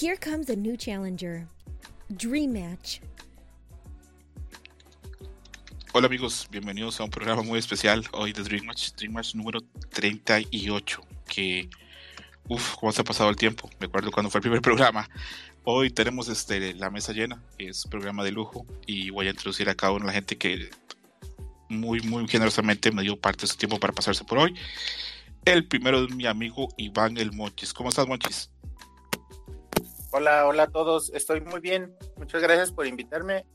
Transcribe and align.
Here 0.00 0.16
comes 0.16 0.48
a 0.48 0.56
new 0.56 0.78
challenger. 0.78 1.46
Dream 2.16 2.54
Match. 2.54 3.00
Hola 5.92 6.06
amigos, 6.06 6.48
bienvenidos 6.50 6.98
a 7.00 7.04
un 7.04 7.10
programa 7.10 7.42
muy 7.42 7.58
especial 7.58 8.02
hoy 8.12 8.32
de 8.32 8.42
Dream 8.42 8.64
Match, 8.64 8.92
Dream 8.96 9.12
Match 9.12 9.34
número 9.34 9.60
38, 9.90 11.02
que, 11.28 11.68
uff, 12.48 12.76
cómo 12.76 12.92
se 12.92 13.02
ha 13.02 13.04
pasado 13.04 13.28
el 13.28 13.36
tiempo, 13.36 13.68
me 13.78 13.88
acuerdo 13.88 14.10
cuando 14.10 14.30
fue 14.30 14.38
el 14.38 14.42
primer 14.42 14.62
programa. 14.62 15.06
Hoy 15.64 15.90
tenemos 15.90 16.30
este, 16.30 16.72
la 16.76 16.88
mesa 16.88 17.12
llena, 17.12 17.42
es 17.58 17.84
programa 17.86 18.24
de 18.24 18.32
lujo 18.32 18.64
y 18.86 19.10
voy 19.10 19.26
a 19.26 19.30
introducir 19.32 19.68
a 19.68 19.74
cada 19.74 19.92
una 19.92 20.06
la 20.06 20.12
gente 20.14 20.38
que 20.38 20.70
muy, 21.68 22.00
muy 22.00 22.26
generosamente 22.26 22.90
me 22.90 23.02
dio 23.02 23.20
parte 23.20 23.42
de 23.42 23.48
su 23.48 23.56
tiempo 23.58 23.78
para 23.78 23.92
pasarse 23.92 24.24
por 24.24 24.38
hoy. 24.38 24.54
El 25.44 25.66
primero 25.66 26.02
es 26.06 26.14
mi 26.14 26.24
amigo 26.24 26.68
Iván 26.78 27.18
El 27.18 27.32
Monchis. 27.32 27.74
¿Cómo 27.74 27.90
estás, 27.90 28.08
Monchis? 28.08 28.50
Hola, 30.12 30.44
hola 30.46 30.64
a 30.64 30.66
todos. 30.66 31.10
Estoy 31.14 31.40
muy 31.40 31.60
bien. 31.60 31.94
Muchas 32.16 32.42
gracias 32.42 32.72
por 32.72 32.84
invitarme. 32.86 33.46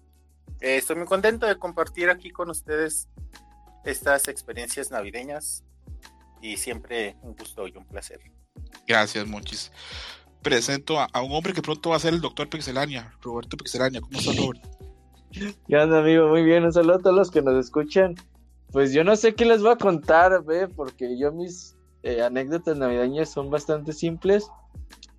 Eh, 0.61 0.77
estoy 0.77 0.95
muy 0.95 1.05
contento 1.05 1.45
de 1.45 1.57
compartir 1.57 2.09
aquí 2.09 2.29
con 2.29 2.49
ustedes 2.49 3.09
estas 3.83 4.29
experiencias 4.29 4.89
navideñas 4.89 5.65
y 6.41 6.55
siempre 6.55 7.17
un 7.21 7.35
gusto 7.35 7.67
y 7.67 7.75
un 7.75 7.85
placer. 7.85 8.21
Gracias, 8.87 9.27
Monchis. 9.27 9.69
Presento 10.41 10.99
a, 10.99 11.09
un 11.21 11.33
hombre 11.33 11.51
que 11.51 11.61
pronto 11.61 11.89
va 11.89 11.97
a 11.97 11.99
ser 11.99 12.13
el 12.13 12.21
doctor 12.21 12.49
Pixelania, 12.49 13.13
Roberto 13.21 13.57
Pixelania. 13.57 13.99
¿Cómo 13.99 14.17
estás, 14.17 14.37
Robert? 14.37 14.61
¿Qué 15.67 15.75
onda, 15.75 15.99
amigo? 15.99 16.29
Muy 16.29 16.43
bien. 16.43 16.63
Un 16.63 16.71
saludo 16.71 16.95
a 16.95 16.99
todos 16.99 17.15
los 17.17 17.31
que 17.31 17.41
nos 17.41 17.65
escuchan. 17.65 18.15
Pues 18.71 18.93
yo 18.93 19.03
no 19.03 19.17
sé 19.17 19.35
qué 19.35 19.43
les 19.43 19.61
voy 19.61 19.71
a 19.71 19.77
contar, 19.77 20.41
ve, 20.45 20.69
porque 20.69 21.17
yo 21.17 21.33
mis 21.33 21.75
eh, 22.03 22.21
anécdotas 22.21 22.77
navideñas 22.77 23.29
son 23.29 23.49
bastante 23.49 23.91
simples, 23.91 24.47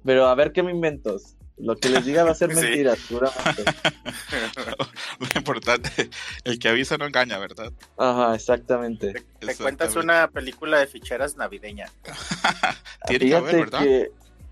pero 0.07 0.27
a 0.27 0.35
ver 0.35 0.53
qué 0.53 0.62
me 0.62 0.71
invento. 0.71 1.19
Lo 1.59 1.75
que 1.75 1.89
les 1.89 2.05
diga 2.05 2.23
va 2.23 2.31
a 2.31 2.35
ser 2.35 2.49
mentira, 2.55 2.95
seguramente. 2.97 3.65
Lo 5.19 5.27
importante, 5.35 6.11
el 6.45 6.59
que 6.59 6.69
avisa 6.69 6.97
no 6.97 7.07
engaña, 7.07 7.39
¿verdad? 7.39 7.73
Ajá, 7.98 8.35
exactamente. 8.35 9.25
Te, 9.41 9.57
cuentas 9.57 9.97
una 9.97 10.29
película 10.31 10.79
de 10.79 10.87
ficheras 10.87 11.37
navideña. 11.37 11.91
Tiene 13.07 13.27
que 13.27 13.35
haber, 13.35 13.57
¿verdad? 13.57 13.83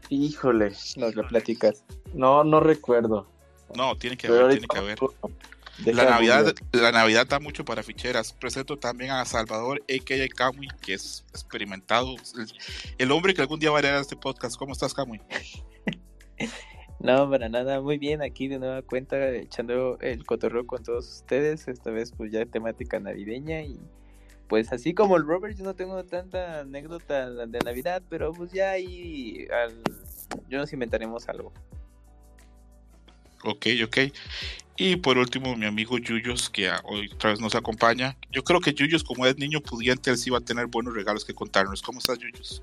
Híjole. 0.08 0.72
Nos 0.96 1.14
lo 1.14 1.26
platicas. 1.26 1.84
No, 2.12 2.44
no 2.44 2.60
recuerdo. 2.60 3.26
No, 3.74 3.96
tiene 3.96 4.16
que 4.16 4.28
haber, 4.28 4.50
tiene 4.50 4.68
que 4.68 4.78
haber. 4.78 4.98
La 5.84 6.04
Navidad, 6.04 6.54
la 6.72 6.92
Navidad 6.92 7.26
da 7.26 7.40
mucho 7.40 7.64
para 7.64 7.82
ficheras. 7.82 8.32
Presento 8.32 8.78
también 8.78 9.10
a 9.10 9.24
Salvador, 9.24 9.82
a.k.a. 9.82 10.28
Kamui, 10.28 10.68
que 10.80 10.94
es 10.94 11.24
experimentado. 11.30 12.14
El, 12.96 13.10
hombre 13.10 13.34
que 13.34 13.42
algún 13.42 13.58
día 13.58 13.70
va 13.70 13.80
a 13.80 13.82
leer 13.82 13.96
este 13.96 14.16
podcast. 14.16 14.56
¿Cómo 14.56 14.72
estás, 14.72 14.94
Kamui? 14.94 15.20
no, 17.00 17.28
para 17.28 17.48
nada. 17.48 17.80
Muy 17.80 17.98
bien, 17.98 18.22
aquí 18.22 18.46
de 18.46 18.60
nueva 18.60 18.82
cuenta, 18.82 19.30
echando 19.30 19.98
el 20.00 20.24
cotorreo 20.24 20.64
con 20.66 20.82
todos 20.84 21.08
ustedes. 21.08 21.66
Esta 21.66 21.90
vez, 21.90 22.12
pues 22.16 22.30
ya 22.30 22.46
temática 22.46 23.00
navideña. 23.00 23.62
Y 23.62 23.80
pues 24.48 24.72
así 24.72 24.94
como 24.94 25.16
el 25.16 25.26
Robert, 25.26 25.58
yo 25.58 25.64
no 25.64 25.74
tengo 25.74 26.04
tanta 26.04 26.60
anécdota 26.60 27.30
de 27.30 27.58
Navidad, 27.58 28.02
pero 28.08 28.32
pues 28.32 28.52
ya 28.52 28.70
ahí 28.70 29.48
al... 29.50 29.82
yo 30.48 30.58
nos 30.58 30.72
inventaremos 30.72 31.28
algo. 31.28 31.52
Ok, 33.44 33.66
ok. 33.84 33.98
Y 34.76 34.96
por 34.96 35.18
último, 35.18 35.54
mi 35.54 35.66
amigo 35.66 35.98
Yuyos, 35.98 36.50
que 36.50 36.68
hoy 36.84 37.08
otra 37.12 37.30
vez 37.30 37.40
nos 37.40 37.54
acompaña. 37.54 38.16
Yo 38.32 38.42
creo 38.42 38.60
que 38.60 38.72
Yuyos, 38.72 39.04
como 39.04 39.24
es 39.26 39.38
niño 39.38 39.60
pudiente, 39.60 40.10
él 40.10 40.16
sí 40.16 40.30
va 40.30 40.38
a 40.38 40.40
tener 40.40 40.66
buenos 40.66 40.94
regalos 40.94 41.24
que 41.24 41.34
contarnos. 41.34 41.80
¿Cómo 41.80 42.00
estás, 42.00 42.18
Yuyos? 42.18 42.62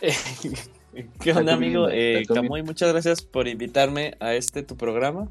¿Qué 1.20 1.32
onda, 1.32 1.54
amigo? 1.54 1.88
Eh, 1.90 2.24
Camuy, 2.26 2.62
muchas 2.62 2.90
gracias 2.92 3.22
por 3.22 3.46
invitarme 3.46 4.16
a 4.18 4.34
este 4.34 4.62
tu 4.62 4.76
programa. 4.76 5.28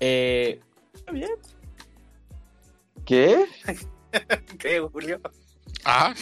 Eh, 0.00 0.60
bien. 1.12 1.30
¿Qué? 3.04 3.44
¿Qué, 4.58 4.80
Julio? 4.80 5.20
Ah. 5.84 6.14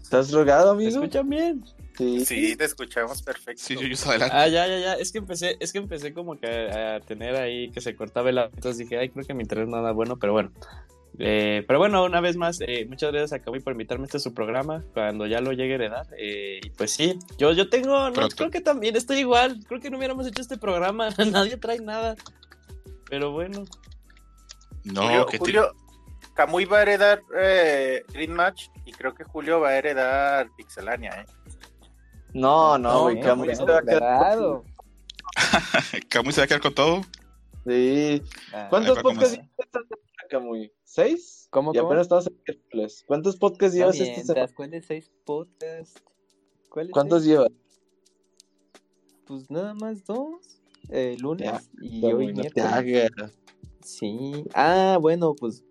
¿Estás 0.00 0.28
drogado, 0.28 0.70
amigo? 0.70 1.00
¿Me 1.00 1.06
escuchan 1.06 1.28
bien? 1.28 1.64
Sí. 1.96 2.56
te 2.56 2.64
escuchamos 2.64 3.22
perfecto. 3.22 3.62
Sí, 3.64 3.74
yo, 3.74 4.10
adelante. 4.10 4.36
Ah, 4.36 4.48
ya, 4.48 4.66
ya, 4.66 4.78
ya. 4.78 4.94
Es 4.94 5.12
que 5.12 5.18
empecé, 5.18 5.56
es 5.60 5.72
que 5.72 5.78
empecé 5.78 6.12
como 6.12 6.38
que 6.38 6.48
a, 6.48 7.00
tener 7.00 7.36
ahí 7.36 7.70
que 7.70 7.80
se 7.80 7.94
cortaba 7.94 8.30
el 8.30 8.38
Entonces 8.38 8.78
dije, 8.78 8.98
ay, 8.98 9.10
creo 9.10 9.24
que 9.24 9.34
mi 9.34 9.42
internet 9.42 9.68
nada 9.68 9.92
bueno, 9.92 10.18
pero 10.18 10.32
bueno. 10.32 10.52
Eh, 11.18 11.64
pero 11.68 11.78
bueno, 11.78 12.04
una 12.04 12.20
vez 12.20 12.36
más, 12.36 12.60
eh, 12.60 12.86
muchas 12.88 13.12
gracias 13.12 13.32
a 13.32 13.38
Kamui 13.38 13.60
por 13.60 13.72
invitarme 13.72 14.04
a 14.04 14.06
este 14.06 14.18
su 14.18 14.34
programa 14.34 14.84
cuando 14.94 15.26
ya 15.26 15.40
lo 15.40 15.52
llegue 15.52 15.72
a 15.72 15.76
heredar. 15.76 16.06
Eh, 16.18 16.60
y 16.64 16.70
pues 16.70 16.90
sí, 16.90 17.18
yo, 17.38 17.52
yo 17.52 17.68
tengo, 17.68 18.10
no, 18.10 18.28
creo 18.28 18.50
que 18.50 18.60
también 18.60 18.96
estoy 18.96 19.18
igual. 19.18 19.60
Creo 19.68 19.80
que 19.80 19.90
no 19.90 19.98
hubiéramos 19.98 20.26
hecho 20.26 20.42
este 20.42 20.58
programa, 20.58 21.10
nadie 21.30 21.56
trae 21.56 21.78
nada. 21.78 22.16
Pero 23.08 23.30
bueno. 23.30 23.64
No, 24.82 25.02
Julio, 25.02 25.26
que 25.26 25.38
Julio 25.38 25.74
Camuy 26.34 26.64
va 26.64 26.78
a 26.78 26.82
heredar 26.82 27.22
Green 28.12 28.32
Match 28.32 28.66
y 28.84 28.92
creo 28.92 29.14
que 29.14 29.24
Julio 29.24 29.60
va 29.60 29.70
a 29.70 29.78
heredar 29.78 30.48
Pixelania, 30.56 31.22
¿eh? 31.22 31.26
No, 32.34 32.76
no, 32.78 33.02
güey, 33.02 33.20
Camuy 33.20 33.54
se 33.54 33.64
va 33.64 33.78
a 33.78 33.82
quedar. 33.82 34.62
¿Camuy 36.08 36.32
se 36.32 36.40
va 36.40 36.44
a 36.44 36.48
quedar 36.48 36.60
con 36.60 36.74
todo? 36.74 37.00
Sí. 37.66 38.22
Ah. 38.52 38.66
¿Cuántos 38.68 38.98
podcasts 38.98 39.36
llevas 39.36 39.86
Camuy? 40.28 40.72
¿Seis? 40.82 41.46
¿Cómo, 41.50 41.72
y 41.72 41.78
apenas 41.78 42.02
estamos 42.02 42.26
en 42.26 42.34
miércoles. 42.46 43.04
¿Cuántos 43.06 43.36
podcasts 43.36 43.76
llevas 43.76 44.00
esta 44.00 44.34
semana? 44.34 44.52
¿Cuáles 44.54 44.86
seis 44.86 45.10
podcasts? 45.24 46.02
¿Cuántos 46.90 47.24
llevas? 47.24 47.50
Pues 49.26 49.48
nada 49.48 49.72
más 49.74 50.04
dos. 50.04 50.60
Eh, 50.90 51.16
lunes 51.20 51.70
y 51.80 52.04
hoy 52.04 52.32
miércoles. 52.32 53.38
Sí. 53.80 54.44
Ah, 54.54 54.98
bueno, 55.00 55.34
pues. 55.34 55.64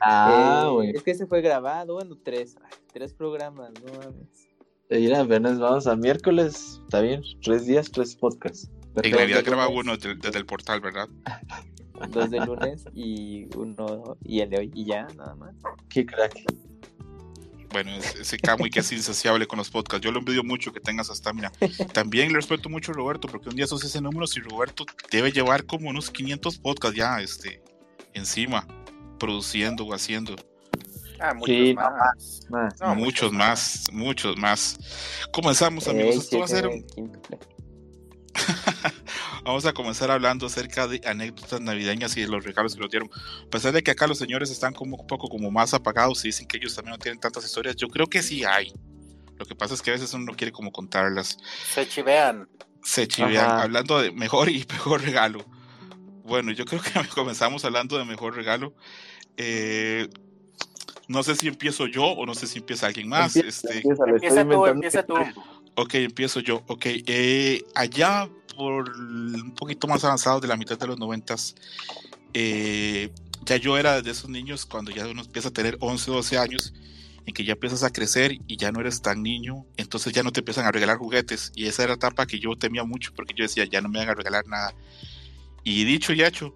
Ah, 0.00 0.64
eh, 0.66 0.72
güey. 0.72 0.90
Es 0.90 1.02
que 1.04 1.14
se 1.14 1.26
fue 1.26 1.40
grabado. 1.40 1.94
Bueno, 1.94 2.16
tres. 2.22 2.56
Tres 2.92 3.14
programas, 3.14 3.72
no 3.84 3.92
mames. 3.92 4.47
Mira, 4.90 5.20
apenas 5.20 5.58
vamos 5.58 5.86
a 5.86 5.96
miércoles, 5.96 6.80
está 6.84 7.00
bien, 7.00 7.22
tres 7.42 7.66
días, 7.66 7.90
tres 7.90 8.16
podcasts. 8.16 8.70
En 8.96 9.12
realidad 9.12 9.44
graba 9.44 9.68
uno 9.68 9.96
desde, 9.96 10.38
el 10.38 10.46
portal, 10.46 10.80
¿verdad? 10.80 11.08
Dos 12.10 12.30
de 12.30 12.38
lunes 12.38 12.84
y 12.94 13.46
uno 13.56 14.16
y 14.24 14.40
el 14.40 14.50
de 14.50 14.58
hoy 14.58 14.70
y 14.74 14.84
ya, 14.86 15.06
nada 15.16 15.34
más. 15.34 15.54
Qué 15.88 16.06
crack. 16.06 16.44
Bueno, 17.70 17.90
ese 17.92 18.38
Camuy 18.38 18.70
que 18.70 18.80
es 18.80 18.92
insaciable 18.92 19.46
con 19.46 19.58
los 19.58 19.68
podcasts. 19.68 20.02
Yo 20.02 20.10
lo 20.10 20.20
envidio 20.20 20.42
mucho 20.42 20.72
que 20.72 20.80
tengas 20.80 21.10
hasta, 21.10 21.32
mira. 21.32 21.52
También 21.92 22.28
le 22.28 22.36
respeto 22.36 22.68
mucho 22.68 22.92
a 22.92 22.94
Roberto, 22.94 23.28
porque 23.28 23.50
un 23.50 23.56
día 23.56 23.66
sos 23.66 23.84
ese 23.84 24.00
número 24.00 24.26
si 24.26 24.40
Roberto 24.40 24.86
debe 25.10 25.32
llevar 25.32 25.66
como 25.66 25.90
unos 25.90 26.10
500 26.10 26.58
podcasts 26.58 26.96
ya, 26.96 27.20
este, 27.20 27.62
encima, 28.14 28.66
produciendo 29.18 29.84
o 29.84 29.92
haciendo. 29.92 30.36
Ah, 31.20 31.34
muchos 31.34 31.74
más. 31.74 32.40
muchos, 32.96 33.32
más, 33.32 33.84
muchos 33.92 34.36
más. 34.36 34.78
Comenzamos, 35.32 35.88
amigos. 35.88 36.16
Esto 36.16 36.38
va 36.38 36.44
a 36.44 36.48
ser. 36.48 36.68
Vamos 39.44 39.66
a 39.66 39.72
comenzar 39.72 40.10
hablando 40.10 40.46
acerca 40.46 40.86
de 40.86 41.00
anécdotas 41.04 41.60
navideñas 41.60 42.16
y 42.16 42.20
de 42.20 42.28
los 42.28 42.44
regalos 42.44 42.74
que 42.74 42.80
nos 42.80 42.90
dieron. 42.90 43.10
A 43.46 43.50
pesar 43.50 43.72
de 43.72 43.82
que 43.82 43.90
acá 43.90 44.06
los 44.06 44.18
señores 44.18 44.50
están 44.50 44.74
como 44.74 44.96
un 44.96 45.06
poco 45.06 45.28
como 45.28 45.50
más 45.50 45.74
apagados 45.74 46.24
y 46.24 46.28
dicen 46.28 46.46
que 46.46 46.58
ellos 46.58 46.74
también 46.74 46.92
no 46.92 46.98
tienen 46.98 47.18
tantas 47.18 47.44
historias, 47.44 47.76
yo 47.76 47.88
creo 47.88 48.06
que 48.06 48.22
sí 48.22 48.44
hay. 48.44 48.72
Lo 49.36 49.44
que 49.46 49.54
pasa 49.54 49.74
es 49.74 49.82
que 49.82 49.90
a 49.90 49.94
veces 49.94 50.12
uno 50.14 50.26
no 50.26 50.36
quiere 50.36 50.52
como 50.52 50.72
contarlas. 50.72 51.38
Se 51.72 51.88
chivean. 51.88 52.48
Se 52.82 53.06
chivean. 53.06 53.50
Hablando 53.50 54.00
de 54.00 54.12
mejor 54.12 54.48
y 54.48 54.64
peor 54.64 55.02
regalo. 55.02 55.44
Bueno, 56.24 56.52
yo 56.52 56.64
creo 56.64 56.82
que 56.82 56.92
comenzamos 57.14 57.64
hablando 57.64 57.98
de 57.98 58.04
mejor 58.04 58.34
regalo. 58.36 58.74
Eh, 59.36 60.08
no 61.08 61.22
sé 61.22 61.34
si 61.34 61.48
empiezo 61.48 61.86
yo 61.86 62.04
o 62.04 62.26
no 62.26 62.34
sé 62.34 62.46
si 62.46 62.58
empieza 62.58 62.86
alguien 62.86 63.08
más. 63.08 63.34
Empieza, 63.34 63.68
este... 63.68 63.88
empieza, 63.88 64.44
tú, 64.44 64.66
empieza 64.66 65.02
tú. 65.02 65.14
Ok, 65.74 65.94
empiezo 65.94 66.40
yo. 66.40 66.62
Ok, 66.66 66.86
eh, 66.86 67.64
allá 67.74 68.28
por 68.56 68.90
un 68.90 69.54
poquito 69.54 69.86
más 69.86 70.04
avanzado 70.04 70.40
de 70.40 70.48
la 70.48 70.56
mitad 70.56 70.78
de 70.78 70.86
los 70.86 70.98
noventas, 70.98 71.54
eh, 72.34 73.10
ya 73.46 73.56
yo 73.56 73.78
era 73.78 74.02
de 74.02 74.10
esos 74.10 74.28
niños 74.28 74.66
cuando 74.66 74.90
ya 74.90 75.06
uno 75.06 75.22
empieza 75.22 75.48
a 75.48 75.52
tener 75.52 75.78
11, 75.80 76.10
12 76.10 76.38
años, 76.38 76.74
en 77.24 77.32
que 77.32 77.44
ya 77.44 77.52
empiezas 77.52 77.84
a 77.84 77.90
crecer 77.90 78.32
y 78.46 78.56
ya 78.56 78.70
no 78.72 78.80
eres 78.80 79.00
tan 79.00 79.22
niño, 79.22 79.64
entonces 79.76 80.12
ya 80.12 80.22
no 80.22 80.32
te 80.32 80.40
empiezan 80.40 80.66
a 80.66 80.72
regalar 80.72 80.98
juguetes. 80.98 81.52
Y 81.54 81.66
esa 81.66 81.84
era 81.84 81.92
la 81.92 81.96
etapa 81.96 82.26
que 82.26 82.38
yo 82.38 82.56
temía 82.56 82.84
mucho 82.84 83.12
porque 83.14 83.32
yo 83.34 83.44
decía, 83.44 83.64
ya 83.64 83.80
no 83.80 83.88
me 83.88 84.00
van 84.00 84.10
a 84.10 84.14
regalar 84.14 84.46
nada. 84.46 84.74
Y 85.64 85.84
dicho 85.84 86.12
y 86.12 86.22
hecho, 86.22 86.54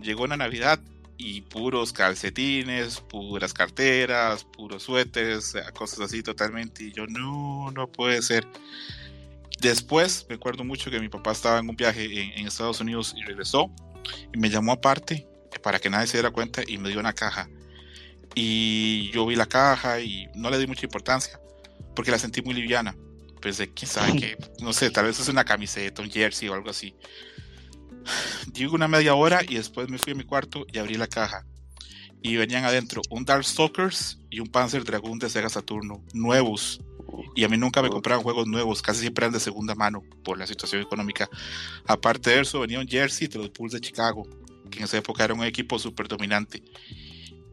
llegó 0.00 0.24
una 0.24 0.36
Navidad 0.36 0.80
y 1.18 1.40
puros 1.42 1.92
calcetines, 1.92 3.00
puras 3.00 3.52
carteras, 3.52 4.44
puros 4.44 4.84
suéteres, 4.84 5.54
cosas 5.74 6.00
así 6.00 6.22
totalmente. 6.22 6.84
Y 6.84 6.92
yo, 6.92 7.06
no, 7.08 7.72
no 7.72 7.90
puede 7.90 8.22
ser. 8.22 8.46
Después, 9.60 10.24
me 10.28 10.36
acuerdo 10.36 10.62
mucho 10.62 10.90
que 10.90 11.00
mi 11.00 11.08
papá 11.08 11.32
estaba 11.32 11.58
en 11.58 11.68
un 11.68 11.76
viaje 11.76 12.04
en, 12.38 12.46
Estados 12.46 12.80
Unidos 12.80 13.14
y 13.16 13.22
regresó 13.22 13.70
y 14.32 14.38
me 14.38 14.48
llamó 14.48 14.72
aparte 14.72 15.26
para 15.60 15.80
que 15.80 15.90
nadie 15.90 16.06
se 16.06 16.18
diera 16.18 16.30
cuenta 16.30 16.62
y 16.64 16.78
me 16.78 16.88
dio 16.88 17.00
una 17.00 17.12
caja. 17.12 17.50
Y 18.36 19.10
yo 19.10 19.26
vi 19.26 19.34
la 19.34 19.46
caja 19.46 20.00
y 20.00 20.28
no 20.36 20.50
le 20.50 20.58
di 20.58 20.68
mucha 20.68 20.86
importancia 20.86 21.40
porque 21.96 22.12
la 22.12 22.18
sentí 22.18 22.42
muy 22.42 22.54
liviana. 22.54 22.96
Pensé, 23.40 23.72
quién 23.74 23.90
sabe 23.90 24.12
que, 24.20 24.36
no 24.60 24.72
sé, 24.72 24.90
tal 24.90 25.06
vez 25.06 25.18
es 25.18 25.28
una 25.28 25.44
camiseta, 25.44 26.00
un 26.00 26.10
jersey 26.10 26.48
o 26.48 26.54
algo 26.54 26.70
así. 26.70 26.94
Llego 28.54 28.74
una 28.74 28.88
media 28.88 29.14
hora 29.14 29.42
y 29.46 29.56
después 29.56 29.88
me 29.88 29.98
fui 29.98 30.12
a 30.12 30.16
mi 30.16 30.24
cuarto 30.24 30.66
y 30.72 30.78
abrí 30.78 30.94
la 30.94 31.06
caja. 31.06 31.44
Y 32.22 32.36
venían 32.36 32.64
adentro 32.64 33.02
un 33.10 33.24
Darkstalkers 33.24 34.18
y 34.30 34.40
un 34.40 34.48
Panzer 34.48 34.84
Dragoon 34.84 35.18
de 35.18 35.30
Sega 35.30 35.48
Saturno, 35.48 36.04
nuevos. 36.12 36.80
Y 37.34 37.44
a 37.44 37.48
mí 37.48 37.56
nunca 37.56 37.80
me 37.80 37.88
compraban 37.88 38.22
juegos 38.22 38.46
nuevos, 38.46 38.82
casi 38.82 39.00
siempre 39.00 39.24
eran 39.24 39.32
de 39.32 39.40
segunda 39.40 39.74
mano 39.74 40.02
por 40.24 40.38
la 40.38 40.46
situación 40.46 40.82
económica. 40.82 41.28
Aparte 41.86 42.30
de 42.30 42.40
eso, 42.40 42.60
venía 42.60 42.80
un 42.80 42.88
jersey 42.88 43.28
de 43.28 43.38
los 43.38 43.52
Bulls 43.52 43.72
de 43.72 43.80
Chicago, 43.80 44.26
que 44.70 44.78
en 44.78 44.84
esa 44.84 44.98
época 44.98 45.24
era 45.24 45.34
un 45.34 45.44
equipo 45.44 45.78
súper 45.78 46.08
dominante. 46.08 46.62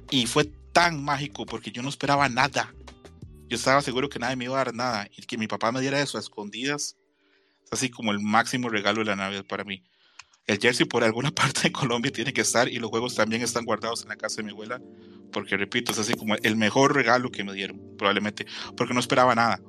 Y 0.10 0.26
fue 0.26 0.46
tan 0.74 1.04
mágico 1.04 1.46
porque 1.46 1.72
yo 1.72 1.82
no 1.82 1.90
esperaba 1.90 2.28
nada. 2.28 2.74
Yo 3.48 3.56
estaba 3.56 3.82
seguro 3.82 4.10
que 4.10 4.20
nadie 4.20 4.36
me 4.36 4.46
iba 4.46 4.56
a 4.56 4.66
dar 4.66 4.74
nada 4.74 5.08
y 5.16 5.22
que 5.22 5.38
mi 5.38 5.48
papá 5.48 5.72
me 5.72 5.82
diera 5.82 6.02
eso 6.02 6.18
a 6.18 6.22
escondidas. 6.22 6.98
Es 7.64 7.74
así 7.74 7.90
como 7.90 8.12
el 8.12 8.20
máximo 8.20 8.70
regalo 8.70 9.00
de 9.00 9.06
la 9.06 9.16
Navidad 9.16 9.46
para 9.48 9.64
mí. 9.64 9.84
El 10.48 10.60
jersey 10.60 10.86
por 10.86 11.04
alguna 11.04 11.32
parte 11.36 11.62
de 11.64 11.72
Colombia 11.72 12.12
tiene 12.12 12.34
que 12.34 12.42
estar 12.42 12.68
y 12.68 12.78
los 12.78 12.90
juegos 12.90 13.16
también 13.16 13.42
están 13.42 13.66
guardados 13.66 14.04
en 14.04 14.10
la 14.10 14.16
casa 14.16 14.38
de 14.38 14.44
mi 14.44 14.52
abuela, 14.52 14.82
porque 15.32 15.58
repito, 15.58 15.92
es 15.92 16.00
así 16.00 16.14
como 16.14 16.36
el 16.36 16.56
mejor 16.56 16.94
regalo 16.96 17.32
que 17.32 17.44
me 17.44 17.54
dieron, 17.54 17.82
probablemente, 17.98 18.46
porque 18.78 18.94
no 18.94 19.00
esperaba 19.00 19.36
nada. 19.36 19.60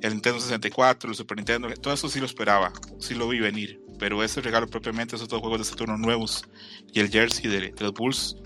El 0.00 0.12
Nintendo 0.12 0.40
64, 0.40 1.10
el 1.10 1.16
Super 1.16 1.36
Nintendo, 1.36 1.68
todo 1.74 1.92
eso 1.92 2.08
sí 2.08 2.20
lo 2.20 2.26
esperaba, 2.26 2.72
sí 3.00 3.14
lo 3.14 3.28
vi 3.28 3.40
venir, 3.40 3.80
pero 3.98 4.22
ese 4.22 4.40
regalo 4.40 4.68
propiamente, 4.68 5.16
esos 5.16 5.28
dos 5.28 5.40
juegos 5.40 5.58
de 5.58 5.64
Saturno 5.64 5.98
nuevos 5.98 6.44
y 6.92 7.00
el 7.00 7.10
jersey 7.10 7.50
de, 7.50 7.74
los 7.78 7.92
Bulls, 7.92 8.36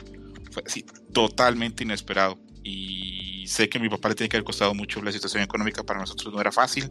fue 0.51 0.63
así, 0.67 0.85
totalmente 1.13 1.85
inesperado. 1.85 2.39
Y 2.65 3.45
sé 3.47 3.69
que 3.69 3.79
a 3.79 3.81
mi 3.81 3.89
papá 3.89 4.09
le 4.09 4.15
tiene 4.15 4.29
que 4.29 4.37
haber 4.37 4.45
costado 4.45 4.75
mucho 4.75 5.03
la 5.03 5.13
situación 5.13 5.43
económica, 5.43 5.83
para 5.83 6.01
nosotros 6.01 6.33
no 6.33 6.41
era 6.41 6.53
fácil. 6.53 6.91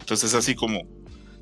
Entonces, 0.00 0.34
así 0.34 0.54
como 0.54 0.82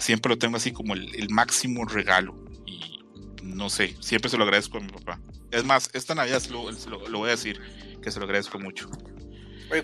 siempre 0.00 0.30
lo 0.30 0.38
tengo 0.38 0.56
así 0.56 0.72
como 0.72 0.94
el, 0.94 1.30
máximo 1.30 1.84
regalo. 1.84 2.34
Y 2.66 3.00
no 3.42 3.70
sé, 3.70 3.96
siempre 4.00 4.30
se 4.30 4.36
lo 4.36 4.44
agradezco 4.44 4.78
a 4.78 4.80
mi 4.80 4.88
papá. 4.88 5.20
Es 5.50 5.64
más, 5.64 5.90
esta 5.92 6.14
Navidad 6.14 6.42
lo, 6.50 6.70
lo, 7.08 7.18
voy 7.18 7.28
a 7.28 7.32
decir, 7.32 7.60
que 8.02 8.10
se 8.10 8.18
lo 8.18 8.24
agradezco 8.24 8.58
mucho. 8.58 8.88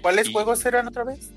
¿Cuáles 0.01 0.31
juegos 0.31 0.65
eran 0.67 0.89
otra 0.89 1.05
vez? 1.05 1.31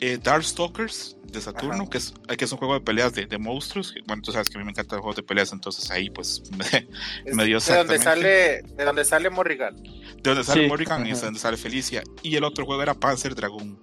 Eh, 0.00 0.18
Darkstalkers 0.22 1.16
de 1.24 1.40
Saturno, 1.40 1.90
que 1.90 1.98
es, 1.98 2.14
que 2.36 2.44
es 2.44 2.52
un 2.52 2.58
juego 2.58 2.74
de 2.74 2.80
peleas 2.80 3.12
de, 3.14 3.26
de, 3.26 3.38
monstruos. 3.38 3.94
Bueno, 4.06 4.22
tú 4.22 4.32
sabes 4.32 4.48
que 4.48 4.56
a 4.56 4.60
mí 4.60 4.64
me 4.64 4.70
encantan 4.70 4.96
los 4.96 5.02
juegos 5.02 5.16
de 5.16 5.22
peleas, 5.22 5.52
entonces 5.52 5.90
ahí 5.90 6.08
pues 6.08 6.42
me, 7.32 7.44
dio 7.44 7.58
de 7.58 7.76
donde 7.76 7.98
sale 7.98 8.62
De 8.62 8.84
donde 8.84 9.04
sale 9.04 9.28
Morrigan. 9.28 9.74
De 9.76 10.22
donde 10.22 10.44
sale 10.44 10.68
Morrigan 10.68 11.06
y 11.06 11.12
de 11.12 11.20
donde 11.20 11.40
sale 11.40 11.56
Felicia. 11.56 12.02
Y 12.22 12.36
el 12.36 12.44
otro 12.44 12.64
juego 12.64 12.82
era 12.82 12.94
Panzer 12.94 13.34
Dragoon, 13.34 13.78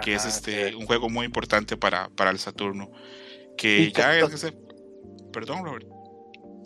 que 0.00 0.14
es 0.14 0.24
este 0.24 0.76
un 0.76 0.86
juego 0.86 1.08
muy 1.08 1.26
importante 1.26 1.76
para, 1.76 2.08
para 2.10 2.30
el 2.30 2.38
Saturno. 2.38 2.90
Que 3.56 3.92
ya 3.92 4.18
es 4.18 4.32
ese. 4.32 4.52
Perdón, 5.32 5.64
Robert. 5.64 5.86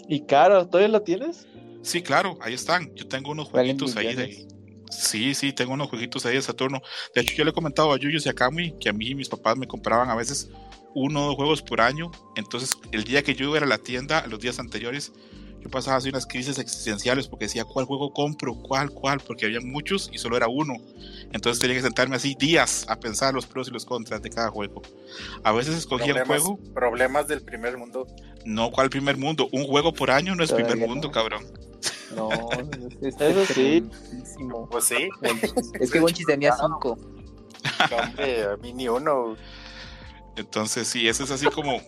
¿Y 0.08 0.26
caro? 0.26 0.66
¿Todavía 0.68 0.88
lo 0.88 1.02
tienes? 1.02 1.46
Sí, 1.82 2.02
claro, 2.02 2.38
ahí 2.40 2.54
están. 2.54 2.94
Yo 2.94 3.06
tengo 3.06 3.30
unos 3.30 3.48
jueguitos 3.48 3.96
ahí 3.96 4.14
de. 4.14 4.46
Sí, 4.90 5.34
sí, 5.34 5.52
tengo 5.52 5.74
unos 5.74 5.88
jueguitos 5.88 6.24
ahí 6.26 6.34
de 6.34 6.42
Saturno. 6.42 6.80
De 7.14 7.20
hecho, 7.20 7.34
yo 7.34 7.44
le 7.44 7.50
he 7.50 7.54
comentado 7.54 7.92
a 7.92 7.98
Yuyos 7.98 8.24
y 8.26 8.28
a 8.28 8.34
Kamui 8.34 8.76
que 8.78 8.88
a 8.88 8.92
mí 8.92 9.08
y 9.08 9.14
mis 9.14 9.28
papás 9.28 9.56
me 9.56 9.66
compraban 9.66 10.10
a 10.10 10.14
veces 10.14 10.48
uno 10.94 11.24
o 11.24 11.26
dos 11.26 11.36
juegos 11.36 11.62
por 11.62 11.80
año. 11.80 12.10
Entonces, 12.36 12.76
el 12.92 13.04
día 13.04 13.22
que 13.22 13.34
yo 13.34 13.48
iba 13.48 13.58
a 13.58 13.66
la 13.66 13.78
tienda, 13.78 14.26
los 14.28 14.40
días 14.40 14.58
anteriores, 14.58 15.12
yo 15.66 15.70
pasaba 15.70 15.96
así 15.96 16.08
unas 16.08 16.26
crisis 16.26 16.58
existenciales 16.58 17.26
porque 17.26 17.46
decía, 17.46 17.64
¿cuál 17.64 17.86
juego 17.86 18.12
compro? 18.12 18.54
¿Cuál? 18.54 18.90
¿Cuál? 18.90 19.18
Porque 19.18 19.46
había 19.46 19.60
muchos 19.60 20.08
y 20.12 20.18
solo 20.18 20.36
era 20.36 20.46
uno. 20.46 20.74
Entonces 21.32 21.60
tenía 21.60 21.76
que 21.76 21.82
sentarme 21.82 22.14
así 22.14 22.36
días 22.38 22.86
a 22.88 23.00
pensar 23.00 23.34
los 23.34 23.46
pros 23.46 23.68
y 23.68 23.72
los 23.72 23.84
contras 23.84 24.22
de 24.22 24.30
cada 24.30 24.48
juego. 24.48 24.82
A 25.42 25.50
veces 25.50 25.74
escogía 25.74 26.14
un 26.14 26.24
juego. 26.24 26.58
Problemas 26.72 27.26
del 27.26 27.42
primer 27.42 27.76
mundo. 27.76 28.06
No, 28.44 28.70
¿cuál 28.70 28.90
primer 28.90 29.16
mundo? 29.16 29.48
Un 29.50 29.66
juego 29.66 29.92
por 29.92 30.12
año 30.12 30.36
no 30.36 30.44
es 30.44 30.52
primer 30.52 30.76
mundo, 30.76 31.10
cabrón. 31.10 31.44
No, 32.14 32.30
eso 33.02 33.46
sí. 33.52 33.84
Pues 34.70 34.84
sí. 34.84 35.08
Es 35.80 35.90
que 35.90 35.98
Bonchis 35.98 36.26
tenía 36.26 36.52
cinco. 36.52 36.96
Hombre, 37.90 38.44
a 38.44 38.56
mí 38.58 38.72
ni 38.72 38.88
uno. 38.88 39.36
Entonces, 40.36 40.86
sí, 40.86 41.08
eso 41.08 41.24
es 41.24 41.30
así 41.32 41.46
como 41.46 41.80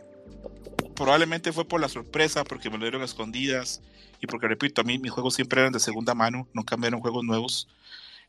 probablemente 0.98 1.52
fue 1.52 1.64
por 1.64 1.80
la 1.80 1.88
sorpresa, 1.88 2.42
porque 2.42 2.70
me 2.70 2.76
lo 2.76 2.82
dieron 2.82 3.02
a 3.02 3.04
escondidas 3.04 3.80
y 4.20 4.26
porque, 4.26 4.48
repito, 4.48 4.80
a 4.80 4.84
mí 4.84 4.98
mis 4.98 5.12
juegos 5.12 5.34
siempre 5.34 5.60
eran 5.60 5.72
de 5.72 5.78
segunda 5.78 6.12
mano, 6.12 6.48
nunca 6.52 6.76
me 6.76 6.82
dieron 6.88 7.00
juegos 7.00 7.22
nuevos. 7.24 7.68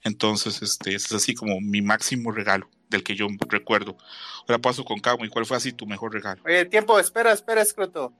Entonces, 0.03 0.61
este, 0.61 0.93
es 0.93 1.11
así 1.11 1.33
como 1.33 1.59
mi 1.59 1.81
máximo 1.81 2.31
regalo 2.31 2.69
del 2.89 3.03
que 3.03 3.15
yo 3.15 3.27
recuerdo. 3.49 3.97
Ahora 4.41 4.59
paso 4.59 4.85
con 4.85 4.99
Camo. 4.99 5.25
¿Y 5.25 5.29
cuál 5.29 5.47
fue 5.47 5.57
así 5.57 5.73
tu 5.73 5.87
mejor 5.87 6.13
regalo? 6.13 6.41
Oye, 6.45 6.63
tiempo, 6.65 6.99
espera, 6.99 7.33
espera, 7.33 7.61
escroto. 7.61 8.13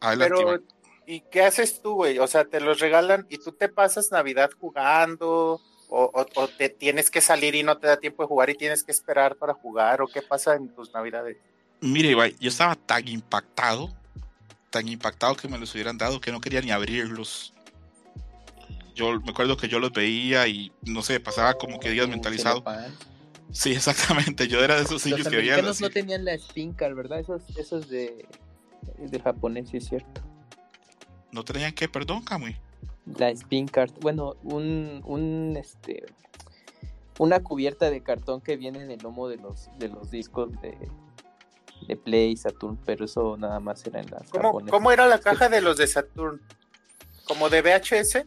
Adelante. 0.00 0.34
Pero, 0.34 0.62
¿y 1.06 1.20
qué 1.20 1.42
haces 1.42 1.82
tú, 1.82 1.94
güey? 1.94 2.18
O 2.18 2.26
sea, 2.26 2.46
te 2.46 2.60
los 2.60 2.80
regalan 2.80 3.26
y 3.28 3.36
tú 3.38 3.52
te 3.52 3.68
pasas 3.68 4.10
Navidad 4.10 4.50
jugando. 4.58 5.60
O, 5.88 6.10
o, 6.14 6.48
te 6.48 6.70
tienes 6.70 7.10
que 7.10 7.20
salir 7.20 7.54
y 7.54 7.62
no 7.62 7.78
te 7.78 7.86
da 7.86 7.98
tiempo 7.98 8.22
de 8.22 8.26
jugar 8.26 8.50
y 8.50 8.56
tienes 8.56 8.82
que 8.82 8.90
esperar 8.90 9.36
para 9.36 9.52
jugar, 9.54 10.02
o 10.02 10.08
qué 10.08 10.22
pasa 10.22 10.56
en 10.56 10.74
tus 10.74 10.92
navidades. 10.92 11.36
Mire, 11.84 12.14
yo 12.40 12.48
estaba 12.48 12.76
tan 12.76 13.06
impactado, 13.06 13.90
tan 14.70 14.88
impactado 14.88 15.36
que 15.36 15.48
me 15.48 15.58
los 15.58 15.74
hubieran 15.74 15.98
dado 15.98 16.18
que 16.18 16.32
no 16.32 16.40
quería 16.40 16.62
ni 16.62 16.70
abrirlos. 16.70 17.52
Yo 18.94 19.20
me 19.20 19.32
acuerdo 19.32 19.58
que 19.58 19.68
yo 19.68 19.78
los 19.78 19.92
veía 19.92 20.48
y 20.48 20.72
no 20.80 21.02
sé, 21.02 21.20
pasaba 21.20 21.52
como 21.54 21.78
que 21.78 21.90
días 21.90 22.08
mentalizado. 22.08 22.64
Sí, 23.52 23.72
exactamente. 23.72 24.48
Yo 24.48 24.64
era 24.64 24.76
de 24.76 24.84
esos 24.84 25.04
niños 25.04 25.28
que 25.28 25.36
veían. 25.36 25.62
Los 25.62 25.82
no 25.82 25.90
tenían 25.90 26.24
la 26.24 26.32
spin 26.32 26.72
card, 26.72 26.94
¿verdad? 26.94 27.20
Esos, 27.20 27.42
esos 27.58 27.86
de, 27.90 28.26
de 28.96 29.20
japonés, 29.20 29.68
sí 29.68 29.76
es 29.76 29.84
cierto. 29.84 30.22
¿No 31.32 31.44
tenían 31.44 31.72
qué? 31.74 31.86
Perdón, 31.86 32.24
Kamui. 32.24 32.56
La 33.18 33.28
spin 33.28 33.68
card. 33.68 33.92
Bueno, 34.00 34.36
un, 34.42 35.02
un 35.04 35.54
este 35.58 36.06
una 37.18 37.42
cubierta 37.42 37.90
de 37.90 38.02
cartón 38.02 38.40
que 38.40 38.56
viene 38.56 38.82
en 38.82 38.90
el 38.90 39.00
lomo 39.00 39.28
de 39.28 39.36
los 39.36 39.68
de 39.78 39.88
los 39.88 40.10
discos 40.10 40.50
de, 40.62 40.76
de 41.86 41.96
Play, 41.96 42.36
Saturn, 42.36 42.78
pero 42.84 43.04
eso 43.04 43.36
nada 43.36 43.60
más 43.60 43.84
era 43.86 44.00
en 44.00 44.10
las 44.10 44.28
¿Cómo, 44.30 44.60
¿Cómo 44.66 44.90
era 44.90 45.06
la 45.06 45.18
caja 45.18 45.48
de 45.48 45.60
los 45.60 45.76
de 45.76 45.86
Saturn? 45.86 46.40
¿Como 47.24 47.48
de 47.50 47.62
VHS? 47.62 48.24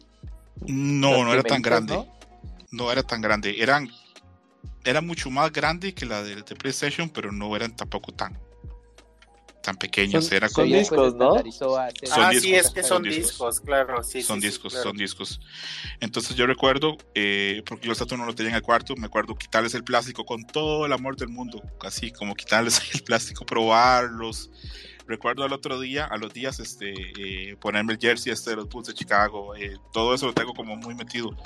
No, 0.66 1.24
no 1.24 1.32
era 1.32 1.42
tan 1.42 1.62
grande. 1.62 2.06
¿no? 2.70 2.92
era 2.92 3.02
tan 3.02 3.20
grande. 3.20 3.62
Eran 3.62 3.88
era 4.84 5.00
mucho 5.00 5.30
más 5.30 5.52
grande 5.52 5.94
que 5.94 6.06
la 6.06 6.22
de, 6.22 6.36
de 6.36 6.56
PlayStation, 6.56 7.08
pero 7.10 7.32
no 7.32 7.54
eran 7.54 7.74
tampoco 7.74 8.12
tan 8.12 8.38
tan 9.68 9.76
pequeños, 9.76 10.24
son, 10.24 10.34
era 10.34 10.48
como... 10.48 10.66
discos, 10.66 11.14
¿no? 11.14 11.34
ah, 11.36 12.30
sí, 12.40 12.54
es 12.54 12.70
que 12.70 12.82
son, 12.82 13.02
discos, 13.02 13.60
claro, 13.60 14.02
sí. 14.02 14.22
Son 14.22 14.40
discos, 14.40 14.72
son 14.72 14.96
discos. 14.96 15.42
Entonces 16.00 16.34
yo 16.36 16.46
recuerdo, 16.46 16.96
eh, 17.14 17.62
porque 17.66 17.84
yo 17.84 17.92
el 17.92 17.98
Saturno 17.98 18.24
no 18.24 18.30
lo 18.30 18.34
tenía 18.34 18.52
en 18.52 18.56
el 18.56 18.62
cuarto, 18.62 18.96
me 18.96 19.04
acuerdo 19.04 19.34
quitarles 19.36 19.74
el 19.74 19.84
plástico 19.84 20.24
con 20.24 20.46
todo 20.46 20.86
el 20.86 20.92
amor 20.94 21.16
del 21.16 21.28
mundo, 21.28 21.62
así 21.82 22.10
como 22.10 22.34
quitarles 22.34 22.80
el 22.94 23.02
plástico, 23.02 23.44
probarlos. 23.44 24.50
Recuerdo 25.06 25.44
al 25.44 25.52
otro 25.52 25.78
día, 25.78 26.06
a 26.06 26.16
los 26.16 26.32
días, 26.32 26.60
este, 26.60 26.94
eh, 27.18 27.56
ponerme 27.56 27.92
el 27.92 27.98
jersey 27.98 28.32
este 28.32 28.50
de 28.50 28.56
los 28.56 28.70
Bulls 28.70 28.88
de 28.88 28.94
Chicago, 28.94 29.54
eh, 29.54 29.76
todo 29.92 30.14
eso 30.14 30.24
lo 30.24 30.32
tengo 30.32 30.54
como 30.54 30.76
muy 30.76 30.94
metido. 30.94 31.36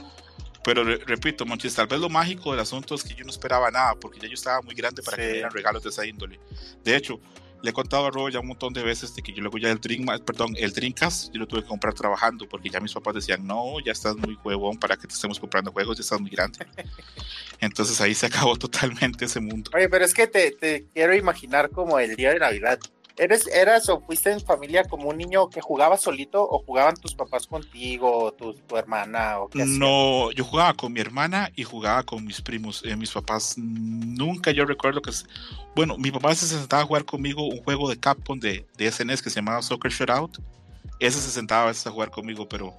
Pero 0.63 0.85
repito, 0.85 1.45
Monchis, 1.45 1.75
tal 1.75 1.89
vez 1.89 1.99
lo 1.99 2.09
mágico 2.09 2.53
del 2.53 2.61
asunto 2.61 2.95
es 2.95 3.03
que 3.03 3.15
yo 3.15 3.25
no 3.25 3.31
esperaba 3.31 3.69
nada, 3.73 3.97
porque 3.97 4.21
ya 4.21 4.29
yo 4.29 4.35
estaba 4.35 4.63
muy 4.63 4.77
grande 4.77 5.03
para 5.03 5.17
que 5.17 5.25
me 5.25 5.33
dieran 5.33 5.51
regalos 5.51 5.83
de 5.83 5.89
esa 5.89 6.07
índole. 6.07 6.39
De 6.85 6.95
hecho, 6.95 7.21
le 7.63 7.71
he 7.71 7.73
contado 7.73 8.07
a 8.07 8.11
Robo 8.11 8.29
ya 8.29 8.41
un 8.41 8.49
montón 8.49 8.73
de 8.73 8.83
veces 8.83 9.15
de 9.15 9.23
que 9.23 9.33
yo 9.33 9.41
luego 9.41 9.59
ya 9.59 9.71
el 9.71 9.81
Drink, 9.81 10.09
perdón, 10.25 10.55
el 10.59 10.73
Dreamcast 10.73 11.33
yo 11.33 11.41
lo 11.41 11.47
tuve 11.47 11.63
que 11.63 11.69
comprar 11.69 11.95
trabajando 11.95 12.49
porque 12.49 12.69
ya 12.69 12.81
mis 12.81 12.93
papás 12.93 13.15
decían, 13.15 13.47
no, 13.47 13.81
ya 13.85 13.93
estás 13.93 14.17
muy 14.17 14.37
huevón 14.45 14.79
para 14.79 14.97
que 14.97 15.07
te 15.07 15.15
estemos 15.15 15.39
comprando 15.39 15.71
juegos, 15.73 15.97
ya 15.97 16.03
estás 16.03 16.21
muy 16.21 16.31
grande. 16.31 16.67
Entonces 17.61 18.01
ahí 18.01 18.15
se 18.15 18.27
acabó 18.27 18.57
totalmente 18.57 19.25
ese 19.25 19.41
mundo. 19.41 19.71
Oye, 19.75 19.89
pero 19.89 20.05
es 20.05 20.13
que 20.13 20.27
te, 20.27 20.51
te 20.51 20.87
quiero 20.93 21.15
imaginar 21.15 21.71
como 21.71 21.99
el 21.99 22.17
día 22.17 22.33
de 22.33 22.41
Navidad. 22.41 22.81
¿Eres, 23.17 23.47
¿Eras 23.47 23.89
o 23.89 24.01
fuiste 24.01 24.31
en 24.33 24.41
familia 24.41 24.85
como 24.85 25.11
un 25.11 25.19
niño 25.19 25.51
que 25.51 25.61
jugaba 25.61 25.97
solito 25.97 26.43
o 26.43 26.61
jugaban 26.65 26.97
tus 26.97 27.15
papás 27.15 27.47
contigo, 27.47 28.25
o 28.25 28.33
tu, 28.33 28.55
tu 28.55 28.77
hermana? 28.77 29.39
O 29.39 29.49
qué 29.49 29.65
no, 29.65 30.31
yo 30.33 30.45
jugaba 30.45 30.75
con 30.75 30.93
mi 30.93 31.01
hermana 31.01 31.51
y 31.55 31.65
jugaba 31.65 32.03
con 32.05 32.25
mis 32.25 32.41
primos. 32.41 32.83
Eh, 32.85 32.97
mis 32.97 33.11
papás 33.11 33.55
nunca 33.59 34.51
yo 34.51 34.65
recuerdo 34.65 35.03
que... 35.03 35.11
Bueno, 35.75 35.99
mi 35.99 36.11
papá 36.11 36.35
se 36.35 36.47
sentaba 36.47 36.83
a 36.83 36.87
jugar 36.87 37.05
conmigo 37.05 37.47
un 37.47 37.63
juego 37.63 37.89
de 37.89 37.99
Capcom 37.99 38.39
de, 38.39 38.67
de 38.77 38.91
SNES 38.91 39.21
e 39.21 39.23
que 39.25 39.31
se 39.31 39.37
llamaba 39.37 39.63
Soccer 39.63 39.91
Shootout. 39.91 40.39
Ese 40.99 41.21
se 41.21 41.31
sentaba 41.31 41.65
a 41.65 41.67
veces 41.67 41.87
a 41.87 41.91
jugar 41.91 42.11
conmigo, 42.11 42.49
pero 42.49 42.75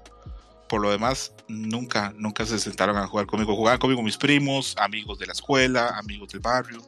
por 0.68 0.82
lo 0.82 0.90
demás 0.90 1.34
nunca, 1.48 2.14
nunca 2.18 2.46
se 2.46 2.58
sentaron 2.58 2.98
a 2.98 3.08
jugar 3.08 3.28
conmigo. 3.28 3.56
Jugaban 3.56 3.80
conmigo 3.80 4.02
mis 4.02 4.18
primos, 4.18 4.76
amigos 4.78 5.20
de 5.20 5.28
la 5.28 5.34
escuela, 5.34 5.98
amigos 5.98 6.30
del 6.30 6.40
barrio 6.40 6.82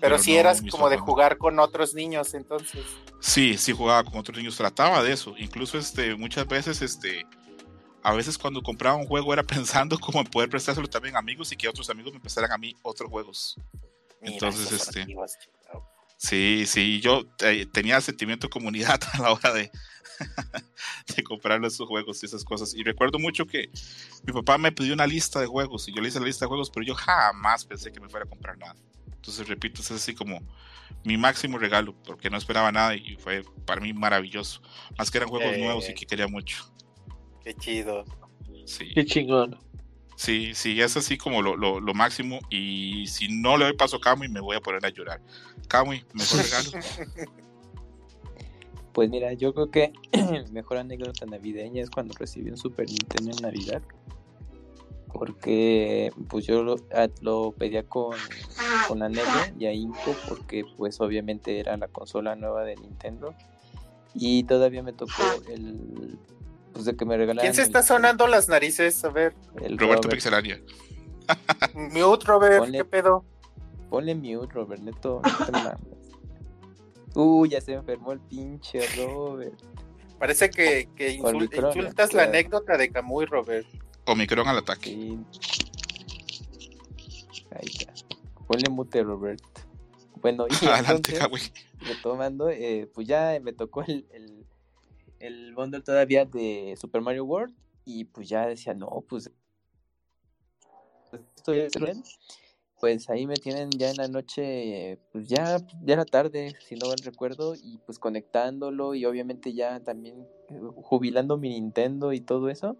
pero, 0.00 0.18
si 0.18 0.36
eras 0.36 0.62
como 0.70 0.88
de 0.88 0.98
jugar 0.98 1.38
con 1.38 1.58
otros 1.58 1.94
niños, 1.94 2.34
entonces. 2.34 2.84
Sí, 3.20 3.56
sí 3.56 3.72
jugaba 3.72 4.04
con 4.04 4.18
otros 4.18 4.36
niños, 4.36 4.56
trataba 4.56 5.02
de 5.02 5.12
eso. 5.12 5.34
Incluso 5.38 5.78
este, 5.78 6.14
muchas 6.14 6.46
veces, 6.46 6.82
este, 6.82 7.26
a 8.02 8.12
veces 8.12 8.38
cuando 8.38 8.62
compraba 8.62 8.96
un 8.96 9.06
juego 9.06 9.32
era 9.32 9.42
pensando 9.44 9.98
cómo 9.98 10.24
poder 10.24 10.48
prestárselo 10.48 10.88
también 10.88 11.16
a 11.16 11.18
amigos 11.18 11.52
y 11.52 11.56
que 11.56 11.68
otros 11.68 11.90
amigos 11.90 12.12
me 12.12 12.20
prestaran 12.20 12.52
a 12.52 12.58
mí 12.58 12.74
otros 12.82 13.10
juegos. 13.10 13.56
Mira, 14.20 14.34
Entonces, 14.34 14.72
este. 14.72 15.06
Sí, 16.16 16.64
sí, 16.66 17.00
yo 17.00 17.22
eh, 17.44 17.64
tenía 17.66 18.00
sentimiento 18.00 18.48
de 18.48 18.50
comunidad 18.50 19.00
a 19.12 19.22
la 19.22 19.32
hora 19.32 19.52
de, 19.52 19.70
de 21.16 21.22
comprar 21.22 21.64
esos 21.64 21.86
juegos 21.86 22.22
y 22.22 22.26
esas 22.26 22.44
cosas. 22.44 22.74
Y 22.74 22.82
recuerdo 22.82 23.18
mucho 23.18 23.46
que 23.46 23.70
mi 24.24 24.32
papá 24.32 24.58
me 24.58 24.72
pidió 24.72 24.94
una 24.94 25.06
lista 25.06 25.40
de 25.40 25.46
juegos 25.46 25.88
y 25.88 25.94
yo 25.94 26.02
le 26.02 26.08
hice 26.08 26.18
la 26.18 26.26
lista 26.26 26.44
de 26.44 26.48
juegos, 26.48 26.70
pero 26.70 26.84
yo 26.84 26.94
jamás 26.94 27.64
pensé 27.64 27.92
que 27.92 28.00
me 28.00 28.08
fuera 28.08 28.26
a 28.26 28.28
comprar 28.28 28.58
nada. 28.58 28.74
Entonces, 29.18 29.46
repito, 29.48 29.80
es 29.82 29.90
así 29.90 30.14
como 30.14 30.40
mi 31.04 31.16
máximo 31.16 31.58
regalo, 31.58 31.94
porque 32.04 32.30
no 32.30 32.36
esperaba 32.38 32.72
nada 32.72 32.96
y 32.96 33.16
fue 33.16 33.42
para 33.66 33.80
mí 33.80 33.92
maravilloso. 33.92 34.62
Más 34.96 35.10
que 35.10 35.18
eran 35.18 35.28
juegos 35.28 35.54
Eh. 35.54 35.58
nuevos 35.62 35.88
y 35.88 35.94
que 35.94 36.06
quería 36.06 36.26
mucho. 36.28 36.64
Qué 37.44 37.54
chido. 37.54 38.04
Sí, 38.64 38.92
Qué 38.94 39.04
chingón. 39.04 39.58
sí, 40.16 40.52
sí, 40.54 40.80
es 40.80 40.96
así 40.96 41.16
como 41.16 41.40
lo, 41.42 41.56
lo, 41.56 41.80
lo 41.80 41.94
máximo. 41.94 42.38
Y 42.50 43.06
si 43.06 43.28
no 43.28 43.56
le 43.56 43.64
doy 43.66 43.76
paso 43.76 43.96
a 43.96 44.00
Kamui, 44.00 44.28
me 44.28 44.40
voy 44.40 44.56
a 44.56 44.60
poner 44.60 44.84
a 44.84 44.90
llorar. 44.90 45.20
Kamui, 45.68 46.04
mejor 46.14 46.42
regalo. 46.42 46.70
Pues 48.92 49.10
mira, 49.10 49.32
yo 49.32 49.54
creo 49.54 49.70
que 49.70 49.92
la 50.12 50.42
mejor 50.50 50.78
anécdota 50.78 51.24
navideña 51.26 51.82
es 51.82 51.90
cuando 51.90 52.14
recibí 52.18 52.50
un 52.50 52.56
Super 52.56 52.86
Nintendo 52.88 53.30
en 53.30 53.42
Navidad. 53.42 53.82
Porque 55.12 56.12
pues 56.28 56.46
yo 56.46 56.62
lo, 56.62 56.76
ah, 56.94 57.08
lo 57.22 57.52
pedía 57.52 57.82
con, 57.82 58.16
con 58.86 59.02
anhelo 59.02 59.22
y 59.58 59.66
ahínco 59.66 60.14
porque 60.28 60.64
pues 60.76 61.00
obviamente 61.00 61.58
era 61.60 61.76
la 61.76 61.88
consola 61.88 62.36
nueva 62.36 62.64
de 62.64 62.76
Nintendo. 62.76 63.34
Y 64.14 64.44
todavía 64.44 64.82
me 64.82 64.92
tocó 64.92 65.12
el... 65.48 66.18
Pues 66.72 66.84
de 66.84 66.96
que 66.96 67.04
me 67.04 67.16
regalaran... 67.16 67.42
¿Quién 67.42 67.54
se 67.54 67.62
el- 67.62 67.66
está 67.68 67.82
sonando 67.82 68.26
las 68.26 68.48
narices? 68.48 69.02
A 69.04 69.10
ver, 69.10 69.34
El 69.62 69.78
Roberto 69.78 70.02
Robert. 70.02 70.10
Pixelania. 70.12 70.60
mute, 71.74 72.24
Robert, 72.26 72.64
Ponle- 72.64 72.78
¿qué 72.78 72.84
pedo? 72.84 73.24
Ponle 73.90 74.14
mute, 74.14 74.52
Robert, 74.52 74.80
neto. 74.82 75.20
no 75.24 75.46
te 75.46 75.52
mames. 75.52 75.78
Uy, 77.14 77.48
ya 77.48 77.60
se 77.60 77.72
enfermó 77.72 78.12
el 78.12 78.20
pinche 78.20 78.80
Robert. 78.96 79.54
Parece 80.18 80.50
que, 80.50 80.88
que 80.96 81.16
insul- 81.18 81.48
insultas 81.54 82.12
la 82.12 82.24
anécdota 82.24 82.76
de 82.76 82.90
Camuy, 82.90 83.24
Robert. 83.24 83.66
Omicron 84.08 84.48
al 84.48 84.58
ataque. 84.58 84.90
Sí. 84.90 85.18
Ahí 87.50 87.66
está. 87.66 87.92
Ponle 88.46 88.70
mute, 88.70 89.02
Robert. 89.02 89.42
Bueno, 90.20 90.46
y 90.48 90.52
Adelante, 90.66 91.16
entonces, 91.16 91.52
retomando, 91.80 92.48
eh, 92.50 92.90
pues 92.94 93.06
ya 93.06 93.38
me 93.42 93.52
tocó 93.52 93.82
el, 93.82 94.06
el, 94.10 94.46
el 95.20 95.54
bundle 95.54 95.82
todavía 95.82 96.24
de 96.24 96.74
Super 96.80 97.02
Mario 97.02 97.24
World. 97.24 97.54
Y 97.84 98.04
pues 98.04 98.28
ya 98.28 98.46
decía, 98.46 98.74
no, 98.74 99.04
pues. 99.08 99.30
Estoy 101.36 101.68
bien. 101.80 102.02
Pues 102.80 103.10
ahí 103.10 103.26
me 103.26 103.34
tienen 103.34 103.70
ya 103.70 103.90
en 103.90 103.96
la 103.96 104.06
noche, 104.06 105.00
pues 105.10 105.26
ya, 105.26 105.58
ya 105.82 105.94
era 105.94 106.04
tarde, 106.04 106.54
si 106.60 106.76
no 106.76 106.86
mal 106.86 106.98
recuerdo, 107.02 107.56
y 107.56 107.78
pues 107.78 107.98
conectándolo 107.98 108.94
y 108.94 109.04
obviamente 109.04 109.52
ya 109.52 109.80
también 109.80 110.28
eh, 110.48 110.60
jubilando 110.76 111.38
mi 111.38 111.48
Nintendo 111.48 112.12
y 112.12 112.20
todo 112.20 112.48
eso, 112.48 112.76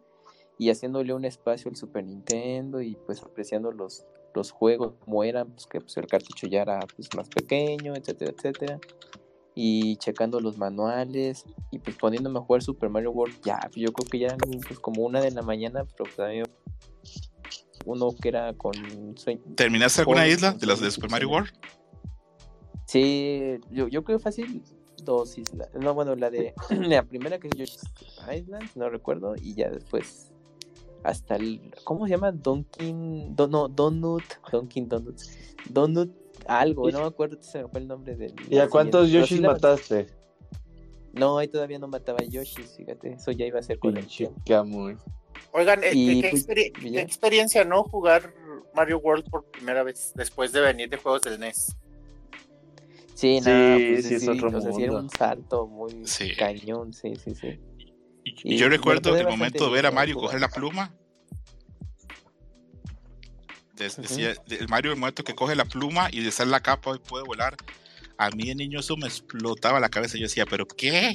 y 0.59 0.71
haciéndole 0.71 1.15
un 1.15 1.25
espacio 1.25 1.71
al 1.71 1.77
Super 1.77 2.05
Nintendo 2.05 2.83
y 2.83 2.97
pues 3.07 3.23
apreciando 3.23 3.71
los, 3.71 4.05
los 4.35 4.51
juegos 4.51 4.95
como 4.99 5.23
eran, 5.23 5.51
pues 5.53 5.67
que 5.67 5.81
pues 5.81 5.97
el 5.97 6.07
cartucho 6.07 6.49
ya 6.49 6.63
era 6.63 6.81
pues 6.97 7.09
más 7.17 7.29
pequeño, 7.29 7.95
etcétera, 7.95 8.33
etcétera, 8.37 8.81
y 9.55 9.97
checando 9.97 10.41
los 10.41 10.59
manuales 10.59 11.45
y 11.71 11.79
pues 11.79 11.97
poniéndome 11.97 12.41
a 12.41 12.43
jugar 12.43 12.63
Super 12.63 12.91
Mario 12.91 13.13
World, 13.13 13.41
ya, 13.45 13.59
pues, 13.63 13.77
yo 13.77 13.93
creo 13.93 14.11
que 14.11 14.19
ya 14.19 14.37
pues 14.67 14.79
como 14.81 15.03
una 15.03 15.21
de 15.21 15.31
la 15.31 15.43
mañana, 15.43 15.85
pero 15.97 16.11
también 16.17 16.45
uno 17.85 18.11
que 18.21 18.29
era 18.29 18.53
con 18.55 18.75
sueño. 19.17 19.41
¿Terminaste 19.55 20.01
alguna 20.01 20.27
isla 20.27 20.53
de 20.53 20.67
las 20.67 20.81
de 20.81 20.91
Super 20.91 21.11
Mario. 21.11 21.31
World? 21.31 21.51
Sí, 22.87 23.59
yo, 23.71 23.87
yo 23.89 24.03
creo 24.03 24.19
fácil 24.19 24.63
dos 25.05 25.39
islas. 25.39 25.69
No, 25.75 25.95
bueno, 25.95 26.17
la 26.17 26.31
de 26.31 26.55
la 26.71 27.03
primera 27.03 27.39
que 27.39 27.49
es 27.49 27.55
Yoshi's 27.55 27.83
Island, 28.35 28.71
no 28.75 28.91
recuerdo, 28.91 29.35
y 29.37 29.55
ya 29.55 29.71
después 29.71 30.33
hasta 31.03 31.37
el 31.37 31.73
¿cómo 31.85 32.07
se 32.07 32.13
llama? 32.13 32.33
Donkin, 32.33 33.35
Don, 33.35 33.51
no, 33.51 33.69
Donut, 33.69 34.23
Donkin 34.51 34.89
Donuts. 34.89 35.57
Donut 35.69 36.11
algo, 36.47 36.91
no 36.91 37.01
me 37.01 37.07
acuerdo 37.07 37.43
se 37.43 37.63
me 37.63 37.69
fue 37.69 37.81
el 37.81 37.89
nombre 37.89 38.17
del 38.17 38.35
¿Y 38.49 38.59
a 38.59 38.69
cuántos 38.69 39.09
sí 39.09 39.15
Yoshis 39.15 39.41
mataste? 39.41 40.07
No, 41.13 41.39
ahí 41.39 41.49
todavía 41.49 41.79
no 41.79 41.89
mataba 41.89 42.19
a 42.21 42.25
Yoshi, 42.25 42.63
fíjate, 42.63 43.15
eso 43.15 43.33
ya 43.33 43.47
iba 43.47 43.59
a 43.59 43.63
ser 43.63 43.79
con 43.79 43.97
el. 43.97 44.07
Oigan, 45.53 45.83
eh, 45.85 45.91
Y, 45.93 46.21
¿qué, 46.21 46.31
pues, 46.31 46.47
qué 46.47 47.01
experiencia, 47.01 47.65
no? 47.65 47.83
Jugar 47.85 48.35
Mario 48.75 48.99
World 48.99 49.29
por 49.31 49.45
primera 49.47 49.83
vez 49.83 50.13
después 50.15 50.53
de 50.53 50.61
venir 50.61 50.89
de 50.89 50.97
juegos 50.99 51.23
del 51.23 51.41
NES. 51.41 51.77
Sí, 53.15 53.41
Sí, 53.41 53.51
no, 53.51 53.77
pues 53.77 54.07
sí, 54.07 54.15
es 54.15 54.29
otro 54.29 54.57
o 54.57 54.61
sea, 54.61 54.73
sí 54.73 54.83
era 54.85 54.93
un 54.93 55.11
salto 55.11 55.67
muy 55.67 56.07
Sí. 56.07 56.37
cañón, 56.37 56.93
sí, 56.93 57.17
sí, 57.17 57.35
sí. 57.35 57.59
Y, 58.43 58.53
Y 58.53 58.55
y 58.55 58.59
yo 58.59 58.69
recuerdo 58.69 59.17
el 59.17 59.27
momento 59.27 59.67
de 59.67 59.73
ver 59.73 59.87
a 59.87 59.91
Mario 59.91 60.17
coger 60.17 60.41
la 60.41 60.49
pluma. 60.49 60.93
Decía, 63.77 64.35
el 64.49 64.69
Mario, 64.69 64.93
el 64.93 64.99
momento 64.99 65.23
que 65.23 65.35
coge 65.35 65.55
la 65.55 65.65
pluma 65.65 66.09
y 66.11 66.21
de 66.23 66.33
ser 66.33 66.49
la 66.49 66.61
capa 66.61 66.97
y 66.97 66.99
puede 66.99 67.25
volar. 67.25 67.57
A 68.17 68.31
mí 68.31 68.49
de 68.49 68.55
niño 68.57 68.81
eso 68.81 68.97
me 68.97 69.07
explotaba 69.07 69.79
la 69.79 69.89
cabeza. 69.89 70.17
Yo 70.19 70.25
decía, 70.25 70.47
¿pero 70.47 70.67
qué? 70.67 71.15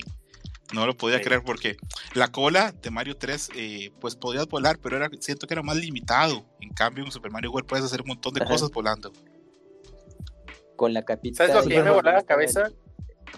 No 0.73 0.87
lo 0.87 0.95
podía 0.95 1.17
Sí. 1.17 1.25
creer 1.25 1.43
porque 1.43 1.75
la 2.13 2.29
cola 2.31 2.71
de 2.71 2.89
Mario 2.89 3.17
3, 3.17 3.49
eh, 3.55 3.91
pues 3.99 4.15
podías 4.15 4.47
volar, 4.47 4.79
pero 4.81 4.95
era, 4.95 5.09
siento 5.19 5.45
que 5.45 5.53
era 5.53 5.61
más 5.61 5.75
limitado. 5.75 6.45
En 6.61 6.69
cambio, 6.69 7.03
en 7.03 7.11
Super 7.11 7.31
Mario 7.31 7.51
World 7.51 7.67
puedes 7.67 7.85
hacer 7.85 8.01
un 8.01 8.07
montón 8.07 8.33
de 8.33 8.41
Ajá. 8.41 8.49
cosas 8.51 8.71
volando. 8.71 9.11
Con 10.77 10.93
la 10.93 11.03
capita. 11.03 11.45
¿Sabes 11.45 11.65
lo 11.65 11.69
que 11.69 11.83
me 11.83 11.91
volaba 11.91 12.17
la 12.19 12.23
cabeza? 12.23 12.71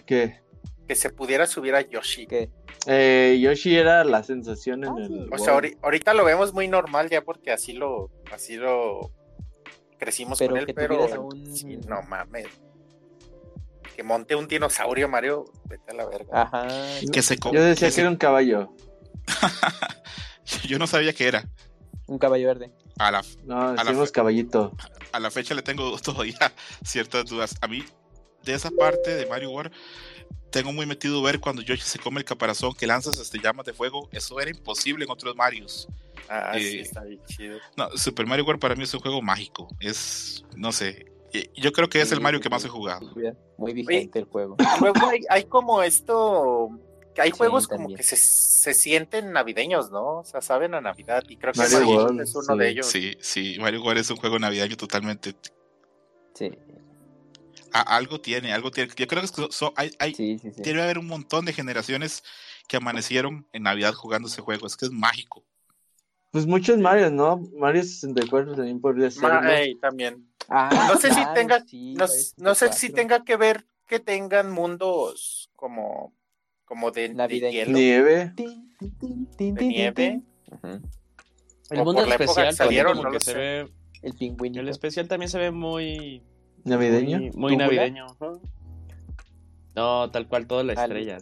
¿Qué? 0.05 0.39
Que 0.87 0.95
se 0.95 1.09
pudiera 1.09 1.47
subir 1.47 1.73
a 1.75 1.81
Yoshi. 1.81 2.27
que 2.27 2.49
Eh, 2.87 3.39
Yoshi 3.41 3.75
era 3.75 4.03
la 4.03 4.21
sensación 4.23 4.83
en 4.83 4.89
Ah, 4.91 4.95
el. 4.99 5.13
O 5.13 5.25
World. 5.29 5.39
sea, 5.43 5.53
ahori- 5.55 5.77
ahorita 5.81 6.13
lo 6.13 6.23
vemos 6.25 6.53
muy 6.53 6.67
normal 6.67 7.09
ya 7.09 7.21
porque 7.23 7.51
así 7.51 7.73
lo, 7.73 8.11
así 8.31 8.55
lo 8.57 9.11
crecimos 9.97 10.37
Pero 10.37 10.51
con 10.51 10.59
él, 10.59 10.65
que 10.67 10.73
pero 10.75 11.03
a 11.13 11.19
un- 11.19 11.55
sí, 11.55 11.77
no 11.87 12.01
mames. 12.03 12.47
Que 13.95 14.03
monte 14.03 14.35
un 14.35 14.47
dinosaurio, 14.47 15.07
Mario, 15.07 15.45
vete 15.65 15.91
a 15.91 15.93
la 15.95 16.05
verga. 16.05 16.41
Ajá. 16.43 16.67
Que 17.11 17.21
se 17.21 17.37
Yo 17.37 17.51
decía 17.63 17.73
que 17.73 17.85
que 17.87 17.91
se- 17.91 18.01
era 18.01 18.09
un 18.09 18.17
caballo. 18.17 18.73
yo 20.67 20.77
no 20.77 20.87
sabía 20.87 21.13
qué 21.13 21.27
era. 21.27 21.45
Un 22.07 22.19
caballo 22.19 22.47
verde. 22.47 22.71
A 22.99 23.11
la, 23.11 23.23
No, 23.45 23.73
la 23.73 23.83
fe- 23.83 24.11
caballito. 24.11 24.71
a 25.11 25.19
la 25.19 25.31
fecha 25.31 25.55
le 25.55 25.61
tengo 25.63 25.97
todavía 26.03 26.37
ciertas 26.83 27.25
dudas. 27.25 27.55
A 27.61 27.67
mí, 27.67 27.83
de 28.43 28.53
esa 28.53 28.69
parte 28.69 29.15
de 29.15 29.25
Mario 29.25 29.49
World, 29.51 29.73
tengo 30.51 30.71
muy 30.71 30.85
metido 30.85 31.21
ver 31.21 31.39
cuando 31.39 31.61
Yoshi 31.61 31.81
se 31.81 31.99
come 31.99 32.19
el 32.19 32.25
caparazón 32.25 32.73
que 32.73 32.87
lanzas 32.87 33.19
este 33.19 33.39
llamas 33.39 33.65
de 33.65 33.73
fuego. 33.73 34.07
Eso 34.11 34.39
era 34.39 34.49
imposible 34.49 35.03
en 35.05 35.11
otros 35.11 35.35
Marios. 35.35 35.87
Ah, 36.29 36.53
sí, 36.55 36.77
eh, 36.77 36.81
está 36.81 37.03
bien 37.03 37.21
chido. 37.25 37.57
No, 37.75 37.89
Super 37.97 38.25
Mario 38.25 38.45
World 38.45 38.61
para 38.61 38.75
mí 38.75 38.83
es 38.83 38.93
un 38.93 39.01
juego 39.01 39.21
mágico. 39.21 39.67
Es, 39.79 40.43
no 40.55 40.71
sé, 40.71 41.05
yo 41.55 41.71
creo 41.71 41.89
que 41.89 42.01
es 42.01 42.11
el 42.11 42.21
Mario 42.21 42.39
que 42.39 42.49
más 42.49 42.63
he 42.65 42.69
jugado. 42.69 43.11
Muy 43.57 43.73
vigente 43.73 44.19
el 44.19 44.25
juego. 44.25 44.55
Luego 44.81 45.07
hay, 45.07 45.21
hay 45.29 45.43
como 45.45 45.81
esto, 45.81 46.69
que 47.13 47.21
hay 47.21 47.31
Sí, 47.31 47.37
juegos 47.37 47.67
como 47.67 47.93
que 47.93 48.03
se, 48.03 48.15
se 48.15 48.73
sienten 48.73 49.31
navideños, 49.31 49.91
¿no? 49.91 50.19
O 50.19 50.23
sea, 50.23 50.41
saben 50.41 50.73
a 50.73 50.81
Navidad 50.81 51.23
y 51.27 51.37
creo 51.37 51.53
que 51.53 51.59
Mario 51.59 51.79
Mario 51.79 51.95
World, 51.95 52.21
es 52.21 52.35
uno 52.35 52.53
sí. 52.53 52.59
de 52.59 52.69
ellos. 52.69 52.85
Sí, 52.85 53.17
sí, 53.19 53.57
Mario 53.59 53.81
World 53.81 54.01
es 54.01 54.09
un 54.09 54.17
juego 54.17 54.39
navideño 54.39 54.77
totalmente. 54.77 55.35
Sí, 56.33 56.51
a- 57.79 57.95
algo 57.97 58.19
tiene, 58.21 58.53
algo 58.53 58.71
tiene. 58.71 58.91
Yo 58.95 59.07
creo 59.07 59.21
que 59.21 59.27
so- 59.27 59.51
so- 59.51 59.73
hay, 59.75 59.91
hay, 59.99 60.13
sí, 60.15 60.39
sí. 60.39 60.51
sí. 60.51 60.61
debe 60.61 60.81
haber 60.81 60.97
un 60.97 61.07
montón 61.07 61.45
de 61.45 61.53
generaciones 61.53 62.23
que 62.67 62.77
amanecieron 62.77 63.45
en 63.53 63.63
Navidad 63.63 63.93
jugando 63.93 64.27
ese 64.27 64.41
juego. 64.41 64.65
Es 64.65 64.77
que 64.77 64.85
es 64.85 64.91
mágico. 64.91 65.43
Pues 66.31 66.45
muchos 66.47 66.77
Marios, 66.79 67.11
¿no? 67.11 67.37
Mario 67.57 67.83
64 67.83 68.55
también 68.55 68.79
podría 68.81 69.09
ser. 69.11 69.23
Ma- 69.23 69.57
ey, 69.59 69.75
también. 69.75 70.27
Ah, 70.49 70.87
No 70.91 70.97
sé 70.99 71.13
si 71.13 71.21
tenga- 71.33 71.63
sí, 71.65 71.93
No, 71.93 72.05
no 72.37 72.55
sé 72.55 72.67
si 72.73 72.87
64. 72.87 72.95
tenga 72.95 73.23
que 73.23 73.35
ver 73.37 73.65
que 73.87 73.99
tengan 73.99 74.51
mundos 74.51 75.49
como, 75.55 76.13
como 76.65 76.91
de, 76.91 77.09
de 77.09 77.51
hielo, 77.51 77.71
Nieve. 77.77 78.33
Tin, 78.35 78.75
tin, 78.77 78.97
tin, 78.97 79.25
tin, 79.37 79.55
de 79.55 79.59
tin, 79.59 79.69
nieve. 79.69 80.21
Ujú. 80.51 80.81
El 81.71 81.83
mundo 81.83 82.03
especial 82.03 82.53
salieron, 82.53 82.97
como 82.97 83.03
no 83.09 83.11
que 83.11 83.19
se 83.19 83.33
ve. 83.33 83.71
El 84.01 84.13
pingüinito. 84.13 84.61
El 84.61 84.69
especial 84.69 85.07
también 85.07 85.29
se 85.29 85.39
ve 85.39 85.51
muy. 85.51 86.21
Navideño. 86.65 87.31
Muy, 87.35 87.55
navideño. 87.55 88.05
ajá. 88.07 88.33
No, 89.75 90.09
tal 90.11 90.27
cual, 90.27 90.47
toda 90.47 90.63
la 90.63 90.73
Al- 90.73 90.79
estrella. 90.79 91.17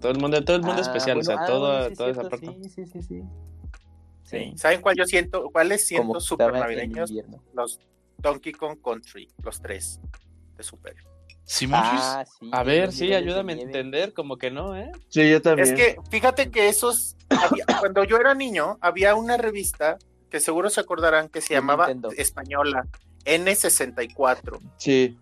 Todo 0.00 0.12
el 0.12 0.18
mundo, 0.18 0.44
todo 0.44 0.56
el 0.56 0.62
mundo 0.62 0.78
Ah, 0.78 0.82
especial, 0.82 1.18
o 1.18 1.22
sea, 1.22 1.36
ah, 1.40 1.46
toda, 1.46 1.72
bueno, 1.80 1.88
sí, 1.90 1.94
toda 1.96 2.10
esa 2.10 2.28
parte. 2.28 2.46
Sí, 2.62 2.68
sí, 2.68 2.86
sí, 2.86 3.02
sí. 3.02 3.22
Sí. 4.24 4.52
¿Saben 4.56 4.80
cuál 4.82 4.94
yo 4.96 5.04
siento? 5.06 5.48
¿Cuáles 5.50 5.86
siento 5.86 6.20
super 6.20 6.52
navideños? 6.52 7.10
Los 7.54 7.80
Donkey 8.18 8.52
Kong 8.52 8.78
Country, 8.84 9.28
los 9.42 9.60
tres 9.60 10.00
de 10.56 10.62
Super. 10.62 10.94
Simón 11.44 11.80
Ah, 11.82 12.24
sí. 12.38 12.48
A 12.52 12.62
ver, 12.62 12.92
sí, 12.92 13.12
ayúdame 13.12 13.54
a 13.54 13.56
entender, 13.60 14.12
como 14.12 14.36
que 14.36 14.50
no, 14.52 14.76
¿eh? 14.76 14.92
Sí, 15.08 15.28
yo 15.28 15.40
también. 15.42 15.66
Es 15.68 15.74
que 15.74 15.96
fíjate 16.10 16.50
que 16.50 16.68
esos, 16.68 17.16
había- 17.30 17.64
cuando 17.80 18.04
yo 18.04 18.18
era 18.18 18.34
niño, 18.34 18.78
había 18.82 19.14
una 19.16 19.36
revista 19.36 19.98
que 20.28 20.38
seguro 20.38 20.70
se 20.70 20.80
acordarán 20.80 21.28
que 21.28 21.40
se 21.40 21.54
llamaba 21.54 21.88
Nintendo. 21.88 22.10
Española, 22.16 22.86
N64. 23.24 24.58
Sí. 24.76 25.16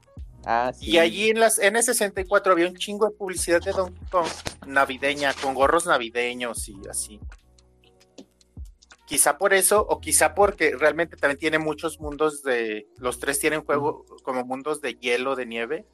Ah, 0.44 0.72
sí. 0.74 0.90
Y 0.92 0.98
allí 0.98 1.30
en 1.30 1.40
las 1.40 1.58
N64 1.60 2.52
había 2.52 2.68
un 2.68 2.76
chingo 2.76 3.06
de 3.08 3.14
publicidad 3.16 3.60
de 3.60 3.72
Donkey 3.72 4.06
Kong 4.10 4.26
navideña, 4.66 5.34
con 5.34 5.54
gorros 5.54 5.86
navideños 5.86 6.68
y 6.68 6.76
así. 6.88 7.20
Quizá 9.06 9.38
por 9.38 9.54
eso, 9.54 9.86
o 9.88 10.00
quizá 10.00 10.34
porque 10.34 10.76
realmente 10.76 11.16
también 11.16 11.38
tiene 11.38 11.58
muchos 11.58 11.98
mundos 11.98 12.42
de. 12.42 12.86
Los 12.98 13.18
tres 13.18 13.38
tienen 13.38 13.64
juego 13.64 14.04
como 14.22 14.44
mundos 14.44 14.80
de 14.82 14.94
hielo, 14.94 15.34
de 15.34 15.46
nieve. 15.46 15.86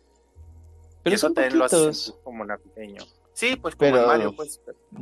Pero 1.04 1.14
y 1.14 1.16
eso 1.16 1.28
son 1.28 1.34
también 1.34 1.58
lo 1.58 1.64
hace 1.64 1.76
poquitos. 1.76 2.04
sentir 2.04 2.22
como 2.24 2.44
navideño. 2.44 3.02
Sí, 3.32 3.56
pues 3.56 3.76
como 3.76 3.90
Pero- 3.90 4.02
en 4.02 4.06
Mario, 4.08 4.34
pues. 4.34 4.60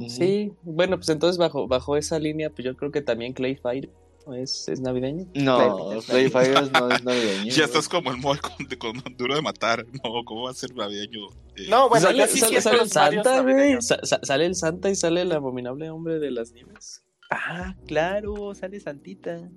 Sí, 0.09 0.53
bueno, 0.63 0.97
pues 0.97 1.09
entonces 1.09 1.39
bajo, 1.39 1.67
bajo 1.69 1.97
esa 1.97 2.19
línea, 2.19 2.51
pues 2.51 2.65
yo 2.67 2.77
creo 2.77 2.91
que 2.91 3.01
también 3.03 3.33
Clay 3.33 3.57
Fighter 3.57 3.91
es, 4.35 4.69
es 4.69 4.81
navideño. 4.81 5.27
No, 5.35 6.01
Clay 6.07 6.29
Fighters 6.31 6.71
no 6.73 6.91
es 6.91 7.03
navideño. 7.05 7.51
Ya 7.55 7.65
estás 7.65 7.89
como 7.89 8.11
el 8.11 8.19
mod 8.19 8.39
con, 8.79 9.03
duro 9.17 9.35
de 9.35 9.43
matar. 9.43 9.85
No, 10.05 10.25
¿cómo 10.25 10.43
va 10.45 10.51
a 10.51 10.55
ser 10.55 10.75
navideño? 10.75 11.27
Eh, 11.57 11.67
No, 11.69 11.89
bueno, 11.89 12.07
sale, 12.07 12.19
yo 12.19 12.27
sí 12.27 12.39
sale- 12.39 12.61
siento 12.61 12.71
sale 12.71 12.83
el 12.83 13.23
Santa, 13.23 13.41
güey. 13.43 13.83
Sa- 13.83 14.01
sale 14.23 14.47
el 14.47 14.55
Santa 14.55 14.91
y 14.91 14.95
sale 14.95 15.23
el 15.23 15.33
abominable 15.33 15.91
hombre 15.91 16.19
de 16.19 16.31
las 16.31 16.53
nieves. 16.53 17.03
Ah, 17.31 17.75
claro, 17.87 18.55
sale 18.55 18.79
Santita. 18.81 19.51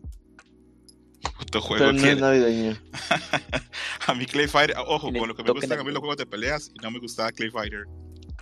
puto 1.38 1.62
juego 1.62 1.80
Pero 1.86 1.94
no 1.94 2.02
que- 2.02 2.12
es 2.12 2.20
navideño. 2.20 2.78
a 4.08 4.14
mí 4.14 4.26
Clay 4.26 4.48
Fighter, 4.48 4.76
ojo, 4.88 5.12
le 5.12 5.20
con 5.20 5.28
lo 5.28 5.36
que 5.36 5.44
me 5.44 5.52
gustan 5.52 5.80
a 5.80 5.84
mí 5.84 5.90
los 5.92 6.00
juegos 6.00 6.18
de 6.18 6.26
peleas 6.26 6.72
y 6.74 6.78
no 6.82 6.92
me 6.92 7.00
gustaba 7.00 7.32
Clay 7.32 7.50
Fighter. 7.50 7.86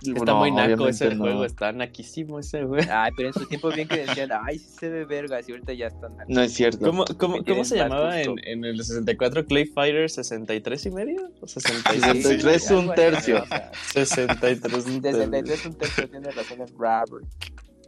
Está 0.06 0.24
No, 0.32 0.38
muy 0.38 0.50
naco 0.50 0.88
ese 0.88 1.14
no. 1.14 1.22
juego, 1.24 1.44
está 1.44 1.72
naquísimo 1.72 2.38
ese 2.38 2.64
güey. 2.64 2.84
Ay, 2.90 3.12
pero 3.16 3.28
en 3.28 3.34
su 3.34 3.46
tiempo 3.46 3.70
bien 3.70 3.88
que 3.88 4.04
decían, 4.06 4.30
ay, 4.44 4.58
sí 4.58 4.66
se 4.80 4.88
ve 4.88 5.04
vergas, 5.04 5.48
y 5.48 5.52
ahorita 5.52 5.72
ya 5.72 5.86
están. 5.86 6.12
No 6.28 6.42
es 6.42 6.52
cierto. 6.52 6.84
¿Cómo, 6.84 7.04
cómo, 7.18 7.44
cómo 7.44 7.64
se 7.64 7.76
llamaba 7.76 8.20
en, 8.20 8.34
en 8.44 8.64
el 8.64 8.76
64 8.76 9.46
Clay 9.46 9.66
Fighter 9.66 10.10
63 10.10 10.86
y 10.86 10.90
medio? 10.90 11.30
¿O 11.40 11.46
66? 11.46 12.22
63 12.22 12.70
un 12.70 12.78
algo 12.78 12.92
así, 12.92 13.00
tercio. 13.02 13.42
o 13.42 13.46
sea, 13.46 13.72
63 14.04 14.86
un 14.86 15.02
tercio. 15.02 15.20
63 15.22 15.66
un 15.66 15.74
tercio 15.74 16.10
tiene 16.10 16.30
razón 16.30 16.58
Robert. 16.76 17.26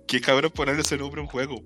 Qué 0.06 0.20
cabrón 0.20 0.50
ponerle 0.54 0.82
ese 0.82 0.96
nombre 0.96 1.20
a 1.20 1.24
un 1.24 1.28
juego. 1.28 1.62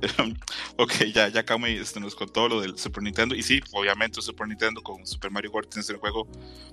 ok, 0.76 0.92
ya, 1.12 1.28
ya 1.28 1.44
Kamui 1.44 1.74
este, 1.74 2.00
nos 2.00 2.14
contó 2.14 2.48
lo 2.48 2.60
del 2.60 2.78
Super 2.78 3.02
Nintendo. 3.02 3.34
Y 3.34 3.42
sí, 3.42 3.60
obviamente 3.72 4.22
Super 4.22 4.46
Nintendo 4.46 4.82
con 4.82 5.06
Super 5.06 5.30
Mario 5.30 5.50
World 5.50 5.70
en 5.76 5.82
el 5.88 5.96
juego 5.96 6.28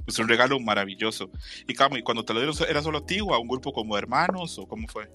es 0.06 0.20
un 0.20 0.28
regalo 0.28 0.60
maravilloso. 0.60 1.30
Y 1.68 1.74
Kamui, 1.74 2.04
cuando 2.04 2.24
te 2.24 2.34
lo 2.34 2.40
dieron, 2.40 2.56
¿era 2.68 2.82
solo 2.82 3.00
a 3.00 3.06
ti 3.06 3.20
o 3.22 3.34
a 3.34 3.40
un 3.40 3.48
grupo 3.48 3.74
como 3.74 3.96
de 3.96 4.02
hermanos 4.02 4.58
o 4.60 4.68
cómo 4.68 4.88
fue? 4.88 5.10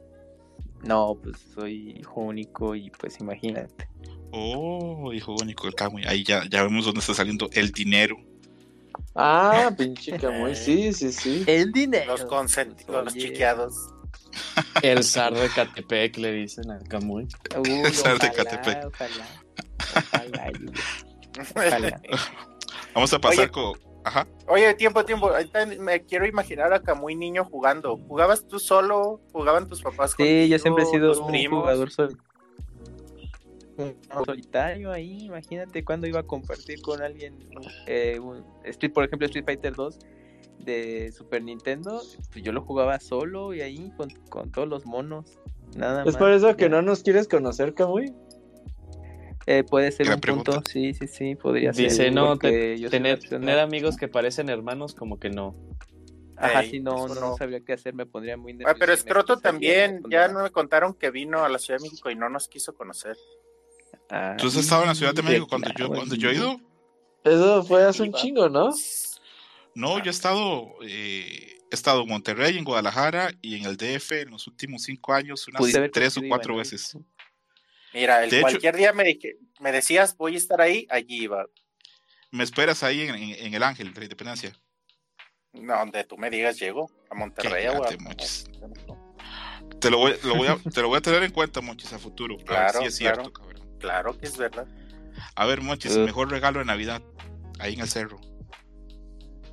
No, 0.82 1.18
pues 1.22 1.36
soy 1.54 1.96
hijo 2.00 2.20
único 2.20 2.74
y 2.74 2.90
pues 2.90 3.20
imagínate. 3.20 3.88
Oh, 4.32 5.12
hijo 5.12 5.34
único 5.34 5.66
del 5.66 5.74
Kamui. 5.74 6.04
Ahí 6.06 6.24
ya, 6.24 6.44
ya 6.48 6.62
vemos 6.62 6.84
dónde 6.84 7.00
está 7.00 7.14
saliendo 7.14 7.48
el 7.52 7.70
dinero. 7.70 8.16
Ah, 9.14 9.70
pinche 9.76 10.18
Camuy. 10.18 10.54
Sí, 10.54 10.92
sí, 10.92 11.12
sí. 11.12 11.44
El 11.46 11.72
dinero. 11.72 12.12
Los 12.12 12.24
consentidos, 12.24 13.04
los 13.04 13.14
chiqueados. 13.14 13.74
El 14.82 15.02
zar 15.04 15.34
de 15.34 15.48
Catepec 15.48 16.16
le 16.18 16.32
dicen 16.32 16.70
al 16.70 16.82
Camuy. 16.88 17.26
Uy, 17.58 17.70
Esa 17.84 18.14
de 18.14 18.18
Catepec. 18.32 18.86
ojalá. 18.86 19.26
Ojalá, 19.96 20.52
ojalá. 21.56 22.00
Vamos 22.94 23.12
a 23.12 23.18
pasar 23.20 23.44
Oye. 23.44 23.50
con. 23.50 23.72
Ajá. 24.04 24.26
Oye, 24.48 24.72
tiempo, 24.74 25.04
tiempo. 25.04 25.30
Me 25.78 26.02
quiero 26.04 26.26
imaginar 26.26 26.72
acá 26.72 26.94
muy 26.94 27.14
niño 27.14 27.44
jugando. 27.44 27.96
¿Jugabas 28.08 28.46
tú 28.48 28.58
solo? 28.58 29.20
¿Jugaban 29.32 29.68
tus 29.68 29.82
papás 29.82 30.12
Sí, 30.12 30.16
contigo, 30.16 30.46
yo 30.46 30.58
siempre 30.58 30.84
he 30.84 30.86
sido 30.86 31.20
un 31.20 31.30
primos? 31.30 31.60
jugador 31.60 31.90
sol- 31.90 32.16
un 33.76 33.96
solitario 34.24 34.90
ahí. 34.92 35.24
Imagínate 35.26 35.84
cuando 35.84 36.06
iba 36.06 36.20
a 36.20 36.22
compartir 36.22 36.80
con 36.82 37.02
alguien, 37.02 37.38
eh, 37.86 38.18
un- 38.18 38.44
Street, 38.64 38.92
por 38.92 39.04
ejemplo, 39.04 39.26
Street 39.26 39.44
Fighter 39.44 39.74
2 39.74 39.98
de 40.64 41.12
Super 41.12 41.42
Nintendo. 41.42 42.02
Pues 42.32 42.44
yo 42.44 42.52
lo 42.52 42.62
jugaba 42.62 42.98
solo 43.00 43.54
y 43.54 43.60
ahí 43.60 43.92
con, 43.96 44.10
con 44.28 44.50
todos 44.50 44.68
los 44.68 44.86
monos. 44.86 45.38
Nada 45.76 46.00
Es 46.02 46.06
más. 46.14 46.16
por 46.16 46.32
eso 46.32 46.56
que 46.56 46.64
Ya. 46.64 46.68
no 46.70 46.82
nos 46.82 47.02
quieres 47.02 47.28
conocer, 47.28 47.74
Camuy. 47.74 48.12
Eh, 49.46 49.64
puede 49.64 49.90
ser 49.90 50.08
un 50.10 50.20
pregunta. 50.20 50.52
punto. 50.52 50.70
Sí, 50.70 50.94
sí, 50.94 51.06
sí, 51.08 51.34
podría 51.34 51.72
ser. 51.72 51.88
Dice, 51.88 52.10
no, 52.10 52.36
te- 52.38 52.76
tener, 52.88 53.18
tener 53.20 53.58
amigos 53.58 53.96
que 53.96 54.06
parecen 54.06 54.48
hermanos, 54.48 54.94
como 54.94 55.18
que 55.18 55.30
no. 55.30 55.54
Ajá, 56.36 56.62
Ey, 56.62 56.70
sí, 56.70 56.80
no, 56.80 57.06
no, 57.08 57.14
no. 57.14 57.36
sabría 57.36 57.60
qué 57.60 57.72
hacer, 57.74 57.94
me 57.94 58.06
pondría 58.06 58.36
muy 58.36 58.52
Ah, 58.52 58.56
nervioso. 58.56 58.76
pero 58.78 58.92
y 58.92 58.94
me 58.94 58.98
Escroto 58.98 59.36
también. 59.38 60.02
Ya 60.08 60.28
no 60.28 60.42
me 60.42 60.50
contaron 60.50 60.94
que 60.94 61.10
vino 61.10 61.44
a 61.44 61.48
la 61.48 61.58
Ciudad 61.58 61.78
de 61.80 61.84
México 61.84 62.10
y 62.10 62.16
no 62.16 62.28
nos 62.28 62.48
quiso 62.48 62.74
conocer. 62.74 63.16
Ah, 64.08 64.36
¿Tú 64.38 64.46
has 64.48 64.56
estado 64.56 64.82
en 64.82 64.88
la 64.88 64.94
Ciudad 64.94 65.14
de 65.14 65.22
México 65.22 65.46
cuando 65.48 65.70
yo, 65.76 65.88
cuando 65.88 66.14
yo 66.14 66.30
he 66.30 66.34
ido? 66.34 66.56
Eso 67.24 67.62
fue 67.64 67.84
hace 67.84 68.02
un 68.04 68.12
chingo, 68.12 68.48
¿no? 68.48 68.70
No, 69.74 69.98
yo 69.98 70.06
he 70.06 70.10
estado, 70.10 70.68
eh, 70.82 71.58
he 71.70 71.74
estado 71.74 72.02
en 72.02 72.08
Monterrey, 72.08 72.58
en 72.58 72.64
Guadalajara 72.64 73.30
y 73.40 73.56
en 73.56 73.64
el 73.66 73.76
DF 73.76 74.22
en 74.22 74.30
los 74.30 74.46
últimos 74.46 74.82
cinco 74.82 75.12
años, 75.12 75.46
unas 75.48 75.62
tres 75.92 76.16
o 76.16 76.22
cuatro 76.28 76.56
veces. 76.56 76.96
Mira, 77.92 78.22
el 78.24 78.30
De 78.30 78.36
hecho- 78.38 78.42
cualquier 78.48 78.76
día 78.76 78.92
me, 78.92 79.04
dije- 79.04 79.36
me 79.60 79.72
decías, 79.72 80.16
voy 80.16 80.34
a 80.34 80.38
estar 80.38 80.60
ahí, 80.60 80.86
allí 80.90 81.22
iba. 81.24 81.46
Me 82.30 82.44
esperas 82.44 82.82
ahí 82.82 83.02
en, 83.02 83.14
en- 83.14 83.46
en 83.46 83.54
el 83.54 83.62
Ángel 83.62 83.92
de 83.92 84.00
la 84.00 84.04
Independencia. 84.04 84.52
No, 85.52 85.76
donde 85.78 86.04
tú 86.04 86.16
me 86.16 86.30
digas, 86.30 86.58
llego 86.60 86.88
a 87.10 87.14
Monterrey. 87.14 87.66
a 87.66 87.70
Guadalajara. 87.72 88.02
Monchis. 88.04 88.44
Te 89.80 89.90
lo 89.90 89.98
voy, 89.98 90.14
lo 90.22 90.36
voy 90.36 90.46
a, 90.48 90.56
te 90.58 90.80
lo 90.82 90.88
voy 90.88 90.98
a 90.98 91.00
tener 91.00 91.22
en 91.24 91.32
cuenta, 91.32 91.60
Monchis, 91.60 91.92
a 91.92 91.98
futuro. 91.98 92.36
Para 92.38 92.60
ver 92.64 92.70
Claro, 92.70 92.80
si 92.80 92.86
es 92.86 92.96
cierto, 92.96 93.20
claro. 93.22 93.32
cabrón. 93.32 93.78
Claro 93.80 94.18
que 94.18 94.26
es 94.26 94.36
verdad. 94.36 94.68
A 95.34 95.46
ver, 95.46 95.60
Monchis, 95.60 95.96
Uh. 95.96 96.00
mejor 96.04 96.30
regalo 96.30 96.60
de 96.60 96.66
Navidad. 96.66 97.02
Ahí 97.58 97.74
en 97.74 97.80
el 97.80 97.88
cerro. 97.88 98.20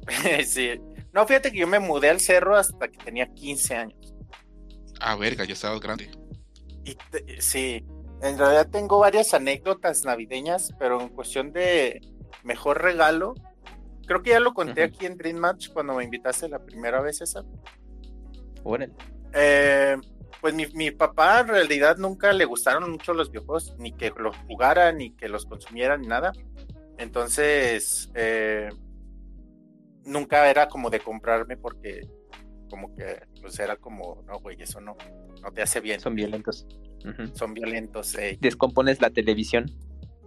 sí. 0.45 0.79
No, 1.13 1.25
fíjate 1.25 1.51
que 1.51 1.59
yo 1.59 1.67
me 1.67 1.79
mudé 1.79 2.09
al 2.09 2.19
cerro 2.19 2.55
hasta 2.55 2.87
que 2.89 2.97
tenía 2.97 3.27
15 3.33 3.75
años. 3.75 4.13
Ah, 4.99 5.15
verga, 5.15 5.45
ya 5.45 5.53
estabas 5.53 5.79
grande. 5.79 6.09
Y 6.83 6.95
te- 6.95 7.41
sí, 7.41 7.85
en 8.21 8.37
realidad 8.37 8.69
tengo 8.71 8.99
varias 8.99 9.33
anécdotas 9.33 10.05
navideñas, 10.05 10.73
pero 10.79 11.01
en 11.01 11.09
cuestión 11.09 11.51
de 11.51 12.01
mejor 12.43 12.81
regalo, 12.81 13.33
creo 14.05 14.21
que 14.23 14.31
ya 14.31 14.39
lo 14.39 14.53
conté 14.53 14.83
aquí 14.83 15.05
en 15.05 15.17
Dream 15.17 15.37
Match 15.37 15.69
cuando 15.73 15.93
me 15.95 16.03
invitaste 16.03 16.47
la 16.49 16.59
primera 16.63 17.01
vez 17.01 17.21
esa. 17.21 17.43
órale. 18.63 18.93
Eh, 19.33 19.97
pues 20.41 20.53
mi, 20.53 20.65
mi 20.67 20.91
papá 20.91 21.41
en 21.41 21.47
realidad 21.49 21.97
nunca 21.97 22.31
le 22.31 22.45
gustaron 22.45 22.89
mucho 22.91 23.13
los 23.13 23.29
videojuegos, 23.31 23.75
ni 23.77 23.91
que 23.91 24.11
los 24.15 24.35
jugara, 24.47 24.91
ni 24.91 25.11
que 25.15 25.27
los 25.27 25.45
consumiera, 25.45 25.97
ni 25.97 26.07
nada. 26.07 26.31
Entonces, 26.97 28.09
eh, 28.15 28.69
nunca 30.07 30.49
era 30.49 30.67
como 30.67 30.89
de 30.89 30.99
comprarme 30.99 31.57
porque 31.57 32.01
como 32.69 32.93
que 32.95 33.21
pues 33.41 33.57
era 33.59 33.75
como, 33.77 34.23
no, 34.27 34.39
güey, 34.39 34.61
eso 34.61 34.81
no, 34.81 34.97
no 35.41 35.51
te 35.51 35.61
hace 35.61 35.79
bien. 35.79 35.99
Son 35.99 36.15
violentos. 36.15 36.65
Son 37.33 37.53
violentos, 37.53 38.15
eh, 38.15 38.37
Descompones 38.41 38.99
la 39.01 39.09
televisión. 39.09 39.71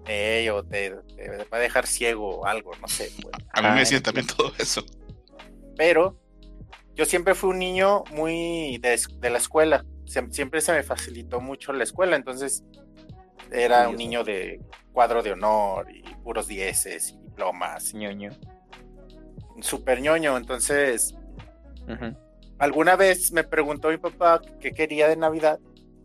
eh, 0.06 0.50
o 0.50 0.62
te, 0.64 0.92
te 1.16 1.28
va 1.52 1.58
a 1.58 1.60
dejar 1.60 1.86
ciego 1.86 2.38
o 2.40 2.46
algo, 2.46 2.70
no 2.80 2.88
sé. 2.88 3.10
güey. 3.22 3.34
A 3.52 3.60
mí 3.60 3.68
Ah, 3.68 3.74
me 3.74 3.80
decían 3.80 4.02
también 4.02 4.26
todo 4.26 4.52
eso. 4.58 4.82
Pero 5.76 6.18
yo 6.94 7.04
siempre 7.04 7.34
fui 7.34 7.50
un 7.50 7.58
niño 7.58 8.04
muy 8.12 8.78
de, 8.78 8.98
la 9.30 9.38
escuela. 9.38 9.84
Siem- 10.06 10.30
Siempre 10.32 10.60
se 10.62 10.72
me 10.72 10.82
facilitó 10.82 11.40
mucho 11.40 11.72
la 11.72 11.84
escuela, 11.84 12.16
entonces 12.16 12.64
era 13.52 13.88
un 13.88 13.96
niño 13.96 14.24
de 14.24 14.60
cuadro 14.92 15.22
de 15.22 15.32
honor 15.32 15.86
y 15.94 16.02
puros 16.22 16.46
dieces 16.46 17.10
y 17.10 17.18
diplomas, 17.24 17.92
ñoño. 17.94 18.30
Súper 19.62 20.00
ñoño. 20.00 20.36
Entonces, 20.36 21.14
alguna 22.58 22.96
vez 22.96 23.32
me 23.32 23.44
preguntó 23.44 23.88
mi 23.88 23.98
papá 23.98 24.40
qué 24.60 24.72
quería 24.72 25.08
de 25.08 25.16
Navidad, 25.16 25.58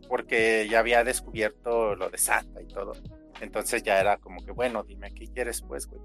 porque 0.08 0.66
ya 0.70 0.80
había 0.80 1.04
descubierto 1.04 1.94
lo 1.94 2.10
de 2.10 2.18
Santa 2.18 2.62
y 2.62 2.66
todo. 2.66 2.92
Entonces 3.40 3.82
ya 3.82 4.00
era 4.00 4.16
como 4.18 4.44
que, 4.44 4.52
bueno, 4.52 4.82
dime 4.82 5.12
qué 5.12 5.26
quieres, 5.28 5.62
pues, 5.62 5.86
güey. 5.86 6.00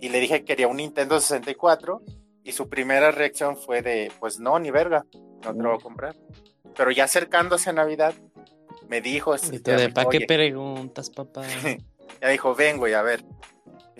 Y 0.00 0.08
le 0.08 0.18
dije 0.18 0.40
que 0.40 0.44
quería 0.44 0.68
un 0.68 0.78
Nintendo 0.78 1.20
64 1.20 2.02
y 2.42 2.52
su 2.52 2.68
primera 2.68 3.10
reacción 3.10 3.56
fue 3.56 3.82
de, 3.82 4.10
pues 4.18 4.40
no, 4.40 4.58
ni 4.58 4.70
verga, 4.70 5.04
no 5.44 5.54
te 5.54 5.62
lo 5.62 5.70
voy 5.70 5.78
a 5.78 5.82
comprar. 5.82 6.16
Pero 6.76 6.90
ya 6.90 7.04
acercándose 7.04 7.70
a 7.70 7.74
Navidad, 7.74 8.14
me 8.88 9.00
dijo, 9.00 9.34
¿para 9.94 10.08
qué 10.10 10.20
preguntas, 10.26 11.10
papá? 11.10 11.42
ya 12.20 12.28
dijo, 12.28 12.54
ven, 12.54 12.78
güey, 12.78 12.94
a 12.94 13.02
ver. 13.02 13.24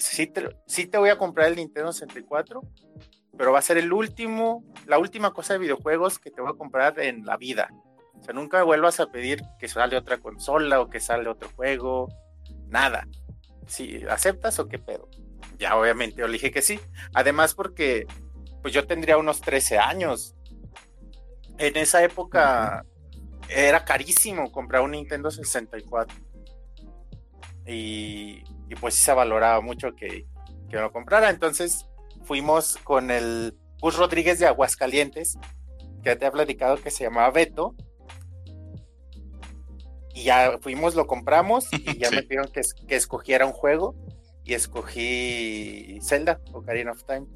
Sí 0.00 0.26
te, 0.26 0.98
voy 0.98 1.10
a 1.10 1.18
comprar 1.18 1.48
el 1.48 1.56
Nintendo 1.56 1.92
64, 1.92 2.62
pero 3.36 3.52
va 3.52 3.58
a 3.58 3.62
ser 3.62 3.76
el 3.76 3.92
último, 3.92 4.64
la 4.86 4.98
última 4.98 5.32
cosa 5.32 5.52
de 5.52 5.58
videojuegos 5.60 6.18
que 6.18 6.30
te 6.30 6.40
voy 6.40 6.50
a 6.50 6.56
comprar 6.56 6.98
en 7.00 7.26
la 7.26 7.36
vida. 7.36 7.68
O 8.18 8.22
sea, 8.22 8.34
nunca 8.34 8.58
me 8.58 8.64
vuelvas 8.64 8.98
a 9.00 9.10
pedir 9.10 9.42
que 9.58 9.68
sale 9.68 9.96
otra 9.96 10.18
consola 10.18 10.80
o 10.80 10.88
que 10.88 11.00
sale 11.00 11.28
otro 11.28 11.50
juego, 11.54 12.08
nada. 12.66 13.06
Si 13.66 14.02
aceptas 14.08 14.58
o 14.58 14.68
qué 14.68 14.78
pedo. 14.78 15.08
Ya 15.58 15.76
obviamente 15.76 16.20
yo 16.20 16.26
le 16.26 16.34
dije 16.34 16.50
que 16.50 16.62
sí. 16.62 16.80
Además 17.14 17.54
porque 17.54 18.06
pues 18.62 18.74
yo 18.74 18.86
tendría 18.86 19.18
unos 19.18 19.40
13 19.40 19.78
años. 19.78 20.34
En 21.58 21.76
esa 21.76 22.02
época 22.02 22.86
era 23.48 23.84
carísimo 23.84 24.50
comprar 24.50 24.82
un 24.82 24.92
Nintendo 24.92 25.30
64. 25.30 26.16
y, 27.66 28.42
y 28.70 28.74
pues 28.76 28.94
sí 28.94 29.02
se 29.02 29.12
valoraba 29.12 29.61
mucho 29.61 29.94
que, 29.94 30.26
que 30.70 30.76
lo 30.76 30.90
comprara. 30.92 31.28
Entonces 31.28 31.85
fuimos 32.24 32.76
con 32.78 33.11
el 33.11 33.59
Gus 33.80 33.96
Rodríguez 33.96 34.38
de 34.38 34.46
Aguascalientes, 34.46 35.38
que 36.02 36.16
te 36.16 36.24
he 36.26 36.30
platicado 36.30 36.76
que 36.76 36.90
se 36.90 37.04
llamaba 37.04 37.30
Beto. 37.30 37.74
Y 40.14 40.24
ya 40.24 40.59
fuimos, 40.61 40.94
lo 40.94 41.06
compramos 41.06 41.66
y 41.72 41.98
ya 41.98 42.09
Sí. 42.11 42.16
me 42.16 42.22
pidieron 42.22 42.50
que, 42.52 42.61
es- 42.61 42.74
que 42.74 42.96
escogiera 42.96 43.46
un 43.46 43.52
juego 43.52 43.94
y 44.44 44.54
escogí 44.54 45.98
Zelda, 46.02 46.40
Ocarina 46.52 46.92
of 46.92 47.04
Time. 47.04 47.26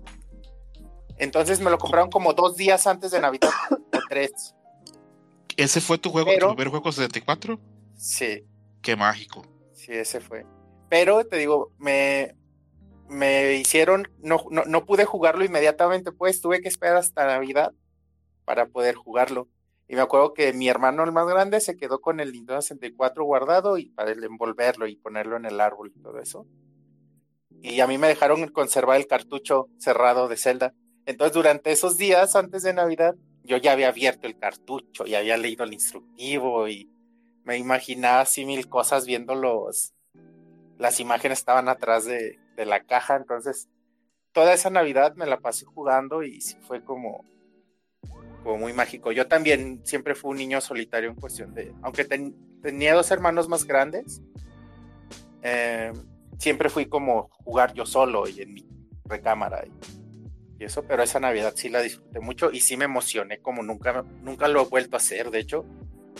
Entonces 1.16 1.60
me 1.60 1.70
lo 1.70 1.78
compraron 1.78 2.10
como 2.10 2.32
dos 2.32 2.56
días 2.56 2.86
antes 2.86 3.10
de 3.12 3.20
Navidad, 3.20 3.50
o 3.70 3.98
tres. 4.08 4.54
¿Ese 5.56 5.80
fue 5.80 5.98
tu 5.98 6.10
juego, 6.10 6.30
Pero- 6.34 6.48
tu 6.50 6.56
primer 6.56 6.70
juego 6.70 6.90
64? 6.92 7.60
Sí, 7.96 8.44
Qué 8.82 8.96
mágico. 8.96 9.42
sí, 9.72 9.92
ese 9.92 10.20
fue. 10.20 10.44
Pero 10.94 11.26
te 11.26 11.38
digo, 11.38 11.72
me, 11.76 12.36
me 13.08 13.54
hicieron, 13.54 14.06
no, 14.22 14.44
no, 14.52 14.62
no 14.64 14.86
pude 14.86 15.04
jugarlo 15.04 15.44
inmediatamente, 15.44 16.12
pues 16.12 16.40
tuve 16.40 16.60
que 16.60 16.68
esperar 16.68 16.98
hasta 16.98 17.26
Navidad 17.26 17.72
para 18.44 18.66
poder 18.66 18.94
jugarlo. 18.94 19.48
Y 19.88 19.96
me 19.96 20.02
acuerdo 20.02 20.34
que 20.34 20.52
mi 20.52 20.68
hermano, 20.68 21.02
el 21.02 21.10
más 21.10 21.26
grande, 21.26 21.58
se 21.58 21.76
quedó 21.76 22.00
con 22.00 22.20
el 22.20 22.30
Nintendo 22.30 22.62
64 22.62 23.24
guardado 23.24 23.76
y 23.76 23.86
para 23.86 24.12
envolverlo 24.12 24.86
y 24.86 24.94
ponerlo 24.94 25.36
en 25.36 25.46
el 25.46 25.60
árbol 25.60 25.90
y 25.92 26.00
todo 26.00 26.20
eso. 26.20 26.46
Y 27.60 27.80
a 27.80 27.88
mí 27.88 27.98
me 27.98 28.06
dejaron 28.06 28.46
conservar 28.50 28.96
el 28.96 29.08
cartucho 29.08 29.70
cerrado 29.78 30.28
de 30.28 30.36
Zelda. 30.36 30.74
Entonces, 31.06 31.34
durante 31.34 31.72
esos 31.72 31.96
días 31.96 32.36
antes 32.36 32.62
de 32.62 32.72
Navidad, 32.72 33.16
yo 33.42 33.56
ya 33.56 33.72
había 33.72 33.88
abierto 33.88 34.28
el 34.28 34.38
cartucho 34.38 35.08
y 35.08 35.16
había 35.16 35.36
leído 35.38 35.64
el 35.64 35.72
instructivo 35.72 36.68
y 36.68 36.88
me 37.42 37.58
imaginaba 37.58 38.20
así 38.20 38.46
mil 38.46 38.68
cosas 38.68 39.06
viendo 39.06 39.34
los, 39.34 39.93
las 40.78 41.00
imágenes 41.00 41.38
estaban 41.38 41.68
atrás 41.68 42.04
de, 42.04 42.38
de 42.56 42.66
la 42.66 42.84
caja, 42.84 43.16
entonces 43.16 43.68
toda 44.32 44.52
esa 44.52 44.70
Navidad 44.70 45.14
me 45.16 45.26
la 45.26 45.38
pasé 45.40 45.64
jugando 45.64 46.22
y 46.22 46.40
fue 46.66 46.82
como, 46.84 47.24
como 48.42 48.58
muy 48.58 48.72
mágico. 48.72 49.12
Yo 49.12 49.28
también 49.28 49.80
siempre 49.84 50.14
fui 50.14 50.32
un 50.32 50.38
niño 50.38 50.60
solitario 50.60 51.10
en 51.10 51.16
cuestión 51.16 51.54
de, 51.54 51.72
aunque 51.82 52.04
ten- 52.04 52.34
tenía 52.60 52.94
dos 52.94 53.10
hermanos 53.10 53.48
más 53.48 53.64
grandes, 53.64 54.20
eh, 55.42 55.92
siempre 56.38 56.68
fui 56.70 56.86
como 56.86 57.28
jugar 57.44 57.74
yo 57.74 57.86
solo 57.86 58.26
y 58.28 58.40
en 58.40 58.54
mi 58.54 58.66
recámara 59.04 59.64
y, 59.66 59.72
y 60.58 60.64
eso, 60.64 60.82
pero 60.82 61.02
esa 61.02 61.20
Navidad 61.20 61.52
sí 61.54 61.68
la 61.68 61.80
disfruté 61.82 62.20
mucho 62.20 62.50
y 62.50 62.60
sí 62.60 62.76
me 62.76 62.86
emocioné 62.86 63.38
como 63.38 63.62
nunca, 63.62 64.02
nunca 64.22 64.48
lo 64.48 64.62
he 64.62 64.68
vuelto 64.68 64.96
a 64.96 64.98
hacer, 64.98 65.30
de 65.30 65.38
hecho, 65.40 65.64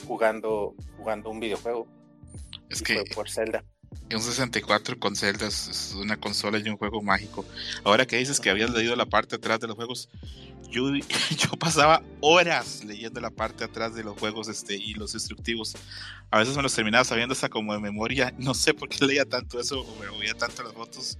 jugando, 0.07 0.75
jugando 0.99 1.31
un 1.31 1.41
videojuego. 1.41 1.89
Es 2.69 2.83
que 2.83 3.05
por 3.15 3.29
Zelda. 3.31 3.65
Un 4.13 4.21
64 4.21 4.99
con 4.99 5.17
Zelda 5.17 5.47
es, 5.47 5.95
una 5.97 6.17
consola 6.17 6.59
y 6.59 6.69
un 6.69 6.77
juego 6.77 7.03
mágico. 7.03 7.45
Ahora 7.85 8.07
que 8.07 8.17
dices 8.17 8.41
que 8.41 8.51
habías 8.51 8.71
leído 8.71 8.97
la 8.97 9.07
parte 9.07 9.37
atrás 9.37 9.61
de 9.61 9.67
los 9.67 9.77
juegos, 9.77 10.09
yo, 10.71 10.91
yo 11.39 11.51
pasaba 11.59 12.03
horas 12.21 12.85
leyendo 12.85 13.21
la 13.21 13.31
parte 13.31 13.65
atrás 13.65 13.95
de 13.95 14.05
los 14.05 14.19
juegos 14.19 14.49
este, 14.49 14.75
y 14.75 14.95
los 14.95 15.15
instructivos. 15.15 15.77
A 16.31 16.39
veces 16.39 16.57
me 16.57 16.63
los 16.63 16.75
terminaba 16.75 17.05
sabiendo 17.05 17.33
hasta 17.33 17.49
como 17.49 17.73
de 17.73 17.81
memoria. 17.81 18.35
No 18.45 18.53
sé 18.55 18.75
por 18.75 18.89
qué 18.89 19.05
leía 19.05 19.25
tanto 19.25 19.59
eso 19.59 19.81
o 19.81 19.97
me 20.01 20.11
movía 20.11 20.35
tanto 20.35 20.63
las 20.63 20.73
fotos, 20.73 21.19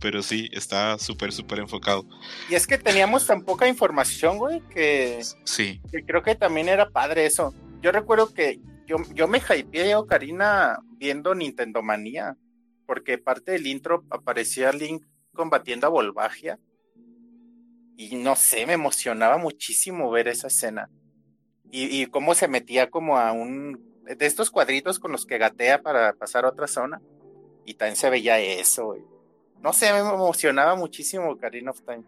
pero 0.00 0.22
sí, 0.22 0.48
estaba 0.52 0.98
súper, 0.98 1.32
súper 1.32 1.60
enfocado. 1.60 2.04
Y 2.50 2.54
es 2.54 2.66
que 2.66 2.76
teníamos 2.78 3.26
tan 3.26 3.42
poca 3.42 3.66
información, 3.68 4.38
güey, 4.38 4.60
que, 4.68 5.22
Sí, 5.44 5.80
que 5.90 6.04
creo 6.04 6.22
que 6.22 6.34
también 6.34 6.68
era 6.68 6.90
padre 6.90 7.26
eso. 7.26 7.54
Yo 7.80 7.90
recuerdo 7.92 8.34
que 8.34 8.60
yo, 8.88 8.96
yo 9.12 9.28
me 9.28 9.38
hypeé 9.38 9.92
a 9.92 10.00
Ocarina 10.00 10.78
viendo 10.96 11.34
Nintendo 11.34 11.82
Manía, 11.82 12.36
porque 12.86 13.18
parte 13.18 13.52
del 13.52 13.66
intro 13.66 14.04
aparecía 14.10 14.72
Link 14.72 15.04
combatiendo 15.34 15.86
a 15.86 15.90
Volvagia. 15.90 16.58
Y 17.98 18.16
no 18.16 18.34
sé, 18.34 18.64
me 18.64 18.72
emocionaba 18.72 19.36
muchísimo 19.36 20.10
ver 20.10 20.28
esa 20.28 20.46
escena. 20.46 20.88
Y, 21.70 22.00
y 22.02 22.06
cómo 22.06 22.34
se 22.34 22.48
metía 22.48 22.88
como 22.88 23.18
a 23.18 23.32
un... 23.32 23.78
de 24.04 24.24
estos 24.24 24.50
cuadritos 24.50 24.98
con 24.98 25.12
los 25.12 25.26
que 25.26 25.36
gatea 25.36 25.82
para 25.82 26.14
pasar 26.14 26.46
a 26.46 26.48
otra 26.48 26.66
zona. 26.66 27.02
Y 27.66 27.74
también 27.74 27.96
se 27.96 28.08
veía 28.08 28.40
eso. 28.40 28.96
No 29.60 29.74
sé, 29.74 29.92
me 29.92 29.98
emocionaba 29.98 30.76
muchísimo 30.76 31.30
Ocarina 31.30 31.72
of 31.72 31.82
Time. 31.82 32.04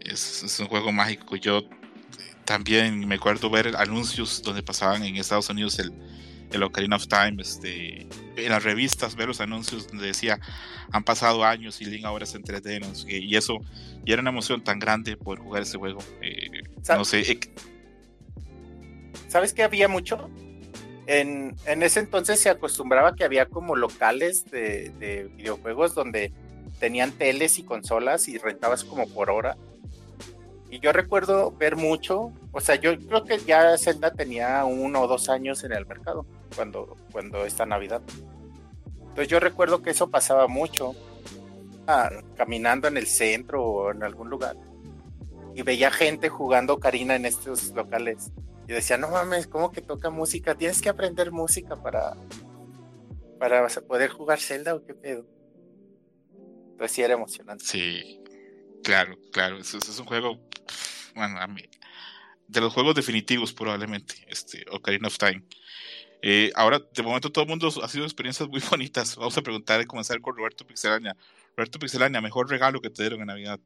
es, 0.00 0.42
es 0.42 0.58
un 0.58 0.66
juego 0.66 0.90
mágico. 0.90 1.36
Yo 1.36 1.62
también 2.52 3.08
me 3.08 3.14
acuerdo 3.14 3.48
ver 3.48 3.74
anuncios 3.78 4.42
donde 4.42 4.62
pasaban 4.62 5.02
en 5.04 5.16
Estados 5.16 5.48
Unidos 5.48 5.78
el, 5.78 5.90
el 6.50 6.62
Ocarina 6.62 6.96
of 6.96 7.06
Time, 7.06 7.40
este, 7.40 8.06
en 8.36 8.50
las 8.50 8.62
revistas, 8.62 9.16
ver 9.16 9.28
los 9.28 9.40
anuncios 9.40 9.88
donde 9.88 10.08
decía 10.08 10.38
han 10.92 11.02
pasado 11.02 11.46
años 11.46 11.80
y 11.80 11.86
Link 11.86 12.04
ahora 12.04 12.26
se 12.26 12.36
entretiene, 12.36 12.86
no 12.86 12.94
sé 12.94 13.06
qué, 13.06 13.18
y 13.20 13.36
eso, 13.36 13.56
y 14.04 14.12
era 14.12 14.20
una 14.20 14.28
emoción 14.28 14.62
tan 14.62 14.78
grande 14.78 15.16
poder 15.16 15.40
jugar 15.40 15.62
ese 15.62 15.78
juego. 15.78 16.00
eh, 16.20 16.62
no 16.88 17.06
sé, 17.06 17.20
eh, 17.20 17.40
¿Sabes 19.28 19.54
qué 19.54 19.62
había 19.62 19.88
mucho? 19.88 20.28
En, 21.06 21.56
en 21.64 21.82
ese 21.82 22.00
entonces 22.00 22.38
se 22.38 22.50
acostumbraba 22.50 23.16
que 23.16 23.24
había 23.24 23.46
como 23.46 23.76
locales 23.76 24.44
de, 24.50 24.90
de 24.98 25.24
videojuegos 25.36 25.94
donde 25.94 26.34
tenían 26.78 27.12
teles 27.12 27.58
y 27.58 27.62
consolas 27.62 28.28
y 28.28 28.36
rentabas 28.36 28.84
como 28.84 29.08
por 29.08 29.30
hora. 29.30 29.56
Y 30.70 30.80
yo 30.80 30.92
recuerdo 30.92 31.50
ver 31.52 31.76
mucho, 31.76 32.32
o 32.52 32.60
sea, 32.60 32.76
yo 32.76 32.98
creo 32.98 33.24
que 33.24 33.38
ya 33.38 33.76
Zelda 33.78 34.12
tenía 34.12 34.64
uno 34.66 35.00
o 35.00 35.06
dos 35.06 35.30
años 35.30 35.64
en 35.64 35.72
el 35.72 35.86
mercado 35.86 36.26
cuando, 36.54 36.96
cuando 37.10 37.46
esta 37.46 37.64
Navidad. 37.64 38.02
Entonces 39.00 39.28
yo 39.28 39.40
recuerdo 39.40 39.82
que 39.82 39.90
eso 39.90 40.10
pasaba 40.10 40.48
mucho, 40.48 40.94
ah, 41.86 42.10
caminando 42.36 42.88
en 42.88 42.98
el 42.98 43.06
centro 43.06 43.64
o 43.64 43.90
en 43.90 44.02
algún 44.02 44.28
lugar. 44.28 44.56
Y 45.54 45.62
veía 45.62 45.90
gente 45.90 46.28
jugando 46.28 46.78
Karina 46.78 47.16
en 47.16 47.24
estos 47.24 47.70
locales. 47.70 48.30
Y 48.68 48.72
decía, 48.72 48.98
no 48.98 49.08
mames, 49.08 49.46
¿cómo 49.46 49.72
que 49.72 49.80
toca 49.80 50.10
música? 50.10 50.54
Tienes 50.54 50.82
que 50.82 50.90
aprender 50.90 51.32
música 51.32 51.76
para, 51.76 52.16
para 53.38 53.66
poder 53.68 54.10
jugar 54.10 54.40
Zelda 54.40 54.74
o 54.74 54.84
qué 54.84 54.94
pedo. 54.94 55.26
Entonces 56.72 56.92
sí 56.92 57.02
era 57.02 57.14
emocionante. 57.14 57.64
sí, 57.64 58.22
claro, 58.82 59.16
claro, 59.32 59.58
es, 59.58 59.72
es 59.72 59.98
un 59.98 60.06
juego, 60.06 60.38
bueno, 61.14 61.38
a 61.38 61.46
mí, 61.46 61.62
de 62.52 62.60
los 62.60 62.72
juegos 62.72 62.94
definitivos 62.94 63.52
probablemente, 63.52 64.14
este, 64.28 64.64
Ocarina 64.70 65.08
of 65.08 65.16
Time. 65.16 65.42
Eh, 66.20 66.52
ahora, 66.54 66.78
de 66.78 67.02
momento, 67.02 67.32
todo 67.32 67.44
el 67.44 67.50
mundo 67.50 67.68
ha 67.82 67.88
sido 67.88 68.04
experiencias 68.04 68.48
muy 68.48 68.60
bonitas. 68.70 69.16
Vamos 69.16 69.36
a 69.36 69.42
preguntar 69.42 69.80
y 69.80 69.86
comenzar 69.86 70.20
con 70.20 70.36
Roberto 70.36 70.66
Pixelania. 70.66 71.16
Roberto 71.56 71.78
Pixelania, 71.78 72.20
mejor 72.20 72.48
regalo 72.48 72.80
que 72.80 72.90
te 72.90 73.02
dieron 73.02 73.20
en 73.20 73.26
Navidad. 73.26 73.58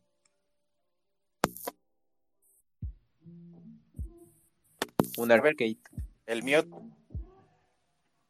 Un 5.18 5.32
arcade. 5.32 5.78
El 6.26 6.42
mío, 6.42 6.64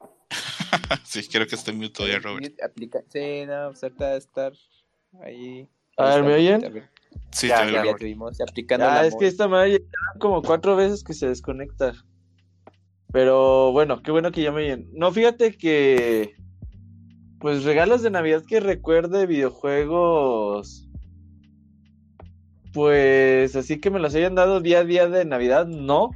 sí, 1.05 1.27
creo 1.29 1.47
que 1.47 1.55
está 1.55 1.71
en 1.71 1.79
mute 1.79 1.90
todavía, 1.90 2.19
Robert. 2.19 2.62
Aplica... 2.62 3.01
Sí, 3.09 3.45
no, 3.47 3.71
pues 3.71 3.83
ahorita 3.83 4.16
estar 4.16 4.53
ahí. 5.23 5.69
A 5.97 6.16
ver, 6.16 6.23
¿me 6.25 6.35
oyen? 6.35 6.88
Sí, 7.31 7.48
Ya, 7.48 7.64
ya 7.70 7.83
Robert. 7.83 7.98
tuvimos 7.98 8.40
aplicando 8.40 8.87
Ah, 8.87 8.94
la 8.96 9.07
es 9.07 9.14
que 9.16 9.26
esta 9.26 9.46
madre 9.48 9.72
ya 9.81 10.18
como 10.20 10.42
cuatro 10.42 10.76
veces 10.76 11.02
que 11.05 11.12
se 11.14 11.29
desconecta. 11.29 11.92
Pero 13.12 13.72
bueno, 13.72 14.02
qué 14.02 14.11
bueno 14.11 14.33
que 14.33 14.42
ya 14.42 14.52
me 14.52 14.62
oyen. 14.64 14.88
No, 14.92 15.12
fíjate 15.12 15.57
que. 15.57 16.35
Pues 17.38 17.64
regalos 17.64 18.02
de 18.02 18.11
Navidad 18.11 18.42
que 18.46 18.61
recuerde 18.61 19.26
videojuegos. 19.26 20.88
Pues 22.72 23.57
así 23.57 23.81
que 23.81 23.90
me 23.90 23.98
los 24.00 24.14
hayan 24.14 24.35
dado 24.35 24.61
día 24.61 24.81
a 24.81 24.85
día 24.85 25.09
de 25.09 25.24
Navidad, 25.24 25.66
no. 25.66 26.11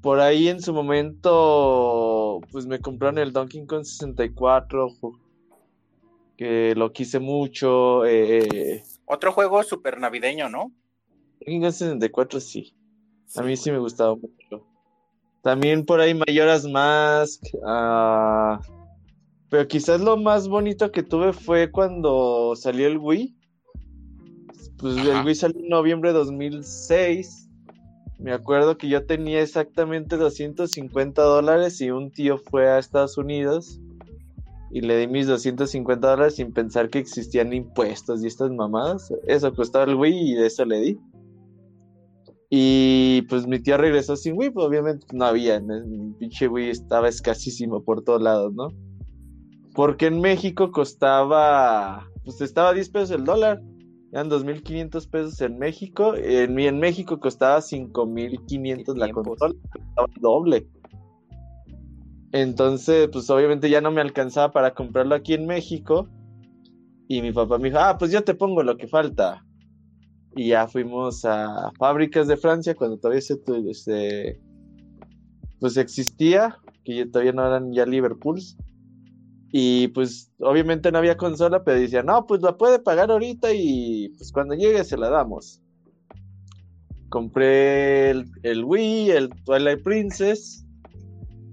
Por 0.00 0.20
ahí 0.20 0.48
en 0.48 0.60
su 0.60 0.72
momento, 0.74 2.40
pues 2.52 2.66
me 2.66 2.78
compraron 2.80 3.18
el 3.18 3.32
Donkey 3.32 3.64
Kong 3.66 3.84
64, 3.84 4.88
ju- 4.90 5.18
que 6.36 6.74
lo 6.76 6.92
quise 6.92 7.20
mucho. 7.20 8.04
eh, 8.06 8.82
otro 9.06 9.32
juego 9.32 9.62
super 9.62 9.98
navideño, 9.98 10.48
¿no? 10.48 10.72
Donkey 11.40 11.60
Kong 11.60 11.72
64 11.72 12.40
sí. 12.40 12.74
A 13.36 13.42
mí 13.42 13.56
sí 13.56 13.70
me 13.70 13.78
gustaba 13.78 14.14
mucho. 14.14 14.66
También 15.42 15.84
por 15.84 16.00
ahí 16.00 16.14
Mayoras 16.14 16.66
Mask. 16.66 17.42
ah, 17.66 18.60
pero 19.50 19.68
quizás 19.68 20.00
lo 20.00 20.16
más 20.16 20.48
bonito 20.48 20.90
que 20.90 21.02
tuve 21.02 21.32
fue 21.32 21.70
cuando 21.70 22.54
salió 22.56 22.86
el 22.86 22.98
Wii. 22.98 23.36
Pues 24.78 24.96
Ajá. 24.96 25.20
el 25.20 25.26
Wii 25.26 25.34
salió 25.34 25.60
en 25.60 25.68
noviembre 25.68 26.12
de 26.12 26.18
2006. 26.18 27.48
Me 28.18 28.32
acuerdo 28.32 28.78
que 28.78 28.88
yo 28.88 29.04
tenía 29.04 29.42
exactamente 29.42 30.16
250 30.16 31.22
dólares 31.22 31.80
y 31.80 31.90
un 31.90 32.10
tío 32.10 32.38
fue 32.38 32.68
a 32.68 32.78
Estados 32.78 33.18
Unidos 33.18 33.80
y 34.74 34.80
le 34.80 34.98
di 34.98 35.06
mis 35.06 35.28
250 35.28 36.10
dólares 36.10 36.34
sin 36.34 36.52
pensar 36.52 36.90
que 36.90 36.98
existían 36.98 37.52
impuestos 37.52 38.24
y 38.24 38.26
estas 38.26 38.50
mamadas. 38.50 39.14
Eso 39.28 39.54
costaba 39.54 39.84
el 39.84 39.94
Wii 39.94 40.32
y 40.32 40.34
de 40.34 40.46
eso 40.48 40.64
le 40.64 40.80
di. 40.80 40.98
Y 42.50 43.22
pues 43.28 43.46
mi 43.46 43.60
tía 43.60 43.76
regresó 43.76 44.16
sin 44.16 44.36
Wii, 44.36 44.50
pues 44.50 44.66
obviamente 44.66 45.06
no 45.12 45.26
había, 45.26 45.60
mi 45.60 46.12
pinche 46.18 46.48
Wii 46.48 46.70
estaba 46.70 47.08
escasísimo 47.08 47.84
por 47.84 48.02
todos 48.02 48.20
lados, 48.20 48.52
¿no? 48.52 48.66
Porque 49.76 50.06
en 50.06 50.20
México 50.20 50.72
costaba, 50.72 52.10
pues 52.24 52.40
estaba 52.40 52.70
a 52.70 52.74
10 52.74 52.90
pesos 52.90 53.10
el 53.12 53.22
dólar. 53.22 53.62
Eran 54.10 54.28
2.500 54.28 55.08
pesos 55.08 55.40
en 55.40 55.56
México. 55.56 56.16
En, 56.16 56.58
en 56.58 56.80
México 56.80 57.20
costaba 57.20 57.58
5.500 57.58 58.96
la 58.96 59.12
consola. 59.12 59.54
Costaba 59.70 60.08
el 60.16 60.20
doble. 60.20 60.68
Entonces, 62.34 63.08
pues 63.12 63.30
obviamente 63.30 63.70
ya 63.70 63.80
no 63.80 63.92
me 63.92 64.00
alcanzaba 64.00 64.50
para 64.50 64.74
comprarlo 64.74 65.14
aquí 65.14 65.34
en 65.34 65.46
México. 65.46 66.08
Y 67.06 67.22
mi 67.22 67.30
papá 67.30 67.58
me 67.58 67.68
dijo, 67.68 67.78
ah, 67.80 67.96
pues 67.96 68.10
yo 68.10 68.24
te 68.24 68.34
pongo 68.34 68.64
lo 68.64 68.76
que 68.76 68.88
falta. 68.88 69.44
Y 70.34 70.48
ya 70.48 70.66
fuimos 70.66 71.24
a 71.24 71.70
fábricas 71.78 72.26
de 72.26 72.36
Francia 72.36 72.74
cuando 72.74 72.98
todavía 72.98 73.20
se, 73.20 73.36
se- 73.74 74.40
pues 75.60 75.76
existía, 75.76 76.58
que 76.84 77.06
todavía 77.06 77.32
no 77.32 77.46
eran 77.46 77.72
ya 77.72 77.86
Liverpools. 77.86 78.56
Y 79.52 79.86
pues 79.88 80.32
obviamente 80.40 80.90
no 80.90 80.98
había 80.98 81.16
consola, 81.16 81.62
pero 81.62 81.78
decía, 81.78 82.02
no, 82.02 82.26
pues 82.26 82.42
la 82.42 82.56
puede 82.56 82.80
pagar 82.80 83.12
ahorita 83.12 83.52
y 83.54 84.08
pues 84.18 84.32
cuando 84.32 84.56
llegue 84.56 84.82
se 84.82 84.96
la 84.96 85.08
damos. 85.08 85.62
Compré 87.10 88.10
el, 88.10 88.26
el 88.42 88.64
Wii, 88.64 89.10
el 89.12 89.28
Twilight 89.44 89.84
Princess. 89.84 90.63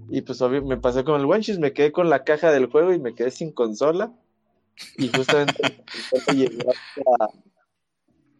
Y 0.08 0.22
pues 0.22 0.40
obvio, 0.42 0.62
me 0.64 0.76
pasé 0.76 1.04
con 1.04 1.20
el 1.20 1.26
Wenchis, 1.26 1.58
me 1.58 1.72
quedé 1.72 1.92
con 1.92 2.10
la 2.10 2.24
caja 2.24 2.50
del 2.50 2.66
juego 2.66 2.92
y 2.92 2.98
me 2.98 3.14
quedé 3.14 3.30
sin 3.30 3.52
consola. 3.52 4.12
Y 4.96 5.08
justamente 5.08 5.84
hasta 6.16 6.32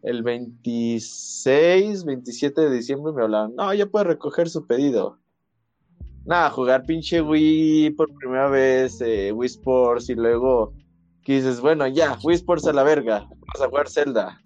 el 0.03 0.23
26, 0.23 2.05
27 2.05 2.61
de 2.61 2.71
diciembre 2.71 3.13
me 3.13 3.23
hablaron, 3.23 3.55
no, 3.55 3.73
ya 3.73 3.87
puede 3.87 4.07
recoger 4.07 4.49
su 4.49 4.67
pedido. 4.67 5.19
Nada, 6.25 6.51
jugar 6.51 6.85
pinche 6.85 7.21
Wii 7.21 7.91
por 7.91 8.13
primera 8.15 8.49
vez, 8.49 9.01
eh, 9.01 9.33
Wii 9.33 9.47
Sports 9.47 10.09
y 10.09 10.15
luego 10.15 10.73
que 11.25 11.35
dices, 11.35 11.61
bueno, 11.61 11.87
ya, 11.87 12.19
Wii 12.23 12.37
Sports 12.37 12.67
a 12.67 12.73
la 12.73 12.83
verga, 12.83 13.21
vamos 13.21 13.61
a 13.61 13.69
jugar 13.69 13.89
Zelda. 13.89 14.41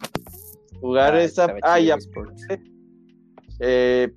Jugar 0.81 1.14
Ah, 1.14 1.22
esa... 1.22 1.55
Ah, 1.62 1.81
ya, 1.81 1.96
eh, 3.61 4.12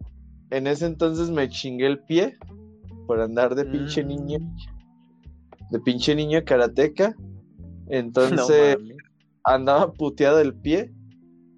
en 0.51 0.67
ese 0.67 0.85
entonces 0.85 1.29
me 1.29 1.47
chingué 1.49 1.87
el 1.87 1.99
pie 1.99 2.37
por 3.09 3.19
andar 3.21 3.55
de 3.55 3.65
pinche 3.65 4.03
Mm. 4.03 4.07
niño, 4.07 4.39
de 5.71 5.79
pinche 5.79 6.13
niño 6.13 6.43
karateca. 6.45 7.15
Entonces 7.87 8.77
andaba 9.43 9.91
puteado 9.93 10.39
el 10.39 10.53
pie. 10.53 10.93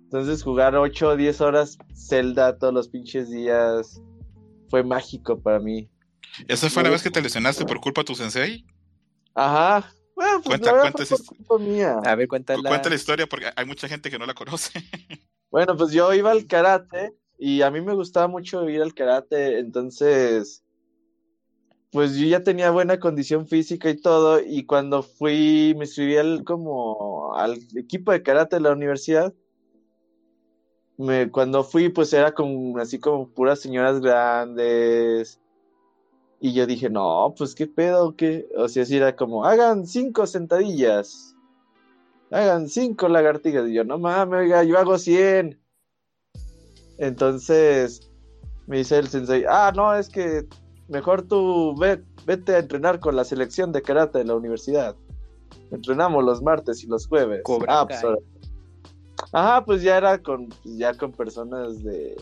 Entonces 0.03 0.43
jugar 0.43 0.77
8 0.77 1.09
o 1.09 1.15
10 1.17 1.41
horas 1.41 1.77
Zelda 1.93 2.57
todos 2.57 2.73
los 2.73 2.87
pinches 2.87 3.29
días 3.29 4.01
fue 4.69 4.81
mágico 4.81 5.41
para 5.41 5.59
mí. 5.59 5.89
¿Esa 6.47 6.69
fue 6.69 6.83
la 6.83 6.89
vez 6.89 7.03
que 7.03 7.11
te 7.11 7.21
lesionaste 7.21 7.65
por 7.65 7.81
culpa 7.81 7.99
de 8.01 8.05
tu 8.05 8.15
sensei? 8.15 8.65
Ajá. 9.35 9.91
Bueno, 10.15 10.35
pues 10.41 10.45
Cuenta- 10.47 10.71
la 10.73 10.81
cuenta 10.83 11.05
fue 11.05 11.15
esa 11.17 11.17
por 11.17 11.35
culpa 11.35 11.57
mía. 11.65 11.99
A 12.05 12.15
ver, 12.15 12.29
cuéntala. 12.29 12.69
Cuenta 12.69 12.87
la 12.87 12.95
historia 12.95 13.27
porque 13.27 13.47
hay 13.53 13.65
mucha 13.65 13.89
gente 13.89 14.09
que 14.09 14.17
no 14.17 14.25
la 14.25 14.33
conoce. 14.33 14.71
Bueno, 15.51 15.75
pues 15.75 15.91
yo 15.91 16.13
iba 16.13 16.31
al 16.31 16.47
karate 16.47 17.13
y 17.37 17.61
a 17.61 17.69
mí 17.71 17.81
me 17.81 17.93
gustaba 17.93 18.29
mucho 18.29 18.69
ir 18.69 18.81
al 18.81 18.93
karate, 18.93 19.59
entonces, 19.59 20.63
pues 21.91 22.15
yo 22.15 22.25
ya 22.25 22.41
tenía 22.41 22.71
buena 22.71 22.99
condición 22.99 23.47
física 23.47 23.89
y 23.89 23.97
todo, 23.97 24.39
y 24.39 24.65
cuando 24.65 25.03
fui, 25.03 25.73
me 25.77 25.85
inscribí 25.85 26.17
al, 26.17 26.43
como 26.45 27.35
al 27.35 27.59
equipo 27.75 28.11
de 28.11 28.23
karate 28.23 28.55
de 28.55 28.61
la 28.61 28.71
universidad, 28.71 29.33
me, 30.97 31.29
cuando 31.29 31.63
fui, 31.63 31.89
pues 31.89 32.13
era 32.13 32.33
como, 32.33 32.77
así 32.77 32.99
como 32.99 33.27
puras 33.29 33.59
señoras 33.59 33.99
grandes, 33.99 35.39
y 36.39 36.53
yo 36.53 36.65
dije, 36.65 36.89
no, 36.89 37.35
pues 37.37 37.53
qué 37.53 37.67
pedo, 37.67 38.15
qué, 38.15 38.47
o 38.57 38.69
sea, 38.69 38.83
así 38.83 38.95
era 38.95 39.15
como, 39.15 39.43
hagan 39.43 39.85
cinco 39.85 40.25
sentadillas, 40.25 41.35
hagan 42.31 42.69
cinco 42.69 43.09
lagartijas, 43.09 43.67
y 43.67 43.73
yo, 43.73 43.83
no 43.83 43.99
mames, 43.99 44.39
oiga, 44.39 44.63
yo 44.63 44.77
hago 44.79 44.97
100. 44.97 45.59
Entonces 46.97 48.09
me 48.67 48.77
dice 48.77 48.97
el 48.99 49.09
sensei, 49.09 49.43
ah, 49.49 49.73
no, 49.75 49.93
es 49.93 50.07
que 50.07 50.47
mejor 50.91 51.23
tú 51.23 51.75
ve- 51.77 52.03
vete 52.25 52.55
a 52.55 52.59
entrenar 52.59 52.99
con 52.99 53.15
la 53.15 53.23
selección 53.23 53.71
de 53.71 53.81
karate 53.81 54.19
de 54.19 54.25
la 54.25 54.35
universidad. 54.35 54.95
Entrenamos 55.71 56.23
los 56.23 56.41
martes 56.41 56.83
y 56.83 56.87
los 56.87 57.07
jueves. 57.07 57.41
Cobra 57.43 57.79
ah, 57.81 57.87
pues, 57.87 58.03
ahora- 58.03 58.17
Ajá, 59.31 59.65
pues 59.65 59.81
ya 59.81 59.97
era 59.97 60.17
con, 60.21 60.47
pues, 60.49 60.77
ya 60.77 60.93
con 60.95 61.11
personas 61.11 61.81
de, 61.83 62.15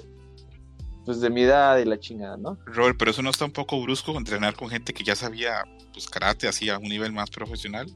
pues 1.06 1.20
de 1.22 1.30
mi 1.30 1.42
edad 1.44 1.78
y 1.80 1.86
la 1.86 2.00
chingada, 2.00 2.38
¿no? 2.38 2.58
Robert, 2.66 2.96
pero 3.00 3.12
eso 3.12 3.22
no 3.22 3.30
está 3.32 3.46
un 3.46 3.52
poco 3.52 3.82
brusco 3.82 4.16
entrenar 4.18 4.56
con 4.56 4.70
gente 4.70 4.94
que 4.94 5.04
ya 5.04 5.16
sabía 5.16 5.64
pues 5.92 6.08
karate 6.08 6.48
así 6.48 6.70
a 6.70 6.78
un 6.78 6.84
nivel 6.84 7.12
más 7.12 7.30
profesional. 7.32 7.88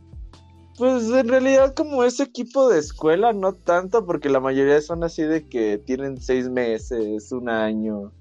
Pues 0.77 1.03
en 1.03 1.27
realidad 1.27 1.75
como 1.75 2.03
ese 2.03 2.23
equipo 2.23 2.67
de 2.69 2.79
escuela, 2.79 3.31
no 3.31 3.53
tanto, 3.53 4.05
porque 4.07 4.29
la 4.29 4.39
mayoría 4.39 4.81
son 4.81 5.03
así 5.03 5.21
de 5.21 5.47
que 5.47 5.77
tienen 5.77 6.19
seis 6.19 6.49
meses, 6.49 7.31
un 7.31 7.49
año. 7.49 8.11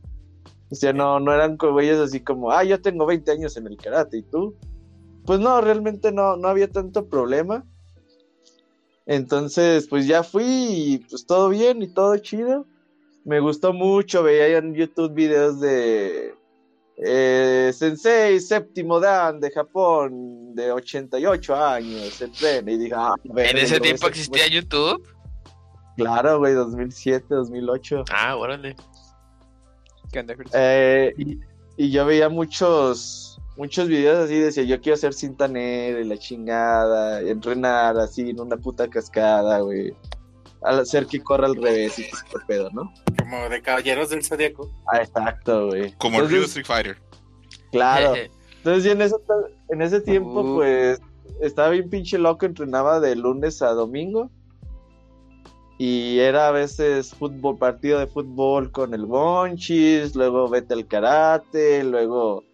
O 0.72 0.74
sea, 0.74 0.94
no, 0.94 1.20
no 1.20 1.34
eran 1.34 1.58
güeyes 1.58 1.98
así 1.98 2.20
como, 2.20 2.50
ah, 2.50 2.64
yo 2.64 2.80
tengo 2.80 3.04
20 3.04 3.30
años 3.30 3.58
en 3.58 3.66
el 3.66 3.76
karate, 3.76 4.16
¿y 4.16 4.22
tú? 4.22 4.56
Pues 5.26 5.38
no, 5.38 5.60
realmente 5.60 6.10
no, 6.10 6.38
no 6.38 6.48
había 6.48 6.70
tanto 6.70 7.10
problema. 7.10 7.62
Entonces, 9.04 9.86
pues 9.86 10.06
ya 10.06 10.22
fui 10.22 10.46
y 10.46 10.98
pues 11.10 11.26
todo 11.26 11.50
bien 11.50 11.82
y 11.82 11.88
todo 11.88 12.16
chido. 12.16 12.64
Me 13.26 13.38
gustó 13.38 13.74
mucho, 13.74 14.22
veía 14.22 14.56
en 14.56 14.74
YouTube 14.74 15.12
videos 15.12 15.60
de 15.60 16.34
eh, 16.96 17.70
Sensei 17.74 18.40
séptimo 18.40 18.98
Dan 18.98 19.40
de 19.40 19.50
Japón, 19.50 20.54
de 20.54 20.72
88 20.72 21.54
años, 21.54 22.22
entrena 22.22 22.72
y 22.72 22.78
dije, 22.78 22.94
ah, 22.96 23.14
¿En 23.22 23.34
verga, 23.34 23.60
ese 23.60 23.78
tiempo 23.78 24.06
existía 24.06 24.48
YouTube? 24.48 25.06
Claro, 25.98 26.38
güey, 26.38 26.54
2007, 26.54 27.26
2008. 27.28 28.04
Ah, 28.10 28.36
órale. 28.36 28.74
¿Qué 30.12 30.20
onda, 30.20 30.34
Cruz? 30.36 30.50
Eh, 30.54 31.12
y, 31.18 31.40
y 31.76 31.90
yo 31.90 32.04
veía 32.06 32.28
muchos, 32.28 33.40
muchos 33.56 33.88
videos 33.88 34.18
así, 34.18 34.38
decía, 34.38 34.62
yo 34.62 34.80
quiero 34.80 34.94
hacer 34.94 35.14
cinta 35.14 35.48
negra 35.48 36.00
y 36.00 36.04
la 36.04 36.18
chingada, 36.18 37.20
entrenar 37.22 37.98
así 37.98 38.30
en 38.30 38.40
una 38.40 38.56
puta 38.56 38.88
cascada, 38.88 39.60
güey. 39.60 39.92
Al 40.62 40.78
hacer 40.78 41.06
que 41.06 41.20
corra 41.20 41.46
al 41.46 41.56
revés 41.56 41.98
y 41.98 42.02
qué 42.04 42.38
pedo, 42.46 42.70
¿no? 42.70 42.92
Como 43.18 43.48
de 43.48 43.60
Caballeros 43.62 44.10
del 44.10 44.22
Zodíaco. 44.24 44.70
Ah, 44.86 44.98
exacto, 44.98 45.66
güey. 45.66 45.92
Como 45.98 46.18
el 46.20 46.26
Entonces, 46.26 46.50
Street 46.56 46.66
Fighter. 46.66 46.98
Claro. 47.72 48.14
Entonces, 48.58 48.84
yo 48.84 48.92
en 48.92 49.02
ese, 49.02 49.16
en 49.70 49.82
ese 49.82 50.00
tiempo, 50.02 50.42
Uh. 50.42 50.54
pues, 50.58 51.00
estaba 51.40 51.70
bien 51.70 51.90
pinche 51.90 52.16
loco, 52.16 52.46
entrenaba 52.46 53.00
de 53.00 53.16
lunes 53.16 53.60
a 53.60 53.70
domingo. 53.70 54.30
Y 55.78 56.20
era 56.20 56.48
a 56.48 56.52
veces 56.52 57.14
fútbol, 57.14 57.58
partido 57.58 57.98
de 57.98 58.06
fútbol 58.06 58.70
con 58.70 58.94
el 58.94 59.04
Bonchis, 59.06 60.14
luego 60.14 60.48
vete 60.48 60.74
al 60.74 60.86
karate, 60.86 61.82
luego 61.82 62.44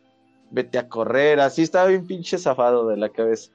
vete 0.51 0.79
a 0.79 0.89
correr, 0.89 1.41
así 1.41 1.63
estaba 1.63 1.87
bien 1.89 2.07
pinche 2.07 2.39
zafado 2.39 2.89
de 2.89 2.97
la 2.97 3.11
cabeza. 3.11 3.51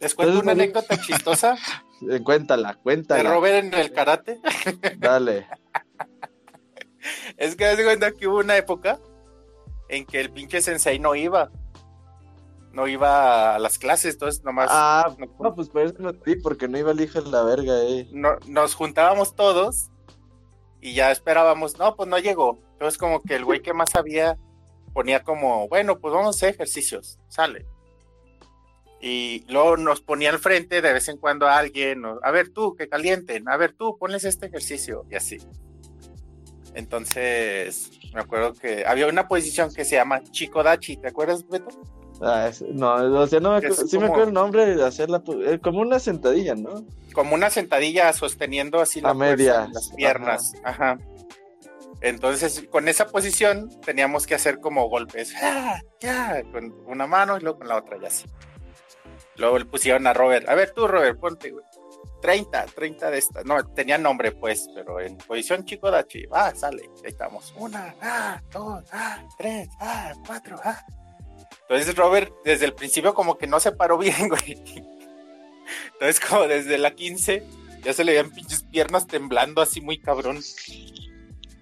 Les 0.00 0.14
cuento 0.14 0.34
Entonces, 0.34 0.42
una 0.42 0.54
me- 0.54 0.62
anécdota 0.62 1.00
chistosa 1.00 1.56
cuéntala, 2.24 2.74
cuéntala, 2.74 3.30
Robert 3.34 3.64
en 3.64 3.74
el 3.74 3.92
karate. 3.92 4.38
dale. 4.98 5.46
Es 7.36 7.56
que 7.56 7.64
haz 7.66 7.76
de 7.78 7.84
cuenta 7.84 8.12
que 8.12 8.28
hubo 8.28 8.38
una 8.38 8.56
época 8.56 9.00
en 9.88 10.04
que 10.06 10.20
el 10.20 10.30
pinche 10.30 10.60
sensei 10.60 10.98
no 11.00 11.14
iba. 11.16 11.50
No 12.72 12.86
iba 12.86 13.54
a 13.54 13.58
las 13.58 13.78
clases, 13.78 14.14
entonces 14.14 14.44
nomás 14.44 14.68
Ah, 14.70 15.14
no- 15.18 15.26
no, 15.40 15.54
pues 15.54 15.68
por 15.68 15.82
eso 15.82 15.94
no 15.98 16.12
sí, 16.24 16.36
porque 16.36 16.68
no 16.68 16.78
iba 16.78 16.92
el 16.92 17.00
hijo 17.00 17.20
de 17.22 17.30
la 17.30 17.42
verga, 17.42 17.82
eh. 17.82 18.06
no- 18.12 18.36
nos 18.46 18.74
juntábamos 18.74 19.34
todos 19.34 19.90
y 20.80 20.94
ya 20.94 21.10
esperábamos, 21.10 21.78
no, 21.78 21.96
pues 21.96 22.08
no 22.08 22.18
llegó. 22.18 22.58
Entonces 22.72 22.98
como 22.98 23.20
que 23.22 23.34
el 23.36 23.44
güey 23.44 23.62
que 23.62 23.72
más 23.74 23.90
sabía 23.90 24.36
ponía 24.92 25.24
como, 25.24 25.66
bueno, 25.68 25.98
pues 25.98 26.12
vamos 26.14 26.26
a 26.26 26.30
hacer 26.36 26.54
ejercicios, 26.54 27.18
sale. 27.28 27.66
Y 29.00 29.44
luego 29.48 29.76
nos 29.76 30.00
ponía 30.00 30.30
al 30.30 30.38
frente 30.38 30.80
de 30.82 30.92
vez 30.92 31.08
en 31.08 31.16
cuando 31.18 31.46
a 31.46 31.56
alguien, 31.58 32.04
o, 32.04 32.18
a 32.22 32.30
ver 32.32 32.50
tú, 32.50 32.74
que 32.76 32.88
calienten, 32.88 33.48
a 33.48 33.56
ver 33.56 33.72
tú, 33.72 33.96
ponles 33.96 34.24
este 34.24 34.46
ejercicio 34.46 35.04
y 35.10 35.14
así. 35.14 35.38
Entonces, 36.74 37.90
me 38.12 38.20
acuerdo 38.20 38.54
que 38.54 38.84
había 38.86 39.06
una 39.06 39.26
posición 39.28 39.72
que 39.72 39.84
se 39.84 39.96
llama 39.96 40.22
Chico 40.30 40.62
Dachi, 40.62 40.96
¿te 40.96 41.08
acuerdas, 41.08 41.46
Beto? 41.48 41.68
Ah, 42.20 42.48
es- 42.48 42.62
no, 42.62 42.94
o 42.94 43.26
sea, 43.26 43.40
no 43.40 43.50
me 43.52 43.56
acuerdo, 43.58 43.86
sí 43.86 43.98
me 43.98 44.06
acuerdo 44.06 44.24
el 44.28 44.32
nombre 44.32 44.74
de 44.74 44.84
hacerla, 44.84 45.22
eh, 45.46 45.58
como 45.62 45.80
una 45.80 45.98
sentadilla, 45.98 46.54
¿no? 46.54 46.84
como 47.12 47.34
una 47.34 47.50
sentadilla 47.50 48.12
sosteniendo 48.12 48.80
así 48.80 49.00
la 49.00 49.10
en 49.10 49.72
las 49.72 49.90
piernas. 49.96 50.52
Ajá. 50.62 50.98
Entonces, 52.00 52.64
con 52.70 52.86
esa 52.86 53.08
posición 53.08 53.70
teníamos 53.84 54.26
que 54.26 54.36
hacer 54.36 54.60
como 54.60 54.88
golpes, 54.88 55.34
¡ah! 55.42 55.80
ya, 56.00 56.42
con 56.52 56.72
una 56.86 57.08
mano 57.08 57.36
y 57.36 57.40
luego 57.40 57.58
con 57.58 57.68
la 57.68 57.76
otra, 57.76 57.98
ya 58.00 58.06
así. 58.06 58.26
Luego 59.36 59.58
le 59.58 59.64
pusieron 59.64 60.06
a 60.06 60.12
Robert, 60.12 60.48
a 60.48 60.54
ver 60.54 60.72
tú, 60.72 60.86
Robert, 60.86 61.18
ponte, 61.18 61.50
güey. 61.50 61.64
30, 62.22 62.66
30 62.66 63.10
de 63.10 63.18
estas. 63.18 63.44
No, 63.44 63.64
tenía 63.64 63.98
nombre, 63.98 64.32
pues, 64.32 64.68
pero 64.74 65.00
en 65.00 65.16
posición 65.18 65.64
chico 65.64 65.90
dachi. 65.90 66.24
Ah, 66.32 66.52
sale, 66.54 66.82
ahí 67.04 67.10
estamos. 67.10 67.52
Una, 67.56 67.94
ah, 68.00 68.40
dos, 68.52 68.84
ah, 68.92 69.24
tres, 69.36 69.68
ah, 69.80 70.12
cuatro, 70.26 70.56
ah. 70.64 70.84
Entonces 71.68 71.94
Robert 71.96 72.32
desde 72.44 72.64
el 72.64 72.72
principio 72.72 73.12
como 73.14 73.36
que 73.36 73.46
no 73.46 73.60
se 73.60 73.72
paró 73.72 73.98
bien, 73.98 74.28
güey. 74.28 74.58
Entonces 75.92 76.20
como 76.20 76.46
desde 76.46 76.78
la 76.78 76.94
15 76.94 77.44
ya 77.82 77.92
se 77.92 78.04
le 78.04 78.12
veían 78.12 78.30
pinches 78.30 78.62
piernas 78.62 79.06
temblando 79.06 79.60
así 79.60 79.80
muy 79.80 79.98
cabrón. 79.98 80.40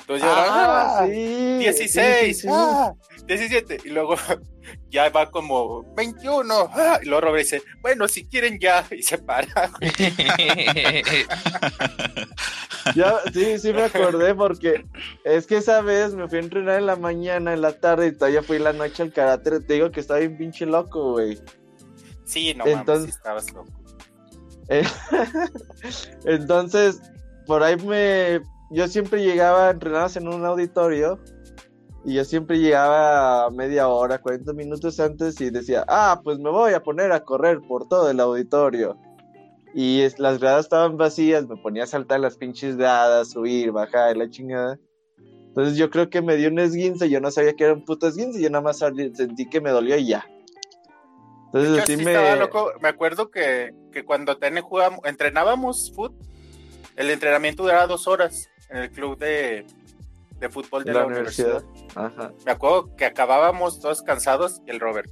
Entonces 0.07 0.25
ya 0.25 0.45
era, 0.45 0.99
ah, 1.01 1.07
sí, 1.09 1.59
16, 1.59 2.37
sí, 2.37 2.43
sí, 2.43 2.49
ah, 2.49 2.95
17. 3.27 3.79
Y 3.85 3.89
luego 3.89 4.15
ya 4.91 5.09
va 5.11 5.29
como 5.29 5.83
21. 5.97 6.71
Ah, 6.73 7.01
y 7.03 7.07
luego 7.07 7.23
Robert 7.23 7.43
dice, 7.43 7.61
bueno, 7.81 8.07
si 8.07 8.25
quieren 8.25 8.61
ya. 8.61 8.87
Y 8.93 9.03
se 9.03 9.19
para. 9.19 9.49
ya, 12.95 13.19
sí, 13.33 13.59
sí 13.59 13.73
me 13.73 13.83
acordé 13.83 14.33
porque 14.37 14.87
es 15.25 15.45
que 15.45 15.57
esa 15.57 15.81
vez 15.81 16.15
me 16.15 16.29
fui 16.29 16.39
a 16.39 16.43
entrenar 16.43 16.79
en 16.79 16.87
la 16.87 16.95
mañana, 16.95 17.53
en 17.53 17.63
la 17.63 17.73
tarde 17.73 18.07
y 18.07 18.13
todavía 18.13 18.45
fui 18.45 18.61
la 18.61 18.73
noche 18.73 19.03
al 19.03 19.13
karate. 19.13 19.59
Te 19.59 19.75
digo 19.75 19.91
que 19.91 19.99
estaba 19.99 20.21
bien 20.21 20.39
pinche 20.39 20.67
loco, 20.67 21.15
güey. 21.15 21.37
Sí, 22.25 22.55
no 22.55 22.65
Entonces, 22.65 23.17
estabas 23.17 23.53
loco. 23.53 23.73
Entonces, 26.27 27.01
por 27.45 27.65
ahí 27.65 27.75
me... 27.75 28.41
Yo 28.71 28.89
siempre 28.89 29.23
llegaba 29.23 29.69
a 29.69 29.71
entrenar 29.71 30.11
en 30.15 30.29
un 30.29 30.45
auditorio 30.45 31.21
y 32.05 32.15
yo 32.15 32.25
siempre 32.25 32.59
llegaba 32.59 33.51
media 33.51 33.89
hora, 33.89 34.21
40 34.21 34.53
minutos 34.53 34.99
antes 35.01 35.41
y 35.41 35.51
decía, 35.51 35.85
ah, 35.89 36.21
pues 36.23 36.39
me 36.39 36.51
voy 36.51 36.73
a 36.73 36.83
poner 36.83 37.13
a 37.13 37.25
correr 37.25 37.61
por 37.61 37.89
todo 37.89 38.11
el 38.11 38.21
auditorio. 38.21 38.99
Y 39.75 40.07
las 40.19 40.39
gradas 40.39 40.67
estaban 40.67 40.97
vacías, 40.97 41.47
me 41.47 41.57
ponía 41.57 41.85
a 41.85 41.87
saltar 41.87 42.21
las 42.21 42.37
pinches 42.37 42.77
gradas, 42.77 43.31
subir, 43.31 43.73
bajar, 43.73 44.17
la 44.17 44.31
chingada. 44.31 44.79
Entonces 45.19 45.77
yo 45.77 45.91
creo 45.91 46.11
que 46.11 46.23
me 46.23 46.37
dio 46.37 46.49
un 46.49 46.59
esguince, 46.59 47.09
yo 47.09 47.21
no 47.21 47.31
sabía 47.31 47.55
que 47.55 47.65
era 47.65 47.73
un 47.73 47.85
puto 47.85 48.09
esguince, 48.09 48.41
yo 48.41 48.51
nada 48.51 48.63
más 48.63 48.79
sentí 48.79 49.49
que 49.49 49.61
me 49.61 49.71
dolió 49.71 49.97
y 49.97 50.07
ya. 50.07 50.27
Entonces 51.47 51.83
así 51.83 51.97
me... 51.97 52.37
Loco. 52.37 52.73
Me 52.81 52.89
acuerdo 52.89 53.31
que, 53.31 53.75
que 53.93 54.05
cuando 54.05 54.39
jugamos, 54.63 55.01
entrenábamos 55.05 55.93
fútbol, 55.95 56.17
el 56.97 57.11
entrenamiento 57.11 57.63
duraba 57.63 57.87
dos 57.87 58.07
horas 58.07 58.49
en 58.71 58.77
el 58.79 58.91
club 58.91 59.19
de, 59.19 59.67
de 60.39 60.49
fútbol 60.49 60.85
de 60.85 60.95
la, 60.95 61.07
universidad. 61.07 61.63
Me 62.45 62.53
acuerdo 62.53 62.95
que 62.97 63.05
acabábamos 63.05 63.81
todos 63.81 64.03
cansados 64.03 64.61
y 64.67 64.71
el 64.71 64.81
Robert. 64.81 65.11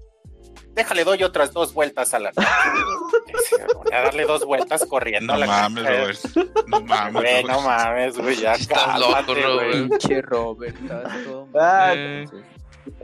Déjale, 0.75 1.05
doy 1.05 1.23
otras 1.23 1.53
dos 1.53 1.73
vueltas 1.73 2.15
a 2.15 2.19
la. 2.19 2.33
Voy 3.75 3.93
a 3.93 4.03
darle 4.03 4.25
dos 4.25 4.45
vueltas 4.45 4.85
corriendo 4.87 5.29
no 5.29 5.35
a 5.35 5.39
la 5.39 5.47
mames, 5.47 5.85
Robert. 5.85 6.19
No 6.67 6.81
mames, 6.85 7.23
güey, 7.23 7.45
no 7.45 7.61
mames, 7.61 8.19
güey. 8.19 8.37
Ya 8.37 8.55
cálmate, 8.69 9.55
güey. 9.55 9.89
Pinche 9.89 10.23
Robert. 10.23 10.77
Ah, 11.57 11.95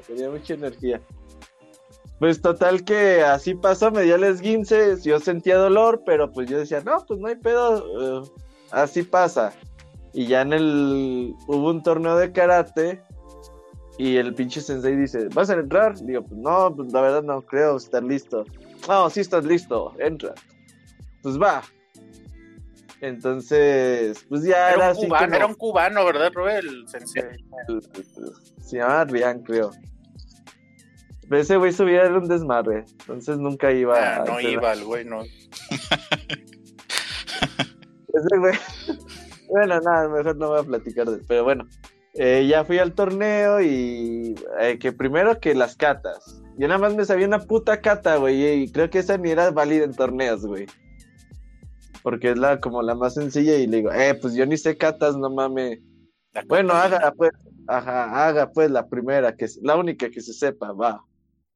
tenía 0.06 0.28
mucha 0.28 0.54
energía. 0.54 1.00
Pues 2.18 2.42
total 2.42 2.84
que 2.84 3.22
así 3.22 3.54
pasó, 3.54 3.90
me 3.90 4.02
dio 4.02 4.16
el 4.16 4.24
esguince, 4.24 5.00
yo 5.02 5.18
sentía 5.20 5.56
dolor, 5.56 6.02
pero 6.04 6.30
pues 6.30 6.50
yo 6.50 6.58
decía, 6.58 6.82
no, 6.84 7.02
pues 7.06 7.18
no 7.18 7.28
hay 7.28 7.36
pedo, 7.36 8.22
eh, 8.22 8.30
así 8.72 9.02
pasa. 9.02 9.54
Y 10.12 10.26
ya 10.26 10.42
en 10.42 10.52
el. 10.52 11.34
Hubo 11.46 11.70
un 11.70 11.82
torneo 11.82 12.16
de 12.16 12.32
karate. 12.32 13.02
Y 13.98 14.16
el 14.16 14.34
pinche 14.34 14.60
sensei 14.60 14.96
dice: 14.96 15.28
¿Vas 15.34 15.50
a 15.50 15.54
entrar? 15.54 15.94
Digo, 16.00 16.22
pues 16.22 16.40
no, 16.40 16.74
pues 16.74 16.92
la 16.92 17.00
verdad 17.00 17.22
no 17.22 17.42
creo 17.42 17.76
estar 17.76 18.02
listo. 18.02 18.44
No, 18.88 19.10
sí 19.10 19.20
estás 19.20 19.44
listo, 19.44 19.94
entra. 19.98 20.34
Pues 21.22 21.40
va. 21.40 21.62
Entonces, 23.00 24.24
pues 24.28 24.42
ya 24.42 24.72
era, 24.72 24.90
un 24.92 24.96
cubano, 24.96 25.34
era 25.34 25.46
un 25.46 25.54
cubano, 25.54 26.04
¿verdad, 26.04 26.30
Robert? 26.34 26.64
El 26.64 26.86
sensei. 26.86 27.22
Se 28.62 28.76
llama 28.76 29.04
Rian, 29.04 29.42
creo. 29.42 29.70
Ese 31.30 31.56
güey 31.56 31.72
subía 31.72 32.02
era 32.02 32.18
un 32.18 32.28
desmadre, 32.28 32.84
entonces 33.00 33.38
nunca 33.38 33.70
iba. 33.70 34.16
Ah, 34.16 34.24
no 34.26 34.40
iba 34.40 34.72
el 34.72 34.84
güey, 34.84 35.04
no. 35.04 35.22
Ese 38.12 38.38
güey. 38.38 38.54
Bueno, 39.50 39.80
nada, 39.80 40.08
mejor 40.08 40.36
no 40.36 40.48
voy 40.48 40.60
a 40.60 40.62
platicar 40.62 41.10
de 41.10 41.18
Pero 41.26 41.44
bueno, 41.44 41.66
eh, 42.14 42.46
ya 42.48 42.64
fui 42.64 42.78
al 42.78 42.94
torneo 42.94 43.60
y 43.60 44.34
eh, 44.60 44.78
que 44.78 44.92
primero 44.92 45.38
que 45.40 45.54
las 45.54 45.76
catas. 45.76 46.42
Yo 46.56 46.68
nada 46.68 46.78
más 46.78 46.94
me 46.94 47.04
sabía 47.04 47.26
una 47.26 47.40
puta 47.40 47.80
cata, 47.80 48.16
güey, 48.16 48.62
y 48.62 48.70
creo 48.70 48.90
que 48.90 48.98
esa 48.98 49.16
ni 49.16 49.30
era 49.30 49.50
válida 49.50 49.84
en 49.84 49.94
torneos, 49.94 50.44
güey. 50.46 50.66
Porque 52.02 52.30
es 52.30 52.38
la 52.38 52.60
como 52.60 52.82
la 52.82 52.94
más 52.94 53.14
sencilla 53.14 53.56
y 53.56 53.66
le 53.66 53.78
digo, 53.78 53.92
eh, 53.92 54.14
pues 54.20 54.34
yo 54.34 54.46
ni 54.46 54.56
sé 54.56 54.76
catas, 54.76 55.16
no 55.16 55.30
mames. 55.30 55.80
Bueno, 56.46 56.72
haga 56.74 57.12
pues, 57.16 57.32
ajá, 57.66 58.28
haga 58.28 58.50
pues 58.50 58.70
la 58.70 58.88
primera, 58.88 59.34
que 59.34 59.46
es 59.46 59.58
la 59.62 59.76
única 59.76 60.10
que 60.10 60.20
se 60.20 60.32
sepa, 60.32 60.72
va. 60.72 61.04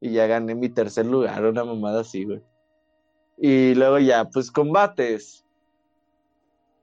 Y 0.01 0.13
ya 0.13 0.27
gané 0.27 0.55
mi 0.55 0.69
tercer 0.69 1.07
lugar, 1.07 1.45
una 1.45 1.65
mamada 1.65 2.01
así, 2.01 2.25
güey. 2.25 2.43
Y 3.39 3.75
luego 3.75 3.99
ya, 3.99 4.25
pues 4.27 4.51
combates. 4.51 5.44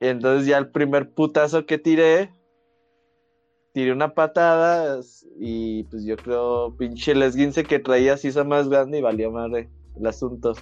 Entonces 0.02 0.48
ya 0.48 0.58
el 0.58 0.68
primer 0.68 1.14
putazo 1.14 1.64
que 1.64 1.78
tiré, 1.78 2.34
tiré 3.72 3.92
una 3.92 4.14
patada 4.14 5.00
y 5.38 5.84
pues 5.84 6.04
yo 6.04 6.16
creo 6.16 6.76
pinche 6.76 7.12
el 7.12 7.22
esguince 7.22 7.62
que 7.62 7.78
traía 7.78 8.16
se 8.16 8.26
hizo 8.26 8.44
más 8.44 8.68
grande 8.68 8.98
y 8.98 9.00
valió 9.00 9.30
madre 9.30 9.70
el 9.96 10.04
asunto. 10.04 10.54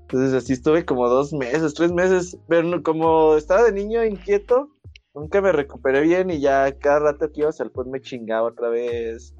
Entonces 0.00 0.32
así 0.32 0.54
estuve 0.54 0.86
como 0.86 1.06
dos 1.06 1.34
meses, 1.34 1.74
tres 1.74 1.92
meses, 1.92 2.38
pero 2.48 2.82
como 2.82 3.36
estaba 3.36 3.64
de 3.64 3.72
niño 3.72 4.02
inquieto, 4.02 4.70
nunca 5.12 5.42
me 5.42 5.52
recuperé 5.52 6.00
bien 6.00 6.30
y 6.30 6.40
ya 6.40 6.78
cada 6.78 7.00
rato 7.00 7.30
que 7.30 7.42
iba 7.42 7.50
a 7.50 7.52
pues 7.52 7.86
me 7.88 8.00
chingaba 8.00 8.48
otra 8.48 8.70
vez. 8.70 9.34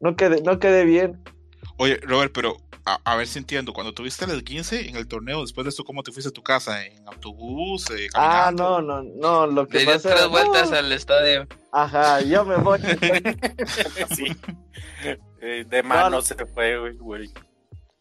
No 0.00 0.16
quedé, 0.16 0.42
no 0.42 0.58
quedé 0.58 0.84
bien. 0.84 1.22
Oye, 1.76 1.98
Robert, 2.02 2.32
pero 2.34 2.56
a, 2.84 3.16
ver 3.16 3.26
si 3.26 3.38
entiendo, 3.38 3.72
cuando 3.72 3.94
tuviste 3.94 4.26
el 4.26 4.44
15 4.44 4.88
en 4.88 4.96
el 4.96 5.08
torneo, 5.08 5.40
después 5.40 5.64
de 5.64 5.70
esto, 5.70 5.84
¿cómo 5.84 6.02
te 6.02 6.12
fuiste 6.12 6.28
a 6.28 6.32
tu 6.32 6.42
casa? 6.42 6.84
¿En 6.84 7.08
autobús? 7.08 7.90
Eh, 7.90 8.08
ah, 8.14 8.52
no, 8.54 8.82
no, 8.82 9.02
no, 9.02 9.46
lo 9.46 9.66
que 9.66 9.78
Le 9.78 9.84
dio 9.84 10.00
tres 10.00 10.28
vueltas 10.28 10.70
al 10.70 10.92
estadio. 10.92 11.46
Ajá, 11.72 12.20
yo 12.20 12.44
me 12.44 12.56
voy. 12.56 12.80
sí. 14.14 14.26
Eh, 15.40 15.64
de 15.66 15.82
mano 15.82 16.20
se 16.20 16.34
fue, 16.46 16.92
güey. 16.98 17.30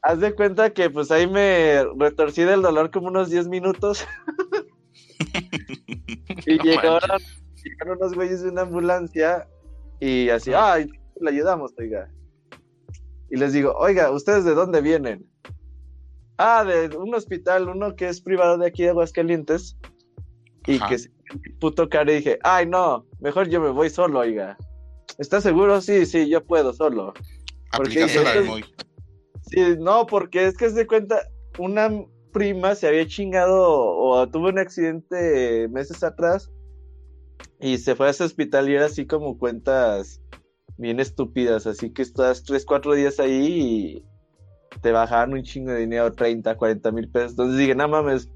Haz 0.02 0.19
de 0.19 0.36
cuenta 0.36 0.71
que 0.71 0.89
pues 0.89 1.12
ahí 1.12 1.28
me 1.28 1.86
retorcí 1.97 2.43
del 2.43 2.62
dolor 2.62 2.91
como 2.91 3.08
unos 3.08 3.30
10 3.30 3.47
minutos. 3.47 4.06
y 6.45 6.62
llegaron, 6.62 7.21
llegaron 7.63 7.97
unos 7.97 8.13
güeyes 8.13 8.43
de 8.43 8.49
una 8.49 8.63
ambulancia 8.63 9.47
y 9.99 10.30
así, 10.30 10.52
ay, 10.54 10.89
le 11.19 11.30
ayudamos, 11.30 11.71
oiga. 11.78 12.10
Y 13.34 13.38
les 13.38 13.52
digo, 13.52 13.74
oiga, 13.80 14.12
¿ustedes 14.12 14.46
de 14.46 14.54
dónde 14.54 14.80
vienen? 14.80 15.26
Ah, 16.38 16.63
de 16.63 16.96
un 16.96 17.15
hospital, 17.15 17.67
uno 17.67 17.96
que 17.96 18.08
es 18.08 18.22
privado 18.22 18.60
de 18.60 18.67
aquí 18.67 18.84
de 18.84 18.89
Aguascalientes. 18.89 19.76
Y 20.67 20.80
que 20.82 21.00
se 21.00 21.10
puto 21.60 21.89
cara 21.89 22.12
y 22.12 22.17
dije, 22.17 22.38
ay 22.43 22.67
no, 22.67 23.08
mejor 23.22 23.50
yo 23.50 23.60
me 23.60 23.72
voy 23.72 23.89
solo, 23.89 24.19
oiga. 24.19 24.56
¿Estás 25.17 25.41
seguro? 25.41 25.82
Sí, 25.82 26.06
sí, 26.06 26.30
yo 26.30 26.46
puedo 26.46 26.74
solo. 26.74 27.15
Porque 27.76 28.08
Sí, 28.08 29.78
no, 29.80 30.06
porque 30.06 30.46
es 30.46 30.56
que 30.56 30.69
se 30.69 30.76
de 30.76 30.86
cuenta, 30.86 31.28
una 31.58 31.89
prima 32.34 32.76
se 32.76 32.88
había 32.88 33.08
chingado 33.08 33.67
o 33.67 34.30
tuvo 34.30 34.50
un 34.50 34.60
accidente 34.60 35.67
meses 35.69 36.04
atrás 36.04 36.52
y 37.60 37.80
se 37.80 37.96
fue 37.96 38.06
a 38.06 38.10
ese 38.12 38.26
hospital 38.26 38.69
y 38.69 38.76
era 38.76 38.86
así 38.86 39.08
como 39.08 39.39
cuentas 39.39 40.22
bien 40.84 41.00
estúpidas, 41.00 41.65
así 41.65 41.91
que 41.91 42.02
estás 42.02 42.43
3, 42.43 42.65
4 42.65 42.94
días 42.94 43.19
ahí 43.19 44.04
y 44.73 44.79
te 44.81 44.92
bajaban 44.92 45.34
un 45.34 45.42
chingo 45.42 45.71
de 45.71 45.79
dinero, 45.79 46.12
30, 46.12 46.56
40 46.56 46.92
mil 46.92 47.10
pesos. 47.10 47.31
Entonces 47.31 47.58
dije, 47.58 47.73
no 47.73 47.88
mames, 47.88 48.29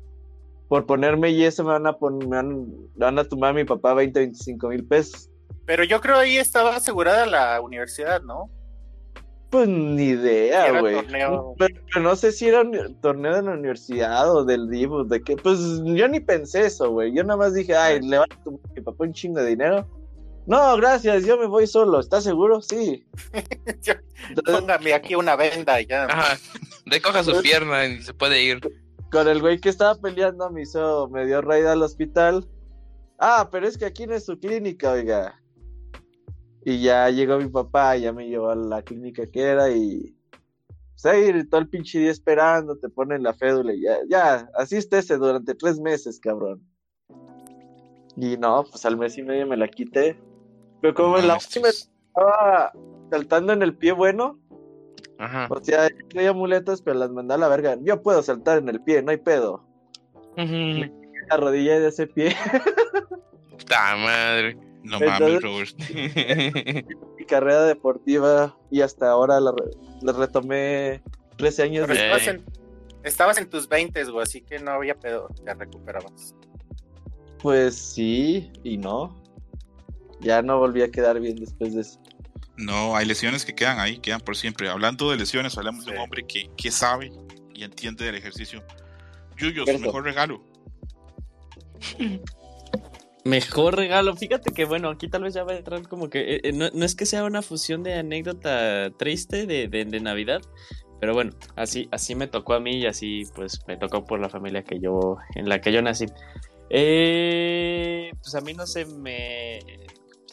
por 0.70 0.86
ponerme 0.86 1.30
y 1.30 1.43
eso 1.43 1.64
me 1.64 1.72
van 1.72 1.86
a, 1.88 1.93
poner, 1.93 2.28
me 2.28 2.66
van, 2.95 3.20
a 3.20 3.24
tomar 3.26 3.52
a 3.52 3.54
mi 3.54 3.66
papá 3.66 3.93
20, 3.93 4.18
25 4.20 4.70
mil 4.70 4.86
pesos. 4.86 5.30
Pero 5.66 5.84
yo 5.84 6.00
creo 6.00 6.18
ahí 6.18 6.38
estaba 6.38 6.76
asegurada 6.76 7.26
la 7.26 7.62
universidad, 7.62 8.22
¿no? 8.22 8.50
Pues 9.50 9.68
ni 9.68 10.04
idea, 10.04 10.80
güey. 10.80 10.98
Pero, 11.08 12.02
no 12.02 12.16
sé 12.16 12.32
si 12.32 12.48
era 12.48 12.62
un 12.62 13.00
torneo 13.02 13.36
de 13.36 13.41
la 13.43 13.52
universidad 13.52 14.34
o 14.34 14.43
del 14.43 14.70
Divo, 14.70 15.04
de 15.04 15.22
qué. 15.22 15.38
Pues 15.38 15.60
yo 15.86 16.08
ni 16.08 16.20
pensé 16.20 16.66
eso, 16.66 16.91
güey. 16.91 17.14
Yo 17.14 17.24
nada 17.24 17.38
más 17.38 17.54
dije, 17.54 17.76
ay, 17.76 18.02
le 18.02 18.18
van 18.18 18.32
a 18.32 18.43
tomar 18.43 18.60
a 18.70 18.74
mi 18.74 18.82
papá 18.82 19.06
un 19.06 19.14
chingo 19.14 19.39
de 19.39 19.48
dinero. 19.48 19.88
No, 20.48 20.78
gracias, 20.78 21.26
yo 21.26 21.38
me 21.38 21.45
voy 21.45 21.68
solo. 21.68 22.00
¿Estás 22.00 22.24
seguro? 22.24 22.62
Sí. 22.62 23.06
póngame 24.45 24.93
aquí 24.93 25.14
una 25.14 25.36
venda 25.36 25.82
y 25.82 25.88
ya. 25.88 26.06
Ajá, 26.06 26.38
recoja 26.86 27.22
su 27.22 27.41
pierna 27.41 27.86
y 27.86 28.02
se 28.02 28.14
puede 28.14 28.41
ir. 28.41 28.62
Con 29.12 29.28
el 29.28 29.41
güey 29.41 29.60
que 29.60 29.68
estaba 29.68 29.95
peleando 29.95 30.50
me 30.50 30.62
hizo, 30.62 31.10
me 31.10 31.26
dio 31.26 31.41
raid 31.41 31.66
al 31.66 31.84
hospital. 31.84 32.48
Ah, 33.20 33.50
pero 33.52 33.68
es 33.68 33.78
que 33.78 33.86
aquí 33.86 34.08
no 34.08 34.16
es 34.16 34.26
su 34.26 34.39
clínica, 34.39 34.93
oiga. 34.93 35.38
Y 36.64 36.82
ya 36.82 37.10
llegó 37.10 37.38
mi 37.38 37.50
papá, 37.50 37.98
ya 37.98 38.14
me 38.14 38.30
llevó 38.30 38.50
a 38.50 38.56
la 38.56 38.82
clínica 38.82 39.26
que 39.28 39.41
era 39.41 39.70
y 39.70 40.16
pues 40.93 41.06
ahí 41.06 41.43
todo 41.50 41.60
el 41.62 41.70
pinche 41.70 42.00
día 42.00 42.12
esperando, 42.12 42.78
te 42.78 42.88
ponen 42.88 43.22
la 43.22 43.34
fédula 43.34 43.74
y 43.74 43.82
ya, 43.82 43.98
ya, 44.10 44.50
asístese 44.56 45.18
durante 45.18 45.56
tres 45.56 45.78
meses, 45.80 46.20
cabrón. 46.20 46.66
Y 48.16 48.38
no, 48.38 48.64
pues 48.64 48.86
al 48.86 48.98
mes 48.98 49.18
y 49.18 49.24
medio 49.24 49.45
me 49.45 49.58
la 49.58 49.68
quité. 49.68 50.18
Pero 50.82 50.94
como 50.94 51.18
la 51.18 51.36
última 51.36 51.70
estaba 51.70 52.72
saltando 53.12 53.54
en 53.54 53.62
el 53.64 53.76
pie 53.76 53.92
bueno, 53.94 54.40
Ajá. 55.20 55.48
O 55.50 55.60
sea, 55.64 55.90
yo 55.90 56.08
traía 56.10 56.32
muletas, 56.32 56.82
pero 56.84 57.00
las 57.00 57.10
mandé 57.10 57.34
a 57.34 57.38
la 57.38 57.48
verga. 57.48 57.76
Yo 57.82 58.04
puedo 58.04 58.22
saltar 58.22 58.60
en 58.60 58.70
el 58.70 58.80
pie, 58.84 59.02
no 59.02 59.10
hay 59.10 59.18
pedo. 59.18 59.66
Ujú. 60.38 60.92
La 61.30 61.38
rodilla 61.38 61.80
de 61.80 61.88
ese 61.88 62.06
pie. 62.06 62.36
Puta 63.50 63.96
madre. 63.96 64.56
No 64.84 65.00
Entonces- 65.02 65.20
mames, 65.20 65.42
Robert. 65.42 66.86
Mi 67.18 67.26
carrera 67.26 67.64
deportiva 67.64 68.56
y 68.70 68.82
hasta 68.82 69.10
ahora 69.10 69.40
la, 69.40 69.52
re- 69.54 69.72
la 70.04 70.14
retomé 70.14 71.02
13 71.38 71.64
años 71.64 71.88
Pero 71.88 72.00
Eh. 72.00 72.04
estabas, 72.06 72.28
en, 72.28 72.46
estabas 73.04 73.38
en 73.40 73.50
tus 73.50 73.68
20, 73.68 74.04
güey, 74.06 74.22
así 74.24 74.42
que 74.42 74.60
no 74.60 74.72
había 74.72 74.94
pedo, 74.96 75.30
te 75.44 75.52
recuperabas. 75.54 76.36
Pues 77.42 77.76
sí 77.76 78.52
y 78.64 78.78
no. 78.78 79.16
Ya 80.22 80.41
no 80.41 80.59
volví 80.59 80.82
a 80.82 80.89
quedar 80.89 81.20
bien 81.20 81.36
después 81.36 81.74
de 81.76 81.82
eso. 81.82 81.99
No, 82.57 82.95
hay 82.95 83.05
lesiones 83.05 83.45
que 83.45 83.53
quedan 83.53 83.80
ahí, 83.80 83.99
quedan 83.99 84.22
por 84.22 84.36
siempre. 84.36 84.70
Hablando 84.70 85.11
de 85.11 85.18
lesiones, 85.18 85.57
hablamos 85.57 85.86
de 85.86 85.91
un 85.91 85.99
hombre 85.99 86.26
que, 86.26 86.49
que 86.57 86.72
sabe 86.72 87.11
y 87.53 87.63
entiende 87.63 88.05
del 88.05 88.15
ejercicio. 88.15 88.63
Yuyo, 89.38 89.65
su 89.65 89.80
mejor 89.80 90.03
regalo. 90.03 90.41
Mejor 93.24 93.76
regalo, 93.76 94.15
fíjate 94.15 94.53
que 94.53 94.63
bueno, 94.63 94.89
aquí 94.89 95.09
tal 95.09 95.24
vez 95.24 95.34
ya 95.34 95.43
va 95.43 95.51
a 95.51 95.57
entrar 95.57 95.86
como 95.89 96.09
que, 96.09 96.36
eh, 96.36 96.41
eh, 96.45 96.53
no, 96.53 96.70
no 96.74 96.86
es 96.86 96.95
que 96.95 97.05
sea 97.05 97.26
una 97.26 97.41
fusión 97.41 97.84
de 97.84 97.93
anécdota 97.95 98.89
triste 98.97 99.45
de, 99.45 99.68
de, 99.68 99.84
de 99.84 99.99
Navidad, 99.99 100.41
pero 101.01 101.13
bueno, 101.13 101.32
así, 101.57 101.89
así 101.91 102.15
me 102.15 102.28
tocó 102.28 102.53
a 102.53 102.61
mí 102.61 102.78
y 102.78 102.86
así 102.86 103.24
pues 103.36 103.59
me 103.68 103.76
tocó 103.76 104.05
por 104.05 104.22
la 104.22 104.30
familia 104.30 104.63
que 104.63 104.80
yo, 104.80 105.18
en 105.36 105.49
la 105.49 105.59
que 105.59 105.74
yo 105.74 105.82
nací. 105.82 106.05
Eh, 106.70 108.11
pues 108.22 108.34
a 108.36 108.41
mí 108.41 108.53
no 108.53 108.65
se 108.65 108.86
me, 108.86 109.59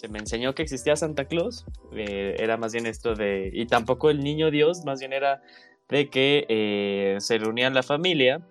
se 0.04 0.08
me 0.10 0.18
enseñó 0.18 0.54
que 0.54 0.60
existía 0.62 0.96
Santa 0.96 1.24
Claus, 1.24 1.64
eh, 1.92 2.36
era 2.38 2.58
más 2.58 2.74
bien 2.74 2.84
esto 2.84 3.14
de, 3.14 3.48
y 3.54 3.64
tampoco 3.64 4.10
el 4.10 4.22
niño 4.22 4.50
Dios, 4.50 4.84
más 4.84 5.00
bien 5.00 5.14
era 5.14 5.42
de 5.88 6.10
que 6.10 6.44
eh, 6.50 7.16
se 7.20 7.38
reunían 7.38 7.72
la 7.72 7.82
familia 7.82 8.46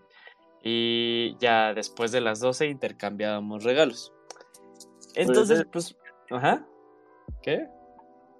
y 0.64 1.38
ya 1.39 1.76
después 1.76 2.12
de 2.12 2.22
las 2.22 2.39
12 2.39 2.66
intercambiábamos 2.70 3.64
regalos. 3.64 4.12
Entonces, 5.14 5.60
ser- 5.60 5.68
pues, 5.68 5.95
ajá. 6.32 6.66
¿Qué? 7.43 7.68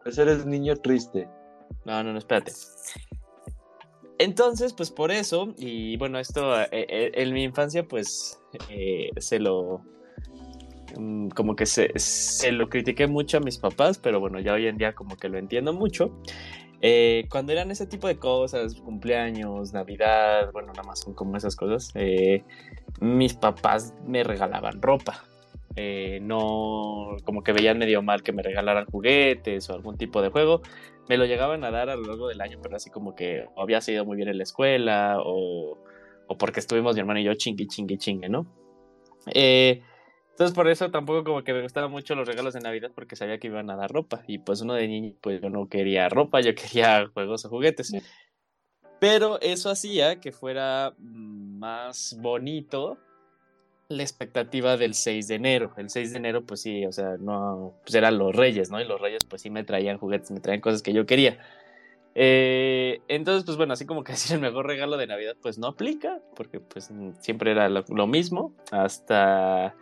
Pues 0.02 0.18
eres 0.18 0.44
niño 0.48 0.76
triste. 0.78 1.28
No, 1.86 2.02
no, 2.04 2.14
no, 2.14 2.18
espérate. 2.18 2.52
Entonces, 4.18 4.74
pues 4.74 4.90
por 4.90 5.12
eso, 5.12 5.54
y 5.56 5.98
bueno, 5.98 6.18
esto 6.18 6.60
eh, 6.72 7.12
en 7.14 7.32
mi 7.32 7.44
infancia, 7.44 7.84
pues 7.88 8.40
se 9.18 9.38
lo. 9.40 9.86
Mm, 10.98 11.30
Como 11.30 11.56
que 11.56 11.66
se, 11.66 11.92
se 11.98 12.52
lo 12.52 12.70
critiqué 12.70 13.08
mucho 13.08 13.38
a 13.38 13.40
mis 13.40 13.58
papás, 13.58 13.98
pero 13.98 14.20
bueno, 14.20 14.40
ya 14.40 14.54
hoy 14.54 14.68
en 14.68 14.78
día 14.78 14.94
como 14.94 15.16
que 15.18 15.30
lo 15.30 15.38
entiendo 15.38 15.74
mucho. 15.74 16.18
Eh, 16.82 17.26
cuando 17.30 17.54
eran 17.54 17.72
ese 17.72 17.88
tipo 17.88 18.08
de 18.08 18.18
cosas, 18.18 18.76
cumpleaños, 18.76 19.74
Navidad, 19.74 20.52
bueno, 20.52 20.70
nada 20.74 20.84
más 20.84 21.00
son 21.00 21.14
como 21.14 21.38
esas 21.38 21.56
cosas, 21.56 21.92
eh, 21.96 22.44
mis 23.00 23.34
papás 23.36 23.94
me 24.06 24.24
regalaban 24.24 24.82
ropa. 24.82 25.24
Eh, 25.76 26.20
no, 26.22 27.18
como 27.24 27.44
que 27.44 27.52
veían 27.54 27.80
medio 27.80 28.04
mal 28.04 28.22
que 28.22 28.32
me 28.32 28.44
regalaran 28.44 28.86
juguetes 28.86 29.70
o 29.70 29.74
algún 29.74 29.98
tipo 29.98 30.22
de 30.22 30.30
juego 30.30 30.62
me 31.08 31.18
lo 31.18 31.26
llegaban 31.26 31.64
a 31.64 31.72
dar 31.72 31.90
a 31.90 31.96
lo 31.96 32.04
largo 32.04 32.28
del 32.28 32.42
año, 32.42 32.60
pero 32.62 32.76
así 32.76 32.90
como 32.90 33.16
que 33.16 33.46
había 33.58 33.82
sido 33.82 34.06
muy 34.06 34.16
bien 34.16 34.30
en 34.30 34.38
la 34.38 34.44
escuela 34.44 35.18
o, 35.20 35.78
o 36.28 36.38
porque 36.38 36.60
estuvimos 36.60 36.96
mi 36.96 37.02
hermano 37.02 37.20
y 37.20 37.24
yo 37.24 37.34
chingue, 37.34 37.68
chingue, 37.68 37.98
chingue, 37.98 38.30
¿no? 38.30 38.46
Eh, 39.34 39.82
entonces 40.34 40.56
por 40.56 40.68
eso 40.68 40.90
tampoco 40.90 41.24
como 41.24 41.44
que 41.44 41.54
me 41.54 41.62
gustaban 41.62 41.92
mucho 41.92 42.16
los 42.16 42.28
regalos 42.28 42.56
de 42.56 42.60
Navidad 42.60 42.92
porque 42.94 43.16
sabía 43.16 43.38
que 43.38 43.48
iban 43.48 43.70
a 43.70 43.76
dar 43.76 43.92
ropa 43.92 44.24
y 44.28 44.40
pues 44.40 44.62
uno 44.62 44.74
de 44.74 44.88
niño 44.88 45.14
pues 45.22 45.40
yo 45.40 45.50
no 45.50 45.70
quería 45.70 46.10
ropa, 46.10 46.42
yo 46.42 46.56
quería 46.56 47.08
juegos 47.14 47.46
o 47.46 47.50
juguetes. 47.50 47.94
Pero 49.00 49.40
eso 49.42 49.70
hacía 49.70 50.20
que 50.20 50.32
fuera 50.32 50.94
más 50.98 52.18
bonito 52.20 52.98
la 53.90 54.02
expectativa 54.02 54.78
del 54.78 54.94
6 54.94 55.28
de 55.28 55.36
enero. 55.36 55.74
El 55.78 55.90
6 55.90 56.12
de 56.12 56.18
enero, 56.18 56.46
pues 56.46 56.62
sí, 56.62 56.86
o 56.86 56.92
sea, 56.92 57.18
no, 57.20 57.74
pues 57.84 57.94
eran 57.96 58.18
los 58.18 58.36
reyes, 58.36 58.72
¿no? 58.72 58.82
Y 58.82 58.86
los 58.86 59.00
reyes, 59.00 59.24
pues 59.30 59.42
sí 59.42 59.50
me 59.50 59.64
traían 59.64 59.98
juguetes, 59.98 60.32
me 60.32 60.40
traían 60.40 60.62
cosas 60.62 60.82
que 60.82 60.94
yo 60.94 61.06
quería. 61.06 61.38
Eh, 62.16 63.02
entonces, 63.08 63.44
pues 63.44 63.58
bueno, 63.58 63.74
así 63.74 63.86
como 63.86 64.04
que 64.04 64.12
decir 64.14 64.36
el 64.36 64.42
mejor 64.42 64.66
regalo 64.66 64.98
de 64.98 65.08
Navidad, 65.08 65.36
pues 65.42 65.58
no 65.58 65.68
aplica, 65.68 66.20
porque 66.36 66.60
pues 66.60 66.90
siempre 67.20 67.52
era 67.52 67.70
lo, 67.70 67.84
lo 67.90 68.08
mismo, 68.08 68.54
hasta... 68.72 69.76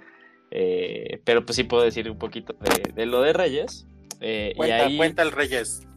eh, 0.51 1.19
pero 1.23 1.45
pues 1.45 1.55
sí 1.55 1.63
puedo 1.63 1.83
decir 1.83 2.09
un 2.11 2.17
poquito 2.17 2.53
de, 2.59 2.91
de 2.93 3.05
lo 3.05 3.21
de 3.21 3.33
Reyes. 3.33 3.87
eh, 4.19 4.51
y 4.53 4.57
Cuenta, 4.57 4.85
ahí, 4.85 4.97
cuenta 4.97 5.21
el 5.23 5.31
Reyes. 5.31 5.87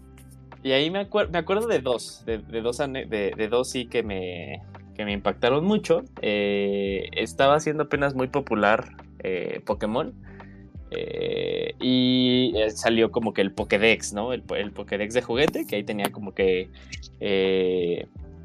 y 0.63 0.73
ahí 0.73 0.91
me, 0.91 1.01
acuer- 1.09 1.29
me 1.31 1.39
acuerdo 1.39 1.67
de 1.67 1.81
dos, 1.81 2.25
de, 2.25 2.39
de 2.39 2.61
dos, 2.63 2.79
de, 2.79 3.07
de 3.37 3.49
dos 3.49 3.69
sí 3.71 3.87
que 3.87 4.03
me, 4.03 4.63
que 4.97 5.05
me 5.05 5.13
impactaron 5.13 5.65
mucho. 5.65 6.03
Eh, 6.23 7.09
estaba 7.13 7.61
siendo 7.61 7.83
apenas 7.85 8.15
muy 8.15 8.29
popular 8.29 8.89
eh, 9.23 9.61
Pokémon. 9.67 10.15
y 11.81 12.55
salió 12.75 13.11
como 13.11 13.33
que 13.35 13.41
el 13.43 13.53
Pokédex, 13.53 14.13
¿no? 14.13 14.33
El, 14.33 14.45
el 14.57 14.71
Pokédex 14.73 15.13
de 15.15 15.23
juguete, 15.23 15.67
que 15.67 15.77
ahí 15.77 15.83
tenía 15.85 16.11
como 16.13 16.33
que 16.35 16.69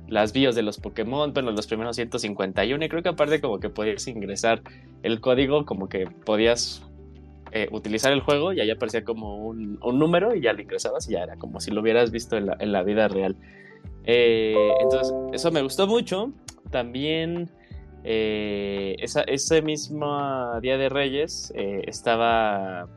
las 0.09 0.33
bios 0.33 0.55
de 0.55 0.61
los 0.61 0.79
Pokémon, 0.79 1.33
bueno, 1.33 1.51
los 1.51 1.67
primeros 1.67 1.95
151, 1.95 2.83
y 2.83 2.89
creo 2.89 3.03
que 3.03 3.09
aparte 3.09 3.39
como 3.41 3.59
que 3.59 3.69
podías 3.69 4.07
ingresar 4.07 4.61
el 5.03 5.21
código, 5.21 5.65
como 5.65 5.87
que 5.87 6.07
podías 6.07 6.83
eh, 7.51 7.67
utilizar 7.71 8.11
el 8.13 8.21
juego 8.21 8.53
y 8.53 8.59
ahí 8.59 8.69
aparecía 8.69 9.03
como 9.03 9.47
un, 9.47 9.79
número 9.81 10.35
y 10.35 10.41
ya 10.41 10.53
lo 10.53 10.61
ingresabas 10.61 11.09
y 11.09 11.13
ya 11.13 11.23
era 11.23 11.35
como 11.37 11.59
si 11.59 11.71
lo 11.71 11.81
hubieras 11.81 12.11
visto 12.11 12.37
en 12.37 12.71
la, 12.71 12.83
vida 12.83 13.07
real. 13.07 13.35
Eh, 14.03 14.69
entonces, 14.81 15.13
eso 15.33 15.51
me 15.51 15.61
gustó 15.63 15.87
mucho. 15.87 16.31
También 16.69 17.49
eh, 18.03 18.97
ese 18.99 19.61
mismo 19.63 20.59
Día 20.61 20.77
de 20.77 20.89
Reyes 20.89 21.51
estaba, 21.55 22.87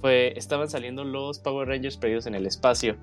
fue, 0.00 0.36
estaban 0.36 0.68
saliendo 0.68 1.04
los 1.04 1.38
Power 1.38 1.68
Rangers 1.68 1.96
perdidos 1.96 2.26
en 2.26 2.34
el 2.34 2.46
espacio. 2.46 2.96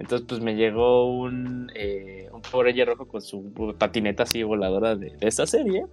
Entonces, 0.00 0.26
pues 0.26 0.40
me 0.40 0.56
llegó 0.56 1.14
un, 1.14 1.70
eh, 1.74 2.26
un 2.32 2.40
Power 2.40 2.74
rojo 2.86 3.06
con 3.06 3.20
su 3.20 3.52
patineta 3.78 4.22
así 4.22 4.42
voladora 4.42 4.96
de, 4.96 5.10
de 5.10 5.28
esa 5.28 5.46
serie. 5.46 5.84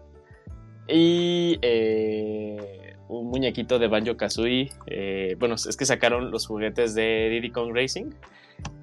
Y 0.87 1.59
eh, 1.61 2.95
un 3.09 3.27
muñequito 3.27 3.77
de 3.77 3.87
Banjo 3.87 4.15
Kazooie. 4.15 4.69
eh, 4.85 5.35
bueno, 5.37 5.55
es 5.55 5.75
que 5.75 5.85
sacaron 5.85 6.31
los 6.31 6.47
juguetes 6.47 6.95
de 6.95 7.27
Diddy 7.29 7.51
Kong 7.51 7.75
Racing. 7.75 8.11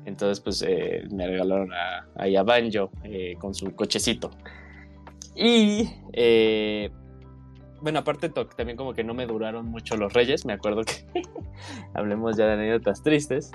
Entonces, 0.05 0.41
pues 0.41 0.61
eh, 0.61 1.05
me 1.11 1.27
regalaron 1.27 1.71
ahí 2.17 2.37
a 2.37 2.43
Banjo 2.43 2.91
con 3.41 3.55
su 3.55 3.75
cochecito. 3.75 4.31
Y 5.35 5.89
bueno, 7.81 8.01
aparte 8.01 8.29
también 8.29 8.77
como 8.77 8.93
que 8.93 9.05
no 9.05 9.15
me 9.15 9.27
duraron 9.27 9.65
mucho 9.67 9.97
los 9.97 10.13
reyes. 10.13 10.45
Me 10.45 10.53
acuerdo 10.53 10.83
que 10.85 11.07
hablemos 11.95 12.37
ya 12.37 12.45
de 12.45 12.53
anécdotas 12.53 13.03
tristes. 13.03 13.53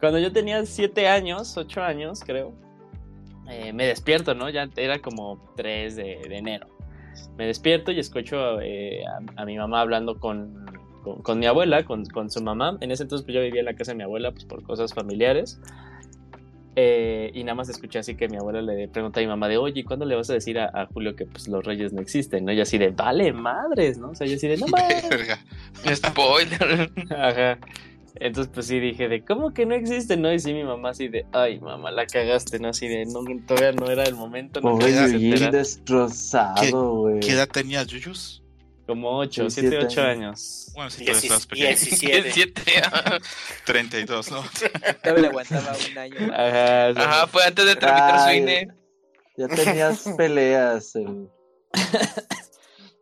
Cuando 0.00 0.18
yo 0.18 0.32
tenía 0.32 0.64
7 0.64 1.08
años, 1.08 1.56
8 1.56 1.82
años 1.82 2.22
creo, 2.24 2.52
eh, 3.48 3.72
me 3.72 3.86
despierto, 3.86 4.34
¿no? 4.34 4.48
Ya 4.48 4.68
era 4.76 5.00
como 5.00 5.52
3 5.56 5.96
de, 5.96 6.02
de 6.28 6.36
enero. 6.36 6.68
Me 7.36 7.46
despierto 7.46 7.92
y 7.92 7.98
escucho 7.98 8.60
eh, 8.60 9.04
a, 9.04 9.42
a 9.42 9.44
mi 9.44 9.56
mamá 9.58 9.80
hablando 9.82 10.18
con, 10.18 10.66
con, 11.02 11.22
con 11.22 11.38
mi 11.38 11.46
abuela, 11.46 11.84
con, 11.84 12.04
con 12.06 12.30
su 12.30 12.42
mamá. 12.42 12.78
En 12.80 12.90
ese 12.90 13.02
entonces 13.02 13.24
pues, 13.24 13.34
yo 13.34 13.42
vivía 13.42 13.60
en 13.60 13.66
la 13.66 13.74
casa 13.74 13.92
de 13.92 13.96
mi 13.96 14.04
abuela 14.04 14.32
pues, 14.32 14.44
por 14.44 14.62
cosas 14.62 14.94
familiares. 14.94 15.60
Eh, 16.76 17.32
y 17.34 17.42
nada 17.42 17.56
más 17.56 17.68
escuché 17.68 17.98
así 17.98 18.14
que 18.14 18.28
mi 18.28 18.36
abuela 18.36 18.62
le 18.62 18.86
pregunta 18.88 19.20
a 19.20 19.22
mi 19.22 19.26
mamá 19.26 19.48
de, 19.48 19.58
oye, 19.58 19.84
¿cuándo 19.84 20.06
le 20.06 20.14
vas 20.14 20.30
a 20.30 20.34
decir 20.34 20.58
a, 20.58 20.70
a 20.72 20.86
Julio 20.86 21.16
que 21.16 21.26
pues 21.26 21.48
los 21.48 21.64
reyes 21.64 21.92
no 21.92 22.00
existen? 22.00 22.44
¿no? 22.44 22.52
Y 22.52 22.60
así 22.60 22.78
de, 22.78 22.90
vale, 22.90 23.32
madres, 23.32 23.98
¿no? 23.98 24.10
O 24.10 24.14
sea, 24.14 24.26
yo 24.26 24.36
así 24.36 24.46
de, 24.46 24.56
no 24.56 24.66
mames. 24.68 25.08
Verga. 25.08 25.38
Spoiler. 25.94 26.90
Ajá. 27.10 27.58
Entonces, 28.16 28.50
pues 28.52 28.66
sí 28.66 28.80
dije 28.80 29.08
de, 29.08 29.24
¿cómo 29.24 29.52
que 29.54 29.66
no 29.66 29.74
existen? 29.74 30.22
¿No? 30.22 30.32
Y 30.32 30.38
sí, 30.40 30.52
mi 30.52 30.64
mamá 30.64 30.90
así 30.90 31.08
de, 31.08 31.26
ay, 31.32 31.60
mamá, 31.60 31.90
la 31.90 32.06
cagaste, 32.06 32.58
¿no? 32.58 32.68
Así 32.68 32.88
de, 32.88 33.06
no, 33.06 33.20
todavía 33.46 33.72
no 33.72 33.90
era 33.90 34.04
el 34.04 34.14
momento. 34.14 34.60
No 34.60 34.78
enterar". 34.80 35.52
destrozado, 35.52 36.94
güey. 36.96 37.20
¿Qué 37.20 37.32
edad 37.32 37.48
tenías, 37.48 37.86
Yuyus? 37.86 38.42
Como 38.86 39.18
8, 39.18 39.48
Sí, 39.50 39.60
7, 39.60 39.68
siete 39.78 39.86
8 39.86 40.02
años. 40.02 40.72
Bueno, 40.74 40.90
sí, 40.90 41.04
todavía 41.04 41.20
estabas 41.22 41.46
pequeño. 41.46 41.68
17. 41.68 42.22
17. 42.22 42.62
32, 43.64 44.30
¿no? 44.32 44.42
Todavía 45.04 45.22
le 45.22 45.28
aguantaba 45.28 45.72
un 45.92 45.98
año. 45.98 46.16
Ajá, 46.32 46.92
sea, 46.94 47.04
Ajá, 47.04 47.26
fue 47.28 47.44
antes 47.44 47.64
de 47.66 47.76
tramitar 47.76 48.18
su 48.20 48.26
Ay. 48.26 48.38
INE. 48.38 48.68
Ya 49.36 49.46
tenías 49.48 50.04
peleas. 50.16 50.96
el- 50.96 51.28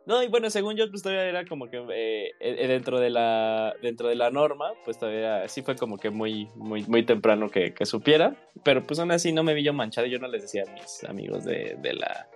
No, 0.09 0.23
y 0.23 0.29
bueno, 0.29 0.49
según 0.49 0.75
yo, 0.75 0.91
pues 0.91 1.03
todavía 1.03 1.27
era 1.27 1.45
como 1.45 1.69
que 1.69 1.77
eh, 1.93 2.31
eh, 2.41 2.67
dentro 2.67 2.99
de 2.99 3.11
la 3.11 3.75
dentro 3.83 4.09
de 4.09 4.15
la 4.17 4.31
norma, 4.31 4.73
pues 4.87 4.99
todavía 4.99 5.47
sí 5.49 5.61
fue 5.61 5.77
como 5.77 5.99
que 5.99 6.09
muy 6.09 6.49
muy 6.57 6.83
muy 6.85 7.05
temprano 7.05 7.51
que, 7.51 7.75
que 7.75 7.85
supiera, 7.85 8.35
pero 8.65 8.83
pues 8.83 8.99
aún 9.01 9.11
así 9.11 9.33
no 9.33 9.43
me 9.43 9.53
vi 9.53 9.63
yo 9.63 9.75
manchado, 9.75 10.07
yo 10.07 10.19
no 10.19 10.27
les 10.27 10.41
decía 10.43 10.65
a 10.67 10.73
mis 10.73 11.05
amigos 11.05 11.45
de, 11.45 11.77
de 11.83 11.93
la 11.93 12.27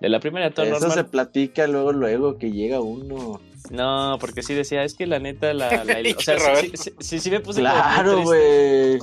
de 0.00 0.08
la 0.08 0.20
primera 0.20 0.50
todo 0.52 0.64
Eso 0.64 0.72
normal. 0.80 0.92
se 0.92 1.04
platica 1.04 1.66
luego, 1.66 1.92
luego 1.92 2.38
que 2.38 2.50
llega 2.50 2.80
uno. 2.80 3.40
No, 3.70 4.16
porque 4.18 4.42
sí 4.42 4.54
decía, 4.54 4.82
es 4.82 4.94
que 4.94 5.06
la 5.06 5.18
neta 5.18 5.52
la, 5.52 5.84
la- 5.84 6.00
o 6.16 6.20
sea, 6.22 6.56
sí, 6.56 6.70
sí, 6.74 6.92
sí, 6.98 7.18
sí 7.20 7.30
me 7.30 7.40
puse 7.40 7.60
Claro, 7.60 8.22
güey. 8.22 8.98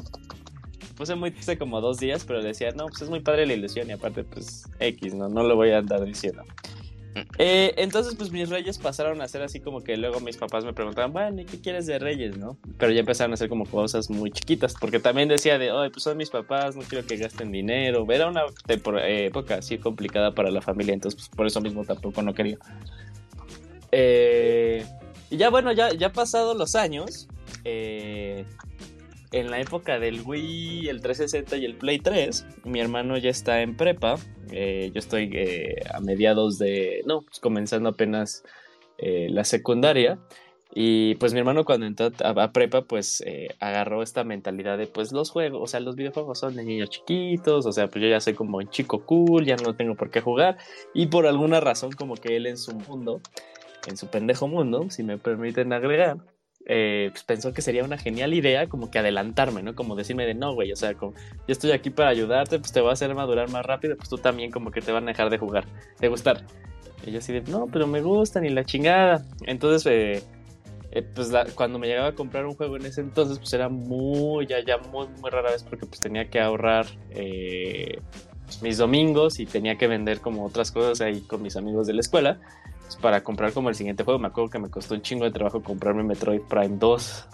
puse 0.97 1.13
muy 1.13 1.29
triste 1.29 1.59
como 1.59 1.79
dos 1.79 1.99
días, 1.99 2.25
pero 2.25 2.41
decía, 2.41 2.71
no, 2.71 2.87
pues 2.87 3.03
es 3.03 3.09
muy 3.09 3.19
padre 3.19 3.45
la 3.45 3.53
ilusión 3.53 3.87
y 3.87 3.93
aparte, 3.93 4.23
pues 4.23 4.63
X, 4.79 5.13
¿no? 5.13 5.29
No 5.29 5.43
lo 5.43 5.55
voy 5.55 5.69
a 5.71 5.77
andar 5.77 6.03
diciendo. 6.03 6.43
Eh, 7.37 7.73
entonces, 7.77 8.15
pues 8.15 8.31
mis 8.31 8.49
reyes 8.49 8.77
pasaron 8.77 9.21
a 9.21 9.27
ser 9.27 9.41
así 9.41 9.59
como 9.59 9.83
que 9.83 9.97
luego 9.97 10.19
mis 10.19 10.37
papás 10.37 10.65
me 10.65 10.73
preguntaban, 10.73 11.11
bueno, 11.11 11.41
¿y 11.41 11.45
qué 11.45 11.59
quieres 11.59 11.85
de 11.85 11.99
reyes, 11.99 12.37
no? 12.37 12.57
Pero 12.77 12.91
ya 12.91 12.99
empezaron 12.99 13.31
a 13.31 13.33
hacer 13.35 13.49
como 13.49 13.65
cosas 13.65 14.09
muy 14.09 14.31
chiquitas, 14.31 14.73
porque 14.79 14.99
también 14.99 15.29
decía 15.29 15.57
de, 15.57 15.71
ay, 15.71 15.89
pues 15.89 16.03
son 16.03 16.17
mis 16.17 16.29
papás, 16.29 16.75
no 16.75 16.83
quiero 16.83 17.05
que 17.05 17.17
gasten 17.17 17.51
dinero. 17.51 18.05
Era 18.09 18.27
una 18.27 18.43
eh, 18.67 19.25
época 19.25 19.55
así 19.55 19.77
complicada 19.77 20.33
para 20.33 20.51
la 20.51 20.61
familia, 20.61 20.93
entonces 20.93 21.19
pues, 21.19 21.29
por 21.29 21.47
eso 21.47 21.61
mismo 21.61 21.83
tampoco 21.83 22.21
no 22.21 22.33
quería. 22.33 22.57
Eh, 23.91 24.85
y 25.29 25.37
ya 25.37 25.49
bueno, 25.49 25.71
ya, 25.71 25.93
ya 25.93 26.11
pasados 26.11 26.57
los 26.57 26.75
años, 26.75 27.27
eh, 27.63 28.45
en 29.31 29.51
la 29.51 29.59
época 29.59 29.99
del 29.99 30.21
Wii, 30.25 30.89
el 30.89 31.01
360 31.01 31.57
y 31.57 31.65
el 31.65 31.75
Play 31.75 31.99
3, 31.99 32.45
mi 32.65 32.79
hermano 32.79 33.17
ya 33.17 33.29
está 33.29 33.61
en 33.61 33.75
prepa. 33.77 34.15
eh, 34.51 34.91
yo 34.93 34.99
estoy 34.99 35.29
eh, 35.33 35.75
a 35.93 35.99
mediados 35.99 36.57
de. 36.57 37.03
No, 37.05 37.21
pues 37.21 37.39
comenzando 37.39 37.89
apenas 37.89 38.43
eh, 38.97 39.27
la 39.29 39.43
secundaria. 39.43 40.19
Y 40.71 41.15
pues 41.15 41.33
mi 41.33 41.39
hermano 41.39 41.65
cuando 41.65 41.87
entró 41.87 42.11
a, 42.23 42.29
a 42.29 42.51
prepa, 42.51 42.83
pues 42.83 43.23
eh, 43.25 43.49
agarró 43.59 44.03
esta 44.03 44.23
mentalidad 44.23 44.77
de 44.77 44.85
pues 44.85 45.11
los 45.11 45.31
juegos, 45.31 45.61
o 45.63 45.67
sea, 45.67 45.79
los 45.79 45.95
videojuegos 45.95 46.37
son 46.39 46.55
de 46.55 46.63
niños 46.63 46.91
chiquitos, 46.91 47.65
o 47.65 47.71
sea, 47.71 47.87
pues 47.87 48.03
yo 48.03 48.07
ya 48.09 48.19
soy 48.21 48.35
como 48.35 48.57
un 48.57 48.69
chico 48.69 49.03
cool, 49.03 49.45
ya 49.45 49.55
no 49.55 49.75
tengo 49.75 49.95
por 49.95 50.11
qué 50.11 50.21
jugar. 50.21 50.57
Y 50.93 51.07
por 51.07 51.25
alguna 51.25 51.59
razón 51.59 51.91
como 51.91 52.15
que 52.15 52.35
él 52.35 52.45
en 52.45 52.57
su 52.57 52.75
mundo, 52.75 53.19
en 53.87 53.97
su 53.97 54.07
pendejo 54.07 54.47
mundo, 54.47 54.89
si 54.91 55.01
me 55.03 55.17
permiten 55.17 55.73
agregar, 55.73 56.17
eh, 56.71 57.09
pues 57.11 57.23
pensó 57.23 57.51
que 57.51 57.63
sería 57.63 57.83
una 57.83 57.97
genial 57.97 58.31
idea 58.33 58.67
como 58.69 58.91
que 58.91 58.99
adelantarme, 58.99 59.63
¿no? 59.63 59.73
Como 59.73 59.95
decirme 59.95 60.25
de 60.27 60.35
no, 60.35 60.53
güey, 60.53 60.71
o 60.71 60.75
sea, 60.75 60.93
como 60.93 61.13
yo 61.13 61.51
estoy 61.51 61.71
aquí 61.71 61.89
para 61.89 62.09
ayudarte, 62.09 62.59
pues 62.59 62.71
te 62.71 62.79
va 62.79 62.91
a 62.91 62.93
hacer 62.93 63.13
madurar 63.15 63.49
más 63.49 63.65
rápido, 63.65 63.97
pues 63.97 64.07
tú 64.07 64.19
también 64.19 64.51
como 64.51 64.69
que 64.69 64.79
te 64.79 64.91
van 64.91 65.03
a 65.05 65.07
dejar 65.07 65.31
de 65.31 65.39
jugar, 65.39 65.65
de 65.99 66.07
gustar. 66.07 66.43
Y 67.05 67.11
yo 67.11 67.17
así 67.19 67.33
de, 67.33 67.41
no, 67.41 67.65
pero 67.73 67.87
me 67.87 68.01
gustan 68.01 68.45
y 68.45 68.49
la 68.49 68.63
chingada. 68.63 69.25
Entonces, 69.47 69.85
eh, 69.91 70.21
eh, 70.91 71.01
pues 71.01 71.29
la- 71.31 71.45
cuando 71.55 71.79
me 71.79 71.87
llegaba 71.87 72.09
a 72.09 72.11
comprar 72.13 72.45
un 72.45 72.53
juego 72.53 72.77
en 72.77 72.85
ese 72.85 73.01
entonces, 73.01 73.39
pues 73.39 73.51
era 73.53 73.67
muy, 73.67 74.45
ya, 74.45 74.63
ya 74.63 74.77
muy, 74.77 75.07
muy 75.21 75.31
rara 75.31 75.49
vez 75.51 75.63
porque 75.63 75.87
pues 75.87 75.99
tenía 75.99 76.29
que 76.29 76.39
ahorrar 76.39 76.85
eh, 77.09 77.99
mis 78.61 78.77
domingos 78.77 79.39
y 79.39 79.45
tenía 79.47 79.75
que 79.77 79.87
vender 79.87 80.19
como 80.19 80.45
otras 80.45 80.71
cosas 80.71 81.01
ahí 81.01 81.21
con 81.21 81.41
mis 81.41 81.55
amigos 81.55 81.87
de 81.87 81.93
la 81.93 82.01
escuela 82.01 82.39
para 82.95 83.23
comprar 83.23 83.53
como 83.53 83.69
el 83.69 83.75
siguiente 83.75 84.03
juego. 84.03 84.19
Me 84.19 84.27
acuerdo 84.27 84.49
que 84.49 84.59
me 84.59 84.69
costó 84.69 84.95
un 84.95 85.01
chingo 85.01 85.25
de 85.25 85.31
trabajo 85.31 85.61
comprarme 85.61 86.03
Metroid 86.03 86.41
Prime 86.41 86.77
2. 86.77 87.25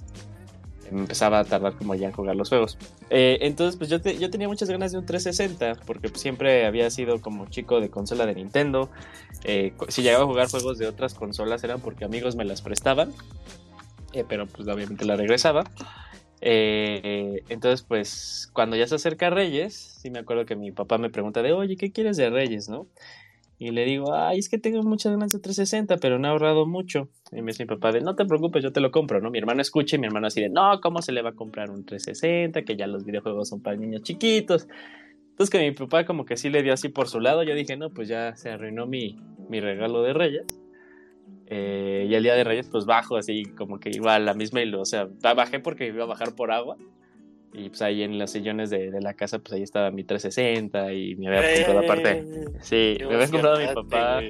Me 0.91 0.99
empezaba 1.01 1.39
a 1.39 1.43
tardar 1.43 1.73
como 1.73 1.95
ya 1.95 2.07
en 2.07 2.13
jugar 2.13 2.35
los 2.35 2.49
juegos. 2.49 2.77
Eh, 3.09 3.39
entonces, 3.41 3.75
pues 3.75 3.89
yo, 3.89 3.97
yo 3.97 4.29
tenía 4.29 4.47
muchas 4.47 4.69
ganas 4.69 4.91
de 4.91 4.99
un 4.99 5.05
360, 5.05 5.81
porque 5.85 6.09
pues, 6.09 6.21
siempre 6.21 6.65
había 6.65 6.89
sido 6.91 7.21
como 7.21 7.47
chico 7.47 7.81
de 7.81 7.89
consola 7.89 8.25
de 8.25 8.35
Nintendo. 8.35 8.89
Eh, 9.43 9.73
si 9.87 10.03
llegaba 10.03 10.25
a 10.25 10.27
jugar 10.27 10.49
juegos 10.49 10.77
de 10.77 10.87
otras 10.87 11.13
consolas 11.13 11.63
eran 11.63 11.81
porque 11.81 12.05
amigos 12.05 12.35
me 12.35 12.45
las 12.45 12.61
prestaban, 12.61 13.11
eh, 14.13 14.23
pero 14.27 14.45
pues 14.47 14.67
obviamente 14.67 15.05
la 15.05 15.15
regresaba. 15.15 15.63
Eh, 16.41 17.43
entonces, 17.49 17.81
pues 17.81 18.49
cuando 18.53 18.75
ya 18.75 18.87
se 18.87 18.95
acerca 18.95 19.29
Reyes, 19.29 19.73
sí 19.73 20.11
me 20.11 20.19
acuerdo 20.19 20.45
que 20.45 20.55
mi 20.55 20.71
papá 20.71 20.97
me 20.97 21.09
pregunta 21.09 21.41
de, 21.41 21.53
oye, 21.53 21.75
¿qué 21.75 21.91
quieres 21.91 22.17
de 22.17 22.29
Reyes, 22.29 22.69
no? 22.69 22.87
Y 23.57 23.71
le 23.71 23.85
digo, 23.85 24.13
ay, 24.13 24.39
es 24.39 24.49
que 24.49 24.57
tengo 24.57 24.83
muchas 24.83 25.13
ganas 25.13 25.31
de 25.31 25.39
360, 25.39 25.95
pero 25.97 26.19
no 26.19 26.27
he 26.27 26.31
ahorrado 26.31 26.65
mucho. 26.65 27.07
Y 27.31 27.41
me 27.41 27.51
dice 27.51 27.63
mi 27.63 27.67
papá 27.69 27.91
no 27.99 28.15
te 28.15 28.25
preocupes, 28.25 28.61
yo 28.63 28.73
te 28.73 28.81
lo 28.81 28.91
compro, 28.91 29.21
¿no? 29.21 29.31
Mi 29.31 29.37
hermano 29.37 29.61
escucha 29.61 29.95
y 29.95 29.99
mi 29.99 30.07
hermano 30.07 30.27
así 30.27 30.41
de, 30.41 30.49
no, 30.49 30.81
¿cómo 30.81 31.01
se 31.01 31.13
le 31.13 31.21
va 31.21 31.29
a 31.29 31.35
comprar 31.35 31.69
un 31.71 31.85
360? 31.85 32.63
Que 32.63 32.75
ya 32.75 32.85
los 32.87 33.05
videojuegos 33.05 33.47
son 33.47 33.61
para 33.61 33.77
niños 33.77 34.01
chiquitos. 34.03 34.67
Entonces 35.29 35.49
que 35.49 35.59
mi 35.59 35.71
papá 35.71 36.05
como 36.05 36.25
que 36.25 36.35
sí 36.37 36.49
le 36.49 36.63
dio 36.63 36.73
así 36.73 36.89
por 36.89 37.07
su 37.07 37.19
lado, 37.21 37.43
yo 37.43 37.55
dije, 37.55 37.77
no, 37.77 37.89
pues 37.91 38.07
ya 38.09 38.35
se 38.35 38.49
arruinó 38.49 38.87
mi, 38.87 39.17
mi 39.49 39.61
regalo 39.61 40.01
de 40.01 40.13
Reyes. 40.13 40.45
Eh, 41.47 42.07
y 42.09 42.15
el 42.15 42.23
día 42.23 42.33
de 42.35 42.43
Reyes 42.43 42.67
pues 42.71 42.85
bajo 42.85 43.17
así 43.17 43.43
como 43.57 43.79
que 43.79 43.89
igual 43.89 44.25
la 44.25 44.33
misma 44.33 44.61
ilu- 44.61 44.79
o 44.81 44.85
sea, 44.85 45.07
ba- 45.21 45.33
bajé 45.35 45.59
porque 45.59 45.87
iba 45.87 46.03
a 46.03 46.07
bajar 46.07 46.35
por 46.35 46.51
agua. 46.51 46.75
Y 47.57 47.69
pues 47.69 47.81
ahí 47.81 48.03
en 48.03 48.19
los 48.19 48.31
sillones 48.31 48.69
de, 48.69 48.91
de 48.91 49.01
la 49.01 49.13
casa 49.13 49.39
pues 49.39 49.53
ahí 49.53 49.63
estaba 49.63 49.89
mi 49.91 50.03
360 50.03 50.91
y 50.93 51.15
me 51.15 51.27
había 51.27 51.53
comprado 51.55 51.79
aparte. 51.79 52.25
Sí, 52.61 52.97
me 52.99 53.15
había 53.15 53.27
comprado 53.29 53.57
mi 53.57 53.63
emocionante, 53.63 53.73
papá 53.73 54.21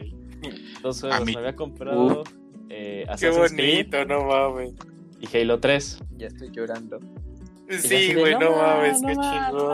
dos 0.84 1.04
A 1.04 1.08
juegos, 1.08 1.26
mí- 1.26 1.34
me 1.34 1.40
había 1.40 1.56
comprado 1.56 2.24
eh, 2.70 3.04
Qué 3.06 3.12
Assassin's 3.12 3.52
Creed 3.54 3.88
bonito, 3.92 4.06
no 4.06 4.26
mames. 4.26 4.74
y 5.20 5.38
Halo 5.38 5.60
3. 5.60 6.00
Ya 6.18 6.28
estoy 6.28 6.50
llorando. 6.52 7.00
Sí, 7.68 8.14
güey, 8.14 8.34
no 8.34 8.42
no 8.42 8.52
ma, 8.52 8.76
mames, 8.76 9.02
no 9.02 9.08
qué 9.08 9.14
chingón. 9.16 9.74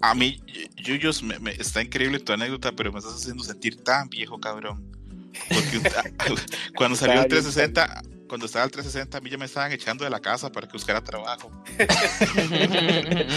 A, 0.00 0.10
a 0.10 0.14
mí, 0.16 0.40
Yuyos, 0.76 1.22
me, 1.22 1.38
me- 1.38 1.52
está 1.52 1.80
increíble 1.80 2.18
tu 2.18 2.32
anécdota, 2.32 2.72
pero 2.72 2.90
me 2.92 2.98
estás 2.98 3.14
haciendo 3.14 3.44
sentir 3.44 3.76
tan 3.84 4.08
viejo, 4.08 4.40
cabrón. 4.40 4.84
Porque 5.48 5.78
un- 5.78 5.84
cuando 6.76 6.96
salió 6.96 7.20
el 7.22 7.28
360, 7.28 8.02
cuando 8.30 8.46
estaba 8.46 8.64
el 8.64 8.70
360, 8.70 9.18
a 9.18 9.20
mí 9.20 9.28
ya 9.28 9.36
me 9.36 9.44
estaban 9.44 9.70
echando 9.72 10.04
de 10.04 10.10
la 10.10 10.20
casa 10.20 10.50
para 10.50 10.66
que 10.66 10.72
buscara 10.72 11.02
trabajo. 11.02 11.50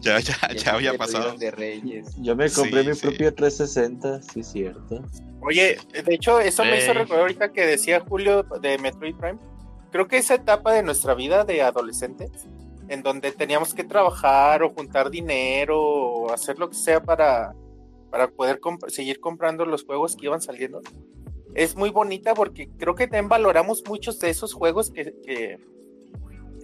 ya, 0.00 0.18
ya, 0.20 0.36
ya, 0.56 0.72
había 0.74 0.94
pasado. 0.96 1.36
dieron 1.36 1.38
de 1.38 1.50
Reyes. 1.50 2.06
Yo 2.16 2.34
me 2.34 2.50
compré 2.50 2.82
Sí, 2.82 2.88
mi 2.88 2.94
sí. 2.94 3.00
propio 3.02 3.34
360, 3.34 4.22
sí, 4.22 4.42
cierto. 4.42 5.04
Oye, 5.42 5.78
de 5.92 6.14
hecho, 6.14 6.40
eso 6.40 6.64
me 6.64 6.78
hizo 6.78 6.92
recordar 6.94 7.20
ahorita 7.22 7.52
que 7.52 7.66
decía 7.66 8.00
Julio 8.00 8.42
de 8.42 8.78
Metroid 8.78 9.14
Prime. 9.16 9.38
Creo 9.92 10.08
que 10.08 10.18
esa 10.18 10.34
etapa 10.34 10.72
de 10.72 10.82
nuestra 10.82 11.14
vida 11.14 11.44
de 11.44 11.62
adolescentes, 11.62 12.30
en 12.88 13.02
donde 13.02 13.32
teníamos 13.32 13.74
que 13.74 13.84
trabajar 13.84 14.62
o 14.62 14.70
juntar 14.70 15.10
dinero 15.10 15.80
o 15.80 16.32
hacer 16.32 16.58
lo 16.58 16.68
que 16.68 16.76
sea 16.76 17.02
para, 17.02 17.54
para 18.10 18.28
poder 18.28 18.60
comp- 18.60 18.88
seguir 18.88 19.20
comprando 19.20 19.64
los 19.64 19.84
juegos 19.84 20.16
que 20.16 20.26
iban 20.26 20.40
saliendo, 20.40 20.80
es 21.54 21.76
muy 21.76 21.90
bonita 21.90 22.34
porque 22.34 22.68
creo 22.78 22.94
que 22.94 23.06
también 23.06 23.28
valoramos 23.28 23.82
muchos 23.86 24.18
de 24.20 24.30
esos 24.30 24.52
juegos 24.54 24.90
que, 24.90 25.14
que- 25.24 25.58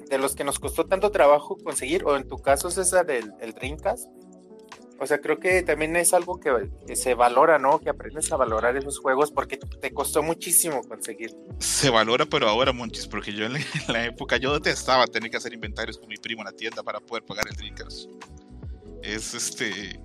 de 0.09 0.19
los 0.19 0.35
que 0.37 0.45
nos 0.45 0.59
costó 0.59 0.85
tanto 0.87 1.11
trabajo 1.11 1.57
conseguir, 1.57 2.05
o 2.05 2.15
en 2.17 2.29
tu 2.29 2.37
caso, 2.37 2.71
César, 2.71 3.11
el, 3.11 3.33
el 3.41 3.53
Dreamcast. 3.53 4.07
O 5.01 5.07
sea, 5.07 5.19
creo 5.19 5.41
que 5.41 5.63
también 5.63 5.97
es 5.97 6.15
algo 6.15 6.39
que, 6.39 6.71
que 6.87 6.95
se 6.95 7.15
valora, 7.15 7.59
¿no? 7.59 7.81
Que 7.81 7.91
aprendes 7.91 8.31
a 8.31 8.37
valorar 8.37 8.77
esos 8.77 9.01
juegos 9.01 9.33
porque 9.33 9.57
te 9.57 9.93
costó 9.93 10.23
muchísimo 10.23 10.83
conseguir. 10.85 11.35
Se 11.59 11.91
valora, 11.91 12.27
pero 12.27 12.49
ahora, 12.49 12.73
Monchis, 12.73 13.09
porque 13.09 13.33
yo 13.33 13.47
en 13.47 13.55
la, 13.55 13.59
en 13.59 13.93
la 13.93 14.05
época 14.05 14.37
yo 14.37 14.53
detestaba 14.53 15.07
tener 15.07 15.31
que 15.31 15.37
hacer 15.39 15.53
inventarios 15.53 15.99
con 15.99 16.09
mi 16.09 16.17
primo 16.17 16.43
en 16.43 16.47
la 16.47 16.53
tienda 16.53 16.83
para 16.85 17.01
poder 17.01 17.25
pagar 17.25 17.47
el 17.51 17.57
Dreamcast. 17.57 18.09
Es 19.03 19.35
este. 19.35 19.99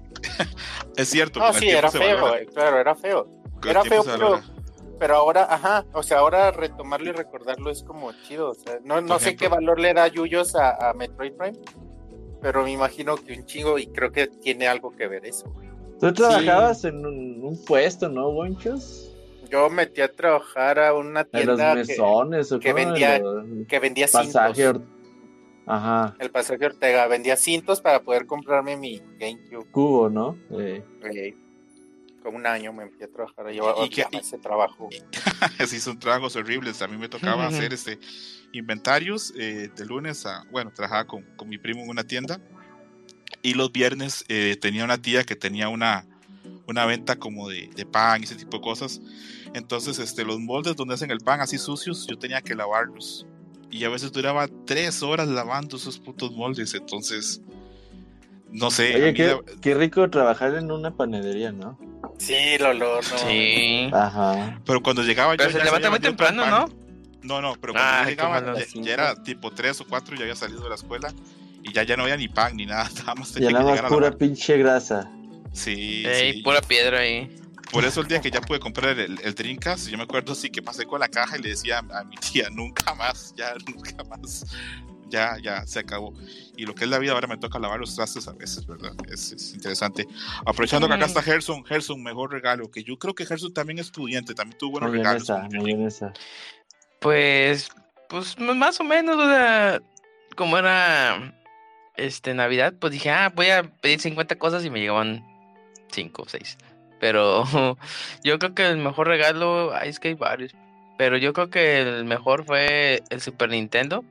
es 0.98 1.08
cierto. 1.08 1.40
No, 1.40 1.54
sí, 1.54 1.70
era 1.70 1.92
feo, 1.92 2.36
eh, 2.36 2.48
claro, 2.52 2.80
era 2.80 2.96
feo. 2.96 3.30
era 3.64 3.84
feo, 3.84 4.04
pero-. 4.04 4.42
Pero 5.00 5.16
ahora, 5.16 5.48
ajá, 5.50 5.86
o 5.94 6.04
sea, 6.04 6.20
ahora 6.20 6.52
retomarlo 6.52 7.10
y 7.10 7.14
recordarlo 7.14 7.70
es 7.72 7.84
como 7.84 8.12
chido. 8.28 8.50
O 8.52 8.54
sea, 8.54 8.80
no, 8.84 9.00
no 9.02 9.18
sé 9.20 9.36
qué 9.36 9.48
valor 9.48 9.80
le 9.80 9.94
da 9.94 10.08
Yuyos 10.08 10.56
a, 10.56 10.90
a 10.90 10.94
Metroid 10.94 11.34
Prime, 11.34 11.58
pero 12.42 12.64
me 12.64 12.72
imagino 12.72 13.16
que 13.16 13.34
un 13.34 13.46
chingo 13.46 13.80
y 13.80 13.88
creo 13.88 14.12
que 14.12 14.28
tiene 14.28 14.68
algo 14.68 14.92
que 14.92 15.08
ver 15.08 15.26
eso. 15.26 15.52
Tú 16.02 16.14
trabajabas 16.14 16.84
en 16.86 17.06
un, 17.06 17.44
un 17.44 17.66
puesto, 17.66 18.10
¿no, 18.10 18.32
Bonchos? 18.32 19.06
Yo 19.50 19.70
metí 19.70 20.02
a 20.02 20.14
trabajar 20.14 20.80
a 20.80 20.94
una 20.94 21.22
En 21.32 21.48
los 21.48 21.58
tienda 21.58 21.72
que, 21.74 21.80
mesones 21.80 22.52
o 22.52 22.60
que 22.60 22.72
cómo, 22.72 22.86
vendía 22.86 23.16
en 23.16 23.24
los- 23.24 23.68
que 23.68 23.80
vendía 23.80 24.06
pasaje. 24.08 24.54
cintos. 24.64 24.82
Or- 24.82 25.00
Ajá, 25.72 26.16
El 26.20 26.32
pasaje 26.32 26.66
Ortega 26.66 27.06
vendía 27.08 27.36
cintos 27.38 27.80
para 27.80 28.02
poder 28.02 28.26
comprarme 28.26 28.76
mi 28.76 29.00
GameCube. 29.20 29.70
cubo, 29.72 30.10
¿no? 30.10 30.36
Eh, 30.52 30.84
Eh, 31.04 31.34
como 31.34 31.49
un 32.30 32.46
año 32.48 32.72
me 32.74 32.86
metí 32.86 33.04
a 33.04 33.08
trabajar 33.12 33.46
¿Y 33.52 33.58
y 33.86 33.90
qué- 33.90 34.06
ese 34.14 34.38
trabajo. 34.38 34.90
sí, 35.68 35.80
son 35.80 36.00
trabajos 36.00 36.36
horribles. 36.36 36.82
A 36.82 36.88
mí 36.88 36.98
me 36.98 37.10
tocaba 37.10 37.48
hacer 37.48 37.74
este 37.74 38.00
inventarios 38.54 39.34
eh, 39.38 39.70
de 39.76 39.86
lunes 39.86 40.26
a. 40.26 40.44
Bueno, 40.52 40.72
trabajaba 40.74 41.06
con, 41.06 41.24
con 41.36 41.50
mi 41.50 41.58
primo 41.58 41.82
en 41.84 41.90
una 41.90 42.04
tienda. 42.04 42.40
Y 43.42 43.54
los 43.54 43.72
viernes 43.72 44.26
eh, 44.28 44.58
tenía 44.60 44.84
una 44.84 45.02
tía 45.02 45.24
que 45.24 45.36
tenía 45.36 45.70
una, 45.70 46.06
una 46.68 46.86
venta 46.86 47.16
como 47.18 47.48
de, 47.48 47.70
de 47.76 47.86
pan 47.86 48.22
y 48.22 48.26
ese 48.26 48.36
tipo 48.36 48.58
de 48.58 48.64
cosas. 48.64 49.02
Entonces, 49.54 49.98
este, 50.00 50.26
los 50.26 50.40
moldes 50.40 50.76
donde 50.76 50.96
hacen 50.96 51.10
el 51.12 51.20
pan 51.20 51.40
así 51.42 51.58
sucios, 51.58 52.06
yo 52.08 52.18
tenía 52.18 52.42
que 52.42 52.56
lavarlos. 52.56 53.26
Y 53.72 53.84
a 53.84 53.90
veces 53.90 54.12
duraba 54.12 54.48
tres 54.66 55.04
horas 55.04 55.28
lavando 55.28 55.78
esos 55.78 56.00
putos 56.00 56.32
moldes. 56.32 56.74
Entonces, 56.74 57.42
no 58.52 58.72
sé. 58.72 58.96
Oye, 58.96 59.14
qué, 59.14 59.28
la- 59.28 59.40
qué 59.62 59.74
rico 59.76 60.10
trabajar 60.10 60.56
en 60.56 60.72
una 60.72 60.92
panadería, 60.96 61.52
¿no? 61.52 61.78
Sí, 62.18 62.34
el 62.36 62.64
olor, 62.64 63.04
no. 63.12 63.18
Sí. 63.20 63.90
Ajá. 63.94 64.60
pero 64.66 64.82
cuando 64.82 65.04
llegaba 65.04 65.36
Pero 65.38 65.50
yo 65.50 65.58
se 65.60 65.64
levanta 65.64 65.90
muy 65.90 66.00
temprano. 66.00 66.46
¿no? 66.46 66.66
No, 67.22 67.42
no, 67.42 67.56
pero 67.60 67.74
cuando 67.74 67.92
Ay, 67.92 68.04
yo 68.04 68.10
llegaba, 68.10 68.56
ya, 68.58 68.66
ya 68.82 68.94
era 68.94 69.24
tipo 69.24 69.52
3 69.52 69.82
o 69.82 69.86
4, 69.88 70.16
ya 70.16 70.22
había 70.24 70.36
salido 70.36 70.62
de 70.62 70.70
la 70.70 70.76
escuela 70.76 71.14
y 71.64 71.74
ya, 71.74 71.84
ya 71.84 71.98
no 71.98 72.04
había 72.04 72.16
ni 72.18 72.28
pan 72.30 72.56
ni 72.56 72.66
nada, 72.66 72.90
nada 73.00 73.16
más 73.16 73.32
tenía 73.32 73.52
Ya 73.52 73.58
que 73.60 73.64
llegar 73.66 73.86
a 73.86 73.90
pura 73.90 74.12
pinche 74.12 74.58
grasa. 74.58 75.10
Sí, 75.54 76.04
Ey, 76.06 76.34
sí. 76.34 76.42
pura 76.44 76.62
piedra 76.62 77.00
ahí. 77.00 77.36
Por 77.72 77.86
eso 77.86 78.02
el 78.02 78.08
día 78.08 78.20
que 78.20 78.32
ya 78.32 78.42
pude 78.42 78.60
comprar 78.60 78.98
el, 78.98 79.20
el 79.24 79.36
Dreamcast, 79.36 79.90
yo 79.90 79.98
me 79.98 80.04
acuerdo 80.04 80.34
sí 80.34 80.50
que 80.50 80.62
pasé 80.62 80.86
con 80.86 81.00
la 81.00 81.08
caja 81.08 81.38
y 81.38 81.42
le 81.42 81.50
decía 81.50 81.80
a 81.94 82.04
mi 82.04 82.16
tía, 82.16 82.48
nunca 82.52 82.96
más, 82.96 83.34
ya 83.38 83.54
nunca 83.68 84.04
más. 84.06 84.46
Ya, 85.10 85.38
ya 85.42 85.66
se 85.68 85.80
acabó. 85.80 86.14
Y 86.56 86.66
lo 86.66 86.76
que 86.76 86.84
es 86.86 86.90
la 86.90 87.00
vida 87.00 87.14
ahora 87.14 87.28
me 87.28 87.38
toca 87.38 87.60
lavar 87.60 87.80
los 87.80 87.96
trastes 87.96 88.28
a 88.28 88.34
veces, 88.34 88.66
¿verdad? 88.68 88.94
Es, 89.12 89.32
es 89.32 89.54
interesante. 89.54 90.08
Aprovechando 90.46 90.88
que 90.88 90.94
acá 90.94 91.06
está 91.06 91.22
Gerson, 91.22 91.64
Gerson, 91.66 92.02
mejor 92.04 92.32
regalo, 92.32 92.70
que 92.72 92.84
yo 92.84 92.98
creo 92.98 93.16
que 93.16 93.26
Gerson 93.26 93.54
también 93.54 93.80
es 93.80 93.88
estudiante, 93.88 94.34
también 94.34 94.58
tuvo 94.58 94.72
buenos 94.72 94.92
regalos. 94.92 95.30
Mayonesa, 95.30 95.58
mayonesa. 95.62 96.14
Pues, 97.00 97.70
pues 98.10 98.36
m- 98.38 98.54
más 98.56 98.80
o 98.80 98.84
menos, 98.84 99.16
o 99.18 99.28
sea, 99.28 99.82
como 100.36 100.58
era 100.58 101.34
este 101.96 102.34
Navidad, 102.34 102.74
pues 102.80 102.94
dije, 102.94 103.10
ah, 103.10 103.32
voy 103.34 103.50
a 103.50 103.64
pedir 103.64 104.00
50 104.00 104.38
cosas 104.38 104.64
y 104.66 104.70
me 104.70 104.80
llegaban 104.80 105.26
5 105.92 106.24
o 106.24 106.30
6. 106.30 106.58
Pero 107.00 107.46
yo 108.24 108.40
creo 108.40 108.54
que 108.54 108.68
el 108.68 108.78
mejor 108.78 109.08
regalo, 109.08 109.74
ay, 109.74 109.90
es 109.90 110.00
que 110.00 110.10
hay 110.10 110.14
varios, 110.16 110.54
pero 110.98 111.18
yo 111.18 111.32
creo 111.34 111.50
que 111.50 111.80
el 111.82 112.04
mejor 112.06 112.44
fue 112.46 113.02
el 113.10 113.22
Super 113.22 113.50
Nintendo. 113.50 114.04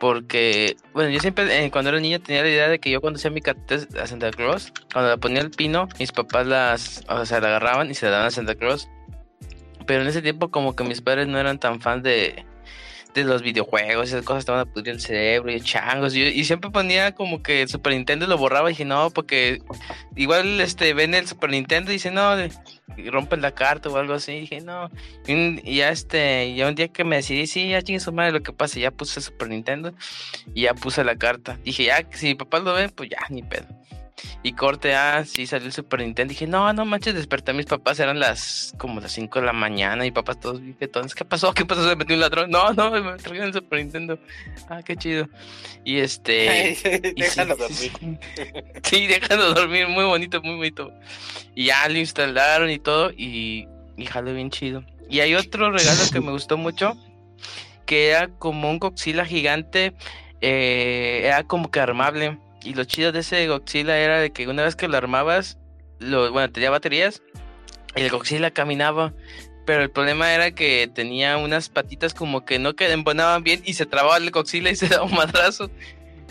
Porque, 0.00 0.76
bueno, 0.94 1.10
yo 1.10 1.20
siempre, 1.20 1.64
eh, 1.64 1.70
cuando 1.70 1.90
era 1.90 2.00
niño, 2.00 2.20
tenía 2.20 2.42
la 2.42 2.48
idea 2.48 2.68
de 2.68 2.78
que 2.78 2.90
yo 2.90 3.02
cuando 3.02 3.18
hacía 3.18 3.30
mi 3.30 3.42
carta 3.42 3.76
a 4.02 4.06
Santa 4.06 4.30
Claus, 4.30 4.72
cuando 4.92 5.10
la 5.10 5.18
ponía 5.18 5.42
el 5.42 5.50
pino, 5.50 5.88
mis 5.98 6.10
papás 6.10 6.46
las, 6.46 7.04
o 7.06 7.26
sea, 7.26 7.40
la 7.40 7.48
agarraban 7.48 7.90
y 7.90 7.94
se 7.94 8.06
la 8.06 8.12
daban 8.12 8.26
a 8.28 8.30
Santa 8.30 8.54
Claus. 8.54 8.88
Pero 9.86 10.00
en 10.00 10.08
ese 10.08 10.22
tiempo 10.22 10.50
como 10.50 10.74
que 10.74 10.84
mis 10.84 11.02
padres 11.02 11.28
no 11.28 11.38
eran 11.38 11.58
tan 11.58 11.82
fans 11.82 12.02
de, 12.02 12.46
de 13.14 13.24
los 13.24 13.42
videojuegos, 13.42 14.08
esas 14.08 14.24
cosas 14.24 14.40
estaban 14.40 14.60
a 14.60 14.64
pudrir 14.64 14.94
el 14.94 15.00
cerebro 15.00 15.52
y 15.52 15.60
changos. 15.60 16.14
Y, 16.14 16.22
y 16.22 16.44
siempre 16.44 16.70
ponía 16.70 17.14
como 17.14 17.42
que 17.42 17.62
el 17.62 17.68
Super 17.68 17.92
Nintendo 17.92 18.26
lo 18.26 18.38
borraba 18.38 18.70
y 18.70 18.72
dije, 18.72 18.84
no, 18.84 19.10
porque 19.10 19.60
igual 20.16 20.60
este 20.60 20.94
ven 20.94 21.14
el 21.14 21.26
Super 21.26 21.50
Nintendo 21.50 21.90
y 21.90 21.94
dice, 21.94 22.10
no, 22.10 22.36
rompen 23.06 23.40
la 23.40 23.52
carta 23.52 23.88
o 23.88 23.96
algo 23.96 24.14
así. 24.14 24.32
Y 24.32 24.40
dije, 24.40 24.60
no. 24.60 24.90
Y, 25.26 25.60
y 25.68 25.76
ya 25.76 25.90
este, 25.90 26.54
ya 26.54 26.68
un 26.68 26.74
día 26.74 26.88
que 26.88 27.04
me 27.04 27.16
decidí, 27.16 27.46
sí, 27.46 27.68
ya 27.68 27.82
chingue 27.82 28.00
su 28.00 28.12
madre 28.12 28.32
lo 28.32 28.42
que 28.42 28.52
pasa, 28.52 28.78
ya 28.78 28.90
puse 28.90 29.20
el 29.20 29.24
Super 29.24 29.48
Nintendo 29.48 29.92
y 30.54 30.62
ya 30.62 30.74
puse 30.74 31.04
la 31.04 31.16
carta. 31.16 31.58
Dije, 31.64 31.84
ya, 31.84 32.06
si 32.12 32.26
mi 32.26 32.34
papá 32.34 32.60
lo 32.60 32.74
ve, 32.74 32.88
pues 32.88 33.10
ya, 33.10 33.18
ni 33.30 33.42
pedo. 33.42 33.66
Y 34.42 34.52
corte, 34.52 34.94
ah, 34.94 35.24
sí 35.24 35.46
salió 35.46 35.66
el 35.66 35.72
Super 35.72 36.00
Nintendo. 36.00 36.30
Dije, 36.30 36.46
no, 36.46 36.72
no 36.72 36.84
manches, 36.84 37.14
desperté 37.14 37.50
a 37.50 37.54
mis 37.54 37.66
papás, 37.66 38.00
eran 38.00 38.18
las 38.18 38.74
como 38.78 39.00
las 39.00 39.12
5 39.12 39.40
de 39.40 39.46
la 39.46 39.52
mañana. 39.52 40.06
Y 40.06 40.10
papás 40.10 40.40
todos 40.40 40.60
bien 40.60 40.76
jetones, 40.78 41.14
¿qué 41.14 41.24
pasó? 41.24 41.52
¿Qué 41.52 41.64
pasó? 41.64 41.88
Se 41.88 41.96
metió 41.96 42.14
un 42.14 42.20
ladrón. 42.20 42.50
No, 42.50 42.72
no, 42.72 42.90
me 42.90 43.00
trajeron 43.18 43.48
el 43.48 43.54
Super 43.54 43.78
Nintendo. 43.80 44.18
Ah, 44.68 44.82
qué 44.82 44.96
chido. 44.96 45.28
Y 45.84 45.98
este. 45.98 46.78
y 47.16 47.20
Déjalo 47.20 47.56
sí, 47.68 47.90
dormir. 47.90 48.18
Sí, 48.34 48.80
sí, 48.82 49.06
déjalo 49.06 49.54
dormir, 49.54 49.88
muy 49.88 50.04
bonito, 50.04 50.42
muy 50.42 50.56
bonito. 50.56 50.92
Y 51.54 51.66
ya 51.66 51.88
lo 51.88 51.98
instalaron 51.98 52.70
y 52.70 52.78
todo, 52.78 53.10
y, 53.10 53.68
y 53.96 54.06
jaló 54.06 54.32
bien 54.34 54.50
chido. 54.50 54.84
Y 55.08 55.20
hay 55.20 55.34
otro 55.34 55.70
regalo 55.70 56.02
que 56.12 56.20
me 56.20 56.30
gustó 56.30 56.56
mucho, 56.56 56.96
que 57.84 58.10
era 58.10 58.28
como 58.28 58.70
un 58.70 58.78
Godzilla 58.78 59.24
gigante, 59.24 59.92
eh, 60.40 61.22
era 61.24 61.42
como 61.44 61.70
que 61.70 61.80
armable. 61.80 62.38
Y 62.62 62.74
lo 62.74 62.84
chido 62.84 63.12
de 63.12 63.20
ese 63.20 63.46
Godzilla 63.48 63.98
era 63.98 64.18
de 64.18 64.32
que 64.32 64.48
una 64.48 64.62
vez 64.62 64.76
que 64.76 64.88
lo 64.88 64.96
armabas, 64.96 65.58
lo, 65.98 66.30
bueno, 66.32 66.50
tenía 66.52 66.70
baterías, 66.70 67.22
y 67.96 68.02
el 68.02 68.10
Godzilla 68.10 68.50
caminaba. 68.50 69.12
Pero 69.66 69.82
el 69.82 69.90
problema 69.90 70.32
era 70.32 70.50
que 70.50 70.90
tenía 70.92 71.36
unas 71.36 71.68
patitas 71.68 72.14
como 72.14 72.44
que 72.44 72.58
no 72.58 72.74
que 72.74 72.90
embonaban 72.90 73.44
bien 73.44 73.62
y 73.64 73.74
se 73.74 73.86
trababa 73.86 74.16
el 74.16 74.30
Godzilla 74.30 74.70
y 74.70 74.76
se 74.76 74.88
daba 74.88 75.04
un 75.04 75.14
madrazo. 75.14 75.70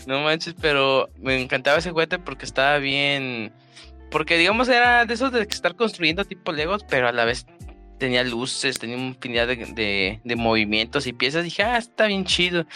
No 0.06 0.20
manches, 0.20 0.54
pero 0.60 1.08
me 1.16 1.40
encantaba 1.40 1.78
ese 1.78 1.90
juguete 1.90 2.18
porque 2.18 2.44
estaba 2.44 2.78
bien. 2.78 3.52
Porque 4.10 4.36
digamos 4.36 4.68
era 4.68 5.04
de 5.04 5.14
esos 5.14 5.32
de 5.32 5.42
estar 5.42 5.76
construyendo 5.76 6.24
tipo 6.24 6.52
Legos, 6.52 6.84
pero 6.88 7.08
a 7.08 7.12
la 7.12 7.24
vez 7.24 7.46
tenía 8.00 8.24
luces, 8.24 8.78
tenía 8.80 8.96
una 8.96 9.06
infinidad 9.08 9.46
de, 9.46 9.54
de- 9.56 10.20
de 10.24 10.36
movimientos 10.36 11.06
y 11.06 11.12
piezas. 11.12 11.44
Dije, 11.44 11.62
ah, 11.62 11.78
está 11.78 12.06
bien 12.06 12.24
chido. 12.24 12.66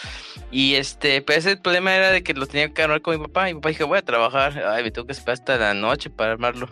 Y 0.51 0.75
este, 0.75 1.21
pues 1.21 1.45
el 1.45 1.59
problema 1.59 1.93
era 1.93 2.11
de 2.11 2.23
que 2.23 2.33
lo 2.33 2.47
tenía 2.47 2.73
que 2.73 2.81
armar 2.81 3.01
con 3.01 3.19
mi 3.19 3.25
papá. 3.27 3.49
Y 3.49 3.53
mi 3.53 3.59
papá 3.59 3.69
dije, 3.69 3.83
voy 3.83 3.97
a 3.97 4.01
trabajar. 4.01 4.63
Ay, 4.65 4.83
me 4.83 4.91
tengo 4.91 5.05
que 5.05 5.11
esperar 5.11 5.33
hasta 5.33 5.57
la 5.57 5.73
noche 5.73 6.09
para 6.09 6.31
armarlo. 6.31 6.69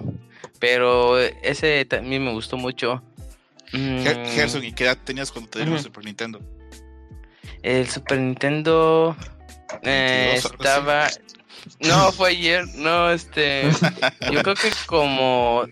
Pero 0.59 1.19
ese 1.19 1.83
también 1.83 2.23
me 2.23 2.31
gustó 2.31 2.55
mucho. 2.55 3.03
Ger- 3.73 4.19
Mm, 4.23 4.31
Gerson, 4.35 4.63
¿y 4.63 4.71
qué 4.71 4.83
edad 4.85 4.97
tenías 5.03 5.31
cuando 5.31 5.49
te 5.49 5.59
dieron 5.59 5.75
el. 5.75 5.81
Super 5.83 6.05
Nintendo? 6.05 6.39
El 7.63 7.89
Super 7.89 8.19
Nintendo 8.19 9.15
eh, 9.81 10.39
22, 10.41 10.45
algo 10.45 10.63
así. 10.63 10.63
estaba. 10.63 11.07
No, 11.79 12.11
fue 12.11 12.29
ayer. 12.29 12.65
No, 12.75 13.09
este. 13.11 13.63
yo 14.31 14.43
creo 14.43 14.55
que 14.55 14.69
como 14.85 15.63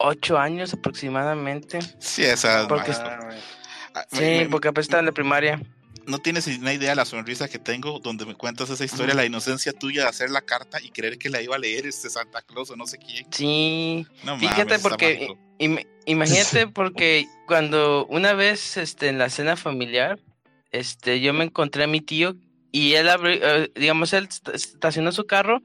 ocho 0.00 0.38
años 0.38 0.72
aproximadamente. 0.74 1.78
Sí, 1.98 2.22
esa. 2.24 2.66
Porque- 2.68 2.92
ah, 2.92 4.04
Sí, 4.10 4.18
me- 4.20 4.48
porque 4.50 4.68
apenas 4.68 4.86
estaba 4.86 5.00
en 5.00 5.06
la 5.06 5.12
primaria. 5.12 5.60
no 6.06 6.18
tienes 6.18 6.46
una 6.48 6.72
idea 6.72 6.90
de 6.90 6.96
la 6.96 7.04
sonrisa 7.04 7.46
que 7.48 7.58
tengo 7.60 8.00
donde 8.00 8.24
me 8.26 8.34
cuentas 8.34 8.68
esa 8.70 8.84
historia, 8.84 9.14
la 9.14 9.24
inocencia 9.26 9.72
tuya 9.72 10.02
de 10.02 10.08
hacer 10.08 10.30
la 10.30 10.40
carta 10.40 10.80
y 10.82 10.90
creer 10.90 11.18
que 11.18 11.28
la 11.28 11.40
iba 11.40 11.54
a 11.54 11.58
leer 11.58 11.86
este 11.86 12.10
Santa 12.10 12.42
Claus 12.42 12.70
o 12.70 12.76
no 12.76 12.86
sé 12.86 12.98
quién. 12.98 13.26
Sí. 13.30 14.06
No 14.24 14.36
Fíjate 14.38 14.64
mames, 14.64 14.80
porque 14.82 15.28
im- 15.58 15.86
imagínate 16.06 16.66
porque 16.66 17.28
cuando 17.46 18.06
una 18.06 18.32
vez 18.32 18.76
este 18.76 19.08
en 19.08 19.18
la 19.18 19.28
cena 19.28 19.54
familiar 19.56 20.18
este 20.72 21.20
yo 21.20 21.32
me 21.32 21.44
encontré 21.44 21.84
a 21.84 21.86
mi 21.86 22.00
tío 22.00 22.34
y 22.72 22.94
él 22.94 23.08
abrió 23.08 23.34
eh, 23.34 23.70
digamos 23.76 24.12
él 24.12 24.24
est- 24.24 24.48
estacionó 24.48 25.12
su 25.12 25.26
carro 25.26 25.62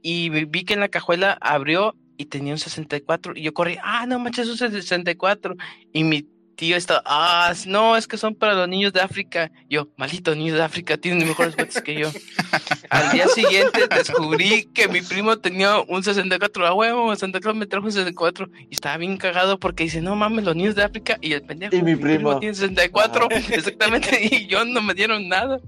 y 0.00 0.30
vi 0.30 0.64
que 0.64 0.74
en 0.74 0.80
la 0.80 0.88
cajuela 0.88 1.36
abrió 1.40 1.94
y 2.22 2.26
tenía 2.26 2.52
un 2.52 2.58
64 2.58 3.34
y 3.36 3.42
yo 3.42 3.52
corrí, 3.52 3.76
ah, 3.82 4.06
no 4.06 4.18
manches, 4.18 4.48
es 4.48 4.62
un 4.62 4.70
64 4.70 5.56
y 5.92 6.04
mi 6.04 6.26
tío 6.54 6.76
estaba, 6.76 7.02
ah, 7.04 7.52
no, 7.66 7.96
es 7.96 8.06
que 8.06 8.16
son 8.16 8.36
para 8.36 8.54
los 8.54 8.68
niños 8.68 8.92
de 8.92 9.00
África. 9.00 9.50
Yo, 9.68 9.88
maldito 9.96 10.34
niños 10.34 10.58
de 10.58 10.62
África, 10.62 10.96
tienen 10.96 11.26
mejores 11.26 11.54
juguetes 11.54 11.82
que 11.82 11.98
yo. 11.98 12.10
Al 12.90 13.10
día 13.10 13.26
siguiente 13.26 13.88
descubrí 13.88 14.68
que 14.72 14.86
mi 14.86 15.00
primo 15.00 15.38
tenía 15.38 15.80
un 15.80 16.04
64 16.04 16.66
a 16.66 16.74
huevo, 16.74 17.16
Santa 17.16 17.40
Claus 17.40 17.56
me 17.56 17.66
trajo 17.66 17.86
un 17.86 17.92
64 17.92 18.48
y 18.70 18.74
estaba 18.74 18.96
bien 18.98 19.16
cagado 19.16 19.58
porque 19.58 19.84
dice, 19.84 20.00
no 20.00 20.14
mames, 20.14 20.44
los 20.44 20.54
niños 20.54 20.76
de 20.76 20.84
África 20.84 21.18
y 21.20 21.32
el 21.32 21.42
pendejo. 21.42 21.74
Y 21.74 21.82
mi 21.82 21.96
primo. 21.96 22.38
tiene 22.38 22.54
64, 22.54 23.28
exactamente, 23.50 24.28
y 24.30 24.46
yo 24.46 24.64
no 24.64 24.82
me 24.82 24.94
dieron 24.94 25.28
nada. 25.28 25.58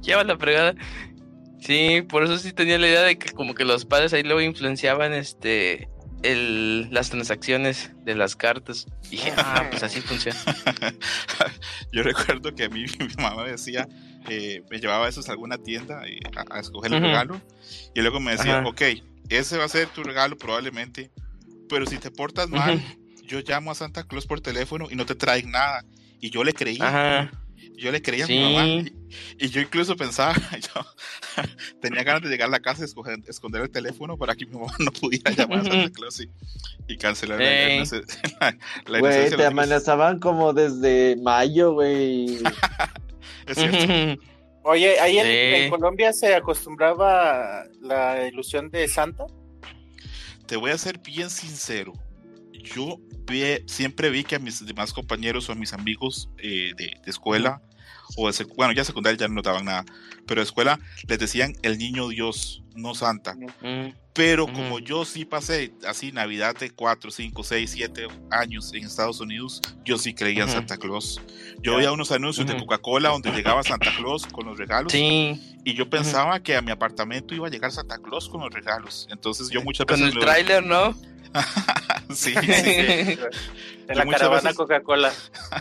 Lleva 0.00 0.24
la 0.24 0.38
fregada. 0.38 0.74
Sí, 1.60 2.02
por 2.08 2.22
eso 2.22 2.38
sí 2.38 2.52
tenía 2.52 2.78
la 2.78 2.86
idea 2.86 3.02
de 3.02 3.18
que 3.18 3.32
como 3.32 3.54
que 3.54 3.64
los 3.64 3.84
padres 3.84 4.14
ahí 4.14 4.22
luego 4.22 4.40
influenciaban 4.40 5.12
este 5.12 5.88
el, 6.22 6.88
las 6.92 7.10
transacciones 7.10 7.90
de 8.04 8.14
las 8.14 8.36
cartas. 8.36 8.86
Y 9.04 9.10
dije, 9.10 9.32
ah, 9.36 9.66
pues 9.70 9.82
así 9.82 10.00
funciona. 10.00 10.38
Yo 11.92 12.02
recuerdo 12.02 12.54
que 12.54 12.64
a 12.64 12.68
mí 12.68 12.84
mi 12.98 13.22
mamá 13.22 13.44
me 13.44 13.52
decía, 13.52 13.88
eh, 14.28 14.62
me 14.70 14.78
llevaba 14.80 15.06
veces 15.06 15.28
a 15.28 15.32
alguna 15.32 15.58
tienda 15.58 16.02
eh, 16.06 16.18
a, 16.36 16.56
a 16.56 16.60
escoger 16.60 16.92
el 16.92 16.98
Ujú. 16.98 17.06
regalo 17.06 17.40
y 17.94 18.00
luego 18.00 18.20
me 18.20 18.32
decía, 18.32 18.58
Ajá. 18.60 18.68
ok, 18.68 18.82
ese 19.28 19.56
va 19.58 19.64
a 19.64 19.68
ser 19.68 19.88
tu 19.88 20.02
regalo 20.02 20.36
probablemente, 20.36 21.10
pero 21.68 21.86
si 21.86 21.98
te 21.98 22.10
portas 22.10 22.48
mal, 22.48 22.82
yo 23.24 23.40
llamo 23.40 23.70
a 23.70 23.74
Santa 23.74 24.04
Claus 24.04 24.26
por 24.26 24.40
teléfono 24.40 24.86
y 24.90 24.94
no 24.96 25.06
te 25.06 25.14
traen 25.14 25.50
nada. 25.50 25.84
Y 26.20 26.30
yo 26.30 26.42
le 26.42 26.52
creía, 26.52 26.88
Ajá. 26.88 27.30
Yo 27.78 27.90
le 27.92 28.02
creía 28.02 28.24
a 28.24 28.28
mi 28.28 28.40
mamá. 28.40 28.66
Y, 28.66 28.92
y 29.38 29.48
yo 29.48 29.60
incluso 29.60 29.96
pensaba, 29.96 30.34
yo 30.74 30.84
tenía 31.80 32.02
ganas 32.02 32.22
de 32.22 32.28
llegar 32.28 32.48
a 32.48 32.50
la 32.50 32.60
casa 32.60 32.82
y 32.82 32.86
escoger- 32.86 33.22
esconder 33.28 33.62
el 33.62 33.70
teléfono 33.70 34.16
para 34.16 34.34
que 34.34 34.46
mi 34.46 34.52
mamá 34.58 34.72
no 34.78 34.90
pudiera 34.92 35.30
llamar 35.30 35.60
a 35.60 35.64
Santa 35.64 35.90
Claus 35.94 36.20
y, 36.20 36.30
y 36.88 36.96
cancelar 36.96 37.38
la, 37.38 37.66
Ey. 37.68 37.78
inoce- 37.80 38.04
la- 38.40 38.56
la 38.86 38.98
Güey, 39.00 39.30
te 39.30 39.44
amenazaban 39.46 40.18
como 40.18 40.52
desde 40.52 41.16
mayo, 41.22 41.72
güey. 41.72 42.38
Es 43.46 43.56
cierto. 43.56 44.22
Oye, 44.64 45.00
ahí 45.00 45.16
en, 45.18 45.24
Sí. 45.24 45.62
en 45.62 45.70
Colombia 45.70 46.12
se 46.12 46.34
acostumbraba 46.34 47.64
la 47.80 48.26
ilusión 48.28 48.70
de 48.70 48.86
Santa. 48.88 49.24
Te 50.46 50.56
voy 50.56 50.70
a 50.70 50.76
ser 50.78 50.98
bien 50.98 51.30
sincero. 51.30 51.94
Yo 52.52 52.98
vi- 53.26 53.62
siempre 53.66 54.10
vi 54.10 54.24
que 54.24 54.36
a 54.36 54.38
mis 54.38 54.64
demás 54.66 54.92
compañeros 54.92 55.48
o 55.48 55.52
a 55.52 55.54
mis 55.54 55.72
amigos 55.72 56.28
eh, 56.36 56.72
de, 56.76 56.90
de 57.02 57.10
escuela, 57.10 57.62
o 58.16 58.30
de 58.30 58.44
bueno, 58.56 58.72
ya 58.72 58.84
secundaria 58.84 59.18
ya 59.18 59.28
no 59.28 59.34
notaban 59.34 59.64
nada, 59.64 59.84
pero 60.26 60.40
de 60.40 60.44
escuela 60.44 60.78
les 61.06 61.18
decían 61.18 61.54
el 61.62 61.78
niño 61.78 62.08
Dios, 62.08 62.62
no 62.74 62.94
Santa. 62.94 63.34
Mm, 63.60 63.92
Pero 64.14 64.44
Ujú. 64.44 64.52
como 64.54 64.78
yo 64.80 65.04
sí 65.04 65.24
pasé 65.24 65.72
así 65.86 66.10
Navidad 66.10 66.56
de 66.56 66.70
4, 66.70 67.10
5, 67.10 67.44
6, 67.44 67.70
7 67.72 68.08
años 68.30 68.72
en 68.74 68.84
Estados 68.84 69.20
Unidos, 69.20 69.60
yo 69.84 69.96
sí 69.98 70.12
creía 70.14 70.42
en 70.42 70.48
Ujú. 70.48 70.58
Santa 70.58 70.76
Claus. 70.76 71.20
Yo 71.62 71.76
veía 71.76 71.92
unos 71.92 72.10
anuncios 72.10 72.46
de. 72.46 72.56
Coca-Cola 72.56 73.10
donde 73.10 73.30
llegaba 73.30 73.62
Santa 73.62 73.94
Claus 73.96 74.26
con 74.26 74.46
los 74.46 74.58
regalos 74.58 74.90
Sí, 74.92 75.40
y 75.64 75.74
yo 75.74 75.88
pensaba 75.88 76.40
que 76.40 76.56
a 76.56 76.62
mi 76.62 76.72
apartamento 76.72 77.34
iba 77.34 77.46
a 77.46 77.50
llegar 77.50 77.70
Santa 77.70 77.98
Claus 77.98 78.28
con 78.28 78.40
los 78.40 78.52
regalos. 78.52 79.06
Entonces 79.10 79.50
yo 79.50 79.62
muchas 79.62 79.86
con 79.86 79.94
veces... 80.00 80.08
el 80.08 80.14
lo- 80.16 80.20
tráiler, 80.20 80.64
¿no? 80.66 80.94
sí, 82.14 82.34
sí, 82.34 82.52
sí. 82.52 83.18
De 83.86 83.94
la 83.94 84.04
caravana 84.06 84.42
veces- 84.42 84.56
Coca-Cola. 84.56 85.12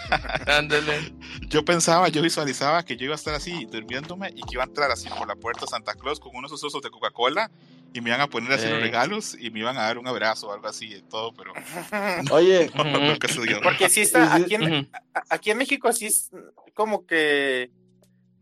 Ándale. 0.47 1.13
Yo 1.47 1.63
pensaba, 1.63 2.09
yo 2.09 2.21
visualizaba 2.21 2.83
que 2.83 2.97
yo 2.97 3.05
iba 3.05 3.13
a 3.13 3.15
estar 3.15 3.33
así 3.33 3.65
durmiéndome 3.71 4.29
y 4.35 4.41
que 4.41 4.53
iba 4.53 4.63
a 4.63 4.67
entrar 4.67 4.91
así 4.91 5.07
por 5.09 5.27
la 5.27 5.35
puerta 5.35 5.65
Santa 5.67 5.93
Claus 5.95 6.19
con 6.19 6.35
unos 6.35 6.51
osos 6.51 6.81
de 6.81 6.89
Coca-Cola 6.89 7.49
y 7.93 8.01
me 8.01 8.09
iban 8.09 8.19
a 8.21 8.27
poner 8.27 8.51
así 8.51 8.65
los 8.65 8.73
Ey. 8.75 8.81
regalos 8.81 9.35
y 9.39 9.49
me 9.49 9.59
iban 9.59 9.77
a 9.77 9.83
dar 9.83 9.97
un 9.97 10.07
abrazo 10.07 10.47
o 10.49 10.53
algo 10.53 10.67
así 10.67 10.93
y 10.93 11.01
todo, 11.03 11.33
pero 11.33 11.53
Oye, 12.31 12.69
no, 12.75 12.83
Ujú. 12.83 12.99
nunca 13.05 13.27
se 13.29 13.41
dio. 13.41 13.61
Porque 13.61 13.89
sí 13.89 14.01
está, 14.01 14.35
aquí 14.35 14.55
en, 14.55 14.89
aquí 15.29 15.51
en 15.51 15.57
México 15.57 15.91
sí 15.93 16.07
es 16.07 16.29
como 16.73 17.05
que 17.05 17.71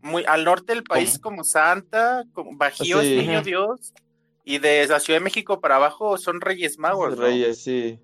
muy 0.02 0.24
al 0.26 0.44
norte 0.44 0.72
del 0.74 0.82
país 0.84 1.18
como 1.18 1.42
Santa, 1.44 2.24
como 2.32 2.56
Bajío 2.56 3.00
Sí. 3.02 3.18
es 3.18 3.26
Niño. 3.26 3.42
Dios, 3.42 3.92
y 4.46 4.58
de 4.58 4.86
la 4.86 5.00
Ciudad 5.00 5.18
de 5.20 5.24
México 5.24 5.60
para 5.60 5.76
abajo 5.76 6.16
son 6.16 6.40
Reyes 6.40 6.78
Magos. 6.78 7.16
¿no? 7.16 7.22
Reyes, 7.24 7.62
sí. 7.62 7.98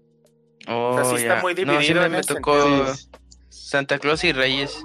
Oh, 0.69 0.93
sea, 0.95 1.05
sí 1.07 1.15
está 1.17 1.37
ya. 1.37 1.41
muy 1.43 1.55
no, 1.55 1.73
dividido 1.73 2.01
me, 2.01 2.07
en 2.07 2.13
me 2.13 2.23
tocó 2.23 2.87
Sí. 2.93 3.09
Santa 3.49 3.99
Claus 3.99 4.23
y 4.25 4.33
Reyes. 4.33 4.83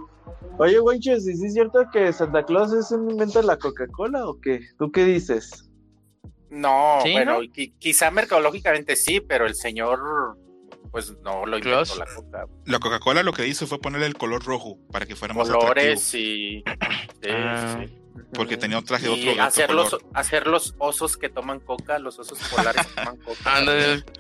Oye, 0.59 0.79
Wenches, 0.79 1.27
¿y 1.27 1.35
sí 1.35 1.45
es 1.47 1.53
cierto 1.53 1.79
que 1.91 2.11
Santa 2.13 2.43
Claus 2.43 2.71
es 2.73 2.91
un 2.91 3.11
invento 3.11 3.39
de 3.41 3.45
la 3.47 3.57
Coca-Cola 3.57 4.27
o 4.27 4.39
qué? 4.39 4.59
¿Tú 4.79 4.91
qué 4.91 5.03
dices? 5.05 5.69
No, 6.49 6.99
Sí, 7.03 7.11
bueno, 7.11 7.33
¿no? 7.33 7.39
qui- 7.41 7.73
quizá 7.77 8.09
mercadológicamente 8.11 8.95
sí, 8.95 9.19
pero 9.19 9.45
el 9.45 9.53
señor, 9.55 9.99
pues 10.91 11.15
no 11.23 11.45
lo 11.45 11.57
inventó 11.57 11.83
Claus. 11.83 11.97
la 11.97 12.05
coca. 12.05 12.45
La 12.65 12.79
Coca-Cola 12.79 13.21
lo 13.23 13.33
que 13.33 13.45
hizo 13.47 13.67
fue 13.67 13.79
ponerle 13.79 14.07
el 14.07 14.15
color 14.17 14.43
rojo 14.45 14.77
para 14.91 15.05
que 15.05 15.15
fuera 15.15 15.33
más 15.33 15.49
Colores 15.49 16.07
atractivo. 16.07 16.23
y. 16.23 16.63
sí, 17.21 17.29
Ah. 17.31 17.77
sí. 17.85 17.97
Porque 18.33 18.57
tenía 18.57 18.77
un 18.79 18.85
traje 18.85 19.05
de 19.07 19.11
Y 19.11 19.13
otro, 19.13 19.25
de 19.25 19.31
otro 19.31 19.43
hacer, 19.43 19.73
los, 19.73 19.89
color. 19.89 20.05
hacer 20.13 20.47
los 20.47 20.75
osos 20.77 21.17
que 21.17 21.29
toman 21.29 21.59
coca, 21.59 21.97
los 21.99 22.19
osos 22.19 22.37
polares 22.49 22.85
que 22.85 22.93
toman 22.93 23.17
coca. 23.17 23.63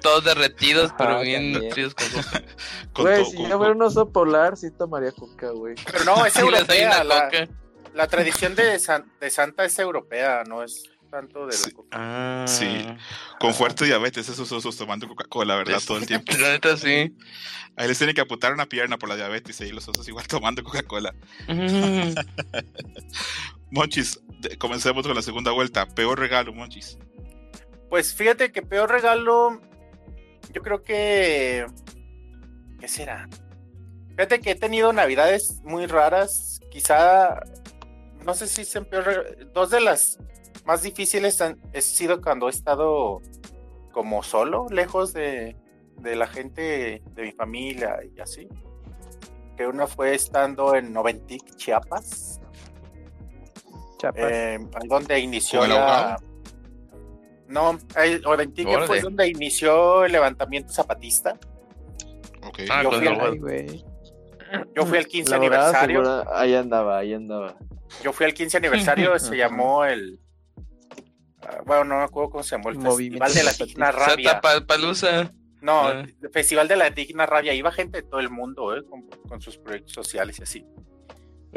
Todos 0.01 0.23
derretidos, 0.23 0.91
pero 0.97 1.11
Ajá, 1.15 1.21
bien 1.21 1.51
también. 1.53 1.69
nutridos 1.69 1.93
con 1.95 2.07
coca. 2.09 2.43
Güey, 2.95 3.25
si 3.25 3.37
yo 3.47 3.57
fuera 3.57 3.73
un 3.73 3.81
oso 3.81 4.11
polar, 4.11 4.57
sí 4.57 4.67
tomaría 4.71 5.11
Coca, 5.11 5.49
güey. 5.51 5.75
Pero 5.91 6.03
no, 6.05 6.25
es 6.25 6.33
Sí, 6.37 6.39
europea. 6.39 7.03
La, 7.03 7.25
coca. 7.25 7.47
la 7.93 8.07
tradición 8.07 8.55
de, 8.55 8.79
San- 8.79 9.11
de 9.19 9.29
Santa 9.29 9.65
es 9.65 9.77
europea, 9.79 10.43
no 10.47 10.63
es 10.63 10.83
tanto 11.11 11.45
de 11.45 11.53
Sí. 11.53 11.69
la 11.69 11.75
coca. 11.75 11.89
Ah. 11.93 12.45
Sí. 12.47 12.85
con 13.39 13.53
fuerte 13.53 13.85
diabetes, 13.85 14.27
esos 14.29 14.51
osos 14.51 14.75
tomando 14.75 15.07
Coca-Cola, 15.07 15.55
¿verdad? 15.55 15.79
Todo 15.85 15.97
el 15.99 16.05
tiempo. 16.07 16.31
La 16.39 16.49
neta, 16.49 16.75
sí. 16.75 17.15
Ahí 17.77 17.87
les 17.87 17.97
tiene 17.99 18.13
que 18.15 18.21
apuntar 18.21 18.51
una 18.53 18.65
pierna 18.65 18.97
por 18.97 19.07
la 19.07 19.15
diabetes 19.15 19.61
y 19.61 19.71
los 19.71 19.87
osos 19.87 20.07
igual 20.07 20.25
tomando 20.27 20.63
Coca-Cola. 20.63 21.13
Mm. 21.47 22.13
Monchis, 23.71 24.21
comencemos 24.57 25.05
con 25.05 25.15
la 25.15 25.21
segunda 25.21 25.51
vuelta. 25.51 25.85
Peor 25.85 26.19
regalo, 26.19 26.53
Monchis. 26.53 26.97
Pues 27.89 28.13
fíjate 28.13 28.51
que 28.51 28.61
peor 28.61 28.89
regalo, 28.89 29.61
yo 30.53 30.61
creo 30.61 30.83
que... 30.83 31.65
¿Qué 32.79 32.87
será? 32.87 33.27
Fíjate 34.09 34.39
que 34.39 34.51
he 34.51 34.55
tenido 34.55 34.93
navidades 34.93 35.61
muy 35.63 35.85
raras, 35.85 36.59
quizá, 36.69 37.39
no 38.25 38.33
sé 38.33 38.47
si 38.47 38.65
son 38.65 38.85
peor, 38.85 39.51
dos 39.53 39.69
de 39.69 39.79
las 39.79 40.19
más 40.65 40.81
difíciles 40.81 41.39
han 41.41 41.59
sido 41.81 42.21
cuando 42.21 42.47
he 42.47 42.51
estado 42.51 43.21
como 43.91 44.21
solo, 44.21 44.67
lejos 44.69 45.13
de, 45.13 45.55
de 46.01 46.15
la 46.15 46.27
gente 46.27 47.01
de 47.13 47.21
mi 47.23 47.31
familia 47.31 47.99
y 48.15 48.19
así. 48.19 48.47
Que 49.55 49.65
una 49.65 49.87
fue 49.87 50.13
estando 50.13 50.75
en 50.75 50.93
Noventic, 50.93 51.55
Chiapas. 51.55 52.41
Eh, 54.15 54.59
donde 54.87 55.19
inició 55.19 55.59
¿Con 55.61 55.71
el 55.71 55.75
la... 55.77 56.17
No, 57.47 57.77
Órale. 58.25 58.87
fue 58.87 58.99
donde 58.99 59.27
inició 59.29 60.03
el 60.05 60.11
levantamiento 60.11 60.71
zapatista. 60.73 61.39
Ah, 62.69 62.83
Yo 62.83 62.91
fui 62.91 63.07
el 63.07 63.13
al-. 63.13 63.31
Ay, 63.31 63.37
güey. 63.39 63.85
Yo 64.75 64.85
fui 64.85 64.97
al 64.97 65.07
15 65.07 65.31
La 65.31 65.37
morada 65.39 65.67
aniversario. 65.81 66.03
segura- 66.05 66.39
Ahí 66.39 66.55
andaba, 66.55 66.97
ahí 66.99 67.13
andaba. 67.13 67.55
Yo 68.03 68.11
fui 68.13 68.25
al 68.25 68.33
15 68.33 68.57
aniversario, 68.57 69.17
se 69.19 69.35
llamó 69.37 69.85
el. 69.85 70.19
ah, 71.41 71.61
bueno, 71.65 71.83
no 71.85 71.97
me 71.97 72.03
acuerdo 72.03 72.31
cómo 72.31 72.43
se 72.43 72.55
llamó 72.57 72.69
el 72.69 72.77
Movimiento 72.79 73.25
Festival 73.25 73.57
de 73.57 73.59
la. 73.59 73.65
Digna 73.65 73.91
Rabia. 73.91 74.41
Palusa. 74.67 75.31
No, 75.61 75.87
Ah. 75.87 76.01
el 76.21 76.29
Festival 76.31 76.67
de 76.67 76.75
la 76.75 76.89
Digna 76.89 77.25
Rabia. 77.25 77.53
Iba 77.53 77.71
gente 77.71 78.01
de 78.01 78.07
todo 78.07 78.19
el 78.19 78.29
mundo, 78.29 78.75
¿eh? 78.75 78.83
Con, 78.85 79.07
con 79.27 79.39
sus 79.41 79.57
proyectos 79.57 79.93
sociales 79.93 80.37
y 80.39 80.43
así. 80.43 80.65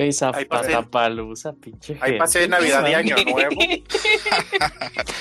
Güey, 0.05 0.34
Ahí 0.34 0.44
pasé- 0.46 0.72
Zapapalusa, 0.72 1.53
pinche. 1.53 1.94
Ahí 1.94 2.12
gente. 2.12 2.18
pasé 2.18 2.48
Navidad 2.48 2.88
y 2.88 2.94
Año 2.94 3.16
Nuevo. 3.26 3.61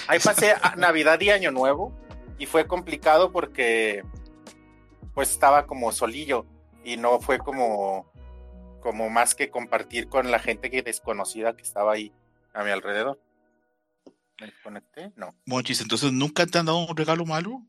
Ahí 0.07 0.19
pasé 0.19 0.55
Navidad 0.77 1.19
y 1.21 1.29
Año 1.29 1.51
Nuevo. 1.51 1.93
Y 2.37 2.45
fue 2.45 2.67
complicado 2.67 3.31
porque. 3.31 4.03
Pues 5.13 5.31
estaba 5.31 5.65
como 5.65 5.91
solillo. 5.91 6.45
Y 6.83 6.97
no 6.97 7.19
fue 7.19 7.39
como. 7.39 8.09
Como 8.81 9.09
más 9.09 9.35
que 9.35 9.49
compartir 9.49 10.07
con 10.07 10.31
la 10.31 10.39
gente 10.39 10.69
que 10.69 10.81
desconocida 10.81 11.55
que 11.57 11.63
estaba 11.63 11.91
ahí 11.93 12.13
a 12.53 12.63
mi 12.63 12.71
alrededor. 12.71 13.19
¿Me 14.39 14.47
desconecté? 14.47 15.11
No. 15.17 15.35
Monchis, 15.45 15.81
entonces 15.81 16.13
nunca 16.13 16.45
te 16.45 16.57
han 16.59 16.65
dado 16.65 16.77
un 16.85 16.95
regalo 16.95 17.25
malo. 17.25 17.61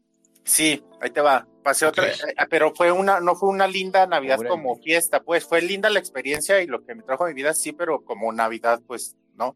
Sí, 0.45 0.83
ahí 1.01 1.11
te 1.11 1.21
va. 1.21 1.47
Pasé 1.63 1.85
otra, 1.87 2.09
eh, 2.09 2.35
pero 2.49 2.75
fue 2.75 2.91
una, 2.91 3.21
no 3.21 3.35
fue 3.37 3.51
una 3.51 3.67
linda 3.67 4.07
Navidad 4.07 4.39
como 4.49 4.77
fiesta, 4.77 5.23
pues 5.23 5.45
fue 5.45 5.61
linda 5.61 5.91
la 5.91 5.99
experiencia 5.99 6.63
y 6.63 6.67
lo 6.67 6.83
que 6.85 6.95
me 6.95 7.03
trajo 7.03 7.25
a 7.25 7.29
mi 7.29 7.35
vida, 7.35 7.53
sí, 7.53 7.73
pero 7.73 8.03
como 8.03 8.33
Navidad, 8.33 8.81
pues 8.87 9.17
no. 9.35 9.55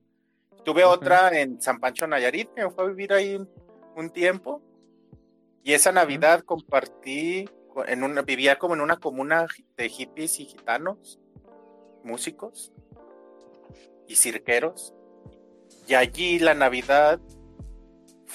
Tuve 0.65 0.85
otra 0.85 1.31
en 1.41 1.61
San 1.63 1.79
Pancho 1.81 2.07
Nayarit, 2.07 2.51
que 2.55 2.65
me 2.65 2.71
fue 2.71 2.85
a 2.85 2.89
vivir 2.89 3.13
ahí 3.13 3.35
un, 3.37 3.49
un 3.97 4.11
tiempo. 4.11 4.61
Y 5.63 5.73
esa 5.73 5.93
Navidad 5.93 6.41
compartí, 6.45 7.49
co- 7.73 7.87
en 7.87 8.03
una, 8.05 8.21
vivía 8.23 8.59
como 8.59 8.75
en 8.75 8.83
una 8.83 8.99
comuna 8.99 9.47
de 9.77 9.89
hippies 9.89 10.41
y 10.41 10.45
gitanos, 10.45 11.19
músicos 12.03 12.71
y 14.07 14.17
cirqueros. 14.17 14.93
Y 15.87 15.95
allí 15.95 16.39
la 16.39 16.53
Navidad 16.55 17.19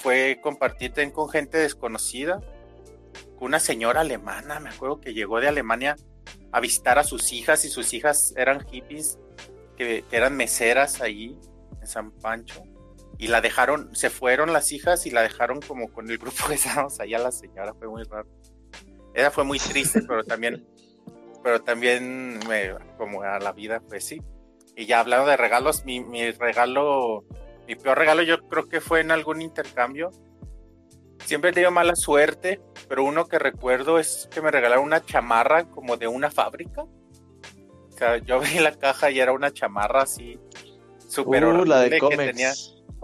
fue 0.02 0.38
compartir 0.42 0.90
también 0.90 1.12
con 1.12 1.28
gente 1.28 1.58
desconocida, 1.58 2.40
con 3.38 3.48
una 3.48 3.60
señora 3.60 4.00
alemana, 4.00 4.60
me 4.60 4.70
acuerdo 4.70 5.00
que 5.00 5.14
llegó 5.14 5.40
de 5.40 5.48
Alemania 5.48 5.96
a 6.52 6.60
visitar 6.60 6.98
a 6.98 7.04
sus 7.04 7.32
hijas 7.32 7.64
y 7.64 7.68
sus 7.68 7.92
hijas 7.92 8.34
eran 8.36 8.66
hippies 8.66 9.18
que, 9.76 10.04
que 10.08 10.16
eran 10.16 10.36
meseras 10.36 11.00
ahí 11.00 11.38
en 11.80 11.86
San 11.86 12.10
Pancho 12.10 12.62
y 13.20 13.28
la 13.28 13.42
dejaron, 13.42 13.94
se 13.94 14.08
fueron 14.08 14.54
las 14.54 14.72
hijas 14.72 15.04
y 15.04 15.10
la 15.10 15.20
dejaron 15.20 15.60
como 15.60 15.92
con 15.92 16.10
el 16.10 16.16
grupo 16.16 16.48
que 16.48 16.54
estábamos 16.54 16.98
allá 17.00 17.18
la 17.18 17.30
señora, 17.30 17.74
fue 17.74 17.86
muy 17.86 18.02
raro. 18.04 18.26
Ella 19.14 19.30
fue 19.30 19.44
muy 19.44 19.58
triste, 19.58 20.00
pero 20.08 20.24
también, 20.24 20.66
pero 21.42 21.60
también 21.62 22.38
me, 22.48 22.74
como 22.96 23.22
a 23.22 23.38
la 23.38 23.52
vida, 23.52 23.80
pues 23.80 24.04
sí. 24.04 24.22
Y 24.74 24.86
ya 24.86 25.00
hablando 25.00 25.26
de 25.26 25.36
regalos, 25.36 25.84
mi, 25.84 26.00
mi 26.00 26.30
regalo, 26.30 27.24
mi 27.70 27.76
peor 27.76 27.96
regalo 27.98 28.22
yo 28.22 28.48
creo 28.48 28.68
que 28.68 28.80
fue 28.80 29.00
en 29.00 29.12
algún 29.12 29.40
intercambio. 29.42 30.10
Siempre 31.24 31.50
he 31.50 31.52
tenido 31.52 31.70
mala 31.70 31.94
suerte, 31.94 32.60
pero 32.88 33.04
uno 33.04 33.28
que 33.28 33.38
recuerdo 33.38 34.00
es 34.00 34.28
que 34.32 34.40
me 34.42 34.50
regalaron 34.50 34.84
una 34.84 35.04
chamarra 35.04 35.70
como 35.70 35.96
de 35.96 36.08
una 36.08 36.32
fábrica. 36.32 36.82
O 36.82 37.92
sea, 37.96 38.16
yo 38.16 38.36
abrí 38.36 38.58
la 38.58 38.72
caja 38.76 39.12
y 39.12 39.20
era 39.20 39.30
una 39.30 39.52
chamarra 39.52 40.02
así 40.02 40.40
súper 41.08 41.44
Uh, 41.44 41.64
la 41.64 41.82
de 41.82 41.90
que 42.00 42.16
tenía, 42.16 42.52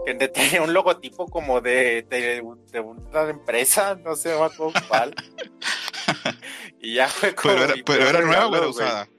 que 0.05 0.15
te- 0.15 0.27
tenía 0.27 0.61
un 0.61 0.73
logotipo 0.73 1.27
como 1.27 1.61
de, 1.61 2.05
de, 2.09 2.43
de 2.73 2.79
una 2.81 3.21
empresa, 3.29 3.95
no 3.95 4.17
sé 4.17 4.33
no 4.33 4.41
me 4.41 4.45
acuerdo 4.47 4.73
cuál. 4.89 5.15
y 6.81 6.95
ya 6.95 7.07
fue 7.07 7.33
como 7.33 7.53
Pero 7.53 7.63
era, 7.65 7.75
mi 7.75 7.83
pero 7.83 7.99
peor 7.99 8.15
era 8.15 8.25
nueva 8.25 8.47
o 8.47 8.49
regalo, 8.51 8.57
era 8.57 8.67
usada. 8.67 9.09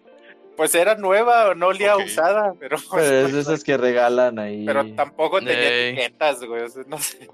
Pues 0.58 0.74
era 0.74 0.96
nueva, 0.96 1.54
no 1.54 1.68
olía 1.68 1.94
Ok. 1.96 2.02
usada, 2.06 2.52
pero, 2.58 2.76
Pero 2.92 3.26
es 3.28 3.32
de 3.32 3.40
esas 3.40 3.62
que 3.64 3.76
regalan 3.76 4.38
ahí. 4.40 4.66
pero 4.66 4.92
tampoco 4.94 5.38
tenía 5.38 5.54
Ey. 5.72 5.92
etiquetas, 5.94 6.42
güey. 6.42 6.62
o 6.64 6.68
sea, 6.68 6.82
no 6.86 6.98
sé. 6.98 7.30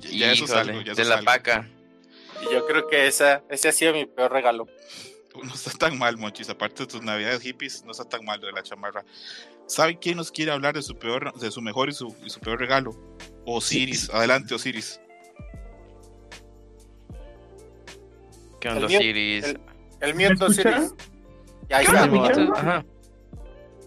Ya 0.00 0.32
eso 0.32 0.44
es 0.46 0.50
Híjole, 0.50 0.70
algo, 0.72 0.80
ya 0.82 0.92
eso 0.92 1.02
de 1.02 1.08
la 1.08 1.14
algo. 1.16 1.26
paca. 1.26 1.68
Y 2.40 2.52
yo 2.54 2.66
creo 2.66 2.88
que 2.88 3.06
esa, 3.06 3.42
ese 3.50 3.68
ha 3.68 3.72
sido 3.72 3.92
mi 3.92 4.06
peor 4.06 4.32
regalo. 4.32 4.66
No 5.44 5.52
está 5.54 5.70
tan 5.72 5.98
mal, 5.98 6.16
Monchis. 6.16 6.48
Aparte 6.48 6.84
de 6.84 6.86
tus 6.86 7.02
navidades 7.02 7.42
hippies, 7.42 7.84
no 7.84 7.92
está 7.92 8.04
tan 8.06 8.24
mal 8.24 8.40
lo 8.40 8.46
de 8.46 8.52
la 8.54 8.62
chamarra. 8.62 9.04
¿Sabe 9.66 9.98
quién 9.98 10.16
nos 10.16 10.32
quiere 10.32 10.50
hablar 10.50 10.74
de 10.74 10.80
su 10.82 10.96
peor, 10.98 11.32
de 11.38 11.50
su 11.50 11.60
mejor 11.60 11.90
y 11.90 11.92
su, 11.92 12.16
y 12.24 12.30
su 12.30 12.40
peor 12.40 12.58
regalo? 12.58 12.96
Osiris. 13.44 14.08
Adelante, 14.14 14.54
Osiris. 14.54 14.98
¿Qué 18.60 18.68
onda, 18.70 18.86
Osiris? 18.86 19.44
el- 19.44 19.60
El 20.00 20.14
mío 20.14 20.28
¿Me 20.28 20.32
entonces. 20.32 20.64
Ya 21.72 21.78
ahí 21.78 22.10
¿Me 22.10 22.26
está. 22.26 22.42
Ajá. 22.54 22.84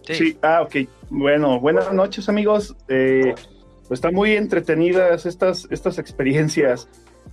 Sí. 0.02 0.14
Sí, 0.14 0.38
ah, 0.42 0.62
ok. 0.62 0.88
Bueno, 1.10 1.60
buenas 1.60 1.92
noches 1.92 2.28
amigos. 2.28 2.74
Eh, 2.88 3.34
pues 3.86 3.98
están 3.98 4.14
muy 4.14 4.32
entretenidas 4.32 5.24
estas, 5.24 5.68
estas 5.70 5.98
experiencias. 5.98 6.88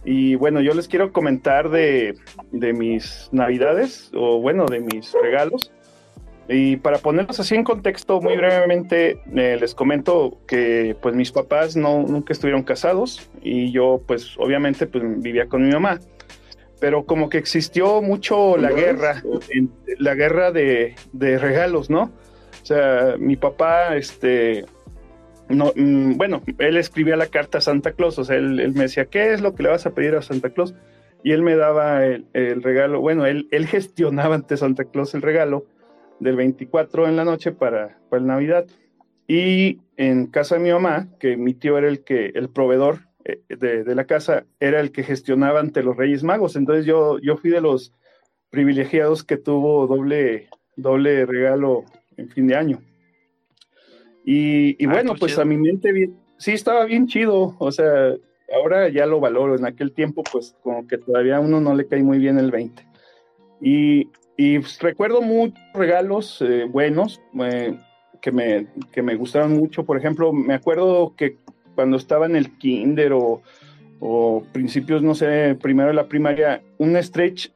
Y 0.06 0.36
bueno, 0.36 0.62
yo 0.62 0.74
les 0.74 0.88
quiero 0.88 1.12
comentar 1.12 1.70
de, 1.70 2.16
de 2.52 2.74
mis 2.74 3.30
navidades, 3.32 4.12
o 4.14 4.40
bueno, 4.42 4.66
de 4.66 4.80
mis 4.80 5.14
regalos. 5.14 5.72
Y 6.48 6.76
para 6.78 6.98
ponerlos 6.98 7.40
así 7.40 7.56
en 7.56 7.64
contexto, 7.64 8.22
muy 8.22 8.36
brevemente, 8.36 9.22
eh, 9.36 9.58
les 9.60 9.74
comento 9.74 10.40
que 10.46 10.96
pues 11.02 11.16
mis 11.16 11.32
papás 11.32 11.76
no, 11.76 12.04
nunca 12.04 12.34
estuvieron 12.34 12.64
casados 12.64 13.30
y 13.42 13.72
yo 13.72 14.02
pues 14.06 14.36
obviamente 14.38 14.86
pues 14.86 15.04
vivía 15.22 15.48
con 15.48 15.66
mi 15.66 15.72
mamá. 15.72 16.00
Pero 16.84 17.06
como 17.06 17.30
que 17.30 17.38
existió 17.38 18.02
mucho 18.02 18.58
la 18.58 18.74
guerra, 18.74 19.24
en- 19.52 19.72
la 20.00 20.16
guerra 20.16 20.52
de, 20.52 20.96
de 21.14 21.38
regalos, 21.38 21.90
¿no? 21.90 22.12
O 22.62 22.66
sea, 22.66 23.16
mi 23.18 23.38
papá, 23.38 23.96
este, 23.96 24.66
no, 25.48 25.72
mm, 25.74 26.18
bueno, 26.18 26.42
él 26.58 26.76
escribía 26.76 27.16
la 27.16 27.28
carta 27.28 27.60
a 27.60 27.62
Santa 27.62 27.94
Claus, 27.94 28.20
o 28.20 28.26
sea, 28.26 28.36
él, 28.36 28.60
él 28.60 28.74
me 28.74 28.82
decía, 28.84 29.06
¿qué 29.06 29.32
es 29.32 29.40
lo 29.40 29.56
que 29.56 29.64
le 29.64 29.70
vas 29.70 29.86
a 29.86 29.92
pedir 29.92 30.14
a 30.16 30.22
Santa 30.22 30.50
Claus? 30.50 30.76
Y 31.24 31.32
él 31.32 31.42
me 31.42 31.56
daba 31.56 32.06
el, 32.06 32.26
el 32.34 32.62
regalo, 32.62 33.00
bueno, 33.00 33.26
él, 33.26 33.48
él 33.52 33.66
gestionaba 33.66 34.36
ante 34.36 34.58
Santa 34.58 34.84
Claus 34.84 35.14
el 35.14 35.22
regalo 35.22 35.66
del 36.20 36.36
24 36.36 37.08
en 37.08 37.16
la 37.16 37.24
noche 37.24 37.54
para, 37.54 37.98
para 38.10 38.20
el 38.22 38.28
Navidad. 38.28 38.66
y 39.26 39.80
en 39.96 40.28
casa 40.28 40.56
de 40.56 40.62
mi 40.62 40.72
mamá, 40.74 41.08
que 41.18 41.38
mi 41.38 41.54
tío 41.54 41.78
era 41.78 41.88
el 41.88 42.04
que, 42.04 42.32
el 42.36 42.50
proveedor 42.50 43.08
de, 43.50 43.84
de 43.84 43.96
la 43.96 44.06
casa, 44.06 44.46
era 44.60 44.80
el 44.80 44.92
que 44.92 45.04
gestionaba 45.04 45.60
ante 45.60 45.84
los 45.84 45.96
Reyes 45.98 46.24
Magos. 46.24 46.56
Entonces 46.56 46.86
yo, 46.86 47.20
yo 47.20 47.38
fui 47.38 47.50
de 47.50 47.62
los 47.62 47.94
privilegiados 48.50 49.24
que 49.24 49.38
tuvo 49.38 49.88
doble, 49.88 50.50
doble 50.76 51.26
regalo 51.26 51.86
en 52.18 52.30
fin 52.30 52.48
de 52.48 52.56
año. 52.56 52.80
Y, 54.26 54.82
y 54.84 54.88
Ah, 54.88 54.94
bueno, 54.94 55.16
pues 55.16 55.32
chido. 55.34 55.42
a 55.42 55.46
mi 55.46 55.58
mente 55.58 55.92
bien, 55.92 56.16
sí 56.38 56.52
estaba 56.52 56.86
bien 56.86 57.08
chido, 57.08 57.56
o 57.58 57.72
sea, 57.72 58.14
ahora 58.56 58.90
ya 58.90 59.06
lo 59.06 59.20
valoro, 59.20 59.56
en 59.56 59.66
aquel 59.66 59.92
tiempo 59.92 60.24
pues 60.32 60.56
como 60.62 60.88
que 60.88 60.98
todavía 60.98 61.38
a 61.38 61.40
uno 61.40 61.60
no 61.60 61.74
le 61.74 61.88
cae 61.88 62.04
muy 62.04 62.20
bien 62.20 62.38
el 62.38 62.52
20. 62.52 62.86
Y, 63.62 64.10
y, 64.38 64.60
pues, 64.60 64.80
recuerdo 64.82 65.22
muchos 65.22 65.60
regalos 65.74 66.42
eh, 66.42 66.66
buenos 66.70 67.22
eh, 67.42 67.78
que, 68.22 68.32
me, 68.32 68.68
que 68.92 69.02
me 69.02 69.16
gustaron 69.16 69.54
mucho, 69.54 69.84
por 69.84 69.98
ejemplo, 69.98 70.32
me 70.32 70.54
acuerdo 70.54 71.16
que 71.16 71.38
cuando 71.76 71.98
estaba 71.98 72.26
en 72.26 72.36
el 72.36 72.58
kinder 72.58 73.14
o, 73.14 73.42
o 74.00 74.44
principios, 74.52 75.02
no 75.02 75.16
sé, 75.16 75.58
primero 75.62 75.90
de 75.90 75.96
la 75.96 76.08
primaria, 76.08 76.62
un 76.78 76.96
Stretch 77.02 77.52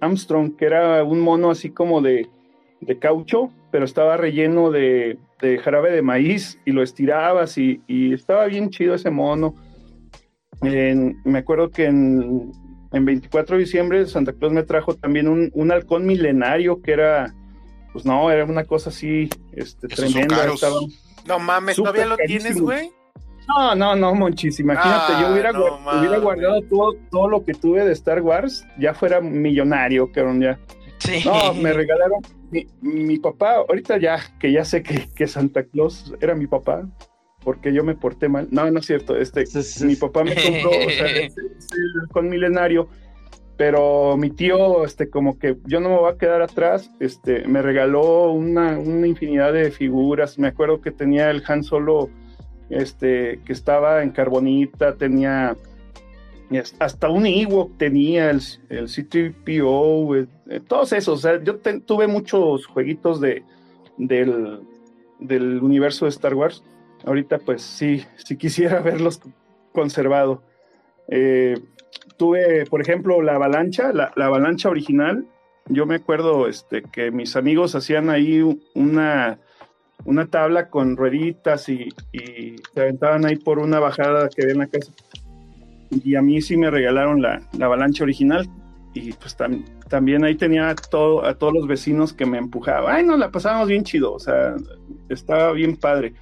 Armstrong, 0.00 0.56
que 0.56 0.66
era 0.66 1.02
un 1.04 1.20
mono 1.20 1.50
así 1.50 1.70
como 1.70 2.00
de, 2.02 2.28
de 2.80 2.98
caucho, 2.98 3.50
pero 3.70 3.84
estaba 3.84 4.16
relleno 4.16 4.70
de, 4.70 5.18
de 5.40 5.58
jarabe 5.58 5.90
de 5.92 6.02
maíz 6.02 6.58
y 6.64 6.72
lo 6.72 6.82
estirabas 6.82 7.58
y, 7.58 7.80
y 7.86 8.12
estaba 8.14 8.46
bien 8.46 8.70
chido 8.70 8.94
ese 8.94 9.10
mono. 9.10 9.54
En- 10.62 11.20
me 11.24 11.38
acuerdo 11.40 11.70
que 11.70 11.84
en, 11.86 12.52
en 12.92 13.04
24 13.04 13.56
de 13.56 13.64
diciembre 13.64 14.06
Santa 14.06 14.32
Claus 14.32 14.52
me 14.52 14.62
trajo 14.62 14.94
también 14.94 15.28
un, 15.28 15.50
un 15.54 15.70
halcón 15.72 16.06
milenario 16.06 16.80
que 16.80 16.92
era, 16.92 17.34
pues 17.92 18.04
no, 18.06 18.30
era 18.30 18.44
una 18.44 18.64
cosa 18.64 18.90
así 18.90 19.28
este, 19.52 19.86
Esos 19.88 20.10
son 20.10 20.12
tremenda. 20.12 20.36
caros. 20.36 20.54
estaba- 20.54 20.80
No 21.26 21.38
mames, 21.38 21.76
¿todavía 21.76 22.06
lo 22.06 22.16
carísimo. 22.16 22.40
tienes, 22.44 22.62
güey? 22.62 22.90
No, 23.48 23.74
no, 23.74 23.96
no, 23.96 24.14
Monchis, 24.14 24.60
imagínate, 24.60 25.12
Ah, 25.14 25.22
yo 25.22 25.32
hubiera, 25.32 25.52
no 25.52 25.78
hubiera 25.98 26.18
guardado 26.18 26.62
todo, 26.62 26.94
todo 27.10 27.28
lo 27.28 27.44
que 27.44 27.54
tuve 27.54 27.84
de 27.84 27.92
Star 27.92 28.20
Wars, 28.22 28.66
ya 28.78 28.94
fuera 28.94 29.20
millonario, 29.20 30.10
cabrón, 30.12 30.40
ya. 30.40 30.58
Sí. 30.98 31.22
No, 31.24 31.52
me 31.54 31.72
regalaron, 31.72 32.20
mi, 32.50 32.66
mi 32.80 33.18
papá, 33.18 33.56
ahorita 33.56 33.98
ya, 33.98 34.18
que 34.38 34.50
ya 34.52 34.64
sé 34.64 34.82
que, 34.82 35.08
que 35.14 35.26
Santa 35.26 35.64
Claus 35.64 36.14
era 36.20 36.34
mi 36.34 36.46
papá, 36.46 36.88
porque 37.44 37.72
yo 37.72 37.84
me 37.84 37.94
porté 37.94 38.28
mal, 38.28 38.48
no, 38.50 38.68
no 38.70 38.80
es 38.80 38.86
cierto, 38.86 39.16
este, 39.16 39.46
Sí, 39.46 39.62
sí, 39.62 39.86
mi 39.86 39.96
papá 39.96 40.24
me 40.24 40.34
compró, 40.34 40.70
o 40.70 40.90
sea, 40.90 41.06
ese 41.06 41.40
halcón 42.02 42.28
milenario, 42.28 42.88
pero 43.56 44.16
mi 44.16 44.30
tío, 44.30 44.84
este, 44.84 45.08
como 45.08 45.38
que 45.38 45.56
yo 45.64 45.80
no 45.80 45.88
me 45.88 45.96
voy 45.96 46.12
a 46.12 46.18
quedar 46.18 46.42
atrás, 46.42 46.90
este, 47.00 47.46
me 47.46 47.62
regaló 47.62 48.32
una, 48.32 48.78
una 48.78 49.06
infinidad 49.06 49.52
de 49.52 49.70
figuras, 49.70 50.38
me 50.38 50.48
acuerdo 50.48 50.80
que 50.80 50.90
tenía 50.90 51.30
el 51.30 51.42
Han 51.46 51.62
Solo, 51.62 52.10
este, 52.70 53.40
que 53.44 53.52
estaba 53.52 54.02
en 54.02 54.10
carbonita, 54.10 54.96
tenía 54.96 55.56
hasta 56.78 57.10
un 57.10 57.26
Ewok 57.26 57.76
tenía, 57.76 58.30
el, 58.30 58.40
el 58.68 58.88
C-3PO, 58.88 60.16
eh, 60.16 60.26
eh, 60.48 60.60
todos 60.60 60.92
esos, 60.92 61.18
o 61.18 61.22
sea, 61.22 61.42
yo 61.42 61.58
tuve 61.84 62.06
muchos 62.06 62.66
jueguitos 62.66 63.20
de, 63.20 63.42
del, 63.96 64.60
del 65.18 65.62
universo 65.62 66.04
de 66.04 66.10
Star 66.10 66.34
Wars, 66.34 66.62
ahorita 67.04 67.38
pues 67.38 67.62
sí, 67.62 68.04
sí 68.16 68.36
quisiera 68.36 68.80
verlos 68.82 69.20
conservado. 69.72 70.42
Eh, 71.08 71.58
tuve, 72.16 72.64
por 72.66 72.80
ejemplo, 72.80 73.20
la 73.22 73.34
avalancha, 73.34 73.92
la, 73.92 74.12
la 74.16 74.26
avalancha 74.26 74.68
original. 74.68 75.26
Yo 75.68 75.84
me 75.84 75.96
acuerdo 75.96 76.46
este, 76.46 76.82
que 76.82 77.10
mis 77.10 77.34
amigos 77.34 77.74
hacían 77.74 78.08
ahí 78.08 78.40
una, 78.74 79.40
una 80.06 80.26
tabla 80.26 80.70
con 80.70 80.96
rueditas 80.96 81.68
y, 81.68 81.88
y 82.12 82.56
se 82.72 82.80
aventaban 82.80 83.26
ahí 83.26 83.36
por 83.36 83.58
una 83.58 83.78
bajada 83.80 84.28
que 84.28 84.42
había 84.42 84.54
en 84.54 84.60
la 84.60 84.66
casa. 84.66 84.92
Y 85.90 86.14
a 86.14 86.22
mí 86.22 86.40
sí 86.40 86.56
me 86.56 86.70
regalaron 86.70 87.20
la, 87.20 87.42
la 87.58 87.66
avalancha 87.66 88.04
original. 88.04 88.48
Y 88.94 89.12
pues 89.12 89.36
tam- 89.36 89.62
también 89.90 90.24
ahí 90.24 90.36
tenía 90.36 90.70
a, 90.70 90.74
todo, 90.74 91.22
a 91.22 91.34
todos 91.34 91.52
los 91.52 91.66
vecinos 91.66 92.14
que 92.14 92.24
me 92.24 92.38
empujaban. 92.38 92.94
Ay, 92.96 93.04
nos 93.04 93.18
la 93.18 93.30
pasábamos 93.30 93.68
bien 93.68 93.84
chido, 93.84 94.14
o 94.14 94.18
sea, 94.18 94.54
estaba 95.10 95.52
bien 95.52 95.76
padre. 95.76 96.14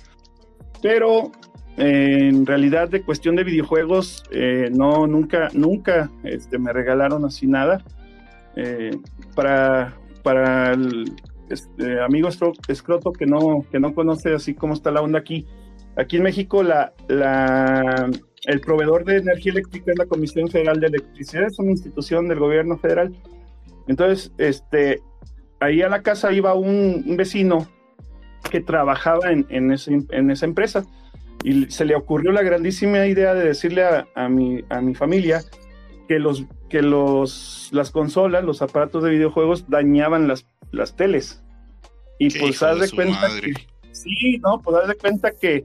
Pero 0.82 1.30
eh, 1.76 2.28
en 2.30 2.44
realidad 2.44 2.88
de 2.88 3.02
cuestión 3.02 3.36
de 3.36 3.44
videojuegos, 3.44 4.24
eh, 4.32 4.70
no, 4.74 5.06
nunca, 5.06 5.50
nunca 5.54 6.10
este, 6.24 6.58
me 6.58 6.72
regalaron 6.72 7.24
así 7.24 7.46
nada. 7.46 7.80
Eh, 8.56 8.96
para, 9.36 9.94
para 10.24 10.72
el 10.72 11.12
este, 11.48 12.00
amigo 12.00 12.28
Escroto 12.68 13.12
que 13.12 13.26
no, 13.26 13.64
que 13.70 13.78
no 13.78 13.94
conoce 13.94 14.34
así 14.34 14.54
cómo 14.54 14.74
está 14.74 14.90
la 14.90 15.02
onda 15.02 15.18
aquí, 15.18 15.46
aquí 15.96 16.16
en 16.16 16.22
México 16.22 16.62
la, 16.62 16.92
el 18.44 18.60
proveedor 18.60 19.04
de 19.04 19.18
energía 19.18 19.52
eléctrica 19.52 19.92
es 19.92 19.98
la 19.98 20.06
Comisión 20.06 20.48
Federal 20.48 20.80
de 20.80 20.88
Electricidad, 20.88 21.46
es 21.46 21.58
una 21.58 21.70
institución 21.70 22.28
del 22.28 22.38
gobierno 22.38 22.78
federal. 22.78 23.14
Entonces, 23.86 24.32
este, 24.38 25.00
ahí 25.60 25.82
a 25.82 25.88
la 25.88 26.02
casa 26.02 26.32
iba 26.32 26.54
un, 26.54 27.16
vecino 27.16 27.68
que 28.50 28.60
trabajaba 28.60 29.30
en, 29.30 29.46
en 29.48 29.70
esa 30.30 30.44
empresa 30.46 30.84
y 31.44 31.70
se 31.70 31.84
le 31.84 31.94
ocurrió 31.94 32.32
la 32.32 32.42
grandísima 32.42 33.06
idea 33.06 33.34
de 33.34 33.44
decirle 33.44 33.84
a, 33.84 34.06
a 34.14 34.28
mi, 34.28 34.64
a 34.70 34.80
mi 34.80 34.94
familia 34.94 35.42
que 36.08 36.18
los 36.18 36.44
que 36.68 36.82
los 36.82 37.68
las 37.72 37.90
consolas, 37.90 38.44
los 38.44 38.62
aparatos 38.62 39.04
de 39.04 39.10
videojuegos 39.10 39.68
dañaban 39.68 40.26
las, 40.26 40.46
las 40.74 40.96
teles. 40.96 41.42
Y 42.18 42.28
Qué 42.28 42.40
pues 42.40 42.62
haz 42.62 42.80
de 42.80 42.90
cuenta 42.90 43.28
que 43.40 43.54
sí, 43.92 44.38
no, 44.38 44.60
pues 44.62 44.76
haz 44.76 44.88
de 44.88 44.94
cuenta 44.94 45.32
que 45.32 45.64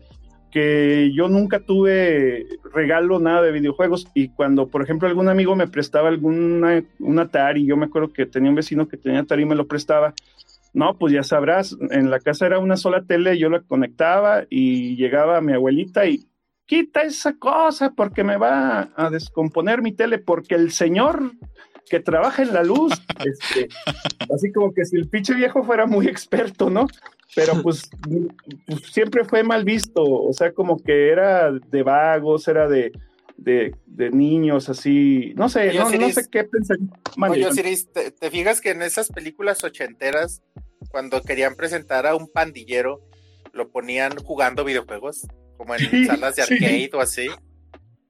que 0.52 1.12
yo 1.14 1.28
nunca 1.28 1.60
tuve 1.60 2.48
regalo 2.74 3.20
nada 3.20 3.42
de 3.42 3.52
videojuegos. 3.52 4.08
Y 4.14 4.30
cuando 4.30 4.68
por 4.68 4.82
ejemplo 4.82 5.08
algún 5.08 5.30
amigo 5.30 5.56
me 5.56 5.68
prestaba 5.68 6.10
alguna 6.10 6.84
un 7.00 7.20
Atari, 7.20 7.66
yo 7.66 7.78
me 7.78 7.86
acuerdo 7.86 8.12
que 8.12 8.26
tenía 8.26 8.50
un 8.50 8.56
vecino 8.56 8.88
que 8.88 8.98
tenía 8.98 9.22
Atari 9.22 9.44
y 9.44 9.46
me 9.46 9.56
lo 9.56 9.68
prestaba, 9.68 10.14
no, 10.74 10.98
pues 10.98 11.14
ya 11.14 11.24
sabrás, 11.24 11.76
en 11.92 12.10
la 12.10 12.20
casa 12.20 12.46
era 12.46 12.60
una 12.60 12.78
sola 12.78 13.04
tele, 13.04 13.38
yo 13.38 13.50
la 13.50 13.62
conectaba 13.62 14.44
y 14.50 14.96
llegaba 14.96 15.42
mi 15.42 15.54
abuelita 15.54 16.06
y 16.06 16.28
quita 16.66 17.02
esa 17.02 17.34
cosa 17.38 17.94
porque 17.96 18.24
me 18.24 18.38
va 18.38 18.90
a 18.96 19.10
descomponer 19.10 19.82
mi 19.82 19.92
tele, 19.92 20.20
porque 20.20 20.56
el 20.56 20.72
señor 20.72 21.32
que 21.90 22.00
trabaja 22.00 22.44
en 22.44 22.54
la 22.54 22.64
luz, 22.64 22.94
este, 23.26 23.68
así 24.34 24.52
como 24.52 24.74
que 24.74 24.86
si 24.86 24.96
el 24.96 25.10
pinche 25.10 25.34
viejo 25.34 25.64
fuera 25.64 25.86
muy 25.86 26.08
experto, 26.08 26.70
¿no? 26.70 26.88
Pero 27.36 27.62
pues, 27.62 27.90
pues, 28.66 28.82
siempre 28.92 29.24
fue 29.24 29.44
mal 29.44 29.64
visto, 29.64 30.04
o 30.04 30.34
sea, 30.34 30.52
como 30.52 30.82
que 30.82 31.10
era 31.10 31.52
de 31.52 31.84
vagos, 31.84 32.48
era 32.48 32.68
de, 32.68 32.92
de, 33.38 33.76
de 33.86 34.10
niños, 34.10 34.68
así, 34.70 35.34
no 35.36 35.48
sé, 35.48 35.74
no, 35.74 35.90
no 35.90 36.10
sé 36.10 36.28
qué 36.30 36.44
pensar. 36.44 36.78
Oye, 37.30 37.48
¿te, 37.94 38.12
te 38.12 38.32
fijas 38.32 38.62
que 38.62 38.72
en 38.72 38.82
esas 38.82 39.10
películas 39.10 39.64
ochenteras, 39.64 40.42
cuando 40.90 41.22
querían 41.22 41.56
presentar 41.56 42.08
a 42.08 42.16
un 42.16 42.28
pandillero, 42.32 43.02
lo 43.54 43.70
ponían 43.70 44.18
jugando 44.18 44.64
videojuegos? 44.64 45.28
Como 45.58 45.76
en 45.76 45.82
Sí, 45.82 46.06
salas 46.06 46.36
de 46.36 46.44
sí. 46.44 46.54
arcade 46.54 46.90
o 46.94 47.00
así. 47.02 47.28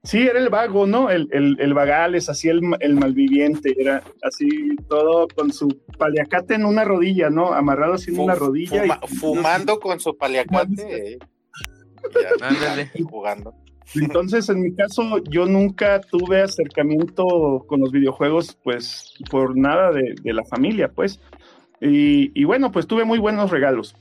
Sí, 0.04 0.20
era 0.20 0.40
el 0.40 0.50
vago, 0.50 0.88
¿no? 0.88 1.10
El, 1.10 1.28
el, 1.32 1.58
el 1.60 1.74
vagales, 1.74 2.30
así 2.30 2.48
el, 2.48 2.62
el 2.80 2.96
malviviente, 2.96 3.76
era 3.78 4.02
así 4.24 4.76
todo 4.88 5.28
con 5.28 5.52
su 5.52 5.68
paliacate 5.98 6.54
en 6.56 6.66
una 6.66 6.86
rodilla, 6.86 7.30
¿no? 7.30 7.52
Amarrado 7.54 7.96
así 7.96 8.10
en 8.12 8.16
Fu- 8.16 8.24
una 8.24 8.36
rodilla. 8.36 8.86
y- 8.86 8.90
fuma- 8.90 9.00
fumando 9.20 9.80
con 9.80 10.00
su 10.00 10.16
paliacate. 10.18 11.14
eh, 11.16 11.20
y 12.96 13.02
jugando. 13.04 13.54
Entonces, 13.96 14.48
en 14.50 14.62
mi 14.62 14.74
caso, 14.74 15.18
yo 15.30 15.46
nunca 15.48 16.00
tuve 16.00 16.42
acercamiento 16.44 17.66
con 17.68 17.82
los 17.82 17.92
videojuegos, 17.92 18.58
pues, 18.64 19.16
por 19.32 19.58
nada 19.58 19.92
de, 19.92 20.16
de 20.22 20.34
la 20.34 20.46
familia, 20.46 20.90
pues. 20.90 21.20
Y, 21.82 22.32
y 22.40 22.44
bueno, 22.44 22.72
pues 22.72 22.88
tuve 22.88 23.04
muy 23.04 23.20
buenos 23.20 23.50
regalos. 23.52 23.96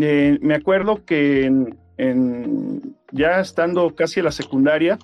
Eh, 0.00 0.38
me 0.42 0.54
acuerdo 0.54 1.04
que 1.04 1.44
en- 1.44 1.78
en- 1.96 2.96
ya 3.12 3.38
estando 3.40 3.94
casi 3.94 4.18
a 4.20 4.24
la 4.24 4.32
secundaria, 4.32 4.98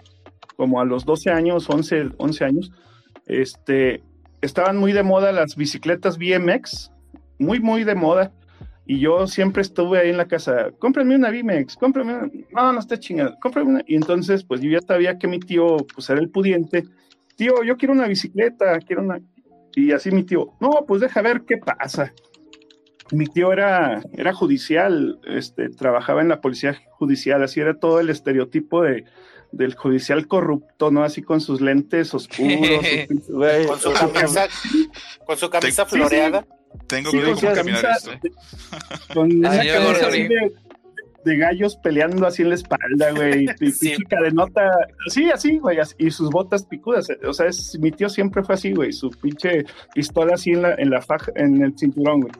como 0.60 0.78
a 0.78 0.84
los 0.84 1.06
12 1.06 1.30
años, 1.30 1.70
11, 1.70 2.10
11 2.18 2.44
años, 2.44 2.70
este, 3.24 4.02
estaban 4.42 4.76
muy 4.76 4.92
de 4.92 5.02
moda 5.02 5.32
las 5.32 5.56
bicicletas 5.56 6.18
BMX, 6.18 6.92
muy, 7.38 7.60
muy 7.60 7.82
de 7.82 7.94
moda. 7.94 8.30
Y 8.84 8.98
yo 8.98 9.26
siempre 9.26 9.62
estuve 9.62 10.00
ahí 10.00 10.10
en 10.10 10.18
la 10.18 10.28
casa, 10.28 10.70
cómprame 10.78 11.16
una 11.16 11.30
BMX, 11.30 11.76
cómprame 11.76 12.12
una, 12.12 12.30
no, 12.52 12.74
no 12.74 12.78
esté 12.78 12.98
chingada, 12.98 13.38
cómprame 13.40 13.70
una. 13.70 13.82
Y 13.86 13.94
entonces, 13.94 14.44
pues 14.44 14.60
yo 14.60 14.70
ya 14.70 14.82
sabía 14.86 15.16
que 15.18 15.28
mi 15.28 15.40
tío, 15.40 15.78
pues 15.94 16.10
era 16.10 16.20
el 16.20 16.28
pudiente. 16.28 16.84
Tío, 17.36 17.62
yo 17.64 17.78
quiero 17.78 17.94
una 17.94 18.06
bicicleta, 18.06 18.78
quiero 18.80 19.00
una. 19.00 19.18
Y 19.74 19.92
así 19.92 20.10
mi 20.10 20.24
tío, 20.24 20.52
no, 20.60 20.84
pues 20.86 21.00
deja 21.00 21.22
ver 21.22 21.44
qué 21.46 21.56
pasa. 21.56 22.12
Mi 23.12 23.24
tío 23.28 23.50
era, 23.50 24.02
era 24.12 24.34
judicial, 24.34 25.20
este, 25.24 25.70
trabajaba 25.70 26.20
en 26.20 26.28
la 26.28 26.42
policía 26.42 26.78
judicial, 26.90 27.42
así 27.42 27.60
era 27.60 27.80
todo 27.80 27.98
el 27.98 28.10
estereotipo 28.10 28.82
de, 28.82 29.06
del 29.52 29.74
judicial 29.74 30.26
corrupto, 30.28 30.90
¿no? 30.90 31.02
Así 31.04 31.22
con 31.22 31.40
sus 31.40 31.60
lentes 31.60 32.14
oscuros. 32.14 32.50
sus- 33.08 33.28
Güey, 33.28 33.66
Con 33.66 33.80
su 33.80 33.92
camisa, 33.92 34.46
con 35.26 35.36
su 35.36 35.50
camisa 35.50 35.84
Sí, 35.84 35.90
sí. 35.90 35.96
floreada. 35.96 36.46
Tengo 36.86 37.10
Sí, 37.10 37.16
miedo 37.16 37.30
con 37.34 37.40
de 37.40 37.48
su 37.50 37.54
caminar 37.56 37.84
esto. 37.96 38.10
con 39.14 39.36
una 39.36 39.52
señor 39.54 39.82
camisa 39.82 40.06
así 40.08 40.22
sí. 40.22 40.28
de, 40.28 40.52
de 41.24 41.36
gallos 41.36 41.76
peleando 41.82 42.26
así 42.26 42.42
en 42.42 42.48
la 42.50 42.54
espalda, 42.54 43.10
güey. 43.10 43.44
Y 43.60 43.72
Sí. 43.72 43.88
pinche 43.88 44.04
cadenota, 44.08 44.70
sí, 45.08 45.28
así, 45.30 45.58
güey, 45.58 45.78
así, 45.80 45.94
y 45.98 46.10
sus 46.12 46.30
botas 46.30 46.64
picudas. 46.66 47.08
O 47.26 47.32
sea, 47.32 47.46
es- 47.46 47.76
mi 47.80 47.90
tío 47.90 48.08
siempre 48.08 48.44
fue 48.44 48.54
así, 48.54 48.72
güey, 48.72 48.92
su 48.92 49.10
pinche 49.10 49.64
pistola 49.94 50.34
así 50.34 50.50
en 50.52 50.62
la, 50.62 50.74
en 50.76 50.90
la 50.90 51.02
faja, 51.02 51.32
en 51.34 51.60
el 51.62 51.76
cinturón, 51.76 52.20
güey. 52.20 52.32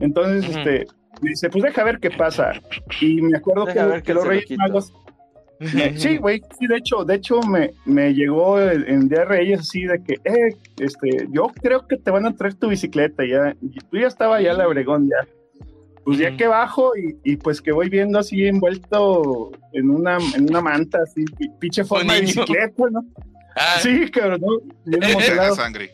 Entonces, 0.00 0.48
este, 0.56 0.86
me 1.20 1.30
dice, 1.30 1.50
pues 1.50 1.62
deja 1.64 1.84
ver 1.84 1.98
qué 1.98 2.10
pasa. 2.10 2.52
Y 3.00 3.20
me 3.20 3.36
acuerdo 3.36 3.66
Deja 3.66 3.96
que, 3.96 4.02
que 4.02 4.14
los 4.14 4.26
Reyes. 4.26 4.56
Magos 4.58 4.92
Sí, 5.96 6.16
güey, 6.18 6.40
sí, 6.58 6.66
de 6.66 6.76
hecho, 6.76 7.04
de 7.04 7.14
hecho 7.16 7.40
me, 7.42 7.72
me 7.84 8.14
llegó 8.14 8.60
en 8.60 9.08
Día 9.08 9.20
de 9.20 9.24
Reyes 9.24 9.60
así 9.60 9.82
de 9.84 10.02
que, 10.02 10.14
eh, 10.24 10.54
este, 10.78 11.26
yo 11.32 11.48
creo 11.62 11.86
que 11.86 11.96
te 11.96 12.10
van 12.10 12.26
a 12.26 12.34
traer 12.36 12.54
tu 12.54 12.68
bicicleta 12.68 13.24
ya, 13.26 13.54
y 13.60 13.78
tú 13.80 13.98
ya 13.98 14.06
estaba 14.06 14.40
ya 14.40 14.52
la 14.54 14.68
Obregón 14.68 15.08
ya. 15.08 15.26
Pues 16.04 16.18
ya 16.18 16.34
que 16.36 16.46
bajo 16.46 16.96
y, 16.96 17.18
y 17.22 17.36
pues 17.36 17.60
que 17.60 17.70
voy 17.72 17.90
viendo 17.90 18.18
así 18.18 18.46
envuelto 18.46 19.50
en 19.74 19.90
una, 19.90 20.16
en 20.34 20.44
una 20.48 20.62
manta, 20.62 21.00
así, 21.02 21.24
pi- 21.24 21.50
pinche 21.58 21.84
forma 21.84 22.14
de 22.14 22.20
bicicleta, 22.22 22.84
¿no? 22.90 23.04
Ah, 23.54 23.76
Sí, 23.82 24.10
cabrón, 24.10 24.40
¿no? 24.40 24.58
Bien 24.86 25.02
emocionado. 25.10 25.54
sangre. 25.54 25.90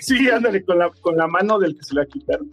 Sí, 0.00 0.28
ándale, 0.30 0.64
con 0.64 0.78
la, 0.78 0.90
con 1.00 1.16
la 1.16 1.26
mano 1.28 1.58
del 1.58 1.76
que 1.76 1.84
se 1.84 1.94
la 1.94 2.06
quitaron. 2.06 2.50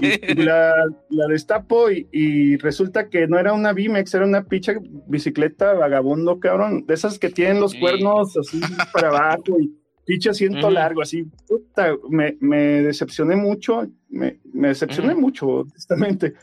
Y, 0.00 0.32
y 0.32 0.34
la, 0.44 0.74
la 1.10 1.26
destapo 1.26 1.90
y, 1.90 2.08
y 2.12 2.56
resulta 2.56 3.08
que 3.08 3.26
no 3.26 3.38
era 3.38 3.52
una 3.52 3.72
Bimex, 3.72 4.14
era 4.14 4.24
una 4.24 4.44
pinche 4.44 4.76
bicicleta 5.06 5.72
vagabundo, 5.74 6.38
cabrón. 6.40 6.86
De 6.86 6.94
esas 6.94 7.18
que 7.18 7.30
tienen 7.30 7.60
los 7.60 7.74
cuernos 7.74 8.36
así 8.36 8.60
para 8.92 9.08
abajo 9.08 9.60
y 9.60 9.72
pinche 10.04 10.30
asiento 10.30 10.70
largo, 10.70 11.02
así. 11.02 11.24
Puta, 11.46 11.94
me, 12.08 12.36
me 12.40 12.82
decepcioné 12.82 13.36
mucho, 13.36 13.86
me, 14.08 14.40
me 14.52 14.68
decepcioné 14.68 15.12
Ujú. 15.12 15.20
mucho, 15.20 15.46
honestamente. 15.48 16.34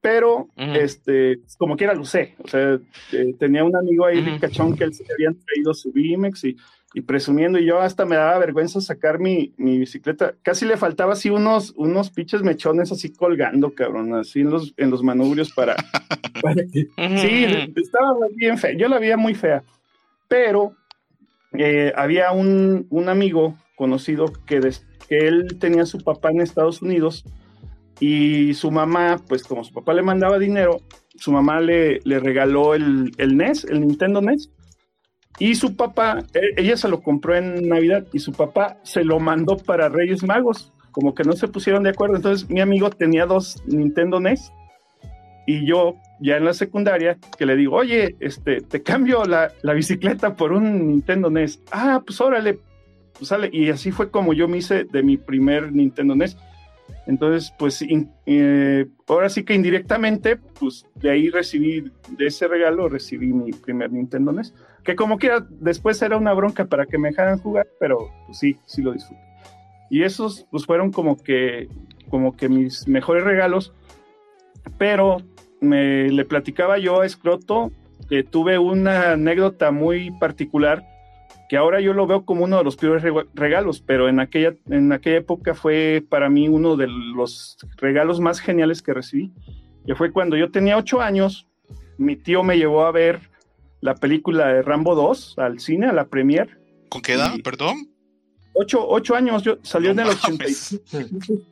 Pero, 0.00 0.48
Ujú. 0.56 0.74
este, 0.74 1.40
como 1.58 1.76
quiera 1.76 1.94
lo 1.94 2.02
usé. 2.02 2.34
O 2.38 2.48
sea, 2.48 2.78
eh, 3.12 3.34
tenía 3.38 3.64
un 3.64 3.74
amigo 3.74 4.04
ahí, 4.04 4.20
ricachón, 4.20 4.74
que 4.76 4.84
él 4.84 4.92
se 4.92 5.02
le 5.04 5.14
habían 5.14 5.34
traído 5.38 5.72
su 5.72 5.92
Bimex 5.92 6.44
y 6.44 6.56
y 6.96 7.00
presumiendo, 7.02 7.58
y 7.58 7.66
yo 7.66 7.80
hasta 7.80 8.04
me 8.04 8.14
daba 8.16 8.38
vergüenza 8.38 8.80
sacar 8.80 9.18
mi, 9.18 9.52
mi 9.56 9.78
bicicleta. 9.78 10.34
Casi 10.42 10.64
le 10.64 10.76
faltaba 10.76 11.14
así 11.14 11.28
unos, 11.28 11.72
unos 11.76 12.10
pinches 12.10 12.42
mechones 12.42 12.92
así 12.92 13.12
colgando, 13.12 13.74
cabrón, 13.74 14.14
así 14.14 14.40
en 14.42 14.50
los, 14.50 14.72
en 14.76 14.90
los 14.90 15.02
manubrios 15.02 15.52
para, 15.52 15.74
para 16.42 16.62
que... 16.72 16.82
ujú, 16.96 17.18
Sí, 17.18 17.46
estaba 17.76 18.14
bien 18.36 18.56
fea, 18.58 18.72
yo 18.76 18.86
la 18.88 19.00
veía 19.00 19.16
muy 19.16 19.34
fea, 19.34 19.64
pero 20.28 20.72
eh, 21.58 21.92
había 21.96 22.30
un, 22.32 22.86
un 22.90 23.08
amigo 23.08 23.56
conocido 23.76 24.32
que, 24.46 24.60
des- 24.60 24.86
que 25.08 25.18
él 25.26 25.58
tenía 25.58 25.86
su 25.86 25.98
papá 25.98 26.30
en 26.30 26.40
Estados 26.42 26.80
Unidos 26.80 27.24
y 28.00 28.54
su 28.54 28.70
mamá, 28.70 29.20
pues 29.28 29.42
como 29.44 29.64
su 29.64 29.72
papá 29.72 29.94
le 29.94 30.02
mandaba 30.02 30.38
dinero, 30.38 30.80
su 31.16 31.32
mamá 31.32 31.60
le, 31.60 31.98
le 32.04 32.20
regaló 32.20 32.74
el, 32.74 33.12
el 33.18 33.36
NES, 33.36 33.64
el 33.64 33.80
Nintendo 33.80 34.20
NES, 34.20 34.50
y 35.38 35.54
su 35.54 35.76
papá, 35.76 36.22
e- 36.34 36.60
ella 36.60 36.76
se 36.76 36.88
lo 36.88 37.00
compró 37.02 37.34
en 37.36 37.68
Navidad 37.68 38.06
y 38.12 38.18
su 38.20 38.32
papá 38.32 38.78
se 38.82 39.04
lo 39.04 39.18
mandó 39.20 39.56
para 39.56 39.88
Reyes 39.88 40.22
Magos, 40.22 40.72
como 40.92 41.14
que 41.14 41.24
no 41.24 41.32
se 41.32 41.48
pusieron 41.48 41.82
de 41.82 41.90
acuerdo. 41.90 42.16
Entonces 42.16 42.48
mi 42.48 42.60
amigo 42.60 42.90
tenía 42.90 43.26
dos 43.26 43.62
Nintendo 43.66 44.20
NES 44.20 44.52
y 45.46 45.66
yo 45.66 45.96
ya 46.20 46.36
en 46.36 46.44
la 46.44 46.54
secundaria 46.54 47.18
que 47.36 47.46
le 47.46 47.56
digo, 47.56 47.76
oye, 47.76 48.16
este, 48.20 48.60
te 48.60 48.82
cambio 48.82 49.24
la, 49.24 49.50
la 49.62 49.72
bicicleta 49.74 50.36
por 50.36 50.52
un 50.52 50.86
Nintendo 50.88 51.28
NES. 51.30 51.60
Ah, 51.72 52.00
pues 52.06 52.20
órale, 52.20 52.60
pues 53.18 53.28
sale. 53.28 53.50
Y 53.52 53.68
así 53.70 53.90
fue 53.90 54.10
como 54.10 54.32
yo 54.32 54.46
me 54.48 54.58
hice 54.58 54.84
de 54.84 55.02
mi 55.02 55.16
primer 55.16 55.72
Nintendo 55.72 56.14
NES. 56.14 56.36
Entonces, 57.06 57.52
pues 57.58 57.82
in- 57.82 58.10
eh, 58.24 58.86
ahora 59.08 59.28
sí 59.28 59.42
que 59.42 59.54
indirectamente, 59.54 60.36
pues 60.36 60.86
de 60.94 61.10
ahí 61.10 61.28
recibí, 61.28 61.90
de 62.16 62.26
ese 62.26 62.46
regalo 62.48 62.88
recibí 62.88 63.32
mi 63.32 63.50
primer 63.52 63.92
Nintendo 63.92 64.32
NES 64.32 64.54
que 64.84 64.96
como 64.96 65.18
quiera, 65.18 65.46
después 65.48 66.00
era 66.02 66.16
una 66.16 66.32
bronca 66.34 66.66
para 66.66 66.86
que 66.86 66.98
me 66.98 67.08
dejaran 67.08 67.38
jugar, 67.38 67.66
pero 67.80 68.10
pues 68.26 68.38
sí, 68.38 68.56
sí 68.66 68.82
lo 68.82 68.92
disfruté. 68.92 69.22
Y 69.90 70.02
esos 70.02 70.46
pues 70.50 70.66
fueron 70.66 70.92
como 70.92 71.16
que, 71.16 71.68
como 72.10 72.36
que 72.36 72.48
mis 72.48 72.86
mejores 72.88 73.24
regalos, 73.24 73.72
pero 74.78 75.18
me 75.60 76.08
le 76.10 76.24
platicaba 76.24 76.78
yo 76.78 77.00
a 77.00 77.06
Escroto 77.06 77.70
que 78.08 78.22
tuve 78.22 78.58
una 78.58 79.12
anécdota 79.12 79.70
muy 79.70 80.10
particular 80.18 80.84
que 81.48 81.56
ahora 81.58 81.80
yo 81.80 81.92
lo 81.92 82.06
veo 82.06 82.24
como 82.24 82.44
uno 82.44 82.56
de 82.58 82.64
los 82.64 82.76
peores 82.76 83.02
rega- 83.02 83.26
regalos, 83.34 83.80
pero 83.80 84.08
en 84.08 84.18
aquella, 84.18 84.54
en 84.70 84.92
aquella 84.92 85.18
época 85.18 85.54
fue 85.54 86.02
para 86.08 86.30
mí 86.30 86.48
uno 86.48 86.76
de 86.76 86.86
los 86.88 87.58
regalos 87.76 88.18
más 88.18 88.40
geniales 88.40 88.80
que 88.80 88.94
recibí, 88.94 89.30
que 89.86 89.94
fue 89.94 90.10
cuando 90.10 90.36
yo 90.36 90.50
tenía 90.50 90.78
ocho 90.78 91.00
años, 91.02 91.46
mi 91.98 92.16
tío 92.16 92.42
me 92.42 92.56
llevó 92.56 92.86
a 92.86 92.92
ver 92.92 93.20
la 93.84 93.94
película 93.94 94.48
de 94.48 94.62
Rambo 94.62 94.94
2 94.94 95.34
al 95.36 95.60
cine, 95.60 95.88
a 95.88 95.92
la 95.92 96.06
premier. 96.06 96.58
¿Con 96.88 97.02
qué 97.02 97.12
edad? 97.12 97.34
Perdón. 97.44 97.90
Ocho, 98.54 98.82
ocho 98.88 99.14
años, 99.14 99.42
yo 99.42 99.58
salió 99.60 99.92
No 99.92 100.00
en 100.00 100.08
el 100.08 100.16
mames. 100.22 100.72
85. 100.72 101.42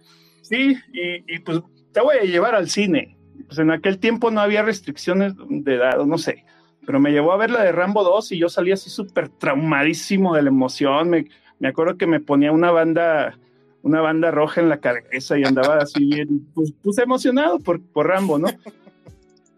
Sí, 0.40 0.74
y, 0.94 1.34
y, 1.34 1.38
pues 1.40 1.60
te 1.92 2.00
voy 2.00 2.16
a 2.16 2.24
llevar 2.24 2.54
al 2.54 2.70
cine. 2.70 3.18
Pues 3.46 3.58
en 3.58 3.70
aquel 3.70 3.98
tiempo 3.98 4.30
no 4.30 4.40
había 4.40 4.62
restricciones 4.62 5.34
de 5.50 5.74
edad, 5.74 6.06
no 6.06 6.16
sé. 6.16 6.46
Pero 6.86 6.98
me 7.00 7.10
llevó 7.10 7.32
a 7.32 7.36
ver 7.36 7.50
la 7.50 7.64
de 7.64 7.72
Rambo 7.72 8.02
2 8.02 8.32
y 8.32 8.38
yo 8.38 8.48
salí 8.48 8.72
así 8.72 8.88
súper 8.88 9.28
traumadísimo 9.28 10.34
de 10.34 10.40
la 10.40 10.48
emoción. 10.48 11.10
Me, 11.10 11.26
me 11.58 11.68
acuerdo 11.68 11.98
que 11.98 12.06
me 12.06 12.20
ponía 12.20 12.50
una 12.50 12.70
banda, 12.70 13.38
una 13.82 14.00
banda 14.00 14.30
roja 14.30 14.62
en 14.62 14.70
la 14.70 14.80
cabeza 14.80 15.38
y 15.38 15.44
andaba 15.44 15.76
así 15.82 16.02
bien, 16.06 16.48
pues, 16.54 16.72
pues 16.82 16.96
emocionado 16.96 17.58
por, 17.58 17.82
por 17.92 18.06
Rambo, 18.06 18.38
¿no? 18.38 18.48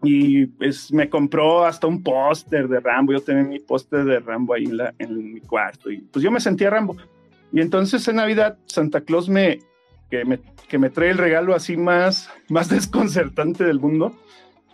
Y 0.05 0.45
pues 0.47 0.91
me 0.93 1.09
compró 1.09 1.65
hasta 1.65 1.87
un 1.87 2.01
póster 2.03 2.67
de 2.67 2.79
Rambo. 2.79 3.13
Yo 3.13 3.21
tenía 3.21 3.43
mi 3.43 3.59
póster 3.59 4.05
de 4.05 4.19
Rambo 4.19 4.53
ahí 4.53 4.65
en, 4.65 4.77
la, 4.77 4.93
en 4.99 5.33
mi 5.33 5.41
cuarto. 5.41 5.89
Y 5.91 5.97
pues 5.97 6.23
yo 6.23 6.31
me 6.31 6.39
sentía 6.39 6.69
Rambo. 6.69 6.95
Y 7.51 7.61
entonces 7.61 8.07
en 8.07 8.17
Navidad 8.17 8.57
Santa 8.65 9.01
Claus 9.01 9.29
me 9.29 9.59
que, 10.09 10.23
me, 10.25 10.39
que 10.67 10.77
me 10.77 10.89
trae 10.89 11.09
el 11.09 11.17
regalo 11.17 11.55
así 11.55 11.77
más, 11.77 12.29
más 12.49 12.69
desconcertante 12.69 13.63
del 13.63 13.79
mundo. 13.79 14.15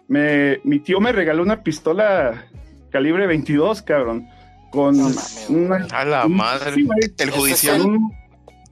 Me, 0.08 0.60
mi 0.64 0.80
tío 0.80 1.00
me 1.00 1.12
regaló 1.12 1.42
una 1.44 1.64
pistola 1.64 2.46
calibre 2.90 3.28
22, 3.28 3.82
cabrón. 3.84 4.28
Con 4.72 4.98
No 4.98 5.10
una, 5.50 5.86
A 5.92 6.06
la 6.06 6.26
un- 6.26 6.36
madre. 6.38 6.74
sí, 6.76 6.88
El 7.20 7.30
judicial. 7.32 7.82
un- 7.82 8.12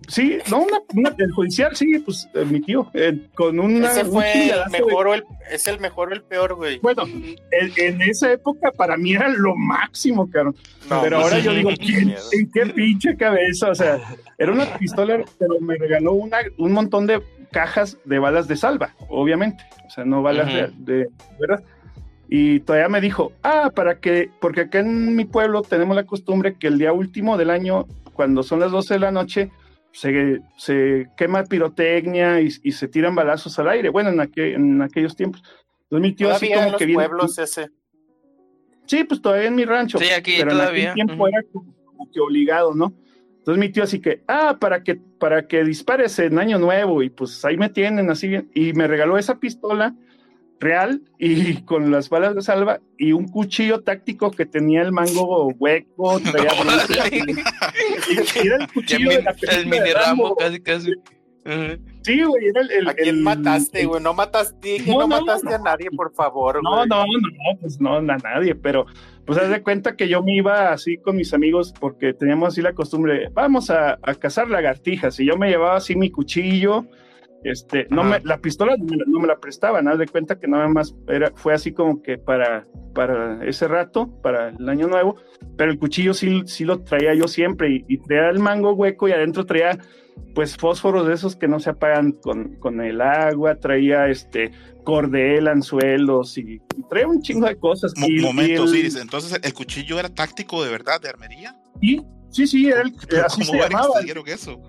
sí, 0.08 0.38
no, 0.50 0.60
una, 0.64 0.80
una- 0.96 1.16
el 1.18 1.32
judicial, 1.32 1.76
sí, 1.76 2.00
pues 2.00 2.28
eh, 2.34 2.46
mi 2.46 2.62
tío, 2.62 2.90
eh, 2.94 3.28
con 3.36 3.60
una, 3.60 3.92
Ese 3.92 4.04
un 4.04 4.12
fue 4.12 4.32
el 4.32 4.40
chingadazo 4.42 4.72
de- 4.72 4.80
mejor 4.86 5.08
o 5.08 5.14
el, 5.14 5.24
es 5.52 5.68
el 5.68 5.80
mejor 5.80 6.10
o 6.10 6.14
el 6.14 6.22
peor, 6.24 6.56
güey. 6.56 6.80
Bueno, 6.80 7.04
en, 7.06 7.72
en 7.78 8.02
esa 8.02 8.32
época 8.32 8.72
para 8.72 8.98
mí 8.98 9.14
era 9.14 9.30
lo 9.30 9.56
máximo, 9.56 10.30
cabrón. 10.30 10.56
No, 10.90 11.02
pero 11.02 11.18
pues, 11.22 11.32
ahora 11.34 11.40
yo 11.44 11.54
digo, 11.54 11.70
qué 11.70 11.76
¿quién- 11.78 12.06
miedo. 12.08 12.22
¿en 12.32 12.52
qué 12.52 12.66
pinche 12.68 13.16
cabeza? 13.18 13.70
O 13.70 13.76
sea, 13.76 14.00
era 14.38 14.52
una 14.52 14.66
pistola, 14.78 15.24
pero 15.38 15.60
me 15.60 15.76
regaló 15.76 16.14
una, 16.14 16.38
un 16.58 16.72
montón 16.72 17.06
de 17.08 17.22
cajas 17.52 17.98
de 18.06 18.20
balas 18.20 18.48
de 18.48 18.56
salva, 18.56 18.94
obviamente. 19.10 19.64
O 19.88 19.90
sea, 19.90 20.06
no 20.06 20.22
balas 20.22 20.48
Ujú. 20.48 20.56
de, 20.86 20.94
de- 21.04 21.10
¿verdad? 21.40 21.64
Y 22.32 22.60
todavía 22.60 22.90
me 22.90 23.02
dijo, 23.02 23.32
ah, 23.42 23.72
para 23.74 24.00
que, 24.00 24.30
porque 24.40 24.62
acá 24.62 24.80
en 24.82 25.16
mi 25.16 25.26
pueblo 25.26 25.64
tenemos 25.64 25.96
la 25.96 26.06
costumbre 26.06 26.54
que 26.60 26.68
el 26.68 26.78
día 26.78 26.94
último 26.94 27.38
del 27.38 27.50
año, 27.50 27.88
cuando 28.14 28.44
son 28.44 28.60
las 28.60 28.72
12 28.72 28.94
de 28.96 29.00
la 29.00 29.12
noche, 29.12 29.50
se, 29.92 30.42
se 30.58 31.08
quema 31.18 31.44
pirotecnia 31.44 32.42
y, 32.42 32.50
y 32.64 32.72
se 32.72 32.88
tiran 32.88 33.16
balazos 33.16 33.58
al 33.60 33.70
aire. 33.70 33.90
Bueno, 33.90 34.10
en, 34.10 34.20
aquel- 34.20 34.56
en 34.56 34.82
aquellos 34.82 35.16
tiempos. 35.16 35.44
Entonces 35.84 36.10
mi 36.10 36.16
tío 36.16 36.30
así 36.32 36.48
en 36.48 36.54
como 36.54 36.72
los 36.72 36.80
que 36.80 36.86
viene. 36.86 37.04
pueblos 37.06 37.38
ese. 37.38 37.70
Sí, 38.86 39.04
pues 39.04 39.22
todavía 39.22 39.48
en 39.48 39.56
mi 39.56 39.66
rancho. 39.66 40.00
Sí, 40.00 40.10
aquí 40.10 40.36
pero 40.38 40.52
todavía, 40.52 40.84
en 40.84 40.90
aquel 40.90 41.06
tiempo 41.06 41.28
era 41.28 41.44
como, 41.52 41.74
como 41.86 42.12
que 42.12 42.20
obligado, 42.20 42.74
¿no? 42.74 42.94
Entonces 43.38 43.60
mi 43.60 43.70
tío 43.70 43.84
así 43.84 44.00
que, 44.00 44.24
ah, 44.28 44.58
para 44.60 44.84
que, 44.84 44.96
para 44.96 45.48
que 45.48 45.64
dispares 45.64 46.18
en 46.20 46.38
Año 46.40 46.60
Nuevo, 46.60 47.02
y 47.02 47.10
pues 47.10 47.44
ahí 47.46 47.58
me 47.58 47.70
tienen 47.70 48.10
así 48.10 48.28
bien. 48.28 48.50
Y 48.54 48.74
me 48.74 48.88
regaló 48.88 49.18
esa 49.18 49.40
pistola 49.40 49.96
real 50.60 51.02
y 51.18 51.62
con 51.64 51.90
las 51.92 52.10
balas 52.10 52.36
de 52.36 52.42
salva 52.42 52.80
y 52.98 53.12
un 53.14 53.28
cuchillo 53.28 53.82
táctico 53.82 54.32
que 54.32 54.46
tenía 54.46 54.82
el 54.82 54.92
mango 54.92 55.48
hueco, 55.58 56.20
traía 56.20 56.52
bronce. 56.64 57.44
Y 58.44 58.48
era 58.48 58.58
el 58.58 58.68
cuchillo 58.74 59.10
mi- 59.10 59.16
de 59.16 59.24
la 59.24 59.32
el 59.32 59.38
película 59.38 59.64
mini 59.66 59.80
de 59.88 59.94
Rambo, 59.94 60.24
Rambo. 60.24 60.36
casi, 60.36 60.60
casi. 60.62 60.94
Sí, 62.04 62.22
güey, 62.24 62.48
era 62.48 62.62
el, 62.62 62.72
el- 62.72 62.88
¿A 62.90 62.94
quién 62.94 63.16
el- 63.18 63.22
mataste, 63.22 63.86
güey? 63.86 64.02
No 64.04 64.14
mataste, 64.14 64.80
No, 64.86 64.94
no, 64.94 65.00
no, 65.00 65.08
mataste 65.08 65.50
no. 65.50 65.56
a 65.56 65.60
nadie, 65.60 65.90
por 65.96 66.14
favor, 66.14 66.62
No, 66.64 66.76
güey. 66.78 66.88
no, 66.88 67.06
no, 67.06 67.60
pues 67.60 67.80
no, 67.82 67.96
a 67.98 68.02
nadie, 68.02 68.54
pero 68.56 68.86
pues 69.26 69.40
haz 69.40 69.50
de 69.50 69.62
cuenta 69.64 69.96
que 69.96 70.08
yo 70.08 70.22
me 70.22 70.36
iba 70.36 70.72
así 70.72 70.98
con 70.98 71.16
mis 71.16 71.34
amigos 71.34 71.74
porque 71.80 72.14
teníamos 72.14 72.50
así 72.50 72.62
la 72.62 72.74
costumbre, 72.74 73.30
vamos 73.34 73.70
a, 73.70 73.98
a 74.02 74.16
cazar 74.16 74.50
lagartijas 74.50 75.20
y 75.20 75.26
yo 75.26 75.38
me 75.38 75.50
llevaba 75.50 75.78
así 75.78 75.96
mi 75.96 76.10
cuchillo, 76.12 76.86
este, 77.44 77.88
no 77.90 78.04
me, 78.04 78.20
la 78.22 78.38
pistola 78.40 78.76
no 78.78 78.86
me, 78.86 78.98
la- 78.98 79.06
no 79.08 79.20
me 79.20 79.28
la 79.28 79.38
prestaban, 79.40 79.88
haz 79.88 79.98
de 80.00 80.08
cuenta 80.08 80.40
que 80.40 80.48
nada 80.48 80.68
más 80.68 80.94
era, 81.08 81.32
fue 81.36 81.54
así 81.54 81.72
como 81.74 82.02
que 82.02 82.18
para, 82.18 82.66
para 82.94 83.44
ese 83.46 83.68
rato, 83.68 84.10
para 84.22 84.50
el 84.50 84.68
año 84.70 84.88
nuevo, 84.88 85.16
pero 85.58 85.72
el 85.72 85.80
cuchillo 85.80 86.14
sí, 86.14 86.42
sí 86.46 86.66
lo 86.66 86.82
traía 86.84 87.14
yo 87.14 87.28
siempre 87.28 87.70
y, 87.72 87.86
y 87.88 87.98
traía 88.00 88.30
el 88.30 88.40
mango 88.40 88.74
hueco 88.74 89.08
y 89.08 89.12
adentro 89.14 89.46
traía 89.46 89.78
pues 90.36 90.58
fósforos 90.58 91.08
de 91.08 91.14
esos 91.14 91.36
que 91.38 91.48
no 91.48 91.60
se 91.60 91.70
apagan 91.70 92.12
con, 92.12 92.56
con 92.58 92.82
el 92.82 93.00
agua, 93.02 93.56
traía 93.56 94.08
este 94.10 94.52
cordel, 94.84 95.48
anzuelos 95.48 96.38
y, 96.38 96.56
y 96.78 96.84
traía 96.90 97.08
un 97.08 97.22
chingo 97.22 97.48
de 97.48 97.56
cosas. 97.58 97.94
Mo- 97.98 98.08
Y- 98.08 98.20
y 98.20 98.22
momento, 98.22 98.66
el-. 98.66 98.98
Entonces, 98.98 99.40
¿el 99.42 99.54
cuchillo 99.54 99.98
era 100.00 100.10
táctico 100.10 100.64
de 100.64 100.72
verdad, 100.72 101.00
de 101.02 101.10
armería? 101.10 101.56
Sí, 101.82 102.02
sí, 102.32 102.48
sí, 102.48 102.68
era 102.68 102.82
el- 102.82 102.94
así 103.26 103.46
¿Cómo 103.46 103.52
se 103.64 103.70
llamaba. 103.70 104.02
dieron 104.04 104.28
eso? 104.28 104.62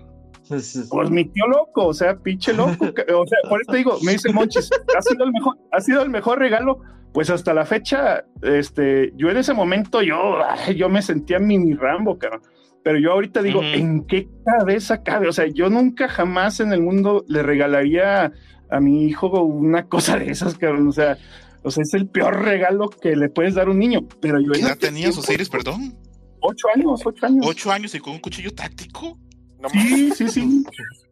Pues 0.89 1.09
mi 1.09 1.25
tío 1.25 1.47
loco, 1.47 1.87
o 1.87 1.93
sea, 1.93 2.15
pinche 2.15 2.53
loco. 2.53 2.85
O 3.15 3.27
sea, 3.27 3.37
por 3.49 3.61
eso 3.61 3.71
te 3.71 3.77
digo, 3.77 3.97
me 4.03 4.13
dice 4.13 4.31
Monchis, 4.31 4.69
ha 4.97 5.01
sido 5.01 5.25
el 5.25 5.31
mejor, 5.31 5.57
ha 5.71 5.81
sido 5.81 6.01
el 6.01 6.09
mejor 6.09 6.39
regalo. 6.39 6.79
Pues 7.13 7.29
hasta 7.29 7.53
la 7.53 7.65
fecha, 7.65 8.23
este, 8.41 9.11
yo 9.17 9.29
en 9.29 9.35
ese 9.35 9.53
momento, 9.53 10.01
yo, 10.01 10.37
yo 10.75 10.87
me 10.87 11.01
sentía 11.01 11.39
mini 11.39 11.73
Rambo, 11.73 12.17
cabrón. 12.17 12.41
Pero 12.83 12.99
yo 12.99 13.11
ahorita 13.11 13.41
digo. 13.41 13.61
¿en 13.61 14.05
qué 14.05 14.27
cabeza 14.45 15.03
cabe? 15.03 15.27
O 15.27 15.33
sea, 15.33 15.45
yo 15.47 15.69
nunca 15.69 16.07
jamás 16.07 16.59
en 16.61 16.73
el 16.73 16.81
mundo 16.81 17.25
le 17.27 17.43
regalaría 17.43 18.31
a 18.69 18.79
mi 18.79 19.05
hijo 19.05 19.27
una 19.43 19.87
cosa 19.87 20.17
de 20.17 20.31
esas, 20.31 20.57
cabrón. 20.57 20.87
O 20.87 20.91
sea, 20.91 21.17
o 21.63 21.69
sea, 21.69 21.83
es 21.83 21.93
el 21.93 22.07
peor 22.07 22.43
regalo 22.43 22.89
que 22.89 23.15
le 23.15 23.29
puedes 23.29 23.55
dar 23.55 23.67
a 23.67 23.71
un 23.71 23.79
niño. 23.79 24.07
Pero 24.19 24.39
yo 24.39 24.51
¿Qué 24.53 24.61
edad 24.61 24.77
tiempo, 24.77 25.19
Osiris, 25.19 25.49
perdón? 25.49 25.95
Ocho 26.39 26.67
años, 26.73 27.01
ocho 27.05 27.25
años. 27.25 27.45
¿Ocho 27.47 27.71
años 27.71 27.93
y 27.93 27.99
con 27.99 28.13
un 28.13 28.19
cuchillo 28.19 28.51
táctico? 28.51 29.17
No 29.61 29.69
mames, 29.69 30.17
Sí, 30.17 30.27
sí, 30.27 30.29
sí. 30.29 30.63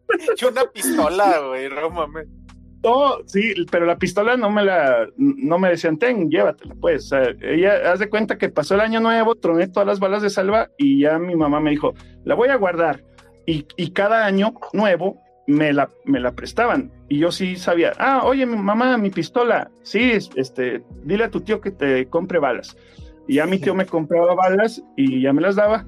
una 0.52 0.66
pistola, 0.72 1.40
güey, 1.48 1.70
no 1.70 1.90
mames. 1.90 2.28
No, 2.82 3.18
sí, 3.26 3.54
pero 3.70 3.86
la 3.86 3.98
pistola 3.98 4.38
no 4.38 4.50
me 4.50 4.64
la, 4.64 5.06
no 5.18 5.60
me 5.60 5.70
decían, 5.70 5.98
ten, 5.98 6.30
llévatela, 6.30 6.76
pues. 6.80 7.06
O 7.06 7.08
sea, 7.10 7.34
ella, 7.42 7.92
haz 7.92 8.00
de 8.00 8.10
cuenta 8.10 8.38
que 8.38 8.48
pasó 8.50 8.76
el 8.76 8.82
año 8.82 9.02
nuevo, 9.02 9.36
troné 9.36 9.68
todas 9.68 9.86
las 9.86 10.00
balas 10.00 10.22
de 10.22 10.30
salva 10.30 10.70
y 10.78 11.02
ya 11.02 11.20
mi 11.20 11.36
mamá 11.36 11.60
me 11.60 11.72
dijo, 11.72 11.94
la 12.24 12.36
voy 12.36 12.48
a 12.50 12.56
guardar. 12.56 13.04
Y, 13.46 13.66
y 13.76 13.92
cada 13.92 14.26
año 14.26 14.54
nuevo 14.72 15.22
me 15.46 15.74
la, 15.74 15.90
me 16.06 16.22
la 16.22 16.32
prestaban. 16.32 16.90
Y 17.10 17.18
yo 17.20 17.32
sí 17.34 17.58
sabía, 17.58 17.92
ah, 18.00 18.22
oye, 18.24 18.46
mi 18.46 18.56
mamá, 18.56 18.98
mi 18.98 19.10
pistola, 19.10 19.70
sí, 19.84 20.12
es- 20.12 20.30
este, 20.36 20.82
dile 21.04 21.26
a 21.26 21.32
tu 21.32 21.42
tío 21.42 21.60
que 21.60 21.72
te 21.72 22.06
compre 22.08 22.40
balas. 22.40 22.78
Y 23.28 23.36
ya 23.36 23.46
mi 23.46 23.60
tío 23.60 23.76
me 23.76 23.86
compraba 23.88 24.34
balas 24.36 24.82
y 24.96 25.22
ya 25.22 25.34
me 25.34 25.42
las 25.42 25.56
daba, 25.58 25.86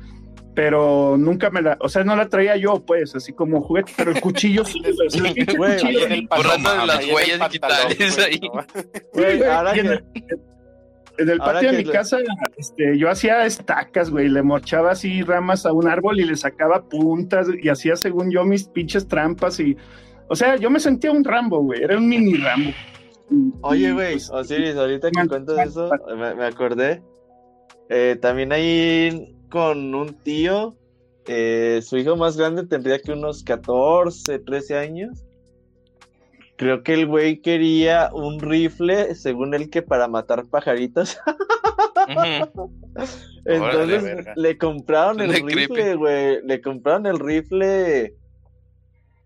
pero 0.53 1.15
nunca 1.17 1.49
me 1.49 1.61
la, 1.61 1.77
o 1.79 1.87
sea, 1.89 2.03
no 2.03 2.15
la 2.15 2.27
traía 2.29 2.55
yo, 2.57 2.83
pues, 2.85 3.15
así 3.15 3.33
como 3.33 3.61
juguete, 3.61 3.91
pero 3.95 4.11
el 4.11 4.19
cuchillo 4.21 4.65
sí, 4.65 4.81
o 4.85 5.09
sea, 5.09 5.27
el 5.27 5.33
pinche 5.35 5.57
Güey, 5.57 5.77
cuchillo 5.79 6.05
el 6.07 6.27
Borrando 6.27 6.85
las 6.85 7.05
huellas 7.05 7.37
pantalón, 7.39 7.87
digitales 7.89 8.15
güey, 8.15 8.27
ahí. 8.27 8.39
no. 8.41 8.65
Güey, 9.13 9.37
güey, 9.37 9.49
ahora 9.49 9.75
y 9.75 9.79
en 9.79 9.85
que- 9.87 9.91
el- 9.93 10.03
En 11.17 11.29
el 11.29 11.41
Ahora 11.41 11.53
patio 11.53 11.71
de 11.71 11.77
mi 11.77 11.83
le- 11.83 11.91
casa, 11.91 12.17
este, 12.57 12.97
yo 12.97 13.09
hacía 13.09 13.45
estacas, 13.45 14.09
güey, 14.09 14.27
le 14.29 14.41
morchaba 14.41 14.91
así 14.91 15.21
ramas 15.21 15.65
a 15.65 15.73
un 15.73 15.87
árbol 15.87 16.19
y 16.19 16.23
le 16.23 16.35
sacaba 16.35 16.83
puntas 16.83 17.47
y 17.61 17.67
hacía, 17.69 17.95
según 17.95 18.31
yo, 18.31 18.43
mis 18.45 18.63
pinches 18.67 19.07
trampas 19.07 19.59
y, 19.59 19.75
o 20.29 20.35
sea, 20.35 20.55
yo 20.55 20.69
me 20.71 20.79
sentía 20.79 21.11
un 21.11 21.23
Rambo, 21.23 21.61
güey, 21.63 21.83
era 21.83 21.97
un 21.97 22.07
mini 22.07 22.35
Rambo. 22.37 22.71
Oye, 23.61 23.91
güey, 23.91 24.13
pues, 24.13 24.29
Osiris, 24.31 24.75
ahorita 24.75 25.11
que 25.11 25.27
cuentas 25.27 25.67
eso, 25.67 25.89
me, 26.17 26.33
me 26.33 26.45
acordé. 26.45 27.03
Eh, 27.89 28.17
también 28.21 28.51
ahí 28.53 29.35
con 29.51 29.93
un 29.93 30.15
tío, 30.23 30.75
eh, 31.27 31.81
su 31.83 31.97
hijo 31.97 32.15
más 32.15 32.35
grande 32.37 32.65
tendría 32.65 32.97
que 32.99 33.11
unos 33.11 33.43
14, 33.43 34.39
13 34.39 34.77
años. 34.77 35.23
Creo 36.55 36.81
que 36.83 36.93
el 36.93 37.05
güey 37.07 37.41
quería 37.41 38.09
un 38.13 38.39
rifle, 38.39 39.13
según 39.15 39.53
él, 39.53 39.69
que 39.69 39.81
para 39.83 40.07
matar 40.07 40.45
pajaritos. 40.47 41.19
Ujú. 42.07 42.71
Entonces 43.45 44.03
verga. 44.03 44.33
le 44.35 44.57
compraron 44.57 45.21
el 45.21 45.31
Suena 45.31 45.55
rifle, 45.55 45.95
güey. 45.95 46.39
Le 46.45 46.61
compraron 46.61 47.05
el 47.05 47.19
rifle 47.19 48.15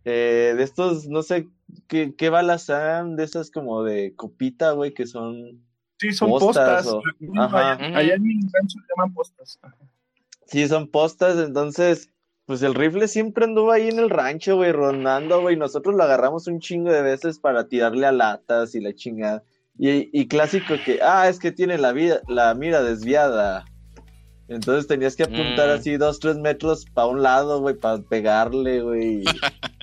eh, 0.05 0.53
de 0.55 0.63
estos, 0.63 1.07
no 1.07 1.23
sé 1.23 1.47
qué, 1.87 2.13
qué 2.15 2.29
balas 2.29 2.63
son, 2.63 3.15
de 3.15 3.23
esas 3.23 3.49
como 3.51 3.83
de 3.83 4.13
copita, 4.15 4.71
güey, 4.71 4.93
que 4.93 5.07
son. 5.07 5.65
Sí, 5.97 6.11
son 6.13 6.29
postas 6.29 6.85
postas. 6.85 6.87
o- 6.93 7.01
Allá, 7.41 7.71
Ajá. 7.71 7.73
allá 7.97 8.13
en 8.15 8.23
mi 8.23 8.33
rancho 8.53 8.79
le 8.79 8.85
llaman 8.95 9.13
postas. 9.13 9.59
Sí, 10.45 10.67
son 10.67 10.87
postas, 10.87 11.37
entonces, 11.37 12.09
pues 12.45 12.61
el 12.61 12.75
rifle 12.75 13.07
siempre 13.07 13.45
anduvo 13.45 13.71
ahí 13.71 13.89
en 13.89 13.99
el 13.99 14.09
rancho, 14.09 14.55
güey, 14.57 14.71
rondando, 14.71 15.41
güey. 15.41 15.55
Nosotros 15.57 15.95
lo 15.95 16.03
agarramos 16.03 16.47
un 16.47 16.59
chingo 16.59 16.91
de 16.91 17.01
veces 17.01 17.39
para 17.39 17.67
tirarle 17.67 18.05
a 18.05 18.11
latas 18.11 18.75
y 18.75 18.81
la 18.81 18.93
chingada. 18.93 19.43
Y, 19.77 20.09
y 20.17 20.27
clásico 20.27 20.75
que, 20.85 20.99
ah, 21.01 21.27
es 21.27 21.39
que 21.39 21.51
tiene 21.51 21.77
la, 21.77 21.91
vida, 21.91 22.21
la 22.27 22.53
mira 22.53 22.81
desviada. 22.81 23.65
Entonces 24.47 24.87
tenías 24.87 25.15
que 25.15 25.23
apuntar 25.23 25.69
Mm. 25.69 25.79
así 25.79 25.97
dos, 25.97 26.19
tres 26.19 26.37
metros 26.37 26.85
para 26.93 27.07
un 27.07 27.23
lado, 27.23 27.59
güey, 27.61 27.75
para 27.75 27.97
pegarle, 28.03 28.81
güey. 28.81 29.23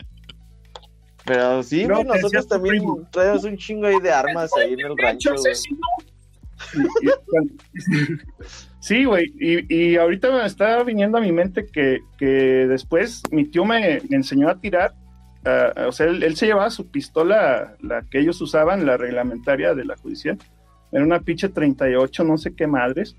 Pero 1.24 1.62
sí, 1.62 1.84
No, 1.86 1.96
güey, 1.96 2.06
nosotros 2.06 2.46
también 2.48 2.84
traemos 3.10 3.44
un 3.44 3.56
chingo 3.56 3.86
ahí 3.86 4.00
de 4.00 4.12
armas 4.12 4.50
ahí 4.56 4.72
en 4.74 4.80
el 4.80 4.96
rancho, 4.96 5.34
güey. 5.36 5.54
Sí, 8.82 9.04
güey, 9.04 9.32
y, 9.38 9.92
y 9.92 9.96
ahorita 9.96 10.32
me 10.32 10.44
está 10.44 10.82
viniendo 10.82 11.16
a 11.16 11.20
mi 11.20 11.30
mente 11.30 11.66
que, 11.66 12.00
que 12.18 12.66
después 12.66 13.22
mi 13.30 13.44
tío 13.44 13.64
me, 13.64 14.02
me 14.10 14.16
enseñó 14.16 14.48
a 14.48 14.58
tirar, 14.58 14.92
ah, 15.44 15.72
o 15.86 15.92
sea, 15.92 16.06
él, 16.06 16.24
él 16.24 16.34
se 16.34 16.46
llevaba 16.46 16.68
su 16.68 16.88
pistola, 16.88 17.76
la 17.80 18.02
que 18.02 18.18
ellos 18.18 18.40
usaban, 18.40 18.84
la 18.84 18.96
reglamentaria 18.96 19.76
de 19.76 19.84
la 19.84 19.96
judicial, 19.96 20.36
era 20.90 21.04
una 21.04 21.20
pinche 21.20 21.48
38, 21.48 22.24
no 22.24 22.36
sé 22.36 22.56
qué 22.56 22.66
madres, 22.66 23.14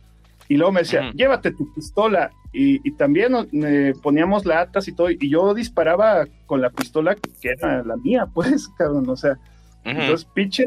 y 0.49 0.57
luego 0.57 0.73
me 0.73 0.81
decía, 0.81 1.11
llévate 1.13 1.51
tu 1.51 1.73
pistola, 1.73 2.29
y, 2.51 2.85
y 2.85 2.91
también 2.97 3.33
eh, 3.53 3.93
poníamos 4.03 4.45
latas 4.45 4.89
y 4.89 4.91
todo, 4.91 5.09
y 5.09 5.29
yo 5.29 5.53
disparaba 5.53 6.27
con 6.45 6.61
la 6.61 6.71
pistola 6.71 7.15
que 7.15 7.49
era 7.49 7.81
la 7.83 7.95
mía, 7.95 8.27
pues, 8.33 8.67
cabrón, 8.77 9.07
o 9.07 9.15
sea, 9.15 9.39
Entonces, 9.85 10.27
pinche, 10.33 10.65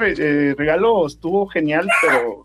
eh, 0.00 0.54
regalo 0.56 1.06
estuvo 1.06 1.46
genial, 1.46 1.88
pero, 2.02 2.44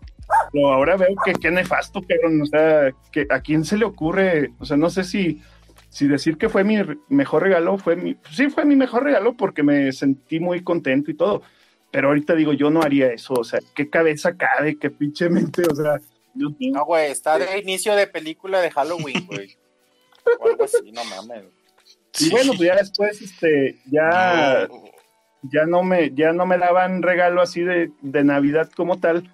pero 0.52 0.72
ahora 0.72 0.96
veo 0.96 1.14
que 1.24 1.32
qué 1.32 1.50
nefasto, 1.50 2.00
cabrón. 2.02 2.42
O 2.42 2.46
sea, 2.46 2.90
que 3.12 3.26
a 3.30 3.40
quién 3.40 3.64
se 3.64 3.76
le 3.76 3.84
ocurre, 3.84 4.52
o 4.58 4.64
sea, 4.64 4.76
no 4.76 4.88
sé 4.90 5.04
si, 5.04 5.42
si 5.88 6.06
decir 6.08 6.38
que 6.38 6.48
fue 6.48 6.64
mi 6.64 6.80
re- 6.82 6.98
mejor 7.08 7.42
regalo, 7.42 7.76
fue 7.78 7.96
mi, 7.96 8.16
sí 8.32 8.48
fue 8.48 8.64
mi 8.64 8.76
mejor 8.76 9.04
regalo 9.04 9.36
porque 9.36 9.62
me 9.62 9.92
sentí 9.92 10.40
muy 10.40 10.62
contento 10.62 11.10
y 11.10 11.14
todo. 11.14 11.42
Pero 11.90 12.08
ahorita 12.08 12.34
digo, 12.36 12.52
yo 12.52 12.70
no 12.70 12.82
haría 12.82 13.12
eso, 13.12 13.34
o 13.34 13.42
sea, 13.44 13.58
qué 13.74 13.90
cabeza 13.90 14.36
cabe, 14.36 14.78
qué 14.78 14.90
pinche 14.90 15.28
mente, 15.28 15.62
o 15.70 15.74
sea, 15.74 15.96
yo- 16.34 16.50
No, 16.72 16.84
güey, 16.84 17.10
está 17.10 17.36
de 17.38 17.58
inicio 17.58 17.96
de 17.96 18.06
película 18.06 18.60
de 18.60 18.70
Halloween, 18.70 19.26
güey. 19.26 19.56
O 20.38 20.48
algo 20.48 20.64
así, 20.64 20.92
no 20.92 21.02
mames. 21.04 21.44
y 22.20 22.30
bueno, 22.30 22.52
pues 22.56 22.68
ya 22.68 22.76
después, 22.76 23.20
este, 23.22 23.78
ya, 23.90 24.66
No. 24.68 24.89
Ya 25.42 25.66
no 25.66 25.82
me, 25.82 26.10
ya 26.14 26.32
no 26.32 26.46
me 26.46 26.58
daban 26.58 27.02
regalo 27.02 27.40
así 27.42 27.62
de, 27.62 27.90
de 28.02 28.24
Navidad 28.24 28.70
como 28.74 28.98
tal, 29.00 29.30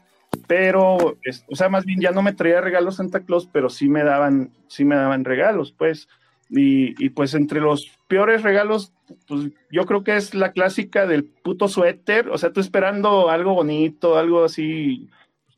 pero, 0.46 1.16
es- 1.22 1.44
o 1.50 1.56
sea, 1.56 1.68
más 1.68 1.84
bien 1.84 2.00
ya 2.00 2.10
no 2.12 2.22
me 2.22 2.32
traía 2.32 2.60
regalos 2.60 2.96
Santa 2.96 3.20
Claus, 3.20 3.48
pero 3.52 3.68
sí 3.70 3.88
me 3.88 4.04
daban, 4.04 4.50
sí 4.68 4.84
me 4.84 4.96
daban 4.96 5.24
regalos, 5.24 5.72
pues, 5.72 6.08
y, 6.48 6.94
y 7.04 7.10
pues 7.10 7.34
entre 7.34 7.60
los 7.60 7.90
peores 8.08 8.42
regalos, 8.42 8.92
pues 9.26 9.50
yo 9.70 9.84
creo 9.84 10.04
que 10.04 10.16
es 10.16 10.34
la 10.34 10.52
clásica 10.52 11.06
del 11.06 11.24
puto 11.24 11.68
suéter, 11.68 12.28
o 12.28 12.38
sea, 12.38 12.52
tú 12.52 12.60
esperando 12.60 13.30
algo 13.30 13.54
bonito, 13.54 14.16
algo 14.18 14.44
así, 14.44 15.08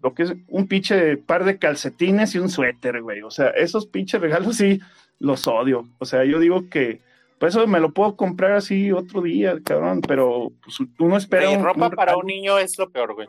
lo 0.03 0.15
que 0.15 0.23
es 0.23 0.35
un 0.49 0.66
pinche 0.69 1.16
par 1.19 1.45
de 1.45 1.59
calcetines 1.59 2.35
y 2.35 2.39
un 2.39 2.49
suéter, 2.49 3.03
güey, 3.03 3.20
o 3.23 3.31
sea, 3.31 3.49
esos 3.51 3.87
pinches 3.87 4.20
regalos 4.20 4.57
sí 4.57 4.81
los 5.19 5.47
odio, 5.49 5.89
o 5.99 6.05
sea, 6.07 6.25
yo 6.25 6.39
digo 6.39 6.69
que, 6.70 7.01
pues 7.39 7.55
eso 7.55 7.66
me 7.66 7.81
lo 7.81 7.93
puedo 7.93 8.16
comprar 8.16 8.52
así 8.52 8.90
otro 8.93 9.23
día, 9.23 9.56
cabrón, 9.65 10.01
pero 10.01 10.51
pues, 10.62 10.77
uno 10.98 11.16
espera 11.16 11.51
un- 11.51 11.62
ropa 11.65 11.86
un 11.86 11.93
para 11.93 12.16
un 12.16 12.27
niño 12.27 12.59
es 12.59 12.77
lo 12.78 12.89
peor, 12.90 13.15
güey. 13.15 13.28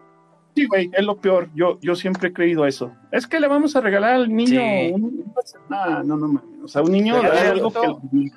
Sí, 0.55 0.65
güey, 0.65 0.89
es 0.93 1.05
lo 1.05 1.15
peor. 1.17 1.47
Yo, 1.53 1.79
yo 1.79 1.95
siempre 1.95 2.29
he 2.29 2.33
creído 2.33 2.65
eso. 2.65 2.91
Es 3.11 3.27
que 3.27 3.39
le 3.39 3.47
vamos 3.47 3.75
a 3.75 3.81
regalar 3.81 4.13
al 4.15 4.35
niño 4.35 4.59
Sí. 4.59 4.91
un... 4.93 5.33
No, 5.69 6.03
no, 6.03 6.17
no 6.17 6.27
mames. 6.27 6.63
O 6.63 6.67
sea, 6.67 6.81
un 6.81 6.91
niño 6.91 7.21
de 7.21 7.27
algo 7.29 7.69
adulto- 7.71 8.01
que... 8.11 8.31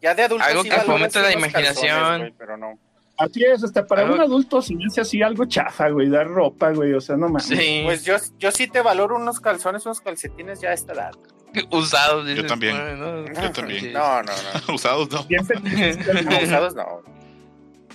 Ya 0.00 0.14
de 0.14 0.22
adulto 0.22 0.44
Algo 0.44 0.62
sí 0.62 0.68
que 0.70 0.76
fomente 0.80 1.20
la 1.20 1.32
imaginación. 1.32 1.88
calzones, 1.88 2.18
güey, 2.20 2.34
pero 2.38 2.56
no. 2.56 2.78
Así 3.18 3.42
es, 3.44 3.64
hasta 3.64 3.86
para 3.86 4.02
Algo- 4.02 4.14
un 4.14 4.20
adulto 4.20 4.62
se 4.62 4.74
me 4.76 4.84
hace 4.86 5.00
así 5.00 5.20
algo 5.22 5.46
chafa, 5.46 5.88
güey, 5.88 6.08
dar 6.08 6.28
ropa, 6.28 6.70
güey. 6.72 6.92
O 6.94 7.00
sea, 7.00 7.16
no 7.16 7.26
mames. 7.28 7.44
Sí, 7.44 7.82
Pues 7.84 8.04
yo, 8.04 8.16
yo 8.38 8.50
sí 8.52 8.68
te 8.68 8.80
valoro 8.82 9.16
unos 9.16 9.40
calzones, 9.40 9.84
unos 9.84 10.00
calcetines 10.00 10.60
ya 10.60 10.70
a 10.70 10.74
esta 10.74 10.92
edad. 10.92 11.12
usados. 11.70 12.26
dices, 12.26 12.46
también. 12.46 12.76
bueno, 12.76 13.26
Yo 13.42 13.50
también. 13.52 13.80
sí. 13.80 13.90
No, 13.92 14.22
no, 14.22 14.32
no. 14.68 14.74
Usados, 14.74 15.10
no. 15.10 15.26
No, 15.28 16.42
usados 16.42 16.74
no. 16.74 17.16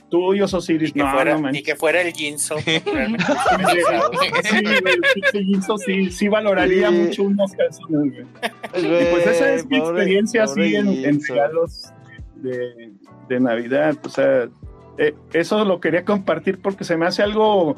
Tuyos, 0.10 0.54
Osiris. 0.54 0.92
Que 0.92 1.00
No, 1.00 1.12
fuera, 1.12 1.38
no 1.38 1.52
ni 1.52 1.64
que 1.64 1.76
fuera 1.76 2.02
el 2.02 2.12
Ginso. 2.14 2.58
Sí, 2.66 2.82
güey, 2.86 4.76
el 4.76 5.02
pinche 5.14 5.44
Jinso 5.44 5.78
sí, 5.78 6.12
sí 6.12 6.28
valoraría 6.28 6.90
Sí. 6.90 6.96
mucho 6.96 7.24
unos 7.24 7.52
calzones, 7.54 8.14
güey. 8.14 8.26
Y 8.84 8.88
Güey, 8.88 9.12
pues 9.12 9.28
esa 9.28 9.54
es 9.54 9.66
mi 9.68 9.78
experiencia 9.78 10.46
pobre 10.46 10.68
así 10.68 10.76
en, 11.06 11.22
regalos 11.24 11.94
de, 12.36 12.92
de 13.30 13.40
Navidad. 13.40 13.96
O 14.04 14.10
sea, 14.10 14.50
eh, 14.98 15.16
eso 15.32 15.64
lo 15.64 15.80
quería 15.80 16.04
compartir 16.04 16.60
porque 16.62 16.84
se 16.84 16.98
me 16.98 17.06
hace 17.06 17.24
algo 17.24 17.78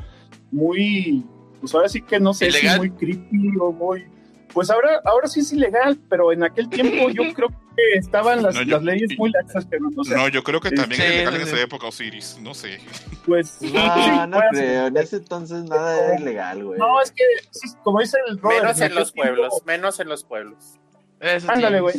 muy, 0.51 1.23
pues 1.61 1.73
ahora 1.75 1.87
sí 1.89 2.01
que 2.01 2.19
no 2.19 2.33
sé 2.33 2.51
si 2.51 2.57
¿Ilegal? 2.59 2.77
muy 2.79 2.89
creepy 2.91 3.51
o 3.61 3.71
muy, 3.71 4.05
Pues 4.53 4.69
ahora, 4.69 5.01
ahora 5.03 5.27
sí 5.27 5.39
es 5.39 5.51
ilegal, 5.51 5.97
pero 6.09 6.31
en 6.31 6.43
aquel 6.43 6.69
tiempo 6.69 7.09
yo 7.09 7.23
creo 7.35 7.49
que 7.49 7.97
estaban 7.97 8.43
las, 8.43 8.53
No, 8.55 8.61
yo- 8.61 8.75
las 8.75 8.83
leyes 8.83 9.17
muy 9.17 9.31
laxas, 9.31 9.67
no, 9.79 9.89
o 9.99 10.03
sea, 10.03 10.17
no, 10.17 10.27
yo 10.27 10.43
creo 10.43 10.59
que 10.61 10.69
sí, 10.69 10.75
también 10.75 11.01
sí, 11.01 11.07
es 11.07 11.15
legal 11.17 11.35
en 11.35 11.41
esa 11.41 11.59
época 11.61 11.87
Osiris, 11.87 12.37
no 12.41 12.53
sé. 12.53 12.79
pues 13.25 13.57
Ah, 13.75 14.27
no 14.29 14.37
puede 14.49 14.49
creo. 14.51 14.87
En 14.87 14.97
ese 14.97 15.15
entonces 15.17 15.63
nada 15.63 15.99
era 16.05 16.19
ilegal, 16.19 16.63
güey. 16.63 16.77
No, 16.79 17.01
es 17.01 17.11
que, 17.11 17.23
sí, 17.51 17.69
como 17.83 17.99
dice 17.99 18.17
el 18.27 18.37
Robert, 18.37 18.61
Menos 18.63 18.81
en 18.81 18.95
los 18.95 19.11
tiempo- 19.13 19.33
pueblos, 19.35 19.53
menos 19.65 19.99
en 19.99 20.07
los 20.09 20.23
pueblos. 20.23 20.79
Eso. 21.19 21.51
Ándale, 21.51 21.79
güey. 21.81 21.95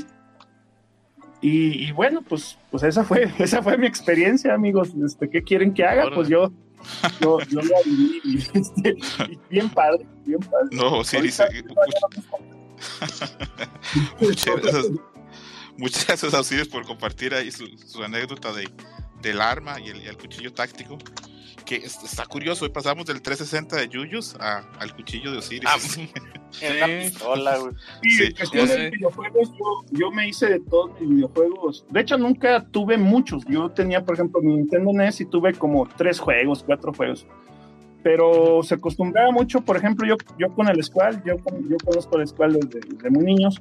Y, 1.40 1.88
y 1.88 1.92
bueno, 1.92 2.22
pues, 2.22 2.56
pues 2.70 2.82
esa 2.84 3.04
fue, 3.04 3.28
esa 3.38 3.62
fue 3.62 3.76
mi 3.76 3.86
experiencia, 3.86 4.54
amigos. 4.54 4.90
Este, 5.04 5.28
¿Qué 5.28 5.42
quieren 5.42 5.74
que 5.74 5.84
haga? 5.84 6.10
Pues 6.14 6.28
yo, 6.28 6.52
yo, 7.20 7.38
yo 7.48 7.60
la 7.60 7.78
viví 7.84 8.42
este, 8.54 8.96
bien 9.50 9.68
padre, 9.70 10.06
bien 10.24 10.40
padre. 10.40 10.68
No. 10.72 10.86
Ahorita- 10.86 11.46
eh, 11.46 11.64
Muchas 14.20 14.56
gracias, 14.62 14.86
muchas 15.76 16.06
gracias 16.06 16.34
a 16.34 16.40
Osiris 16.40 16.68
por 16.68 16.84
compartir 16.84 17.34
ahí 17.34 17.50
su, 17.50 17.66
su 17.78 18.02
anécdota 18.02 18.52
de, 18.52 18.68
del 19.28 19.40
arma 19.40 19.80
y 19.80 19.88
el, 19.88 20.02
y 20.02 20.06
el 20.06 20.16
cuchillo 20.16 20.52
táctico. 20.52 20.98
Que 21.64 21.76
es- 21.76 22.02
está 22.04 22.26
curioso, 22.26 22.66
hoy 22.66 22.70
pasamos 22.70 23.06
del 23.06 23.22
360 23.22 23.76
de 23.76 23.88
Yuyos 23.88 24.36
a- 24.38 24.68
al 24.78 24.94
cuchillo 24.94 25.32
de 25.32 25.38
Osiris. 25.38 25.64
Ah, 25.66 25.76
En 26.60 26.76
una 26.76 26.86
Sí. 26.86 26.92
pistola, 27.10 27.58
güey. 27.58 27.72
Sí, 28.02 28.10
Sí. 28.10 28.22
en 28.24 28.34
cuestión 28.36 28.66
Ya 28.68 28.74
de 28.74 28.80
sé. 28.84 28.90
videojuegos, 28.90 29.50
yo, 29.58 29.98
yo 29.98 30.10
me 30.12 30.28
hice 30.28 30.46
de 30.46 30.60
todos 30.60 31.00
mis 31.00 31.08
videojuegos. 31.10 31.84
De 31.90 32.00
hecho, 32.00 32.16
nunca 32.18 32.64
tuve 32.70 32.96
muchos. 32.98 33.44
Yo 33.46 33.70
tenía, 33.70 34.04
por 34.04 34.14
ejemplo, 34.14 34.40
mi 34.42 34.54
Nintendo 34.54 34.92
NES 34.92 35.22
y 35.22 35.24
tuve 35.26 35.54
como 35.54 35.88
tres 35.96 36.20
juegos, 36.20 36.62
cuatro 36.64 36.92
juegos. 36.92 37.26
Pero 38.02 38.62
se 38.62 38.74
acostumbraba 38.74 39.32
mucho, 39.32 39.62
por 39.62 39.78
ejemplo, 39.78 40.06
yo, 40.06 40.16
yo 40.38 40.54
con 40.54 40.68
el 40.68 40.82
Squall, 40.84 41.22
yo, 41.24 41.36
yo 41.68 41.76
conozco 41.82 42.18
el 42.18 42.28
Squall 42.28 42.52
desde, 42.52 42.80
desde 42.86 43.10
muy 43.10 43.24
niños. 43.24 43.60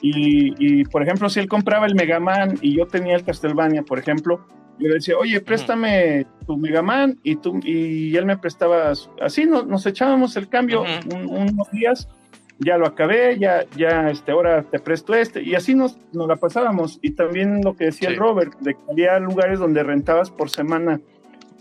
Y, 0.00 0.54
y, 0.80 0.84
por 0.84 1.02
ejemplo, 1.02 1.28
si 1.28 1.40
él 1.40 1.48
compraba 1.48 1.86
el 1.86 1.96
Mega 1.96 2.20
Man 2.20 2.56
y 2.62 2.76
yo 2.76 2.86
tenía 2.86 3.16
el 3.16 3.24
Castlevania, 3.24 3.82
por 3.82 3.98
ejemplo, 3.98 4.46
yo 4.80 4.88
le 4.88 4.94
decía, 4.94 5.16
oye, 5.18 5.40
préstame 5.40 6.26
tu 6.46 6.56
Mega 6.56 6.82
Man 6.82 7.18
y, 7.22 7.36
tú, 7.36 7.60
y 7.62 8.16
él 8.16 8.26
me 8.26 8.36
prestaba, 8.38 8.92
así 9.20 9.44
nos, 9.46 9.66
nos 9.66 9.84
echábamos 9.86 10.36
el 10.36 10.48
cambio 10.48 10.82
un- 11.14 11.28
unos 11.30 11.70
días 11.70 12.08
ya 12.62 12.76
lo 12.76 12.86
acabé, 12.86 13.38
ya, 13.38 13.64
ya, 13.76 14.10
este, 14.10 14.32
ahora 14.32 14.62
te 14.64 14.78
presto 14.80 15.14
este, 15.14 15.42
y 15.42 15.54
así 15.54 15.74
nos, 15.74 15.96
nos 16.12 16.28
la 16.28 16.36
pasábamos. 16.36 16.98
Y 17.00 17.12
también 17.12 17.62
lo 17.64 17.74
que 17.74 17.86
decía 17.86 18.08
Sí. 18.10 18.14
el 18.14 18.20
Robert, 18.20 18.52
de 18.60 18.74
que 18.74 18.80
había 18.90 19.18
lugares 19.18 19.58
donde 19.58 19.82
rentabas 19.82 20.30
por 20.30 20.50
semana 20.50 21.00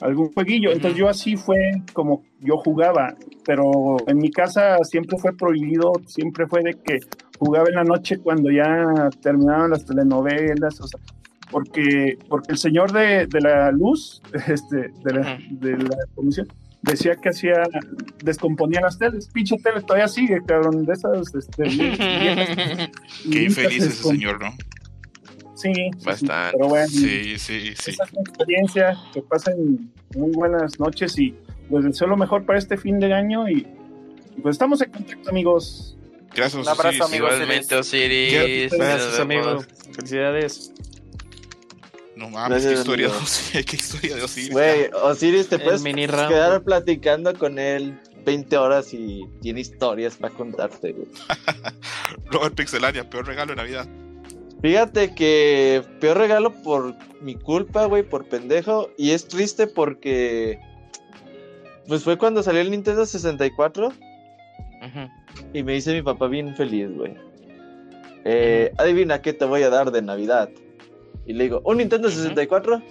algún 0.02 0.34
jueguillo. 0.34 0.72
Entonces 0.74 1.00
yo 1.00 1.08
así 1.08 1.38
fue 1.38 1.58
como 1.94 2.24
yo 2.42 2.58
jugaba, 2.58 3.16
pero 3.46 3.96
en 4.08 4.18
mi 4.18 4.30
casa 4.30 4.78
siempre 4.84 5.18
fue 5.18 5.32
prohibido, 5.38 5.94
siempre 6.06 6.48
fue 6.48 6.64
de 6.64 6.74
que 6.74 7.00
jugaba 7.38 7.70
en 7.70 7.76
la 7.76 7.84
noche 7.86 8.18
cuando 8.18 8.52
ya 8.52 9.10
terminaban 9.22 9.70
las 9.72 9.86
telenovelas, 9.86 10.82
o 10.82 10.88
sea, 10.88 11.00
porque, 11.50 12.18
porque 12.28 12.52
el 12.54 12.58
señor 12.58 12.92
de, 12.92 13.28
de 13.28 13.42
la 13.42 13.72
luz, 13.72 14.22
este, 14.48 14.90
de 15.04 15.14
la, 15.14 15.40
de 15.50 15.78
la 15.78 15.98
comisión, 16.16 16.48
decía 16.82 17.16
que 17.16 17.30
hacía, 17.30 17.64
descomponía 18.24 18.82
las 18.82 18.98
teles. 18.98 19.28
Pinche 19.28 19.58
tele 19.58 19.82
todavía 19.82 20.08
sigue, 20.08 20.40
cabrón, 20.46 20.86
de 20.86 20.94
esas 20.94 21.34
este, 21.36 21.64
viejas. 21.70 22.90
Qué 23.32 23.44
infeliz 23.44 23.84
ese 23.84 24.04
señor, 24.04 24.42
¿no? 24.42 24.52
Sí, 25.56 25.74
Bastante. 26.06 26.54
pero 26.56 26.70
bueno, 26.70 26.88
Sí, 26.88 27.38
sí, 27.38 27.74
sí. 27.78 27.92
esa 27.92 28.04
es 28.06 28.14
mi 28.14 28.20
experiencia, 28.22 28.98
que 29.14 29.22
pasen 29.24 29.92
muy 30.16 30.32
buenas 30.32 30.80
noches 30.80 31.20
y 31.20 31.36
les 31.70 31.84
deseo 31.84 32.08
lo 32.08 32.16
mejor 32.16 32.46
para 32.46 32.58
este 32.58 32.78
fin 32.78 32.98
de 33.00 33.14
año 33.14 33.50
y, 33.50 33.68
pues 34.42 34.54
estamos 34.56 34.82
en 34.82 34.90
contacto, 34.92 35.30
amigos. 35.30 35.98
Gracias, 36.34 36.62
Un 36.66 36.70
abrazo, 36.70 36.88
Osiris. 36.88 37.02
amigos. 37.02 37.34
Igualmente, 37.34 37.76
Osiris. 37.76 38.72
Gracias, 38.72 39.08
Nos 39.10 39.20
amigo. 39.20 39.46
vemos. 39.46 39.68
Felicidades. 39.98 40.74
No 42.20 42.30
mames, 42.30 42.66
qué 42.66 42.74
historia, 42.74 43.08
de. 43.08 43.14
Osiris, 43.16 43.66
qué 43.66 43.76
historia 43.78 44.16
de 44.18 44.24
Osiris. 44.24 44.52
Güey, 44.52 44.90
Osiris, 45.04 45.48
te 45.48 45.58
puedes 45.58 45.82
quedar 45.82 46.62
platicando 46.64 47.34
con 47.34 47.58
él 47.58 47.98
20 48.26 48.58
horas 48.58 48.94
y 48.94 49.26
tiene 49.42 49.62
historias 49.62 50.18
para 50.18 50.34
contarte, 50.34 50.92
güey. 50.92 51.08
Robert 52.26 52.56
Pixelania, 52.56 53.10
peor 53.10 53.26
regalo 53.26 53.52
de 53.52 53.56
Navidad. 53.56 53.88
Fíjate 54.62 55.16
que 55.16 55.82
peor 56.02 56.18
regalo 56.18 56.52
por 56.62 56.94
mi 57.22 57.36
culpa, 57.36 57.86
güey, 57.86 58.04
por 58.04 58.28
pendejo. 58.28 58.90
Y 58.98 59.12
es 59.12 59.26
triste 59.26 59.68
porque. 59.68 60.60
Pues 61.88 62.04
fue 62.04 62.18
cuando 62.18 62.44
salió 62.44 62.60
el 62.60 62.70
Nintendo 62.70 63.06
64 63.06 63.88
Ujú. 63.88 63.94
y 65.54 65.64
me 65.64 65.78
hice 65.78 65.94
mi 65.94 66.02
papá 66.02 66.28
bien 66.28 66.54
feliz, 66.56 66.94
güey. 66.94 67.16
Eh, 68.26 68.74
adivina 68.78 69.22
qué 69.22 69.32
te 69.32 69.46
voy 69.46 69.64
a 69.64 69.70
dar 69.70 69.92
de 69.92 70.02
Navidad. 70.02 70.50
Y 71.30 71.34
le 71.34 71.44
digo, 71.44 71.62
¿un 71.64 71.78
Nintendo 71.78 72.10
64? 72.10 72.82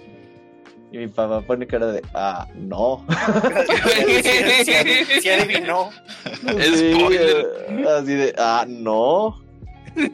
Y 0.93 0.97
mi 0.97 1.07
papá 1.09 1.41
pone 1.41 1.67
cara 1.67 1.91
de, 1.91 2.01
ah, 2.13 2.47
no. 2.55 3.05
Sí 5.21 5.29
adivinó. 5.29 5.89
Sí, 6.73 6.93
eh, 7.11 7.45
así 7.97 8.13
de, 8.13 8.33
ah, 8.37 8.65
no. 8.65 9.41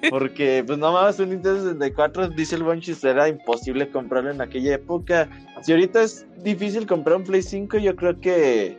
Porque, 0.10 0.64
pues 0.66 0.80
no 0.80 0.92
mames, 0.92 1.20
un 1.20 1.30
Nintendo 1.30 1.62
64, 1.62 2.30
dice 2.30 2.56
el 2.56 2.64
Bonchis, 2.64 3.04
era 3.04 3.30
imposible 3.30 3.92
comprarlo 3.92 4.32
en 4.32 4.42
aquella 4.42 4.74
época. 4.74 5.30
Si 5.62 5.74
ahorita 5.74 6.02
es 6.02 6.26
difícil 6.38 6.88
comprar 6.88 7.18
un 7.18 7.26
Play 7.26 7.44
5, 7.44 7.78
yo 7.78 7.96
creo 7.96 8.20
que 8.20 8.76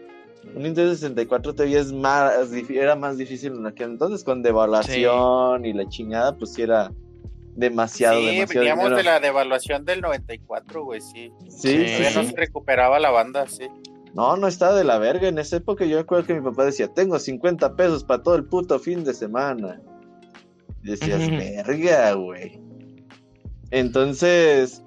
un 0.57 0.65
Nintendo 0.65 0.93
64 0.93 1.55
todavía 1.55 1.79
es 1.79 1.93
más, 1.93 2.33
era 2.69 2.97
más 2.97 3.17
difícil 3.17 3.53
en 3.53 3.65
aquel 3.65 3.91
entonces, 3.91 4.25
con 4.25 4.43
devaluación 4.43 5.65
y 5.65 5.73
la 5.73 5.89
chingada, 5.89 6.37
pues 6.37 6.53
sí 6.53 6.63
era 6.63 6.91
demasiado, 7.57 8.19
Sí, 8.21 8.27
demasiado 8.27 8.61
veníamos 8.61 8.85
dinero. 8.85 8.97
de 8.99 9.03
la 9.05 9.21
devaluación 9.21 9.85
del 9.85 10.01
94, 10.01 10.85
güey, 10.85 11.01
sí. 11.01 11.33
Sí, 11.49 11.51
Sí. 11.51 11.69
sí, 11.79 11.85
Todavía 11.97 12.11
no 12.23 12.29
se 12.31 12.37
recuperaba 12.37 12.99
la 12.99 13.11
banda, 13.11 13.47
sí. 13.49 13.67
No, 14.15 14.37
no 14.37 14.47
estaba 14.49 14.75
de 14.75 14.85
la 14.85 14.99
verga. 14.99 15.29
En 15.29 15.39
esa 15.39 15.57
época 15.57 15.85
yo 15.85 15.99
recuerdo 15.99 16.27
que 16.27 16.35
mi 16.35 16.41
papá 16.41 16.65
decía, 16.65 16.89
tengo 16.89 17.19
50 17.19 17.77
pesos 17.77 18.03
para 18.05 18.23
todo 18.23 18.35
el 18.37 18.45
puto 18.45 18.79
fin 18.79 19.05
de 19.05 19.13
semana. 19.13 19.81
Y 20.83 20.91
decías, 20.91 21.29
verga, 21.29 22.13
güey. 22.15 22.61
Entonces, 23.71 24.83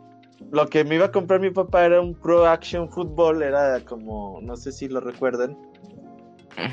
lo 0.52 0.68
que 0.68 0.84
me 0.84 0.96
iba 0.96 1.06
a 1.08 1.12
comprar 1.12 1.40
mi 1.40 1.52
papá 1.52 1.86
era 1.86 2.02
un 2.02 2.16
Pro 2.16 2.46
Action 2.48 2.90
Football, 2.90 3.44
era 3.44 3.80
como, 3.82 4.40
no 4.42 4.56
sé 4.56 4.72
si 4.72 4.88
lo 4.88 5.00
recuerdan. 5.00 5.58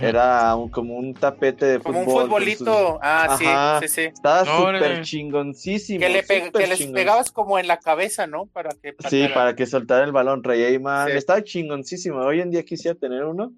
Era 0.01 0.55
un- 0.57 0.69
como 0.71 0.97
un 0.97 1.15
tapete 1.15 1.67
de 1.67 1.79
Como 1.81 2.01
un 2.01 2.05
fútbol. 2.05 2.23
futbolito. 2.25 2.65
sus- 2.65 2.99
Ah, 3.03 3.25
Ajá. 3.31 3.81
sí, 3.83 3.89
sí. 3.89 4.01
Estaba 4.03 4.43
Órale. 4.61 4.79
súper 4.87 5.03
chingoncísimo. 5.05 6.01
Que, 6.01 6.09
le 6.09 6.23
pe- 6.23 6.47
súper 6.47 6.63
que 6.63 6.67
les 6.69 6.79
chingón. 6.79 6.95
pegabas 6.95 7.31
como 7.31 7.59
en 7.59 7.67
la 7.69 7.79
cabeza, 7.79 8.27
¿no? 8.27 8.47
Para 8.47 8.71
que 8.71 8.95
Sí, 9.09 9.27
para 9.33 9.55
que 9.55 9.67
soltara 9.67 10.05
el 10.05 10.13
balón, 10.13 10.43
imán. 10.75 11.09
Sí. 11.11 11.17
Estaba 11.17 11.43
chingoncísimo. 11.43 12.19
Hoy 12.21 12.41
en 12.41 12.51
día 12.51 12.65
quisiera 12.65 12.99
tener 12.99 13.25
uno. 13.25 13.53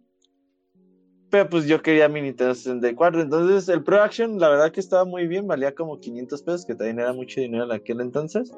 Pero 1.30 1.48
pues 1.50 1.66
yo 1.66 1.82
quería 1.82 2.09
mi 2.09 2.22
Nintendo 2.22 2.55
64. 2.55 3.20
Entonces 3.20 3.68
el 3.68 3.82
Pro 3.84 4.02
Action, 4.02 4.38
la 4.38 4.48
verdad 4.48 4.72
que 4.72 4.80
estaba 4.80 5.05
muy 5.05 5.26
bien. 5.26 5.46
Valía 5.46 5.74
como 5.74 6.00
500 6.00 6.42
pesos, 6.42 6.64
que 6.64 6.74
también 6.74 7.00
era 7.00 7.12
mucho 7.12 7.40
dinero 7.40 7.64
en 7.64 7.72
aquel 7.72 8.00
entonces. 8.00 8.50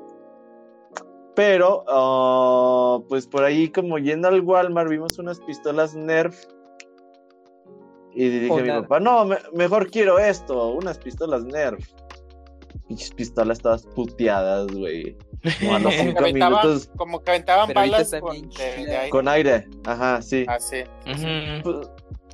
Pero, 1.34 1.84
ah, 1.88 2.98
pues 3.08 3.26
por 3.26 3.44
ahí, 3.44 3.68
como 3.70 3.98
yendo 3.98 4.28
al 4.28 4.40
Walmart, 4.40 4.90
vimos 4.90 5.18
unas 5.18 5.40
pistolas 5.40 5.94
Nerf. 5.94 6.36
Y 8.14 8.28
dije 8.28 8.52
a 8.52 8.62
mi 8.62 8.68
papá, 8.82 9.00
no, 9.00 9.24
me- 9.24 9.38
mejor 9.54 9.90
quiero 9.90 10.18
esto, 10.18 10.68
unas 10.70 10.98
pistolas 10.98 11.44
Nerf. 11.44 11.86
Pinches 12.88 13.10
pistolas 13.12 13.58
todas 13.60 13.84
puteadas, 13.86 14.66
güey. 14.68 15.16
Como 15.60 15.74
a 15.76 15.78
los 15.78 15.94
Como 15.96 15.96
que 15.96 15.98
cinco 16.08 16.18
aventaban, 16.20 16.52
minutos 16.66 16.90
como 16.96 17.22
que 17.22 17.30
aventaban 17.30 17.66
Pero 17.68 17.80
ahorita 17.80 17.96
balas 17.98 18.14
con, 18.20 18.50
de- 18.50 18.56
de 18.86 18.96
aire. 18.96 19.10
con 19.10 19.28
aire. 19.28 19.68
Ajá, 19.84 20.20
sí. 20.22 20.44
Ah, 20.48 20.58
sí. 20.58 20.78
Pues, 21.62 21.88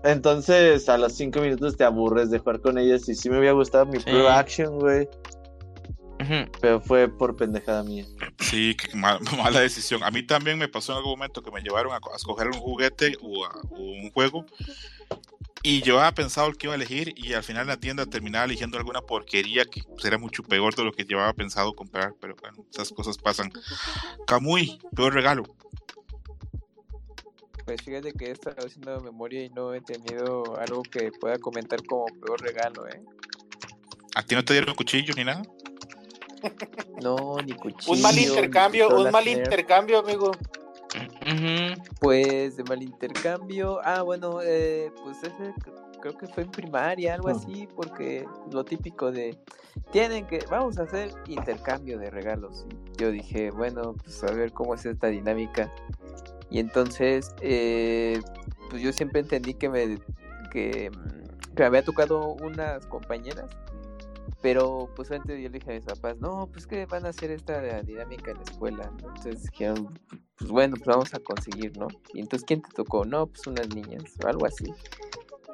Entonces, 0.05 0.89
a 0.89 0.97
los 0.99 1.13
cinco 1.15 1.41
minutos 1.41 1.77
te 1.77 1.85
aburres 1.85 2.31
de 2.31 2.39
jugar 2.39 2.61
con 2.61 2.79
ellas. 2.79 3.09
Y 3.09 3.15
sí 3.15 3.29
me 3.29 3.37
había 3.37 3.53
gustado 3.53 3.87
mi 3.87 3.99
Sí. 3.99 4.05
Pro 4.11 4.29
Action, 4.31 4.79
güey. 4.79 5.09
Pero 6.61 6.81
fue 6.81 7.09
por 7.09 7.37
pendejada 7.37 7.83
mía. 7.85 8.05
Sí, 8.41 8.75
qué 8.77 8.97
ma- 8.97 9.21
mala 9.37 9.61
decisión. 9.61 10.03
A 10.03 10.11
mí 10.11 10.23
también 10.27 10.59
me 10.59 10.69
pasó 10.69 10.93
en 10.93 10.99
algún 10.99 11.13
momento 11.13 11.43
que 11.43 11.51
me 11.51 11.61
llevaron 11.61 11.93
a, 11.93 11.97
a 11.97 12.17
escoger 12.17 12.49
un 12.49 12.55
juguete 12.59 13.17
o, 13.23 13.45
a- 13.45 13.61
o 13.71 13.79
un 13.79 14.11
juego 14.11 14.45
y 15.63 15.83
yo 15.83 15.99
había 15.99 16.13
pensado 16.13 16.49
el 16.49 16.57
que 16.57 16.67
iba 16.67 16.75
a 16.75 16.77
elegir 16.77 17.13
y 17.17 17.33
al 17.33 17.43
final 17.43 17.63
en 17.63 17.69
la 17.69 17.77
tienda 17.77 18.07
terminaba 18.07 18.45
eligiendo 18.45 18.79
alguna 18.79 19.01
porquería 19.01 19.65
que 19.65 19.83
pues, 19.83 20.05
era 20.05 20.19
mucho 20.19 20.43
peor 20.43 20.75
de 20.75 20.85
lo 20.85 20.93
que 20.93 21.05
llevaba 21.05 21.33
pensado 21.33 21.73
comprar, 21.75 22.15
pero 22.21 22.37
bueno, 22.41 22.65
esas 22.73 22.91
cosas 22.91 23.19
pasan. 23.19 23.51
Camuy, 24.27 24.79
peor 24.95 25.15
regalo. 25.15 25.45
Pues 27.65 27.83
fíjate 27.83 28.13
que 28.13 28.27
he 28.27 28.31
estado 28.31 28.65
haciendo 28.65 29.01
memoria 29.01 29.43
y 29.43 29.51
no 29.51 29.75
he 29.75 29.81
tenido 29.81 30.57
algo 30.57 30.83
que 30.83 31.11
pueda 31.11 31.39
comentar 31.39 31.85
como 31.85 32.07
peor 32.07 32.41
regalo, 32.41 32.87
¿eh? 32.87 33.03
¿A 34.15 34.23
ti 34.23 34.37
no 34.37 34.45
te 34.45 34.53
dieron 34.53 34.75
cuchillo 34.75 35.15
ni 35.17 35.25
nada? 35.25 35.43
No, 37.03 37.37
ni 37.45 37.53
cuchillo. 37.55 37.93
Un 37.93 38.03
mal 38.03 38.17
intercambio, 38.17 38.89
un 38.89 39.11
mal 39.11 39.27
intercambio, 39.27 39.99
amigo. 39.99 40.31
Pues 42.01 42.57
de 42.57 42.65
mal 42.65 42.83
intercambio. 42.83 43.81
Ah, 43.85 44.03
bueno, 44.03 44.41
eh, 44.43 44.93
pues 45.03 45.19
ese 45.19 45.55
cr- 45.55 46.01
creo 46.01 46.17
que 46.17 46.27
fue 46.29 46.45
en 46.45 46.51
primaria, 46.51 47.15
algo 47.15 47.29
Ah. 47.29 47.33
así, 47.33 47.69
porque 47.75 48.27
lo 48.51 48.65
típico 48.65 49.11
de 49.11 49.37
tienen 49.93 50.27
que, 50.27 50.45
vamos 50.51 50.79
a 50.79 50.83
hacer 50.83 51.11
intercambio 51.27 51.99
de 51.99 52.11
regalos. 52.11 52.67
Y 52.95 53.01
yo 53.01 53.11
dije, 53.11 53.51
bueno, 53.51 53.95
pues 53.95 54.23
a 54.25 54.33
ver 54.33 54.53
cómo 54.53 54.75
es 54.75 54.85
esta 54.87 55.09
dinámica. 55.09 55.71
Y 56.51 56.61
entonces, 56.61 57.35
eh, 57.41 58.21
pues 58.71 58.83
yo 58.83 58.93
siempre 58.93 59.21
entendí 59.21 59.55
que 59.55 59.69
me, 59.69 59.99
que, 60.51 60.91
mm, 60.91 61.55
que 61.55 61.61
me 61.63 61.67
había 61.67 61.83
tocado 61.85 62.37
unas 62.43 62.87
compañeras. 62.87 63.51
Pero 64.43 64.89
pues 64.95 65.11
antes 65.11 65.41
yo 65.41 65.49
le 65.49 65.59
dije 65.59 65.71
a 65.71 65.75
mis 65.75 65.85
papás, 65.85 66.17
no, 66.19 66.49
pues 66.53 66.67
que 66.67 66.87
van 66.87 67.07
a 67.07 67.11
hacer 67.11 67.31
esta 67.31 67.83
dinámica 67.83 68.31
en 68.31 68.37
la 68.39 68.43
escuela. 68.43 68.91
Entonces 68.91 69.43
dijeron, 69.43 69.99
pues 70.37 70.51
bueno, 70.51 70.77
pues 70.77 70.87
vamos 70.87 71.15
a 71.15 71.19
conseguir, 71.21 71.77
¿no? 71.79 71.89
Y 72.13 72.21
entonces, 72.21 72.47
¿quién 72.47 72.63
te 72.63 72.71
tocó? 72.75 73.05
No, 73.05 73.27
pues 73.27 73.47
unas 73.47 73.69
niñas 73.75 74.05
o 74.23 74.29
algo 74.29 74.47
así. 74.47 74.67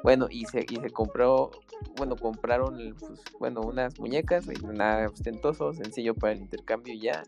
Bueno, 0.03 0.27
y 0.29 0.45
se, 0.45 0.65
y 0.69 0.75
se 0.75 0.91
compró, 0.91 1.51
bueno, 1.95 2.17
compraron, 2.17 2.77
pues, 2.99 3.23
bueno, 3.39 3.61
unas 3.61 3.97
muñecas, 3.97 4.45
nada 4.61 5.07
ostentoso, 5.07 5.73
sencillo 5.73 6.13
para 6.13 6.33
el 6.33 6.39
intercambio 6.41 6.93
ya. 7.01 7.23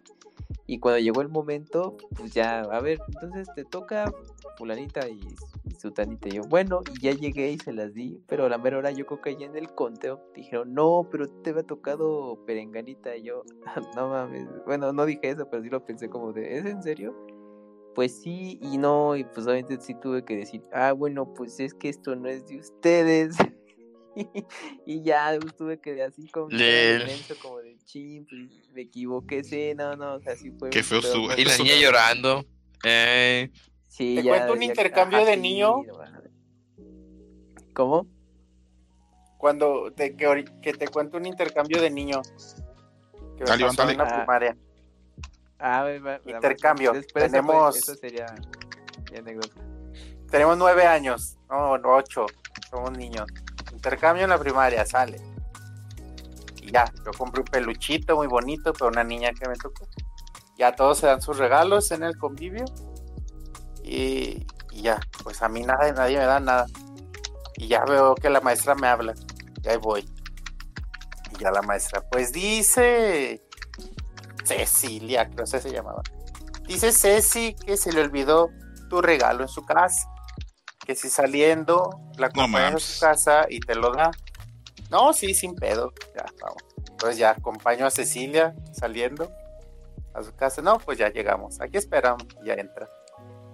Y 0.68 0.80
cuando 0.80 1.00
llegó 1.00 1.22
el 1.22 1.30
momento, 1.30 1.96
pues 2.16 2.34
ya, 2.34 2.62
a 2.62 2.82
ver, 2.82 3.00
entonces 3.08 3.48
te 3.56 3.64
toca 3.64 4.12
fulanita 4.58 5.08
y, 5.08 5.20
y 5.64 5.76
sutanita. 5.76 6.28
Y 6.28 6.34
yo, 6.34 6.44
bueno, 6.44 6.82
y 6.94 7.02
ya 7.02 7.12
llegué 7.12 7.52
y 7.52 7.58
se 7.60 7.72
las 7.72 7.94
di, 7.94 8.20
pero 8.28 8.46
a 8.46 8.50
la 8.50 8.58
mera 8.58 8.80
hora 8.80 8.92
yo 8.92 9.06
creo 9.06 9.22
que 9.22 9.36
ya 9.38 9.46
en 9.46 9.56
el 9.56 9.74
conteo 9.74 10.22
dijeron, 10.34 10.74
no, 10.74 11.08
pero 11.12 11.30
te 11.30 11.52
había 11.52 11.64
tocado 11.64 12.44
perenganita. 12.46 13.16
Y 13.16 13.24
yo, 13.24 13.44
no 13.96 14.10
mames, 14.10 14.48
bueno, 14.66 14.92
no 14.92 15.06
dije 15.06 15.30
eso, 15.30 15.48
pero 15.50 15.64
sí 15.64 15.70
lo 15.70 15.86
pensé 15.86 16.10
como 16.10 16.34
de, 16.34 16.58
¿es 16.58 16.66
en 16.66 16.82
serio? 16.82 17.16
Pues 17.96 18.22
sí 18.22 18.60
y 18.62 18.78
no, 18.78 19.16
y 19.16 19.24
pues 19.24 19.48
obviamente 19.48 19.80
sí 19.80 19.96
tuve 19.96 20.24
que 20.26 20.36
decir, 20.36 20.62
ah, 20.74 20.92
bueno, 20.92 21.34
pues 21.34 21.60
es 21.60 21.74
que 21.74 21.90
esto 21.90 22.16
no 22.16 22.28
es 22.28 22.46
de 22.46 22.58
ustedes. 22.58 23.38
y 24.86 25.02
ya 25.02 25.38
pues, 25.42 25.56
tuve 25.56 25.80
que 25.80 26.04
así 26.04 26.28
como, 26.28 26.50
como 27.42 27.60
de 27.60 27.78
ching, 27.86 28.26
pues, 28.26 28.70
me 28.74 28.82
equivoqué, 28.82 29.44
sí, 29.44 29.74
no, 29.76 29.96
no, 29.96 30.16
o 30.16 30.20
sea, 30.20 30.36
sí 30.36 30.52
fue. 30.52 30.70
Qué 30.70 30.84
feo 30.84 31.02
más- 31.24 31.40
Y 31.40 31.46
la 31.46 31.58
niña 31.58 31.76
llorando. 31.80 32.46
Eh, 32.84 33.50
Sí, 33.88 34.16
¿Te 34.16 34.24
ya 34.24 34.32
cuento 34.32 34.54
un 34.54 34.64
intercambio 34.64 35.20
"Ajá, 35.20 35.28
de 35.28 35.36
sí, 35.36 35.40
niño?" 35.42 35.78
no. 35.84 35.96
¿Cómo? 37.74 38.08
Cuando 39.38 39.92
te, 39.94 40.16
que, 40.18 40.46
que 40.62 40.74
te 40.74 40.88
cuento 40.90 41.18
un 41.18 41.26
intercambio 41.26 41.82
de 41.82 41.90
niño. 41.90 42.22
Que 43.38 43.44
me 43.44 43.50
Dale, 43.52 43.66
pasó 43.66 43.90
en 43.90 43.98
la 43.98 44.18
primaria. 44.18 44.58
Ah, 45.60 45.88
Intercambio. 46.26 46.92
Tenemos- 47.14 47.78
Eso 47.78 47.96
sería 47.96 48.26
mi 49.12 49.18
anécdota. 49.18 49.62
Tenemos 50.30 50.58
nueve 50.58 50.86
años, 50.86 51.38
no, 51.50 51.72
ocho, 51.96 52.26
somos 52.70 52.92
niños. 52.92 53.26
Intercambio 53.72 54.24
en 54.24 54.30
la 54.32 54.38
primaria, 54.38 54.86
sale. 54.86 55.22
Y 56.62 56.72
ya, 56.72 56.86
yo 57.06 57.12
compré 57.18 57.42
un 57.42 57.48
peluchito 57.48 58.16
muy 58.16 58.28
bonito 58.28 58.74
para 58.74 58.88
una 58.92 59.04
niña 59.04 59.32
que 59.32 59.48
me 59.48 59.56
tocó. 59.56 59.88
Ya 60.58 60.76
todos 60.76 60.98
se 61.00 61.08
dan 61.08 61.22
sus 61.22 61.38
regalos 61.38 61.92
en 61.92 62.04
el 62.04 62.18
convivio. 62.18 62.66
Y, 63.84 64.46
y 64.72 64.82
ya, 64.82 65.00
pues 65.24 65.42
a 65.42 65.48
mí 65.50 65.62
nada, 65.62 65.92
nadie 65.94 66.18
me 66.18 66.26
da 66.26 66.40
nada. 66.40 66.66
Y 67.58 67.68
ya 67.68 67.86
veo 67.86 68.16
que 68.16 68.30
la 68.30 68.42
maestra 68.42 68.74
me 68.76 68.88
habla. 68.88 69.14
Y 69.64 69.70
ahí 69.70 69.78
voy. 69.78 70.10
Y 71.32 71.38
ya 71.38 71.52
la 71.52 71.62
maestra, 71.62 72.02
pues 72.10 72.32
dice 72.32 73.45
Cecilia, 74.46 75.30
creo 75.30 75.46
que 75.46 75.60
se 75.60 75.72
llamaba. 75.72 76.02
Dice 76.68 76.92
Ceci 76.92 77.54
que 77.56 77.78
se 77.78 77.92
le 77.92 78.02
olvidó 78.02 78.50
tu 78.90 79.02
regalo 79.02 79.44
en 79.44 79.48
su 79.50 79.64
casa. 79.66 80.08
Que 80.86 80.96
si 80.96 81.10
saliendo 81.10 81.90
la 82.18 82.28
acompañas 82.28 82.60
a 82.60 82.70
mames. 82.70 82.84
su 82.84 83.00
casa 83.00 83.46
y 83.50 83.60
te 83.60 83.76
lo 83.76 83.92
da. 83.92 84.12
No, 84.92 85.14
sí, 85.14 85.34
sin 85.34 85.56
pedo. 85.56 85.94
Ya, 86.16 86.26
vamos. 86.42 86.64
Entonces 86.90 87.18
ya 87.18 87.32
acompaño 87.32 87.86
a 87.86 87.92
Cecilia 87.92 88.56
saliendo 88.72 89.32
a 90.14 90.22
su 90.24 90.36
casa. 90.36 90.62
No, 90.62 90.78
pues 90.80 90.98
ya 90.98 91.10
llegamos. 91.10 91.60
Aquí 91.60 91.78
esperamos. 91.78 92.24
Y 92.44 92.48
ya 92.48 92.54
entra. 92.54 92.88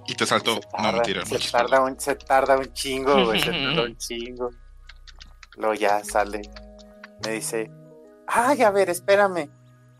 Y 0.07 0.15
te 0.15 0.25
saltó. 0.25 0.55
Se 0.55 0.59
No, 0.59 0.67
tarda, 0.71 0.91
mentira. 0.93 1.25
se, 1.25 1.35
no 1.35 1.39
tarda 1.51 1.81
un, 1.81 1.99
se 1.99 2.15
tarda 2.15 2.57
un 2.57 2.73
chingo, 2.73 3.25
güey. 3.25 3.39
Se 3.39 3.51
tarda 3.51 3.83
un 3.83 3.97
chingo. 3.97 4.49
Luego 5.57 5.73
ya 5.73 6.03
sale. 6.03 6.41
Me 7.25 7.31
dice, 7.33 7.71
ay, 8.27 8.61
a 8.63 8.71
ver, 8.71 8.89
espérame. 8.89 9.49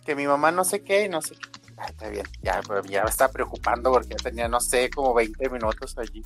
Que 0.06 0.16
mi 0.16 0.28
mamá 0.28 0.52
no 0.52 0.64
sé 0.64 0.84
qué 0.84 1.06
y 1.06 1.10
no 1.10 1.22
sé 1.22 1.36
qué. 1.36 1.62
Ah, 1.78 1.88
está 1.88 2.10
bien. 2.10 2.26
Ya, 2.42 2.62
ya 2.88 3.04
me 3.04 3.10
estaba 3.10 3.32
preocupando 3.32 3.92
porque 3.92 4.10
ya 4.10 4.18
tenía, 4.18 4.48
no 4.48 4.60
sé, 4.60 4.90
como 4.90 5.14
20 5.14 5.50
minutos 5.50 5.98
allí. 5.98 6.24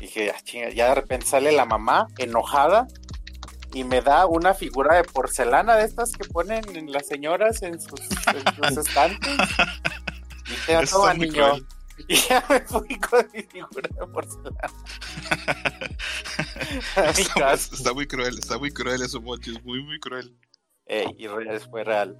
Dije, 0.00 0.32
ah, 0.34 0.40
chinga. 0.42 0.70
Ya 0.70 0.88
de 0.88 0.94
repente 0.94 1.26
sale 1.26 1.52
la 1.52 1.64
mamá 1.64 2.08
enojada 2.16 2.86
y 3.74 3.84
me 3.84 4.00
da 4.00 4.26
una 4.26 4.54
figura 4.54 4.96
de 4.96 5.04
porcelana 5.04 5.76
de 5.76 5.84
estas 5.84 6.12
que 6.12 6.26
ponen 6.28 6.64
en 6.74 6.90
las 6.90 7.06
señoras 7.06 7.62
en 7.62 7.80
sus, 7.80 8.00
en 8.00 8.74
sus 8.74 8.78
estantes. 8.86 9.36
Y 10.46 10.66
te 10.66 10.72
da 10.72 10.82
Eso 10.82 10.98
toma, 10.98 11.14
niño. 11.14 11.54
Y 12.06 12.14
ya 12.14 12.44
me 12.48 12.60
fui 12.60 12.96
con 13.00 13.28
mi 13.34 13.42
figura 13.42 13.88
de 13.90 14.06
porcelana. 14.06 14.70
Está, 17.18 17.54
está 17.54 17.92
muy 17.92 18.06
cruel, 18.06 18.38
está 18.38 18.56
muy 18.56 18.70
cruel 18.70 19.02
eso, 19.02 19.20
Mochi, 19.20 19.56
es 19.56 19.64
muy, 19.64 19.82
muy 19.82 19.98
cruel. 19.98 20.32
Ey, 20.88 21.06
y 21.18 21.26
real, 21.26 21.60
fue 21.70 21.84
real. 21.84 22.16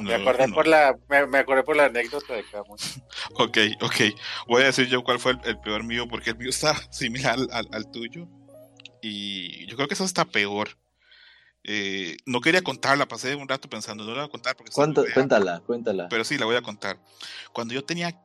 Me 0.00 0.18
No, 0.18 0.30
acordé 0.30 0.46
no. 0.48 0.54
por 0.54 0.66
la, 0.66 0.94
me, 1.08 1.26
me 1.26 1.38
acordé 1.38 1.62
por 1.62 1.76
la 1.76 1.86
anécdota 1.86 2.34
de 2.34 2.44
Camus. 2.50 3.00
Ok, 3.38 3.58
ok. 3.80 3.94
Voy 4.46 4.62
a 4.62 4.66
decir 4.66 4.86
yo 4.88 5.02
cuál 5.02 5.18
fue 5.18 5.32
el, 5.32 5.40
el 5.44 5.58
peor 5.60 5.82
mío, 5.84 6.06
porque 6.08 6.30
el 6.30 6.36
mío 6.36 6.50
está 6.50 6.74
similar 6.90 7.34
al, 7.38 7.48
al- 7.52 7.68
al 7.72 7.90
tuyo. 7.90 8.28
Y 9.00 9.66
yo 9.66 9.76
creo 9.76 9.88
que 9.88 9.94
eso 9.94 10.04
está 10.04 10.24
peor. 10.24 10.70
Eh, 11.64 12.16
no 12.26 12.40
quería 12.40 12.62
contarla, 12.62 13.06
pasé 13.08 13.34
un 13.34 13.48
rato 13.48 13.68
pensando, 13.68 14.04
no 14.04 14.10
la 14.12 14.18
voy 14.22 14.28
a 14.28 14.30
contar 14.30 14.54
porque 14.56 14.70
cuéntala, 14.72 15.60
cuéntala. 15.66 16.08
pero 16.08 16.24
sí, 16.24 16.38
la 16.38 16.46
voy 16.46 16.54
a 16.56 16.62
contar. 16.62 16.98
Cuando 17.52 17.74
yo 17.74 17.82
tenía 17.84 18.16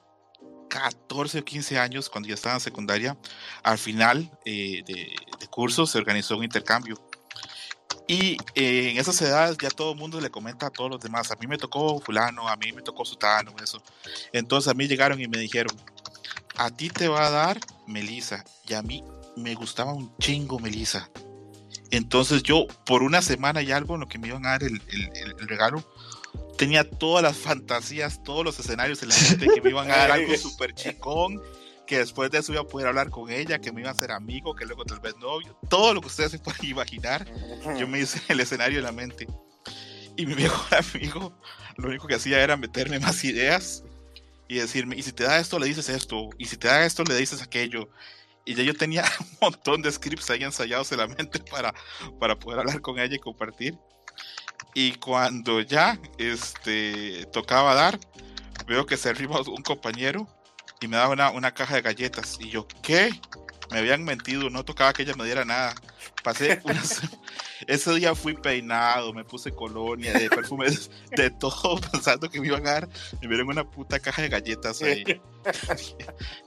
14 0.70 1.40
o 1.40 1.44
15 1.44 1.80
años, 1.80 2.10
cuando 2.10 2.28
ya 2.30 2.36
estaba 2.36 2.56
en 2.56 2.62
secundaria, 2.62 3.18
al 3.64 3.78
final 3.80 4.30
eh, 4.46 4.84
de, 4.86 5.16
de 5.40 5.48
curso 5.48 5.86
se 5.88 5.98
organizó 5.98 6.38
un 6.38 6.44
intercambio. 6.44 6.96
Y 8.14 8.36
eh, 8.56 8.90
en 8.92 8.98
esas 8.98 9.22
edades 9.22 9.58
ya 9.58 9.70
todo 9.70 9.94
el 9.94 9.98
mundo 9.98 10.20
le 10.20 10.30
comenta 10.30 10.68
a 10.68 10.70
todos 10.70 10.90
los 10.92 11.00
demás. 11.00 11.32
A 11.32 11.38
mí 11.38 11.48
me 11.48 11.58
tocó 11.58 11.98
fulano, 12.02 12.50
a 12.50 12.58
mí 12.58 12.74
me 12.74 12.82
tocó 12.82 13.06
sutano, 13.06 13.54
eso. 13.64 13.82
Entonces 14.34 14.70
a 14.70 14.74
mí 14.74 14.86
llegaron 14.86 15.22
y 15.22 15.30
me 15.30 15.38
dijeron, 15.38 15.74
a 16.58 16.70
ti 16.70 16.90
te 16.90 17.08
va 17.08 17.28
a 17.28 17.30
dar 17.30 17.58
Melissa. 17.88 18.44
Y 18.68 18.74
a 18.74 18.82
mí 18.82 19.02
me 19.38 19.56
gustaba 19.56 19.94
un 19.94 20.14
chingo 20.18 20.60
Melissa. 20.60 21.10
Entonces 21.90 22.44
yo 22.44 22.68
por 22.86 23.02
una 23.02 23.22
semana 23.22 23.62
y 23.62 23.72
algo 23.72 23.94
en 23.96 24.02
lo 24.02 24.08
que 24.10 24.18
me 24.20 24.28
iban 24.28 24.46
a 24.46 24.50
dar 24.50 24.64
el, 24.64 24.82
el- 24.90 25.10
el- 25.16 25.36
el 25.40 25.48
regalo, 25.48 25.82
tenía 26.58 26.84
todas 26.90 27.24
las 27.24 27.38
fantasías, 27.38 28.22
todos 28.24 28.44
los 28.44 28.60
escenarios 28.60 29.02
en 29.04 29.10
la 29.10 29.16
mente 29.16 29.48
que 29.54 29.62
me 29.62 29.70
iban 29.70 29.90
a 29.90 29.96
dar 29.96 30.12
algo 30.12 30.34
súper 30.38 30.74
chicón, 30.76 31.42
que 31.92 31.98
después 31.98 32.32
de 32.32 32.38
eso 32.38 32.54
iba 32.54 32.62
a 32.62 32.66
poder 32.66 32.88
hablar 32.88 33.10
con 33.10 33.30
ella, 33.30 33.60
que 33.60 33.74
me 33.74 33.82
iba 33.82 33.90
a 33.90 33.92
hacer 33.92 34.14
amigo, 34.14 34.56
que 34.56 34.66
luego 34.66 34.86
tal 34.86 35.02
vez 35.02 35.14
novio, 35.18 35.60
todo 35.70 35.94
lo 35.94 36.00
que 36.00 36.08
ustedes 36.08 36.32
se 36.32 36.40
pueden 36.40 36.66
imaginar, 36.70 37.28
yo 37.78 37.86
me 37.86 38.00
hice 38.00 38.22
el 38.30 38.40
escenario 38.40 38.78
en 38.78 38.86
la 38.86 38.94
mente. 38.94 39.28
Y 40.16 40.26
mi 40.26 40.34
mejor 40.36 40.74
amigo, 40.96 41.38
lo 41.76 41.90
único 41.90 42.08
que 42.08 42.16
hacía 42.16 42.42
era 42.42 42.56
meterme 42.56 42.98
más 43.02 43.22
ideas 43.26 43.84
y 44.48 44.56
decirme, 44.56 44.96
y 44.96 45.04
si 45.04 45.12
te 45.12 45.26
da 45.26 45.38
esto, 45.38 45.60
le 45.60 45.66
dices 45.66 45.90
esto, 45.90 46.30
y 46.38 46.46
si 46.46 46.56
te 46.56 46.70
da 46.70 46.86
esto, 46.86 47.04
le 47.04 47.18
dices 47.18 47.42
aquello. 47.42 47.90
Y 48.46 48.56
ya 48.56 48.64
yo 48.64 48.74
tenía 48.74 49.04
un 49.20 49.38
montón 49.42 49.82
de 49.82 49.92
scripts 49.92 50.30
ahí 50.30 50.44
ensayados 50.44 50.94
en 50.94 51.00
la 51.00 51.08
mente 51.08 51.40
para, 51.40 51.74
para 52.22 52.40
poder 52.40 52.60
hablar 52.62 52.80
con 52.80 53.00
ella 53.00 53.18
y 53.18 53.20
compartir. 53.20 53.78
Y 54.74 54.94
cuando 54.94 55.60
ya 55.60 56.00
este, 56.18 57.26
tocaba 57.34 57.76
dar, 57.76 58.00
veo 58.66 58.86
que 58.86 58.96
se 58.96 59.10
arriba 59.10 59.42
un 59.42 59.62
compañero 59.62 60.26
y 60.82 60.88
me 60.88 60.98
daba 60.98 61.10
una, 61.14 61.30
una 61.32 61.54
caja 61.54 61.76
de 61.76 61.82
galletas. 61.82 62.38
Y 62.40 62.50
yo, 62.50 62.68
¿qué? 62.82 63.12
Me 63.70 63.78
habían 63.80 64.04
mentido, 64.04 64.50
no 64.50 64.66
tocaba 64.66 64.92
que 64.94 65.04
ella 65.04 65.14
me 65.16 65.24
diera 65.26 65.46
nada. 65.46 65.76
Pasé 66.24 66.60
una 66.66 66.84
se- 66.84 67.08
Ese 67.68 67.94
día 67.94 68.16
fui 68.16 68.34
peinado, 68.34 69.14
me 69.14 69.24
puse 69.24 69.52
colonia, 69.52 70.12
de 70.14 70.30
perfumes, 70.30 70.90
de 71.16 71.30
todo, 71.30 71.80
pensando 71.92 72.30
que 72.30 72.42
me 72.42 72.48
iban 72.48 72.68
a 72.68 72.72
dar. 72.74 72.90
Me 73.22 73.28
dieron 73.28 73.48
una 73.50 73.64
puta 73.64 74.00
caja 74.00 74.24
de 74.24 74.30
galletas 74.30 74.82
ahí. 74.82 75.04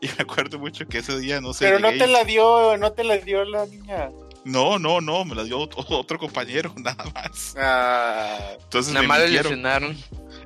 y 0.01 0.07
me 0.09 0.15
acuerdo 0.19 0.59
mucho 0.59 0.87
que 0.87 0.99
ese 0.99 1.19
día, 1.19 1.41
no 1.41 1.53
sé. 1.55 1.65
Pero 1.67 1.79
no 1.79 1.89
llegué 1.91 2.05
te 2.05 2.11
y- 2.11 2.13
la 2.13 2.25
dio, 2.25 2.77
no 2.77 2.93
te 2.93 3.05
la 3.05 3.17
dio 3.19 3.45
la 3.45 3.67
niña. 3.67 4.11
No, 4.45 4.79
no, 4.79 5.01
no, 5.01 5.25
me 5.25 5.35
la 5.35 5.45
dio 5.45 5.59
otro, 5.59 5.83
otro 5.97 6.19
compañero, 6.19 6.75
nada 6.77 7.03
más. 7.15 7.55
Ah, 7.57 8.39
Entonces 8.63 8.93
nada 8.93 9.01
me 9.03 9.09
más 9.09 9.19
le 9.21 9.25
mintieron. 9.29 9.53
lesionaron. 9.53 9.97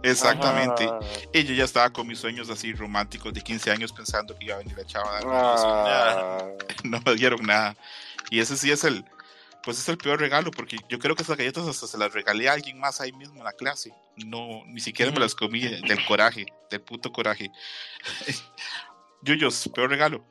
Exactamente. 0.02 0.84
ajá. 0.84 0.98
Y 1.32 1.44
yo 1.44 1.54
ya 1.54 1.64
estaba 1.64 1.90
con 1.90 2.06
mis 2.06 2.18
sueños 2.18 2.50
así 2.50 2.72
románticos 2.72 3.32
de 3.32 3.40
15 3.40 3.70
años 3.70 3.92
pensando 3.92 4.36
que 4.38 4.46
iba 4.46 4.54
a 4.54 4.58
venir 4.58 4.76
la 4.76 4.84
chava 4.84 5.18
a. 5.18 5.20
Ah, 5.24 6.48
no 6.84 7.00
me 7.04 7.14
dieron 7.14 7.42
nada. 7.42 7.76
Y 8.30 8.40
ese 8.40 8.56
sí 8.56 8.70
es 8.70 8.84
el, 8.84 9.04
pues 9.62 9.78
es 9.78 9.88
el 9.88 9.98
peor 9.98 10.20
regalo, 10.20 10.50
porque 10.50 10.76
yo 10.88 10.98
creo 10.98 11.14
que 11.14 11.22
esas 11.22 11.36
galletas 11.36 11.66
hasta 11.66 11.86
se 11.86 11.98
las 11.98 12.12
regalé 12.12 12.48
a 12.48 12.52
alguien 12.52 12.78
más 12.78 13.00
ahí 13.00 13.12
mismo 13.12 13.38
en 13.38 13.44
la 13.44 13.52
clase. 13.52 13.92
No, 14.16 14.64
ni 14.66 14.80
siquiera 14.80 15.12
me 15.12 15.20
las 15.20 15.34
comí 15.34 15.60
del 15.60 16.04
coraje, 16.06 16.46
del 16.70 16.80
puto 16.80 17.12
coraje. 17.12 17.50
Yuyos, 19.22 19.68
peor 19.74 19.90
regalo. 19.90 20.24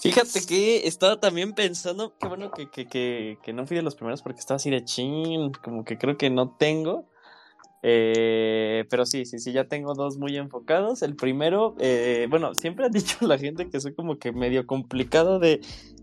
Fíjate 0.00 0.44
que 0.44 0.86
estaba 0.86 1.18
también 1.18 1.54
pensando, 1.54 2.14
qué 2.18 2.28
bueno 2.28 2.50
que, 2.50 2.68
que, 2.68 2.86
que, 2.86 3.38
que 3.42 3.52
no 3.54 3.66
fui 3.66 3.76
de 3.76 3.82
los 3.82 3.94
primeros 3.94 4.20
porque 4.20 4.40
estaba 4.40 4.56
así 4.56 4.68
de 4.68 4.84
chin, 4.84 5.50
como 5.62 5.84
que 5.84 5.96
creo 5.96 6.18
que 6.18 6.28
no 6.28 6.50
tengo. 6.58 7.08
Eh, 7.86 8.86
pero 8.88 9.04
sí, 9.04 9.26
sí, 9.26 9.38
sí, 9.38 9.52
ya 9.52 9.64
tengo 9.68 9.94
dos 9.94 10.16
muy 10.16 10.36
enfocados. 10.38 11.02
El 11.02 11.16
primero, 11.16 11.76
eh, 11.78 12.26
bueno, 12.30 12.54
siempre 12.54 12.86
han 12.86 12.92
dicho 12.92 13.18
la 13.20 13.38
gente 13.38 13.68
que 13.68 13.80
soy 13.80 13.94
como 13.94 14.18
que 14.18 14.32
medio 14.32 14.66
complicado 14.66 15.38
de, 15.38 15.60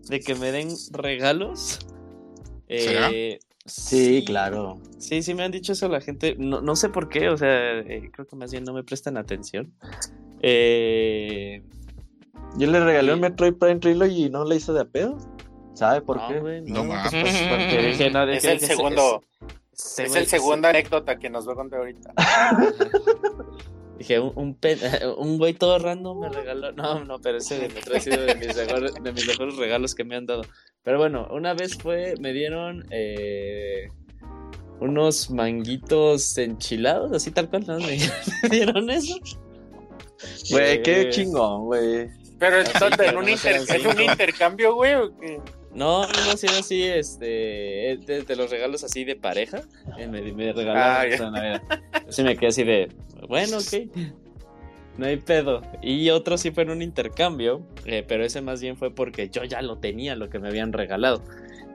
de 0.08 0.20
que 0.20 0.36
me 0.36 0.52
den 0.52 0.68
regalos. 0.92 1.80
¿Será? 2.68 3.10
Eh, 3.10 3.40
Sí, 3.64 4.24
claro. 4.26 4.80
Sí, 4.98 5.22
sí 5.22 5.34
me 5.34 5.44
han 5.44 5.52
dicho 5.52 5.72
eso 5.72 5.88
la 5.88 6.00
gente. 6.00 6.34
No, 6.36 6.60
no 6.60 6.74
sé 6.74 6.88
por 6.88 7.08
qué, 7.08 7.28
o 7.28 7.36
sea, 7.36 7.78
eh, 7.78 8.10
creo 8.12 8.26
que 8.26 8.34
más 8.36 8.50
bien 8.50 8.64
no 8.64 8.72
me 8.72 8.82
prestan 8.82 9.16
atención. 9.16 9.72
Eh, 10.40 11.62
Yo 12.56 12.66
le 12.66 12.80
regalé 12.80 13.14
un 13.14 13.20
Metroid 13.20 13.54
Prime 13.54 13.76
Trilogy 13.76 14.24
y 14.24 14.30
no 14.30 14.44
le 14.44 14.56
hice 14.56 14.72
de 14.72 14.80
a 14.80 14.84
pedo. 14.84 15.16
¿Sabe 15.74 16.02
por 16.02 16.16
no, 16.16 16.28
qué? 16.28 16.62
No 16.66 16.84
no, 16.84 17.02
pues, 17.10 17.42
porque 17.48 17.86
dije, 17.88 18.10
no, 18.10 18.24
Es 18.24 18.44
el 18.44 18.58
dije, 18.58 18.74
segundo, 18.74 19.22
es 19.98 20.14
el 20.14 20.26
segunda 20.26 20.70
anécdota 20.70 21.18
que 21.18 21.28
nos 21.30 21.46
va 21.48 21.52
a 21.52 21.56
contar 21.56 21.80
ahorita. 21.80 22.12
Dije, 23.98 24.18
un, 24.18 24.32
un, 24.34 24.54
pe- 24.54 24.78
un 25.18 25.38
güey 25.38 25.54
todo 25.54 25.78
random 25.78 26.20
me 26.20 26.28
regaló. 26.28 26.72
No, 26.72 27.04
no, 27.04 27.20
pero 27.20 27.38
ese 27.38 27.58
de 27.58 27.68
Metroid 27.68 27.96
ha 27.96 28.00
sido 28.00 28.22
de 28.24 28.34
mis, 28.34 28.56
mejores, 28.56 28.94
de 28.94 29.12
mis 29.12 29.26
mejores 29.26 29.56
regalos 29.56 29.94
que 29.94 30.04
me 30.04 30.16
han 30.16 30.26
dado. 30.26 30.42
Pero 30.82 30.98
bueno, 30.98 31.28
una 31.30 31.54
vez 31.54 31.76
fue, 31.76 32.14
me 32.18 32.32
dieron 32.32 32.84
eh, 32.90 33.88
unos 34.80 35.30
manguitos 35.30 36.36
enchilados, 36.38 37.12
así 37.12 37.30
tal 37.30 37.48
cual, 37.48 37.64
¿no? 37.66 37.78
Me, 37.78 37.98
me 38.42 38.48
dieron 38.50 38.90
eso. 38.90 39.14
Güey, 40.50 40.82
qué 40.82 41.02
Eh, 41.02 41.10
chingón, 41.10 41.66
güey. 41.66 42.08
Pero 42.38 42.58
entonces, 42.60 43.08
¿en 43.08 43.16
un, 43.16 43.28
inter- 43.28 43.60
¿en 43.68 43.86
un 43.86 44.00
intercambio, 44.00 44.74
güey? 44.74 44.94
o 44.94 45.16
qué? 45.18 45.38
No, 45.74 46.02
no, 46.06 46.36
sí, 46.36 46.46
era 46.46 46.58
así, 46.58 46.82
este, 46.82 47.92
es 47.92 48.06
de, 48.06 48.22
de 48.22 48.36
los 48.36 48.50
regalos 48.50 48.84
así 48.84 49.04
de 49.04 49.16
pareja, 49.16 49.62
eh, 49.98 50.06
me, 50.06 50.20
me 50.32 50.50
Ah, 50.50 50.52
regalaron 50.52 51.32
Navidad. 51.32 51.62
Así 52.08 52.22
me 52.22 52.36
quedé 52.36 52.48
así 52.48 52.62
de, 52.64 52.88
bueno, 53.26 53.56
ok, 53.58 53.96
no 54.98 55.06
hay 55.06 55.16
pedo. 55.16 55.62
Y 55.80 56.10
otro 56.10 56.36
sí 56.36 56.50
fue 56.50 56.64
en 56.64 56.70
un 56.70 56.82
intercambio, 56.82 57.62
eh, 57.86 58.04
pero 58.06 58.24
ese 58.24 58.42
más 58.42 58.60
bien 58.60 58.76
fue 58.76 58.94
porque 58.94 59.30
yo 59.30 59.44
ya 59.44 59.62
lo 59.62 59.78
tenía, 59.78 60.14
lo 60.14 60.28
que 60.28 60.38
me 60.38 60.48
habían 60.48 60.72
regalado. 60.72 61.22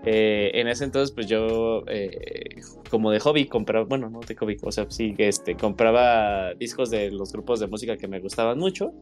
Eh, 0.05 0.51
en 0.53 0.67
ese 0.67 0.83
entonces, 0.83 1.13
pues 1.13 1.27
yo, 1.27 1.83
eh, 1.87 2.61
como 2.89 3.11
de 3.11 3.19
hobby, 3.19 3.45
compraba, 3.45 3.85
bueno, 3.85 4.09
no 4.09 4.19
de 4.19 4.35
hobby, 4.35 4.57
o 4.61 4.71
sea, 4.71 4.85
sí, 4.89 5.15
este, 5.17 5.55
compraba 5.55 6.53
discos 6.53 6.91
de 6.91 7.11
los 7.11 7.33
grupos 7.33 7.59
de 7.59 7.67
música 7.67 7.97
que 7.97 8.07
me 8.07 8.19
gustaban 8.19 8.59
mucho. 8.59 8.93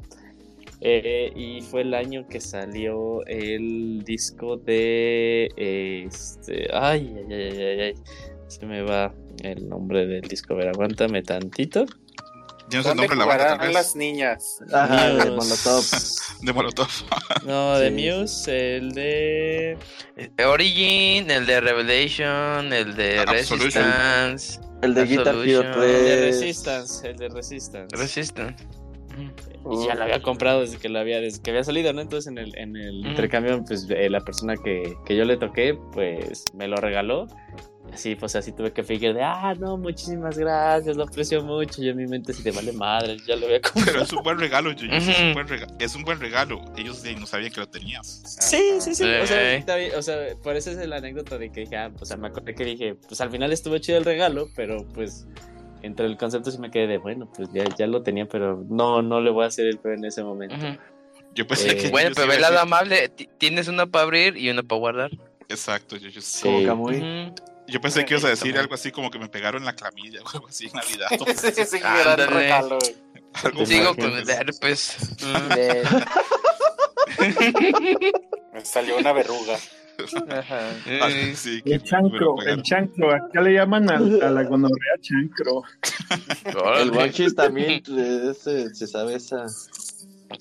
Eh, 0.82 1.32
y 1.36 1.62
fue 1.62 1.82
el 1.82 1.94
año 1.94 2.28
que 2.28 2.40
salió 2.42 3.26
el 3.26 4.04
disco 4.04 4.58
de 4.58 5.50
este. 6.06 6.68
Ay, 6.74 7.16
ay, 7.30 7.34
ay, 7.34 7.58
ay, 7.62 7.82
ay. 7.82 7.94
Se 8.48 8.66
me 8.66 8.82
va 8.84 9.14
el 9.44 9.68
nombre 9.68 10.06
del 10.06 10.22
disco. 10.22 10.54
A 10.54 10.58
ver, 10.58 10.68
aguántame 10.70 11.22
tantito. 11.24 11.86
Ya 12.68 12.80
no 12.80 12.84
sé 12.84 12.90
el 12.92 12.98
¿Dónde 12.98 13.08
nombre 13.08 13.16
de 13.16 13.16
la 13.20 13.26
banda, 13.26 13.58
tal 13.58 13.68
vez. 13.68 13.74
las 13.76 13.96
niñas? 13.96 14.60
Ajá, 14.74 15.14
de. 15.14 15.32
Molotov. 15.32 15.84
De 16.42 16.54
Molotov. 16.54 16.88
No, 17.46 17.78
de 17.78 17.90
Sí. 17.90 18.10
Muse, 18.22 18.76
el 18.78 18.92
de. 18.94 19.78
Origin, 20.48 21.30
el 21.30 21.46
de 21.46 21.62
Revelation, 21.62 22.74
el 22.74 22.96
de 22.96 23.20
Absolution. 23.20 23.84
Resistance. 23.84 24.60
El 24.82 24.94
de 24.94 25.06
Guitar 25.06 25.36
Hero. 25.36 25.84
El 25.84 26.06
de 26.06 26.18
3. 26.18 26.26
Resistance, 26.42 27.08
el 27.10 27.18
de 27.18 27.30
Resistance. 27.30 27.96
Resistance. 27.96 28.66
Y 29.72 29.88
ya 29.88 29.96
lo 29.96 30.04
había 30.04 30.22
comprado 30.22 30.62
desde 30.62 30.78
que 30.78 30.90
lo 30.90 31.00
había, 31.00 31.20
desde 31.20 31.42
que 31.42 31.50
había 31.52 31.64
salido, 31.64 31.92
¿no? 31.94 32.02
Entonces 32.02 32.32
en 32.32 32.38
el, 32.38 32.56
en 32.58 32.76
el 32.76 33.00
Ujú. 33.00 33.10
intercambio, 33.10 33.64
pues 33.66 33.88
eh, 33.90 34.10
la 34.10 34.20
persona 34.22 34.56
que, 34.58 34.96
que 35.06 35.16
yo 35.16 35.26
le 35.26 35.38
toqué, 35.38 35.78
pues 35.94 36.44
me 36.54 36.68
lo 36.68 36.76
regaló. 36.78 37.28
Así, 37.94 38.16
pues 38.16 38.36
así 38.36 38.52
tuve 38.52 38.74
que 38.74 38.84
fingir 38.84 39.14
de, 39.14 39.22
ah, 39.24 39.54
no, 39.60 39.78
muchísimas 39.78 40.38
gracias, 40.38 40.98
lo 40.98 41.04
aprecio 41.04 41.44
mucho. 41.44 41.82
Yo 41.84 41.92
en 41.92 41.98
mi 41.98 42.08
mente, 42.08 42.34
si 42.34 42.44
te 42.44 42.52
vale 42.52 42.72
madre, 42.74 43.16
ya 43.28 43.36
lo 43.36 43.46
había 43.46 43.62
comprado. 43.62 43.86
Pero 43.92 44.04
es 44.04 44.12
un 44.14 44.24
buen 44.24 44.40
regalo, 44.40 44.72
Yuyos. 44.72 45.08
Es, 45.08 45.20
un 45.22 45.34
buen 45.34 45.48
rega- 45.48 45.68
es 45.80 45.96
un 45.96 46.04
buen 46.04 46.20
regalo. 46.20 46.62
Ellos 46.76 47.06
eh, 47.06 47.16
no 47.18 47.26
sabían 47.28 47.52
que 47.52 47.62
lo 47.62 47.70
tenías. 47.70 48.22
Sí, 48.26 48.78
sí, 48.80 48.96
sí. 48.96 49.04
O 49.04 49.26
sea, 49.28 49.38
Sí. 49.52 49.56
está 49.58 49.76
bien, 49.78 49.92
o 49.96 50.02
sea, 50.02 50.18
por 50.44 50.56
eso 50.56 50.72
es 50.72 50.78
la 50.88 50.98
anécdota 50.98 51.38
de 51.38 51.52
que 51.52 51.62
dije, 51.62 51.78
ah, 51.78 51.90
pues 51.92 52.02
o 52.02 52.06
sea, 52.06 52.18
me 52.18 52.28
acordé 52.28 52.54
que 52.56 52.66
dije, 52.66 52.96
pues 53.08 53.22
al 53.22 53.30
final 53.30 53.54
estuvo 53.54 53.78
chido 53.78 53.98
el 54.00 54.04
regalo, 54.06 54.50
pero 54.56 54.86
pues 54.94 55.26
entre 55.86 56.06
el 56.06 56.18
concepto 56.18 56.52
sí 56.52 56.58
me 56.58 56.72
quedé 56.72 56.88
de, 56.88 56.98
bueno, 56.98 57.30
pues 57.36 57.50
ya, 57.54 57.64
ya 57.78 57.88
lo 57.88 58.02
tenía, 58.04 58.26
pero 58.28 58.64
no, 58.70 59.02
no 59.02 59.22
le 59.22 59.30
voy 59.32 59.44
a 59.46 59.48
hacer 59.48 59.68
el 59.68 59.78
peor 59.78 59.96
en 59.96 60.06
ese 60.06 60.24
momento. 60.24 60.56
Ujú. 60.56 60.78
Yo 61.34 61.46
pensé 61.48 61.72
Eh, 61.72 61.78
que. 61.78 61.90
Bueno, 61.90 62.12
pero 62.16 62.32
el 62.32 62.42
lado 62.42 62.60
amable. 62.60 63.10
ti- 63.10 63.30
Tienes 63.38 63.68
uno 63.68 63.90
para 63.90 64.04
abrir 64.04 64.38
y 64.38 64.50
uno 64.50 64.64
para 64.64 64.80
guardar. 64.80 65.12
Exacto. 65.50 65.98
Sí. 66.20 66.42
Como 66.44 66.66
Camuy. 66.66 66.96
Ujú. 66.98 67.36
Yo 67.68 67.82
pensé 67.82 68.06
que 68.06 68.14
ibas 68.14 68.24
a 68.26 68.30
decir 68.30 68.58
algo 68.58 68.76
así 68.76 68.92
como 68.92 69.10
que 69.10 69.18
me 69.20 69.28
pegaron 69.28 69.66
la 69.66 69.74
clamilla 69.74 70.22
o 70.24 70.30
algo 70.30 70.48
así 70.48 70.68
en 70.68 70.74
Navidad. 70.74 71.08
un 71.20 71.80
gran 71.82 72.08
Ándale. 72.10 72.26
regalo, 72.28 72.78
Sigo 73.66 73.96
con 73.96 74.14
el 74.18 74.30
herpes. 74.30 74.98
Mm. 75.24 75.50
Me 78.54 78.64
salió 78.66 78.98
una 78.98 79.12
verruga. 79.14 79.58
Ajá. 80.30 80.60
Ah, 81.02 81.10
Eh, 81.10 81.34
sí, 81.36 81.62
que 81.62 81.76
El 81.76 81.82
me 81.82 81.86
chancro, 81.88 82.36
el 82.46 82.62
chancro. 82.64 83.12
Acá 83.14 83.42
le 83.42 83.54
llaman 83.54 83.90
al- 83.90 84.22
a, 84.22 84.30
la 84.30 84.44
gonorrea 84.44 84.94
chancro. 85.02 85.64
El. 86.80 86.92
Monchis 86.92 87.36
también 87.36 87.82
eh, 87.90 88.32
ese, 88.32 88.74
se 88.74 88.88
sabe 88.88 89.16
esa. 89.16 89.46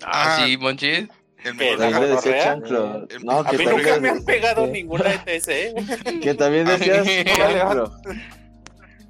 Ah, 0.02 0.42
sí, 0.44 0.56
Monchis. 0.56 1.08
El 1.44 1.56
¿La 1.58 1.76
También 1.76 2.14
decía 2.14 2.42
chancro. 2.44 3.06
El- 3.10 3.24
No, 3.24 3.40
A 3.40 3.50
que 3.50 3.58
mí 3.58 3.66
nunca 3.66 4.00
me 4.00 4.08
han 4.08 4.24
pegado 4.24 4.66
ninguna 4.66 5.12
ETS, 5.12 5.48
¿eh? 5.48 5.74
que 6.22 6.34
también 6.34 6.64
decías 6.66 7.06
chancro. 7.36 7.92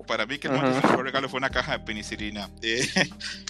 Para 0.07 0.27
mí 0.27 0.39
que 0.39 0.49
el 0.49 0.55
Ajá. 0.57 0.69
mejor 0.69 1.05
regalo 1.05 1.29
fue 1.31 1.39
una 1.39 1.51
caja 1.51 1.79
de 1.79 1.85
penicilina. 1.85 2.51
Eh, 2.63 2.85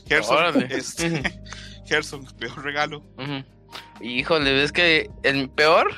Gerson, 0.07 0.63
este. 0.71 1.23
Gerson, 1.87 2.25
peor 2.39 2.63
regalo. 2.63 3.03
Híjole, 4.01 4.53
¿ves 4.53 4.71
que 4.73 5.11
el 5.23 5.49
peor? 5.51 5.95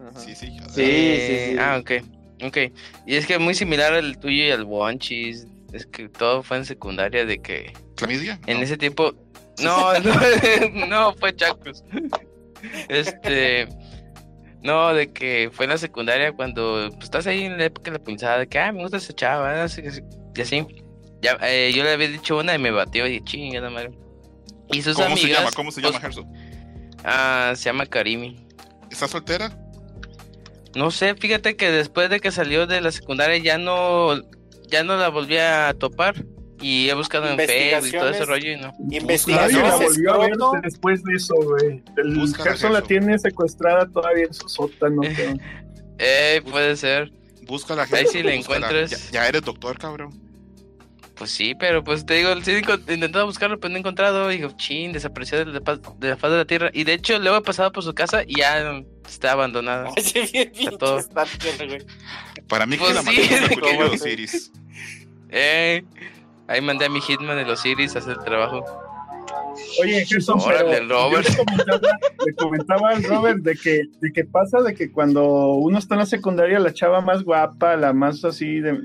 Ajá. 0.00 0.20
Sí, 0.20 0.34
sí. 0.34 0.46
Sí, 0.48 0.66
sí, 0.74 1.50
sí. 1.52 1.56
Ah, 1.58 1.78
ok. 1.80 1.92
Ok. 2.44 2.58
Y 3.06 3.14
es 3.16 3.26
que 3.26 3.38
muy 3.38 3.54
similar 3.54 3.94
al 3.94 4.18
tuyo 4.18 4.44
y 4.44 4.50
al 4.50 4.64
Wonchis. 4.64 5.46
Es 5.72 5.86
que 5.86 6.08
todo 6.08 6.42
fue 6.42 6.58
en 6.58 6.64
secundaria 6.64 7.24
de 7.26 7.38
que 7.40 7.72
¿Clamidia? 7.96 8.38
en 8.46 8.58
No. 8.58 8.62
ese 8.64 8.76
tiempo. 8.76 9.14
No, 9.62 9.98
no, 10.00 10.86
no, 10.86 11.14
fue 11.14 11.34
Chacos. 11.34 11.84
Este. 12.88 13.68
No, 14.62 14.94
de 14.94 15.12
que 15.12 15.50
fue 15.52 15.66
en 15.66 15.70
la 15.72 15.78
secundaria 15.78 16.32
cuando 16.32 16.88
pues, 16.92 17.04
estás 17.04 17.26
ahí 17.26 17.42
en 17.44 17.58
la 17.58 17.64
época 17.66 17.90
de 17.90 17.98
la 17.98 18.04
pinzada, 18.04 18.38
de 18.38 18.46
que, 18.46 18.58
ah, 18.58 18.72
me 18.72 18.80
gusta 18.82 18.96
esa 18.96 19.12
chava, 19.12 19.62
así, 19.64 19.82
así, 19.86 20.00
y 20.34 20.40
así. 20.40 20.66
Ya, 21.20 21.36
eh, 21.42 21.70
yo 21.74 21.82
le 21.84 21.92
había 21.92 22.08
dicho 22.08 22.38
una 22.38 22.54
y 22.54 22.58
me 22.58 22.70
batió 22.70 23.06
y 23.06 23.22
chinga 23.24 23.60
la 23.60 23.68
madre. 23.70 23.90
Y 24.72 24.80
sus 24.80 24.94
¿Cómo 24.94 25.08
amigas. 25.08 25.20
se 25.22 25.28
llama? 25.34 25.50
¿Cómo 25.54 25.70
se 25.70 25.80
pues, 25.82 25.92
llama, 25.92 26.00
Gerson? 26.00 26.32
Ah, 27.04 27.52
se 27.56 27.64
llama 27.64 27.84
Karimi. 27.84 28.46
¿Estás 28.90 29.10
soltera? 29.10 29.54
No 30.74 30.90
sé, 30.90 31.14
fíjate 31.14 31.56
que 31.56 31.70
después 31.70 32.10
de 32.10 32.20
que 32.20 32.30
salió 32.32 32.66
de 32.66 32.80
la 32.80 32.90
secundaria 32.92 33.38
ya 33.38 33.58
no, 33.58 34.14
ya 34.68 34.82
no 34.84 34.96
la 34.96 35.08
volví 35.08 35.36
a 35.38 35.74
topar. 35.78 36.24
Y 36.60 36.88
he 36.88 36.94
buscado 36.94 37.28
en 37.28 37.36
Facebook 37.36 37.88
y 37.88 37.90
todo 37.92 38.08
ese 38.10 38.22
Investigaciones. 38.22 38.28
rollo 38.28 38.52
y 38.52 38.56
no. 38.56 38.68
Nadie 38.68 38.90
la 38.90 38.96
Investigaciones 39.02 39.74
volvió 39.80 40.12
a 40.14 40.18
ver 40.18 40.32
después 40.62 41.02
de 41.02 41.14
eso, 41.14 41.34
güey. 41.34 41.82
El 41.96 42.34
Gerson 42.34 42.72
la 42.72 42.80
tiene 42.80 43.18
secuestrada 43.18 43.86
todavía 43.86 44.24
en 44.24 44.34
su 44.34 44.48
sótano. 44.48 45.02
Eh, 45.98 46.42
puede 46.50 46.74
ser. 46.76 47.12
Búscala, 47.46 47.82
Ahí 47.82 47.88
Gerson. 47.90 48.12
sí 48.12 48.22
la 48.24 48.34
búscala. 48.34 48.66
encuentras. 48.66 49.10
Ya, 49.12 49.20
ya 49.20 49.28
eres 49.28 49.42
doctor, 49.42 49.78
cabrón. 49.78 50.10
Pues 51.14 51.30
sí, 51.30 51.54
pero 51.54 51.84
pues 51.84 52.04
te 52.04 52.14
digo, 52.14 52.30
sí 52.42 52.50
intentado 52.92 53.26
buscarlo, 53.26 53.60
pero 53.60 53.70
no 53.70 53.76
he 53.76 53.78
encontrado. 53.78 54.32
Y 54.32 54.38
digo, 54.38 54.50
chin, 54.56 54.92
desapareció 54.92 55.44
la, 55.44 55.52
de 55.52 56.08
la 56.08 56.16
faz 56.16 56.30
de 56.32 56.36
la 56.38 56.44
tierra. 56.46 56.70
Y 56.72 56.82
de 56.82 56.94
hecho, 56.94 57.16
luego 57.20 57.36
he 57.38 57.42
pasado 57.42 57.70
por 57.70 57.84
su 57.84 57.94
casa 57.94 58.24
y 58.26 58.40
ya 58.40 58.82
está 59.08 59.32
abandonada. 59.32 59.90
Bien 60.32 60.50
pinche 60.52 60.76
todo. 60.78 61.00
güey. 61.68 61.84
Para 62.48 62.66
mí 62.66 62.76
que 62.76 62.84
Pues 62.84 62.94
la 62.94 63.02
sí, 63.02 63.06
maté 63.06 63.28
con 63.28 63.42
el 63.44 63.48
¿cómo 63.48 63.60
cuchillo 63.60 63.88
de? 63.90 63.94
Osiris. 63.96 64.52
Eh, 65.30 65.84
ahí 66.46 66.60
mandé 66.60 66.84
a 66.84 66.88
mi 66.88 67.00
Hitman 67.00 67.36
de 67.36 67.44
los 67.44 67.64
Iris 67.66 67.96
a 67.96 67.98
hacer 68.00 68.16
el 68.18 68.24
trabajo. 68.24 68.64
Oye, 69.80 70.04
Gerson, 70.04 70.40
Órale, 70.40 70.68
pero 70.68 70.88
Robert. 70.88 71.28
le 71.28 71.36
comentaba, 71.36 71.98
le 72.26 72.34
comentaba 72.34 72.90
al 72.90 73.04
Robert 73.04 73.38
de 73.38 73.54
que, 73.56 73.82
de 74.00 74.12
que 74.12 74.24
pasa 74.24 74.60
de 74.60 74.74
que 74.74 74.90
cuando 74.90 75.54
uno 75.54 75.78
está 75.78 75.94
en 75.94 76.00
la 76.00 76.06
secundaria, 76.06 76.58
la 76.58 76.72
chava 76.72 77.00
más 77.00 77.22
guapa, 77.22 77.76
la 77.76 77.92
más 77.92 78.24
así 78.24 78.60
de, 78.60 78.78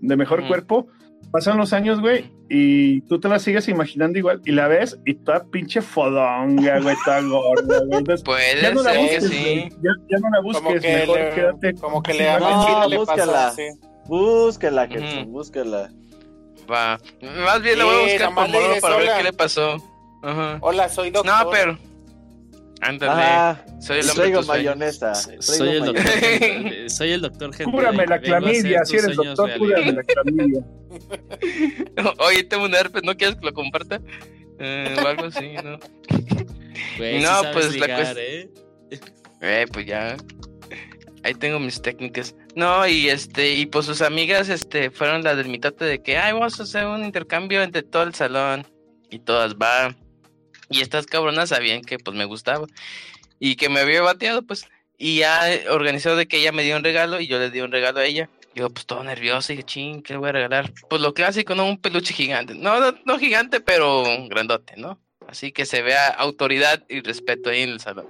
de 0.00 0.16
mejor 0.16 0.46
cuerpo, 0.46 0.88
pasan 1.32 1.56
los 1.58 1.72
años, 1.72 2.00
güey, 2.00 2.30
y 2.48 3.00
tú 3.02 3.20
te 3.20 3.28
la 3.28 3.38
sigues 3.38 3.68
imaginando 3.68 4.18
igual 4.18 4.40
y 4.44 4.52
la 4.52 4.66
ves 4.68 4.98
y 5.06 5.14
toda 5.14 5.44
pinche 5.44 5.80
fodonga, 5.82 6.80
güey, 6.80 6.96
toda 7.04 7.20
gorda, 7.22 7.78
güey. 7.86 7.98
Entonces, 7.98 8.24
Puede 8.24 8.60
ya 8.62 8.70
no 8.72 8.82
la 8.82 8.92
ser 8.92 8.98
que 9.00 9.04
busques, 9.20 9.30
sí. 9.30 9.40
güey. 9.42 9.68
Ya, 9.70 9.90
ya 10.10 10.18
no 10.18 10.30
la 10.30 10.36
Como 10.38 10.52
busques, 10.70 10.82
que, 10.82 10.96
mejor 10.96 11.18
le, 11.18 11.30
quédate. 11.34 11.74
como 11.74 12.02
que 12.02 12.14
le 12.14 12.38
no, 12.38 12.88
le 12.88 12.96
búscala. 12.98 13.50
sí. 13.52 13.62
Búscala, 14.06 14.88
Ujú. 14.90 15.30
búscala. 15.30 15.90
Va. 16.70 16.98
Más 17.44 17.62
bien 17.62 17.78
le 17.78 17.84
voy 17.84 17.94
a 17.94 18.02
buscar 18.02 18.34
por 18.34 18.48
modo 18.48 18.80
para 18.80 18.96
ver 18.96 19.08
qué 19.18 19.22
le 19.24 19.32
pasó. 19.32 19.76
Ajá. 20.22 20.58
Hola, 20.60 20.88
soy 20.88 21.10
doctor. 21.10 21.44
No, 21.44 21.50
pero. 21.50 21.78
Ándale. 22.80 23.60
Soy 23.80 23.98
el 24.00 24.08
hombre 24.10 24.14
traigo. 24.14 24.14
Soy 24.14 24.26
el 24.28 24.32
doctor. 24.34 24.46
mayonesa. 24.46 25.14
Soy 26.88 27.12
el 27.12 27.20
doctor 27.20 27.50
Henry. 27.58 27.72
Cúrame 27.72 28.06
la 28.06 28.20
clamidia, 28.20 28.84
si 28.84 28.96
eres 28.96 29.16
doctor, 29.16 29.50
cúrame 29.58 29.92
la 29.92 30.02
clamidia. 30.02 30.64
Oye, 32.18 32.44
tengo 32.44 32.64
un 32.64 32.74
herpes, 32.74 33.02
¿no 33.04 33.16
quieres 33.16 33.36
que 33.36 33.46
lo 33.46 33.52
comparta? 33.52 34.00
Eh, 34.58 34.96
o 35.02 35.06
algo 35.06 35.24
así, 35.26 35.52
¿no? 35.62 35.78
No, 36.98 37.52
pues, 37.52 37.76
la 37.76 37.86
ligar, 37.86 38.00
cuest- 38.00 38.18
¿eh? 38.18 38.50
Eh, 39.40 39.66
pues 39.72 39.86
ya. 39.86 40.16
Ahí 41.22 41.34
tengo 41.34 41.58
mis 41.58 41.80
técnicas. 41.80 42.34
No, 42.54 42.86
y 42.86 43.08
este, 43.08 43.54
y 43.54 43.66
pues 43.66 43.86
sus 43.86 44.00
amigas, 44.02 44.48
este, 44.48 44.90
fueron 44.90 45.22
las 45.22 45.36
del 45.36 45.48
mitote 45.48 45.84
de 45.84 46.02
que, 46.02 46.18
ay, 46.18 46.32
vamos 46.32 46.58
a 46.60 46.62
hacer 46.62 46.86
un 46.86 47.04
intercambio 47.04 47.62
entre 47.62 47.82
todo 47.82 48.02
el 48.04 48.14
salón. 48.14 48.66
Y 49.10 49.18
todas 49.18 49.54
va. 49.54 49.94
Y 50.70 50.80
estas 50.80 51.06
cabronas 51.06 51.50
sabían 51.50 51.82
que 51.82 51.98
pues 51.98 52.16
me 52.16 52.24
gustaba. 52.24 52.66
Y 53.38 53.56
que 53.56 53.68
me 53.68 53.80
había 53.80 54.02
bateado, 54.02 54.42
pues. 54.42 54.66
Y 54.96 55.18
ya 55.18 55.42
organizó 55.70 56.14
de 56.16 56.28
que 56.28 56.38
ella 56.38 56.52
me 56.52 56.62
dio 56.62 56.76
un 56.76 56.84
regalo 56.84 57.20
y 57.20 57.26
yo 57.26 57.38
le 57.38 57.50
di 57.50 57.60
un 57.60 57.72
regalo 57.72 58.00
a 58.00 58.04
ella. 58.04 58.28
Yo, 58.54 58.68
pues 58.70 58.84
todo 58.86 59.04
nervioso, 59.04 59.52
y 59.52 59.56
dije, 59.56 59.66
ching, 59.66 60.02
¿qué 60.02 60.14
le 60.14 60.18
voy 60.18 60.30
a 60.30 60.32
regalar? 60.32 60.72
Pues 60.88 61.00
lo 61.00 61.14
clásico, 61.14 61.54
¿no? 61.54 61.66
Un 61.66 61.78
peluche 61.78 62.12
gigante. 62.12 62.54
No, 62.54 62.80
no, 62.80 62.98
no 63.04 63.18
gigante, 63.18 63.60
pero 63.60 64.04
grandote, 64.28 64.74
¿no? 64.76 64.98
Así 65.26 65.52
que 65.52 65.64
se 65.66 65.82
vea 65.82 66.08
autoridad 66.08 66.82
y 66.88 67.00
respeto 67.00 67.50
ahí 67.50 67.62
en 67.62 67.70
el 67.70 67.80
salón. 67.80 68.06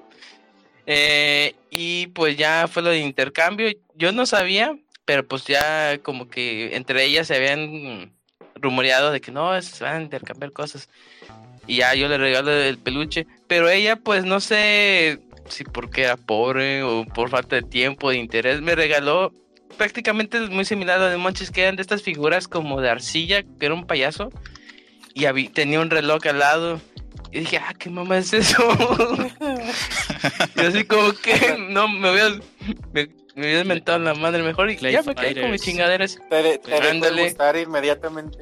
Eh, 0.87 1.55
y 1.70 2.09
pues 2.09 2.37
ya 2.37 2.66
fue 2.69 2.82
lo 2.82 2.89
de 2.89 2.99
intercambio. 2.99 3.70
Yo 3.95 4.12
no 4.12 4.24
sabía, 4.27 4.77
pero 5.05 5.27
pues 5.27 5.45
ya 5.45 5.99
como 5.99 6.28
que 6.28 6.74
entre 6.74 7.05
ellas 7.05 7.27
se 7.27 7.37
habían 7.37 8.12
rumoreado 8.55 9.12
de 9.12 9.20
que 9.20 9.31
no, 9.31 9.61
se 9.61 9.85
van 9.85 9.97
a 9.97 10.03
intercambiar 10.03 10.53
cosas. 10.53 10.89
Y 11.70 11.76
ya 11.76 11.94
yo 11.94 12.09
le 12.09 12.18
regalo 12.18 12.51
el 12.51 12.78
peluche. 12.78 13.28
Pero 13.47 13.70
ella, 13.70 13.94
pues 13.94 14.24
no 14.24 14.40
sé 14.40 15.20
si 15.48 15.62
porque 15.62 16.02
era 16.02 16.16
pobre 16.16 16.82
o 16.82 17.05
por 17.05 17.30
falta 17.30 17.55
de 17.55 17.62
tiempo, 17.62 18.10
de 18.10 18.16
interés, 18.16 18.60
me 18.60 18.74
regaló 18.74 19.32
prácticamente 19.76 20.40
muy 20.40 20.64
similar 20.64 20.98
a 20.98 21.05
lo 21.05 21.10
de 21.10 21.16
Monchis, 21.16 21.52
que 21.52 21.62
eran 21.62 21.76
de 21.76 21.82
estas 21.82 22.02
figuras 22.02 22.48
como 22.48 22.80
de 22.80 22.90
arcilla, 22.90 23.44
que 23.44 23.66
era 23.66 23.74
un 23.74 23.86
payaso. 23.86 24.32
Y 25.14 25.48
tenía 25.51 25.78
un 25.78 25.90
reloj 25.90 26.26
al 26.26 26.40
lado. 26.40 26.80
Y 27.30 27.38
dije, 27.38 27.59
ah, 27.59 27.72
¿qué 27.78 27.88
mamá 27.88 28.18
es 28.18 28.32
eso? 28.32 28.56
y 30.56 30.60
así 30.60 30.82
como 30.82 31.12
que 31.12 31.56
no 31.70 31.86
me 31.86 32.10
hubiera, 32.10 32.30
me, 32.92 33.06
me 33.36 33.42
hubiera 33.42 33.60
inventado 33.60 34.01
la 34.01 34.14
madre 34.14 34.42
mejor 34.42 34.72
y 34.72 34.76
Clay 34.76 34.94
ya 34.94 35.02
me 35.02 35.14
quedé 35.14 35.40
con 35.40 35.52
mis 35.52 35.62
chingaderas. 35.62 36.18
Te, 36.28 36.59
te 36.59 36.74
Ándale. 36.74 37.22
gustar 37.26 37.56
inmediatamente. 37.56 38.38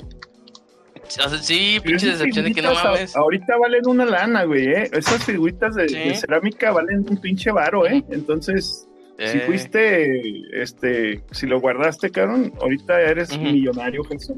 O 1.09 1.29
sea, 1.29 1.39
sí, 1.39 1.79
pinche 1.83 2.09
decepción 2.09 2.45
de 2.45 2.53
que 2.53 2.63
no 2.63 2.71
a- 2.71 2.85
mames. 2.85 3.17
Ahorita 3.17 3.57
valen 3.57 3.87
una 3.87 4.05
lana, 4.05 4.45
güey, 4.45 4.67
¿eh? 4.69 4.91
Esas 4.93 5.25
figuritas 5.25 5.75
de, 5.75 5.89
Sí. 5.89 5.95
de 5.99 6.15
cerámica 6.15 6.71
valen 6.71 7.07
un 7.09 7.17
pinche 7.21 7.51
varo, 7.51 7.87
¿eh? 7.87 8.05
Entonces, 8.11 8.87
si 9.19 9.39
Eh, 9.39 9.43
fuiste, 9.47 10.63
este, 10.63 11.23
si 11.33 11.47
lo 11.47 11.61
guardaste, 11.61 12.11
cabrón, 12.11 12.53
ahorita 12.61 13.01
eres 13.01 13.31
Ujú. 13.33 13.41
millonario, 13.41 14.05
Gerson. 14.05 14.37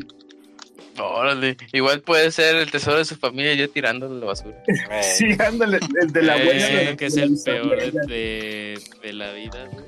Órale, 0.98 1.56
igual 1.72 2.02
puede 2.02 2.30
ser 2.30 2.56
el 2.56 2.70
tesoro 2.70 2.98
de 2.98 3.04
su 3.06 3.16
familia 3.16 3.54
yo 3.54 3.70
tirándolo 3.70 4.16
a 4.16 4.18
la 4.20 4.26
basura. 4.26 4.56
Eh, 4.66 4.74
Sí, 5.02 5.24
ándale, 5.38 5.80
el 6.00 6.12
de 6.12 6.22
la 6.22 6.36
Eh, 6.36 6.40
abuela. 6.42 6.66
de- 6.90 6.96
que 6.96 7.06
es 7.06 7.16
el 7.16 7.36
peor 7.44 7.78
de, 8.06 8.78
de 9.02 9.12
la 9.12 9.32
vida, 9.32 9.66
güey. 9.72 9.84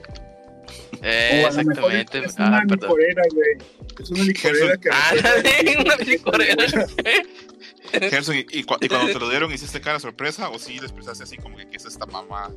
Eh, 1.03 1.45
exactamente. 1.47 2.19
Es 2.25 2.35
una 2.37 2.59
Ah, 2.59 2.63
perdón. 2.69 2.89
licorera, 2.91 3.23
güey. 3.35 3.51
Es 4.01 4.11
una 4.11 4.23
licorera 4.25 4.77
que. 4.79 4.89
Ah, 4.93 5.13
una 5.81 5.97
licorera. 5.97 6.65
Gerson, 7.93 8.37
¿y, 8.37 8.47
y 8.51 8.63
cu- 8.63 8.77
y 8.81 8.89
cuando 8.89 9.13
te 9.13 9.19
lo 9.19 9.29
dieron, 9.29 9.53
hiciste 9.53 9.81
cara 9.81 9.99
sorpresa 10.01 10.49
o 10.49 10.59
sí 10.59 10.79
les 10.81 10.93
pensaste 10.93 11.25
así 11.25 11.37
como 11.37 11.57
que 11.57 11.69
qué 11.69 11.77
es 11.77 11.85
esta 11.85 12.07
mamá? 12.07 12.51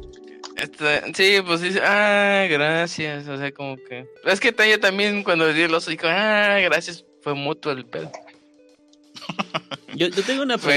Este, 0.55 1.01
sí, 1.13 1.41
pues 1.45 1.61
dice, 1.61 1.81
ah, 1.83 2.45
gracias. 2.49 3.27
O 3.27 3.37
sea, 3.37 3.51
como 3.51 3.75
que. 3.77 4.05
Es 4.25 4.39
que 4.39 4.53
ella 4.59 4.79
también 4.79 5.23
cuando 5.23 5.47
le 5.47 5.53
di 5.53 5.63
el 5.63 5.73
oso 5.73 5.91
dijo, 5.91 6.07
ah, 6.07 6.59
gracias. 6.63 7.03
Fue 7.21 7.33
mutuo 7.33 7.71
el 7.71 7.85
pedo. 7.85 8.11
Yo, 9.95 10.07
yo 10.07 10.23
tengo 10.23 10.43
una 10.43 10.57
Fue 10.57 10.73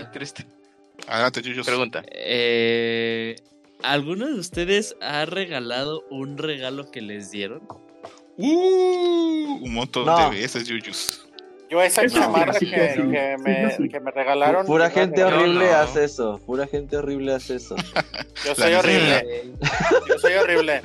pregunta. 0.00 0.10
triste. 0.12 0.46
Adelante. 1.06 1.42
Pregunta. 1.64 2.02
Eh, 2.10 3.36
¿Alguno 3.82 4.26
de 4.28 4.34
ustedes 4.34 4.96
ha 5.00 5.24
regalado 5.24 6.04
un 6.10 6.38
regalo 6.38 6.90
que 6.90 7.00
les 7.00 7.30
dieron? 7.30 7.62
Uh, 8.38 9.58
un 9.64 9.74
montón 9.74 10.06
No. 10.06 10.30
de 10.30 10.40
veces, 10.40 10.66
Yuyos. 10.66 11.28
Yo 11.70 11.80
esa 11.82 12.06
chamarra 12.06 12.52
sí, 12.52 12.68
que, 12.70 12.94
sí, 12.94 13.00
sí. 13.02 13.10
que 13.10 13.34
Sí, 13.38 13.42
me, 13.42 13.70
sí. 13.76 13.88
que 13.88 13.98
me 14.00 14.10
regalaron. 14.10 14.66
Pura 14.66 14.90
gente 14.90 15.24
horrible 15.24 15.70
no. 15.70 15.76
hace 15.76 16.04
eso. 16.04 16.38
Pura 16.44 16.66
gente 16.66 16.98
horrible 16.98 17.32
hace 17.32 17.56
eso. 17.56 17.76
Yo 18.44 18.54
soy 18.54 18.74
horrible. 18.74 19.52
Yo 20.08 20.18
soy 20.18 20.34
horrible. 20.34 20.80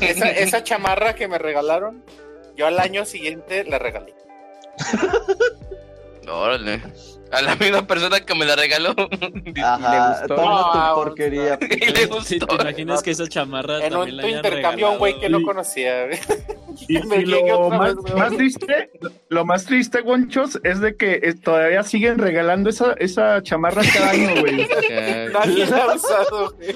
Esa, 0.00 0.30
esa 0.30 0.62
chamarra 0.62 1.14
que 1.16 1.26
me 1.26 1.38
regalaron, 1.38 2.04
yo 2.56 2.66
al 2.66 2.78
año 2.78 3.04
siguiente 3.04 3.64
la 3.64 3.78
regalé. 3.80 4.14
Órale. 6.28 6.82
A 7.32 7.42
la 7.42 7.56
misma 7.56 7.86
persona 7.86 8.20
que 8.20 8.34
me 8.34 8.44
la 8.44 8.56
regaló. 8.56 8.94
Ajá, 9.62 10.18
gustó? 10.20 10.34
toma 10.36 10.50
No, 10.52 10.72
tu 10.72 10.94
porquería. 11.02 11.58
y 11.70 11.86
le 11.90 11.96
Si 12.02 12.06
gustó. 12.06 12.46
te 12.46 12.54
imaginas 12.54 13.02
que 13.02 13.10
esa 13.12 13.26
chamarra 13.28 13.78
En 13.78 13.94
un 13.96 14.00
también 14.00 14.16
la 14.16 14.22
tu 14.22 14.28
hayan 14.28 14.38
intercambio 14.44 14.86
a 14.86 14.90
un 14.90 14.98
güey 14.98 15.18
que 15.20 15.28
no 15.28 15.42
conocía. 15.42 16.06
Y, 16.88 16.98
Me 17.06 17.16
y 17.20 17.26
llegué 17.26 17.50
lo 17.50 17.68
más, 17.68 17.94
vez, 17.94 18.14
más 18.16 18.34
triste, 18.34 18.90
lo 19.28 19.44
más 19.44 19.66
triste, 19.66 20.00
Gonchos, 20.00 20.58
es 20.64 20.80
de 20.80 20.96
que 20.96 21.20
eh, 21.22 21.34
todavía 21.34 21.82
siguen 21.82 22.16
regalando 22.18 22.70
esa, 22.70 22.94
esa 22.94 23.42
chamarra 23.42 23.82
cada 23.92 24.10
año, 24.10 24.40
güey. 24.40 24.66
Nadie 25.32 25.66
la 25.66 25.84
ha 25.84 25.94
usado. 25.94 26.54
güey. 26.56 26.74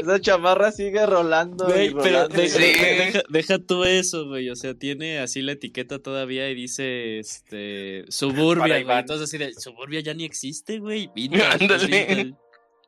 Esa 0.00 0.20
chamarra 0.20 0.70
sigue 0.70 1.04
rolando. 1.04 1.66
Güey, 1.66 1.88
y 1.88 1.94
pero 1.94 2.04
rolando. 2.04 2.36
de- 2.36 2.48
Sí. 2.48 2.58
de- 2.60 2.94
deja, 3.04 3.22
deja 3.28 3.58
tú 3.58 3.82
eso, 3.84 4.26
güey. 4.28 4.48
O 4.48 4.54
sea, 4.56 4.74
tiene 4.74 5.18
así 5.18 5.42
la 5.42 5.52
etiqueta 5.52 5.98
todavía 5.98 6.48
y 6.48 6.54
dice 6.54 7.18
este 7.18 8.04
Suburbia, 8.08 8.82
güey. 8.84 8.98
Entonces 8.98 9.28
así 9.28 9.38
de 9.38 9.52
Suburbia 9.54 9.75
ya 10.02 10.14
ni 10.14 10.24
existe, 10.24 10.78
güey. 10.78 11.10
Ándale. 11.60 12.34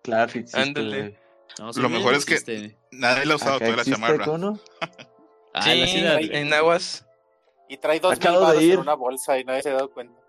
Claro 0.03 0.33
que 0.33 0.39
existe, 0.41 0.61
Ándale. 0.61 1.19
No, 1.59 1.67
Lo 1.67 1.73
Suburbia 1.73 1.99
mejor 1.99 2.15
es 2.15 2.25
que- 2.25 2.35
existe. 2.35 2.79
Nadie 2.93 3.27
le 3.27 3.33
ha 3.33 3.37
usado 3.37 3.59
toda 3.59 3.77
la 3.77 3.85
chamarra. 3.85 4.25
¿cono? 4.25 4.59
Ah, 5.55 5.63
Sí, 5.63 5.81
la 5.81 5.87
ciudad. 5.87 6.19
en 6.21 6.53
aguas. 6.53 7.05
Y 7.69 7.79
trae 7.79 7.99
dos 8.01 8.13
Acabo 8.13 8.47
mil 8.49 8.59
de 8.59 8.65
ir. 8.65 8.73
en 8.75 8.81
una 8.81 8.95
bolsa 8.95 9.39
y 9.39 9.45
nadie 9.45 9.63
se 9.63 9.71
ha 9.71 9.75
dado 9.75 9.91
cuenta. 9.91 10.21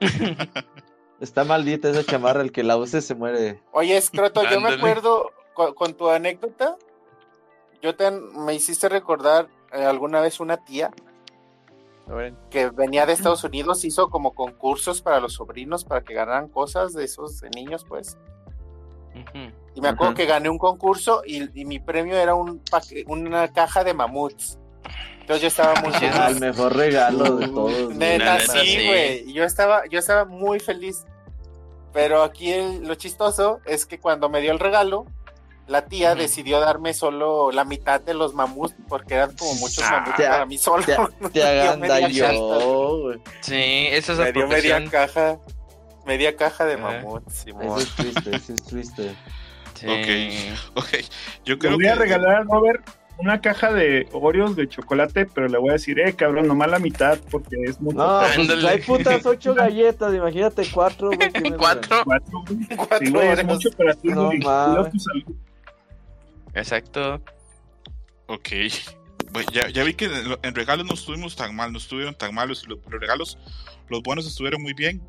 Está 1.20 1.44
maldita 1.44 1.90
esa 1.90 2.04
chamarra, 2.04 2.42
el 2.42 2.50
que 2.52 2.62
la 2.62 2.76
use 2.76 3.00
se 3.02 3.14
muere. 3.14 3.60
Oye, 3.72 3.96
Escroto, 3.96 4.42
yo 4.48 4.60
me 4.60 4.70
acuerdo 4.70 5.30
con, 5.54 5.74
con 5.74 5.94
tu 5.94 6.08
anécdota. 6.08 6.76
Yo 7.82 7.94
te, 7.96 8.10
me 8.10 8.54
hiciste 8.54 8.88
recordar 8.88 9.48
eh, 9.72 9.84
alguna 9.84 10.20
vez 10.20 10.40
una 10.40 10.64
tía 10.64 10.90
que 12.50 12.70
venía 12.70 13.04
de 13.06 13.12
Estados 13.12 13.44
Unidos, 13.44 13.84
hizo 13.84 14.08
como 14.10 14.34
concursos 14.34 15.02
para 15.02 15.20
los 15.20 15.34
sobrinos 15.34 15.84
para 15.84 16.02
que 16.02 16.14
ganaran 16.14 16.48
cosas 16.48 16.92
de 16.94 17.04
esos 17.04 17.40
de 17.40 17.50
niños, 17.50 17.84
pues. 17.88 18.16
Y 19.74 19.80
me 19.80 19.88
acuerdo 19.88 20.14
que 20.14 20.26
gané 20.26 20.48
un 20.48 20.58
concurso 20.58 21.22
y, 21.26 21.60
y 21.60 21.64
mi 21.64 21.78
premio 21.80 22.16
era 22.16 22.34
un 22.34 22.62
una 23.08 23.48
caja 23.52 23.82
de 23.84 23.94
mamuts. 23.94 24.58
Entonces 25.20 25.42
yo 25.42 25.48
estaba 25.48 25.74
muy. 25.82 25.92
Ah, 25.94 26.28
el 26.28 26.36
feliz. 26.36 26.40
mejor 26.40 26.76
regalo 26.76 27.36
de 27.36 27.48
todos. 27.48 27.84
güey. 27.84 27.96
Neta, 27.98 28.40
sí, 28.40 28.86
güey. 28.86 29.32
Yo 29.32 29.44
estaba, 29.44 29.82
yo 29.90 29.98
estaba 29.98 30.24
muy 30.24 30.60
feliz. 30.60 31.04
Pero 31.92 32.22
aquí 32.22 32.52
el- 32.52 32.86
lo 32.86 32.94
chistoso 32.94 33.60
es 33.66 33.84
que 33.86 33.98
cuando 33.98 34.28
me 34.28 34.40
dio 34.40 34.52
el 34.52 34.58
regalo, 34.58 35.04
la 35.68 35.86
tía 35.86 36.12
Ujú. 36.12 36.20
decidió 36.22 36.60
darme 36.60 36.94
solo 36.94 37.52
la 37.52 37.64
mitad 37.64 38.00
de 38.00 38.14
los 38.14 38.34
mamuts 38.34 38.74
porque 38.88 39.14
eran 39.14 39.36
como 39.36 39.54
muchos 39.54 39.84
Ah. 39.84 40.00
mamuts 40.00 40.16
Te- 40.16 40.26
para 40.28 40.46
mí 40.46 40.58
solo. 40.58 40.82
Te, 40.84 40.96
te 41.32 41.42
hagan 41.44 41.80
güey. 41.80 43.18
Sí, 43.40 43.86
esa 43.90 44.12
es 44.12 44.18
me 44.18 44.24
la 44.24 44.32
dio 44.32 44.48
media 44.48 44.84
caja, 44.90 45.38
media 46.06 46.36
caja 46.36 46.64
de 46.64 46.74
Ah. 46.74 46.78
mamuts. 46.78 47.46
Eso 47.46 47.78
es 47.78 47.94
triste, 47.96 48.36
eso 48.36 48.54
es 48.54 48.62
triste. 48.64 49.14
Sí. 49.74 49.86
Ok. 49.86 50.78
Ok, 50.78 50.88
yo 51.44 51.54
Le 51.54 51.58
creo 51.58 51.72
voy 51.74 51.84
que. 51.84 51.88
a 51.90 51.94
regalar 51.94 52.34
a 52.36 52.42
Robert 52.42 52.82
una 53.20 53.40
caja 53.40 53.72
de 53.72 54.08
Oreos 54.12 54.54
de 54.54 54.68
chocolate, 54.68 55.26
pero 55.26 55.48
le 55.48 55.58
voy 55.58 55.70
a 55.70 55.72
decir, 55.72 55.98
eh, 55.98 56.14
cabrón, 56.14 56.46
nomás 56.46 56.70
la 56.70 56.78
mitad, 56.78 57.18
porque 57.32 57.56
es 57.64 57.80
mucho. 57.80 57.96
No, 57.98 58.20
pues 58.34 58.64
hay 58.64 58.78
putas 58.80 59.26
ocho 59.26 59.54
galletas, 59.54 60.14
imagínate 60.14 60.62
cuatro, 60.72 61.10
güey. 61.12 61.30
me 61.42 61.50
Cuatro. 61.56 61.96
Cuatro, 62.04 62.44
güey. 62.46 62.66
Cuatro 62.76 62.98
Sí, 63.00 63.10
güey, 63.12 63.28
es 63.30 63.44
mucho 63.44 63.70
para 63.72 63.94
ti, 63.94 64.08
No 64.08 64.26
güey. 64.26 64.38
mames. 64.38 64.76
Cuida 64.78 64.90
tu 64.90 64.98
salud. 65.00 65.36
Exacto. 66.54 67.22
Ok. 68.26 68.48
Bueno, 69.30 69.50
ya, 69.52 69.68
ya 69.68 69.84
vi 69.84 69.92
que 69.92 70.06
en, 70.06 70.26
lo- 70.26 70.38
en 70.42 70.54
regalos 70.54 70.86
no 70.86 70.94
estuvimos 70.94 71.36
tan 71.36 71.54
mal, 71.54 71.70
no 71.70 71.76
estuvieron 71.76 72.14
tan 72.14 72.34
malos. 72.34 72.66
Los, 72.66 72.78
los 72.88 72.98
regalos, 72.98 73.36
los 73.90 74.02
buenos 74.02 74.26
estuvieron 74.26 74.62
muy 74.62 74.72
bien 74.72 75.02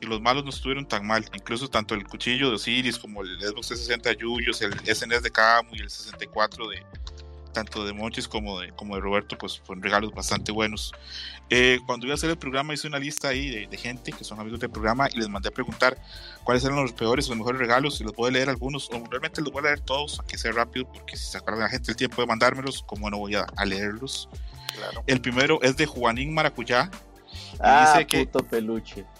y 0.00 0.06
los 0.06 0.20
malos 0.20 0.44
no 0.44 0.50
estuvieron 0.50 0.86
tan 0.86 1.04
mal. 1.04 1.24
Incluso 1.34 1.66
tanto 1.66 1.96
el 1.96 2.04
cuchillo 2.06 2.50
de 2.50 2.54
Osiris 2.54 2.98
como 3.00 3.22
el 3.22 3.36
Xbox 3.40 3.66
360 3.66 4.12
Yuyos, 4.12 4.62
el 4.62 4.78
SNES 4.94 5.24
de 5.24 5.30
Camu 5.32 5.74
y 5.74 5.80
el 5.80 5.90
64 5.90 6.68
de 6.68 6.86
tanto 7.54 7.86
de 7.86 7.94
Monchis 7.94 8.28
como 8.28 8.60
de, 8.60 8.70
como 8.72 8.94
de 8.96 9.00
Roberto, 9.00 9.38
pues 9.38 9.58
fueron 9.60 9.82
regalos 9.82 10.12
bastante 10.12 10.52
buenos. 10.52 10.92
Eh, 11.48 11.78
cuando 11.86 12.04
iba 12.06 12.12
a 12.12 12.16
hacer 12.16 12.28
el 12.30 12.36
programa 12.36 12.74
hice 12.74 12.86
una 12.88 12.98
lista 12.98 13.28
ahí 13.28 13.48
de, 13.48 13.66
de 13.66 13.76
gente 13.78 14.12
que 14.12 14.24
son 14.24 14.38
amigos 14.40 14.60
del 14.60 14.70
programa 14.70 15.08
y 15.12 15.16
les 15.18 15.28
mandé 15.28 15.48
a 15.48 15.52
preguntar 15.52 15.96
cuáles 16.42 16.64
eran 16.64 16.76
los 16.76 16.92
peores 16.92 17.26
o 17.26 17.30
los 17.30 17.38
mejores 17.38 17.58
regalos 17.60 18.00
y 18.00 18.04
los 18.04 18.12
voy 18.14 18.28
a 18.28 18.32
leer 18.32 18.50
algunos, 18.50 18.90
o 18.90 19.02
realmente 19.10 19.40
los 19.40 19.50
voy 19.52 19.60
a 19.60 19.68
leer 19.68 19.80
todos, 19.80 20.20
a 20.20 20.26
que 20.26 20.36
sea 20.36 20.52
rápido, 20.52 20.86
porque 20.92 21.16
si 21.16 21.24
se 21.24 21.38
acuerdan 21.38 21.62
la 21.62 21.68
gente 21.70 21.90
el 21.90 21.96
tiempo 21.96 22.20
de 22.20 22.26
mandármelos, 22.26 22.82
como 22.82 23.08
no 23.08 23.18
voy 23.18 23.36
a, 23.36 23.46
a 23.56 23.64
leerlos. 23.64 24.28
Claro. 24.74 25.04
El 25.06 25.20
primero 25.20 25.62
es 25.62 25.76
de 25.76 25.86
Juanín 25.86 26.34
Maracuyá. 26.34 26.90
Ah, 27.60 27.92
dice 27.94 28.06
que 28.06 28.26
puto 28.26 28.44
peluche. 28.46 29.04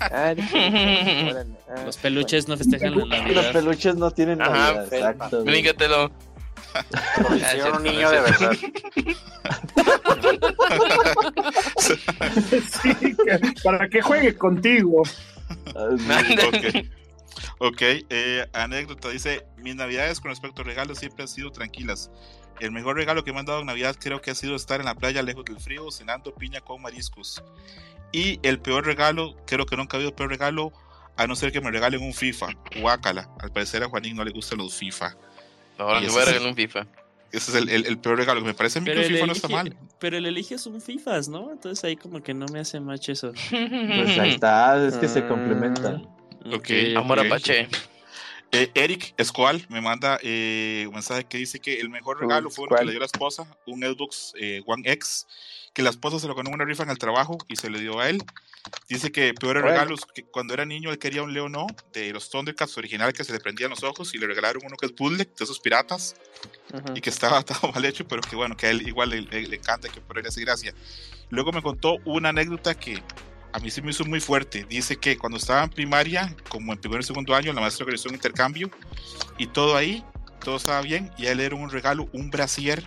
Ah, 0.00 0.34
ah, 0.34 1.84
Los 1.84 1.96
peluches 1.98 2.48
no 2.48 2.56
festejan 2.56 2.92
la 2.92 2.96
Los 2.98 3.08
Navidad. 3.08 3.52
peluches 3.52 3.96
no 3.96 4.10
tienen 4.10 4.40
Ajá, 4.42 4.52
Navidad, 4.74 4.92
exacto. 4.94 5.44
Si 7.52 7.60
Ah, 7.60 7.72
un 7.76 7.82
niño 7.82 8.10
de 8.10 8.20
verdad. 8.20 8.52
Sí, 11.80 12.94
que- 12.94 13.54
para 13.62 13.88
que 13.88 14.02
juegue 14.02 14.36
contigo. 14.36 15.02
Ok, 17.58 17.80
eh, 17.80 18.46
anécdota, 18.52 19.08
dice, 19.08 19.46
mis 19.58 19.74
navidades 19.76 20.20
con 20.20 20.30
respecto 20.30 20.62
a 20.62 20.64
regalos 20.64 20.98
siempre 20.98 21.22
han 21.22 21.28
sido 21.28 21.50
tranquilas. 21.50 22.10
El 22.60 22.72
mejor 22.72 22.96
regalo 22.96 23.22
que 23.24 23.32
me 23.32 23.38
han 23.40 23.46
dado 23.46 23.60
en 23.60 23.66
Navidad 23.66 23.96
creo 23.98 24.20
que 24.20 24.30
ha 24.32 24.34
sido 24.34 24.56
estar 24.56 24.80
en 24.80 24.86
la 24.86 24.94
playa 24.94 25.22
lejos 25.22 25.44
del 25.44 25.60
frío, 25.60 25.90
cenando 25.90 26.34
piña 26.34 26.60
con 26.60 26.82
mariscos. 26.82 27.42
Y 28.12 28.40
el 28.42 28.60
peor 28.60 28.84
regalo, 28.86 29.36
creo 29.46 29.64
que 29.66 29.76
nunca 29.76 29.96
ha 29.96 29.98
habido 29.98 30.14
peor 30.14 30.30
regalo, 30.30 30.72
a 31.16 31.26
no 31.26 31.36
ser 31.36 31.52
que 31.52 31.60
me 31.60 31.70
regalen 31.70 32.02
un 32.02 32.14
FIFA. 32.14 32.48
Guácala. 32.80 33.28
Al 33.40 33.52
parecer 33.52 33.82
a 33.82 33.88
Juanín 33.88 34.16
no 34.16 34.24
le 34.24 34.30
gustan 34.32 34.58
los 34.58 34.74
FIFA. 34.74 35.14
Ahora 35.78 36.00
ese 36.00 36.10
voy 36.10 36.18
a 36.20 36.22
el- 36.22 36.28
regalar 36.28 36.48
un 36.50 36.56
FIFA. 36.56 36.86
Ese 37.30 37.50
es 37.50 37.56
el, 37.58 37.68
el- 37.68 37.86
el 37.86 37.98
peor 37.98 38.16
regalo 38.16 38.40
que 38.40 38.46
me 38.46 38.54
parece 38.54 38.78
a 38.78 38.82
mí 38.82 38.86
Pero 38.86 39.02
el, 39.02 39.12
FIFA 39.12 39.26
no 39.26 39.32
está 39.32 39.46
elige, 39.48 39.62
mal. 39.62 39.76
pero 40.00 40.16
el 40.16 40.24
elige 40.26 40.54
es 40.54 40.66
un 40.66 40.80
FIFAs, 40.80 41.28
¿no? 41.28 41.52
Entonces 41.52 41.84
ahí 41.84 41.94
como 41.96 42.22
que 42.22 42.32
no 42.32 42.46
me 42.46 42.60
hace 42.60 42.80
match 42.80 43.10
eso. 43.10 43.32
Pues 43.50 44.18
ahí 44.18 44.30
está, 44.30 44.86
es 44.86 44.96
que 44.96 45.08
se 45.08 45.22
Mm. 45.22 45.28
complementan. 45.28 46.08
Ok, 46.52 46.70
Amor. 46.96 47.20
Apache. 47.20 47.68
Eh, 48.50 48.70
Eric 48.74 49.12
Escoal 49.18 49.66
me 49.68 49.82
manda 49.82 50.18
eh, 50.22 50.84
un 50.88 50.94
mensaje 50.94 51.24
que 51.24 51.36
dice 51.36 51.60
que 51.60 51.78
el 51.80 51.90
mejor 51.90 52.18
regalo 52.18 52.48
fue 52.48 52.64
uno 52.66 52.76
que 52.76 52.84
le 52.86 52.92
dio 52.92 53.00
la 53.00 53.04
esposa, 53.06 53.46
un 53.66 53.82
Xbox 53.82 54.32
eh, 54.40 54.62
One 54.64 54.90
X, 54.90 55.26
que 55.78 55.84
la 55.84 55.90
esposa 55.90 56.18
se 56.18 56.26
lo 56.26 56.34
ganó 56.34 56.50
una 56.50 56.64
rifa 56.64 56.82
en 56.82 56.90
el 56.90 56.98
trabajo 56.98 57.38
y 57.46 57.54
se 57.54 57.70
le 57.70 57.78
dio 57.78 58.00
a 58.00 58.08
él. 58.08 58.20
Dice 58.88 59.12
que 59.12 59.32
peores 59.32 59.62
Bueno. 59.62 59.76
regalos, 59.78 60.08
que 60.12 60.24
cuando 60.24 60.52
era 60.52 60.64
niño 60.64 60.90
él 60.90 60.98
quería 60.98 61.22
un 61.22 61.32
Leonó 61.32 61.68
de 61.92 62.12
los 62.12 62.30
Thundercats 62.30 62.76
original 62.78 63.12
que 63.12 63.22
se 63.22 63.32
le 63.32 63.38
prendían 63.38 63.70
los 63.70 63.84
ojos 63.84 64.12
y 64.12 64.18
le 64.18 64.26
regalaron 64.26 64.60
uno 64.66 64.76
que 64.76 64.86
es 64.86 64.92
bootleg 64.96 65.32
de 65.36 65.44
esos 65.44 65.60
piratas 65.60 66.16
y 66.96 67.00
que 67.00 67.10
estaba 67.10 67.42
todo 67.44 67.70
mal 67.70 67.84
hecho, 67.84 68.08
pero 68.08 68.22
que 68.22 68.34
bueno, 68.34 68.56
que 68.56 68.66
a 68.66 68.70
él 68.70 68.88
igual 68.88 69.10
le, 69.10 69.20
le- 69.22 69.46
le 69.46 69.54
encanta 69.56 69.88
que 69.88 70.00
por 70.00 70.18
él 70.18 70.26
hace 70.26 70.40
gracia. 70.40 70.74
Luego 71.30 71.52
me 71.52 71.62
contó 71.62 71.98
una 72.04 72.30
anécdota 72.30 72.74
que 72.74 73.00
a 73.52 73.60
mí 73.60 73.70
sí 73.70 73.80
me 73.80 73.92
hizo 73.92 74.04
muy 74.04 74.18
fuerte. 74.18 74.66
Dice 74.68 74.96
que 74.96 75.16
cuando 75.16 75.38
estaba 75.38 75.62
en 75.62 75.70
primaria, 75.70 76.34
como 76.48 76.72
en 76.72 76.80
primer 76.80 77.02
y 77.02 77.04
segundo 77.04 77.36
año, 77.36 77.52
la 77.52 77.60
maestra 77.60 77.84
organizó 77.84 78.08
un 78.08 78.16
intercambio 78.16 78.68
y 79.38 79.46
todo 79.46 79.76
ahí, 79.76 80.02
todo 80.42 80.56
estaba 80.56 80.82
bien 80.82 81.12
y 81.16 81.26
a 81.26 81.30
él 81.30 81.38
era 81.38 81.54
un 81.54 81.70
regalo, 81.70 82.08
un 82.12 82.30
brasier, 82.30 82.82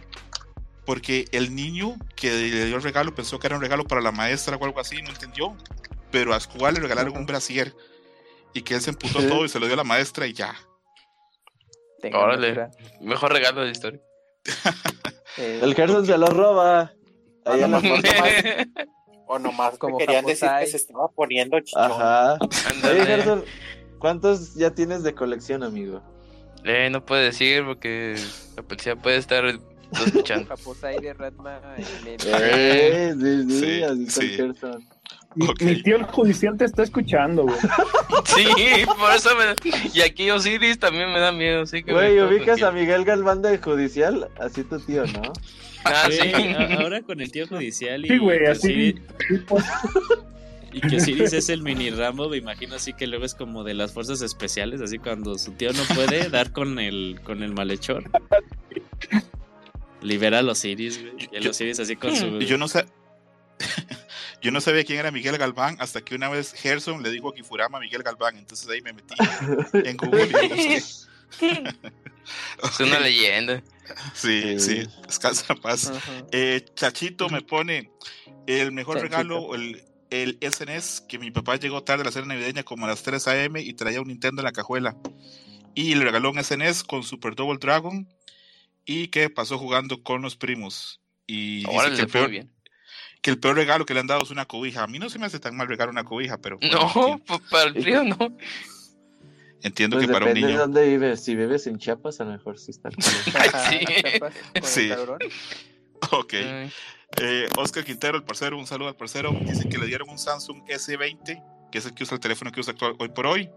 porque 0.85 1.25
el 1.31 1.55
niño 1.55 1.95
que 2.15 2.29
le 2.31 2.65
dio 2.65 2.75
el 2.75 2.81
regalo 2.83 3.13
pensó 3.15 3.39
que 3.39 3.47
era 3.47 3.55
un 3.55 3.61
regalo 3.61 3.85
para 3.85 4.01
la 4.01 4.11
maestra 4.11 4.55
o 4.57 4.65
algo 4.65 4.79
así, 4.79 5.01
no 5.01 5.09
entendió, 5.09 5.55
pero 6.11 6.33
a 6.33 6.37
Escobar 6.37 6.73
le 6.73 6.79
regalaron 6.79 7.15
un 7.17 7.25
brasier 7.25 7.73
y 8.53 8.61
que 8.63 8.75
él 8.75 8.81
se 8.81 8.89
emputó 8.89 9.21
Sí. 9.21 9.27
todo 9.27 9.45
y 9.45 9.49
se 9.49 9.59
lo 9.59 9.65
dio 9.65 9.73
a 9.75 9.77
la 9.77 9.83
maestra 9.83 10.27
y 10.27 10.33
ya. 10.33 10.53
Órale. 12.13 12.69
Mejor 12.99 13.31
regalo 13.31 13.59
de 13.61 13.67
la 13.67 13.71
historia. 13.71 13.99
Eh, 15.37 15.59
El 15.61 15.75
Gerson 15.75 16.05
se 16.05 16.17
lo 16.17 16.27
roba. 16.27 16.91
Ahí 17.45 17.61
Ah, 17.61 17.65
en 17.65 17.71
la. 17.71 18.67
O 19.27 19.39
nomás 19.39 19.77
Como 19.79 19.97
me 19.97 20.05
querían 20.05 20.25
decir 20.25 20.49
que 20.59 20.67
se 20.67 20.77
estaba 20.77 21.07
poniendo 21.09 21.59
chichón. 21.59 21.91
Ajá. 21.91 22.37
Oye. 22.89 23.05
Gerson, 23.05 23.45
¿cuántos 23.99 24.55
ya 24.55 24.71
tienes 24.71 25.03
de 25.03 25.13
colección, 25.13 25.63
amigo? 25.63 26.01
Eh, 26.63 26.89
no 26.91 27.05
puedo 27.05 27.21
decir 27.21 27.63
porque 27.65 28.15
la 28.57 28.63
policía 28.63 28.95
puede 28.95 29.17
estar 29.17 29.43
de 29.91 31.13
Ratma 31.13 31.59
Eh, 31.77 33.13
sí, 33.19 33.59
sí, 33.59 33.83
así 33.83 34.01
el 34.01 34.09
sí. 34.09 34.27
Gerson. 34.29 34.85
Mi, 35.35 35.81
tío 35.81 35.95
el 35.95 36.03
judicial 36.03 36.57
te 36.57 36.65
está 36.65 36.83
escuchando, 36.83 37.43
güey. 37.43 37.55
Sí, 38.25 38.45
por 38.99 39.11
eso 39.15 39.29
me... 39.35 39.55
Y 39.93 40.01
aquí 40.01 40.29
Osiris 40.29 40.77
también 40.79 41.11
me 41.11 41.19
da 41.19 41.31
miedo, 41.31 41.65
sí 41.65 41.83
que... 41.83 41.91
Güey, 41.93 42.19
ubicas 42.21 42.61
a 42.61 42.71
Miguel 42.71 43.03
Galván 43.05 43.41
del 43.41 43.61
Judicial, 43.61 44.29
así 44.39 44.63
tu 44.63 44.79
tío, 44.79 45.05
¿no? 45.07 45.21
Ah, 45.83 46.07
Sí, 46.11 46.19
sí. 46.21 46.33
ahora 46.77 47.01
con 47.01 47.21
el 47.21 47.31
tío 47.31 47.47
judicial 47.47 48.05
y, 48.05 48.09
Sí, 48.09 48.17
güey, 48.19 48.37
que 48.39 48.47
así. 48.49 48.93
Osiris- 49.49 49.65
y 50.73 50.81
que 50.81 50.97
Osiris 50.97 51.33
es 51.33 51.49
el 51.49 51.63
mini 51.63 51.89
Rambo, 51.89 52.29
me 52.29 52.37
imagino 52.37 52.75
así 52.75 52.93
que 52.93 53.07
luego 53.07 53.25
es 53.25 53.33
como 53.33 53.63
de 53.63 53.73
las 53.73 53.91
fuerzas 53.91 54.21
especiales, 54.21 54.79
así 54.81 54.99
cuando 54.99 55.39
su 55.39 55.53
tío 55.53 55.73
no 55.73 55.81
puede 55.95 56.29
dar 56.29 56.51
con 56.51 56.77
el 56.77 57.19
con 57.23 57.41
el 57.41 57.53
malhechor. 57.53 58.03
Libera 60.01 60.39
a 60.39 60.41
los 60.41 60.59
Osiris, 60.59 61.01
güey. 61.01 61.29
Y 61.31 61.35
el 61.35 61.43
Yo- 61.43 61.51
Osiris 61.51 61.79
así 61.79 61.95
con 61.95 62.15
su 62.15 62.25
Y 62.41 62.45
yo 62.45 62.57
no 62.57 62.67
sé. 62.67 62.85
Yo 64.41 64.49
no 64.51 64.59
sabía 64.59 64.83
quién 64.83 64.97
era 64.97 65.11
Miguel 65.11 65.37
Galván 65.37 65.77
hasta 65.79 66.01
que 66.01 66.15
una 66.15 66.27
vez 66.27 66.53
Gerson 66.53 67.03
le 67.03 67.11
dijo 67.11 67.29
a 67.29 67.33
Kifurama 67.35 67.79
Miguel 67.79 68.01
Galván, 68.01 68.37
entonces 68.37 68.67
ahí 68.69 68.81
me 68.81 68.91
metí 68.91 69.13
en 69.73 69.97
Google 69.97 70.25
y 70.25 70.47
busqué. 70.49 70.83
Es 72.63 72.79
una 72.79 72.99
leyenda. 72.99 73.61
Sí, 74.13 74.59
sí, 74.59 74.87
descansa 75.05 75.53
en 75.53 75.59
paz. 75.61 75.91
Eh, 76.31 76.65
Chachito 76.75 77.29
me 77.29 77.41
pone 77.41 77.91
el 78.47 78.71
mejor 78.71 78.95
Chachito. 78.97 79.11
regalo, 79.17 79.55
el, 79.55 79.83
el 80.09 80.37
SNES, 80.41 81.01
que 81.07 81.19
mi 81.19 81.29
papá 81.31 81.57
llegó 81.57 81.83
tarde 81.83 82.01
a 82.03 82.05
la 82.05 82.11
cena 82.11 82.27
navideña 82.27 82.63
como 82.63 82.85
a 82.85 82.89
las 82.89 83.03
3 83.03 83.27
a.m. 83.27 83.61
y 83.61 83.73
traía 83.73 84.01
un 84.01 84.07
Nintendo 84.07 84.41
en 84.41 84.45
la 84.45 84.51
cajuela. 84.51 84.95
Y 85.73 85.95
le 85.95 86.03
regaló 86.05 86.31
un 86.31 86.43
SNES 86.43 86.83
con 86.83 87.03
Super 87.03 87.35
Double 87.35 87.57
Dragon 87.59 88.07
y 88.85 89.07
que 89.07 89.29
pasó 89.29 89.57
jugando 89.57 90.03
con 90.03 90.21
los 90.21 90.35
primos. 90.35 91.01
Y 91.27 91.57
dice 91.59 91.71
Ahora 91.71 91.89
que 91.89 91.95
le 91.97 92.01
el, 92.03 92.07
peor, 92.09 92.29
bien. 92.29 92.51
que 93.21 93.31
el 93.31 93.39
peor 93.39 93.55
regalo 93.55 93.85
que 93.85 93.93
le 93.93 93.99
han 94.01 94.07
dado 94.07 94.23
es 94.23 94.31
una 94.31 94.45
cobija. 94.45 94.83
A 94.83 94.87
mí 94.87 94.99
no 94.99 95.09
se 95.09 95.19
me 95.19 95.25
hace 95.25 95.39
tan 95.39 95.55
mal 95.55 95.67
regalar 95.67 95.89
una 95.89 96.03
cobija, 96.03 96.37
pero 96.39 96.57
bueno, 96.57 96.91
No, 96.95 97.19
pues, 97.25 97.39
para 97.49 97.69
el 97.69 97.81
frío 97.81 98.03
no. 98.03 98.17
entiendo 99.63 99.97
Pues 99.97 100.07
que 100.07 100.13
para 100.13 100.25
un 100.25 100.29
depende 100.33 100.47
de 100.47 100.53
niño... 100.53 100.59
dónde 100.59 100.87
vives. 100.89 101.23
Si 101.23 101.35
vives 101.35 101.67
en 101.67 101.77
Chiapas, 101.77 102.19
a 102.21 102.25
lo 102.25 102.31
mejor 102.31 102.57
sí 102.59 102.71
está. 102.71 102.89
sí. 104.63 104.89
Sí. 104.89 104.91
Ok. 106.13 106.33
Eh, 106.33 107.47
Oscar 107.57 107.83
Quintero, 107.85 108.17
el 108.17 108.23
parcero, 108.23 108.57
un 108.57 108.65
saludo 108.65 108.87
al 108.89 108.95
parcero. 108.95 109.31
Dice 109.41 109.69
que 109.69 109.77
le 109.77 109.85
dieron 109.85 110.09
un 110.09 110.17
Samsung 110.17 110.63
S20, 110.67 111.43
que 111.71 111.79
es 111.79 111.85
el 111.85 111.93
que 111.93 112.03
usa 112.03 112.15
el 112.15 112.21
teléfono 112.21 112.51
que 112.51 112.59
usa 112.59 112.73
actual 112.73 112.95
hoy 112.99 113.09
por 113.09 113.25
hoy. 113.27 113.49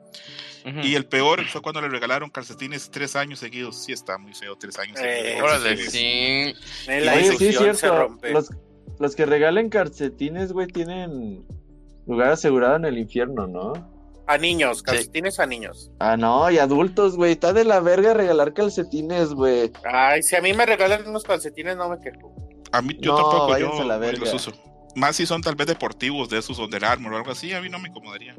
Y 0.82 0.94
el 0.94 1.04
peor 1.04 1.44
fue 1.44 1.60
cuando 1.60 1.82
le 1.82 1.88
regalaron 1.90 2.30
calcetines 2.30 2.90
tres 2.90 3.16
años 3.16 3.38
seguidos. 3.40 3.84
Sí, 3.84 3.92
está 3.92 4.16
muy 4.16 4.32
feo, 4.32 4.56
tres 4.56 4.78
años 4.78 4.98
Eh, 4.98 5.22
seguidos. 5.22 5.42
Órale, 5.42 5.76
Sí. 5.76 6.54
sí. 6.86 6.90
La 7.00 7.14
Oye, 7.14 7.36
sí, 7.36 7.52
cierto. 7.52 8.16
Los, 8.32 8.48
los 8.98 9.14
que 9.14 9.26
regalen 9.26 9.68
calcetines, 9.68 10.52
güey, 10.52 10.66
tienen 10.68 11.44
lugar 12.06 12.30
asegurado 12.30 12.76
en 12.76 12.86
el 12.86 12.96
infierno, 12.98 13.46
¿no? 13.46 13.72
A 14.26 14.38
niños, 14.38 14.82
calcetines 14.82 15.38
a 15.38 15.44
niños. 15.44 15.90
Ah, 15.98 16.16
no, 16.16 16.50
y 16.50 16.56
adultos, 16.56 17.14
güey. 17.16 17.32
Está 17.32 17.52
de 17.52 17.64
la 17.64 17.80
verga 17.80 18.14
regalar 18.14 18.54
calcetines, 18.54 19.34
güey. 19.34 19.70
Ay, 19.92 20.22
si 20.22 20.34
a 20.34 20.40
mí 20.40 20.54
me 20.54 20.64
regalan 20.64 21.06
unos 21.06 21.24
calcetines, 21.24 21.76
no 21.76 21.90
me 21.90 21.98
quejo. 22.00 22.34
A 22.72 22.80
mí, 22.80 22.96
yo 23.00 23.12
No, 23.12 23.18
tampoco, 23.18 23.58
yo 23.58 23.84
la 23.84 23.98
verga. 23.98 24.20
los 24.20 24.32
uso. 24.32 24.52
Más 24.96 25.16
si 25.16 25.26
son 25.26 25.42
tal 25.42 25.54
vez 25.56 25.66
deportivos, 25.66 26.28
de 26.28 26.38
esos 26.38 26.58
Under 26.58 26.84
Armour 26.84 27.14
o 27.14 27.16
algo 27.16 27.30
así, 27.32 27.52
a 27.52 27.60
mí 27.60 27.68
no 27.68 27.78
me 27.78 27.88
incomodaría. 27.88 28.34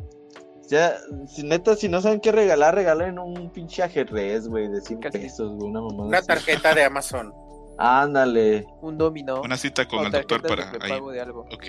Ya, 0.69 0.95
si 1.27 1.43
neta, 1.43 1.75
si 1.75 1.87
no 1.89 2.01
saben 2.01 2.19
qué 2.19 2.31
regalar, 2.31 2.73
regalen 2.73 3.19
un 3.19 3.51
pinche 3.51 3.83
ajedrez, 3.83 4.47
güey, 4.47 4.67
de 4.67 4.81
100 4.81 4.99
Calcetín. 4.99 5.27
pesos, 5.29 5.51
güey, 5.53 5.69
una 5.69 5.81
mamada 5.81 6.07
Una 6.07 6.21
tarjeta 6.23 6.73
de 6.73 6.83
Amazon. 6.83 7.31
Ándale. 7.77 8.65
Un 8.81 8.97
dominó. 8.97 9.41
Una 9.41 9.57
cita 9.57 9.87
con 9.87 9.99
o 9.99 10.05
el 10.05 10.11
doctor 10.11 10.41
para 10.41 10.63
de 10.65 10.69
ahí. 10.71 10.79
prepago 10.79 11.11
de 11.11 11.21
algo. 11.21 11.41
Ok. 11.53 11.65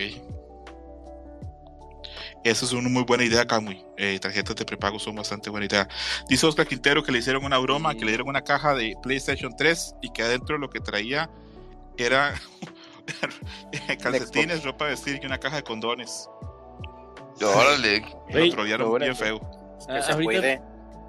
Esa 2.44 2.64
es 2.64 2.72
una 2.72 2.88
muy 2.88 3.02
buena 3.02 3.24
idea, 3.24 3.44
Camuy. 3.44 3.84
Eh, 3.96 4.18
tarjetas 4.20 4.54
de 4.54 4.64
prepago 4.64 4.98
son 5.00 5.16
bastante 5.16 5.50
buena 5.50 5.66
idea. 5.66 5.88
Dice 6.28 6.46
Oscar 6.46 6.66
Quintero 6.66 7.02
que 7.02 7.10
le 7.10 7.18
hicieron 7.18 7.44
una 7.44 7.58
broma, 7.58 7.92
Sí. 7.92 7.98
que 7.98 8.04
le 8.04 8.12
dieron 8.12 8.28
una 8.28 8.42
caja 8.42 8.74
de 8.74 8.94
PlayStation 9.02 9.52
3 9.56 9.96
y 10.00 10.10
que 10.12 10.22
adentro 10.22 10.56
lo 10.56 10.70
que 10.70 10.78
traía 10.80 11.28
era 11.98 12.34
calcetines, 14.02 14.64
ropa 14.64 14.84
de 14.86 14.90
vestir 14.92 15.20
y 15.22 15.26
una 15.26 15.38
caja 15.38 15.56
de 15.56 15.62
condones. 15.62 16.28
Órale. 17.42 18.00
Lo 18.30 18.38
Ey, 18.38 18.50
trolearon 18.50 18.88
órale. 18.88 19.06
bien 19.12 19.16
feo. 19.16 19.40
Ah, 19.88 20.00
se 20.02 20.12
ahorita, 20.12 20.62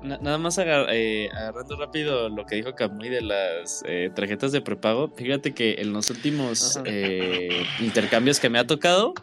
na- 0.03 0.18
nada 0.19 0.38
más 0.38 0.57
agar- 0.60 0.88
eh, 0.91 1.30
agarrando 1.34 1.78
rápido 1.78 2.30
lo 2.30 2.45
que 2.45 2.56
dijo 2.56 2.76
Camuy 2.76 3.10
de 3.10 3.22
las 3.22 3.84
eh, 3.88 4.11
tarjetas 4.15 4.52
de 4.52 4.61
prepago. 4.61 5.10
Fíjate 5.15 5.53
que 5.53 5.76
en 5.80 5.94
los 5.94 6.10
últimos 6.10 6.80
eh, 6.86 7.64
intercambios 7.80 8.40
que 8.40 8.49
me 8.49 8.60
ha 8.60 8.68
tocado, 8.68 9.14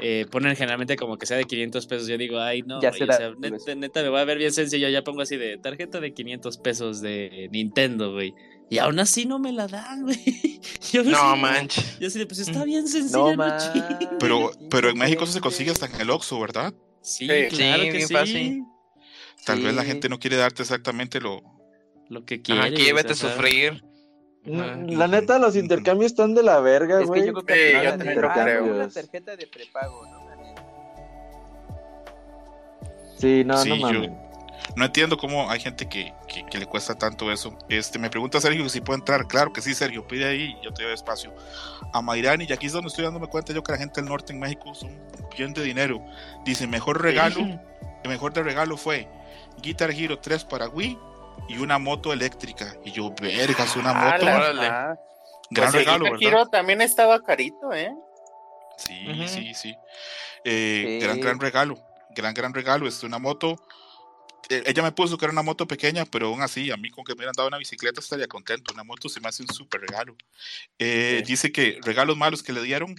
eh, 0.00 0.26
ponen 0.30 0.56
generalmente 0.56 0.96
como 0.96 1.16
que 1.16 1.26
sea 1.26 1.36
de 1.36 1.44
500 1.44 1.86
pesos. 1.86 2.08
Yo 2.08 2.18
digo, 2.18 2.38
ay, 2.40 2.62
no, 2.62 2.80
Ya 2.82 2.90
o 2.90 2.92
sea, 2.92 3.06
neta, 3.38 3.74
neta, 3.74 4.02
me 4.02 4.08
voy 4.08 4.20
a 4.20 4.24
ver 4.24 4.38
bien 4.38 4.52
sencillo. 4.52 4.88
Ya 4.88 5.02
pongo 5.02 5.22
así 5.22 5.36
de 5.36 5.58
tarjeta 5.58 6.00
de 6.00 6.12
500 6.12 6.58
pesos 6.58 7.00
de 7.00 7.48
Nintendo, 7.52 8.12
güey. 8.12 8.34
Y 8.68 8.78
aún 8.78 8.98
así 8.98 9.26
no 9.26 9.38
me 9.38 9.52
la 9.52 9.68
dan, 9.68 10.02
güey. 10.02 10.60
Yo 10.92 11.04
No 11.04 11.36
manches. 11.36 11.98
Yo 12.00 12.08
así 12.08 12.18
de, 12.18 12.26
pues 12.26 12.40
está 12.40 12.64
bien 12.64 12.88
sencillo, 12.88 13.34
No 13.36 13.36
no, 13.36 13.58
chingues". 13.58 13.90
manches. 13.90 14.08
Pero, 14.18 14.50
pero 14.70 14.90
en 14.90 14.98
México 14.98 15.24
eso 15.24 15.32
se 15.34 15.40
consigue 15.40 15.70
hasta 15.70 15.86
en 15.86 16.00
el 16.00 16.10
Oxxo, 16.10 16.40
¿verdad? 16.40 16.74
Sí, 17.00 17.28
Sí. 17.28 17.56
claro 17.56 17.82
Sí, 17.84 17.90
que 17.90 18.06
sí. 18.06 18.14
fácil. 18.14 18.64
Tal 19.44 19.60
vez 19.62 19.74
la 19.74 19.84
gente 19.84 20.08
no 20.08 20.18
quiere 20.18 20.36
darte 20.36 20.62
exactamente 20.62 21.20
lo. 21.20 21.40
Lo 22.08 22.24
que 22.24 22.42
quiere. 22.42 22.62
Aquí 22.62 22.90
vete 22.92 23.12
a 23.12 23.16
sufrir. 23.16 23.84
Mm, 24.44 24.96
La 24.96 25.06
neta, 25.08 25.38
los 25.38 25.54
intercambios 25.56 26.12
están 26.12 26.34
de 26.34 26.42
la 26.42 26.58
verga, 26.60 27.00
Es 27.00 27.06
güey. 27.06 27.20
que 27.22 27.26
yo 27.28 27.32
creo 27.34 27.46
que 27.46 27.54
Sí, 27.54 27.60
no 27.60 27.70
yo 27.72 27.78
hagan 27.88 27.98
también 27.98 28.20
lo 28.20 28.26
intercambio, 28.26 28.62
creo. 28.62 28.74
una 28.76 28.88
tarjeta 28.88 29.36
de 29.36 29.46
prepago, 29.48 30.06
¿no? 30.06 30.26
Sí, 33.18 33.44
no, 33.44 33.56
Sí, 33.58 33.68
no 33.70 33.76
yo- 33.76 33.82
mames. 33.82 34.10
No 34.76 34.84
entiendo 34.84 35.16
cómo 35.16 35.50
hay 35.50 35.58
gente 35.58 35.88
que, 35.88 36.12
que- 36.28 36.44
que 36.46 36.58
le 36.58 36.66
cuesta 36.66 36.94
tanto 36.94 37.32
eso. 37.32 37.56
Este, 37.68 37.98
me 37.98 38.10
pregunta 38.10 38.40
Sergio 38.40 38.68
si 38.68 38.80
puede 38.82 38.98
entrar. 38.98 39.26
Claro 39.26 39.52
que 39.52 39.62
sí, 39.62 39.74
Sergio, 39.74 40.06
pide 40.06 40.26
ahí, 40.28 40.54
yo 40.62 40.72
te 40.72 40.84
doy 40.84 40.92
espacio. 40.92 41.34
A 41.94 42.02
Mayrani, 42.02 42.44
y 42.48 42.52
aquí 42.52 42.66
es 42.66 42.72
donde 42.72 42.88
estoy 42.88 43.04
dándome 43.04 43.26
cuenta 43.26 43.52
yo 43.54 43.62
que 43.62 43.72
la 43.72 43.78
gente 43.78 44.00
del 44.00 44.10
norte 44.10 44.32
en 44.34 44.38
México 44.38 44.74
son 44.74 44.90
bien 45.36 45.52
de 45.54 45.62
dinero. 45.62 46.04
Dice, 46.44 46.66
mejor 46.66 47.00
regalo, 47.02 47.40
el 47.40 48.08
mejor 48.08 48.32
de 48.34 48.42
regalo 48.42 48.76
fue 48.76 49.08
Guitar 49.62 49.90
Hero 49.90 50.18
3 50.18 50.44
para 50.44 50.68
Wii 50.68 50.98
y 51.48 51.58
una 51.58 51.78
moto 51.78 52.12
eléctrica. 52.12 52.74
Y 52.84 52.92
yo, 52.92 53.14
vergas, 53.20 53.76
una 53.76 53.90
Ah, 53.92 54.12
moto. 54.12 54.24
la-. 54.52 54.98
Gran 55.48 55.70
Pues 55.70 55.72
regalo, 55.72 56.04
Guitar 56.04 56.18
¿verdad? 56.20 56.28
Hero 56.40 56.46
también 56.48 56.82
estaba 56.82 57.22
carito, 57.22 57.72
¿eh? 57.72 57.94
Sí, 58.76 59.26
sí, 59.26 59.54
sí. 59.54 59.74
Eh, 60.44 60.98
Sí. 61.00 61.06
Gran, 61.06 61.20
gran 61.20 61.40
regalo. 61.40 61.78
Gran, 62.10 62.34
gran 62.34 62.52
regalo. 62.52 62.86
Es 62.86 63.02
una 63.02 63.18
moto. 63.18 63.56
Eh, 64.48 64.62
ella 64.66 64.82
me 64.82 64.92
puso 64.92 65.18
que 65.18 65.24
era 65.24 65.32
una 65.32 65.42
moto 65.42 65.66
pequeña, 65.66 66.04
pero 66.04 66.28
aún 66.28 66.42
así, 66.42 66.70
a 66.70 66.76
mí 66.76 66.90
con 66.90 67.04
que 67.04 67.12
me 67.12 67.18
hubieran 67.18 67.34
dado 67.36 67.48
una 67.48 67.58
bicicleta 67.58 68.00
estaría 68.00 68.28
contento. 68.28 68.72
Una 68.72 68.84
moto 68.84 69.08
se 69.08 69.20
me 69.20 69.28
hace 69.28 69.42
un 69.42 69.48
súper 69.48 69.80
regalo. 69.80 70.16
Eh, 70.78 71.22
Dice 71.26 71.52
que 71.52 71.78
regalos 71.82 72.16
malos 72.16 72.42
que 72.42 72.52
le 72.52 72.62
dieron, 72.62 72.94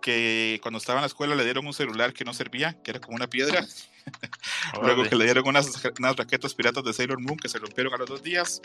que 0.00 0.58
cuando 0.62 0.78
estaba 0.78 0.98
en 0.98 1.02
la 1.02 1.06
escuela 1.06 1.34
le 1.34 1.44
dieron 1.44 1.66
un 1.66 1.74
celular 1.74 2.12
que 2.12 2.24
no 2.24 2.34
servía, 2.34 2.76
que 2.82 2.90
era 2.90 3.00
como 3.00 3.16
una 3.16 3.28
piedra. 3.28 3.64
Luego 4.82 5.04
que 5.04 5.16
le 5.16 5.24
dieron 5.24 5.46
unas, 5.46 5.84
unas 5.98 6.16
raquetas 6.16 6.54
piratas 6.54 6.82
de 6.82 6.92
Sailor 6.92 7.20
Moon 7.20 7.36
que 7.36 7.48
se 7.48 7.58
rompieron 7.58 7.92
a 7.94 7.98
los 7.98 8.08
dos 8.08 8.22
días. 8.22 8.60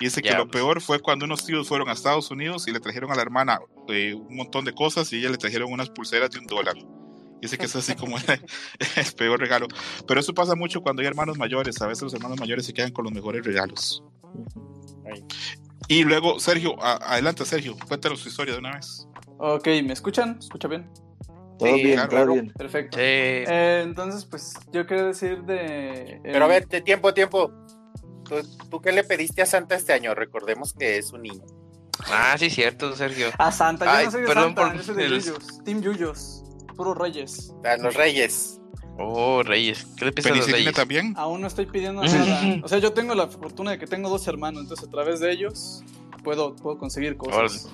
Y 0.00 0.04
dice 0.04 0.22
que 0.22 0.32
lo 0.32 0.48
peor 0.48 0.80
fue 0.80 1.00
cuando 1.00 1.24
unos 1.24 1.44
tíos 1.44 1.68
fueron 1.68 1.88
a 1.88 1.92
Estados 1.92 2.30
Unidos 2.30 2.68
y 2.68 2.72
le 2.72 2.80
trajeron 2.80 3.10
a 3.10 3.14
la 3.14 3.22
hermana 3.22 3.58
eh, 3.88 4.14
un 4.14 4.36
montón 4.36 4.64
de 4.64 4.72
cosas 4.72 5.12
y 5.12 5.16
ella 5.16 5.30
le 5.30 5.36
trajeron 5.38 5.72
unas 5.72 5.90
pulseras 5.90 6.30
de 6.30 6.38
un 6.38 6.46
dólar. 6.46 6.76
Dice 7.40 7.56
que 7.58 7.66
es 7.66 7.76
así 7.76 7.94
como 7.94 8.16
el, 8.18 8.24
el 8.96 9.12
peor 9.16 9.38
regalo. 9.40 9.66
Pero 10.06 10.20
eso 10.20 10.34
pasa 10.34 10.54
mucho 10.54 10.80
cuando 10.82 11.00
hay 11.02 11.08
hermanos 11.08 11.38
mayores. 11.38 11.80
A 11.82 11.86
veces 11.86 12.02
los 12.02 12.14
hermanos 12.14 12.38
mayores 12.40 12.66
se 12.66 12.72
quedan 12.74 12.90
con 12.92 13.04
los 13.04 13.12
mejores 13.12 13.44
regalos. 13.44 14.02
Y 15.88 16.04
luego, 16.04 16.38
Sergio, 16.38 16.80
a- 16.82 16.96
adelante, 17.14 17.44
Sergio, 17.44 17.76
cuéntanos 17.86 18.20
su 18.20 18.28
historia 18.28 18.52
de 18.54 18.58
una 18.60 18.72
vez. 18.72 19.06
Ok, 19.38 19.66
¿me 19.84 19.92
escuchan? 19.92 20.34
¿Me 20.34 20.38
escucha 20.40 20.68
bien? 20.68 20.90
Todo 21.58 21.68
Sí, 21.74 21.82
bien, 21.82 21.94
claro, 21.94 22.08
todo 22.10 22.16
claro. 22.18 22.32
bien. 22.34 22.52
Perfecto. 22.52 22.96
Sí. 22.98 23.02
Eh, 23.04 23.80
entonces, 23.84 24.24
pues 24.26 24.54
yo 24.72 24.86
quiero 24.86 25.06
decir 25.06 25.42
de... 25.44 26.20
Pero 26.22 26.44
a 26.44 26.48
ver, 26.48 26.68
de 26.68 26.80
tiempo, 26.82 27.14
tiempo. 27.14 27.52
¿Tú, 28.24 28.36
tú 28.70 28.80
qué 28.80 28.92
le 28.92 29.02
pediste 29.04 29.40
a 29.42 29.46
Santa 29.46 29.74
este 29.76 29.92
año? 29.92 30.14
Recordemos 30.14 30.74
que 30.74 30.98
es 30.98 31.12
un 31.12 31.22
niño. 31.22 31.42
Ah, 32.10 32.36
sí, 32.38 32.50
cierto, 32.50 32.94
Sergio. 32.94 33.28
A 33.38 33.50
Santa, 33.50 33.86
yo 33.86 33.90
Ay, 33.90 34.04
no 34.04 34.10
soy 34.12 34.20
de 34.20 34.26
perdón 34.26 34.44
Santa, 34.54 34.62
por 34.68 34.76
yo 34.76 34.82
soy 34.82 34.94
de 34.96 35.04
el- 35.06 35.20
Yuyos. 35.22 35.64
Team 35.64 35.80
Yuyos. 35.80 36.44
Puros 36.78 36.96
reyes. 36.96 37.52
A 37.64 37.76
los 37.76 37.94
reyes. 37.94 38.60
Oh, 39.00 39.42
Reyes. 39.42 39.84
¿Qué 39.96 40.06
le 40.06 40.12
piensas 40.12 40.32
a 40.32 40.36
los 40.36 40.50
Reyes? 40.50 40.74
también. 40.74 41.12
Aún 41.16 41.40
no 41.40 41.46
estoy 41.48 41.66
pidiendo 41.66 42.02
nada. 42.04 42.60
O 42.62 42.68
sea, 42.68 42.78
yo 42.78 42.92
tengo 42.92 43.14
la 43.14 43.26
fortuna 43.26 43.72
de 43.72 43.78
que 43.78 43.86
tengo 43.86 44.08
dos 44.08 44.26
hermanos, 44.28 44.62
entonces 44.62 44.86
a 44.86 44.90
través 44.90 45.20
de 45.20 45.32
ellos 45.32 45.82
puedo, 46.22 46.54
puedo 46.54 46.78
conseguir 46.78 47.16
cosas. 47.16 47.68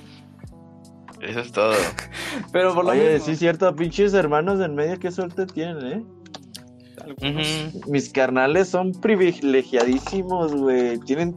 Eso 1.21 1.41
es 1.41 1.53
todo. 1.53 1.75
Pero 2.53 2.75
por 2.75 2.85
lo 2.85 2.93
Oye, 2.93 3.15
mismo, 3.15 3.27
sí, 3.27 3.37
cierto, 3.37 3.75
pinches 3.77 4.15
hermanos 4.15 4.61
en 4.61 4.75
medio, 4.75 4.99
qué 4.99 5.11
suerte 5.11 5.47
tienen, 5.47 5.87
¿eh? 5.87 6.05
Mis 7.87 8.09
carnales 8.09 8.69
son 8.69 8.93
privilegiadísimos, 8.93 10.55
güey. 10.55 10.99
Tienen 11.01 11.37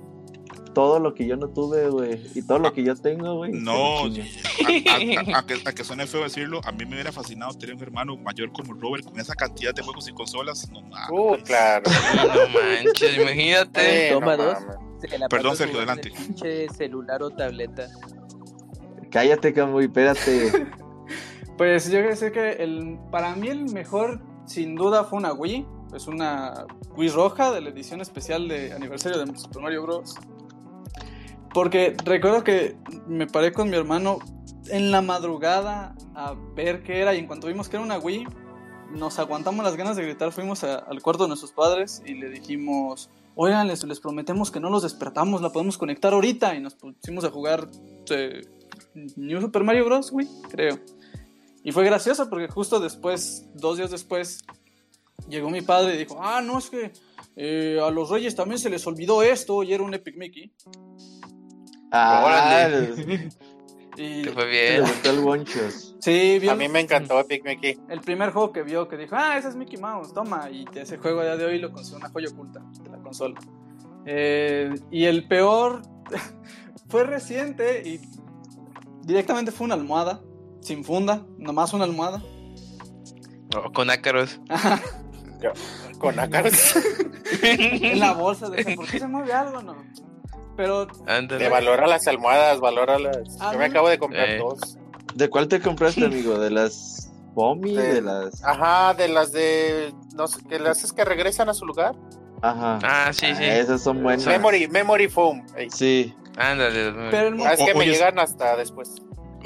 todo 0.78 1.00
lo 1.00 1.16
que 1.16 1.26
yo 1.26 1.36
no 1.38 1.48
tuve, 1.50 1.90
güey. 1.90 2.22
Y 2.36 2.44
todo 2.44 2.60
lo 2.60 2.72
que 2.72 2.84
yo 2.84 2.96
tengo, 2.96 3.34
güey. 3.38 3.52
No, 3.52 3.74
a, 3.74 4.02
a- 4.04 4.06
a- 5.36 5.40
a 5.40 5.46
que, 5.48 5.56
a 5.66 5.72
que 5.74 5.84
suene 5.84 6.06
feo 6.06 6.22
decirlo, 6.22 6.62
a 6.64 6.72
mí 6.72 6.86
me 6.86 6.94
hubiera 6.94 7.12
fascinado 7.12 7.52
tener 7.56 7.76
un 7.76 7.82
hermano 7.82 8.16
mayor 8.18 8.52
como 8.52 8.74
Robert 8.76 9.04
con 9.04 9.20
esa 9.20 9.34
cantidad 9.34 9.74
de 9.74 9.82
juegos 9.82 10.08
y 10.08 10.14
consolas. 10.14 10.70
No 10.72 10.82
mames. 10.84 11.10
Uh, 11.12 11.36
claro. 11.44 11.82
No 12.16 12.60
manches, 12.60 13.18
imagínate. 13.18 14.10
Eh, 14.10 14.12
no 14.12 14.20
Toma 14.20 14.38
dos. 14.38 14.54
mames. 14.62 14.78
Se 15.10 15.18
la 15.18 15.28
Perdón, 15.30 15.56
Sergio, 15.58 15.78
adelante. 15.78 16.12
Pinche 16.16 16.70
celular 16.70 17.24
o 17.24 17.32
tableta. 17.32 17.88
Cállate, 19.10 19.54
Camuy, 19.54 19.86
espérate. 19.86 20.52
Pues 21.58 21.86
yo 21.86 21.94
quiero 21.94 22.10
decir 22.10 22.32
que 22.32 22.52
el, 22.52 23.00
para 23.12 23.36
mí 23.36 23.48
el 23.48 23.64
mejor, 23.74 24.22
sin 24.46 24.76
duda, 24.76 25.06
fue 25.06 25.18
una 25.18 25.34
Wii. 25.34 25.66
Es 25.96 26.06
una 26.06 26.68
Wii 26.96 27.10
roja 27.10 27.52
de 27.52 27.62
la 27.62 27.70
edición 27.70 28.00
especial 28.00 28.48
de 28.48 28.74
aniversario 28.74 29.18
de 29.26 29.36
Super 29.36 29.64
Mario 29.64 29.82
Bros. 29.82 30.14
Porque 31.58 31.98
recuerdo 32.06 32.44
que 32.44 32.76
me 33.08 33.26
paré 33.26 33.52
con 33.52 33.68
mi 33.72 33.76
hermano 33.76 34.20
en 34.68 34.92
la 34.92 35.02
madrugada 35.02 35.96
a 36.14 36.36
ver 36.56 36.84
qué 36.84 37.00
era 37.02 37.16
y 37.16 37.18
en 37.18 37.26
cuanto 37.26 37.48
vimos 37.48 37.68
que 37.68 37.78
era 37.78 37.84
una 37.84 37.98
Wii, 37.98 38.28
nos 38.92 39.18
aguantamos 39.18 39.66
las 39.66 39.76
ganas 39.76 39.96
de 39.96 40.04
gritar, 40.04 40.32
fuimos 40.32 40.64
a- 40.64 40.76
al 40.76 41.02
cuarto 41.02 41.24
de 41.24 41.30
nuestros 41.30 41.52
padres 41.54 42.04
y 42.06 42.14
le 42.14 42.30
dijimos, 42.30 43.10
oigan, 43.34 43.68
les, 43.68 43.84
les 43.86 44.00
prometemos 44.00 44.52
que 44.52 44.60
no 44.60 44.70
los 44.70 44.84
despertamos, 44.84 45.42
la 45.42 45.50
podemos 45.50 45.80
conectar 45.80 46.14
ahorita 46.14 46.54
y 46.54 46.60
nos 46.60 46.76
pusimos 46.76 47.24
a 47.26 47.32
jugar 47.32 47.68
eh, 48.12 48.42
New 49.16 49.42
Super 49.42 49.64
Mario 49.64 49.86
Bros. 49.86 50.12
Wii, 50.12 50.28
creo. 50.52 50.78
Y 51.64 51.72
fue 51.72 51.84
gracioso 51.86 52.30
porque 52.30 52.50
justo 52.50 52.80
después, 52.80 53.48
dos 53.56 53.78
días 53.80 53.90
después, 53.90 54.44
llegó 55.28 55.50
mi 55.50 55.62
padre 55.62 55.96
y 55.96 55.98
dijo, 55.98 56.20
ah, 56.22 56.40
no, 56.40 56.60
es 56.60 56.70
que 56.70 56.92
eh, 57.36 57.80
a 57.84 57.90
los 57.90 58.12
reyes 58.12 58.36
también 58.36 58.60
se 58.60 58.70
les 58.70 58.86
olvidó 58.86 59.24
esto 59.24 59.64
y 59.64 59.74
era 59.74 59.82
un 59.82 59.96
Epic 59.96 60.18
Mickey. 60.18 60.54
Ah, 61.92 62.24
Órale. 62.26 63.30
Y 64.00 64.22
Te 64.22 64.30
fue 64.32 64.46
le 64.46 64.52
bien. 64.74 64.82
gustó 64.82 65.10
el 65.10 65.20
Bonchos. 65.22 65.96
sí, 66.00 66.38
vio 66.40 66.52
A 66.52 66.56
mí 66.56 66.68
me 66.70 66.82
encantó 66.82 67.20
Epic 67.20 67.44
Mickey. 67.44 67.80
el 67.90 68.00
primer 68.02 68.30
juego 68.32 68.52
que 68.52 68.62
vio 68.62 68.88
que 68.88 68.96
dijo, 68.96 69.16
ah, 69.18 69.40
ese 69.40 69.48
es 69.48 69.56
Mickey 69.56 69.80
Mouse, 69.80 70.14
toma. 70.14 70.52
Y 70.52 70.66
ese 70.76 70.98
juego 70.98 71.22
a 71.22 71.24
día 71.24 71.36
de 71.36 71.46
hoy 71.46 71.58
lo 71.58 71.72
considero 71.72 72.02
una 72.02 72.10
joya 72.12 72.30
oculta 72.30 72.62
de 72.84 72.92
la 72.92 73.00
consola. 73.00 73.40
Eh, 74.06 74.72
y 74.92 75.06
el 75.06 75.28
peor 75.28 75.82
fue 76.90 77.06
reciente 77.06 77.82
y 77.90 78.00
directamente 79.02 79.52
fue 79.52 79.66
una 79.66 79.74
almohada, 79.74 80.22
sin 80.62 80.84
funda, 80.84 81.26
nomás 81.40 81.74
una 81.74 81.86
almohada. 81.86 82.22
Oh, 83.56 83.72
con 83.74 83.90
ácaros. 83.90 84.40
Con 85.98 86.20
ácaros. 86.20 86.76
en 87.42 88.00
la 88.00 88.14
bolsa 88.14 88.48
de 88.52 88.76
¿por 88.76 88.86
qué 88.88 89.00
se 89.00 89.08
mueve 89.08 89.34
algo, 89.34 89.64
no? 89.64 89.76
Pero 90.58 90.88
Ándale. 91.06 91.44
De 91.44 91.50
valora 91.50 91.88
las 91.88 92.08
almohadas, 92.08 92.60
valora 92.60 92.98
las. 93.00 93.40
A 93.40 93.54
Yo 93.54 93.60
me 93.60 93.66
acabo 93.66 93.88
de 93.88 93.98
comprar 94.00 94.28
Eh. 94.30 94.40
dos. 94.40 94.78
¿De 95.16 95.30
cuál 95.30 95.48
te 95.48 95.62
compraste, 95.62 96.04
amigo? 96.06 96.38
¿De 96.40 96.50
las 96.50 97.12
Pomi? 97.36 97.76
De- 97.76 97.94
¿De 97.96 98.02
las...? 98.02 98.44
Ajá, 98.44 98.94
de 98.96 99.08
las 99.08 99.32
de. 99.32 99.94
No 100.16 100.28
sé, 100.28 100.44
que 100.50 100.58
las 100.60 100.84
es 100.84 100.92
que 100.92 101.06
regresan 101.06 101.48
a 101.50 101.54
su 101.54 101.66
lugar. 101.66 101.96
Ajá. 102.42 102.80
Ah, 102.84 103.12
sí, 103.14 103.28
sí. 103.36 103.44
Ah, 103.44 103.58
esas 103.58 103.82
son 103.82 104.02
buenas. 104.04 104.26
Memory, 104.26 104.68
memory 104.68 105.08
foam. 105.08 105.46
Ey. 105.56 105.70
Sí. 105.70 106.14
Ándale. 106.36 106.92
Pero 107.12 107.28
el 107.30 107.42
Ah, 107.42 107.54
es 107.54 107.60
que 107.64 107.72
O- 107.72 107.76
me 107.76 107.82
oye, 107.84 107.92
llegan 107.94 108.20
hasta 108.20 108.56
después. 108.56 108.96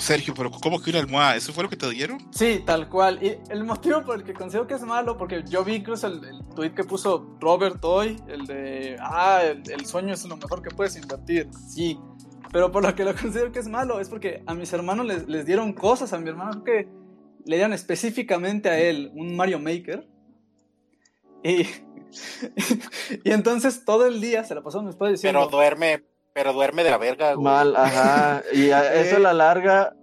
Sergio, 0.02 0.34
pero 0.36 0.50
¿cómo 0.52 0.82
que 0.82 0.90
una 0.90 1.00
almohada? 1.00 1.36
¿Eso 1.36 1.54
fue 1.54 1.64
lo 1.64 1.70
que 1.70 1.78
te 1.78 1.90
dieron? 1.90 2.20
Sí, 2.32 2.64
tal 2.66 2.90
cual. 2.90 3.20
Y 3.22 3.38
el 3.52 3.64
motivo 3.64 4.04
por 4.04 4.18
el 4.18 4.24
que 4.24 4.34
considero 4.34 4.68
que 4.68 4.74
es 4.74 4.82
malo, 4.82 5.18
porque 5.18 5.44
yo 5.48 5.64
vi 5.64 5.76
incluso 5.76 6.08
el, 6.08 6.24
el 6.24 6.44
tweet 6.56 6.72
que 6.72 6.84
puso 6.84 7.38
Robert 7.40 7.84
hoy, 7.84 8.20
el 8.28 8.46
de, 8.48 8.98
ah, 9.00 9.42
el, 9.44 9.64
el 9.72 9.86
sueño 9.86 10.14
es 10.14 10.26
lo 10.26 10.38
mejor 10.38 10.62
que 10.62 10.72
puedes 10.72 10.96
invertir. 10.96 11.50
Sí. 11.70 12.00
Pero 12.52 12.72
por 12.72 12.84
lo 12.84 12.94
que 12.96 13.06
lo 13.06 13.16
considero 13.16 13.52
que 13.52 13.60
es 13.60 13.68
malo 13.68 14.00
es 14.00 14.10
porque 14.10 14.44
a 14.46 14.54
mis 14.54 14.74
hermanos 14.74 15.06
les, 15.06 15.28
les 15.28 15.46
dieron 15.46 15.72
cosas, 15.74 16.12
a 16.14 16.18
mi 16.18 16.28
hermano 16.30 16.64
creo 16.64 16.64
que 16.64 16.90
le 17.46 17.56
dieron 17.56 17.74
específicamente 17.74 18.70
a 18.70 18.80
él 18.80 19.12
un 19.14 19.36
Mario 19.36 19.60
Maker. 19.60 20.08
Y, 21.44 21.62
y 23.24 23.32
entonces 23.32 23.86
todo 23.86 24.06
el 24.06 24.20
día 24.20 24.44
se 24.44 24.56
la 24.56 24.62
pasó 24.62 24.80
a 24.80 24.84
mis 24.84 24.96
padres 24.96 25.20
diciendo... 25.20 25.40
Pero 25.46 25.52
duerme, 25.52 26.04
pero 26.34 26.54
duerme 26.54 26.84
de 26.84 26.92
la 26.92 26.98
verga, 26.98 27.34
güey. 27.34 27.44
Mal, 27.46 27.76
ajá. 27.76 28.44
Y 28.54 28.72
a- 28.72 28.94
eso 29.02 29.18
a 29.18 29.20
la 29.20 29.34
larga 29.34 29.96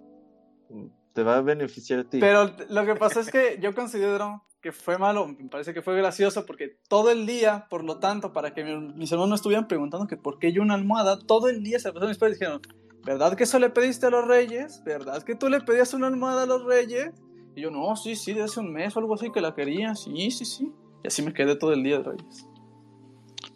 te 1.14 1.22
va 1.22 1.36
a 1.38 1.40
beneficiar 1.40 2.00
a 2.00 2.04
ti. 2.04 2.20
Pero 2.20 2.50
lo 2.68 2.84
que 2.86 2.94
pasó 2.94 3.20
es 3.20 3.30
que 3.30 3.58
yo 3.60 3.74
considero 3.74 4.44
que 4.60 4.72
fue 4.72 4.98
malo, 4.98 5.26
me 5.28 5.48
parece 5.48 5.72
que 5.74 5.82
fue 5.82 5.96
gracioso 5.96 6.44
porque 6.46 6.78
todo 6.88 7.10
el 7.10 7.26
día, 7.26 7.66
por 7.70 7.84
lo 7.84 7.98
tanto, 7.98 8.32
para 8.32 8.54
que 8.54 8.64
mi- 8.64 8.92
mis 8.94 9.10
hermanos 9.12 9.28
no 9.30 9.34
estuvieran 9.36 9.68
preguntando 9.68 10.06
que 10.06 10.16
por 10.16 10.38
qué 10.38 10.52
yo 10.52 10.62
una 10.62 10.74
almohada, 10.74 11.18
todo 11.18 11.48
el 11.48 11.62
día 11.62 11.78
se 11.78 11.88
pasaron 11.92 12.08
mis 12.10 12.18
padres 12.18 12.36
y 12.36 12.40
dijeron, 12.40 12.60
¿verdad 13.04 13.34
que 13.36 13.44
eso 13.44 13.58
le 13.58 13.70
pediste 13.70 14.06
a 14.06 14.10
los 14.10 14.26
reyes? 14.26 14.82
¿Verdad 14.84 15.22
que 15.22 15.34
tú 15.34 15.48
le 15.48 15.60
pedías 15.60 15.94
una 15.94 16.08
almohada 16.08 16.42
a 16.42 16.46
los 16.46 16.64
reyes? 16.64 17.10
Y 17.56 17.62
yo, 17.62 17.70
no, 17.70 17.96
sí, 17.96 18.14
sí, 18.14 18.32
de 18.34 18.42
hace 18.42 18.60
un 18.60 18.72
mes 18.72 18.94
o 18.96 19.00
algo 19.00 19.14
así 19.14 19.30
que 19.32 19.40
la 19.40 19.54
quería, 19.54 19.94
sí, 19.96 20.30
sí, 20.30 20.44
sí. 20.44 20.72
Y 21.02 21.08
así 21.08 21.22
me 21.22 21.32
quedé 21.32 21.56
todo 21.56 21.72
el 21.72 21.82
día 21.82 21.98
de 21.98 22.04
reyes. 22.10 22.46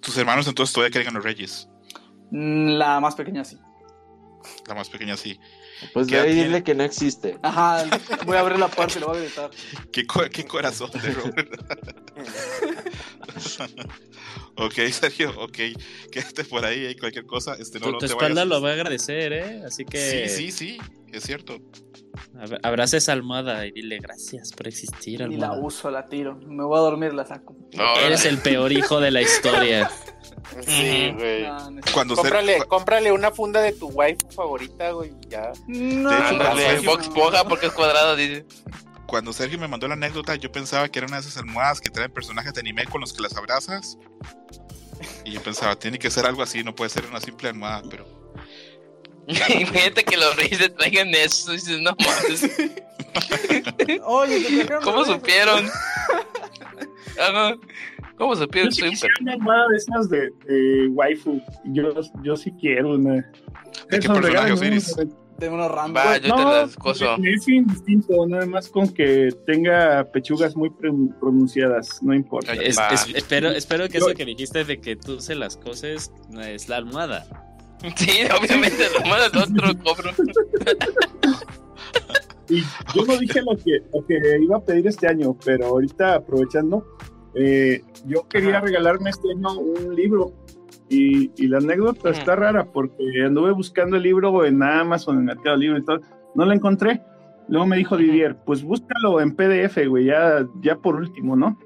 Tus 0.00 0.16
hermanos 0.16 0.46
entonces 0.48 0.72
todavía 0.74 0.92
creen 0.92 1.08
en 1.08 1.14
los 1.14 1.24
reyes. 1.24 1.68
Mm, 2.32 2.70
La 2.78 2.98
más 3.00 3.14
pequeña 3.14 3.44
sí. 3.44 3.56
La 4.66 4.74
más 4.74 4.88
pequeña 4.88 5.16
sí. 5.16 5.38
Pues 5.92 6.06
¿Qué 6.08 6.14
ve 6.14 6.20
edad 6.22 6.26
y 6.28 6.32
tiene? 6.34 6.48
dile 6.48 6.62
que 6.64 6.74
no 6.74 6.82
existe. 6.84 7.38
Ajá, 7.42 7.84
voy 8.26 8.36
a 8.36 8.40
abrir 8.40 8.58
la 8.58 8.68
puerta 8.68 8.98
y 8.98 9.00
lo 9.00 9.08
voy 9.08 9.18
a 9.18 9.20
gritar. 9.20 9.50
¿Qué, 9.92 10.04
co- 10.06 10.28
qué 10.32 10.44
corazón 10.44 10.90
de 10.92 11.10
Robert. 11.10 11.48
ok, 14.56 14.74
Sergio, 14.90 15.32
ok. 15.40 15.58
Quédate 16.10 16.44
por 16.44 16.64
ahí, 16.64 16.86
hay 16.86 16.96
cualquier 16.96 17.26
cosa. 17.26 17.54
Este, 17.58 17.78
no, 17.80 17.86
tu 17.86 17.92
no 17.92 17.98
tu 17.98 18.06
te 18.06 18.12
espalda 18.12 18.34
vayas. 18.44 18.48
lo 18.48 18.60
va 18.62 18.70
a 18.70 18.72
agradecer, 18.74 19.32
¿eh? 19.32 19.62
Así 19.66 19.84
que 19.84 20.28
Sí, 20.28 20.50
sí, 20.50 20.52
sí, 20.52 20.78
es 21.12 21.22
cierto. 21.24 21.58
ab- 22.34 22.60
abraza 22.62 22.96
esa 22.96 23.12
almohada 23.12 23.66
y 23.66 23.72
dile 23.72 23.98
gracias 23.98 24.52
por 24.52 24.68
existir, 24.68 25.20
Y 25.30 25.36
la 25.36 25.52
uso, 25.52 25.90
la 25.90 26.08
tiro. 26.08 26.36
Me 26.36 26.64
voy 26.64 26.78
a 26.78 26.80
dormir, 26.82 27.12
la 27.14 27.24
saco. 27.26 27.56
No, 27.74 27.96
Eres 27.96 28.24
el 28.24 28.38
peor 28.38 28.72
hijo 28.72 29.00
de 29.00 29.10
la 29.10 29.22
historia. 29.22 29.90
Sí, 30.66 31.12
güey. 31.16 31.42
No, 31.42 31.70
no 31.70 31.80
Cuando 31.92 32.14
Cómprale, 32.16 32.58
cómprale 32.66 33.12
una 33.12 33.30
funda 33.30 33.60
de 33.60 33.72
tu 33.72 33.88
waifu 33.88 34.28
favorita, 34.30 34.90
güey, 34.92 35.12
ya. 35.28 35.52
No, 35.66 36.10
De 36.10 36.16
hecho, 36.16 36.26
Ándale, 36.28 36.62
Sergio- 36.66 36.90
Box 36.90 37.02
Esponja 37.04 37.44
porque 37.44 37.66
es 37.66 37.72
cuadrado, 37.72 38.16
dice. 38.16 38.44
Cuando 39.06 39.32
Sergio 39.32 39.58
me 39.58 39.68
mandó 39.68 39.88
la 39.88 39.94
anécdota, 39.94 40.34
yo 40.36 40.50
pensaba 40.50 40.88
que 40.88 40.98
era 40.98 41.06
una 41.06 41.16
de 41.16 41.22
esas 41.22 41.36
almohadas 41.36 41.80
que 41.80 41.90
traen 41.90 42.10
personajes 42.12 42.54
de 42.54 42.60
anime 42.60 42.86
con 42.86 43.00
los 43.00 43.12
que 43.12 43.22
las 43.22 43.36
abrazas. 43.36 43.98
Y 45.24 45.32
yo 45.32 45.42
pensaba, 45.42 45.76
tiene 45.76 45.98
que 45.98 46.10
ser 46.10 46.24
algo 46.26 46.42
así, 46.42 46.62
no 46.64 46.74
puede 46.74 46.90
ser 46.90 47.04
una 47.06 47.20
simple 47.20 47.48
almohada, 47.48 47.82
pero. 47.90 48.06
Imagínate 49.26 50.04
que 50.04 50.16
los 50.16 50.34
reyes 50.36 50.58
te 50.58 50.68
traigan 50.70 51.14
eso. 51.14 51.52
y 51.52 51.56
dices, 51.56 51.80
no 51.80 51.94
mames, 51.98 52.42
Oye, 54.04 54.64
te 54.64 54.74
¿cómo 54.82 55.04
supieron? 55.04 55.68
Ajá. 57.20 57.56
¿Cómo 58.22 58.34
Yo 58.34 58.42
supieron? 58.42 58.70
sí 58.72 58.78
Soy 58.80 58.88
un 58.88 58.92
quisiera 58.94 59.14
una 59.20 59.32
almohada 59.32 59.68
de 59.68 59.76
esas 59.76 60.08
de, 60.08 60.30
de 60.46 60.86
waifu. 60.92 61.40
Yo, 61.64 61.92
yo 62.22 62.36
sí 62.36 62.52
quiero 62.60 62.94
una. 62.94 63.14
¿De 63.90 63.98
qué 63.98 64.08
personaje, 64.08 64.52
Osiris? 64.52 64.94
De 65.38 65.48
unos 65.48 65.68
random. 65.72 65.96
Va, 65.96 66.18
yo 66.18 66.32
te 66.36 66.42
las 66.44 66.76
coso. 66.76 67.16
de 67.18 67.36
fin 67.44 67.66
distinto, 67.66 68.24
nada 68.28 68.46
más 68.46 68.68
con 68.68 68.86
que 68.94 69.30
tenga 69.44 70.04
pechugas 70.12 70.54
muy 70.54 70.70
pron- 70.70 71.12
pronunciadas, 71.18 72.00
no 72.00 72.14
importa. 72.14 72.52
Oye, 72.52 72.68
Es- 72.68 72.78
es- 72.92 73.08
espero, 73.12 73.48
espero 73.50 73.88
que 73.88 73.98
Yo- 73.98 74.06
eso 74.06 74.14
que 74.16 74.24
dijiste 74.24 74.62
de 74.64 74.80
que 74.80 74.94
tú 74.94 75.20
se 75.20 75.34
las 75.34 75.56
coses 75.56 76.12
no 76.30 76.42
es 76.42 76.68
la 76.68 76.76
almohada. 76.76 77.26
Sí, 77.96 78.10
obviamente, 78.40 78.84
lo 78.94 79.00
malo 79.10 79.24
el 79.24 79.36
otro 79.36 79.78
cobro. 79.82 80.10
Y 82.48 82.60
yo 82.94 83.04
no 83.06 83.16
dije 83.18 83.40
lo 83.42 83.56
que, 83.56 83.80
lo 83.92 84.06
que 84.06 84.38
iba 84.40 84.56
a 84.58 84.60
pedir 84.60 84.86
este 84.86 85.08
año, 85.08 85.36
pero 85.44 85.66
ahorita 85.66 86.14
aprovechando, 86.14 86.86
eh, 87.34 87.82
yo 88.06 88.26
quería 88.28 88.58
Ajá. 88.58 88.66
regalarme 88.66 89.10
este 89.10 89.30
año 89.30 89.58
un 89.58 89.94
libro. 89.94 90.32
Y, 90.88 91.30
y 91.36 91.46
la 91.48 91.58
anécdota 91.58 92.10
está 92.10 92.36
rara 92.36 92.64
porque 92.64 93.02
anduve 93.24 93.52
buscando 93.52 93.96
el 93.96 94.02
libro 94.02 94.44
en 94.44 94.62
Amazon, 94.62 95.18
en 95.18 95.24
Mercado 95.24 95.56
Libre 95.56 95.78
y 95.80 95.84
todo. 95.84 96.00
No 96.34 96.44
lo 96.44 96.52
encontré. 96.52 97.00
Luego 97.48 97.66
me 97.66 97.76
dijo 97.76 97.96
Didier, 97.96 98.36
pues 98.44 98.62
búscalo 98.62 99.20
en 99.20 99.34
PDF, 99.34 99.86
güey, 99.88 100.04
ya, 100.06 100.46
ya 100.60 100.76
por 100.76 100.96
último, 100.96 101.34
¿no? 101.34 101.58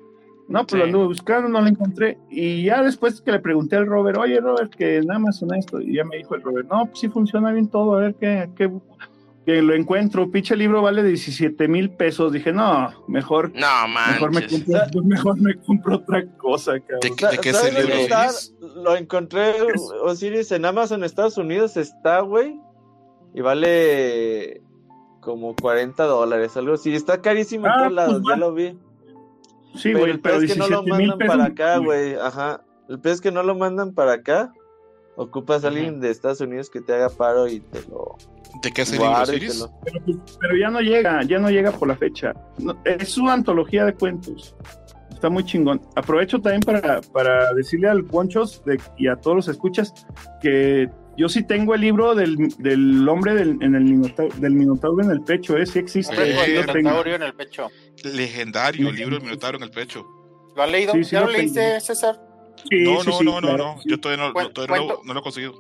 No, 0.49 0.61
pues 0.61 0.71
Sí. 0.73 0.79
lo 0.79 0.85
anduve 0.85 1.07
buscando, 1.07 1.49
no 1.49 1.61
lo 1.61 1.67
encontré. 1.67 2.19
Y 2.31 2.65
ya 2.65 2.83
después 2.83 3.21
que 3.21 3.33
le 3.33 3.41
pregunté 3.41 3.75
al 3.77 3.87
Robert, 3.87 4.17
oye 4.17 4.41
Robert, 4.41 4.73
que 4.75 4.99
en 4.99 5.11
Amazon 5.11 5.55
esto, 5.55 5.81
y 5.81 5.95
ya 5.97 6.05
me 6.05 6.19
dijo 6.19 6.35
el 6.37 6.43
Robert, 6.43 6.69
no, 6.71 6.87
pues 6.87 7.01
sí 7.01 7.09
funciona 7.09 7.53
bien 7.53 7.69
todo, 7.69 7.97
a 7.97 8.01
ver 8.01 8.15
qué, 8.15 8.49
qué, 8.57 8.71
que 9.47 9.63
lo 9.63 9.75
encuentro. 9.75 10.31
Pinche 10.31 10.55
libro 10.57 10.83
vale 10.83 11.03
17 11.03 11.69
mil 11.69 11.89
pesos. 11.91 12.33
Dije, 12.33 12.53
no, 12.53 12.93
mejor, 13.09 13.53
No, 13.55 13.67
mejor, 13.89 14.35
me 14.35 14.47
compro, 14.47 15.03
mejor 15.05 15.41
me 15.41 15.55
compro 15.61 15.97
otra 15.97 16.27
cosa, 16.37 16.73
¿De, 16.73 16.83
cabrón. 16.83 17.01
de 17.31 17.39
qué 17.39 17.51
es 17.51 17.57
¿Sabes 17.57 17.69
el 17.71 17.75
dónde 17.77 17.97
libro? 17.97 18.17
está? 18.17 18.31
Lo 18.83 18.97
encontré, 18.97 19.55
Osiris, 20.03 20.51
en 20.53 20.65
Amazon, 20.67 21.05
Estados 21.05 21.39
Unidos 21.39 21.77
está, 21.79 22.21
güey. 22.21 22.61
Y 23.35 23.41
vale 23.41 24.63
como 25.21 25.55
40 25.57 26.05
dólares, 26.05 26.57
algo 26.57 26.75
así. 26.75 26.95
Está 26.95 27.23
carísimo 27.23 27.67
en 27.67 27.73
Ah, 27.73 27.77
todos 27.79 27.93
lados, 27.93 28.13
pues 28.15 28.25
ya 28.25 28.31
va. 28.33 28.37
lo 28.37 28.53
vi. 28.55 28.79
Sí, 29.77 29.91
pero 29.93 29.99
güey, 30.01 30.11
el 30.13 30.21
pero 30.21 30.35
peor 30.39 30.45
es 30.45 30.53
que 30.53 30.59
no 30.59 30.69
lo 30.69 30.83
17 30.83 30.99
mil 30.99 31.09
mandan 31.11 31.19
pesos. 31.19 31.37
para 31.37 31.45
acá, 31.45 31.77
güey. 31.79 32.15
güey. 32.15 32.27
Ajá. 32.27 32.65
El 32.89 32.99
peor 33.01 33.15
es 33.15 33.21
que 33.21 33.31
no 33.33 33.43
lo 33.43 33.55
mandan 33.55 33.95
para 33.95 34.13
acá. 34.15 34.53
Ocupas 35.17 35.65
a 35.65 35.69
alguien 35.69 36.01
de 36.01 36.11
Estados 36.11 36.41
Unidos 36.41 36.69
que 36.69 36.81
te 36.81 36.93
haga 36.95 37.09
paro 37.11 37.49
y 37.49 37.61
te 37.61 37.81
lo 37.89 38.17
¿De 38.63 38.73
qué 38.73 38.85
te 38.85 38.99
Osiris? 38.99 39.67
Pero, 39.85 40.01
pues, 40.05 40.17
pero 40.41 40.57
ya 40.57 40.71
no 40.71 40.81
llega, 40.81 41.23
ya 41.25 41.39
no 41.39 41.51
llega 41.51 41.71
por 41.73 41.89
la 41.89 41.97
fecha. 41.97 42.33
No, 42.59 42.77
es 42.85 43.17
una 43.19 43.33
antología 43.35 43.85
de 43.85 43.95
cuentos. 43.95 44.55
Está 45.13 45.29
muy 45.31 45.45
chingón. 45.45 45.81
Aprovecho 45.95 46.41
también 46.41 46.61
para, 46.63 47.01
para 47.01 47.53
decirle 47.55 47.89
al 47.89 48.05
Ponchos 48.05 48.63
de, 48.65 48.81
y 48.99 49.09
a 49.09 49.17
todos 49.17 49.37
los 49.37 49.49
escuchas 49.49 49.93
que 50.43 50.89
yo 51.17 51.29
sí 51.31 51.43
tengo 51.43 51.75
el 51.75 51.81
libro 51.81 52.15
del, 52.15 52.37
del 52.59 53.09
hombre 53.09 53.35
del, 53.35 53.57
en 53.63 53.75
el 53.75 53.85
minotauro, 53.85 54.35
del 54.37 54.53
minotauro 54.53 55.03
en 55.03 55.11
el 55.11 55.23
pecho, 55.23 55.57
¿eh? 55.57 55.65
Sí 55.65 55.79
existe. 55.79 56.15
Sí, 56.15 56.53
el 56.53 56.67
dinosaurio 56.67 57.15
en 57.15 57.23
el 57.23 57.35
pecho. 57.35 57.69
Legendario, 58.05 58.89
el 58.91 58.97
libro 58.97 59.17
del 59.17 59.25
Minotauro 59.25 59.57
en 59.57 59.65
el 59.65 59.71
pecho. 59.71 60.07
¿Lo 60.55 60.63
han 60.63 60.73
leído? 60.73 60.93
Sí, 60.93 61.05
sí 61.05 61.11
¿Ya 61.13 61.21
lo 61.21 61.27
lo 61.27 61.33
leíste, 61.33 61.61
tengo. 61.61 61.81
César? 61.81 62.21
Sí, 62.71 62.85
No, 62.85 63.01
sí, 63.01 63.09
no, 63.11 63.19
sí, 63.19 63.25
no, 63.25 63.41
no, 63.41 63.49
claro. 63.49 63.65
no. 63.77 63.81
Yo 63.85 64.01
todavía 64.01 64.27
no, 64.35 64.49
todavía 64.51 64.77
no, 64.77 64.87
lo- 64.89 65.01
no 65.05 65.15
lo 65.15 65.21
he 65.21 65.23
conseguido. 65.23 65.55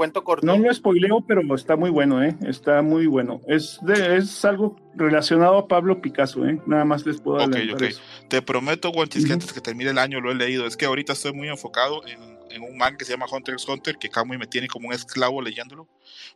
Cuento 0.00 0.24
corto. 0.24 0.46
No 0.46 0.56
lo 0.56 0.72
spoileo, 0.72 1.20
pero 1.28 1.42
está 1.54 1.76
muy 1.76 1.90
bueno, 1.90 2.24
¿eh? 2.24 2.34
Está 2.46 2.80
muy 2.80 3.06
bueno. 3.06 3.42
Es, 3.46 3.78
de, 3.82 4.16
es 4.16 4.42
algo 4.46 4.74
relacionado 4.94 5.58
a 5.58 5.68
Pablo 5.68 6.00
Picasso, 6.00 6.46
¿eh? 6.46 6.58
Nada 6.64 6.86
más 6.86 7.04
les 7.04 7.20
puedo 7.20 7.36
Ok, 7.36 7.42
adelantar 7.54 7.74
ok. 7.76 7.82
eso. 7.82 8.00
Te 8.28 8.40
prometo, 8.40 8.90
Guanchis, 8.92 9.26
que 9.26 9.34
antes 9.34 9.52
que 9.52 9.60
termine 9.60 9.90
el 9.90 9.98
año 9.98 10.22
lo 10.22 10.30
he 10.30 10.34
leído. 10.34 10.66
Es 10.66 10.78
que 10.78 10.86
ahorita 10.86 11.12
estoy 11.12 11.34
muy 11.34 11.48
enfocado 11.50 12.00
en, 12.06 12.18
en 12.50 12.62
un 12.62 12.78
man 12.78 12.96
que 12.96 13.04
se 13.04 13.12
llama 13.12 13.26
Hunter 13.30 13.52
x 13.52 13.68
Hunter, 13.68 13.98
que 13.98 14.08
Camuy 14.08 14.38
me 14.38 14.46
tiene 14.46 14.68
como 14.68 14.88
un 14.88 14.94
esclavo 14.94 15.42
leyéndolo. 15.42 15.86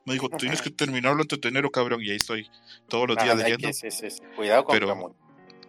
Me 0.05 0.13
dijo, 0.13 0.29
tienes 0.29 0.61
que 0.61 0.69
terminarlo 0.69 1.23
antes 1.23 1.41
de 1.41 1.49
enero, 1.49 1.71
cabrón, 1.71 2.03
y 2.03 2.11
ahí 2.11 2.17
estoy 2.17 2.47
todos 2.87 3.09
los 3.09 3.17
días 3.17 3.31
Ah, 3.31 3.35
leyendo. 3.45 3.67
que- 3.69 3.73
sí, 3.73 3.91
sí, 3.91 4.11
sí. 4.11 4.21
Cuidado 4.37 4.65
con 4.65 4.75
Pero- 4.75 4.89
Camuy. 4.89 5.13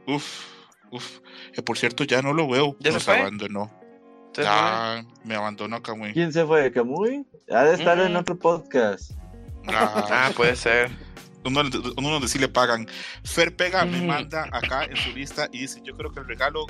Uf, 0.06 0.44
uf. 0.92 1.20
Eh, 1.54 1.62
por 1.62 1.78
cierto, 1.78 2.04
ya 2.04 2.22
no 2.22 2.34
lo 2.34 2.46
veo. 2.50 2.76
¿Ya 2.82 2.92
se 2.92 2.96
Nos 2.96 3.06
fue? 3.06 3.20
abandonó. 3.22 3.72
Ya 4.34 5.06
me 5.24 5.36
abandonó 5.36 5.82
Camuy. 5.82 6.12
¿Quién 6.12 6.34
se 6.34 6.46
fue? 6.46 6.70
¿Camuy? 6.74 7.26
Ha 7.52 7.64
de 7.64 7.76
estar 7.76 8.00
en 8.00 8.16
otro 8.16 8.38
podcast. 8.38 9.12
Ah, 9.68 10.06
Ah, 10.28 10.32
puede 10.36 10.56
ser. 10.56 10.90
uno, 11.44 11.62
uno 11.98 12.10
donde 12.10 12.28
sí 12.28 12.40
le 12.40 12.48
pagan. 12.48 12.88
Fer 13.24 13.56
Pega 13.56 13.86
me 13.86 14.02
manda 14.02 14.48
acá 14.52 14.86
en 14.86 14.96
su 14.98 15.12
lista 15.12 15.48
y 15.52 15.60
dice, 15.60 15.82
yo 15.84 15.96
creo 15.96 16.12
que 16.12 16.20
el 16.20 16.28
regalo 16.28 16.66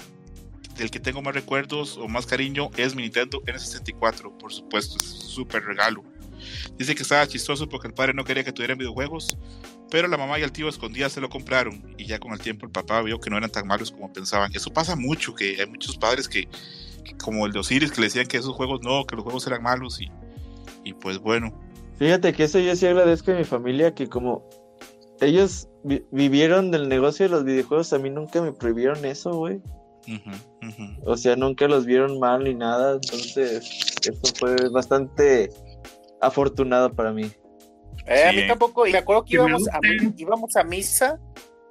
del 0.78 0.92
que 0.92 1.00
tengo 1.00 1.22
más 1.22 1.34
recuerdos 1.34 1.98
o 1.98 2.08
más 2.10 2.26
cariño 2.26 2.70
es 2.76 2.96
mi 2.96 3.04
Nintendo 3.04 3.42
N64, 3.44 4.38
por 4.38 4.52
supuesto, 4.52 4.98
es 5.02 5.12
un 5.12 5.22
súper 5.22 5.64
regalo. 5.64 6.04
Dice 6.78 6.94
que 6.94 7.04
estaba 7.04 7.26
chistoso 7.28 7.70
porque 7.70 7.88
el 7.88 7.94
padre 7.94 8.14
no 8.14 8.26
quería 8.26 8.44
que 8.44 8.52
tuvieran 8.52 8.78
videojuegos, 8.78 9.38
pero 9.90 10.10
la 10.10 10.18
mamá 10.18 10.38
y 10.38 10.44
el 10.44 10.52
tío 10.52 10.68
escondidas 10.68 11.14
se 11.14 11.22
lo 11.22 11.30
compraron 11.30 11.96
y 11.98 12.06
ya 12.06 12.20
con 12.20 12.34
el 12.34 12.40
tiempo 12.40 12.66
el 12.66 12.72
papá 12.74 13.02
vio 13.02 13.20
que 13.22 13.30
no 13.30 13.38
eran 13.38 13.50
tan 13.50 13.66
malos 13.66 13.92
como 13.92 14.12
pensaban. 14.12 14.52
Eso 14.54 14.72
pasa 14.74 14.98
mucho, 14.98 15.34
que 15.34 15.62
hay 15.62 15.68
muchos 15.68 15.98
padres 15.98 16.28
que, 16.28 16.50
que 17.06 17.16
como 17.18 17.46
el 17.46 17.54
de 17.54 17.60
Osiris, 17.60 17.92
que 17.92 18.02
le 18.02 18.08
decían 18.08 18.28
que 18.28 18.36
esos 18.38 18.54
juegos 18.54 18.82
no, 18.84 19.06
que 19.06 19.16
los 19.16 19.24
juegos 19.24 19.48
eran 19.48 19.64
malos 19.64 20.02
y, 20.02 20.12
y 20.86 20.94
pues 20.94 21.20
bueno. 21.20 21.52
Fíjate 21.98 22.32
que 22.34 22.44
eso 22.46 22.60
yo 22.60 22.76
sí 22.76 22.86
agradezco 22.88 23.32
a 23.32 23.36
mi 23.36 23.44
familia 23.44 23.94
que 23.94 24.08
como 24.08 24.48
ellos 25.22 25.68
vi- 25.84 26.04
vivieron 26.12 26.72
del 26.72 26.88
negocio 26.90 27.26
de 27.26 27.30
los 27.32 27.44
videojuegos, 27.44 27.92
a 27.94 28.00
mí 28.00 28.10
nunca 28.10 28.42
me 28.42 28.52
prohibieron 28.54 29.04
eso, 29.06 29.32
güey. 29.32 29.62
O 31.06 31.18
sea, 31.18 31.36
nunca 31.36 31.68
los 31.68 31.86
vieron 31.86 32.20
mal 32.20 32.44
ni 32.44 32.54
nada, 32.54 32.94
entonces 32.96 33.98
eso 34.02 34.34
fue 34.40 34.56
bastante 34.70 35.50
afortunado 36.22 36.94
para 36.94 37.12
mí. 37.12 37.32
Eh, 38.06 38.26
a 38.28 38.32
mí 38.32 38.48
tampoco. 38.48 38.86
Y 38.86 38.92
me 38.92 39.00
acuerdo 39.00 39.24
que 39.24 39.32
Que 39.32 39.38
me 39.40 39.50
íbamos 39.50 39.68
a, 39.70 39.80
íbamos 40.18 40.56
a 40.56 40.64
misa 40.64 41.20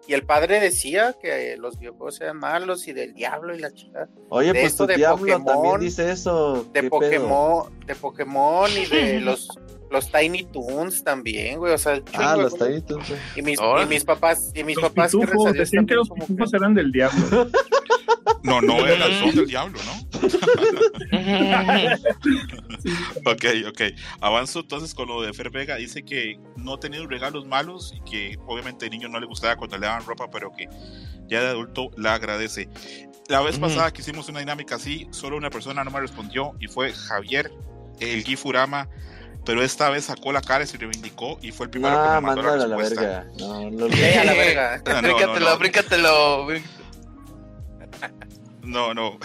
y 0.06 0.12
el 0.14 0.24
padre 0.24 0.60
decía 0.60 1.14
que 1.20 1.56
los 1.58 1.78
videojuegos 1.78 2.20
eran 2.20 2.38
malos 2.38 2.86
y 2.88 2.92
del 2.92 3.14
diablo 3.14 3.54
y 3.54 3.58
la 3.58 3.72
chica. 3.72 4.08
Oye, 4.28 4.48
De 4.52 4.60
pues 4.60 4.66
esto 4.72 4.84
tu 4.84 4.88
de 4.88 4.96
diablo 4.96 5.18
Pokémon, 5.18 5.44
también 5.46 5.80
dice 5.80 6.10
eso. 6.10 6.66
De. 6.72 6.82
Pokémon, 6.84 7.72
de 7.86 7.94
Pokémon 7.94 8.70
y 8.70 8.86
de 8.86 9.20
los, 9.22 9.48
los 9.90 10.10
Tiny 10.12 10.44
Toons 10.44 11.02
también, 11.04 11.58
güey. 11.58 11.72
O 11.72 11.78
sea, 11.78 11.94
Ah, 11.94 12.02
chingo 12.10 12.36
de 12.36 12.42
los. 12.42 12.54
Tiny 12.58 12.80
Toons, 12.82 13.12
y 13.36 13.42
mis, 13.42 13.58
Ahora. 13.58 13.84
y 13.84 13.86
mis 13.86 14.04
papás, 14.04 14.52
y 14.54 14.62
mis 14.64 14.76
Los 14.76 14.90
papás, 14.90 15.12
pitufos, 15.12 15.44
Dios, 15.44 15.56
decían 15.56 15.86
que 15.86 15.94
los 15.94 16.10
pitufos 16.10 16.50
que- 16.50 16.56
eran 16.56 16.74
del 16.74 16.92
diablo. 16.92 17.48
No, 18.42 18.60
no 18.60 18.86
eran 18.86 19.10
son 19.20 19.34
del 19.34 19.46
diablo, 19.46 19.78
¿no? 19.84 20.04
Ok, 23.26 23.44
ok. 23.68 23.80
Avanzo 24.20 24.60
entonces 24.60 24.94
con 24.94 25.08
lo 25.08 25.22
de 25.22 25.32
Fer 25.32 25.50
Vega. 25.50 25.76
Dice 25.76 26.04
que 26.04 26.38
no 26.56 26.74
ha 26.74 26.80
tenido 26.80 27.06
regalos 27.06 27.46
malos 27.46 27.94
y 27.96 28.00
que 28.10 28.38
obviamente 28.46 28.86
de 28.86 28.90
niño 28.90 29.08
no 29.08 29.20
le 29.20 29.26
gustaba 29.26 29.56
cuando 29.56 29.78
le 29.78 29.86
daban 29.86 30.04
ropa, 30.04 30.28
pero 30.30 30.52
que 30.52 30.68
ya 31.26 31.40
de 31.42 31.48
adulto 31.48 31.90
la 31.96 32.14
agradece. 32.14 32.68
La 33.28 33.40
vez 33.40 33.58
pasada 33.58 33.90
que 33.92 34.02
hicimos 34.02 34.28
una 34.28 34.40
dinámica 34.40 34.74
así, 34.74 35.08
solo 35.10 35.36
una 35.36 35.48
persona 35.50 35.82
no 35.82 35.90
me 35.90 36.00
respondió 36.00 36.52
y 36.60 36.68
fue 36.68 36.92
Javier, 36.92 37.50
el 38.00 38.22
Gifurama. 38.22 38.88
Pero 39.46 39.62
esta 39.62 39.90
vez 39.90 40.04
sacó 40.06 40.32
la 40.32 40.40
cara 40.40 40.64
y 40.64 40.66
se 40.66 40.78
reivindicó 40.78 41.38
y 41.42 41.52
fue 41.52 41.66
el 41.66 41.70
primero 41.70 41.94
que 42.02 42.08
me 42.08 42.20
mandó 42.22 42.42
la 42.42 42.48
mándala 42.48 42.64
a 42.64 42.66
la 42.66 42.76
respuesta. 42.78 43.00
verga. 43.02 43.26
No, 43.38 43.70
no, 43.70 43.88
no. 43.88 43.94
A 43.94 44.24
la 44.24 44.32
verga. 44.32 44.82
No, 44.86 44.92
no, 44.94 45.02
bríncatelo, 45.02 45.50
no. 45.50 45.58
bríncatelo. 45.58 46.46
No, 48.64 48.94
no. 48.94 49.18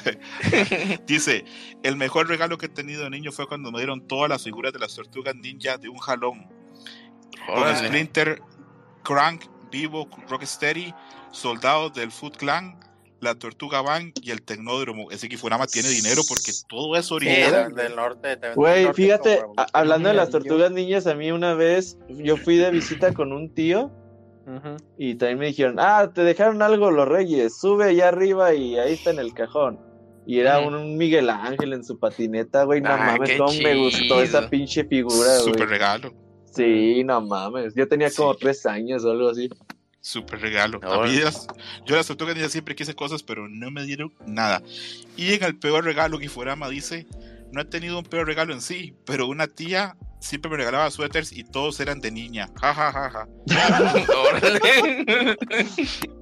Dice, 1.07 1.45
el 1.83 1.95
mejor 1.95 2.27
regalo 2.27 2.57
que 2.57 2.65
he 2.67 2.69
tenido 2.69 3.03
de 3.03 3.09
niño 3.09 3.31
fue 3.31 3.47
cuando 3.47 3.71
me 3.71 3.79
dieron 3.79 4.07
todas 4.07 4.29
las 4.29 4.43
figuras 4.43 4.73
de 4.73 4.79
las 4.79 4.95
tortugas 4.95 5.35
ninja 5.35 5.77
de 5.77 5.89
un 5.89 5.97
jalón. 5.97 6.47
Con. 7.45 7.75
Splinter, 7.75 8.41
Crank, 9.03 9.45
Vivo, 9.71 10.07
Rocksteady, 10.29 10.93
Soldados 11.31 11.93
del 11.93 12.11
Foot 12.11 12.37
Clan, 12.37 12.79
la 13.21 13.35
Tortuga 13.35 13.81
Van 13.81 14.13
y 14.21 14.31
el 14.31 14.41
Tecnódromo. 14.41 15.11
Ese 15.11 15.27
Gifurama 15.27 15.67
tiene 15.67 15.89
dinero 15.89 16.21
porque 16.27 16.51
todo 16.67 16.95
es 16.95 17.07
Sí, 17.07 17.13
original. 17.13 17.73
del, 17.73 17.75
del 17.75 17.95
norte. 17.95 18.35
del 18.35 18.53
Güey, 18.55 18.83
norte 18.85 19.01
fíjate, 19.01 19.41
como- 19.41 19.53
a- 19.57 19.67
hablando 19.73 20.09
de 20.09 20.15
las 20.15 20.29
tortugas 20.29 20.71
niñas, 20.71 21.07
a 21.07 21.15
mí 21.15 21.31
una 21.31 21.53
vez 21.53 21.97
yo 22.09 22.37
fui 22.37 22.57
de 22.57 22.71
visita 22.71 23.13
con 23.13 23.31
un 23.33 23.53
tío 23.53 23.91
Y 24.97 25.15
también 25.15 25.39
me 25.39 25.45
dijeron, 25.47 25.75
ah, 25.79 26.09
te 26.13 26.23
dejaron 26.23 26.61
algo 26.61 26.89
los 26.91 27.07
reyes, 27.07 27.59
sube 27.59 27.85
allá 27.85 28.07
arriba 28.07 28.53
y 28.53 28.77
ahí 28.77 28.93
está 28.93 29.11
en 29.11 29.19
el 29.19 29.33
cajón. 29.33 29.79
Y 30.25 30.39
era 30.39 30.59
un 30.59 30.97
Miguel 30.97 31.29
Ángel 31.29 31.73
en 31.73 31.83
su 31.83 31.99
patineta, 31.99 32.63
güey, 32.63 32.81
no 32.81 32.89
Ah, 32.89 32.97
mames, 32.97 33.29
qué 33.29 33.37
cómo 33.37 33.53
me 33.61 33.75
gustó 33.75 34.21
esa 34.21 34.49
pinche 34.49 34.83
figura, 34.85 35.37
Super 35.39 35.57
güey. 35.59 35.69
regalo. 35.69 36.13
Sí, 36.45 37.03
no 37.03 37.21
mames, 37.21 37.73
yo 37.75 37.87
tenía 37.87 38.09
como 38.11 38.33
Sí. 38.33 38.39
tres 38.41 38.65
años 38.65 39.03
o 39.05 39.11
algo 39.11 39.29
así. 39.29 39.49
Super 40.01 40.39
regalo. 40.39 40.79
A 40.83 41.05
mí 41.05 41.17
las- 41.17 41.47
yo 41.85 41.95
las 41.95 42.07
tortugas 42.07 42.33
ninja 42.35 42.49
siempre 42.49 42.75
quise 42.75 42.95
cosas, 42.95 43.21
pero 43.21 43.47
no 43.49 43.69
me 43.69 43.83
dieron 43.85 44.13
nada. 44.25 44.61
Y 45.17 45.33
en 45.33 45.43
el 45.43 45.57
peor 45.59 45.83
regalo, 45.83 46.17
Gifurama 46.17 46.69
dice, 46.69 47.05
no 47.51 47.61
he 47.61 47.65
tenido 47.65 47.99
un 47.99 48.05
peor 48.05 48.25
regalo 48.25 48.53
en 48.53 48.61
sí, 48.61 48.95
pero 49.05 49.27
una 49.27 49.47
tía 49.47 49.95
siempre 50.19 50.49
me 50.51 50.57
regalaba 50.57 50.89
suéteres 50.91 51.31
y 51.31 51.43
todos 51.43 51.79
eran 51.79 51.99
de 52.01 52.11
niña. 52.11 52.49
Ja, 52.61 52.73
ja, 52.73 52.91
ja, 52.91 53.09
ja. 53.09 53.27
Órale. 54.29 55.37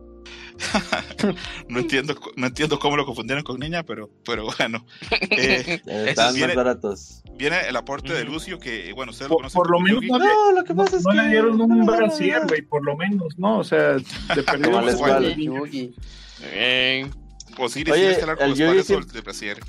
No 1.70 1.80
entiendo, 1.80 2.16
no 2.36 2.48
entiendo 2.48 2.80
cómo 2.80 2.98
lo 2.98 3.06
confundieron 3.06 3.44
con 3.44 3.60
niña, 3.60 3.84
pero, 3.84 4.10
pero 4.26 4.46
bueno. 4.58 4.86
Eh, 5.30 5.82
Estaban 6.08 6.34
viene- 6.34 6.56
más 6.56 6.66
baratos. 6.66 7.22
viene 7.38 7.60
el 7.68 7.76
aporte 7.76 8.12
de 8.14 8.24
Ujú. 8.24 8.34
Lucio, 8.34 8.60
que 8.60 8.92
bueno, 8.94 9.12
ustedes 9.12 9.30
lo 9.30 9.36
Por, 9.36 9.44
conocen 9.44 9.60
por 9.60 9.70
lo 9.70 9.80
menos 9.80 10.02
no 10.04 10.18
le, 10.20 10.26
No, 10.26 10.52
lo 10.54 10.64
que 10.64 10.74
no, 10.74 10.84
pasa 10.84 10.98
es 10.98 11.04
no 11.04 11.12
que... 11.12 11.18
le 11.18 11.28
dieron 11.28 11.52
un 11.62 11.70
no, 11.70 11.76
no, 11.76 11.84
no, 11.84 11.86
brasier, 11.98 12.42
no. 12.42 12.48
güey, 12.48 12.62
por 12.64 12.84
lo 12.84 12.96
menos, 12.98 13.38
¿no? 13.38 13.60
O 13.60 13.64
sea, 13.64 13.94
de 13.94 14.02
escuela. 14.90 15.20
niño. 15.20 15.64
Yugi. 15.66 15.94
Osiris 15.94 16.52
Bien. 16.52 17.12
pues 17.56 17.74
sí 17.74 17.84
Oye, 17.92 18.12
es 18.12 18.18
que 18.18 18.24
el 18.32 18.38
con 18.38 18.56
Yugi 18.56 19.04
de 19.14 19.22
brasier. 19.22 19.60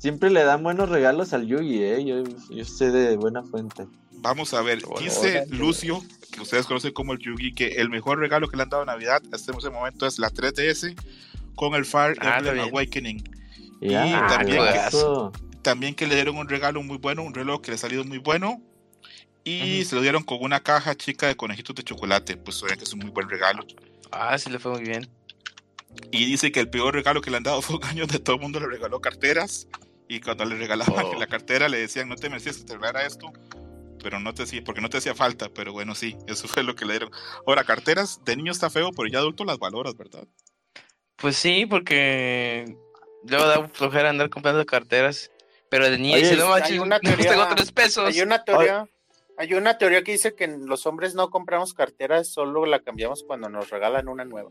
Siempre 0.00 0.30
le 0.30 0.42
dan 0.44 0.62
buenos 0.62 0.88
regalos 0.88 1.32
al 1.34 1.46
Yugi, 1.46 1.82
eh. 1.82 2.04
Yo, 2.04 2.24
yo 2.50 2.64
sé 2.64 2.90
de 2.90 3.16
buena 3.16 3.42
fuente. 3.42 3.86
Vamos 4.12 4.52
a 4.54 4.62
ver, 4.62 4.82
dice 4.98 5.46
Lucio, 5.50 6.02
que 6.32 6.40
ustedes 6.40 6.66
conocen 6.66 6.92
como 6.92 7.12
el 7.12 7.18
Yugi, 7.18 7.54
que 7.54 7.68
el 7.76 7.88
mejor 7.90 8.18
regalo 8.18 8.48
que 8.48 8.56
le 8.56 8.62
han 8.64 8.68
dado 8.70 8.82
a 8.82 8.86
Navidad 8.86 9.22
hasta 9.32 9.52
ese 9.56 9.70
momento 9.70 10.06
es 10.06 10.18
la 10.18 10.30
3DS 10.30 10.94
con 11.54 11.74
el 11.74 11.84
Fire 11.84 12.16
Ah, 12.20 12.36
Emblem 12.38 12.54
bien. 12.54 12.68
Awakening. 12.68 13.24
Y 13.80 13.94
Ah, 13.94 14.26
también 14.28 14.62
eso. 14.88 15.32
También 15.62 15.94
que 15.94 16.06
le 16.06 16.14
dieron 16.14 16.36
un 16.38 16.48
regalo 16.48 16.82
muy 16.82 16.96
bueno, 16.98 17.22
un 17.22 17.34
reloj 17.34 17.60
que 17.60 17.70
le 17.70 17.74
ha 17.74 17.78
salido 17.78 18.04
muy 18.04 18.18
bueno. 18.18 18.62
Y 19.44 19.80
Ujú. 19.80 19.88
se 19.90 19.96
lo 19.96 20.02
dieron 20.02 20.22
con 20.22 20.38
una 20.42 20.60
caja 20.60 20.94
chica 20.94 21.26
de 21.26 21.36
conejitos 21.36 21.74
de 21.76 21.82
chocolate. 21.82 22.36
Pues 22.38 22.62
obviamente 22.62 22.84
es 22.84 22.92
un 22.94 23.00
muy 23.00 23.10
buen 23.10 23.28
regalo. 23.28 23.64
Ah, 24.12 24.36
sí 24.38 24.50
le 24.50 24.58
fue 24.58 24.72
muy 24.72 24.82
bien. 24.82 25.08
Y 26.12 26.24
dice 26.26 26.52
que 26.52 26.60
el 26.60 26.68
peor 26.70 26.94
regalo 26.94 27.20
que 27.20 27.30
le 27.30 27.38
han 27.38 27.42
dado 27.42 27.60
fue 27.62 27.76
un 27.76 27.84
año 27.84 28.06
donde 28.06 28.18
todo 28.18 28.36
el 28.36 28.42
mundo 28.42 28.60
le 28.60 28.66
regaló 28.66 29.00
carteras. 29.00 29.66
Y 30.10 30.20
cuando 30.20 30.44
le 30.44 30.56
regalaban 30.56 31.04
Oh. 31.06 31.18
la 31.18 31.26
cartera 31.28 31.68
le 31.68 31.78
decían, 31.78 32.08
no 32.08 32.16
te 32.16 32.28
merecías 32.28 32.56
que 32.58 32.64
te 32.64 32.74
regalara 32.74 33.06
esto. 33.06 33.32
Pero 34.02 34.18
no 34.18 34.32
te 34.34 34.42
hacía, 34.44 34.62
porque 34.64 34.80
no 34.80 34.88
te 34.88 34.98
hacía 34.98 35.14
falta. 35.14 35.48
Pero 35.54 35.72
bueno, 35.72 35.94
sí, 35.94 36.16
eso 36.26 36.48
fue 36.48 36.62
lo 36.62 36.74
que 36.74 36.84
le 36.86 36.94
dieron. 36.94 37.10
Ahora, 37.46 37.64
carteras 37.64 38.18
de 38.24 38.34
niño 38.36 38.50
está 38.50 38.70
feo, 38.70 38.90
pero 38.96 39.08
ya 39.08 39.18
adulto 39.18 39.44
las 39.44 39.58
valoras, 39.58 39.94
¿verdad? 39.96 40.26
Pues 41.16 41.36
sí, 41.36 41.66
porque 41.66 42.74
luego 43.24 43.46
da 43.46 43.68
flojera 43.68 44.08
andar 44.10 44.30
comprando 44.30 44.64
carteras. 44.66 45.30
Pero 45.68 45.84
de 45.88 45.96
Oye, 45.96 46.16
dice, 46.16 46.36
no 46.36 46.52
hay 46.52 46.62
manches, 46.62 46.78
una 46.80 46.98
tengo 47.00 47.16
teoría- 47.16 47.48
tres 47.54 47.70
pesos. 47.72 48.08
Hay 48.08 48.20
una 48.22 48.42
teoría. 48.42 48.88
Hay 49.40 49.54
una 49.54 49.78
teoría 49.78 50.02
que 50.04 50.12
dice 50.12 50.34
que 50.34 50.46
los 50.48 50.84
hombres 50.84 51.14
no 51.14 51.30
compramos 51.30 51.72
carteras, 51.72 52.28
solo 52.28 52.66
la 52.66 52.80
cambiamos 52.80 53.24
cuando 53.26 53.48
nos 53.48 53.70
regalan 53.70 54.06
una 54.08 54.26
nueva. 54.26 54.50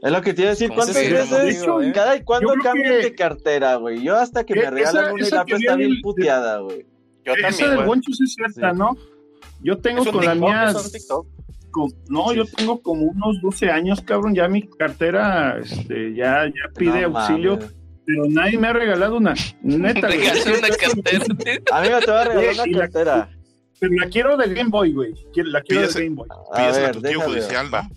Es 0.00 0.12
lo 0.12 0.22
que 0.22 0.34
te 0.34 0.42
iba 0.42 0.50
a 0.50 0.54
decir. 0.54 0.68
¿Cómo 0.68 0.82
se 0.82 0.92
¿Cuántas 0.92 1.30
veces? 1.42 1.62
Hecho, 1.62 1.78
Cada 1.92 2.14
y 2.16 2.20
creo 2.22 2.54
cambian 2.62 2.92
que- 3.00 3.02
de 3.08 3.14
cartera, 3.16 3.74
güey. 3.74 4.02
Yo 4.04 4.16
hasta 4.16 4.44
que 4.44 4.54
me 4.54 4.60
Esa- 4.60 4.70
regalan 4.70 5.12
una 5.14 5.26
y 5.26 5.30
la 5.30 5.44
teoría 5.44 5.56
está 5.56 5.74
bien 5.76 6.00
puteada, 6.00 6.58
güey. 6.60 6.86
Yo 7.24 7.32
Esa 7.32 7.48
también, 7.48 7.68
del 7.70 7.76
güey. 7.78 7.88
Bonchus 7.88 8.20
es 8.20 8.34
cierta, 8.34 8.70
Sí. 8.70 8.78
¿no? 8.78 8.96
Yo 9.62 9.78
tengo 9.78 10.04
con 10.04 10.24
la 10.24 10.34
mía, 10.36 10.72
con- 11.72 11.90
no, 12.08 12.32
yo 12.32 12.44
tengo 12.44 12.80
como 12.82 13.02
unos 13.06 13.40
12 13.42 13.68
años, 13.68 14.00
cabrón, 14.00 14.34
ya 14.34 14.46
mi 14.46 14.62
cartera 14.62 15.58
este, 15.58 16.14
ya, 16.14 16.46
ya 16.46 16.72
pide 16.76 17.02
No 17.08 17.18
auxilio, 17.18 17.56
mames. 17.56 17.74
pero 18.06 18.26
nadie 18.28 18.58
me 18.58 18.68
ha 18.68 18.72
regalado 18.74 19.16
una, 19.16 19.34
neta, 19.62 20.06
güey. 20.06 20.20
Una 20.56 20.68
cartera. 20.68 21.24
Amigo, 21.72 21.98
te 21.98 22.06
voy 22.10 22.20
a 22.20 22.24
regalar 22.24 22.68
una 22.68 22.78
cartera. 22.78 23.28
Pero 23.80 23.92
la 23.94 24.06
quiero 24.08 24.36
de 24.36 24.52
Game 24.54 24.70
Boy, 24.70 24.92
güey, 24.92 25.14
la 25.36 25.60
quiero 25.62 25.82
de 25.82 25.88
Pídese- 25.88 26.04
Game 26.04 26.14
Boy. 26.16 26.28
A 26.52 26.56
Pídesela 26.56 26.84
a 26.88 26.92
ver, 26.92 26.96
tu 26.96 27.02
tío 27.02 27.20
judicial, 27.22 27.70
¿no? 27.70 27.88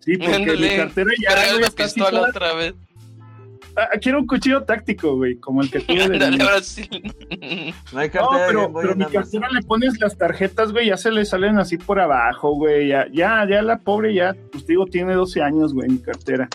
Sí, 0.00 0.16
porque 0.18 0.34
Ándale, 0.34 0.70
mi 0.70 0.76
cartera 0.76 1.10
ya, 1.20 1.56
una 1.56 1.70
pistola 1.70 2.10
toda- 2.10 2.28
otra 2.30 2.54
vez. 2.54 2.74
Ah, 3.78 3.90
quiero 4.00 4.20
un 4.20 4.26
cuchillo 4.26 4.62
táctico, 4.62 5.16
güey, 5.16 5.36
como 5.36 5.60
el 5.60 5.70
que 5.70 5.80
tuve 5.80 5.96
de 5.96 6.04
Ándale, 6.24 6.42
ahora 6.42 6.62
sí. 6.62 6.88
No 7.92 7.98
hay 7.98 8.08
No, 8.08 8.12
cartera 8.12 8.46
pero, 8.46 8.72
pero 8.72 8.96
mi 8.96 9.04
cartera 9.06 9.48
le 9.50 9.62
pones 9.62 10.00
las 10.00 10.16
tarjetas, 10.16 10.72
güey, 10.72 10.86
ya 10.88 10.96
se 10.96 11.10
le 11.10 11.24
salen 11.26 11.58
así 11.58 11.76
por 11.76 12.00
abajo, 12.00 12.54
güey. 12.54 12.88
Ya, 12.88 13.06
ya, 13.12 13.46
ya 13.48 13.60
la 13.62 13.78
pobre 13.80 14.14
ya, 14.14 14.34
pues 14.52 14.66
digo, 14.66 14.86
tiene 14.86 15.14
12 15.14 15.42
años, 15.42 15.74
güey, 15.74 15.88
mi 15.90 15.98
cartera. 15.98 16.48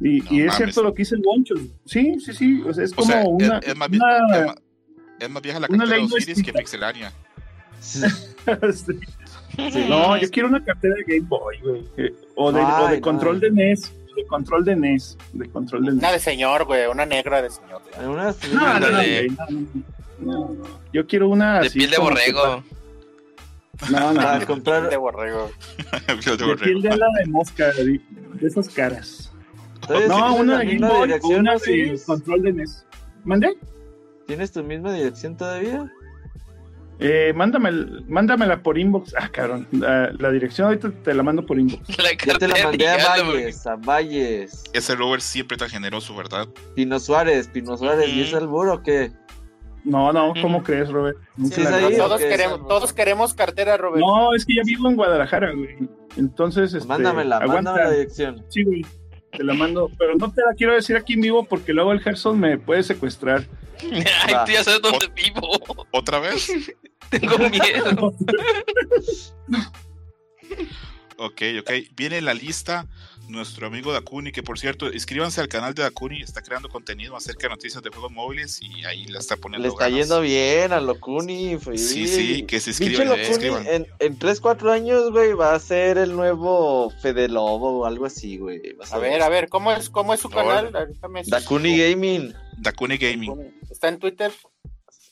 Y, 0.00 0.20
No 0.20 0.26
y 0.30 0.40
es 0.40 0.46
mames. 0.46 0.56
cierto 0.56 0.82
lo 0.82 0.94
que 0.94 1.02
dice 1.02 1.14
el 1.16 1.22
Boncho. 1.22 1.54
Sí, 1.86 2.14
sí, 2.20 2.32
sí. 2.32 2.62
O 2.66 2.72
sea, 2.72 2.84
es 2.84 2.92
O 2.92 2.96
como 2.96 3.08
sea, 3.12 3.22
es- 3.22 3.28
una. 3.28 3.58
es, 3.58 3.76
más 3.76 3.88
una- 3.88 4.16
es 4.36 4.46
más- 4.46 4.54
es 5.18 5.30
más 5.30 5.42
vieja 5.42 5.60
la 5.60 5.68
cartera 5.68 5.96
de 5.96 6.02
Osiris 6.04 6.24
que 6.42 6.50
escrita. 6.50 7.12
Sí. 9.72 9.84
No, 9.88 10.16
yo 10.16 10.30
quiero 10.30 10.48
una 10.48 10.64
cartera 10.64 10.94
de 10.94 11.04
Game 11.04 11.28
Boy, 11.28 11.58
güey. 11.60 12.14
O 12.36 12.50
de, 12.52 12.60
o 12.62 12.88
de 12.88 13.00
control 13.00 13.40
de 13.40 13.50
NES. 13.50 13.92
De 14.16 14.24
control 14.26 14.64
de 14.64 14.76
NES. 14.76 15.18
De 15.32 15.48
control 15.50 15.84
de 15.84 15.92
Una 15.92 16.00
NES. 16.02 16.12
de 16.12 16.18
señor, 16.20 16.64
güey, 16.64 16.86
una 16.86 17.04
negra 17.04 17.42
de 17.42 17.50
señor. 17.50 17.82
Una- 18.02 18.34
No, 18.54 18.80
no, 18.80 18.90
no. 20.20 20.56
Yo 20.92 21.06
quiero 21.06 21.28
una. 21.28 21.60
De 21.60 21.66
así 21.66 21.78
piel 21.78 21.90
de 21.90 21.98
borrego. 21.98 22.62
No, 23.90 24.12
no. 24.12 24.38
No. 24.38 24.46
comprar 24.46 24.88
De 24.88 24.96
borrego. 24.96 25.50
De 26.06 26.56
piel 26.56 26.82
de 26.82 26.88
ala 26.90 27.06
de 27.22 27.26
mosca, 27.30 27.72
de, 27.72 28.00
de 28.40 28.46
esas 28.46 28.68
caras. 28.68 29.32
¿Todavía 29.86 30.08
No, 30.08 30.34
una 30.36 30.58
de 30.58 30.66
Game 30.76 30.88
Boy 30.88 31.12
una 31.36 31.56
de 31.56 32.00
control 32.06 32.42
de 32.42 32.52
NES. 32.52 32.86
¿Mandé? 33.24 33.56
¿Tienes 34.26 34.52
tu 34.52 34.62
misma 34.62 34.92
dirección 34.94 35.36
todavía? 35.36 35.90
Eh, 37.02 37.32
mándame, 37.34 37.70
mándamela 38.08 38.62
por 38.62 38.78
inbox. 38.78 39.14
Ah, 39.18 39.28
cabrón. 39.32 39.66
La, 39.72 40.12
la 40.18 40.30
dirección 40.30 40.66
ahorita 40.68 40.90
te 41.02 41.14
la 41.14 41.22
mando 41.22 41.46
por 41.46 41.58
inbox. 41.58 41.88
La 41.98 42.12
Yo 42.12 42.38
te 42.38 42.46
la 42.46 42.62
mandé 42.64 42.88
a 42.88 42.96
Valles, 43.16 43.66
a 43.66 43.76
Valles. 43.76 44.64
Ese 44.74 44.94
Robert 44.94 45.22
siempre 45.22 45.56
tan 45.56 45.70
generoso, 45.70 46.14
¿verdad? 46.14 46.46
Pino 46.74 47.00
Suárez, 47.00 47.48
Pino 47.48 47.76
Suárez. 47.76 48.08
¿Y 48.10 48.20
es 48.22 48.28
Ujú. 48.28 48.36
albur 48.42 48.68
o 48.68 48.82
qué? 48.82 49.12
No, 49.82 50.12
no, 50.12 50.34
¿cómo 50.42 50.58
Ujú. 50.58 50.66
crees, 50.66 50.90
Robert? 50.90 51.16
Nunca 51.38 51.54
Sí, 51.54 51.62
la 51.62 51.68
es 51.70 51.74
agarré. 51.76 51.94
ahí, 51.94 52.00
¿o 52.00 52.04
Todos 52.04 52.20
qué? 52.20 52.28
queremos, 52.28 52.68
todos 52.68 52.92
queremos 52.92 53.32
cartera, 53.34 53.76
Robert. 53.78 54.00
No, 54.04 54.34
es 54.34 54.44
que 54.44 54.54
ya 54.56 54.62
vivo 54.64 54.88
en 54.90 54.96
Guadalajara, 54.96 55.52
güey. 55.52 55.76
Entonces, 56.18 56.74
este, 56.74 56.86
Mándamela, 56.86 57.36
aguanta. 57.38 57.70
mándame 57.72 57.84
la 57.84 57.90
dirección. 57.92 58.44
Sí, 58.50 58.62
güey. 58.64 58.84
Te 59.32 59.42
la 59.44 59.54
mando, 59.54 59.90
pero 59.96 60.16
no 60.16 60.30
te 60.32 60.42
la 60.42 60.52
quiero 60.54 60.74
decir 60.74 60.96
aquí 60.96 61.14
en 61.14 61.20
vivo 61.22 61.44
porque 61.44 61.72
luego 61.72 61.92
el 61.92 62.00
Gerson 62.00 62.38
me 62.38 62.58
puede 62.58 62.82
secuestrar. 62.82 63.44
Ay, 63.80 64.34
tú 64.44 64.52
ya 64.52 64.62
sabes 64.64 64.82
dónde 64.82 65.06
vivo. 65.14 65.48
¿Otra 65.92 66.18
vez? 66.18 66.50
Tengo 67.10 67.38
miedo. 67.50 68.14
Ok, 71.16 71.42
ok. 71.60 71.70
Viene 71.94 72.20
la 72.22 72.32
lista 72.32 72.86
nuestro 73.28 73.66
amigo 73.68 73.92
Dakuni, 73.92 74.32
que 74.32 74.42
por 74.42 74.58
cierto, 74.58 74.90
inscríbanse 74.92 75.40
al 75.40 75.48
canal 75.48 75.74
de 75.74 75.82
Dakuni, 75.82 76.22
está 76.22 76.42
creando 76.42 76.68
contenido 76.68 77.14
acerca 77.14 77.42
de 77.46 77.50
noticias 77.50 77.82
de 77.82 77.90
juegos 77.90 78.10
móviles 78.10 78.60
y 78.62 78.84
ahí 78.86 79.04
la 79.04 79.18
está 79.20 79.36
poniendo. 79.36 79.68
Le 79.68 79.72
está 79.72 79.84
ganas. 79.84 79.98
yendo 80.00 80.20
bien 80.22 80.72
a 80.72 80.80
Locuni. 80.80 81.58
Sí, 81.76 82.08
sí, 82.08 82.42
que 82.44 82.58
se 82.58 82.70
inscriban, 82.70 83.08
se 83.16 83.74
en, 83.76 83.86
en 83.98 84.18
3, 84.18 84.40
4 84.40 84.72
años, 84.72 85.10
güey, 85.12 85.32
va 85.34 85.54
a 85.54 85.60
ser 85.60 85.98
el 85.98 86.16
nuevo 86.16 86.90
Fede 87.02 87.28
Lobo 87.28 87.80
o 87.80 87.84
algo 87.86 88.06
así, 88.06 88.38
güey. 88.38 88.60
A 88.90 88.98
ver, 88.98 89.22
a 89.22 89.28
ver, 89.28 89.48
¿cómo 89.48 89.70
es, 89.72 89.90
cómo 89.90 90.12
es 90.14 90.20
su 90.20 90.30
canal? 90.30 90.74
Ahorita 90.74 91.06
me- 91.08 91.22
Dakuni 91.24 91.78
Gaming. 91.78 92.32
Dakuni 92.58 92.96
Gaming. 92.96 93.54
¿Está 93.70 93.88
en 93.88 93.98
Twitter? 93.98 94.32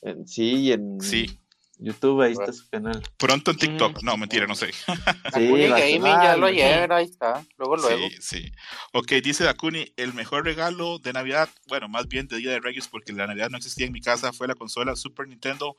En- 0.03 0.27
sí, 0.27 0.55
y 0.55 0.73
en 0.73 1.01
Sí. 1.01 1.39
YouTube, 1.79 2.23
ahí 2.23 2.33
está 2.33 2.53
su 2.53 2.69
canal. 2.69 3.01
Pronto 3.17 3.53
en 3.53 3.57
TikTok. 3.57 4.03
No, 4.03 4.17
mentira, 4.17 4.47
no 4.47 4.55
sé. 4.55 4.71
Sí, 5.35 5.47
Gaming, 5.47 6.03
ya 6.03 6.37
lo 6.37 6.47
ayer, 6.47 6.93
ahí 6.93 7.05
está. 7.05 7.45
Luego, 7.57 7.77
luego. 7.77 8.09
Sí, 8.09 8.17
sí. 8.21 8.53
Ok, 8.93 9.13
dice 9.23 9.45
Dakuni, 9.45 9.93
el 9.97 10.15
mejor 10.15 10.45
regalo 10.45 10.99
de 10.99 11.13
Navidad, 11.13 11.49
bueno, 11.69 11.89
más 11.89 12.09
bien 12.09 12.27
de 12.27 12.39
Día 12.39 12.51
de 12.51 12.61
Reyes, 12.61 12.89
porque 12.89 13.13
la 13.13 13.27
Navidad 13.27 13.51
no 13.51 13.59
existía 13.59 13.87
en 13.87 13.93
mi 13.93 14.01
casa, 14.01 14.33
fue 14.33 14.49
la 14.49 14.55
consola 14.55 14.97
Super 14.97 15.29
Nintendo 15.29 15.77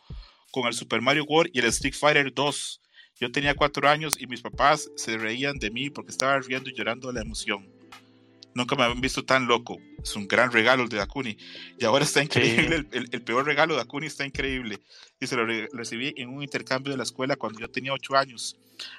con 0.51 0.67
el 0.67 0.73
Super 0.73 1.01
Mario 1.01 1.25
World 1.25 1.51
y 1.53 1.59
el 1.59 1.65
Street 1.65 1.93
Fighter 1.93 2.33
2. 2.33 2.81
Yo 3.19 3.31
tenía 3.31 3.53
cuatro 3.53 3.89
años 3.89 4.15
y 4.17 4.27
mis 4.27 4.41
papás 4.41 4.89
se 4.95 5.17
reían 5.17 5.57
de 5.59 5.71
mí 5.71 5.89
porque 5.89 6.11
estaba 6.11 6.39
riendo 6.39 6.69
y 6.69 6.73
llorando 6.73 7.09
de 7.09 7.15
la 7.15 7.21
emoción. 7.21 7.78
Nunca 8.59 8.75
me 8.75 8.83
habían 8.83 8.99
visto 8.99 9.23
tan 9.23 9.47
loco. 9.47 9.77
Es 10.03 10.17
un 10.17 10.27
gran 10.27 10.51
regalo 10.51 10.83
el 10.83 10.89
de 10.89 10.97
Dakuni. 10.97 11.37
Y 11.77 11.85
ahora 11.85 12.03
está 12.03 12.21
increíble. 12.21 12.75
El, 12.75 12.87
el- 12.91 13.09
el 13.09 13.21
peor 13.21 13.45
regalo 13.45 13.73
de 13.73 13.79
Dakuni 13.79 14.07
está 14.07 14.25
increíble. 14.25 14.79
Y 15.17 15.27
se 15.27 15.37
lo 15.37 15.45
re- 15.45 15.69
recibí 15.71 16.13
en 16.17 16.27
un 16.27 16.43
intercambio 16.43 16.91
de 16.91 16.97
la 16.97 17.03
escuela 17.03 17.37
cuando 17.37 17.57
yo 17.59 17.69
tenía 17.71 17.93
ocho 17.93 18.17
años. 18.17 18.57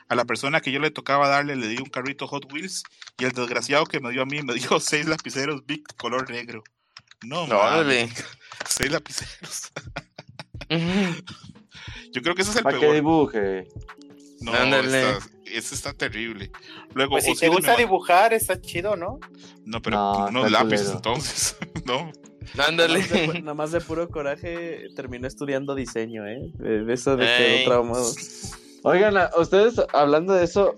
A 0.09 0.15
la 0.15 0.24
persona 0.24 0.62
que 0.62 0.73
yo 0.73 0.81
le 0.81 0.91
tocaba 0.91 1.28
darle 1.28 1.57
le 1.57 1.69
di 1.69 1.77
un 1.77 1.91
carrito 1.91 2.27
Hot 2.27 2.51
Wheels 2.51 2.85
y 3.19 3.24
el 3.27 3.32
desgraciado 3.32 3.85
que 3.85 4.01
me 4.01 4.11
dio 4.12 4.23
a 4.23 4.27
mí 4.27 4.41
me 4.43 4.55
dio 4.55 4.81
seis 4.81 5.05
lapiceros 5.07 5.66
Big 5.66 5.85
color 5.99 6.31
negro. 6.31 6.62
No, 7.23 7.47
No, 7.47 7.61
seis 8.66 8.91
lapiceros. 8.91 9.73
Yo 12.12 12.23
creo 12.23 12.35
que 12.35 12.43
ese 12.43 12.51
es 12.53 12.57
el 12.57 12.62
Para 12.62 12.77
que 12.78 12.81
peor. 12.81 12.95
dibuje. 12.95 13.69
No, 14.41 14.53
Ándale. 14.53 15.03
está- 15.45 15.75
está 15.75 15.93
terrible. 15.93 16.51
Luego, 16.95 17.12
Pues 17.12 17.25
si 17.25 17.35
te 17.35 17.49
gusta 17.49 17.77
dibujar, 17.77 18.33
está 18.33 18.61
chido, 18.61 18.97
¿no? 18.97 19.19
No, 19.65 19.83
pero 19.83 19.97
No, 19.97 20.27
unos 20.29 20.51
lápices 20.51 20.81
culero. 20.89 20.97
entonces. 20.97 21.57
no. 21.87 22.11
Ándale. 22.67 23.01
Nada 23.01 23.07
más, 23.07 23.11
de, 23.11 23.29
pu- 23.29 23.41
nada 23.43 23.55
más 23.55 23.71
de 23.73 23.81
puro 23.81 24.09
coraje 24.09 24.87
terminó 24.97 25.27
estudiando 25.27 25.75
diseño, 25.75 26.27
¿eh? 26.27 26.51
De 26.59 26.93
eso 26.93 27.17
de 27.17 27.27
quedó 27.27 27.65
traumado. 27.71 28.11
Oigan, 28.83 29.17
a- 29.19 29.31
ustedes 29.39 29.75
hablando 29.93 30.33
de 30.33 30.45
eso, 30.45 30.75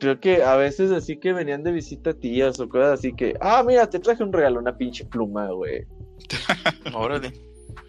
creo 0.00 0.18
que 0.20 0.42
a 0.42 0.56
veces 0.56 0.90
así 0.90 1.16
que 1.18 1.32
venían 1.32 1.62
de 1.62 1.70
visita 1.72 2.12
tías 2.14 2.58
o 2.58 2.68
cosas 2.68 2.98
así 2.98 3.12
que, 3.14 3.34
ah, 3.40 3.62
mira, 3.64 3.88
te 3.88 4.00
traje 4.00 4.24
un 4.24 4.32
regalo, 4.32 4.58
una 4.58 4.76
pinche 4.76 5.04
pluma, 5.04 5.46
güey. 5.52 5.86
Órale. 6.94 7.32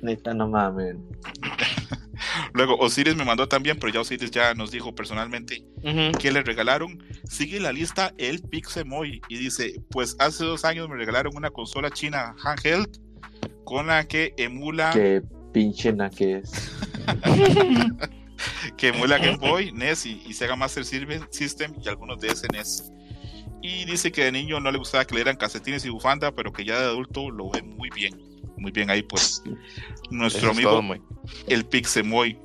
Neta, 0.02 0.34
no 0.34 0.48
mames. 0.48 0.96
Luego, 2.54 2.78
Osiris 2.78 3.16
me 3.16 3.26
mandó 3.26 3.48
también, 3.48 3.78
pero 3.80 3.94
ya 3.94 4.02
Osiris 4.02 4.32
ya 4.32 4.54
nos 4.54 4.72
dijo 4.72 4.94
personalmente 4.94 5.64
que 6.20 6.32
le 6.32 6.42
regalaron. 6.44 7.04
Sigue 7.30 7.60
la 7.60 7.72
lista 7.72 8.14
el 8.18 8.42
Pixemoy 8.42 9.22
y 9.30 9.38
dice: 9.38 9.76
Pues 9.90 10.16
hace 10.20 10.46
dos 10.46 10.66
años 10.66 10.90
me 10.90 10.96
regalaron 10.96 11.36
una 11.36 11.50
consola 11.50 11.90
china 11.92 12.36
handheld 12.44 13.00
con 13.64 13.88
la 13.88 14.08
que 14.08 14.34
emula, 14.38 14.92
Qué 14.94 15.22
pinche 15.54 15.94
na 15.94 16.10
que 16.10 16.38
es. 16.38 16.52
que 18.78 18.88
emula 18.90 19.18
Game 19.18 19.38
Boy, 19.42 19.72
NES 19.72 20.06
y, 20.06 20.24
y 20.28 20.34
Sega 20.34 20.56
Master 20.56 20.84
System 20.86 21.74
y 21.84 21.88
algunos 21.88 22.20
de 22.20 22.36
SNES. 22.36 22.92
Y 23.62 23.86
dice 23.86 24.12
que 24.12 24.24
de 24.24 24.32
niño 24.32 24.60
no 24.60 24.72
le 24.72 24.78
gustaba 24.78 25.06
que 25.06 25.14
le 25.14 25.20
dieran 25.20 25.36
calcetines 25.36 25.84
y 25.86 25.90
bufanda, 25.90 26.32
pero 26.32 26.54
que 26.54 26.64
ya 26.64 26.80
de 26.80 26.86
adulto 26.86 27.30
lo 27.30 27.50
ve 27.50 27.62
muy 27.62 27.90
bien. 27.90 28.29
Muy 28.60 28.72
bien 28.72 28.90
ahí, 28.90 29.02
pues. 29.02 29.42
Nuestro 30.10 30.52
amigo 30.52 30.72
todo, 30.72 30.82
muy. 30.82 31.02
el 31.48 31.66
Pixemoy. 31.66 32.38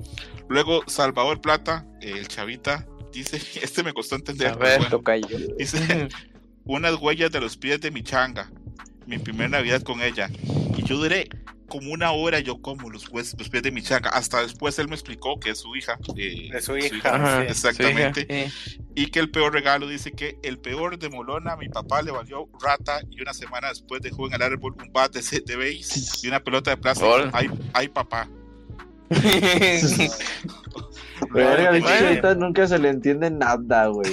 Luego, 0.47 0.83
Salvador 0.87 1.41
Plata, 1.41 1.85
el 2.01 2.27
chavita, 2.27 2.87
dice, 3.11 3.37
este 3.61 3.83
me 3.83 3.93
costó 3.93 4.15
entender. 4.15 4.47
A 4.47 4.55
ver. 4.55 4.79
bueno, 4.79 5.01
dice, 5.57 6.07
unas 6.65 6.95
huellas 6.95 7.31
de 7.31 7.41
los 7.41 7.57
pies 7.57 7.81
de 7.81 7.91
mi 7.91 8.03
changa, 8.03 8.51
mi 9.05 9.17
primer 9.17 9.49
Navidad 9.49 9.81
con 9.81 10.01
ella. 10.01 10.29
Y 10.77 10.83
yo 10.83 10.97
duré 10.97 11.29
como 11.67 11.91
una 11.91 12.11
hora, 12.11 12.39
yo 12.39 12.61
como 12.61 12.89
los, 12.89 13.09
hues- 13.11 13.35
los 13.37 13.49
pies 13.49 13.63
de 13.63 13.71
mi 13.71 13.81
changa. 13.81 14.09
Hasta 14.09 14.41
después 14.41 14.77
él 14.79 14.87
me 14.87 14.95
explicó 14.95 15.39
que 15.39 15.51
es 15.51 15.59
su 15.59 15.75
hija. 15.75 15.97
eh, 16.17 16.49
De 16.51 16.61
su 16.61 16.77
hija. 16.77 17.15
Ajá. 17.15 17.43
Exactamente. 17.43 18.25
su 18.27 18.33
hija, 18.33 18.49
sí. 18.49 18.79
Y 18.95 19.07
que 19.07 19.19
el 19.19 19.29
peor 19.31 19.53
regalo 19.53 19.87
dice 19.87 20.11
que 20.11 20.37
el 20.43 20.57
peor 20.59 20.97
de 20.99 21.09
Molona, 21.09 21.53
a 21.53 21.57
mi 21.57 21.67
papá 21.69 22.01
le 22.01 22.11
valió 22.11 22.47
rata 22.61 22.99
y 23.09 23.21
una 23.21 23.33
semana 23.33 23.69
después 23.69 24.01
dejó 24.01 24.27
en 24.27 24.33
el 24.33 24.41
árbol 24.41 24.75
un 24.81 24.91
bat 24.93 25.13
de, 25.13 25.21
se- 25.21 25.41
de 25.41 25.55
base 25.55 25.99
y 26.23 26.27
una 26.27 26.39
pelota 26.39 26.71
de 26.71 26.77
plástico. 26.77 27.15
Ay, 27.33 27.49
ay, 27.73 27.87
papá. 27.89 28.29
Verga, 31.31 31.71
Bueno. 31.79 32.35
nunca 32.35 32.67
se 32.67 32.77
le 32.79 32.89
entiende 32.89 33.29
nada, 33.31 33.87
güey. 33.87 34.11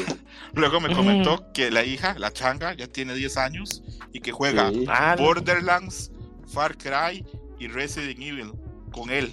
luego 0.55 0.81
me 0.81 0.95
comentó 0.95 1.51
que 1.53 1.71
la 1.71 1.85
hija, 1.85 2.15
la 2.19 2.31
changa, 2.33 2.75
ya 2.75 2.87
tiene 2.87 3.15
10 3.15 3.37
años 3.39 3.83
y 4.13 4.21
que 4.21 4.33
juega 4.33 4.71
Sí. 4.71 4.85
Ah. 4.89 5.17
Borderlands, 5.19 6.11
Far 6.53 6.77
Cry 6.77 7.25
y 7.63 7.69
Resident 7.69 8.19
Evil 8.21 8.53
con 8.93 9.11
él. 9.11 9.33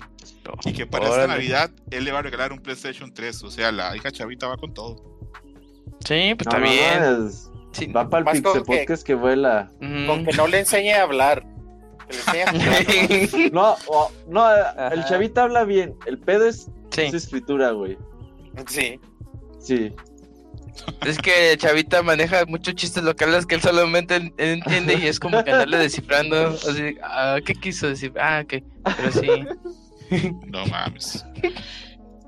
Y 0.65 0.73
que 0.73 0.85
para 0.85 1.05
esta. 1.07 1.27
Navidad 1.27 1.71
él 1.91 2.05
le 2.05 2.11
va 2.11 2.19
a 2.19 2.21
regalar 2.21 2.51
un 2.53 2.59
PlayStation 2.59 3.13
3. 3.13 3.43
O 3.43 3.51
sea, 3.51 3.71
la 3.71 3.95
hija 3.95 4.11
chavita 4.11 4.47
va 4.47 4.57
con 4.57 4.73
todo. 4.73 4.95
Sí, 6.05 6.33
pues 6.35 6.47
No, 6.47 6.51
está 6.51 6.59
no, 6.59 6.63
bien. 6.65 6.99
no, 7.21 7.27
es- 7.27 7.45
Sí. 7.71 7.85
Va 7.87 8.09
para 8.09 8.31
el 8.31 8.41
Pixel 8.41 8.63
que- 8.63 8.79
Podcast 8.79 9.03
que 9.05 9.13
vuela. 9.13 9.69
Ujú. 9.81 10.07
Con 10.07 10.25
que 10.25 10.31
no 10.35 10.47
le 10.47 10.59
enseñe 10.59 10.91
a 10.93 11.03
hablar. 11.03 11.45
Que 12.07 12.15
le 12.15 12.41
enseñe 12.41 12.43
a 12.43 12.51
jugar. 13.51 13.51
No, 13.51 13.75
no, 14.27 14.91
el 14.91 15.05
chavita 15.05 15.43
habla 15.43 15.65
bien. 15.65 15.95
El 16.07 16.17
pedo 16.19 16.47
es 16.47 16.67
Sí. 16.89 17.09
su 17.11 17.17
escritura, 17.17 17.71
güey. 17.71 17.95
Sí. 18.67 18.99
Sí. 19.59 19.93
Es 21.05 21.17
que 21.17 21.55
Chavita 21.57 22.01
maneja 22.01 22.45
muchos 22.45 22.75
chistes 22.75 23.03
locales 23.03 23.45
que 23.45 23.55
él 23.55 23.61
solamente 23.61 24.33
entiende 24.37 24.95
y 24.95 25.07
es 25.07 25.19
como 25.19 25.43
que 25.43 25.51
andarle 25.51 25.77
descifrando. 25.77 26.49
Así, 26.49 26.95
ah, 27.03 27.37
¿qué 27.45 27.53
quiso 27.55 27.87
decir? 27.87 28.13
Ah, 28.19 28.43
ok. 28.43 28.63
Pero 28.97 29.11
sí. 29.11 29.29
No 30.47 30.65
mames. 30.65 31.23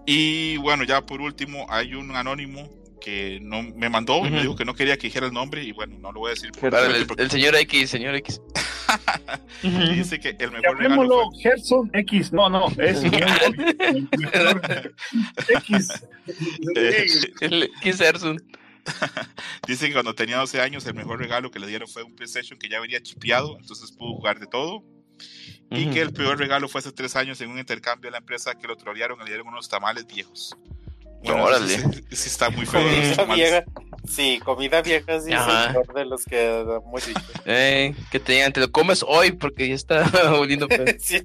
Y 0.05 0.57
bueno, 0.57 0.83
ya 0.83 1.05
por 1.05 1.21
último, 1.21 1.65
hay 1.69 1.95
un 1.95 2.15
anónimo 2.15 2.69
que 3.01 3.39
no 3.41 3.63
me 3.63 3.89
mandó 3.89 4.19
y 4.19 4.29
me 4.29 4.37
Ujú. 4.37 4.41
dijo 4.41 4.55
que 4.55 4.63
no 4.65 4.73
quería 4.75 4.95
que 4.95 5.07
dijera 5.07 5.25
el 5.25 5.33
nombre. 5.33 5.63
Y 5.63 5.71
bueno, 5.73 5.97
no 5.99 6.11
lo 6.13 6.19
voy 6.21 6.29
a 6.29 6.33
decir 6.35 6.51
por- 6.53 6.73
el, 6.73 7.05
porque 7.07 7.23
el 7.23 7.31
señor 7.31 7.55
X, 7.55 7.89
señor 7.89 8.15
X. 8.15 8.39
dice 9.63 10.19
que 10.19 10.35
el 10.39 10.51
mejor 10.51 10.77
regalo 10.77 11.29
fue- 11.31 11.41
Gerson 11.41 11.89
X. 11.93 12.31
No, 12.31 12.47
no, 12.49 12.67
es 12.77 13.03
X. 15.49 15.89
El 17.41 17.63
X 17.81 18.01
Ersun. 18.01 18.41
Dice 19.67 19.87
que 19.87 19.93
cuando 19.93 20.15
tenía 20.15 20.37
12 20.37 20.59
años 20.61 20.85
el 20.87 20.95
mejor 20.95 21.19
regalo 21.19 21.51
que 21.51 21.59
le 21.59 21.67
dieron 21.67 21.87
fue 21.87 22.03
un 22.03 22.15
PlayStation 22.15 22.57
que 22.57 22.67
ya 22.69 22.79
venía 22.79 23.01
chipeado, 23.01 23.57
entonces 23.59 23.91
pudo 23.91 24.13
jugar 24.15 24.39
de 24.39 24.47
todo. 24.47 24.83
Y 25.69 25.85
que 25.91 26.01
el 26.01 26.11
peor 26.11 26.37
regalo 26.39 26.67
fue 26.67 26.79
hace 26.79 26.91
tres 26.91 27.15
años 27.15 27.39
en 27.41 27.49
un 27.49 27.59
intercambio 27.59 28.07
de 28.09 28.11
la 28.11 28.17
empresa 28.17 28.55
que 28.55 28.67
lo 28.67 28.75
trolearon 28.75 29.19
y 29.21 29.23
le 29.23 29.29
dieron 29.29 29.47
unos 29.47 29.69
tamales 29.69 30.05
viejos. 30.07 30.55
Bueno, 31.23 31.43
Órale. 31.45 31.67
Sí, 31.77 31.83
sí 32.11 32.29
está 32.29 32.49
muy 32.49 32.65
feo. 32.65 32.81
Comida 32.81 33.35
vieja. 33.35 33.63
Sí, 34.07 34.39
comida 34.43 34.81
vieja 34.81 35.19
sí 35.21 35.31
es 35.31 35.39
el 35.87 35.93
de 35.93 36.05
los 36.05 36.25
que 36.25 36.59
hemos 36.61 37.05
dicho. 37.05 37.21
Eh, 37.45 37.93
que 38.11 38.19
te 38.19 38.33
digan, 38.33 38.51
te 38.51 38.59
lo 38.59 38.71
comes 38.71 39.05
hoy 39.07 39.31
porque 39.31 39.67
ya 39.69 39.75
está 39.75 40.03
oliendo 40.39 40.67
feo. 40.67 40.85
Sí, 40.99 41.21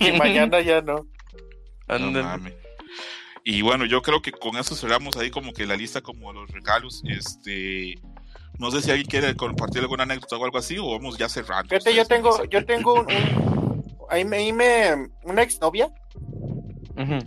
y 0.00 0.12
mañana 0.12 0.60
ya 0.60 0.80
no. 0.80 1.06
No 1.88 1.94
Ándale. 1.94 2.22
mames. 2.24 2.54
Y 3.44 3.62
bueno, 3.62 3.84
yo 3.84 4.02
creo 4.02 4.22
que 4.22 4.32
con 4.32 4.56
eso 4.56 4.74
cerramos 4.74 5.16
ahí 5.16 5.30
como 5.30 5.52
que 5.52 5.66
la 5.66 5.76
lista 5.76 6.00
como 6.00 6.32
los 6.32 6.50
regalos. 6.50 7.02
Este, 7.08 7.94
no 8.58 8.70
sé 8.70 8.82
si 8.82 8.90
alguien 8.90 9.08
quiere 9.08 9.34
compartir 9.36 9.82
alguna 9.82 10.02
anécdota 10.04 10.36
o 10.36 10.44
algo 10.44 10.58
así 10.58 10.78
o 10.78 10.90
vamos 10.90 11.16
ya 11.18 11.28
cerrando. 11.28 11.68
Fíjate, 11.68 11.94
yo 11.94 12.04
tengo, 12.06 12.44
yo 12.44 12.64
tengo 12.64 12.94
un, 12.94 13.06
un- 13.06 13.84
ahí 14.10 14.24
me, 14.24 14.36
ahí 14.38 14.52
me- 14.52 15.08
una 15.24 15.42
exnovia, 15.42 15.88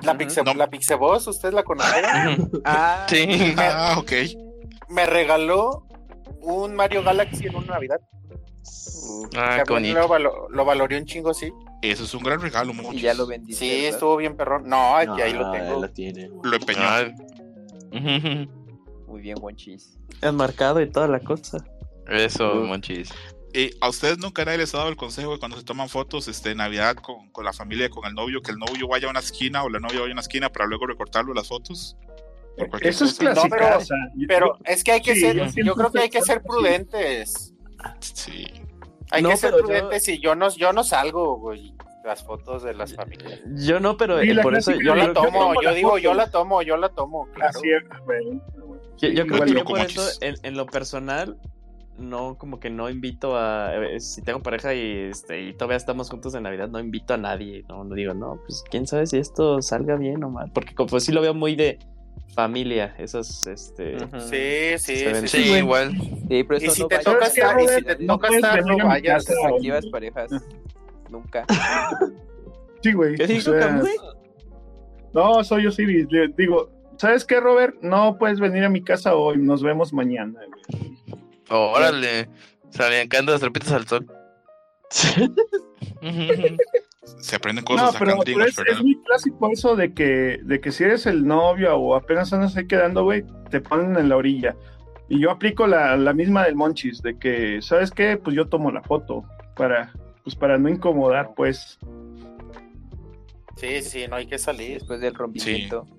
La 0.04 0.18
Pixe, 0.18 0.44
No. 0.44 0.54
la 0.54 0.68
Pixeboss, 0.70 1.28
¿ustedes 1.28 1.54
la 1.54 1.64
conocen? 1.64 2.04
Ujú. 2.44 2.62
Ah, 2.66 3.06
Sí. 3.10 3.54
Ah, 3.58 3.96
ok. 4.00 4.12
me 4.90 5.06
regaló 5.06 5.86
un 6.42 6.76
Mario 6.76 7.04
Galaxy 7.04 7.46
en 7.48 7.56
una 7.56 7.68
Navidad. 7.74 8.00
Ah, 9.38 9.56
Que 9.56 9.62
a 9.62 9.64
qué 9.64 9.74
mí 9.76 9.94
bonito. 9.94 10.00
lo, 10.00 10.08
valo- 10.08 10.48
lo 10.50 10.66
valoré 10.66 10.98
un 10.98 11.06
chingo, 11.06 11.34
sí. 11.34 11.52
Eso 11.82 12.04
es 12.04 12.14
un 12.14 12.24
gran 12.24 12.42
regalo, 12.42 12.72
Y 12.72 12.76
muchachos. 12.76 13.02
ya 13.02 13.14
lo 13.14 13.28
vendiste. 13.28 13.60
Sí, 13.66 13.70
¿verdad? 13.76 13.90
estuvo 13.90 14.18
bien 14.18 14.36
perrón. 14.36 14.64
No, 14.68 14.96
aquí 14.96 15.08
No, 15.08 15.14
ahí 15.16 15.34
lo 15.34 15.52
tengo. 15.52 15.76
ahí 15.76 15.82
lo 15.82 15.90
tiene. 15.92 16.30
Lo 16.44 16.56
empeñó. 16.56 16.82
Ah. 16.82 17.06
Muy 19.08 19.22
bien, 19.22 19.38
Wonchis. 19.42 19.98
Enmarcado 20.22 20.82
y 20.82 20.90
toda 20.92 21.08
la 21.08 21.20
cosa. 21.20 21.58
Eso, 22.08 22.62
Uf. 22.62 22.68
monchis. 22.68 23.10
Eh, 23.54 23.72
¿A 23.82 23.90
ustedes 23.90 24.20
nunca 24.20 24.46
nadie 24.46 24.60
les 24.60 24.74
ha 24.76 24.78
dado 24.80 24.90
el 24.90 24.96
consejo 24.96 25.32
de 25.34 25.40
cuando 25.40 25.58
se 25.58 25.64
toman 25.64 25.90
fotos 25.90 26.28
este, 26.28 26.50
de 26.50 26.56
Navidad 26.56 26.96
con, 26.96 27.30
con 27.32 27.44
la 27.46 27.54
familia, 27.54 27.90
con 27.90 28.06
el 28.06 28.14
novio, 28.14 28.42
que 28.42 28.52
el 28.52 28.58
novio 28.58 28.88
vaya 28.88 29.08
a 29.08 29.12
una 29.12 29.20
esquina 29.20 29.64
o 29.64 29.70
la 29.70 29.80
novia 29.80 30.00
vaya 30.02 30.12
a 30.12 30.14
una 30.14 30.22
esquina 30.22 30.50
para 30.50 30.66
luego 30.68 30.86
recortarlo 30.86 31.34
las 31.34 31.48
fotos? 31.48 31.98
Eso 32.82 33.06
es. 33.06 33.20
No, 33.22 33.44
pero- 34.28 34.58
es 34.66 34.84
que 34.84 34.92
hay 34.92 35.02
que 35.02 35.16
Sí, 35.16 35.22
ser, 35.22 35.52
yo 35.64 35.74
creo 35.76 35.92
que 35.92 36.00
hay 36.00 36.10
que 36.10 36.22
ser 36.22 36.42
prudentes. 36.42 37.54
Sí. 38.02 38.46
Hay 39.12 39.24
No, 39.24 39.30
que 39.30 39.38
ser 39.38 39.52
yo- 39.52 39.58
prudentes 39.60 40.08
y 40.10 40.20
yo 40.20 40.36
no, 40.36 40.50
yo 40.56 40.72
no 40.74 40.84
salgo, 40.84 41.38
güey, 41.40 41.74
las 42.04 42.24
fotos 42.24 42.62
de 42.64 42.74
las 42.74 42.94
familias. 42.94 43.40
Yo 43.56 43.80
no, 43.80 43.98
pero 43.98 44.22
Sí, 44.22 44.30
eh, 44.30 44.40
por 44.44 44.56
eso 44.56 44.74
Yo 44.74 44.94
la 44.94 45.14
tomo, 45.14 45.32
tomo 45.54 45.62
yo 45.64 45.74
digo, 45.74 45.90
foto. 45.92 46.02
yo 46.02 46.14
la 46.14 46.30
tomo, 46.30 46.62
yo 46.62 46.78
la 46.78 46.90
tomo, 46.90 47.28
claro. 47.34 47.58
Así 47.58 47.70
es, 47.72 47.82
güey. 48.06 48.26
yo, 49.00 49.10
yo 49.10 49.26
creo 49.26 49.46
que 49.46 49.52
yo 49.54 49.64
por 49.64 49.80
eso, 49.80 50.04
en, 50.22 50.36
en 50.44 50.56
lo 50.58 50.66
personal, 50.66 51.38
no, 52.00 52.38
como 52.38 52.60
que 52.60 52.70
no 52.70 52.90
invito 52.90 53.38
a. 53.38 53.72
eh, 53.76 54.00
Si 54.00 54.22
tengo 54.22 54.42
pareja 54.42 54.74
y, 54.74 55.10
este, 55.12 55.42
y 55.42 55.54
todavía 55.54 55.78
estamos 55.78 56.10
juntos 56.10 56.34
en 56.36 56.44
Navidad, 56.44 56.70
no 56.70 56.80
invito 56.80 57.14
a 57.14 57.18
nadie. 57.18 57.64
No, 57.70 57.84
no 57.84 57.96
digo, 57.96 58.14
no, 58.14 58.40
pues 58.46 58.64
quién 58.70 58.88
sabe 58.88 59.06
si 59.08 59.18
esto 59.18 59.62
salga 59.62 59.96
bien 59.96 60.24
o 60.24 60.30
mal. 60.30 60.52
Porque 60.54 60.74
como 60.74 60.90
pues, 60.90 61.04
sí 61.06 61.12
lo 61.12 61.22
veo 61.22 61.34
muy 61.34 61.56
de 61.56 61.80
familia, 62.36 62.96
esos, 62.98 63.46
este. 63.48 63.98
Sí, 64.20 64.78
sí, 64.78 65.06
sí. 65.14 65.28
Sí, 65.28 65.54
igual. 65.54 65.92
Sí, 66.30 66.44
pero 66.44 66.58
Y 66.58 66.70
si 66.70 66.82
no 66.82 66.88
te 66.88 67.00
toca 67.00 67.30
¿Sabes 67.30 67.34
qué, 67.34 67.42
estar, 67.42 67.62
y 67.62 67.68
si 67.68 67.82
te 67.84 68.04
No 68.06 68.14
toca 68.16 68.36
estar, 68.36 68.66
no 68.66 68.78
vayas. 68.88 69.26
Respectivas 69.28 69.86
parejas. 69.88 70.32
Nunca. 71.10 71.46
Sí, 72.82 72.94
güey. 72.94 73.16
No, 75.14 75.44
soy 75.44 75.68
Osiris. 75.68 76.12
Le 76.12 76.28
digo, 76.30 76.70
¿sabes 76.98 77.26
qué, 77.26 77.40
Robert? 77.40 77.76
No 77.82 78.18
puedes 78.18 78.40
venir 78.40 78.64
a 78.64 78.70
mi 78.70 78.82
casa 78.84 79.16
hoy. 79.16 79.38
Nos 79.38 79.64
vemos 79.64 79.92
mañana. 79.92 80.40
güey. 80.40 80.96
Órale. 81.50 82.30
Salían 82.70 83.08
cantando 83.08 83.32
las 83.34 83.42
trapitas 83.42 83.72
al 83.72 83.88
sol. 83.88 84.06
Se 87.20 87.36
aprenden 87.36 87.64
No, 87.64 87.68
cosas 87.76 87.96
pero, 87.98 88.12
acá 88.12 88.20
en 88.20 88.24
pero 88.26 88.38
Gringos, 88.38 88.48
es, 88.50 88.56
¿verdad? 88.58 88.74
es 88.76 88.82
muy 88.84 89.02
clásico 89.04 89.50
eso 89.52 89.76
de 89.76 89.94
que, 89.94 90.40
de 90.44 90.62
que 90.62 90.72
si 90.72 90.84
eres 90.84 91.06
el 91.06 91.26
novio 91.26 91.76
o 91.76 91.96
apenas 91.96 92.32
andas 92.34 92.56
ahí 92.56 92.68
quedando, 92.68 93.04
güey, 93.04 93.24
te 93.50 93.62
ponen 93.62 93.98
en 93.98 94.10
la 94.10 94.18
orilla. 94.18 94.56
Y 95.10 95.20
yo 95.20 95.32
aplico 95.32 95.66
la, 95.66 95.98
la 95.98 96.14
misma 96.14 96.46
del 96.46 96.56
Monchis, 96.56 97.02
de 97.02 97.18
que, 97.18 97.62
¿sabes 97.62 97.90
qué? 97.92 98.18
Pues 98.18 98.36
yo 98.36 98.48
tomo 98.48 98.72
la 98.72 98.84
foto 98.84 99.24
para, 99.56 99.92
pues 100.24 100.36
para 100.36 100.58
no 100.60 100.70
incomodar, 100.70 101.34
pues. 101.36 101.80
Sí, 103.56 103.82
sí, 103.82 104.06
no 104.08 104.16
hay 104.18 104.28
que 104.28 104.38
salir. 104.38 104.76
Después 104.76 105.02
del 105.02 105.16
rompimiento. 105.16 105.88
Sí. 105.90 105.94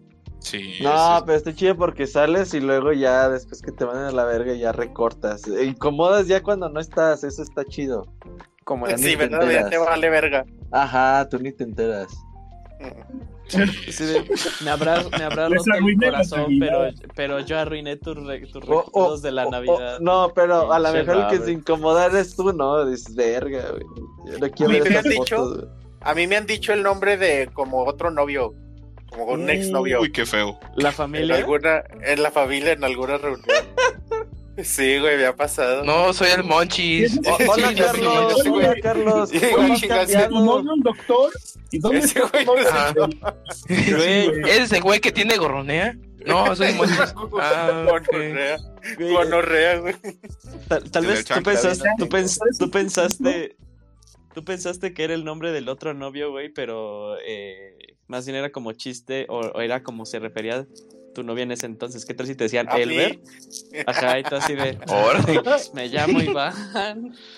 No, 0.83 1.23
pero 1.27 1.37
está 1.39 1.55
chido 1.55 1.77
porque 1.77 2.07
sales 2.07 2.55
y 2.55 2.61
luego 2.61 2.93
ya 2.93 3.29
después 3.29 3.61
que 3.63 3.73
te 3.73 3.85
van 3.85 3.99
a 3.99 4.11
la 4.11 4.25
verga 4.25 4.55
ya 4.55 4.73
recortas. 4.73 5.47
E 5.47 5.65
Incomodas 5.65 6.27
ya 6.29 6.43
cuando 6.43 6.69
no 6.69 6.81
estás, 6.81 7.25
eso 7.25 7.43
está 7.43 7.65
chido. 7.65 8.07
Como 8.65 8.87
la 8.87 8.97
ni 8.97 9.03
Sí, 9.03 9.11
te 9.11 9.17
¿verdad? 9.17 9.41
Ya 9.43 9.47
enteras. 9.61 9.71
te 9.71 9.79
vale 9.79 10.11
verga. 10.11 10.47
Ajá, 10.71 11.29
tú 11.29 11.39
ni 11.39 11.53
te 11.53 11.65
enteras. 11.65 12.09
sí, 13.49 13.59
Sí, 13.91 14.05
de, 14.05 14.25
me 14.65 14.71
habrá, 14.71 15.03
me 15.17 15.25
habrá 15.25 15.49
roto 15.49 15.65
el 15.75 15.97
corazón, 15.99 16.47
pero, 16.59 16.89
pero 17.15 17.41
yo 17.41 17.59
arruiné 17.59 17.97
tus 17.97 18.17
re- 18.17 19.21
de 19.23 19.33
la 19.33 19.47
Navidad. 19.51 19.99
no, 20.01 20.33
pero 20.35 20.73
a 20.73 20.79
lo 20.79 20.93
mejor 20.93 21.17
el 21.17 21.27
que 21.27 21.45
se 21.45 21.53
incomoda 21.53 22.07
eres 22.07 22.35
tú, 22.37 22.53
¿no? 22.53 22.87
Dices, 22.87 23.15
verga, 23.15 23.71
güey. 23.73 23.83
Yo 24.33 24.39
no 24.39 24.51
quiero 24.51 24.71
¿A 24.71 24.75
mí 24.75 24.81
ver 24.81 24.91
me 24.93 24.99
han 24.99 25.05
dicho? 25.05 25.37
fotos. 25.37 25.69
A 26.03 26.15
mí 26.15 26.27
me 26.27 26.37
han 26.37 26.47
dicho 26.47 26.73
el 26.73 26.83
nombre 26.83 27.17
de 27.19 27.51
como 27.53 27.85
otro 27.85 28.11
novio, 28.11 28.55
como 29.11 29.27
un 29.33 29.47
sí. 29.47 29.53
exnovio. 29.53 30.01
Uy, 30.01 30.11
qué 30.13 30.25
feo. 30.25 30.59
La 30.77 30.89
En 30.91 30.95
familia. 30.95 31.37
alguna, 31.37 31.83
en 32.03 32.23
la 32.23 32.31
familia, 32.31 32.73
en 32.73 32.85
alguna 32.85 33.19
reunión. 33.19 33.45
Sí, 34.63 34.99
güey, 34.99 35.17
me 35.17 35.25
ha 35.25 35.35
pasado. 35.35 35.85
No, 35.85 36.13
soy 36.13 36.29
el 36.33 36.43
Monchis. 36.45 37.19
Hola, 37.49 37.73
Carlos. 37.75 38.43
sí. 38.43 38.49
Hola, 38.51 38.75
Carlos. 38.83 39.31
Sí, 39.31 39.41
¿Cómo 39.41 39.57
güey, 39.57 39.73
has 39.73 39.81
chingas, 39.81 40.07
¿Tu 40.09 40.13
cambiado? 40.13 40.45
novio 40.45 40.75
el 40.75 40.83
doctor? 40.83 41.31
¿Y 41.71 41.79
dónde 41.79 41.99
Ese 42.01 42.19
está 42.19 42.45
güey 42.45 42.65
sabe. 42.67 43.01
Güey, 43.69 44.27
¿Eres 44.41 44.59
ese 44.65 44.81
güey 44.81 45.01
que 45.01 45.13
tiene 45.13 45.37
gorronea? 45.39 45.97
No, 46.27 46.55
soy 46.55 46.69
el 46.69 46.75
Monchis. 46.77 46.99
Ah, 47.41 47.87
ok. 47.91 48.07
Gonorrea, 48.11 48.57
güey, 48.99 49.13
gonorrea, 49.15 49.77
güey. 49.79 49.95
tal, 50.91 51.07
vez 51.07 51.25
tú 51.25 51.43
pensaste, 51.43 51.89
¿no? 51.89 51.95
tú, 52.07 52.07
pens- 52.17 52.39
tú 52.59 52.71
pensaste, 52.71 53.57
tú 54.35 54.45
pensaste 54.45 54.93
que 54.93 55.05
era 55.05 55.15
el 55.15 55.25
nombre 55.25 55.53
del 55.53 55.71
otro 55.71 55.95
novio, 55.95 56.33
güey, 56.33 56.51
pero 56.51 57.17
eh, 57.27 57.79
más 58.11 58.27
bien 58.27 58.37
era 58.37 58.51
como 58.51 58.73
chiste 58.73 59.25
o, 59.29 59.39
o 59.39 59.61
era 59.61 59.83
como 59.83 60.05
se 60.05 60.19
refería 60.19 60.67
tu 61.13 61.23
novia 61.23 61.43
en 61.43 61.53
ese 61.53 61.67
entonces. 61.67 62.05
¿Qué 62.05 62.15
tal 62.15 62.27
si 62.27 62.35
te 62.35 62.45
decían 62.45 62.69
A 62.69 62.77
mí. 62.77 62.83
Elber? 62.83 63.21
Ajá, 63.87 64.19
y 64.19 64.23
tú 64.23 64.37
así 64.37 64.55
de, 64.55 64.79
me 65.75 65.89
llamo 65.89 66.21
Iván. 66.21 66.55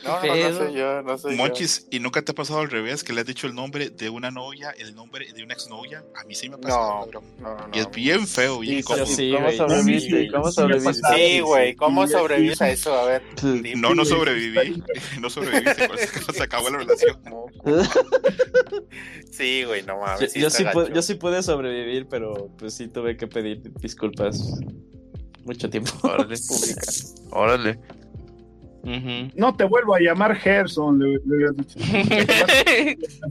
No, 0.05 0.25
no, 0.25 0.37
no 0.51 0.57
soy 0.59 0.75
yo, 0.75 1.03
no 1.03 1.19
soy 1.19 1.37
Monchis, 1.37 1.87
¿y 1.91 2.01
nunca 2.01 2.23
te 2.23 2.33
ha 2.33 2.35
pasado 2.35 2.61
al 2.61 2.71
revés 2.71 3.05
que 3.05 3.13
le 3.13 3.21
has 3.21 3.27
dicho 3.27 3.47
el 3.47 3.55
nombre 3.55 3.91
de 3.91 4.11
una 4.11 4.31
novia, 4.31 4.75
el 4.79 4.95
nombre 4.95 5.33
de 5.33 5.43
una 5.43 5.55
exnovia? 5.55 6.05
A 6.21 6.25
mí 6.25 6.35
sí 6.35 6.49
me 6.49 6.57
ha 6.57 6.59
pasado, 6.59 7.09
No, 7.13 7.21
no, 7.41 7.57
no. 7.69 7.71
Y 7.73 7.79
es 7.81 7.91
bien 7.91 8.27
feo, 8.27 8.61
bien 8.61 8.83
Sí, 9.07 9.33
¿Cómo 9.33 9.45
güey. 9.45 9.57
sobreviviste? 9.57 10.21
Sí, 10.25 10.31
¿Cómo 10.31 10.51
sí, 10.53 10.61
me 10.61 10.77
ha 10.77 10.81
sobreviviste? 10.81 11.41
güey, 11.43 11.75
¿cómo 11.77 12.07
sí. 12.07 12.15
a 12.61 12.71
eso? 12.71 12.95
A 12.95 13.05
ver. 13.07 13.23
No, 13.77 13.95
no 13.95 14.05
sobreviví. 14.05 14.83
No 15.21 15.31
sobreviví. 15.31 15.71
Se, 15.99 16.33
se 16.33 16.43
acabó 16.43 16.71
la 16.71 16.79
relación. 16.79 17.19
Sí, 19.31 19.65
güey, 19.65 19.83
no 19.83 19.99
mames. 19.99 20.35
yo 20.35 20.51
sí 21.03 21.15
pude 21.15 21.43
sobrevivir, 21.43 22.07
pero 22.09 22.51
pues 22.59 22.75
sí 22.75 22.89
tuve 22.89 23.17
que 23.17 23.27
pedir 23.27 23.62
disculpas 23.81 24.59
mucho 25.45 25.69
tiempo. 25.71 25.91
Órale. 26.03 26.35
Órale. 27.31 27.79
Ujú. 28.85 29.31
No 29.37 29.55
te 29.55 29.63
vuelvo 29.63 29.95
a 29.95 30.01
llamar 30.01 30.35
Gerson, 30.35 30.99
le, 30.99 31.13
le 31.25 31.37
hubieras 31.37 31.57
dicho. 31.57 31.79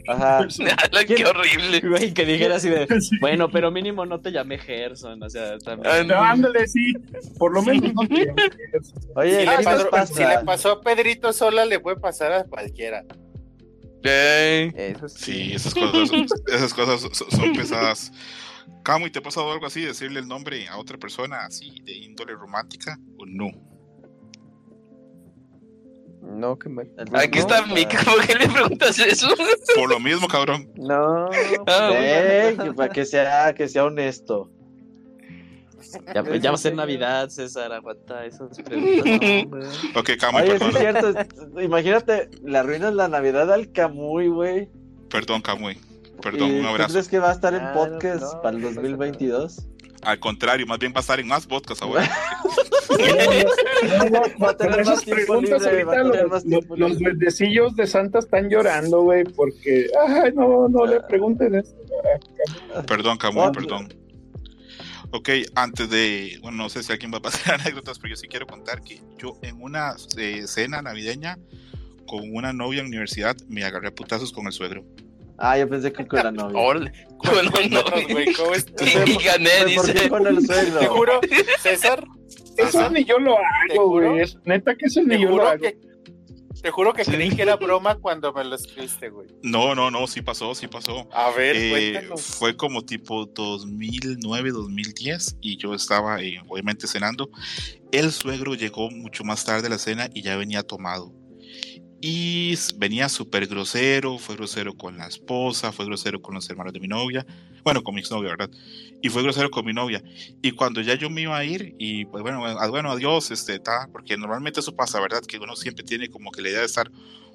Ajá. 0.08 0.48
Qué 1.08 1.26
horrible. 1.26 1.82
Güey, 1.82 2.14
que 2.14 2.26
dijera 2.26 2.56
así 2.56 2.70
de, 2.70 2.88
Sí. 3.02 3.18
bueno, 3.20 3.49
pero 3.52 3.70
mínimo 3.70 4.06
no 4.06 4.20
te 4.22 4.32
llamé 4.32 4.58
Gerson, 4.58 5.22
o 5.22 5.30
sea, 5.30 5.58
también. 5.60 5.94
Ah, 5.94 6.03
No, 6.03 6.16
ándale, 6.16 6.68
sí. 6.68 6.94
Por 7.38 7.53
lo 7.53 7.62
menos 7.64 7.94
no 7.94 8.08
te 8.08 8.26
llames 8.28 8.52
Gerson. 8.72 9.02
Oye, 9.16 9.32
Si 9.41 9.45
¿qué 9.45 9.58
le, 9.58 9.64
pasó, 9.64 9.90
pasa? 9.90 10.14
si 10.14 10.20
le 10.24 10.45
pasó 10.45 10.72
a 10.72 10.82
Pedrito 10.82 11.34
sola, 11.34 11.66
le 11.66 11.80
puede 11.82 11.98
pasar 11.98 12.32
a 12.32 12.44
cualquiera. 12.45 13.03
Eso 14.03 15.10
sí. 15.10 15.24
Sí, 15.49 15.53
esas 15.53 15.74
cosas, 15.76 16.10
esas 16.48 16.74
cosas 16.74 17.02
son, 17.02 17.30
son 17.30 17.53
pesadas. 17.53 18.12
Camu, 18.83 19.07
¿y 19.07 19.11
te 19.11 19.19
ha 19.19 19.21
pasado 19.21 19.51
algo 19.51 19.65
así? 19.65 19.81
Decirle 19.81 20.19
el 20.19 20.27
nombre 20.27 20.67
a 20.67 20.77
otra 20.77 20.97
persona 20.97 21.45
así 21.45 21.81
de 21.83 21.93
índole 21.93 22.33
romántica 22.33 22.97
o 23.17 23.25
no? 23.25 23.49
No, 26.21 26.57
que 26.57 26.69
me... 26.69 26.83
Aquí 27.13 27.39
está 27.39 27.65
Mika, 27.65 27.99
¿por 28.03 28.25
qué 28.25 28.35
le 28.35 28.47
preguntas 28.47 28.97
eso? 28.99 29.27
Por 29.75 29.89
lo 29.89 29.99
mismo, 29.99 30.27
cabrón. 30.27 30.71
No. 30.75 31.25
Ah, 31.67 31.89
Eh, 31.93 32.55
que 32.61 32.73
para 32.73 32.93
que 32.93 33.05
sea, 33.05 33.53
que 33.53 33.67
sea 33.67 33.85
honesto. 33.85 34.51
Ya, 36.13 36.23
ya 36.38 36.51
va 36.51 36.55
a 36.55 36.57
ser 36.59 36.75
Navidad, 36.75 37.27
César, 37.29 37.73
aguanta 37.73 38.23
esas 38.25 38.55
preguntas. 38.61 39.49
no. 39.49 39.99
Ok, 39.99 40.11
Camu, 40.19 40.38
Oye, 40.38 40.47
sí 40.47 40.53
es 40.53 40.59
perdón. 40.75 41.27
cierto. 41.27 41.61
Imagínate, 41.61 42.29
le 42.45 42.57
arruinas 42.57 42.93
la 42.93 43.07
Navidad 43.07 43.51
al 43.51 43.71
Camuy, 43.71 44.27
güey. 44.27 44.69
Perdón, 45.09 45.41
Camuy. 45.41 45.77
Perdón, 46.22 46.49
¿Y 46.52 46.53
un 46.57 46.61
¿Tú 46.64 46.68
abrazo. 46.69 46.91
crees 46.93 47.07
que 47.07 47.19
va 47.19 47.30
a 47.30 47.34
estar 47.34 47.53
en 47.53 47.61
Ah, 47.61 47.73
no, 47.76 47.80
podcast 47.91 48.34
no, 48.34 48.41
para 48.41 48.56
el 48.57 48.61
no 48.61 48.68
pasa 48.69 48.81
2022? 48.81 49.68
Al 50.03 50.19
contrario, 50.19 50.65
más 50.65 50.80
bien 50.80 50.91
va 50.93 50.98
a 50.98 51.02
estar 51.02 51.19
en 51.19 51.27
más 51.27 51.45
podcasts 51.45 51.81
ahora. 51.84 52.10
Va 54.43 54.49
a 54.49 54.57
tener 54.57 54.76
Con 54.76 54.85
más 54.85 54.88
esas 54.88 55.03
tiempo 55.06 55.26
preguntas 55.26 55.61
libre, 55.64 55.84
va 55.85 55.93
a 55.93 55.99
ahorita 55.99 56.11
tener 56.11 56.22
los, 56.23 56.31
más 56.31 56.43
los, 56.43 56.49
tiempo 56.49 56.76
los 56.76 56.91
libre. 56.91 57.03
duendecillos 57.06 57.76
de 57.76 57.88
Santa 57.88 58.19
están 58.19 58.49
llorando, 58.49 59.02
güey, 59.03 59.23
porque, 59.23 59.88
ay, 60.07 60.31
no, 60.35 60.68
no 60.69 60.85
le 60.85 60.99
pregunten 61.02 61.56
eso. 61.56 61.73
Perdón, 62.88 63.18
Camuy, 63.18 63.45
No, 63.45 63.52
perdón. 63.52 63.93
Ok, 65.11 65.30
antes 65.56 65.89
de, 65.89 66.39
bueno, 66.41 66.57
no 66.57 66.69
sé 66.69 66.84
si 66.84 66.91
alguien 66.91 67.11
va 67.14 67.18
a 67.18 67.22
pasar 67.22 67.56
anécdotas, 67.61 67.99
pero 67.99 68.11
yo 68.11 68.15
sí 68.15 68.27
quiero 68.27 68.48
contar 68.48 68.81
que 68.81 69.02
yo 69.18 69.38
en 69.41 69.61
una 69.61 69.95
eh, 70.18 70.43
cena 70.48 70.81
navideña 70.81 71.38
con 72.07 72.22
una 72.35 72.53
novia 72.53 72.80
en 72.80 72.85
la 72.85 72.89
universidad 72.89 73.35
me 73.48 73.64
agarré 73.64 73.89
a 73.89 73.95
putazos 73.95 74.31
con 74.31 74.48
el 74.48 74.53
suegro. 74.53 74.84
Ah, 75.43 75.57
yo 75.57 75.68
pensé 75.68 75.91
que 75.91 76.05
con 76.07 76.23
la 76.23 76.31
novia. 76.31 76.57
Órale. 76.59 76.91
Bueno, 77.23 77.49
no. 77.51 77.69
Nosotros, 77.69 78.03
güey, 78.09 78.34
¿cómo 78.34 78.53
es? 78.53 78.65
Y 79.05 79.23
gané, 79.23 79.49
Pues, 79.63 79.76
¿Por 79.76 79.85
qué 79.88 79.93
dice. 79.93 80.09
con 80.09 80.27
el 80.27 80.38
Te 80.47 80.53
suegro? 80.53 80.93
juro, 80.95 81.19
César, 81.61 82.03
Eso 82.57 82.80
Ajá. 82.80 82.89
ni 82.89 83.03
yo 83.05 83.18
lo 83.19 83.35
¿Te 83.68 83.73
hago, 83.73 83.89
güey. 83.89 84.23
Neta 84.45 84.76
que 84.76 84.85
eso 84.85 85.01
te 85.01 85.07
ni 85.07 85.22
yo 85.22 85.30
lo 85.30 85.34
juro 85.35 85.47
hago. 85.47 85.61
que, 85.61 85.77
te 86.61 86.69
juro 86.69 86.93
que 86.93 87.03
Sí. 87.05 87.11
creí 87.11 87.30
que 87.35 87.41
era 87.41 87.55
broma 87.55 87.95
cuando 87.95 88.31
me 88.34 88.43
lo 88.43 88.55
escribiste, 88.55 89.09
güey. 89.09 89.27
No, 89.41 89.73
no, 89.73 89.89
no, 89.89 90.05
sí 90.05 90.22
pasó, 90.22 90.53
sí 90.53 90.68
pasó. 90.68 91.07
A 91.11 91.31
ver, 91.31 91.55
Eh, 91.57 92.09
fue 92.18 92.55
como 92.55 92.84
tipo 92.85 93.26
2009, 93.26 94.51
2010 94.51 95.38
y 95.41 95.57
yo 95.57 95.73
estaba 95.73 96.22
eh, 96.22 96.39
obviamente 96.47 96.85
cenando. 96.88 97.30
El 97.91 98.11
suegro 98.11 98.53
llegó 98.53 98.89
mucho 98.91 99.23
más 99.23 99.43
tarde 99.43 99.68
a 99.68 99.69
la 99.72 99.77
cena 99.80 100.09
y 100.13 100.22
ya 100.22 100.35
venía 100.38 100.61
tomado. 100.63 101.11
Y 102.02 102.56
venía 102.78 103.07
súper 103.10 103.45
grosero, 103.48 104.18
fue 104.18 104.36
grosero 104.36 104.73
con 104.73 104.98
la 104.98 105.07
esposa, 105.07 105.72
fue 105.72 105.86
grosero 105.86 106.22
con 106.22 106.34
los 106.34 106.49
hermanos 106.49 106.73
de 106.73 106.80
mi 106.80 106.88
novia, 106.88 107.26
bueno, 107.64 107.84
con 107.84 107.94
mi 107.94 108.02
exnovia, 108.02 108.32
¿verdad? 108.32 108.49
Y 109.03 109.10
fue 109.10 109.22
grosero 109.22 109.52
con 109.52 109.65
mi 109.65 109.73
novia. 109.73 110.02
Y 110.41 110.52
cuando 110.52 110.82
ya 110.82 110.95
yo 110.95 111.10
me 111.11 111.22
iba 111.22 111.38
a 111.38 111.45
ir, 111.45 111.76
y 111.78 112.06
pues 112.06 112.23
bueno, 112.23 112.44
a- 112.45 112.68
bueno, 112.69 112.91
adiós, 112.91 113.30
este, 113.30 113.60
ta, 113.60 113.88
porque 113.91 114.18
normalmente 114.18 114.60
eso 114.61 114.76
pasa, 114.76 114.99
¿verdad? 114.99 115.22
Que 115.23 115.38
uno 115.38 115.56
siempre 115.56 115.84
tiene 115.84 116.10
como 116.10 116.32
que 116.32 116.41
la 116.41 116.49
idea 116.49 116.60
de 116.61 116.65
estar 116.65 116.91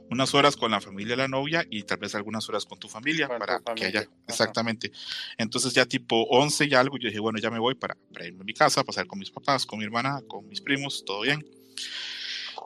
unas 0.09 0.35
horas 0.35 0.57
con 0.57 0.71
la 0.71 0.81
familia 0.81 1.15
de 1.15 1.23
la 1.23 1.29
novia 1.29 1.65
y 1.69 1.83
tal 1.83 1.99
vez 1.99 2.15
algunas 2.15 2.49
horas 2.49 2.65
con 2.65 2.79
tu 2.79 2.89
familia 2.89 3.27
Con 3.27 3.39
tu 3.39 3.45
para 3.47 3.75
que 3.75 3.87
haya, 3.87 4.01
ajá. 4.01 4.11
exactamente. 4.29 4.93
Entonces 5.39 5.75
ya 5.75 5.85
tipo 5.85 6.23
11 6.31 6.65
y 6.67 6.75
algo, 6.75 6.97
yo 6.97 7.09
dije, 7.09 7.19
bueno, 7.21 7.39
ya 7.41 7.51
me 7.51 7.59
voy 7.59 7.75
para, 7.75 7.97
para 8.13 8.27
irme 8.27 8.43
a 8.43 8.45
mi 8.45 8.53
casa, 8.55 8.85
pasar 8.85 9.07
con 9.07 9.19
mis 9.19 9.31
papás, 9.31 9.67
con 9.67 9.79
mi 9.79 9.85
hermana, 9.85 10.23
con 10.29 10.49
mis 10.49 10.61
primos, 10.61 11.05
todo 11.05 11.23
bien. 11.23 11.45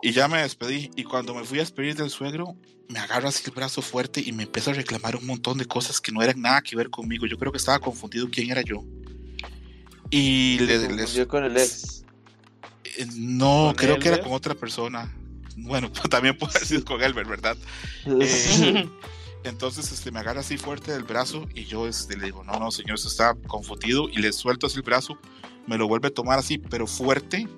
Y 0.02 0.12
ya 0.12 0.28
me 0.28 0.42
despedí. 0.42 0.90
Y 0.96 1.04
cuando 1.04 1.34
me 1.34 1.44
fui 1.44 1.58
a 1.58 1.62
despedir 1.62 1.94
del 1.96 2.10
suegro, 2.10 2.56
me 2.88 2.98
agarra 2.98 3.28
así 3.28 3.42
el 3.46 3.52
brazo 3.52 3.82
fuerte 3.82 4.20
y 4.24 4.32
me 4.32 4.44
empieza 4.44 4.70
a 4.70 4.74
reclamar 4.74 5.16
un 5.16 5.26
montón 5.26 5.58
de 5.58 5.66
cosas 5.66 6.00
que 6.00 6.10
no 6.12 6.22
eran 6.22 6.40
nada 6.40 6.62
que 6.62 6.74
ver 6.76 6.90
conmigo. 6.90 7.26
Yo 7.26 7.38
creo 7.38 7.52
que 7.52 7.58
estaba 7.58 7.78
confundido 7.78 8.28
quién 8.30 8.50
era 8.50 8.62
yo. 8.62 8.82
Y 10.10 10.58
le, 10.60 10.88
les- 10.88 11.26
con 11.26 11.44
el 11.44 11.56
ex. 11.56 12.04
eh, 12.84 13.06
no, 13.14 13.66
¿Con 13.66 13.74
creo 13.76 13.98
que 13.98 14.08
era 14.08 14.20
con 14.20 14.32
otra 14.32 14.54
persona. 14.54 15.14
Bueno, 15.56 15.90
también 16.10 16.36
puede 16.36 16.52
haber 16.56 16.66
sido 16.66 16.84
con 16.84 17.02
Elber, 17.02 17.26
¿verdad? 17.26 17.56
Eh, 18.06 18.88
entonces 19.44 19.90
este, 19.92 20.10
me 20.10 20.20
agarra 20.20 20.40
así 20.40 20.58
fuerte 20.58 20.92
del 20.92 21.04
brazo 21.04 21.48
y 21.54 21.64
yo 21.64 21.86
este, 21.88 22.16
le 22.16 22.26
digo, 22.26 22.44
no, 22.44 22.58
no, 22.58 22.70
señor, 22.70 22.94
usted 22.96 23.08
está 23.10 23.34
confundido 23.46 24.08
y 24.10 24.18
le 24.18 24.32
suelto 24.32 24.66
así 24.66 24.76
el 24.76 24.82
brazo, 24.82 25.16
me 25.66 25.78
lo 25.78 25.88
vuelve 25.88 26.08
a 26.08 26.10
tomar 26.10 26.38
así, 26.38 26.58
pero 26.58 26.86
fuerte. 26.86 27.48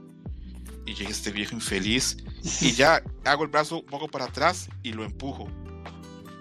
Y 0.85 0.95
llega 0.95 1.11
este 1.11 1.31
viejo 1.31 1.55
infeliz 1.55 2.17
y 2.61 2.73
ya 2.75 3.03
hago 3.25 3.45
el 3.45 3.51
brazo 3.51 3.81
un 3.81 3.87
poco 3.87 4.09
para 4.09 4.27
atrás 4.27 4.69
y 4.83 4.93
lo 4.93 5.05
empujo. 5.05 5.49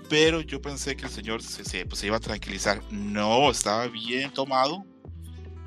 Pero 0.09 0.41
yo 0.41 0.61
pensé 0.61 0.95
que 0.95 1.05
el 1.05 1.11
señor 1.11 1.41
se, 1.41 1.63
se, 1.63 1.85
pues, 1.85 1.99
se 1.99 2.07
iba 2.07 2.17
a 2.17 2.19
tranquilizar. 2.19 2.81
No, 2.91 3.49
estaba 3.49 3.87
bien 3.87 4.31
tomado. 4.33 4.83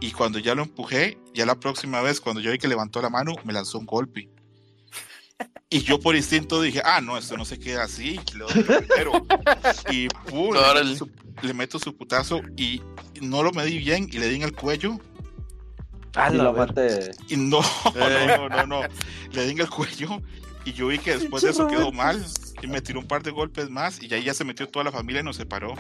Y 0.01 0.11
cuando 0.11 0.39
ya 0.39 0.55
lo 0.55 0.63
empujé, 0.63 1.19
ya 1.33 1.47
la 1.47 1.59
próxima 1.59 2.03
vez, 2.03 2.21
cuando 2.21 2.41
yo 2.41 2.51
vi 2.51 2.59
que 2.59 2.69
levantó 2.69 3.01
la 3.01 3.09
mano, 3.09 3.35
me 3.45 3.53
lanzó 3.53 3.79
un 3.79 3.87
golpe. 3.87 4.29
Y 5.71 5.81
yo 5.83 5.99
por 5.99 6.15
instinto 6.15 6.63
dije, 6.63 6.81
ah, 6.85 7.01
no, 7.01 7.19
esto 7.19 7.37
no 7.37 7.45
se 7.45 7.59
queda 7.59 7.85
así. 7.85 8.21
primero. 8.27 9.27
Y 9.91 10.09
pum, 10.09 10.55
le, 10.55 10.61
meto 10.61 10.97
su, 10.97 11.11
le 11.43 11.55
meto 11.55 11.79
su 11.79 11.97
putazo 11.97 12.43
y 12.57 12.81
no 13.21 13.43
lo 13.43 13.51
medí 13.51 13.79
bien 13.79 14.09
y 14.13 14.19
le 14.19 14.29
di 14.29 14.37
en 14.37 14.43
el 14.43 14.53
cuello. 14.53 15.01
A 16.15 16.33
Y 16.33 16.37
la 16.37 16.53
maté. 16.53 17.11
Y 17.29 17.37
no, 17.37 17.61
Eh. 17.95 18.27
no, 18.27 18.49
no, 18.49 18.67
no, 18.67 18.67
no. 18.67 18.89
Le 19.33 19.45
di 19.45 19.53
en 19.53 19.61
el 19.61 19.69
cuello 19.69 20.21
y 20.65 20.73
yo 20.73 20.87
vi 20.89 20.99
que 20.99 21.17
después 21.19 21.43
de 21.43 21.51
eso 21.51 21.67
quedó 21.67 21.93
mal 21.93 22.25
y 22.63 22.67
me 22.67 22.81
tiró 22.81 23.01
un 23.01 23.07
par 23.07 23.23
de 23.23 23.31
golpes 23.31 23.69
más 23.69 24.03
y 24.03 24.13
ahí 24.15 24.25
ya 24.25 24.35
se 24.35 24.45
metió 24.45 24.69
toda 24.69 24.85
la 24.85 24.93
familia 24.93 25.21
y 25.21 25.25
nos 25.25 25.37
separó. 25.37 25.75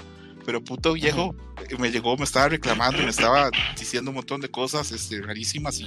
Pero 0.44 0.62
puto 0.62 0.92
viejo 0.92 1.34
eh, 1.70 1.76
me 1.78 1.90
llegó, 1.90 2.16
me 2.18 2.24
estaba 2.24 2.48
reclamando 2.50 3.00
y 3.00 3.04
me 3.04 3.10
estaba 3.10 3.50
diciendo 3.78 4.10
un 4.10 4.16
montón 4.16 4.42
de 4.42 4.50
cosas 4.50 4.92
este, 4.92 5.22
rarísimas 5.22 5.80
y 5.80 5.86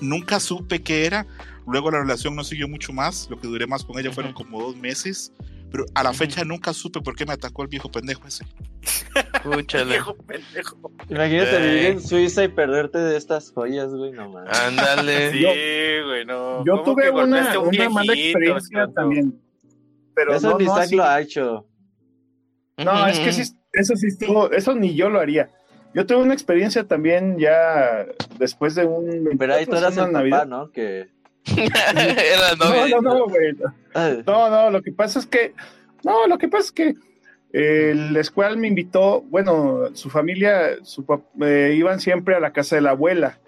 nunca 0.00 0.40
supe 0.40 0.82
qué 0.82 1.06
era. 1.06 1.24
Luego 1.68 1.90
la 1.90 2.00
relación 2.00 2.34
no 2.34 2.42
siguió 2.42 2.66
mucho 2.66 2.92
más. 2.92 3.28
Lo 3.30 3.38
que 3.40 3.46
duré 3.46 3.66
más 3.66 3.84
con 3.84 3.98
ella 3.98 4.10
fueron 4.10 4.32
como 4.32 4.60
dos 4.60 4.76
meses. 4.76 5.32
Pero 5.70 5.84
a 5.94 6.02
la 6.02 6.12
fecha 6.12 6.44
nunca 6.44 6.72
supe 6.72 7.00
por 7.00 7.16
qué 7.16 7.26
me 7.26 7.32
atacó 7.32 7.62
el 7.62 7.68
viejo 7.68 7.90
pendejo 7.90 8.26
ese. 8.26 8.44
Escúchale. 9.34 9.90
Viejo 9.90 10.16
pendejo. 10.16 10.90
Imagínate 11.08 11.60
vivir 11.60 11.86
en 11.86 12.00
Suiza 12.00 12.44
y 12.44 12.48
perderte 12.48 12.98
de 12.98 13.16
estas 13.16 13.50
joyas, 13.50 13.92
güey, 13.92 14.12
no 14.12 14.30
mames. 14.30 14.58
Ándale. 14.58 15.30
Sí, 15.36 16.04
güey, 16.04 16.24
no. 16.24 16.64
Yo 16.64 16.82
¿Cómo 16.82 16.94
tuve 16.94 17.10
una, 17.10 17.58
un 17.58 17.92
mala 17.92 18.12
experiencia 18.12 18.88
también. 18.94 19.40
Pero 20.14 20.34
Eso 20.34 20.58
no, 20.58 20.58
lo 20.58 21.04
ha 21.04 21.20
hecho. 21.20 21.66
No, 22.78 23.06
es 23.06 23.18
que 23.18 23.32
sí, 23.32 23.42
eso 23.72 23.96
sí 23.96 24.06
estuvo, 24.06 24.50
eso 24.50 24.74
ni 24.74 24.94
yo 24.94 25.10
lo 25.10 25.20
haría. 25.20 25.50
Yo 25.94 26.06
tuve 26.06 26.18
una 26.18 26.34
experiencia 26.34 26.86
también 26.86 27.38
ya 27.38 28.06
después 28.38 28.74
de 28.74 28.84
un... 28.84 29.36
Pero 29.38 29.54
ahí 29.54 29.66
tú 29.66 29.76
eras 29.76 29.94
una 29.94 30.06
el 30.06 30.12
Navidad. 30.12 30.38
papá, 30.40 30.46
¿no? 30.46 30.70
Que... 30.70 31.08
Era 31.56 32.54
No, 32.58 32.66
novia. 32.66 32.96
no, 32.96 33.00
no, 33.02 33.24
güey. 33.26 33.54
Ay, 33.94 34.22
No, 34.26 34.50
no, 34.50 34.70
lo 34.70 34.82
que 34.82 34.92
pasa 34.92 35.18
es 35.18 35.26
que, 35.26 35.54
no, 36.04 36.26
lo 36.26 36.38
que 36.38 36.48
pasa 36.48 36.64
es 36.64 36.72
que 36.72 36.94
eh, 37.52 37.94
la 38.10 38.20
escuela 38.20 38.54
me 38.56 38.68
invitó, 38.68 39.22
bueno, 39.22 39.94
su 39.94 40.10
familia, 40.10 40.82
su 40.82 41.04
eh, 41.42 41.74
iban 41.76 42.00
siempre 42.00 42.34
a 42.34 42.40
la 42.40 42.52
casa 42.52 42.76
de 42.76 42.82
la 42.82 42.90
abuela 42.90 43.38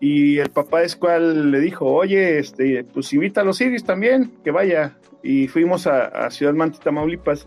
y 0.00 0.38
el 0.38 0.48
papá 0.50 0.80
de 0.80 0.86
escuela 0.86 1.18
le 1.18 1.60
dijo, 1.60 1.84
oye, 1.86 2.38
este, 2.38 2.84
pues 2.84 3.12
invita 3.12 3.42
a 3.42 3.44
los 3.44 3.60
Iris 3.60 3.84
también, 3.84 4.32
que 4.42 4.50
vaya. 4.50 4.96
Y 5.22 5.46
fuimos 5.48 5.86
a, 5.86 6.06
a 6.06 6.30
Ciudad 6.30 6.54
Mante, 6.54 6.78
Tamaulipas. 6.82 7.46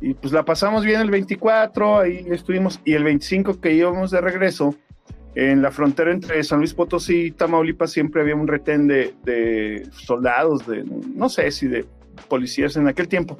Y 0.00 0.14
pues 0.14 0.32
la 0.32 0.44
pasamos 0.44 0.84
bien 0.84 1.00
el 1.00 1.10
24, 1.10 2.00
ahí 2.00 2.26
estuvimos, 2.30 2.80
y 2.84 2.94
el 2.94 3.04
25 3.04 3.60
que 3.60 3.72
íbamos 3.74 4.10
de 4.10 4.20
regreso, 4.20 4.74
en 5.34 5.62
la 5.62 5.70
frontera 5.70 6.10
entre 6.12 6.42
San 6.42 6.58
Luis 6.58 6.74
Potosí 6.74 7.26
y 7.26 7.30
Tamaulipas 7.30 7.90
siempre 7.92 8.22
había 8.22 8.34
un 8.34 8.48
retén 8.48 8.86
de, 8.88 9.14
de 9.24 9.86
soldados, 9.92 10.66
de 10.66 10.84
no 10.84 11.28
sé 11.28 11.50
si 11.50 11.68
de 11.68 11.84
policías 12.28 12.76
en 12.76 12.88
aquel 12.88 13.08
tiempo. 13.08 13.38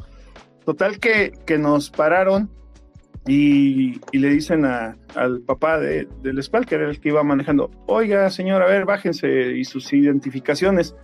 Total 0.64 0.98
que, 1.00 1.32
que 1.46 1.58
nos 1.58 1.90
pararon 1.90 2.50
y, 3.26 4.00
y 4.12 4.18
le 4.18 4.28
dicen 4.30 4.64
a- 4.64 4.96
al 5.14 5.40
papá 5.40 5.78
de, 5.78 6.08
del 6.22 6.38
escuela, 6.38 6.66
que 6.66 6.74
era 6.76 6.88
el 6.88 7.00
que 7.00 7.08
iba 7.08 7.22
manejando, 7.22 7.70
oiga 7.86 8.30
señor, 8.30 8.62
a 8.62 8.66
ver, 8.66 8.84
bájense 8.84 9.56
y 9.56 9.64
sus 9.64 9.92
identificaciones. 9.92 10.94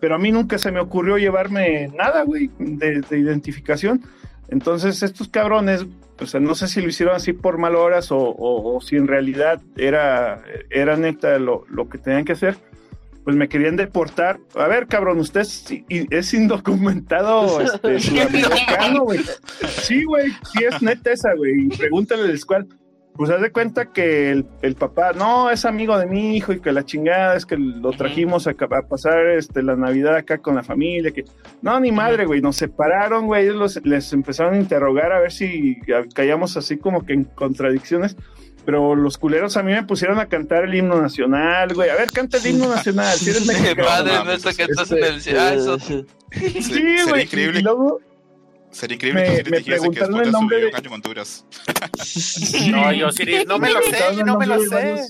Pero 0.00 0.16
a 0.16 0.18
mí 0.18 0.30
nunca 0.30 0.58
se 0.58 0.70
me 0.70 0.80
ocurrió 0.80 1.16
llevarme 1.16 1.88
nada, 1.88 2.24
güey, 2.24 2.50
de, 2.58 3.00
de 3.00 3.18
identificación. 3.18 4.02
Entonces 4.48 5.02
estos 5.02 5.28
cabrones, 5.28 5.86
o 6.20 6.26
sea, 6.26 6.40
no 6.40 6.54
sé 6.54 6.68
si 6.68 6.80
lo 6.80 6.88
hicieron 6.88 7.14
así 7.16 7.32
por 7.32 7.58
mal 7.58 7.74
horas 7.74 8.10
o, 8.12 8.18
o- 8.18 8.76
o 8.76 8.80
si 8.80 8.96
en 8.96 9.06
realidad 9.08 9.60
era, 9.76 10.42
era 10.70 10.96
neta 10.96 11.38
lo, 11.38 11.64
lo 11.68 11.88
que 11.88 11.98
tenían 11.98 12.24
que 12.24 12.32
hacer, 12.32 12.56
pues 13.24 13.36
me 13.36 13.48
querían 13.48 13.76
deportar. 13.76 14.38
A 14.54 14.68
ver, 14.68 14.86
cabrón, 14.86 15.18
usted 15.18 15.40
es, 15.40 15.64
es 15.88 16.34
indocumentado 16.34 17.60
este, 17.62 17.98
sudamericano, 18.00 19.04
güey. 19.04 19.20
Sí, 19.82 20.04
güey, 20.04 20.30
sí 20.52 20.64
es 20.64 20.82
neta 20.82 21.10
esa, 21.12 21.34
güey. 21.34 21.68
Pregúntale 21.68 22.22
al 22.24 22.30
escual. 22.30 22.66
Pues 23.16 23.30
haz 23.30 23.40
de 23.40 23.52
cuenta 23.52 23.92
que 23.92 24.30
el, 24.32 24.44
el 24.62 24.74
papá, 24.74 25.12
no, 25.12 25.48
es 25.50 25.64
amigo 25.64 25.96
de 25.96 26.06
mi 26.06 26.36
hijo 26.36 26.52
y 26.52 26.60
que 26.60 26.72
la 26.72 26.84
chingada 26.84 27.36
es 27.36 27.46
que 27.46 27.56
lo 27.56 27.92
trajimos 27.92 28.48
a, 28.48 28.54
pasar 28.88 29.26
este, 29.28 29.62
la 29.62 29.76
Navidad 29.76 30.16
acá 30.16 30.38
con 30.38 30.56
la 30.56 30.64
familia. 30.64 31.12
que 31.12 31.24
No, 31.62 31.78
ni 31.78 31.92
madre, 31.92 32.26
güey, 32.26 32.40
nos 32.40 32.56
separaron, 32.56 33.26
güey. 33.26 33.44
Ellos 33.44 33.54
los- 33.56 33.86
les 33.86 34.12
empezaron 34.12 34.54
a 34.54 34.58
interrogar 34.58 35.12
a 35.12 35.20
ver 35.20 35.30
si 35.30 35.76
caíamos 36.12 36.56
así 36.56 36.76
como 36.76 37.06
que 37.06 37.12
en 37.12 37.24
contradicciones. 37.24 38.16
Pero 38.64 38.94
los 38.96 39.18
culeros 39.18 39.56
a 39.58 39.62
mí 39.62 39.72
me 39.72 39.84
pusieron 39.84 40.18
a 40.18 40.26
cantar 40.26 40.64
el 40.64 40.74
himno 40.74 41.00
nacional, 41.00 41.72
güey. 41.74 41.90
A 41.90 41.96
ver, 41.96 42.10
canta 42.10 42.38
el 42.38 42.46
himno 42.46 42.66
nacional, 42.68 43.14
si 43.16 43.30
eres 43.30 43.46
mexicano. 43.46 43.84
Padre 43.86 44.12
mames, 44.12 44.42
nuestro 44.42 44.52
que 44.66 44.72
estás 44.72 44.90
este, 44.90 45.30
en 45.32 45.36
el. 45.36 45.38
Ah, 45.40 45.54
eso. 45.54 45.76
eh, 45.76 46.62
Sí, 46.62 46.96
güey. 47.08 47.24
increíble, 47.24 47.60
Y 47.60 47.62
luego, 47.62 48.00
sería 48.74 48.94
increíble 48.96 49.20
me- 49.22 49.42
que 49.42 49.50
me 49.50 49.58
dijese 49.58 49.64
que 49.64 49.70
preguntaron 49.78 50.08
después 50.12 50.26
el 50.26 50.32
nombre 50.32 50.56
de- 50.60 50.66
un 50.66 50.74
año 50.76 50.86
en 50.88 50.92
Honduras. 50.94 51.46
No, 52.70 52.92
yo 52.92 53.12
Siri, 53.12 53.44
no 53.48 53.58
me 53.58 53.70
lo 53.70 53.80
sé, 53.82 54.24
no 54.24 54.38
me 54.38 54.46
lo 54.46 54.60
sé. 54.60 55.02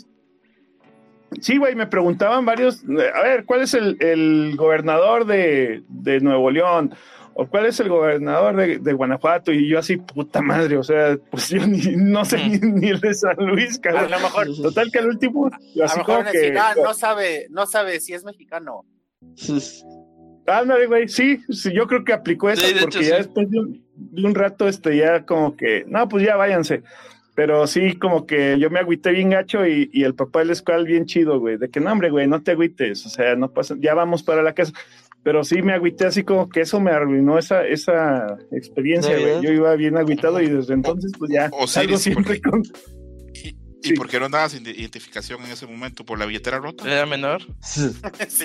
Sí, 1.40 1.56
güey, 1.56 1.74
me 1.74 1.86
preguntaban 1.88 2.44
varios, 2.46 2.82
a 2.84 3.22
ver, 3.22 3.44
¿cuál 3.44 3.62
es 3.62 3.74
el, 3.74 3.96
el 4.00 4.54
gobernador 4.56 5.26
de, 5.26 5.82
de 5.88 6.20
Nuevo 6.20 6.50
León? 6.50 6.94
¿O 7.36 7.48
cuál 7.48 7.66
es 7.66 7.80
el 7.80 7.88
gobernador 7.88 8.54
de, 8.54 8.78
de 8.78 8.92
Guanajuato? 8.92 9.50
Y 9.50 9.68
yo 9.68 9.80
así, 9.80 9.96
puta 9.96 10.40
madre, 10.40 10.76
o 10.76 10.84
sea, 10.84 11.16
pues 11.32 11.48
yo 11.48 11.66
ni, 11.66 11.80
no 11.96 12.24
sé 12.24 12.36
ni, 12.48 12.58
ni 12.58 12.88
el 12.90 13.00
de 13.00 13.12
San 13.14 13.34
Luis, 13.38 13.78
A 13.78 13.80
cabrón. 13.80 14.10
lo 14.12 14.20
mejor, 14.20 14.46
Total 14.62 14.92
que 14.92 14.98
al 15.00 15.08
último, 15.08 15.46
a 15.48 15.84
así 15.84 15.98
lo 15.98 16.04
como 16.04 16.18
mejor 16.18 16.30
que... 16.32 16.38
decir, 16.38 16.58
ah, 16.58 16.74
no 16.80 16.94
sabe, 16.94 17.46
no 17.50 17.66
sabe 17.66 17.98
si 17.98 18.12
es 18.14 18.22
mexicano. 18.24 18.84
Ándale, 20.46 20.86
güey, 20.86 21.08
sí, 21.08 21.40
sí, 21.48 21.72
yo 21.72 21.86
creo 21.86 22.04
que 22.04 22.12
aplicó 22.12 22.50
eso, 22.50 22.66
Sí, 22.66 22.74
de 22.74 22.80
porque 22.82 22.98
hecho, 22.98 23.08
ya 23.08 23.16
sí. 23.16 23.22
después 23.22 23.50
de 23.50 23.60
un, 23.60 23.84
de 23.96 24.26
un 24.26 24.34
rato, 24.34 24.68
este, 24.68 24.96
ya 24.96 25.24
como 25.24 25.56
que, 25.56 25.84
no, 25.88 26.08
pues 26.08 26.24
ya 26.26 26.36
váyanse. 26.36 26.82
Pero 27.34 27.66
sí, 27.66 27.96
como 27.96 28.26
que 28.26 28.56
yo 28.60 28.70
me 28.70 28.78
agüité 28.78 29.10
bien 29.10 29.30
gacho 29.30 29.66
y, 29.66 29.90
y 29.92 30.04
el 30.04 30.14
papá 30.14 30.40
del 30.40 30.50
escual 30.50 30.84
bien 30.84 31.04
chido, 31.06 31.40
güey, 31.40 31.56
de 31.56 31.68
que 31.68 31.80
no, 31.80 31.90
hombre, 31.90 32.10
güey, 32.10 32.28
no 32.28 32.42
te 32.42 32.52
agüites, 32.52 33.04
o 33.06 33.08
sea, 33.08 33.34
no 33.34 33.50
pasa, 33.50 33.74
ya 33.80 33.94
vamos 33.94 34.22
para 34.22 34.42
la 34.42 34.52
casa. 34.52 34.72
Pero 35.24 35.42
sí 35.42 35.62
me 35.62 35.72
agüité 35.72 36.04
así 36.06 36.22
como 36.22 36.48
que 36.50 36.60
eso 36.60 36.78
me 36.80 36.90
arruinó 36.90 37.38
esa, 37.38 37.66
esa 37.66 38.36
experiencia, 38.52 39.18
güey. 39.18 39.40
Yo 39.40 39.50
iba 39.50 39.74
bien 39.74 39.96
agüitado 39.96 40.40
y 40.42 40.48
desde 40.48 40.74
entonces, 40.74 41.12
pues 41.18 41.32
ya, 41.32 41.48
O- 41.52 41.64
o 41.64 41.66
salgo 41.66 41.96
siempre 41.96 42.40
porque- 42.42 42.50
con... 42.50 42.62
¿Y, 43.84 43.88
Sí. 43.88 43.92
¿Y 43.92 43.96
por 43.96 44.08
qué 44.08 44.18
no 44.18 44.26
andabas 44.26 44.52
sin 44.52 44.66
identificación 44.66 45.44
en 45.44 45.50
ese 45.52 45.66
momento? 45.66 46.04
¿Por 46.04 46.18
la 46.18 46.24
billetera 46.26 46.58
rota? 46.58 46.90
Era 46.90 47.04
menor. 47.06 47.42
Sí, 47.60 47.90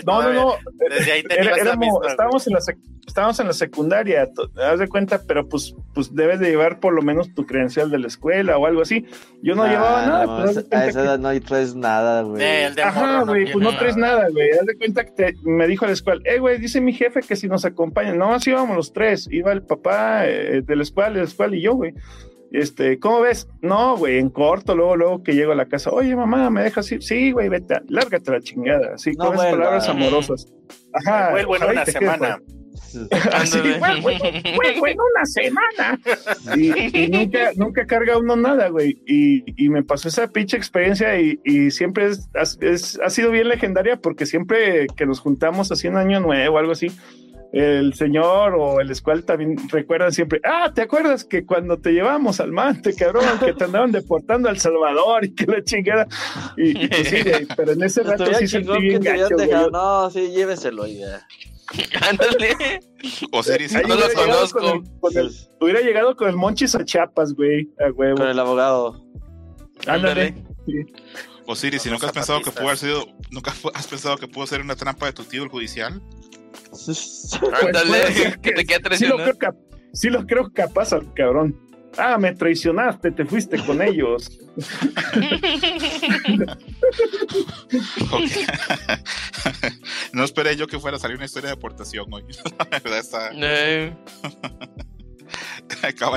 No, 0.05 0.21
no, 0.21 0.33
no, 0.33 0.53
Desde 0.89 1.11
ahí 1.13 1.23
Era- 1.29 1.55
éramos- 1.55 2.05
estábamos, 2.07 2.45
en 2.47 2.53
la 2.53 2.59
sec- 2.59 2.77
estábamos 3.07 3.39
en 3.39 3.47
la 3.47 3.53
secundaria, 3.53 4.27
te 4.27 4.41
das 4.61 4.79
de 4.79 4.87
cuenta, 4.89 5.21
pero 5.25 5.47
pues, 5.47 5.73
pues 5.93 6.13
debes 6.13 6.39
de 6.41 6.49
llevar 6.49 6.79
por 6.81 6.93
lo 6.93 7.01
menos 7.01 7.33
tu 7.33 7.45
credencial 7.45 7.89
de 7.89 7.99
la 7.99 8.07
escuela 8.07 8.57
o 8.57 8.65
algo 8.65 8.81
así. 8.81 9.05
Yo 9.41 9.55
no 9.55 9.65
llevaba 9.65 10.05
nada. 10.05 10.25
no, 10.25 10.45
de 10.53 10.75
a 10.75 10.85
esa 10.87 11.01
edad 11.03 11.19
no 11.19 11.41
traes 11.41 11.73
nada, 11.75 12.21
güey. 12.23 12.43
Ajá, 12.83 13.23
güey, 13.23 13.51
pues 13.51 13.63
no 13.63 13.77
traes 13.77 13.95
nada, 13.97 14.27
güey. 14.29 14.51
Haz 14.51 14.65
de 14.65 14.75
cuenta 14.77 15.05
que 15.05 15.11
te- 15.11 15.35
me 15.43 15.67
dijo 15.67 15.85
la 15.85 15.93
escuela, 15.93 16.21
eh, 16.25 16.39
güey, 16.39 16.59
dice 16.59 16.81
mi 16.81 16.91
jefe 16.93 17.21
que 17.21 17.35
si 17.37 17.47
nos 17.47 17.63
acompañan. 17.65 18.17
No, 18.17 18.33
así 18.33 18.49
íbamos 18.49 18.75
los 18.75 18.91
tres. 18.93 19.27
Iba 19.31 19.53
el 19.53 19.61
papá 19.63 20.27
eh, 20.27 20.61
de 20.65 20.75
la 20.75 20.83
escuela, 20.83 21.09
de 21.11 21.17
la 21.19 21.23
escuela 21.23 21.55
y 21.55 21.61
yo, 21.61 21.75
güey. 21.75 21.93
Este, 22.51 22.97
¿cómo 22.99 23.21
ves? 23.21 23.47
No, 23.61 23.95
güey, 23.97 24.17
en 24.17 24.30
corto, 24.30 24.76
luego, 24.76 24.95
luego 24.95 25.23
que 25.23 25.34
llego 25.35 25.51
a 25.51 25.55
la 25.55 25.67
casa, 25.67 25.91
oye, 25.91 26.15
mamá, 26.15 26.49
¿me 26.49 26.63
dejas 26.63 26.91
ir? 26.91 27.03
Sí, 27.03 27.31
güey, 27.31 27.47
vete, 27.49 27.76
lárgate 27.89 28.31
a 28.31 28.34
la 28.35 28.41
chingada. 28.41 28.95
Así, 28.95 29.11
No 29.11 29.26
con 29.27 29.35
esas 29.35 29.51
palabras 29.51 29.88
amorosas. 29.89 30.47
Ajá. 30.93 31.31
Vuelvo 31.31 31.55
en 31.57 31.63
una 31.63 31.85
semana. 31.85 32.39
güey. 32.43 32.59
Así, 33.34 33.59
güey, 33.59 34.01
güey, 34.01 34.80
güey, 34.80 34.93
en 34.93 34.99
una 34.99 35.26
semana. 35.26 35.99
Y, 36.57 37.03
y 37.03 37.07
nunca, 37.07 37.51
nunca 37.55 37.85
carga 37.85 38.17
uno 38.17 38.35
nada, 38.35 38.69
güey. 38.69 38.99
Y, 39.05 39.43
y 39.63 39.69
me 39.69 39.84
pasó 39.84 40.07
esa 40.07 40.27
pinche 40.27 40.57
experiencia 40.57 41.19
y, 41.19 41.39
y 41.43 41.69
siempre 41.69 42.07
es, 42.07 42.27
es- 42.61 42.99
ha 43.03 43.11
sido 43.11 43.30
bien 43.30 43.47
legendaria 43.47 43.97
porque 43.97 44.26
siempre 44.26 44.88
que 44.95 45.05
nos 45.05 45.19
juntamos 45.19 45.71
así 45.71 45.88
un 45.88 45.97
año 45.97 46.19
nuevo 46.19 46.55
o 46.55 46.57
algo 46.59 46.71
así, 46.71 46.88
el 47.51 47.93
señor 47.95 48.53
o 48.55 48.80
el 48.80 48.91
escual 48.91 49.23
también 49.26 49.55
recuerdan 49.69 50.11
siempre, 50.11 50.39
ah, 50.43 50.71
¿te 50.73 50.84
acuerdas 50.84 51.26
que 51.26 51.45
cuando 51.45 51.77
te 51.77 51.91
llevamos 51.91 52.39
al 52.39 52.51
mante, 52.51 52.93
cabrón, 52.95 53.26
que 53.39 53.53
te 53.53 53.63
andaban 53.63 53.91
deportando 53.91 54.49
a 54.49 54.51
El 54.51 54.59
Salvador 54.59 55.26
y 55.26 55.34
que 55.34 55.45
la 55.47 55.63
chingada? 55.63 56.07
Y, 56.57 56.85
y 56.85 56.88
pues 56.88 57.07
sí, 57.09 57.23
pero 57.57 57.71
en 57.71 57.84
ese 57.84 58.03
rato 58.03 58.26
sí 58.35 58.47
sentí 58.47 58.77
bien 58.80 59.01
gacho. 59.01 59.35
No, 59.71 60.09
sí, 60.11 60.30
lléveselo 60.31 60.85
ya. 60.88 61.26
Ándale. 62.09 62.80
Osiris, 63.31 63.76
Ahí 63.76 63.84
No 63.88 63.93
hubiera 63.95 64.07
los 64.07 64.51
conozco. 64.53 64.59
con 64.59 64.67
el- 64.69 64.99
con 64.99 65.17
el- 65.17 65.31
hubiera 65.59 65.81
llegado 65.81 66.15
con 66.15 66.30
el 66.30 66.35
Monchis 66.35 66.76
a 66.76 66.84
Chiapas, 66.84 67.34
güey, 67.34 67.69
a 67.80 67.91
huevo. 67.91 68.17
Con 68.17 68.27
el 68.27 68.39
abogado. 68.39 69.05
Ándale. 69.88 70.34
Osiris, 71.45 71.81
si 71.81 71.89
nunca 71.89 72.07
has 72.07 72.11
pensado 72.11 72.41
que 72.41 72.51
pudo 72.51 72.65
haber 72.67 72.77
sido, 72.77 73.05
nunca 73.31 73.53
has 73.73 73.88
pensado 73.88 74.17
que 74.17 74.27
pudo 74.27 74.45
ser 74.45 74.61
una 74.61 74.76
trampa 74.76 75.07
de 75.07 75.13
tu 75.13 75.23
tío 75.23 75.43
el 75.43 75.49
judicial. 75.49 76.01
Pues 76.69 77.40
Ándale, 77.64 78.38
que 78.41 78.52
te 78.52 78.65
queda 78.65 78.77
sí 78.77 79.06
lo, 79.06 79.15
traicionado. 79.18 79.23
creo 79.23 79.38
cap- 79.38 79.57
sí 79.94 80.10
lo 80.10 80.26
creo 80.26 80.52
capaz 80.53 80.94
al 80.94 81.14
cabrón. 81.14 81.60
Ah, 81.98 82.18
me 82.19 82.36
traicionaste, 82.36 83.10
te 83.11 83.26
fuiste 83.26 83.57
con 83.65 83.81
ellos. 83.81 84.40
No 90.14 90.23
esperé 90.23 90.56
yo 90.56 90.68
que 90.68 90.80
fuera 90.80 90.98
a 90.98 90.99
salir 90.99 91.18
una 91.18 91.26
historia 91.26 91.49
de 91.49 91.56
deportación 91.56 92.06
hoy. 92.14 92.23
La 92.72 92.80
verdad 92.80 92.99
está. 92.99 93.31
Eh, 93.34 93.95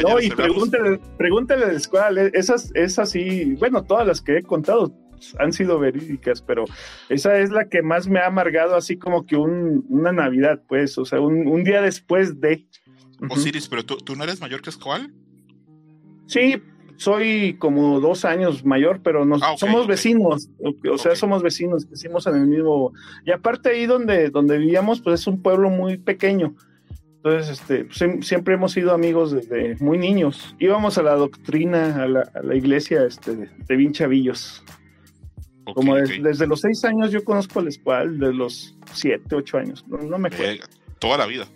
No, 0.02 0.20
y 0.20 0.31
pregúntale, 0.31 0.98
pregúntale 1.19 1.66
de 1.66 1.77
escuela, 1.77 2.23
esas, 2.32 2.70
esas 2.74 3.10
sí, 3.10 3.55
bueno, 3.59 3.85
todas 3.85 4.06
las 4.06 4.20
que 4.23 4.39
he 4.39 4.43
contado 4.43 4.93
han 5.38 5.52
sido 5.52 5.78
verídicas, 5.78 6.42
pero 6.42 6.64
esa 7.08 7.38
es 7.38 7.50
la 7.50 7.68
que 7.68 7.82
más 7.82 8.08
me 8.08 8.18
ha 8.20 8.26
amargado 8.26 8.74
así 8.76 8.96
como 8.98 9.26
que 9.26 9.36
un, 9.36 9.84
una 9.88 10.12
Navidad, 10.12 10.62
pues, 10.68 10.96
o 10.98 11.04
sea, 11.04 11.20
un, 11.20 11.46
un 11.46 11.64
día 11.64 11.80
después 11.82 12.40
de. 12.40 12.66
Osiris, 13.30 13.68
pero 13.68 13.84
tú, 13.84 13.96
tú 13.98 14.16
no 14.16 14.24
eres 14.24 14.40
mayor 14.40 14.62
que 14.62 14.70
Escobar. 14.70 15.02
Sí, 16.26 16.60
soy 16.96 17.56
como 17.58 18.00
dos 18.00 18.24
años 18.24 18.64
mayor, 18.64 19.00
pero 19.02 19.24
nos, 19.24 19.42
Ah, 19.42 19.52
ok, 19.52 19.58
somos 19.58 19.82
ok. 19.82 19.88
vecinos, 19.88 20.50
o, 20.58 20.70
o 20.92 20.98
sea, 20.98 21.12
Ok. 21.12 21.16
somos 21.18 21.42
vecinos, 21.42 21.84
crecimos 21.86 22.26
en 22.26 22.36
el 22.36 22.46
mismo. 22.46 22.92
Y 23.24 23.30
aparte 23.32 23.70
ahí 23.70 23.86
donde, 23.86 24.30
donde 24.30 24.58
vivíamos, 24.58 25.00
pues 25.00 25.20
es 25.20 25.26
un 25.26 25.42
pueblo 25.42 25.70
muy 25.70 25.98
pequeño. 25.98 26.54
Entonces, 27.16 27.60
este, 27.60 27.88
siem- 27.90 28.22
siempre 28.22 28.54
hemos 28.54 28.72
sido 28.72 28.92
amigos 28.92 29.30
desde 29.30 29.76
muy 29.76 29.96
niños. 29.98 30.56
Íbamos 30.58 30.98
a 30.98 31.02
la 31.04 31.14
doctrina, 31.14 32.02
a 32.02 32.06
la, 32.08 32.20
a 32.34 32.42
la 32.42 32.56
iglesia 32.56 33.04
este, 33.04 33.36
de, 33.36 33.48
de 33.68 33.76
Como 35.74 35.96
desde 35.96 36.46
los 36.46 36.60
seis 36.60 36.84
años 36.84 37.10
yo 37.10 37.22
conozco 37.24 37.60
al 37.60 37.68
escual, 37.68 38.18
de 38.18 38.32
los 38.32 38.76
siete, 38.92 39.34
ocho 39.34 39.58
años, 39.58 39.84
no, 39.88 39.98
no 39.98 40.18
me 40.18 40.28
acuerdo. 40.28 40.52
Eh, 40.52 40.60
toda 40.98 41.18
la 41.18 41.26
vida. 41.26 41.46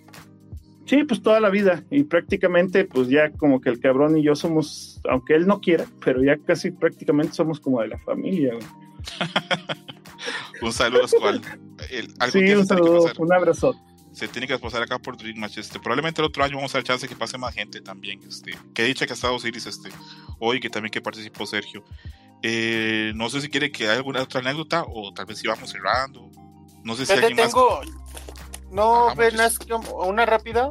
Sí, 0.87 1.03
pues 1.03 1.21
toda 1.21 1.41
la 1.41 1.51
vida. 1.51 1.83
Y 1.91 2.05
prácticamente, 2.05 2.85
pues 2.85 3.09
ya 3.09 3.31
como 3.33 3.61
que 3.61 3.71
el 3.71 3.81
cabrón 3.81 4.17
y 4.19 4.23
yo 4.23 4.37
somos, 4.37 5.01
aunque 5.11 5.35
él 5.35 5.47
no 5.47 5.61
quiera, 5.61 5.85
pero 6.05 6.23
ya 6.23 6.37
casi 6.37 6.71
prácticamente 6.71 7.33
somos 7.35 7.59
como 7.59 7.81
de 7.83 7.89
la 7.89 7.99
familia. 7.99 8.53
güey. 8.55 8.67
Un 10.63 10.73
saludo. 10.73 11.03
El- 11.91 12.15
algún 12.19 12.47
Sí, 12.47 12.55
un 12.55 12.67
saludo, 12.67 13.13
un 13.19 13.33
abrazo. 13.33 13.75
se 14.13 14.27
tiene 14.29 14.47
que 14.47 14.59
pasar 14.59 14.83
acá 14.83 14.99
por 14.99 15.17
Dream 15.17 15.39
Match. 15.39 15.59
Este, 15.59 15.79
probablemente 15.79 16.21
el 16.23 16.27
otro 16.27 16.43
año 16.43 16.57
vamos 16.57 16.75
a 16.75 16.79
dar 16.79 16.85
chance 16.85 17.07
que 17.07 17.15
pase 17.17 17.37
más 17.37 17.55
gente 17.55 17.81
también. 17.81 18.21
Este, 18.27 18.53
que 18.73 18.85
dicha 18.85 19.07
que 19.07 19.13
ha 19.13 19.15
estado 19.15 19.35
Osiris 19.35 19.67
este, 19.67 19.91
hoy, 20.39 20.59
que 20.61 20.71
también 20.71 20.91
que 20.91 21.01
participó 21.03 21.45
Sergio. 21.47 21.85
Eh, 22.43 23.13
no 23.17 23.29
sé 23.31 23.41
si 23.41 23.49
quiere 23.49 23.73
que 23.73 23.85
haya 23.85 23.97
alguna 23.97 24.23
otra 24.23 24.41
anécdota 24.41 24.85
o 24.89 25.13
tal 25.13 25.27
vez 25.27 25.39
si 25.39 25.49
vamos 25.49 25.71
cerrando. 25.71 26.31
No 26.85 26.95
sé 26.95 27.07
si 27.07 27.13
alguien 27.13 27.37
más. 27.37 27.47
tengo. 27.53 27.81
No, 28.71 29.07
Ajá, 29.07 29.15
Bernas, 29.15 29.59
como 29.59 30.05
una 30.05 30.27
rápida. 30.27 30.71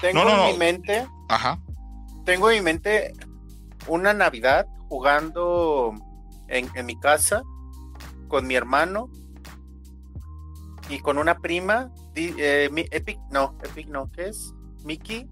Tengo 0.00 0.24
No, 0.24 0.24
no, 0.24 0.30
en 0.30 0.36
no. 0.38 0.52
mi 0.52 0.58
mente. 0.58 1.06
Ajá. 1.28 1.60
Tengo 2.24 2.50
en 2.50 2.58
mi 2.58 2.62
mente 2.64 3.12
una 3.86 4.12
Navidad 4.14 4.66
jugando 4.88 5.94
en, 6.48 6.70
en 6.74 6.86
mi 6.86 6.98
casa 6.98 7.42
con 8.28 8.46
mi 8.46 8.54
hermano 8.54 9.10
y 10.88 11.00
con 11.00 11.18
una 11.18 11.38
prima. 11.38 11.90
eh, 12.14 12.68
mi- 12.72 12.86
Epic, 12.90 13.18
no, 13.30 13.56
Epic 13.62 13.88
no, 13.88 14.10
¿qué 14.12 14.28
es? 14.28 14.52
Mickey. 14.84 15.28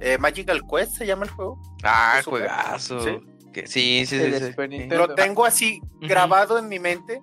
Eh, 0.00 0.18
Magical 0.18 0.62
Quest 0.68 0.96
se 0.96 1.06
llama 1.06 1.24
el 1.24 1.30
juego. 1.30 1.60
ah, 1.84 2.20
juegazo. 2.24 3.00
Sí. 3.02 3.18
Que- 3.52 3.66
Sí, 3.66 4.04
sí, 4.06 4.18
sí. 4.18 4.52
sí. 4.56 4.86
Lo 4.88 5.14
tengo 5.14 5.44
así 5.44 5.80
grabado 6.00 6.58
en 6.58 6.68
mi 6.68 6.78
mente. 6.78 7.20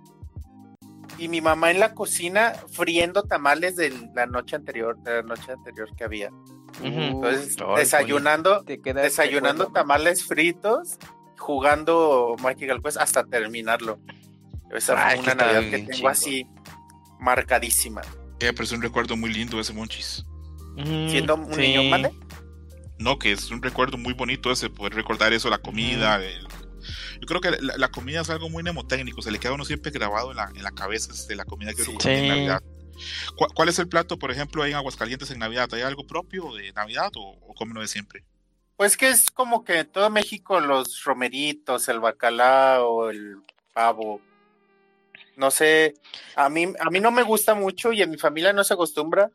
Y 1.18 1.28
mi 1.28 1.42
mamá 1.42 1.70
en 1.72 1.80
la 1.80 1.94
cocina 1.96 2.54
friendo 2.72 3.24
tamales 3.24 3.76
de 3.76 3.94
la 4.16 4.26
noche 4.26 4.56
anterior, 4.56 4.98
de 5.00 5.16
la 5.16 5.22
noche 5.24 5.52
anterior 5.52 5.90
que 5.98 6.04
había. 6.06 6.30
Ujú. 6.30 6.88
Entonces, 6.88 7.58
Ay, 7.60 7.76
desayunando, 7.78 8.64
Te 8.64 8.78
desayunando 8.78 9.66
recuerdo. 9.66 9.74
tamales 9.74 10.24
fritos, 10.26 10.98
jugando 11.38 12.36
Magical 12.42 12.82
Quest 12.82 12.98
hasta 12.98 13.26
terminarlo. 13.26 14.00
Esa 14.72 14.94
Ay, 15.08 15.18
fue 15.18 15.26
que 15.26 15.32
una 15.34 15.44
Navidad 15.46 15.62
que 15.72 15.78
tengo 15.80 15.92
chingón. 15.92 16.12
así 16.12 16.48
marcadísima. 17.20 18.02
Eh, 18.40 18.54
pero 18.54 18.64
es 18.64 18.72
un 18.72 18.82
recuerdo 18.82 19.18
muy 19.18 19.34
lindo 19.34 19.60
ese 19.60 19.74
Monchis. 19.74 20.24
Siendo 21.10 21.36
un 21.36 21.54
sí. 21.54 21.60
niño, 21.62 21.84
¿mande? 21.90 22.12
No, 23.00 23.18
que 23.18 23.32
es 23.32 23.50
un 23.50 23.62
recuerdo 23.62 23.98
muy 23.98 24.14
bonito 24.14 24.52
ese, 24.52 24.70
poder 24.70 24.94
recordar 24.94 25.34
eso, 25.34 25.50
la 25.50 25.58
comida. 25.58 26.24
el- 26.24 26.48
Yo 27.22 27.26
creo 27.28 27.42
que 27.42 27.52
la, 27.52 27.78
la 27.78 27.90
comida 27.90 28.22
es 28.22 28.30
algo 28.30 28.50
muy 28.50 28.62
mnemotécnico, 28.64 29.22
se 29.22 29.32
le 29.32 29.40
queda 29.40 29.52
a 29.52 29.56
uno 29.56 29.66
siempre 29.66 29.92
grabado 29.92 30.32
en 30.32 30.38
la, 30.38 30.52
en 30.56 30.64
la 30.64 30.72
cabeza 30.72 31.12
de 31.28 31.36
la 31.36 31.46
comida 31.46 31.74
que 31.74 31.84
Sí. 31.84 31.90
uno 31.92 32.00
come 32.00 32.20
en. 32.20 32.28
Navidad. 32.28 32.64
¿Cuál, 33.38 33.52
cuál 33.54 33.70
es 33.70 33.80
el 33.80 33.88
plato, 33.88 34.20
por 34.20 34.32
ejemplo, 34.32 34.62
ahí 34.62 34.72
en 34.72 34.78
Aguascalientes 34.78 35.32
en 35.32 35.40
Navidad? 35.40 35.74
¿Hay 35.74 35.82
algo 35.82 36.06
propio 36.06 36.54
de 36.54 36.72
Navidad 36.74 37.12
o, 37.16 37.38
o 37.42 37.54
comen 37.56 37.76
lo 37.76 37.82
de 37.82 37.88
siempre? 37.88 38.24
Pues 38.76 38.96
que 38.98 39.10
es 39.10 39.30
como 39.30 39.64
que 39.64 39.80
en 39.80 39.88
todo 39.92 40.10
México 40.10 40.60
los 40.60 41.04
romeritos, 41.04 41.88
el 41.90 42.00
bacalao, 42.00 43.10
el 43.10 43.38
pavo. 43.74 44.22
No 45.38 45.52
sé, 45.52 45.94
a 46.36 46.50
mí, 46.50 46.66
a 46.80 46.90
mí 46.90 47.00
no 47.00 47.12
me 47.12 47.24
gusta 47.24 47.54
mucho 47.56 47.94
y 47.94 48.02
en 48.02 48.10
mi 48.12 48.18
familia 48.18 48.52
no 48.52 48.64
se 48.64 48.74
acostumbra. 48.74 49.32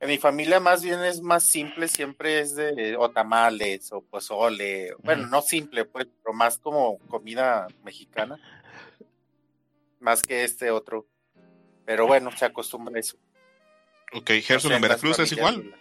En 0.00 0.08
mi 0.08 0.16
familia 0.16 0.60
más 0.60 0.82
bien 0.82 1.04
es 1.04 1.20
más 1.20 1.44
simple, 1.44 1.86
siempre 1.86 2.40
es 2.40 2.56
de 2.56 2.96
o 2.96 3.10
tamales 3.10 3.92
o 3.92 4.00
pozole. 4.00 4.94
Bueno, 5.02 5.26
no 5.26 5.42
simple, 5.42 5.84
pues, 5.84 6.06
pero 6.22 6.32
más 6.32 6.56
como 6.56 6.98
comida 7.00 7.66
mexicana. 7.84 8.38
Más 9.98 10.22
que 10.22 10.42
este 10.44 10.70
otro. 10.70 11.06
Pero 11.84 12.06
bueno, 12.06 12.30
se 12.34 12.46
acostumbra 12.46 12.96
a 12.96 13.00
eso. 13.00 13.18
Ok, 14.14 14.30
No 14.30 14.42
Gerson, 14.42 14.70
sé, 14.70 14.76
en 14.76 14.82
Veracruz 14.82 15.18
es 15.18 15.32
igual. 15.32 15.74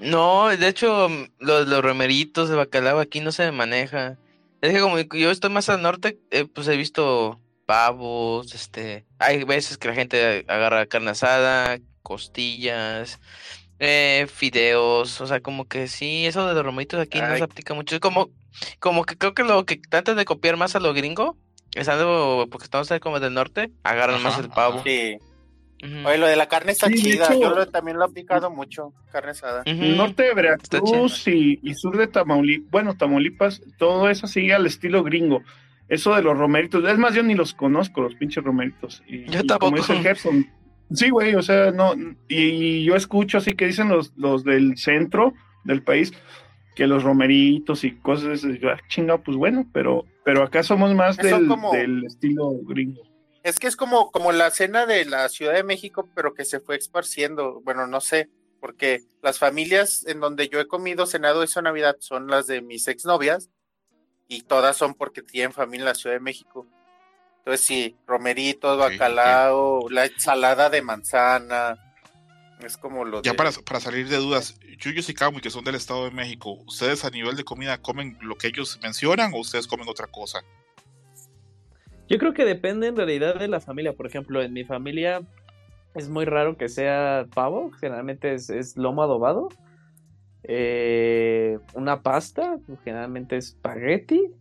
No, 0.00 0.48
de 0.48 0.68
hecho, 0.68 1.08
mm, 1.10 1.24
los, 1.38 1.68
los 1.68 1.82
romeritos 1.82 2.48
de 2.48 2.56
bacalao 2.56 2.98
aquí 2.98 3.20
no 3.20 3.30
se 3.30 3.52
maneja. 3.52 4.16
Es 4.62 4.72
que 4.72 4.80
como 4.80 4.98
yo 4.98 5.30
estoy 5.30 5.50
más 5.50 5.68
al 5.68 5.82
norte, 5.82 6.18
eh, 6.30 6.46
pues 6.46 6.66
he 6.68 6.76
visto 6.76 7.38
pavos, 7.66 8.54
este, 8.54 9.04
hay 9.18 9.44
veces 9.44 9.76
que 9.76 9.88
la 9.88 9.94
gente 9.94 10.46
agarra 10.48 10.86
carne 10.86 11.10
asada, 11.10 11.78
costillas, 12.02 13.20
eh, 13.78 14.26
fideos, 14.32 15.20
o 15.20 15.26
sea, 15.26 15.40
como 15.40 15.66
que 15.66 15.86
sí, 15.88 16.26
eso 16.26 16.46
de 16.48 16.54
los 16.54 16.64
romeritos 16.64 17.00
aquí 17.00 17.20
no 17.20 17.36
se 17.36 17.44
aplica 17.44 17.74
mucho. 17.74 17.94
Es 17.94 18.00
como, 18.00 18.30
como 18.80 19.04
que 19.04 19.16
creo 19.16 19.34
que 19.34 19.44
lo 19.44 19.64
que 19.64 19.76
tratan 19.76 20.16
de 20.16 20.24
copiar 20.24 20.56
más 20.56 20.74
a 20.76 20.80
lo 20.80 20.92
gringo, 20.94 21.36
es 21.74 21.88
algo, 21.88 22.46
porque 22.50 22.64
estamos 22.64 22.90
ahí 22.90 23.00
como 23.00 23.20
del 23.20 23.34
norte, 23.34 23.70
agarran 23.84 24.22
más 24.22 24.38
el 24.38 24.48
pavo. 24.48 24.76
ajá. 24.76 24.84
Sí. 24.84 25.16
Oye, 26.04 26.18
lo 26.18 26.26
de 26.26 26.34
la 26.34 26.48
carne 26.48 26.72
está 26.72 26.88
Sí, 26.88 26.94
chida. 26.96 27.26
hecho- 27.26 27.40
Yo 27.40 27.50
lo- 27.50 27.68
también 27.68 27.98
lo 27.98 28.04
he 28.04 28.08
aplicado 28.08 28.50
mucho, 28.50 28.92
carne 29.12 29.30
asada. 29.30 29.62
norte 29.64 30.24
de 30.24 30.34
Veracruz 30.34 31.28
y, 31.28 31.60
y 31.62 31.74
sur 31.74 31.96
de 31.96 32.08
Tamaulipas, 32.08 32.68
bueno, 32.72 32.96
Tamaulipas, 32.96 33.62
todo 33.78 34.10
eso 34.10 34.26
sigue 34.26 34.54
al 34.54 34.66
estilo 34.66 35.04
gringo. 35.04 35.40
Eso 35.88 36.14
de 36.16 36.22
los 36.22 36.36
romeritos, 36.36 36.84
es 36.84 36.98
más, 36.98 37.14
yo 37.14 37.22
ni 37.22 37.34
los 37.36 37.54
conozco, 37.54 38.00
los 38.00 38.14
pinches 38.16 38.42
romeritos. 38.42 39.02
Y, 39.06 39.24
Yo 39.30 39.40
y 39.40 39.46
tampoco. 39.46 39.58
Como 39.70 39.76
dice 39.76 39.92
el 39.94 40.02
Gerson, 40.02 40.50
sí, 40.92 41.10
güey, 41.10 41.34
o 41.34 41.42
sea, 41.42 41.70
no, 41.70 41.94
y, 42.28 42.84
yo 42.84 42.96
escucho 42.96 43.38
así 43.38 43.52
que 43.52 43.66
dicen 43.66 43.88
los, 43.88 44.12
los 44.16 44.44
del 44.44 44.76
centro 44.76 45.34
del 45.64 45.82
país 45.82 46.12
que 46.74 46.86
los 46.86 47.02
romeritos 47.02 47.82
y 47.84 47.96
cosas, 47.96 48.42
yo, 48.42 48.70
ah, 48.70 48.78
chinga, 48.88 49.18
pues 49.18 49.36
bueno, 49.36 49.68
pero, 49.72 50.04
pero 50.24 50.44
acá 50.44 50.62
somos 50.62 50.94
más 50.94 51.18
Eso 51.18 51.38
del, 51.38 51.48
como- 51.48 51.72
del 51.72 52.04
estilo 52.04 52.52
gringo. 52.62 53.02
Es 53.42 53.58
que 53.58 53.66
es 53.66 53.76
como, 53.76 54.10
como 54.10 54.30
la 54.32 54.50
cena 54.50 54.86
de 54.86 55.04
la 55.04 55.28
Ciudad 55.28 55.54
de 55.54 55.64
México, 55.64 56.08
pero 56.14 56.34
que 56.34 56.44
se 56.44 56.60
fue 56.60 56.76
esparciendo. 56.76 57.60
Bueno, 57.62 57.86
no 57.86 58.00
sé, 58.00 58.28
porque 58.60 59.00
las 59.22 59.38
familias 59.38 60.04
en 60.06 60.20
donde 60.20 60.48
yo 60.48 60.60
he 60.60 60.68
comido, 60.68 61.06
cenado 61.06 61.42
esa 61.42 61.62
Navidad 61.62 61.96
son 62.00 62.28
las 62.28 62.46
de 62.46 62.60
mis 62.62 62.88
exnovias 62.88 63.50
y 64.28 64.42
todas 64.42 64.76
son 64.76 64.94
porque 64.94 65.22
tienen 65.22 65.52
familia 65.52 65.84
en 65.84 65.88
la 65.88 65.94
Ciudad 65.94 66.16
de 66.16 66.20
México. 66.20 66.66
Entonces 67.48 67.64
sí, 67.66 67.96
romeritos, 68.06 68.78
bacalao, 68.78 69.88
la 69.88 70.04
ensalada 70.04 70.68
de 70.68 70.82
manzana, 70.82 71.78
Es 72.60 72.76
como 72.76 73.06
lo 73.06 73.22
Ya 73.22 73.30
de- 73.30 73.38
para, 73.38 73.50
para 73.64 73.80
salir 73.80 74.06
de 74.06 74.16
dudas, 74.18 74.60
Yuyos 74.78 75.08
y 75.08 75.14
Kamui, 75.14 75.40
que 75.40 75.48
son 75.48 75.64
del 75.64 75.76
Estado 75.76 76.04
de 76.04 76.10
México, 76.10 76.58
¿ustedes 76.66 77.06
a 77.06 77.10
nivel 77.10 77.36
de 77.36 77.44
comida 77.44 77.78
comen 77.80 78.18
lo 78.20 78.34
que 78.36 78.48
ellos 78.48 78.78
mencionan 78.82 79.32
o 79.32 79.38
ustedes 79.38 79.66
comen 79.66 79.88
otra 79.88 80.06
cosa? 80.08 80.40
Yo 82.06 82.18
creo 82.18 82.34
que 82.34 82.44
depende 82.44 82.88
en 82.88 82.96
realidad 82.96 83.36
de 83.36 83.48
la 83.48 83.60
familia. 83.60 83.94
Por 83.94 84.06
ejemplo, 84.06 84.42
en 84.42 84.52
mi 84.52 84.64
familia 84.64 85.22
es 85.94 86.10
muy 86.10 86.26
raro 86.26 86.58
que 86.58 86.68
sea 86.68 87.26
pavo. 87.34 87.70
Generalmente 87.80 88.34
es, 88.34 88.50
es 88.50 88.76
lomo 88.76 89.02
adobado. 89.02 89.48
Eh, 90.42 91.58
una 91.72 92.02
pasta, 92.02 92.58
generalmente 92.84 93.38
es 93.38 93.46
espagueti. 93.54 94.32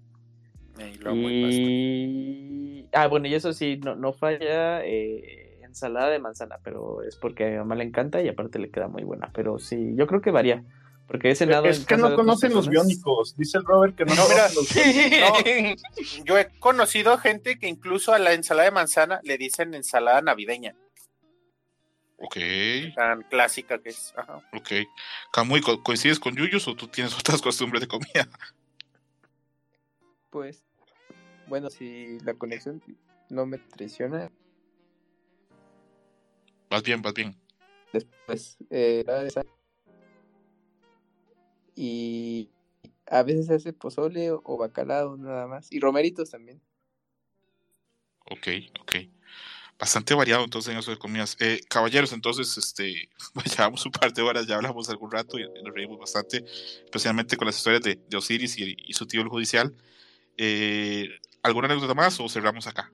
y 0.80 0.98
lomo 1.00 1.30
y 1.30 1.42
pasta. 1.42 2.77
Ah, 2.94 3.08
bueno, 3.08 3.28
y 3.28 3.36
eso 3.36 3.54
sí, 3.54 3.78
no, 3.78 3.96
no 3.96 4.14
falla 4.14 4.84
eh, 4.86 5.60
ensalada 5.64 6.10
de 6.10 6.20
manzana, 6.20 6.58
pero 6.64 7.04
es 7.04 7.16
porque 7.16 7.46
a 7.46 7.50
mi 7.50 7.58
mamá 7.58 7.76
le 7.76 7.84
encanta 7.84 8.22
y 8.22 8.28
aparte 8.28 8.60
le 8.60 8.70
queda 8.72 8.88
muy 8.88 9.04
buena. 9.04 9.32
Pero 9.34 9.60
sí, 9.60 9.94
yo 9.96 10.08
creo 10.08 10.22
que 10.22 10.32
varía. 10.32 10.64
Porque 11.08 11.30
he 11.32 11.36
cenado 11.36 11.68
Es 11.68 11.80
en 11.80 11.86
que 11.86 11.98
no 11.98 12.14
conocen 12.16 12.54
los 12.54 12.68
biónicos. 12.68 13.38
Dice 13.38 13.58
el 13.60 13.64
Robert 13.66 13.96
que 13.96 14.04
no, 14.04 14.14
No, 14.14 14.28
mira, 14.28 14.50
los 14.50 14.68
Yo 16.26 16.38
he 16.38 16.50
conocido 16.60 17.18
gente 17.18 17.58
que 17.60 17.70
incluso 17.70 18.14
a 18.14 18.20
la 18.20 18.34
ensalada 18.34 18.66
de 18.66 18.72
manzana 18.76 19.22
le 19.24 19.38
dicen 19.38 19.74
ensalada 19.74 20.22
navideña, 20.22 20.76
Ok, 22.20 22.38
tan 22.96 23.22
clásica 23.24 23.80
que 23.80 23.90
es. 23.90 24.14
Ajá. 24.18 24.42
ok. 24.52 24.72
¿co- 25.64 25.84
¿coincides 25.84 26.20
con 26.20 26.36
Yuyos 26.36 26.68
o 26.68 26.76
tú 26.76 26.88
tienes 26.88 27.18
otras 27.18 27.42
costumbres 27.42 27.80
de 27.80 27.88
comida? 27.88 28.28
Pues, 30.30 30.64
bueno, 31.48 31.70
si 31.70 32.20
la 32.20 32.34
conexión 32.34 32.82
no 33.30 33.46
me 33.46 33.58
traiciona, 33.58 34.30
Vas 36.70 36.84
bien, 36.84 37.02
vas 37.02 37.14
bien. 37.14 37.36
después 37.94 38.58
eh, 38.70 39.06
y 41.76 42.50
a 43.06 43.24
veces 43.24 43.50
hace 43.50 43.72
pozole 43.72 44.32
o, 44.32 44.58
bacalao 44.58 45.16
nada 45.16 45.48
más 45.48 45.72
y 45.72 45.80
romeritos 45.80 46.32
también. 46.32 46.62
Ok, 48.30 48.48
ok. 48.82 48.96
Bastante 49.80 50.14
variado 50.14 50.44
entonces 50.44 50.74
en 50.74 50.80
eso 50.80 50.92
de 50.92 50.98
comidas. 50.98 51.38
Eh, 51.40 51.62
caballeros, 51.70 52.12
entonces, 52.12 52.58
este, 52.58 53.10
pues 53.34 53.56
llevamos 53.56 53.86
un 53.86 53.92
par 53.92 54.12
de 54.12 54.22
horas, 54.22 54.46
ya 54.48 54.56
hablamos 54.56 54.90
algún 54.90 55.12
rato 55.12 55.40
y, 55.40 55.44
y 55.44 55.64
nos 55.64 55.74
reímos 55.74 56.00
bastante, 56.00 56.44
especialmente 56.84 57.38
con 57.38 57.46
las 57.46 57.58
historias 57.58 57.84
de, 57.84 57.96
de 57.96 58.18
Osiris 58.18 58.58
y, 58.58 58.76
y 58.78 58.94
su 58.94 59.06
tío 59.06 59.22
el 59.22 59.30
judicial. 59.30 59.74
Eh, 60.36 61.08
¿Alguna 61.48 61.68
anécdota 61.68 61.94
más 61.94 62.20
o 62.20 62.28
cerramos 62.28 62.68
acá? 62.68 62.92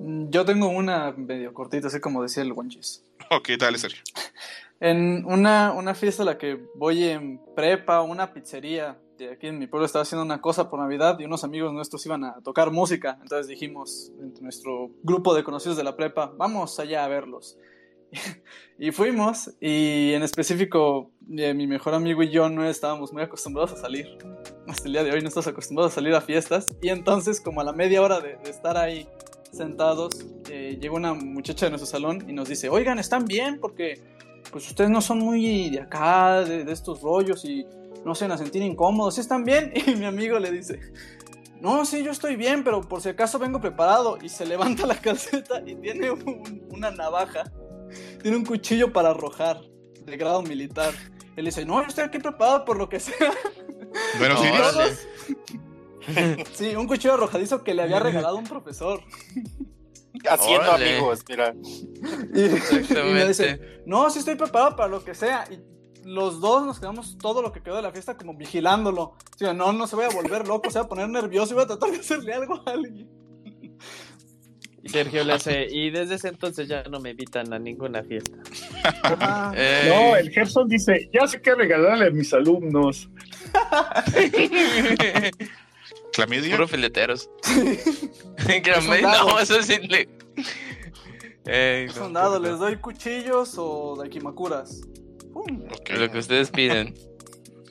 Mm, 0.00 0.30
Yo 0.30 0.44
tengo 0.44 0.68
una 0.68 1.12
medio 1.12 1.52
cortita, 1.52 1.88
así 1.88 2.00
como 2.00 2.22
decía 2.22 2.42
el 2.42 2.52
Wanchis. 2.52 3.04
Ok, 3.30 3.50
dale, 3.58 3.78
Sergio. 3.78 4.02
En 4.80 5.24
una, 5.24 5.72
una 5.72 5.92
fiesta 5.92 6.22
a 6.22 6.26
la 6.26 6.38
que 6.38 6.56
voy 6.76 7.02
en 7.02 7.40
prepa, 7.56 8.00
una 8.02 8.32
pizzería 8.32 8.96
de 9.18 9.32
aquí 9.32 9.48
en 9.48 9.58
mi 9.58 9.66
pueblo 9.66 9.84
estaba 9.84 10.04
haciendo 10.04 10.22
una 10.24 10.40
cosa 10.40 10.70
por 10.70 10.78
Navidad 10.78 11.18
y 11.18 11.24
unos 11.24 11.42
amigos 11.42 11.72
nuestros 11.72 12.06
iban 12.06 12.22
a 12.22 12.40
tocar 12.44 12.70
música. 12.70 13.18
Entonces 13.20 13.48
dijimos, 13.48 14.12
entre 14.20 14.44
nuestro 14.44 14.90
grupo 15.02 15.34
de 15.34 15.42
conocidos 15.42 15.76
de 15.76 15.82
la 15.82 15.96
prepa, 15.96 16.32
vamos 16.36 16.78
allá 16.78 17.04
a 17.04 17.08
verlos. 17.08 17.58
y 18.78 18.92
fuimos 18.92 19.50
y 19.60 20.12
en 20.12 20.22
específico 20.22 21.10
eh, 21.36 21.52
mi 21.54 21.66
mejor 21.66 21.94
amigo 21.94 22.22
y 22.22 22.30
yo 22.30 22.48
no 22.48 22.64
estábamos 22.64 23.12
muy 23.12 23.22
acostumbrados 23.22 23.72
a 23.72 23.76
salir. 23.76 24.16
Hasta 24.68 24.86
el 24.86 24.92
día 24.92 25.02
de 25.04 25.12
hoy 25.12 25.20
no 25.22 25.28
estamos 25.28 25.46
acostumbrados 25.46 25.92
a 25.92 25.94
salir 25.96 26.14
a 26.14 26.20
fiestas. 26.20 26.66
Y 26.82 26.88
entonces 26.90 27.40
como 27.40 27.60
a 27.60 27.64
la 27.64 27.72
media 27.72 28.02
hora 28.02 28.20
de, 28.20 28.36
de 28.36 28.50
estar 28.50 28.76
ahí 28.76 29.08
sentados, 29.50 30.26
eh, 30.50 30.78
una 30.92 31.14
muchacha 31.14 31.66
de 31.66 31.70
nuestro 31.70 31.90
salón 31.90 32.24
y 32.28 32.32
nos 32.32 32.48
dice, 32.48 32.68
oigan, 32.68 32.98
¿están 32.98 33.24
bien? 33.24 33.58
Porque 33.60 34.00
pues 34.52 34.66
ustedes 34.68 34.90
no 34.90 35.00
son 35.00 35.18
muy 35.18 35.70
de 35.70 35.80
acá, 35.80 36.40
de, 36.44 36.64
de 36.64 36.72
estos 36.72 37.00
rollos 37.02 37.44
y 37.44 37.66
no 38.04 38.14
se 38.14 38.24
van 38.24 38.32
a 38.32 38.38
sentir 38.38 38.62
incómodos, 38.62 39.14
¿sí 39.16 39.20
están 39.20 39.44
bien? 39.44 39.72
Y 39.86 39.96
mi 39.96 40.04
amigo 40.04 40.38
le 40.38 40.50
dice, 40.50 40.80
no, 41.60 41.84
sí, 41.84 42.02
yo 42.04 42.10
estoy 42.12 42.36
bien, 42.36 42.62
pero 42.62 42.82
por 42.82 43.00
si 43.00 43.08
acaso 43.08 43.38
vengo 43.38 43.60
preparado. 43.60 44.18
Y 44.22 44.28
se 44.28 44.44
levanta 44.46 44.86
la 44.86 44.94
calceta 45.00 45.62
y 45.66 45.74
tiene 45.76 46.10
un- 46.10 46.66
una 46.70 46.90
navaja, 46.90 47.44
tiene 48.22 48.36
un 48.36 48.44
cuchillo 48.44 48.92
para 48.92 49.10
arrojar 49.10 49.60
de 50.04 50.16
grado 50.16 50.42
militar. 50.42 50.92
Él 51.36 51.46
dice, 51.46 51.64
no, 51.64 51.80
yo 51.80 51.88
estoy 51.88 52.04
aquí 52.04 52.18
preparado 52.18 52.64
por 52.64 52.76
lo 52.76 52.88
que 52.88 53.00
sea. 53.00 53.32
Bueno, 54.18 54.40
órale. 54.40 54.96
Sí, 56.54 56.74
un 56.74 56.86
cuchillo 56.86 57.14
arrojadizo 57.14 57.62
que 57.62 57.74
le 57.74 57.82
había 57.82 57.98
regalado 58.00 58.36
un 58.36 58.44
profesor. 58.44 59.02
Haciendo 60.26 60.70
Órale. 60.70 60.92
amigos, 60.96 61.22
mira. 61.28 61.54
Y, 62.34 62.44
y 62.44 62.48
me 63.12 63.26
dice, 63.28 63.50
Exactamente. 63.50 63.82
no, 63.84 64.08
sí 64.08 64.20
estoy 64.20 64.36
preparado 64.36 64.74
para 64.74 64.88
lo 64.88 65.04
que 65.04 65.14
sea. 65.14 65.44
Y 65.50 65.60
los 66.08 66.40
dos 66.40 66.64
nos 66.64 66.80
quedamos 66.80 67.18
todo 67.18 67.42
lo 67.42 67.52
que 67.52 67.62
quedó 67.62 67.76
de 67.76 67.82
la 67.82 67.92
fiesta 67.92 68.16
como 68.16 68.34
vigilándolo. 68.34 69.02
O 69.02 69.16
sea, 69.36 69.52
no, 69.52 69.70
no 69.74 69.86
se 69.86 69.96
vaya 69.96 70.08
a 70.08 70.14
volver 70.14 70.48
loco, 70.48 70.70
se 70.70 70.78
va 70.78 70.86
a 70.86 70.88
poner 70.88 71.10
nervioso 71.10 71.52
y 71.52 71.56
va 71.58 71.64
a 71.64 71.66
tratar 71.66 71.90
de 71.90 71.98
hacerle 71.98 72.32
algo 72.32 72.54
a 72.64 72.70
alguien. 72.70 73.10
Y 74.82 74.88
Sergio 74.88 75.24
le 75.24 75.34
hace, 75.34 75.66
y 75.70 75.90
desde 75.90 76.14
ese 76.14 76.28
entonces 76.28 76.68
ya 76.68 76.84
no 76.84 77.00
me 77.00 77.10
invitan 77.10 77.52
a 77.52 77.58
ninguna 77.58 78.02
fiesta. 78.02 78.32
Ah, 79.04 79.52
Eh, 79.56 79.90
No, 79.92 80.16
el 80.16 80.30
Gerson 80.30 80.68
dice, 80.68 81.10
ya 81.12 81.26
sé 81.26 81.42
qué 81.42 81.54
regalarle 81.54 82.06
a 82.06 82.10
mis 82.10 82.32
alumnos. 82.32 83.10
Clamidia. 86.12 86.56
Puro 86.56 86.68
fileteros. 86.68 87.30
Dado. 89.02 89.28
no, 89.28 89.38
eso 89.38 89.62
sí 89.62 89.78
le. 89.78 90.08
Ey, 91.46 91.88
no, 92.10 92.38
¿les 92.38 92.58
doy 92.58 92.76
cuchillos 92.76 93.54
o 93.56 93.96
dakimakuras? 93.96 94.82
¡Pum! 95.32 95.64
Ok. 95.70 95.90
Lo 95.90 96.10
que 96.10 96.18
ustedes 96.18 96.50
piden. 96.50 96.94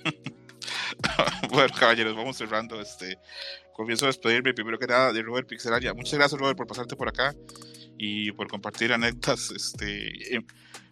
bueno, 1.52 1.74
caballeros, 1.78 2.16
vamos 2.16 2.38
cerrando. 2.38 2.82
Este, 2.82 3.20
comienzo 3.74 4.06
a 4.06 4.08
despedirme 4.08 4.54
primero 4.54 4.80
que 4.80 4.88
nada 4.88 5.14
de 5.14 5.22
Robert 5.22 5.48
Pixelaria. 5.48 5.94
Muchas 5.94 6.16
gracias, 6.16 6.40
Robert, 6.40 6.58
por 6.58 6.66
pasarte 6.66 6.96
por 6.96 7.08
acá 7.08 7.36
y 7.98 8.32
por 8.32 8.48
compartir 8.48 8.92
anécdotas. 8.94 9.52
Este, 9.52 10.36
eh, 10.36 10.42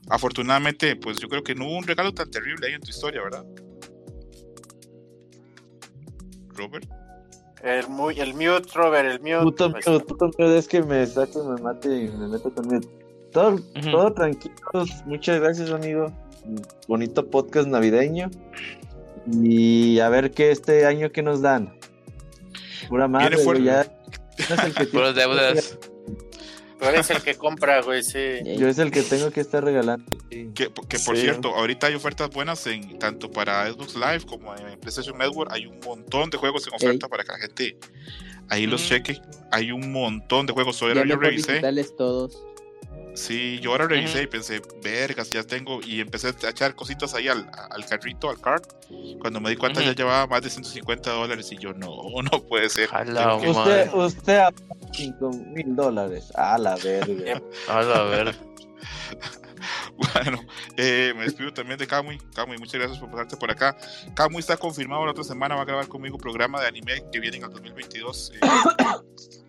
afortunadamente, 0.09 0.95
pues 0.95 1.17
yo 1.17 1.27
creo 1.27 1.43
que 1.43 1.55
no 1.55 1.65
hubo 1.65 1.77
un 1.77 1.87
regalo 1.87 2.13
tan 2.13 2.29
terrible 2.29 2.67
ahí 2.67 2.73
en 2.73 2.81
tu 2.81 2.91
historia, 2.91 3.21
¿verdad? 3.23 3.45
Robert. 6.55 6.87
El, 7.63 7.87
muy, 7.87 8.19
el 8.19 8.33
mute, 8.33 8.69
Robert, 8.73 9.07
el 9.09 9.19
mute. 9.19 9.41
Puto 9.43 9.71
pues, 9.71 9.87
miedo, 9.87 10.05
puto 10.05 10.29
miedo, 10.37 10.55
es 10.55 10.67
que 10.67 10.83
me 10.83 11.05
saco, 11.07 11.43
me 11.45 11.61
mate 11.61 12.03
y 12.03 12.09
me 12.09 12.27
meto 12.27 12.53
con 12.53 12.67
miedo. 12.67 12.87
Todo, 13.31 13.53
Ujú. 13.55 13.91
todo 13.91 14.13
tranquilos, 14.13 15.03
muchas 15.05 15.39
gracias 15.41 15.71
amigo. 15.71 16.11
Bonito 16.87 17.27
podcast 17.29 17.67
navideño. 17.67 18.29
Y 19.31 19.99
a 19.99 20.09
ver 20.09 20.31
qué 20.31 20.51
este 20.51 20.85
año 20.85 21.11
que 21.11 21.23
nos 21.23 21.41
dan. 21.41 21.75
Pura 22.87 23.07
madre, 23.07 23.37
ya. 23.63 23.85
no 24.49 24.55
es 24.55 24.63
el 24.63 24.73
que 24.75 24.85
Puras 24.91 25.15
tiene- 25.15 25.33
deudas. 25.33 25.79
Tú 26.89 26.95
eres 26.95 27.09
el 27.09 27.21
que 27.23 27.35
compra, 27.35 27.81
güey, 27.81 28.03
sí. 28.03 28.19
Yo 28.57 28.67
es 28.67 28.77
el 28.79 28.91
que 28.91 29.01
tengo 29.01 29.31
que 29.31 29.41
estar 29.41 29.63
regalando. 29.63 30.05
Que, 30.29 30.47
que 30.53 30.69
por 30.99 31.15
Sí. 31.15 31.21
cierto, 31.23 31.55
ahorita 31.55 31.87
hay 31.87 31.95
ofertas 31.95 32.29
buenas 32.29 32.65
en 32.67 32.97
tanto 32.99 33.29
para 33.31 33.71
Xbox 33.71 33.95
Live 33.95 34.21
como 34.27 34.55
en 34.55 34.79
PlayStation 34.79 35.17
Network. 35.17 35.51
Hay 35.51 35.65
un 35.65 35.79
montón 35.85 36.29
de 36.29 36.37
juegos 36.37 36.67
en 36.67 36.73
oferta 36.75 37.07
para 37.07 37.23
que 37.23 37.31
la 37.31 37.39
gente 37.39 37.77
ahí 38.49 38.67
los 38.67 38.83
Mm. 38.83 38.87
cheque. 38.87 39.21
Hay 39.51 39.71
un 39.71 39.91
montón 39.91 40.45
de 40.45 40.53
juegos. 40.53 40.79
Ya 40.79 40.87
ahora 40.87 41.05
yo 41.05 41.15
revisé. 41.17 41.61
todos. 41.97 42.41
Sí, 43.15 43.59
yo 43.61 43.71
ahora 43.71 43.87
revisé 43.87 44.23
y 44.23 44.27
pensé, 44.27 44.61
vergas, 44.83 45.29
ya 45.29 45.43
tengo. 45.43 45.79
Y 45.81 46.01
empecé 46.01 46.27
a 46.27 46.49
echar 46.49 46.75
cositas 46.75 47.13
ahí 47.13 47.27
al, 47.27 47.49
al 47.71 47.85
carrito, 47.85 48.29
al 48.29 48.39
cart. 48.39 48.65
Cuando 49.19 49.39
me 49.39 49.49
di 49.49 49.55
cuenta 49.55 49.81
ya 49.81 49.93
llevaba 49.93 50.27
más 50.27 50.41
de 50.41 50.49
150 50.49 51.11
dólares. 51.11 51.51
Y 51.51 51.57
yo, 51.57 51.73
no, 51.73 51.87
no 52.31 52.43
puede 52.43 52.69
ser. 52.69 52.89
Jala, 52.89 53.37
Tengo 53.39 53.41
que-. 53.41 53.49
Usted, 53.49 53.93
usted 53.93 54.37
a 54.37 54.53
5 54.93 55.29
mil 55.29 55.75
dólares. 55.75 56.31
A 56.35 56.57
la 56.57 56.75
verga. 56.75 57.41
A 57.69 57.81
la 57.81 58.03
ver. 58.03 58.35
Bueno, 59.97 60.39
eh, 60.75 61.13
me 61.15 61.23
despido 61.23 61.53
también 61.53 61.79
de 61.79 61.87
Kamui. 61.87 62.19
Kamui, 62.35 62.57
muchas 62.57 62.75
gracias 62.75 62.99
por 62.99 63.09
pasarte 63.09 63.37
por 63.37 63.49
acá. 63.49 63.75
Kamui 64.13 64.39
está 64.39 64.57
confirmado 64.57 65.05
la 65.05 65.11
otra 65.11 65.23
semana, 65.23 65.55
va 65.55 65.61
a 65.61 65.65
grabar 65.65 65.87
conmigo 65.87 66.17
un 66.17 66.21
programa 66.21 66.59
de 66.61 66.67
anime 66.67 67.03
que 67.11 67.19
viene 67.19 67.37
en 67.37 67.43
el 67.43 67.49
2022. 67.49 68.33
eh, 68.35 68.39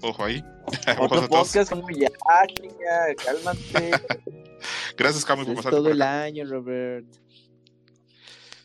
ojo 0.00 0.24
ahí. 0.24 0.44
Otro 0.98 1.28
podcast 1.28 1.70
como 1.70 1.88
ya, 1.90 2.08
cálmate. 3.24 3.90
Gracias, 4.96 5.24
Kamui, 5.24 5.44
por 5.44 5.54
Es 5.54 5.56
pasarte 5.58 5.76
todo 5.76 5.90
el 5.90 6.02
año, 6.02 6.44
Robert. 6.46 7.06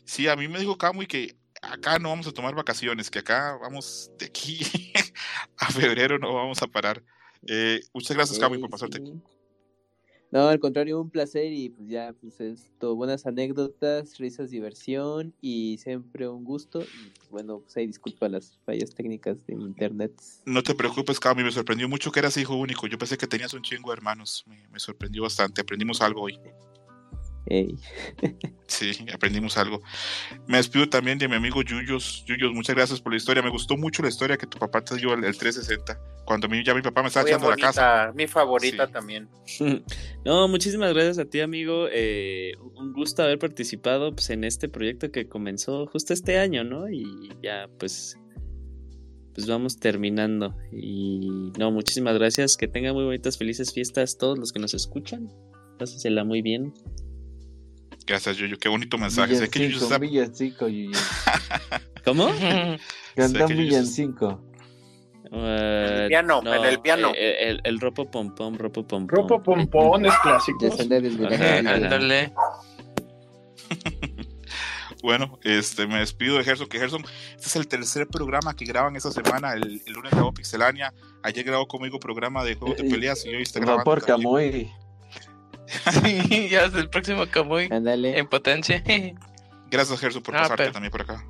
Sí, 0.04 0.28
a 0.28 0.36
mí 0.36 0.48
me 0.48 0.58
dijo 0.58 0.78
Kamui 0.78 1.06
que 1.06 1.36
acá 1.60 1.98
no 1.98 2.10
vamos 2.10 2.26
a 2.26 2.32
tomar 2.32 2.54
vacaciones, 2.54 3.10
que 3.10 3.18
acá 3.18 3.58
vamos 3.60 4.10
de 4.18 4.26
aquí 4.26 4.60
a 5.58 5.70
febrero 5.70 6.18
no 6.18 6.34
vamos 6.34 6.62
a 6.62 6.66
parar. 6.66 7.02
Eh, 7.46 7.80
muchas 7.92 8.16
gracias, 8.16 8.38
Kamui, 8.38 8.58
por 8.58 8.70
pasarte. 8.70 9.02
No, 10.30 10.48
al 10.48 10.60
contrario, 10.60 11.00
un 11.00 11.08
placer 11.08 11.52
y 11.52 11.70
pues 11.70 11.88
ya, 11.88 12.14
pues 12.20 12.38
esto, 12.40 12.94
buenas 12.94 13.24
anécdotas, 13.24 14.18
risas, 14.18 14.50
diversión 14.50 15.32
y 15.40 15.78
siempre 15.78 16.28
un 16.28 16.44
gusto. 16.44 16.82
Y 16.82 17.10
pues, 17.16 17.30
bueno, 17.30 17.60
pues 17.60 17.76
ahí 17.78 17.86
disculpa 17.86 18.28
las 18.28 18.58
fallas 18.66 18.94
técnicas 18.94 19.46
de 19.46 19.54
internet. 19.54 20.12
No 20.44 20.62
te 20.62 20.74
preocupes, 20.74 21.18
Cami, 21.18 21.42
me 21.42 21.50
sorprendió 21.50 21.88
mucho 21.88 22.12
que 22.12 22.20
eras 22.20 22.36
hijo 22.36 22.56
único. 22.56 22.86
Yo 22.86 22.98
pensé 22.98 23.16
que 23.16 23.26
tenías 23.26 23.54
un 23.54 23.62
chingo 23.62 23.90
de 23.90 23.94
hermanos. 23.94 24.44
Me, 24.46 24.68
me 24.68 24.78
sorprendió 24.78 25.22
bastante. 25.22 25.62
Aprendimos 25.62 26.02
algo 26.02 26.22
hoy. 26.22 26.38
Sí, 28.68 28.92
aprendimos 29.12 29.56
algo. 29.56 29.80
Me 30.46 30.58
despido 30.58 30.88
también 30.90 31.18
de 31.18 31.26
mi 31.26 31.36
amigo 31.36 31.62
Yuyos. 31.62 32.22
Yuyos, 32.26 32.52
muchas 32.52 32.76
gracias 32.76 33.00
por 33.00 33.12
la 33.12 33.16
historia. 33.16 33.42
Me 33.42 33.48
gustó 33.48 33.78
mucho 33.78 34.02
la 34.02 34.10
historia 34.10 34.36
que 34.36 34.46
tu 34.46 34.58
papá 34.58 34.82
te 34.84 34.94
dio 34.96 35.14
el, 35.14 35.24
el 35.24 35.36
360. 35.38 35.98
Cuando 36.26 36.46
ya 36.62 36.74
mi 36.74 36.82
papá 36.82 37.00
me 37.00 37.08
estaba 37.08 37.24
Muy 37.24 37.30
echando 37.30 37.46
a 37.48 37.50
la 37.52 37.56
casa. 37.56 38.12
Mi 38.14 38.26
favorita 38.26 38.86
Sí. 38.86 38.92
también. 38.92 39.28
No, 40.24 40.46
muchísimas 40.48 40.92
gracias 40.92 41.18
a 41.18 41.24
ti, 41.24 41.40
amigo. 41.40 41.86
Eh, 41.90 42.52
un 42.76 42.92
gusto 42.92 43.22
haber 43.22 43.38
participado 43.38 44.12
pues, 44.12 44.28
en 44.28 44.44
este 44.44 44.68
proyecto 44.68 45.10
que 45.10 45.26
comenzó 45.26 45.86
justo 45.86 46.12
este 46.12 46.38
año, 46.38 46.64
¿no? 46.64 46.90
Y 46.90 47.30
ya, 47.42 47.70
pues, 47.78 48.18
pues 49.32 49.46
vamos 49.46 49.78
terminando. 49.78 50.54
Y 50.70 51.52
no, 51.58 51.70
muchísimas 51.70 52.18
gracias. 52.18 52.58
Que 52.58 52.68
tengan 52.68 52.94
muy 52.94 53.04
bonitas, 53.04 53.38
felices 53.38 53.72
fiestas 53.72 54.18
todos 54.18 54.38
los 54.38 54.52
que 54.52 54.58
nos 54.58 54.74
escuchan. 54.74 55.28
Pásensela 55.78 56.24
muy 56.24 56.42
bien. 56.42 56.74
Gracias, 58.08 58.36
Yuyo. 58.38 58.58
Qué 58.58 58.68
bonito 58.68 58.96
mensaje. 58.98 59.36
Sé 59.36 59.48
que 59.50 59.58
Villancico, 59.58 59.84
está... 59.84 59.98
villancico, 59.98 60.68
Yuyo. 60.68 60.98
¿Cómo? 62.04 62.28
Canta 63.14 63.46
un 63.46 63.56
villancico. 63.56 64.42
Eh, 65.30 66.06
piano, 66.08 66.40
en 66.42 66.64
el 66.64 66.80
piano. 66.80 67.12
eh, 67.14 67.50
El, 67.50 67.60
el, 67.64 67.78
ropo 67.80 68.10
pom 68.10 68.34
pom, 68.34 68.56
ropo 68.56 68.86
pom 68.86 69.06
pom. 69.06 69.08
Ropo 69.08 69.42
desvelando. 71.02 71.34
Ajá, 71.44 71.62
Miguel. 71.62 71.68
Ándale. 71.84 72.32
Bueno, 75.02 75.38
este, 75.44 75.86
me 75.86 75.98
despido 76.00 76.38
de 76.38 76.44
Gerson, 76.44 76.66
que 76.68 76.78
Gerson, 76.78 77.04
este 77.36 77.46
es 77.46 77.56
el 77.56 77.68
tercer 77.68 78.08
programa 78.08 78.56
que 78.56 78.64
graban 78.64 78.96
esta 78.96 79.12
semana. 79.12 79.52
El, 79.52 79.80
el 79.86 79.92
lunes 79.92 80.10
grabó 80.10 80.32
Pixelania, 80.32 80.92
ayer 81.22 81.44
grabó 81.44 81.68
conmigo 81.68 82.00
programa 82.00 82.42
de 82.42 82.54
juegos 82.56 82.78
de 82.78 82.86
Eh, 82.86 82.90
peleas 82.90 83.24
y 83.24 83.28
hoy 83.28 83.42
está 83.42 83.60
Va 83.60 83.66
grabando. 83.66 83.84
por 83.84 84.00
también. 84.02 84.22
Camuy. 84.24 84.72
Sí, 86.02 86.48
ya 86.48 86.64
es 86.64 86.74
el 86.74 86.88
próximo 86.88 87.26
Camuy 87.30 87.68
Ándale. 87.70 88.18
en 88.18 88.26
potencia. 88.26 88.82
Gracias, 89.70 90.00
Gerson, 90.00 90.22
por 90.22 90.34
Ah, 90.36 90.40
pasarte 90.42 90.62
pero- 90.64 90.72
también 90.72 90.90
por 90.90 91.02
acá. 91.02 91.24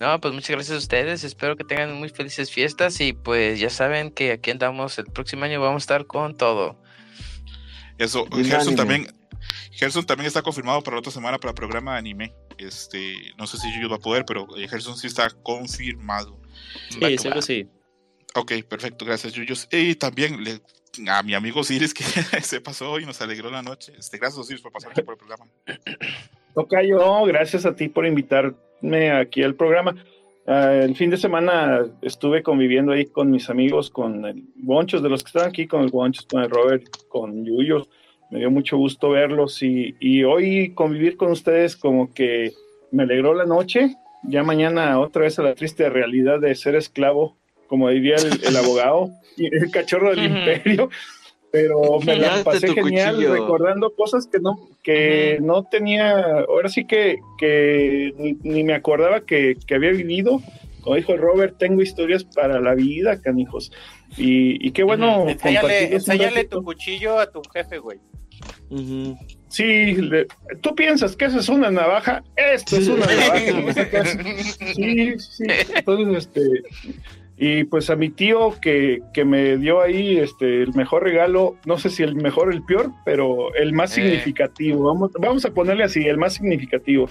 No, 0.00 0.20
pues 0.20 0.34
muchas 0.34 0.50
gracias 0.50 0.74
a 0.74 0.78
ustedes. 0.78 1.22
Espero 1.22 1.56
que 1.56 1.62
tengan 1.64 1.94
muy 1.94 2.08
felices 2.08 2.50
fiestas 2.50 3.00
y 3.00 3.12
pues 3.12 3.60
ya 3.60 3.70
saben 3.70 4.10
que 4.10 4.32
aquí 4.32 4.50
andamos 4.50 4.98
el 4.98 5.06
próximo 5.06 5.44
año 5.44 5.60
vamos 5.60 5.82
a 5.82 5.84
estar 5.84 6.06
con 6.06 6.36
todo. 6.36 6.82
Eso, 7.96 8.26
Gerson 8.32 8.74
también, 8.74 9.06
Gerson 9.70 10.04
también 10.04 10.26
está 10.26 10.42
confirmado 10.42 10.82
para 10.82 10.96
la 10.96 10.98
otra 10.98 11.12
semana 11.12 11.38
para 11.38 11.50
el 11.50 11.54
programa 11.54 11.92
de 11.92 11.98
anime. 12.00 12.34
Este, 12.58 13.14
no 13.38 13.46
sé 13.46 13.56
si 13.58 13.72
Yuyo 13.72 13.88
va 13.88 13.96
a 13.96 14.00
poder, 14.00 14.24
pero 14.26 14.46
eh, 14.58 14.66
Gerson 14.68 14.96
sí 14.98 15.06
está 15.06 15.30
confirmado. 15.30 16.40
Sí, 16.90 17.16
seguro 17.16 17.40
sí. 17.40 17.68
Ok, 18.34 18.52
perfecto, 18.68 19.04
gracias, 19.04 19.32
Yuyos. 19.32 19.68
Y 19.70 19.94
también 19.94 20.42
le- 20.42 20.60
a 21.08 21.22
mi 21.22 21.34
amigo 21.34 21.60
Osiris 21.60 21.94
que 21.94 22.04
se 22.42 22.60
pasó 22.60 22.98
y 22.98 23.06
nos 23.06 23.20
alegró 23.20 23.50
la 23.50 23.62
noche. 23.62 23.92
Este, 23.98 24.18
gracias, 24.18 24.38
Osiris, 24.40 24.62
por 24.62 24.72
pasar 24.72 24.92
por 24.92 25.14
el 25.14 25.18
programa. 25.18 25.46
Tocayo, 26.54 27.24
gracias 27.24 27.66
a 27.66 27.74
ti 27.74 27.88
por 27.88 28.06
invitarme 28.06 29.10
aquí 29.10 29.42
al 29.42 29.54
programa. 29.54 29.94
Ah, 30.46 30.74
el 30.74 30.94
fin 30.94 31.10
de 31.10 31.16
semana 31.16 31.86
estuve 32.02 32.42
conviviendo 32.42 32.92
ahí 32.92 33.06
con 33.06 33.30
mis 33.30 33.48
amigos, 33.48 33.90
con 33.90 34.24
el 34.26 34.44
Bonchos, 34.56 35.02
de 35.02 35.08
los 35.08 35.22
que 35.22 35.28
están 35.28 35.48
aquí, 35.48 35.66
con 35.66 35.82
el 35.82 35.90
Bonchos, 35.90 36.26
con 36.26 36.42
el 36.42 36.50
Robert, 36.50 36.84
con 37.08 37.44
Yuyos. 37.44 37.88
Me 38.30 38.40
dio 38.40 38.50
mucho 38.50 38.76
gusto 38.76 39.10
verlos 39.10 39.62
y, 39.62 39.94
y 40.00 40.24
hoy 40.24 40.74
convivir 40.74 41.16
con 41.16 41.30
ustedes 41.30 41.76
como 41.76 42.12
que 42.12 42.52
me 42.90 43.04
alegró 43.04 43.34
la 43.34 43.46
noche. 43.46 43.96
Ya 44.22 44.42
mañana 44.42 44.98
otra 45.00 45.22
vez 45.22 45.38
a 45.38 45.42
la 45.42 45.54
triste 45.54 45.88
realidad 45.88 46.40
de 46.40 46.54
ser 46.54 46.74
esclavo, 46.74 47.36
como 47.68 47.88
diría 47.90 48.16
el, 48.16 48.44
el 48.44 48.56
abogado, 48.62 49.10
y 49.36 49.46
el 49.46 49.70
cachorro 49.70 50.10
del 50.10 50.24
imperio. 50.24 50.90
Pero 51.50 52.00
me 52.00 52.16
la 52.16 52.42
pasé 52.42 52.66
genial 52.74 53.14
cuchillo. 53.14 53.32
recordando 53.34 53.94
cosas 53.94 54.26
que 54.26 54.40
no, 54.40 54.58
que 54.82 55.38
no 55.40 55.62
tenía, 55.62 56.40
ahora 56.48 56.68
sí 56.68 56.84
que, 56.84 57.18
que 57.38 58.12
ni, 58.18 58.32
ni 58.42 58.64
me 58.64 58.74
acordaba 58.74 59.20
que, 59.20 59.56
que 59.64 59.74
había 59.76 59.90
vivido. 59.92 60.42
Como 60.80 60.96
dijo 60.96 61.16
Robert, 61.16 61.56
tengo 61.56 61.80
historias 61.80 62.24
para 62.24 62.60
la 62.60 62.74
vida, 62.74 63.20
canijos. 63.22 63.70
Y, 64.16 64.66
y 64.66 64.72
qué 64.72 64.82
bueno. 64.82 65.22
Un 65.22 65.28
enséñale 65.30 65.90
ratito. 66.30 66.58
tu 66.58 66.64
cuchillo 66.64 67.20
a 67.20 67.30
tu 67.30 67.40
jefe, 67.52 67.78
güey. 67.78 68.00
Sí, 69.48 69.94
le- 69.94 70.26
tú 70.60 70.74
piensas 70.74 71.14
que 71.14 71.26
eso 71.26 71.38
es 71.38 71.48
una 71.48 71.70
navaja, 71.70 72.24
esto 72.34 72.76
es 72.76 72.88
una 72.88 73.06
navaja. 73.06 74.04
Sí, 74.74 75.18
sí. 75.20 75.44
Entonces, 75.76 76.26
este, 76.26 76.42
y 77.36 77.64
pues 77.64 77.90
a 77.90 77.96
mi 77.96 78.10
tío 78.10 78.54
que, 78.60 79.00
que 79.12 79.24
me 79.24 79.56
dio 79.56 79.80
ahí 79.80 80.18
este 80.18 80.62
el 80.62 80.72
mejor 80.74 81.02
regalo, 81.02 81.56
no 81.66 81.78
sé 81.78 81.90
si 81.90 82.02
el 82.02 82.14
mejor 82.14 82.48
o 82.48 82.52
el 82.52 82.62
peor, 82.64 82.90
pero 83.04 83.52
el 83.54 83.72
más 83.72 83.90
Eh. 83.98 84.02
significativo. 84.02 84.84
Vamos, 84.84 85.10
vamos 85.18 85.44
a 85.44 85.50
ponerle 85.52 85.84
así, 85.84 86.06
el 86.06 86.16
más 86.18 86.34
significativo. 86.34 87.08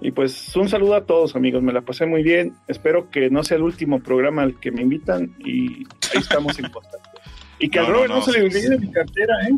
Y 0.00 0.12
pues 0.12 0.54
un 0.56 0.68
saludo 0.68 0.94
a 0.94 1.04
todos, 1.06 1.34
amigos. 1.36 1.62
Me 1.62 1.72
la 1.72 1.80
pasé 1.82 2.06
muy 2.06 2.22
bien. 2.22 2.54
Espero 2.68 3.10
que 3.10 3.30
no 3.30 3.42
sea 3.42 3.56
el 3.56 3.64
último 3.64 4.00
programa 4.00 4.42
al 4.42 4.58
que 4.60 4.70
me 4.70 4.82
invitan 4.82 5.34
y 5.40 5.78
ahí 6.14 6.20
estamos 6.20 6.56
en 6.60 6.70
contacto. 6.70 7.20
Y 7.58 7.68
que 7.68 7.80
No, 7.80 7.86
al 7.86 7.92
Robert 7.92 8.10
no, 8.10 8.16
no, 8.16 8.22
se 8.22 8.32
le 8.40 8.50
sí, 8.50 8.58
olvide 8.58 8.78
mi 8.78 8.92
cartera, 8.92 9.34
¿eh? 9.48 9.56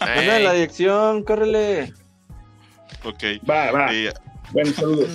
Anda 0.00 0.36
en 0.38 0.44
la 0.44 0.52
dirección, 0.54 1.22
córrele. 1.22 1.92
Ok. 3.04 3.22
Va, 3.48 3.70
va. 3.70 3.94
Eh, 3.94 4.12
Bueno, 4.52 4.70
saludos. 4.72 5.08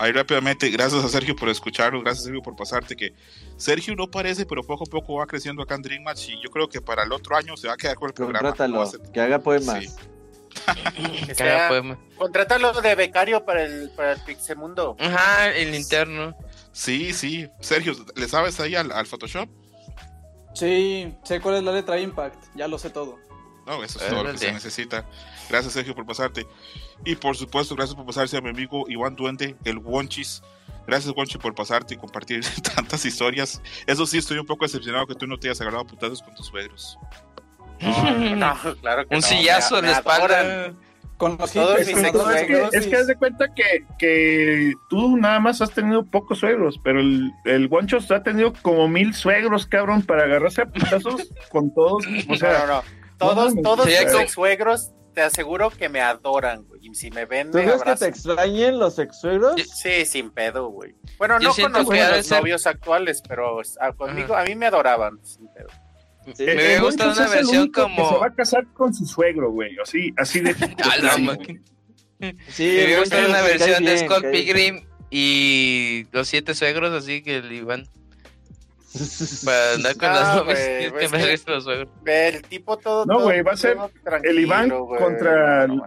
Ahí 0.00 0.12
rápidamente, 0.12 0.68
gracias 0.70 1.04
a 1.04 1.08
Sergio 1.08 1.36
por 1.36 1.48
escucharnos, 1.48 2.02
gracias 2.02 2.24
Sergio 2.24 2.42
por 2.42 2.56
pasarte, 2.56 2.96
que 2.96 3.14
Sergio 3.56 3.94
no 3.94 4.10
parece, 4.10 4.46
pero 4.46 4.62
poco 4.62 4.84
a 4.84 4.86
poco 4.86 5.14
va 5.16 5.26
creciendo 5.26 5.62
acá 5.62 5.74
en 5.74 5.82
Dream 5.82 6.02
Match 6.02 6.30
y 6.30 6.42
yo 6.42 6.50
creo 6.50 6.68
que 6.68 6.80
para 6.80 7.04
el 7.04 7.12
otro 7.12 7.36
año 7.36 7.56
se 7.56 7.68
va 7.68 7.74
a 7.74 7.76
quedar 7.76 7.96
con 7.96 8.08
el 8.08 8.14
programa. 8.14 8.48
Contrátalo, 8.48 8.90
que 9.12 9.20
haga 9.20 9.38
poemas. 9.38 9.84
Sí. 9.84 9.90
Que. 11.36 11.96
Contrátalo 12.16 12.72
de 12.80 12.94
becario 12.96 13.44
para 13.44 13.62
el, 13.62 13.90
para 13.90 14.12
el 14.12 14.20
Pixemundo. 14.22 14.96
Ajá, 14.98 15.50
el 15.52 15.74
interno. 15.76 16.34
Sí, 16.72 17.12
sí. 17.12 17.48
Sergio, 17.60 17.92
¿le 18.16 18.26
sabes 18.26 18.58
ahí 18.58 18.74
al, 18.74 18.90
al 18.90 19.06
Photoshop? 19.06 19.48
Sí, 20.54 21.14
sé 21.22 21.40
cuál 21.40 21.56
es 21.56 21.62
la 21.62 21.72
letra 21.72 22.00
Impact, 22.00 22.56
ya 22.56 22.66
lo 22.66 22.78
sé 22.78 22.90
todo. 22.90 23.18
No, 23.70 23.84
eso 23.84 23.98
es 24.00 24.08
todo 24.08 24.24
lo 24.24 24.32
que 24.32 24.38
se 24.38 24.52
necesita. 24.52 25.04
Gracias, 25.48 25.72
Sergio, 25.74 25.94
por 25.94 26.04
pasarte. 26.06 26.46
Y 27.04 27.14
por 27.14 27.36
supuesto, 27.36 27.74
gracias 27.76 27.94
por 27.96 28.04
pasarse 28.04 28.36
a 28.36 28.40
mi 28.40 28.50
amigo 28.50 28.84
Iván 28.88 29.14
Duende, 29.14 29.56
el 29.64 29.78
Wonchis. 29.78 30.42
Gracias, 30.86 31.14
Wonchis, 31.14 31.36
por 31.38 31.54
pasarte 31.54 31.94
y 31.94 31.96
compartir 31.96 32.44
tantas 32.74 33.04
historias. 33.04 33.62
Eso 33.86 34.06
sí, 34.06 34.18
estoy 34.18 34.38
un 34.38 34.46
poco 34.46 34.64
decepcionado 34.64 35.06
que 35.06 35.14
tú 35.14 35.26
no 35.26 35.38
te 35.38 35.48
hayas 35.48 35.60
agarrado 35.60 35.84
a 35.84 35.86
putazos 35.86 36.20
con 36.22 36.34
tus 36.34 36.46
suegros. 36.46 36.98
No, 37.80 38.54
claro 38.80 39.06
que 39.06 39.14
Un 39.14 39.20
no, 39.20 39.26
sillazo 39.26 39.74
me- 39.74 39.78
en 39.80 39.84
me 39.86 39.90
la 39.92 39.96
espalda. 39.98 40.74
Con 41.16 41.36
los 41.38 41.52
Todos 41.52 41.78
mis 41.86 41.90
con 42.12 42.34
es, 42.34 42.44
que, 42.46 42.68
es 42.72 42.86
que 42.86 42.96
haz 42.96 43.06
de 43.06 43.14
cuenta 43.14 43.52
que, 43.54 43.84
que 43.98 44.72
tú 44.88 45.18
nada 45.18 45.38
más 45.38 45.60
has 45.60 45.70
tenido 45.70 46.02
pocos 46.06 46.38
suegros, 46.38 46.80
pero 46.82 46.98
el, 46.98 47.30
el 47.44 47.68
Guanchos 47.68 48.10
ha 48.10 48.22
tenido 48.22 48.54
como 48.62 48.88
mil 48.88 49.12
suegros, 49.12 49.66
cabrón, 49.66 50.00
para 50.00 50.22
agarrarse 50.24 50.62
a 50.62 50.66
putazos 50.66 51.28
con 51.50 51.74
todos. 51.74 52.06
O 52.06 52.10
No, 52.26 52.36
sea, 52.36 52.60
no, 52.60 52.66
no. 52.68 52.82
Todos, 53.20 53.50
mames. 53.50 53.62
todos 53.62 53.86
mis 53.86 54.00
ex 54.00 54.32
suegros, 54.32 54.90
te 55.14 55.22
aseguro 55.22 55.70
que 55.70 55.88
me 55.88 56.00
adoran, 56.00 56.64
güey. 56.64 56.80
Y 56.88 56.94
si 56.94 57.10
me 57.10 57.24
ven, 57.26 57.50
¿Tú 57.50 57.58
me 57.58 57.64
crees 57.64 57.82
que 57.82 57.94
te 57.96 58.06
extrañen 58.06 58.78
los 58.78 58.98
ex-suegros? 58.98 59.56
Yo- 59.56 59.64
Sí, 59.64 60.04
sin 60.06 60.30
pedo, 60.30 60.68
güey. 60.70 60.94
Bueno, 61.18 61.38
Yo 61.40 61.48
no 61.50 61.54
conozco 61.54 61.92
a 61.92 62.16
los 62.16 62.26
ser- 62.26 62.38
novios 62.38 62.66
actuales, 62.66 63.22
pero 63.28 63.60
ah, 63.80 63.92
conmigo, 63.92 64.34
a 64.34 64.44
mí 64.44 64.54
me 64.54 64.66
adoraban, 64.66 65.18
sin 65.24 65.46
pedo. 65.52 65.68
Sí. 66.34 66.44
Me 66.44 66.78
gustado 66.80 67.10
Guanchos 67.14 67.26
una 67.26 67.28
versión 67.36 67.72
que 67.72 67.80
como- 67.80 68.08
se 68.10 68.16
va 68.18 68.26
a 68.26 68.34
casar 68.34 68.66
con 68.74 68.92
su 68.94 69.04
suegro, 69.06 69.50
güey. 69.50 69.76
Así, 69.82 70.12
así 70.16 70.40
de. 70.40 70.54
Sí, 72.48 72.76
Me 72.86 72.98
gustado 72.98 73.28
una 73.28 73.40
versión 73.42 73.84
de 73.84 73.98
Scott 73.98 74.24
Pilgrim 74.30 74.84
y 75.10 76.06
los 76.12 76.28
siete 76.28 76.54
suegros, 76.54 76.92
así 76.92 77.22
que 77.22 77.36
el 77.38 77.50
Iván. 77.52 77.88
Para 79.44 79.72
andar 79.74 79.96
con 79.96 80.08
No, 80.08 80.14
las 80.14 80.36
novias, 80.36 80.58
güey, 80.58 80.78
tienes 80.90 80.92
pues 81.10 81.10
que 81.40 81.44
que- 81.44 81.50
los. 81.52 81.66
El 82.06 82.42
tipo 82.42 82.76
todo. 82.78 83.06
No, 83.06 83.20
güey, 83.20 83.42
va 83.42 83.52
a 83.52 83.56
ser 83.56 83.76
el 84.24 84.38
Iván 84.40 84.70
contra 84.70 85.66
No. 85.66 85.82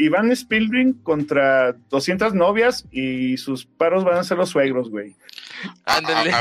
Iván 0.00 0.30
Spielberg 0.32 1.02
contra 1.02 1.72
200 1.90 2.32
novias 2.32 2.84
y 2.92 3.36
sus 3.36 3.66
paros 3.66 4.04
van 4.04 4.16
a 4.18 4.24
ser 4.24 4.38
los 4.38 4.50
suegros, 4.50 4.90
güey. 4.90 5.16
A, 5.84 5.94
a- 5.94 5.96
Ándale. 5.98 6.32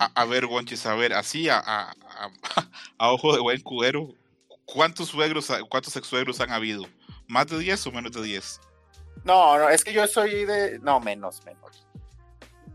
a- 0.00 0.04
a- 0.06 0.22
a 0.22 0.24
ver, 0.24 0.46
Wonchis, 0.46 0.84
a 0.86 0.94
ver, 0.96 1.12
así 1.12 1.48
a, 1.48 1.58
a- 1.58 1.90
a- 1.92 2.30
a 2.98 3.12
ojo 3.12 3.32
de 3.32 3.40
buen 3.40 3.60
cubero, 3.60 4.12
¿cuántos 4.64 5.08
suegros, 5.08 5.52
cuántos 5.68 5.94
ex 5.96 6.06
suegros 6.08 6.40
han 6.40 6.50
habido? 6.50 6.84
¿Más 7.28 7.46
de 7.46 7.58
10 7.60 7.86
o 7.86 7.92
menos 7.92 8.10
de 8.12 8.22
10? 8.22 8.60
No, 9.24 9.56
no, 9.58 9.68
es 9.68 9.82
que 9.84 9.92
yo 9.92 10.06
soy 10.08 10.44
de. 10.44 10.78
No, 10.80 10.98
menos, 11.00 11.44
menos. 11.44 11.85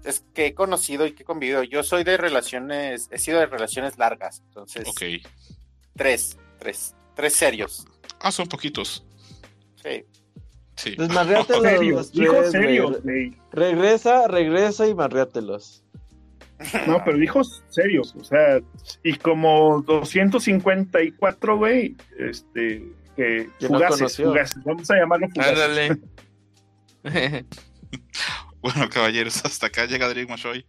Es 0.03 0.23
que 0.33 0.47
he 0.47 0.53
conocido 0.53 1.05
y 1.05 1.13
que 1.13 1.23
he 1.23 1.25
convivido. 1.25 1.63
Yo 1.63 1.83
soy 1.83 2.03
de 2.03 2.17
relaciones. 2.17 3.07
He 3.11 3.17
sido 3.19 3.39
de 3.39 3.45
relaciones 3.45 3.97
largas. 3.97 4.41
Entonces, 4.47 4.87
Ok. 4.87 5.01
tres, 5.95 6.37
tres. 6.59 6.95
tres 7.15 7.33
serios. 7.33 7.85
Ah, 8.19 8.31
son 8.31 8.47
poquitos. 8.47 9.05
Sí. 9.83 10.05
Sí. 10.75 10.95
Desmarreátelos 10.95 11.61
Serios, 11.71 12.11
dijo 12.11 12.43
serios, 12.51 13.03
güey. 13.03 13.37
Regresa, 13.51 14.27
regresa 14.27 14.87
y 14.87 14.95
marreátelos. 14.95 15.83
No, 16.87 17.03
pero 17.03 17.17
dijo 17.17 17.41
serios, 17.69 18.13
o 18.15 18.23
sea, 18.23 18.59
y 19.03 19.15
como 19.15 19.81
254, 19.81 21.57
güey, 21.57 21.95
este, 22.19 22.87
que 23.15 23.49
Que 23.59 23.67
no 23.67 23.79
fugaces, 23.79 24.17
fugaces, 24.17 24.63
vamos 24.63 24.91
a 24.91 24.95
llamarlo 24.97 25.27
fugaces. 25.33 25.59
Ándale. 25.59 25.97
Bueno, 28.61 28.89
caballeros, 28.89 29.43
hasta 29.43 29.67
acá 29.67 29.85
llega 29.85 30.07
Drake 30.07 30.27
Mashoy, 30.27 30.65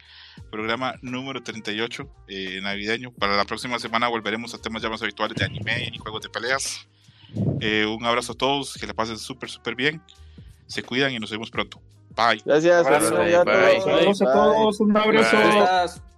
programa 0.50 0.94
número 1.02 1.42
38, 1.42 2.08
eh, 2.28 2.60
navideño. 2.62 3.12
Para 3.12 3.36
la 3.36 3.44
próxima 3.44 3.78
semana 3.78 4.08
volveremos 4.08 4.54
a 4.54 4.58
temas 4.58 4.82
ya 4.82 4.88
más 4.88 5.02
habituales 5.02 5.36
de 5.36 5.44
anime 5.44 5.90
y 5.92 5.98
juegos 5.98 6.22
de 6.22 6.28
peleas. 6.28 6.88
Eh, 7.60 7.86
un 7.86 8.04
abrazo 8.04 8.32
a 8.32 8.34
todos, 8.34 8.74
que 8.74 8.86
la 8.86 8.94
pasen 8.94 9.18
súper, 9.18 9.50
súper 9.50 9.74
bien. 9.74 10.02
Se 10.66 10.82
cuidan 10.82 11.12
y 11.12 11.18
nos 11.18 11.30
vemos 11.30 11.50
pronto. 11.50 11.80
Bye. 12.16 12.42
Gracias, 12.44 12.84
bye. 12.84 12.98
todos. 12.98 13.08
Saludos 13.84 14.22
a 14.22 14.24
Bye. 14.24 14.32
todos, 14.32 14.80
un 14.80 14.96
abrazo. 14.96 15.36
Bye. 15.36 16.12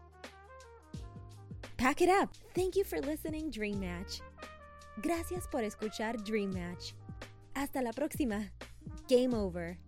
Pack 1.77 2.01
it 2.03 2.09
up. 2.09 2.31
Thank 2.55 2.77
you 2.77 2.85
for 2.85 3.01
listening, 3.01 3.51
Dream 3.51 3.81
Match. 3.81 4.20
Gracias 5.03 5.47
por 5.49 5.65
escuchar 5.65 6.23
Dream 6.23 6.53
Match. 6.53 6.93
Hasta 7.55 7.83
la 7.83 7.93
próxima. 7.93 8.51
Game 9.09 9.35
over. 9.35 9.78